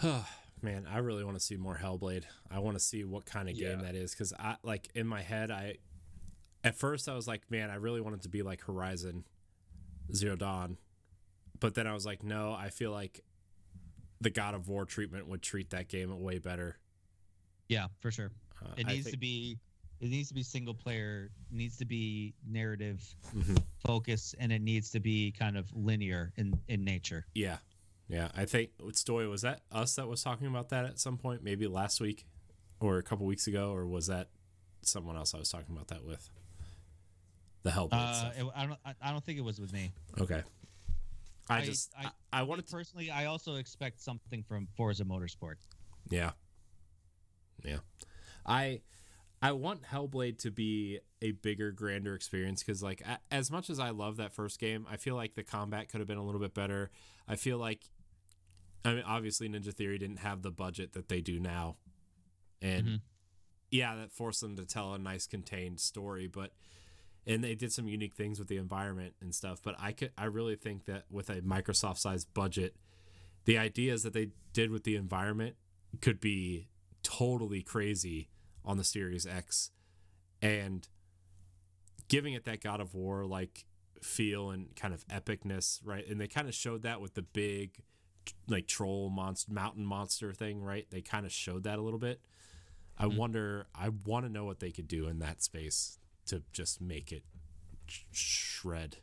Oh, 0.03 0.27
man, 0.63 0.87
I 0.91 0.99
really 0.99 1.25
want 1.25 1.37
to 1.37 1.45
see 1.45 1.57
more 1.57 1.77
Hellblade. 1.83 2.25
I 2.51 2.59
want 2.61 2.77
to 2.77 2.83
see 2.83 3.03
what 3.05 3.27
kind 3.27 3.49
of 3.49 3.57
game 3.57 3.81
Yeah. 3.81 3.87
that 3.87 3.95
is 3.97 4.13
because 4.13 4.33
I 4.39 4.57
like 4.63 4.89
in 4.95 5.07
my 5.07 5.23
head. 5.23 5.51
I 5.51 5.77
at 6.65 6.75
first 6.77 7.09
I 7.09 7.15
was 7.15 7.29
like, 7.29 7.51
man, 7.51 7.71
I 7.71 7.75
really 7.77 8.01
want 8.01 8.17
it 8.17 8.23
to 8.23 8.29
be 8.29 8.43
like 8.43 8.63
Horizon 8.63 9.25
Zero 10.13 10.35
Dawn, 10.37 10.79
but 11.61 11.75
then 11.75 11.87
I 11.87 11.93
was 11.93 12.05
like, 12.07 12.23
no, 12.25 12.53
I 12.53 12.71
feel 12.71 12.91
like 12.91 13.21
the 14.21 14.31
God 14.31 14.55
of 14.55 14.69
War 14.69 14.85
treatment 14.87 15.29
would 15.29 15.43
treat 15.43 15.71
that 15.71 15.89
game 15.89 16.19
way 16.21 16.39
better. 16.39 16.79
yeah, 17.69 17.87
for 18.01 18.11
sure. 18.11 18.31
Uh, 18.65 18.69
It 18.77 18.87
I 18.87 18.93
needs 18.93 19.11
to 19.11 19.17
be. 19.17 19.59
It 20.01 20.11
needs 20.11 20.29
to 20.29 20.35
be 20.35 20.43
single 20.43 20.75
player. 20.75 21.31
Needs 21.51 21.77
to 21.79 21.85
be 21.87 22.35
narrative 22.47 23.03
Mhm. 23.35 23.63
focus, 23.87 24.35
and 24.39 24.53
it 24.53 24.61
needs 24.61 24.91
to 24.91 25.01
be 25.01 25.33
kind 25.33 25.57
of 25.57 25.71
linear 25.75 26.33
in 26.37 26.59
in 26.69 26.85
nature. 26.85 27.27
Yeah, 27.35 27.59
yeah. 28.09 28.31
I 28.35 28.45
think 28.45 28.71
Stoy 28.93 29.29
was 29.31 29.43
that 29.43 29.63
us 29.71 29.95
that 29.97 30.09
was 30.09 30.23
talking 30.23 30.47
about 30.47 30.69
that 30.71 30.85
at 30.85 30.99
some 30.99 31.17
point, 31.17 31.43
maybe 31.43 31.67
last 31.67 32.01
week 32.01 32.27
or 32.81 32.99
a 32.99 33.03
couple 33.03 33.25
weeks 33.27 33.47
ago, 33.47 33.73
or 33.73 33.87
was 33.87 34.07
that 34.09 34.29
someone 34.83 35.17
else 35.17 35.33
I 35.35 35.39
was 35.39 35.49
talking 35.51 35.75
about 35.75 35.89
that 35.89 36.05
with? 36.05 36.29
The 37.65 37.71
Hellblade 37.71 37.91
Uh, 37.93 38.31
it, 38.39 38.47
I 38.55 38.67
don't. 38.67 38.79
I, 38.85 38.95
I 39.03 39.11
don't 39.11 39.25
think 39.25 39.39
it 39.39 39.43
was 39.45 39.61
with 39.61 39.73
me. 39.73 39.91
Okay. 40.21 40.43
I, 41.49 41.59
I- 41.59 41.65
just 41.65 41.93
I, 41.99 42.07
I- 42.07 42.11
I 42.41 42.43
wanted 42.43 42.67
to 42.67 42.73
Personally, 42.73 43.11
I 43.11 43.25
also 43.27 43.57
expect 43.57 44.01
something 44.01 44.43
from 44.43 44.69
Forza 44.77 45.05
Motorsport. 45.05 45.57
yeah. 46.11 46.33
Yeah. 47.65 47.79
I 48.47 48.83
I 49.41 49.53
want 49.53 49.83
Hellblade 49.85 50.39
to 50.39 50.51
be 50.51 51.01
a 51.23 51.31
bigger 51.33 51.71
grander 51.73 52.15
experience 52.15 52.63
cuz 52.63 52.83
like 52.83 53.01
a, 53.03 53.19
as 53.31 53.51
much 53.51 53.71
as 53.71 53.79
I 53.79 53.91
love 53.91 54.17
that 54.19 54.33
first 54.35 54.59
game, 54.61 54.87
I 54.91 54.97
feel 54.99 55.15
like 55.17 55.35
the 55.35 55.43
combat 55.45 55.89
could 55.89 56.01
have 56.01 56.09
been 56.09 56.19
a 56.19 56.25
little 56.25 56.41
bit 56.41 56.53
better. 56.55 56.91
I 57.27 57.37
feel 57.37 57.57
like 57.59 57.89
I 58.85 58.93
mean 58.95 59.05
obviously 59.07 59.49
Ninja 59.49 59.73
Theory 59.73 59.97
didn't 59.99 60.19
have 60.19 60.43
the 60.43 60.51
budget 60.51 60.93
that 60.93 61.09
they 61.09 61.21
do 61.23 61.41
now. 61.41 61.77
And 62.61 62.87
Mhm. 62.87 63.01
yeah, 63.71 63.97
that 63.97 64.13
forced 64.13 64.41
them 64.43 64.57
to 64.57 64.67
tell 64.67 64.93
a 64.93 64.99
nice 64.99 65.27
contained 65.27 65.81
story, 65.81 66.27
but 66.27 66.53
and 67.27 67.43
they 67.43 67.55
did 67.55 67.73
some 67.73 67.89
unique 67.89 68.15
things 68.15 68.39
with 68.39 68.49
the 68.49 68.57
environment 68.57 69.15
and 69.21 69.35
stuff, 69.35 69.61
but 69.63 69.75
I 69.79 69.93
could 69.93 70.13
I 70.19 70.25
really 70.27 70.57
think 70.57 70.85
that 70.87 71.05
with 71.11 71.31
a 71.31 71.41
Microsoft 71.43 71.99
sized 71.99 72.33
budget, 72.35 72.77
the 73.45 73.59
ideas 73.59 74.03
that 74.03 74.13
they 74.13 74.31
did 74.53 74.71
with 74.71 74.85
the 74.85 74.97
environment 74.97 75.57
could 76.01 76.21
be 76.21 76.69
totally 77.03 77.63
crazy 77.63 78.29
on 78.65 78.77
the 78.79 78.85
Series 78.85 79.27
X 79.27 79.71
and 80.43 80.89
giving 82.09 82.35
it 82.35 82.45
that 82.45 82.61
God 82.63 82.81
of 82.81 82.95
War 82.95 83.25
like 83.25 83.65
feel 84.03 84.51
and 84.51 84.75
kind 84.77 84.93
of 84.93 85.07
epicness, 85.09 85.81
right? 85.85 86.07
And 86.07 86.21
they 86.21 86.29
kind 86.29 86.49
of 86.49 86.55
showed 86.55 86.83
that 86.83 87.01
with 87.01 87.15
the 87.15 87.23
big 87.23 87.83
like 88.49 88.67
troll 88.67 89.11
monster 89.11 89.53
mountain 89.53 89.85
monster 89.85 90.33
thing, 90.33 90.63
right? 90.63 90.87
They 90.91 91.01
kind 91.01 91.25
of 91.27 91.33
showed 91.33 91.65
that 91.65 91.79
a 91.79 91.83
little 91.83 91.99
bit. 91.99 92.21
I 92.99 93.07
Mhm. 93.07 93.17
wonder 93.17 93.67
I 93.75 93.89
want 93.89 94.27
to 94.27 94.33
know 94.33 94.45
what 94.45 94.61
they 94.61 94.71
could 94.71 94.89
do 94.89 95.09
in 95.09 95.19
that 95.21 95.43
space 95.43 95.99
to 96.27 96.43
just 96.53 96.81
make 96.81 97.13
it 97.13 97.25
sh- 97.87 98.05
shred. 98.13 98.99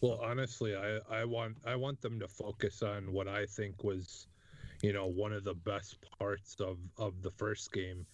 Well, 0.00 0.18
honestly, 0.20 0.74
I, 0.76 0.98
I 1.08 1.24
want 1.24 1.58
I 1.64 1.76
want 1.76 2.00
them 2.00 2.18
to 2.20 2.28
focus 2.28 2.82
on 2.82 3.12
what 3.12 3.28
I 3.28 3.46
think 3.46 3.84
was, 3.84 4.26
you 4.82 4.92
know, 4.92 5.06
one 5.06 5.32
of 5.32 5.44
the 5.44 5.54
best 5.54 5.98
parts 6.18 6.56
of 6.60 6.78
of 6.98 7.22
the 7.22 7.30
first 7.30 7.72
game, 7.72 8.06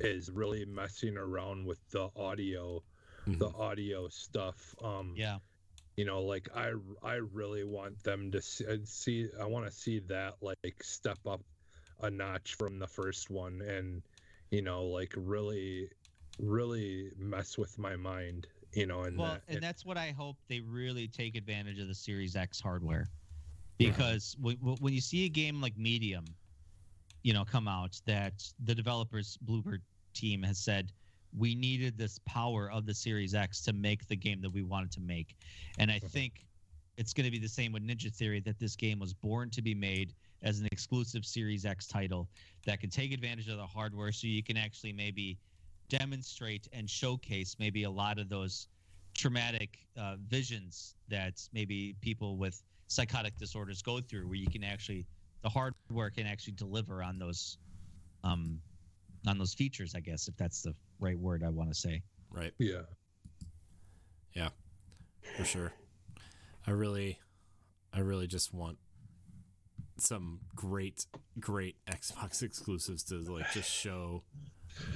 is 0.00 0.30
really 0.30 0.64
messing 0.66 1.16
around 1.16 1.66
with 1.66 1.80
the 1.90 2.10
audio, 2.16 2.84
the 3.38 3.48
Mhm. 3.48 3.54
audio 3.54 4.08
stuff. 4.08 4.74
Um, 4.82 5.16
Yeah. 5.16 5.38
you 5.96 6.04
know, 6.04 6.22
like 6.22 6.48
I 6.54 6.72
I 7.02 7.16
really 7.16 7.64
want 7.64 8.02
them 8.02 8.30
to 8.32 8.42
see, 8.42 8.66
uh, 8.66 8.78
see 8.84 9.28
I 9.40 9.46
want 9.46 9.66
to 9.66 9.72
see 9.72 10.00
that 10.00 10.34
like 10.42 10.82
step 10.82 11.26
up 11.26 11.42
a 12.00 12.10
notch 12.10 12.54
from 12.54 12.78
the 12.78 12.88
first 12.88 13.30
one, 13.30 13.62
and 13.62 14.02
you 14.50 14.62
know, 14.62 14.86
like 14.86 15.14
really, 15.16 15.90
really 16.38 17.10
mess 17.16 17.56
with 17.58 17.78
my 17.78 17.96
mind. 17.96 18.46
You 18.74 18.86
know, 18.86 19.04
and 19.04 19.18
Well, 19.18 19.32
that, 19.32 19.42
and 19.48 19.62
that's 19.62 19.84
what 19.84 19.96
I 19.96 20.10
hope 20.10 20.36
they 20.48 20.60
really 20.60 21.08
take 21.08 21.34
advantage 21.36 21.78
of 21.78 21.88
the 21.88 21.94
Series 21.94 22.36
X 22.36 22.60
hardware, 22.60 23.06
because 23.78 24.36
when, 24.38 24.56
when 24.56 24.92
you 24.92 25.00
see 25.00 25.24
a 25.24 25.28
game 25.28 25.60
like 25.60 25.76
Medium, 25.78 26.24
you 27.22 27.32
know, 27.32 27.44
come 27.44 27.68
out 27.68 27.98
that 28.06 28.34
the 28.64 28.74
developers 28.74 29.38
Bloober 29.46 29.78
Team 30.14 30.42
has 30.42 30.58
said 30.58 30.92
we 31.36 31.54
needed 31.54 31.96
this 31.96 32.18
power 32.26 32.70
of 32.70 32.86
the 32.86 32.94
Series 32.94 33.34
X 33.34 33.62
to 33.62 33.72
make 33.72 34.06
the 34.06 34.16
game 34.16 34.40
that 34.42 34.50
we 34.50 34.62
wanted 34.62 34.90
to 34.92 35.00
make, 35.00 35.36
and 35.78 35.90
I 35.90 35.98
Mhm. 35.98 36.10
think 36.10 36.46
it's 36.98 37.12
going 37.12 37.24
to 37.26 37.30
be 37.30 37.38
the 37.38 37.48
same 37.48 37.72
with 37.72 37.82
Ninja 37.82 38.14
Theory 38.14 38.40
that 38.40 38.58
this 38.58 38.74
game 38.76 38.98
was 38.98 39.12
born 39.12 39.50
to 39.50 39.62
be 39.62 39.74
made 39.74 40.14
as 40.42 40.60
an 40.60 40.66
exclusive 40.72 41.24
Series 41.24 41.64
X 41.64 41.86
title 41.86 42.28
that 42.64 42.80
can 42.80 42.90
take 42.90 43.12
advantage 43.12 43.48
of 43.48 43.56
the 43.56 43.66
hardware, 43.66 44.12
so 44.12 44.26
you 44.26 44.42
can 44.42 44.56
actually 44.56 44.92
maybe 44.92 45.38
demonstrate 45.88 46.68
and 46.72 46.88
showcase 46.88 47.56
maybe 47.58 47.84
a 47.84 47.90
lot 47.90 48.18
of 48.18 48.28
those 48.28 48.68
traumatic 49.14 49.78
uh, 49.98 50.16
visions 50.28 50.94
that 51.08 51.40
maybe 51.52 51.94
people 52.00 52.36
with 52.36 52.62
psychotic 52.88 53.36
disorders 53.38 53.82
go 53.82 54.00
through 54.00 54.26
where 54.26 54.36
you 54.36 54.48
can 54.48 54.62
actually 54.62 55.06
the 55.42 55.48
hardware 55.48 56.10
can 56.10 56.26
actually 56.26 56.52
deliver 56.52 57.02
on 57.02 57.18
those 57.18 57.58
um 58.24 58.60
on 59.26 59.38
those 59.38 59.54
features 59.54 59.94
i 59.96 60.00
guess 60.00 60.28
if 60.28 60.36
that's 60.36 60.62
the 60.62 60.74
right 61.00 61.18
word 61.18 61.42
i 61.42 61.48
want 61.48 61.68
to 61.68 61.74
say 61.74 62.02
Right. 62.30 62.52
yeah. 62.58 62.82
Yeah. 64.34 64.50
For 65.38 65.44
sure. 65.44 65.72
I 66.66 66.72
really, 66.72 67.18
I 67.92 68.00
really 68.00 68.26
just 68.26 68.52
want 68.52 68.76
some 69.98 70.40
great, 70.54 71.06
great 71.40 71.76
Xbox 71.90 72.42
exclusives 72.42 73.02
to 73.04 73.14
like 73.20 73.50
just 73.52 73.70
show 73.70 74.22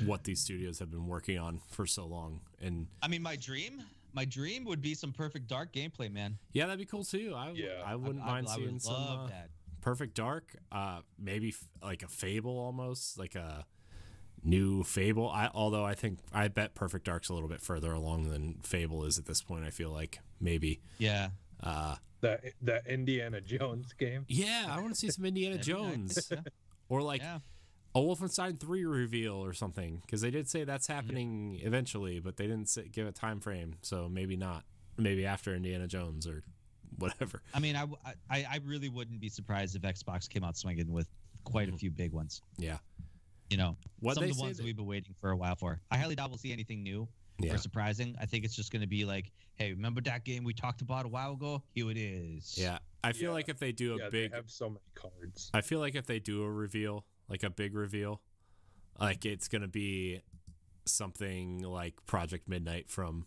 what 0.04 0.24
these 0.24 0.40
studios 0.40 0.78
have 0.78 0.90
been 0.90 1.06
working 1.06 1.38
on 1.38 1.60
for 1.68 1.86
so 1.86 2.06
long. 2.06 2.40
And 2.60 2.86
i 3.02 3.08
mean 3.08 3.22
my 3.22 3.36
dream 3.36 3.82
my 4.12 4.24
dream 4.24 4.64
would 4.64 4.80
be 4.82 4.94
some 4.94 5.12
perfect 5.12 5.46
dark 5.48 5.72
gameplay 5.72 6.10
man 6.12 6.36
yeah, 6.52 6.66
that'd 6.66 6.78
be 6.80 6.84
cool 6.86 7.04
too. 7.04 7.32
I, 7.36 7.50
Yeah. 7.52 7.82
I 7.84 7.94
wouldn't 7.96 8.24
I, 8.24 8.26
mind 8.26 8.48
I 8.50 8.54
seeing 8.56 8.72
would 8.72 8.82
some 8.82 8.94
love 8.94 9.24
uh, 9.26 9.28
that 9.28 9.50
Perfect 9.82 10.14
Dark, 10.14 10.56
uh, 10.70 11.00
maybe 11.18 11.48
f- 11.48 11.64
like 11.82 12.02
a 12.02 12.08
Fable 12.08 12.58
almost, 12.58 13.18
like 13.18 13.34
a 13.34 13.64
new 14.44 14.82
Fable. 14.84 15.28
I 15.30 15.48
although 15.54 15.84
I 15.86 15.94
think 15.94 16.18
I 16.34 16.48
bet 16.48 16.74
Perfect 16.74 17.06
Dark's 17.06 17.30
a 17.30 17.34
little 17.34 17.48
bit 17.48 17.60
further 17.62 17.90
along 17.92 18.28
than 18.30 18.56
Fable 18.62 19.04
is 19.06 19.16
at 19.18 19.24
this 19.24 19.40
point. 19.42 19.64
I 19.64 19.70
feel 19.70 19.90
like 19.90 20.18
maybe. 20.38 20.80
Yeah. 20.98 21.30
Uh, 21.62 21.96
the 22.20 22.38
that 22.62 22.86
Indiana 22.86 23.40
Jones 23.40 23.94
game. 23.94 24.26
yeah, 24.28 24.66
I 24.68 24.78
want 24.80 24.92
to 24.92 24.98
see 24.98 25.08
some 25.10 25.24
Indiana 25.24 25.56
That'd 25.56 25.66
be 25.74 25.80
nice. 25.82 25.90
Jones 25.92 26.28
Yeah. 26.30 26.38
or 26.90 27.00
like 27.00 27.22
yeah. 27.22 27.38
A 27.94 27.98
Wolfenstein 27.98 28.58
3 28.58 28.84
reveal 28.84 29.34
or 29.34 29.52
something 29.52 30.00
because 30.06 30.20
they 30.20 30.30
did 30.30 30.48
say 30.48 30.64
that's 30.64 30.86
happening 30.86 31.58
eventually, 31.62 32.20
but 32.20 32.36
they 32.36 32.46
didn't 32.46 32.68
say, 32.68 32.88
give 32.88 33.06
a 33.06 33.12
time 33.12 33.40
frame. 33.40 33.76
So 33.82 34.08
maybe 34.08 34.36
not. 34.36 34.64
Maybe 34.96 35.26
after 35.26 35.54
Indiana 35.54 35.86
Jones 35.86 36.26
or 36.26 36.42
whatever. 36.98 37.42
I 37.54 37.60
mean, 37.60 37.76
I 37.76 37.86
I 38.30 38.60
really 38.64 38.88
wouldn't 38.88 39.20
be 39.20 39.28
surprised 39.28 39.76
if 39.76 39.82
Xbox 39.82 40.28
came 40.28 40.44
out 40.44 40.56
swinging 40.56 40.92
with 40.92 41.08
quite 41.44 41.68
a 41.68 41.72
mm. 41.72 41.78
few 41.78 41.90
big 41.90 42.12
ones. 42.12 42.42
Yeah. 42.58 42.78
You 43.48 43.56
know, 43.56 43.76
What 43.98 44.14
some 44.14 44.24
of 44.24 44.30
the 44.30 44.40
ones 44.40 44.56
that- 44.56 44.62
that 44.62 44.66
we've 44.66 44.76
been 44.76 44.86
waiting 44.86 45.14
for 45.20 45.30
a 45.30 45.36
while 45.36 45.56
for. 45.56 45.80
I 45.90 45.98
highly 45.98 46.14
doubt 46.14 46.30
we'll 46.30 46.38
see 46.38 46.52
anything 46.52 46.82
new 46.82 47.08
Yeah. 47.40 47.54
or 47.54 47.58
surprising. 47.58 48.14
I 48.20 48.26
think 48.26 48.44
it's 48.44 48.54
just 48.54 48.70
going 48.70 48.82
to 48.82 48.88
be 48.88 49.04
like, 49.04 49.32
hey, 49.56 49.72
remember 49.72 50.00
that 50.02 50.24
game 50.24 50.44
we 50.44 50.54
talked 50.54 50.82
about 50.82 51.04
a 51.04 51.08
while 51.08 51.32
ago? 51.32 51.62
Here 51.74 51.90
it 51.90 51.96
is. 51.96 52.56
Yeah. 52.56 52.78
I 53.02 53.12
feel 53.12 53.30
Yeah. 53.30 53.34
like 53.34 53.48
if 53.48 53.58
they 53.58 53.72
do 53.72 53.94
a 53.94 53.98
yeah, 53.98 54.08
big 54.10 54.30
they 54.30 54.36
have 54.36 54.50
so 54.50 54.68
many 54.68 54.80
cards. 54.94 55.50
I 55.52 55.62
feel 55.62 55.80
like 55.80 55.96
if 55.96 56.06
they 56.06 56.20
do 56.20 56.44
a 56.44 56.50
reveal, 56.50 57.04
like 57.30 57.42
a 57.44 57.48
big 57.50 57.74
reveal, 57.74 58.20
like 58.98 59.24
it's 59.24 59.48
gonna 59.48 59.68
be 59.68 60.20
something 60.84 61.62
like 61.62 62.04
Project 62.06 62.48
Midnight 62.48 62.90
from 62.90 63.26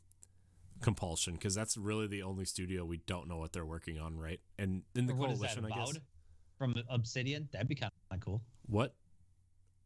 Compulsion, 0.81 1.33
because 1.35 1.55
that's 1.55 1.77
really 1.77 2.07
the 2.07 2.21
only 2.23 2.43
studio 2.45 2.83
we 2.83 2.97
don't 2.97 3.27
know 3.29 3.37
what 3.37 3.53
they're 3.53 3.65
working 3.65 3.97
on, 3.99 4.17
right? 4.19 4.41
And 4.59 4.83
in 4.95 5.05
the 5.07 5.13
Or 5.13 5.15
what 5.15 5.31
is 5.31 5.39
that, 5.39 5.55
coalition, 5.55 5.79
I 5.79 5.85
guess. 5.85 5.99
From 6.57 6.75
Obsidian? 6.89 7.47
That'd 7.51 7.67
be 7.67 7.75
kind 7.75 7.91
of 8.11 8.19
cool. 8.19 8.41
What? 8.67 8.93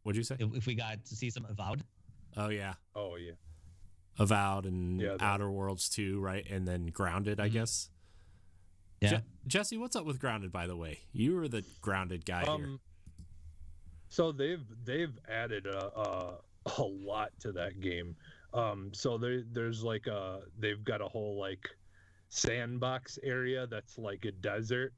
What'd 0.04 0.18
you 0.18 0.24
say? 0.24 0.36
If, 0.40 0.56
if 0.56 0.66
we 0.66 0.74
got 0.76 1.06
to 1.06 1.16
see 1.16 1.30
some 1.30 1.46
Avowed. 1.46 1.84
Oh 2.36 2.50
yeah, 2.50 2.74
Oh 2.96 3.16
yeah. 3.16 3.34
Avowed 4.20 4.66
and 4.66 5.00
Yeah, 5.00 5.18
Outer 5.20 5.52
Worlds 5.52 5.90
too, 5.90 6.20
right? 6.20 6.46
And 6.50 6.68
then 6.68 6.88
Grounded, 6.88 7.40
I 7.40 7.50
Mhm. 7.50 7.54
guess. 7.54 7.90
Yeah. 9.02 9.10
Je- 9.10 9.24
Jesse, 9.46 9.78
what's 9.78 9.96
up 9.96 10.06
with 10.06 10.20
Grounded? 10.20 10.52
By 10.52 10.66
the 10.66 10.76
way, 10.76 11.02
you 11.12 11.36
were 11.36 11.48
the 11.48 11.64
Grounded 11.82 12.26
guy 12.26 12.44
here. 12.58 12.78
So 14.10 14.32
they've 14.32 14.66
they've 14.84 15.18
added 15.30 15.66
a, 15.66 16.00
a 16.00 16.38
a 16.78 16.84
lot 16.84 17.32
to 17.40 17.52
that 17.54 17.80
game. 17.80 18.16
Um, 18.54 18.92
so 18.94 19.18
there 19.18 19.44
there's 19.52 19.84
like 19.84 20.08
a 20.08 20.42
they've 20.60 20.84
got 20.84 21.02
a 21.02 21.08
whole 21.08 21.40
like 21.40 21.70
sandbox 22.30 23.20
area 23.24 23.68
that's 23.68 23.98
like 23.98 24.26
a 24.26 24.32
desert 24.32 24.94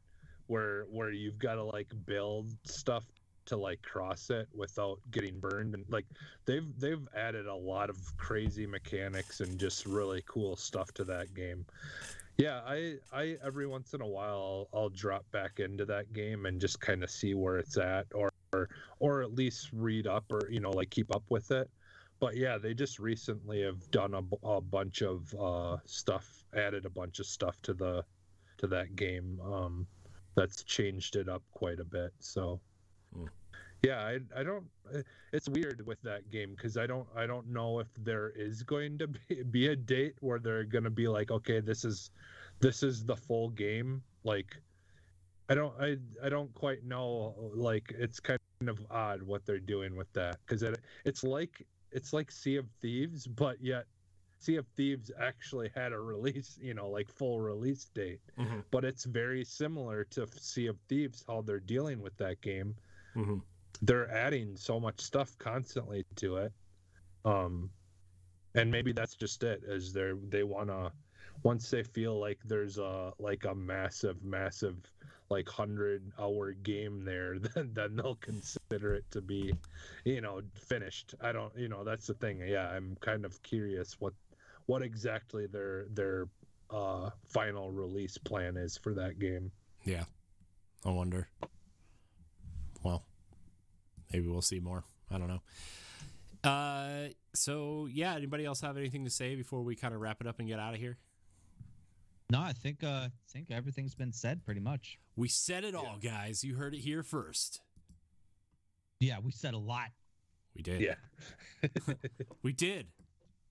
where 0.48 0.84
where 0.86 1.12
you've 1.12 1.38
got 1.38 1.56
to 1.56 1.64
like 1.64 1.92
build 2.06 2.50
stuff 2.64 3.06
to 3.46 3.58
like 3.58 3.82
cross 3.82 4.30
it 4.30 4.48
without 4.54 5.00
getting 5.12 5.40
burned 5.40 5.74
and 5.74 5.86
like 5.90 6.06
they've 6.46 6.68
they've 6.80 7.08
added 7.16 7.48
a 7.48 7.56
lot 7.56 7.90
of 7.90 7.98
crazy 8.18 8.66
mechanics 8.66 9.42
and 9.42 9.60
just 9.60 9.86
really 9.86 10.24
cool 10.28 10.56
stuff 10.56 10.92
to 10.92 11.04
that 11.04 11.34
game 11.34 11.66
yeah 12.38 12.62
i 12.66 12.96
i 13.12 13.38
every 13.44 13.66
once 13.66 13.94
in 13.94 14.02
a 14.02 14.08
while 14.08 14.68
i'll, 14.74 14.82
I'll 14.82 14.90
drop 14.90 15.26
back 15.32 15.60
into 15.60 15.86
that 15.86 16.14
game 16.14 16.46
and 16.46 16.62
just 16.62 16.80
kind 16.80 17.04
of 17.04 17.10
see 17.10 17.34
where 17.34 17.58
it's 17.58 17.78
at 17.78 18.06
or, 18.14 18.32
or 18.54 18.70
or 19.00 19.22
at 19.22 19.34
least 19.34 19.70
read 19.74 20.08
up 20.08 20.26
or 20.32 20.50
you 20.50 20.60
know 20.60 20.72
like 20.72 20.90
keep 20.90 21.14
up 21.14 21.24
with 21.30 21.52
it 21.52 21.70
but 22.20 22.36
yeah 22.36 22.58
they 22.58 22.74
just 22.74 23.00
recently 23.00 23.62
have 23.62 23.90
done 23.92 24.14
a, 24.14 24.48
a 24.48 24.62
bunch 24.62 25.02
of 25.02 25.34
uh 25.36 25.78
stuff 25.86 26.44
added 26.56 26.86
a 26.86 26.90
bunch 26.90 27.20
of 27.20 27.26
stuff 27.26 27.62
to 27.62 27.74
the 27.74 28.04
to 28.58 28.68
that 28.68 28.96
game 28.96 29.40
um 29.46 29.88
that's 30.36 30.64
changed 30.64 31.16
it 31.16 31.30
up 31.30 31.44
quite 31.52 31.80
a 31.80 31.86
bit 31.86 32.12
so 32.20 32.60
Hmm. 33.16 33.26
yeah 33.82 34.02
i 34.06 34.20
i 34.40 34.44
don't 34.44 34.66
eh, 34.94 35.02
it's 35.34 35.50
weird 35.50 35.84
with 35.88 36.00
that 36.04 36.30
game 36.30 36.54
because 36.56 36.78
i 36.78 36.86
don't 36.86 37.08
i 37.16 37.26
don't 37.26 37.48
know 37.48 37.80
if 37.80 37.88
there 37.98 38.30
is 38.36 38.62
going 38.62 39.00
to 39.00 39.08
be, 39.08 39.42
be 39.52 39.68
a 39.70 39.76
date 39.76 40.14
where 40.20 40.38
they're 40.38 40.64
going 40.64 40.84
to 40.84 40.92
be 40.92 41.08
like 41.08 41.32
okay 41.32 41.60
this 41.60 41.84
is 41.84 42.12
this 42.60 42.84
is 42.84 43.04
the 43.04 43.16
full 43.16 43.50
game 43.50 44.04
like 44.24 44.62
i 45.50 45.56
don't 45.56 45.74
i 45.82 45.98
i 46.24 46.30
don't 46.30 46.54
quite 46.54 46.84
know 46.84 47.34
like 47.54 47.94
it's 47.98 48.20
kind 48.20 48.40
of 48.68 48.80
odd 48.92 49.22
what 49.24 49.46
they're 49.46 49.60
doing 49.60 49.96
with 49.96 50.12
that 50.14 50.38
because 50.46 50.64
it 50.64 50.80
it's 51.06 51.24
like 51.24 51.66
it's 51.92 52.14
like 52.14 52.32
sea 52.32 52.56
of 52.58 52.70
thieves 52.82 53.26
but 53.28 53.62
yet 53.62 53.86
sea 54.40 54.56
of 54.56 54.68
thieves 54.78 55.12
actually 55.20 55.70
had 55.76 55.92
a 55.92 56.00
release 56.00 56.58
you 56.62 56.74
know 56.74 56.90
like 56.90 57.10
full 57.10 57.42
release 57.42 57.90
date. 57.94 58.22
Mhm, 58.38 58.64
but 58.72 58.86
it's 58.86 59.04
very 59.04 59.44
similar 59.44 60.06
to 60.06 60.26
sea 60.28 60.68
of 60.68 60.80
thieves 60.88 61.26
how 61.28 61.42
they're 61.42 61.60
dealing 61.60 62.00
with 62.02 62.16
that 62.18 62.40
game. 62.42 62.76
Mhm. 63.16 63.42
they're 63.82 64.10
adding 64.12 64.56
so 64.56 64.80
much 64.80 65.00
stuff 65.02 65.38
constantly 65.40 66.06
to 66.16 66.38
it 66.38 66.54
um 67.26 67.70
and 68.56 68.70
maybe 68.72 68.92
that's 68.92 69.16
just 69.16 69.44
it 69.44 69.64
is 69.64 69.94
they're 69.94 70.16
they 70.28 70.44
want 70.44 70.70
to 70.70 70.92
once 71.44 71.70
they 71.70 71.84
feel 71.84 72.20
like 72.20 72.40
there's 72.46 72.78
a 72.78 73.14
like 73.20 73.46
a 73.46 73.56
massive 73.56 74.24
massive 74.24 74.78
like 75.30 75.48
100 75.48 76.12
hour 76.20 76.54
game 76.54 77.04
there 77.06 77.38
then 77.56 77.72
then 77.74 77.96
they'll 77.96 78.16
consider 78.16 78.96
it 78.96 79.06
to 79.12 79.22
be 79.22 79.54
you 80.06 80.22
know 80.22 80.42
finished 80.56 81.14
i 81.22 81.32
don't 81.32 81.56
you 81.56 81.68
know 81.68 81.84
that's 81.84 82.08
the 82.08 82.14
thing 82.16 82.40
yeah 82.48 82.68
i'm 82.70 82.98
kind 83.02 83.26
of 83.26 83.42
curious 83.44 83.96
what 84.00 84.14
what 84.66 84.82
exactly 84.82 85.46
their 85.48 85.86
their 85.94 86.28
uh 86.72 87.10
final 87.26 87.72
release 87.72 88.18
plan 88.18 88.58
is 88.58 88.78
for 88.78 88.94
that 88.94 89.20
game 89.20 89.52
Yeah. 89.86 90.04
I 90.86 90.92
wonder. 90.92 91.28
Well, 92.84 93.04
maybe 94.14 94.28
we'll 94.28 94.42
see 94.42 94.60
more. 94.62 94.86
I 95.12 95.18
don't 95.18 95.28
know. 95.28 95.42
Uh, 96.50 97.10
so 97.34 97.88
yeah. 97.92 98.16
Anybody 98.16 98.46
else 98.46 98.62
have 98.62 98.78
anything 98.78 99.04
to 99.04 99.10
say 99.10 99.36
before 99.36 99.62
we 99.62 99.76
kind 99.76 99.94
of 99.94 100.00
wrap 100.00 100.22
it 100.22 100.28
up 100.28 100.40
and 100.40 100.48
get 100.48 100.58
out 100.60 100.74
of 100.74 100.80
here? 100.80 100.98
No, 102.30 102.40
I 102.40 102.54
think 102.54 102.82
uh, 102.84 103.08
I 103.08 103.12
think 103.28 103.52
everything's 103.52 103.96
been 103.96 104.14
said 104.14 104.46
pretty 104.46 104.62
much. 104.62 105.00
We 105.20 105.28
said 105.28 105.66
it 105.66 105.76
all, 105.76 105.98
guys. 106.02 106.46
You 106.46 106.56
heard 106.56 106.74
it 106.74 106.80
here 106.80 107.04
first. 107.04 107.60
Yeah, 109.02 109.18
we 109.22 109.32
said 109.34 109.54
a 109.54 109.58
lot. 109.58 109.90
We 110.56 110.62
did. 110.62 110.80
yeah 110.80 110.96
We 112.42 112.54
did. 112.54 112.88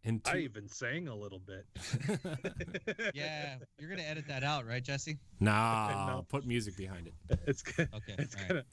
And 0.03 0.23
i 0.25 0.33
two- 0.33 0.39
even 0.39 0.67
sang 0.69 1.09
a 1.09 1.15
little 1.15 1.41
bit 1.41 1.67
Yeah, 3.15 3.57
you're 3.79 3.91
gonna 3.91 4.03
edit 4.03 4.25
that 4.29 4.43
out, 4.45 4.67
right, 4.67 4.83
Jesse? 4.83 5.19
nah, 5.41 6.07
No. 6.17 6.27
put 6.31 6.47
music 6.47 6.75
behind 6.77 7.07
it. 7.09 7.39
it's 7.47 7.61
gonna, 7.63 7.89
Okay. 7.97 8.15
it's 8.19 8.35
gonna 8.35 8.65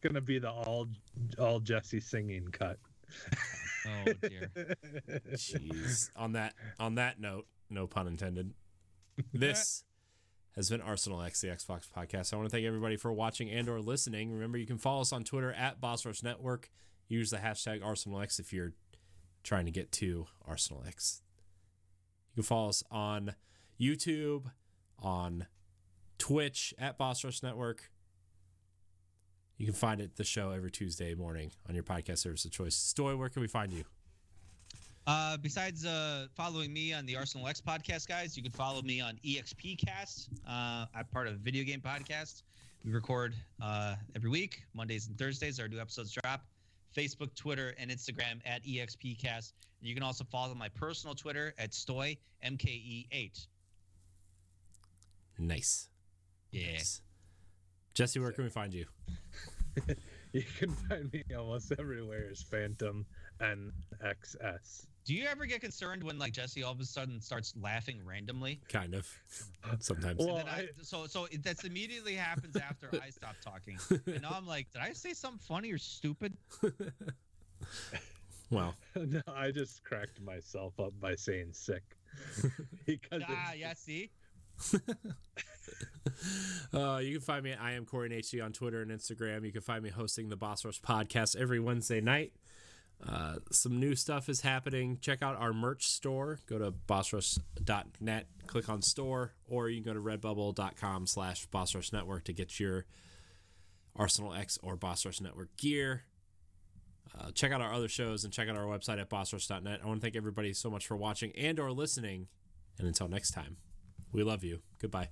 gonna 0.00 0.20
be 0.22 0.38
the 0.38 0.50
all 0.50 0.88
all 1.38 1.60
Jesse 1.60 2.00
singing 2.00 2.48
cut. 2.50 2.78
Oh 3.86 4.12
dear. 4.22 4.50
Jeez. 5.32 6.10
on 6.16 6.32
that 6.32 6.54
on 6.80 6.94
that 6.94 7.20
note, 7.20 7.46
no 7.68 7.86
pun 7.86 8.06
intended. 8.06 8.54
This 9.34 9.84
has 10.58 10.70
been 10.70 10.80
Arsenal 10.80 11.22
X, 11.22 11.40
the 11.40 11.46
Xbox 11.46 11.88
podcast. 11.88 12.34
I 12.34 12.36
want 12.36 12.48
to 12.48 12.50
thank 12.50 12.66
everybody 12.66 12.96
for 12.96 13.12
watching 13.12 13.48
and 13.48 13.68
or 13.68 13.80
listening. 13.80 14.32
Remember, 14.32 14.58
you 14.58 14.66
can 14.66 14.76
follow 14.76 15.02
us 15.02 15.12
on 15.12 15.22
Twitter 15.22 15.52
at 15.52 15.80
Boss 15.80 16.04
Rush 16.04 16.24
Network. 16.24 16.68
Use 17.06 17.30
the 17.30 17.36
hashtag 17.36 17.84
Arsenal 17.84 18.20
X 18.20 18.40
if 18.40 18.52
you're 18.52 18.72
trying 19.44 19.66
to 19.66 19.70
get 19.70 19.92
to 19.92 20.26
Arsenal 20.44 20.82
X. 20.84 21.22
You 22.32 22.42
can 22.42 22.42
follow 22.42 22.70
us 22.70 22.82
on 22.90 23.36
YouTube, 23.80 24.50
on 24.98 25.46
Twitch 26.18 26.74
at 26.76 26.98
Boss 26.98 27.22
Rush 27.22 27.40
Network. 27.40 27.92
You 29.58 29.64
can 29.64 29.76
find 29.76 30.00
it 30.00 30.16
the 30.16 30.24
show 30.24 30.50
every 30.50 30.72
Tuesday 30.72 31.14
morning 31.14 31.52
on 31.68 31.76
your 31.76 31.84
podcast 31.84 32.18
service 32.18 32.44
of 32.44 32.50
choice. 32.50 32.74
Stoy, 32.74 33.16
where 33.16 33.28
can 33.28 33.42
we 33.42 33.48
find 33.48 33.72
you? 33.72 33.84
Uh, 35.08 35.38
besides 35.38 35.86
uh, 35.86 36.26
following 36.36 36.70
me 36.70 36.92
on 36.92 37.06
the 37.06 37.16
Arsenal 37.16 37.48
X 37.48 37.62
podcast, 37.62 38.06
guys, 38.06 38.36
you 38.36 38.42
can 38.42 38.52
follow 38.52 38.82
me 38.82 39.00
on 39.00 39.18
EXP 39.24 39.82
Cast. 39.82 40.28
Uh, 40.46 40.84
I'm 40.94 41.06
part 41.10 41.26
of 41.26 41.32
a 41.32 41.38
video 41.38 41.64
game 41.64 41.80
podcast. 41.80 42.42
We 42.84 42.92
record 42.92 43.32
uh, 43.62 43.94
every 44.14 44.28
week, 44.28 44.64
Mondays 44.74 45.08
and 45.08 45.16
Thursdays. 45.16 45.58
Our 45.58 45.66
new 45.66 45.80
episodes 45.80 46.12
drop. 46.12 46.44
Facebook, 46.94 47.34
Twitter, 47.34 47.74
and 47.78 47.90
Instagram 47.90 48.40
at 48.44 48.62
EXP 48.66 49.18
Cast. 49.18 49.54
You 49.80 49.94
can 49.94 50.02
also 50.02 50.24
follow 50.24 50.54
my 50.54 50.68
personal 50.68 51.14
Twitter 51.14 51.54
at 51.58 51.70
Stoy 51.70 52.18
MKE8. 52.44 53.46
Nice. 55.38 55.88
Yeah. 56.50 56.72
Nice. 56.72 57.00
Jesse, 57.94 58.20
where 58.20 58.32
can 58.32 58.44
we 58.44 58.50
find 58.50 58.74
you? 58.74 58.84
You 60.32 60.42
can 60.58 60.70
find 60.70 61.12
me 61.12 61.24
almost 61.36 61.72
everywhere 61.78 62.28
as 62.30 62.42
Phantom 62.42 63.06
NXS. 63.40 64.86
Do 65.08 65.14
you 65.14 65.26
ever 65.26 65.46
get 65.46 65.62
concerned 65.62 66.04
when 66.04 66.18
like 66.18 66.34
Jesse 66.34 66.62
all 66.62 66.72
of 66.72 66.80
a 66.80 66.84
sudden 66.84 67.18
starts 67.22 67.54
laughing 67.58 67.98
randomly? 68.04 68.60
Kind 68.68 68.92
of. 68.92 69.08
Sometimes. 69.80 70.18
Well, 70.18 70.36
I, 70.46 70.60
I- 70.60 70.68
so 70.82 71.06
so 71.06 71.24
it- 71.30 71.42
that's 71.42 71.64
immediately 71.64 72.12
happens 72.14 72.56
after 72.56 72.90
I 73.02 73.08
stop 73.08 73.34
talking. 73.42 73.78
And 74.06 74.20
now 74.20 74.32
I'm 74.36 74.46
like, 74.46 74.70
did 74.70 74.82
I 74.82 74.92
say 74.92 75.14
something 75.14 75.38
funny 75.40 75.72
or 75.72 75.78
stupid? 75.78 76.36
Well, 78.50 78.74
no, 78.96 79.22
I 79.26 79.50
just 79.50 79.82
cracked 79.82 80.20
myself 80.20 80.78
up 80.78 80.92
by 81.00 81.14
saying 81.14 81.52
sick. 81.54 81.82
because 82.84 83.22
Ah, 83.26 83.52
it's- 83.54 83.56
yeah. 83.58 83.72
See, 83.74 84.10
Uh, 86.74 86.98
you 87.02 87.12
can 87.12 87.20
find 87.20 87.44
me 87.44 87.52
at 87.52 87.60
I 87.60 87.72
am 87.72 87.84
Corey 87.86 88.10
HC 88.14 88.40
on 88.42 88.52
Twitter 88.52 88.82
and 88.82 88.90
Instagram. 88.90 89.44
You 89.46 89.52
can 89.52 89.60
find 89.62 89.82
me 89.82 89.88
hosting 89.90 90.28
the 90.28 90.36
Boss 90.36 90.64
Rush 90.66 90.80
podcast 90.82 91.34
every 91.36 91.60
Wednesday 91.60 92.00
night. 92.02 92.32
Uh, 93.06 93.36
some 93.50 93.78
new 93.78 93.94
stuff 93.94 94.28
is 94.28 94.40
happening. 94.40 94.98
Check 95.00 95.22
out 95.22 95.36
our 95.36 95.52
merch 95.52 95.86
store. 95.86 96.38
Go 96.46 96.58
to 96.58 96.72
bossrush.net, 96.72 98.26
click 98.46 98.68
on 98.68 98.82
store, 98.82 99.32
or 99.46 99.68
you 99.68 99.82
can 99.82 99.92
go 99.92 99.94
to 99.94 100.18
redbubble.com 100.18 101.06
slash 101.06 101.46
Boss 101.46 101.74
Rush 101.74 101.92
Network 101.92 102.24
to 102.24 102.32
get 102.32 102.58
your 102.58 102.86
Arsenal 103.94 104.34
X 104.34 104.58
or 104.62 104.76
Boss 104.76 105.06
Rush 105.06 105.20
Network 105.20 105.56
gear. 105.56 106.04
Uh, 107.18 107.30
check 107.30 107.52
out 107.52 107.60
our 107.60 107.72
other 107.72 107.88
shows 107.88 108.24
and 108.24 108.32
check 108.32 108.48
out 108.48 108.56
our 108.56 108.64
website 108.64 109.00
at 109.00 109.08
bossrush.net. 109.08 109.80
I 109.82 109.86
want 109.86 110.00
to 110.00 110.04
thank 110.04 110.16
everybody 110.16 110.52
so 110.52 110.70
much 110.70 110.86
for 110.86 110.96
watching 110.96 111.32
and 111.36 111.58
or 111.58 111.70
listening. 111.72 112.26
And 112.78 112.86
until 112.86 113.08
next 113.08 113.30
time, 113.30 113.56
we 114.12 114.22
love 114.22 114.44
you. 114.44 114.60
Goodbye. 114.80 115.08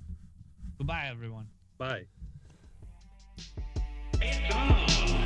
Goodbye, 0.79 1.07
everyone. 1.11 1.49
Bye. 1.79 2.07
It's 4.21 4.55
on. 4.55 5.26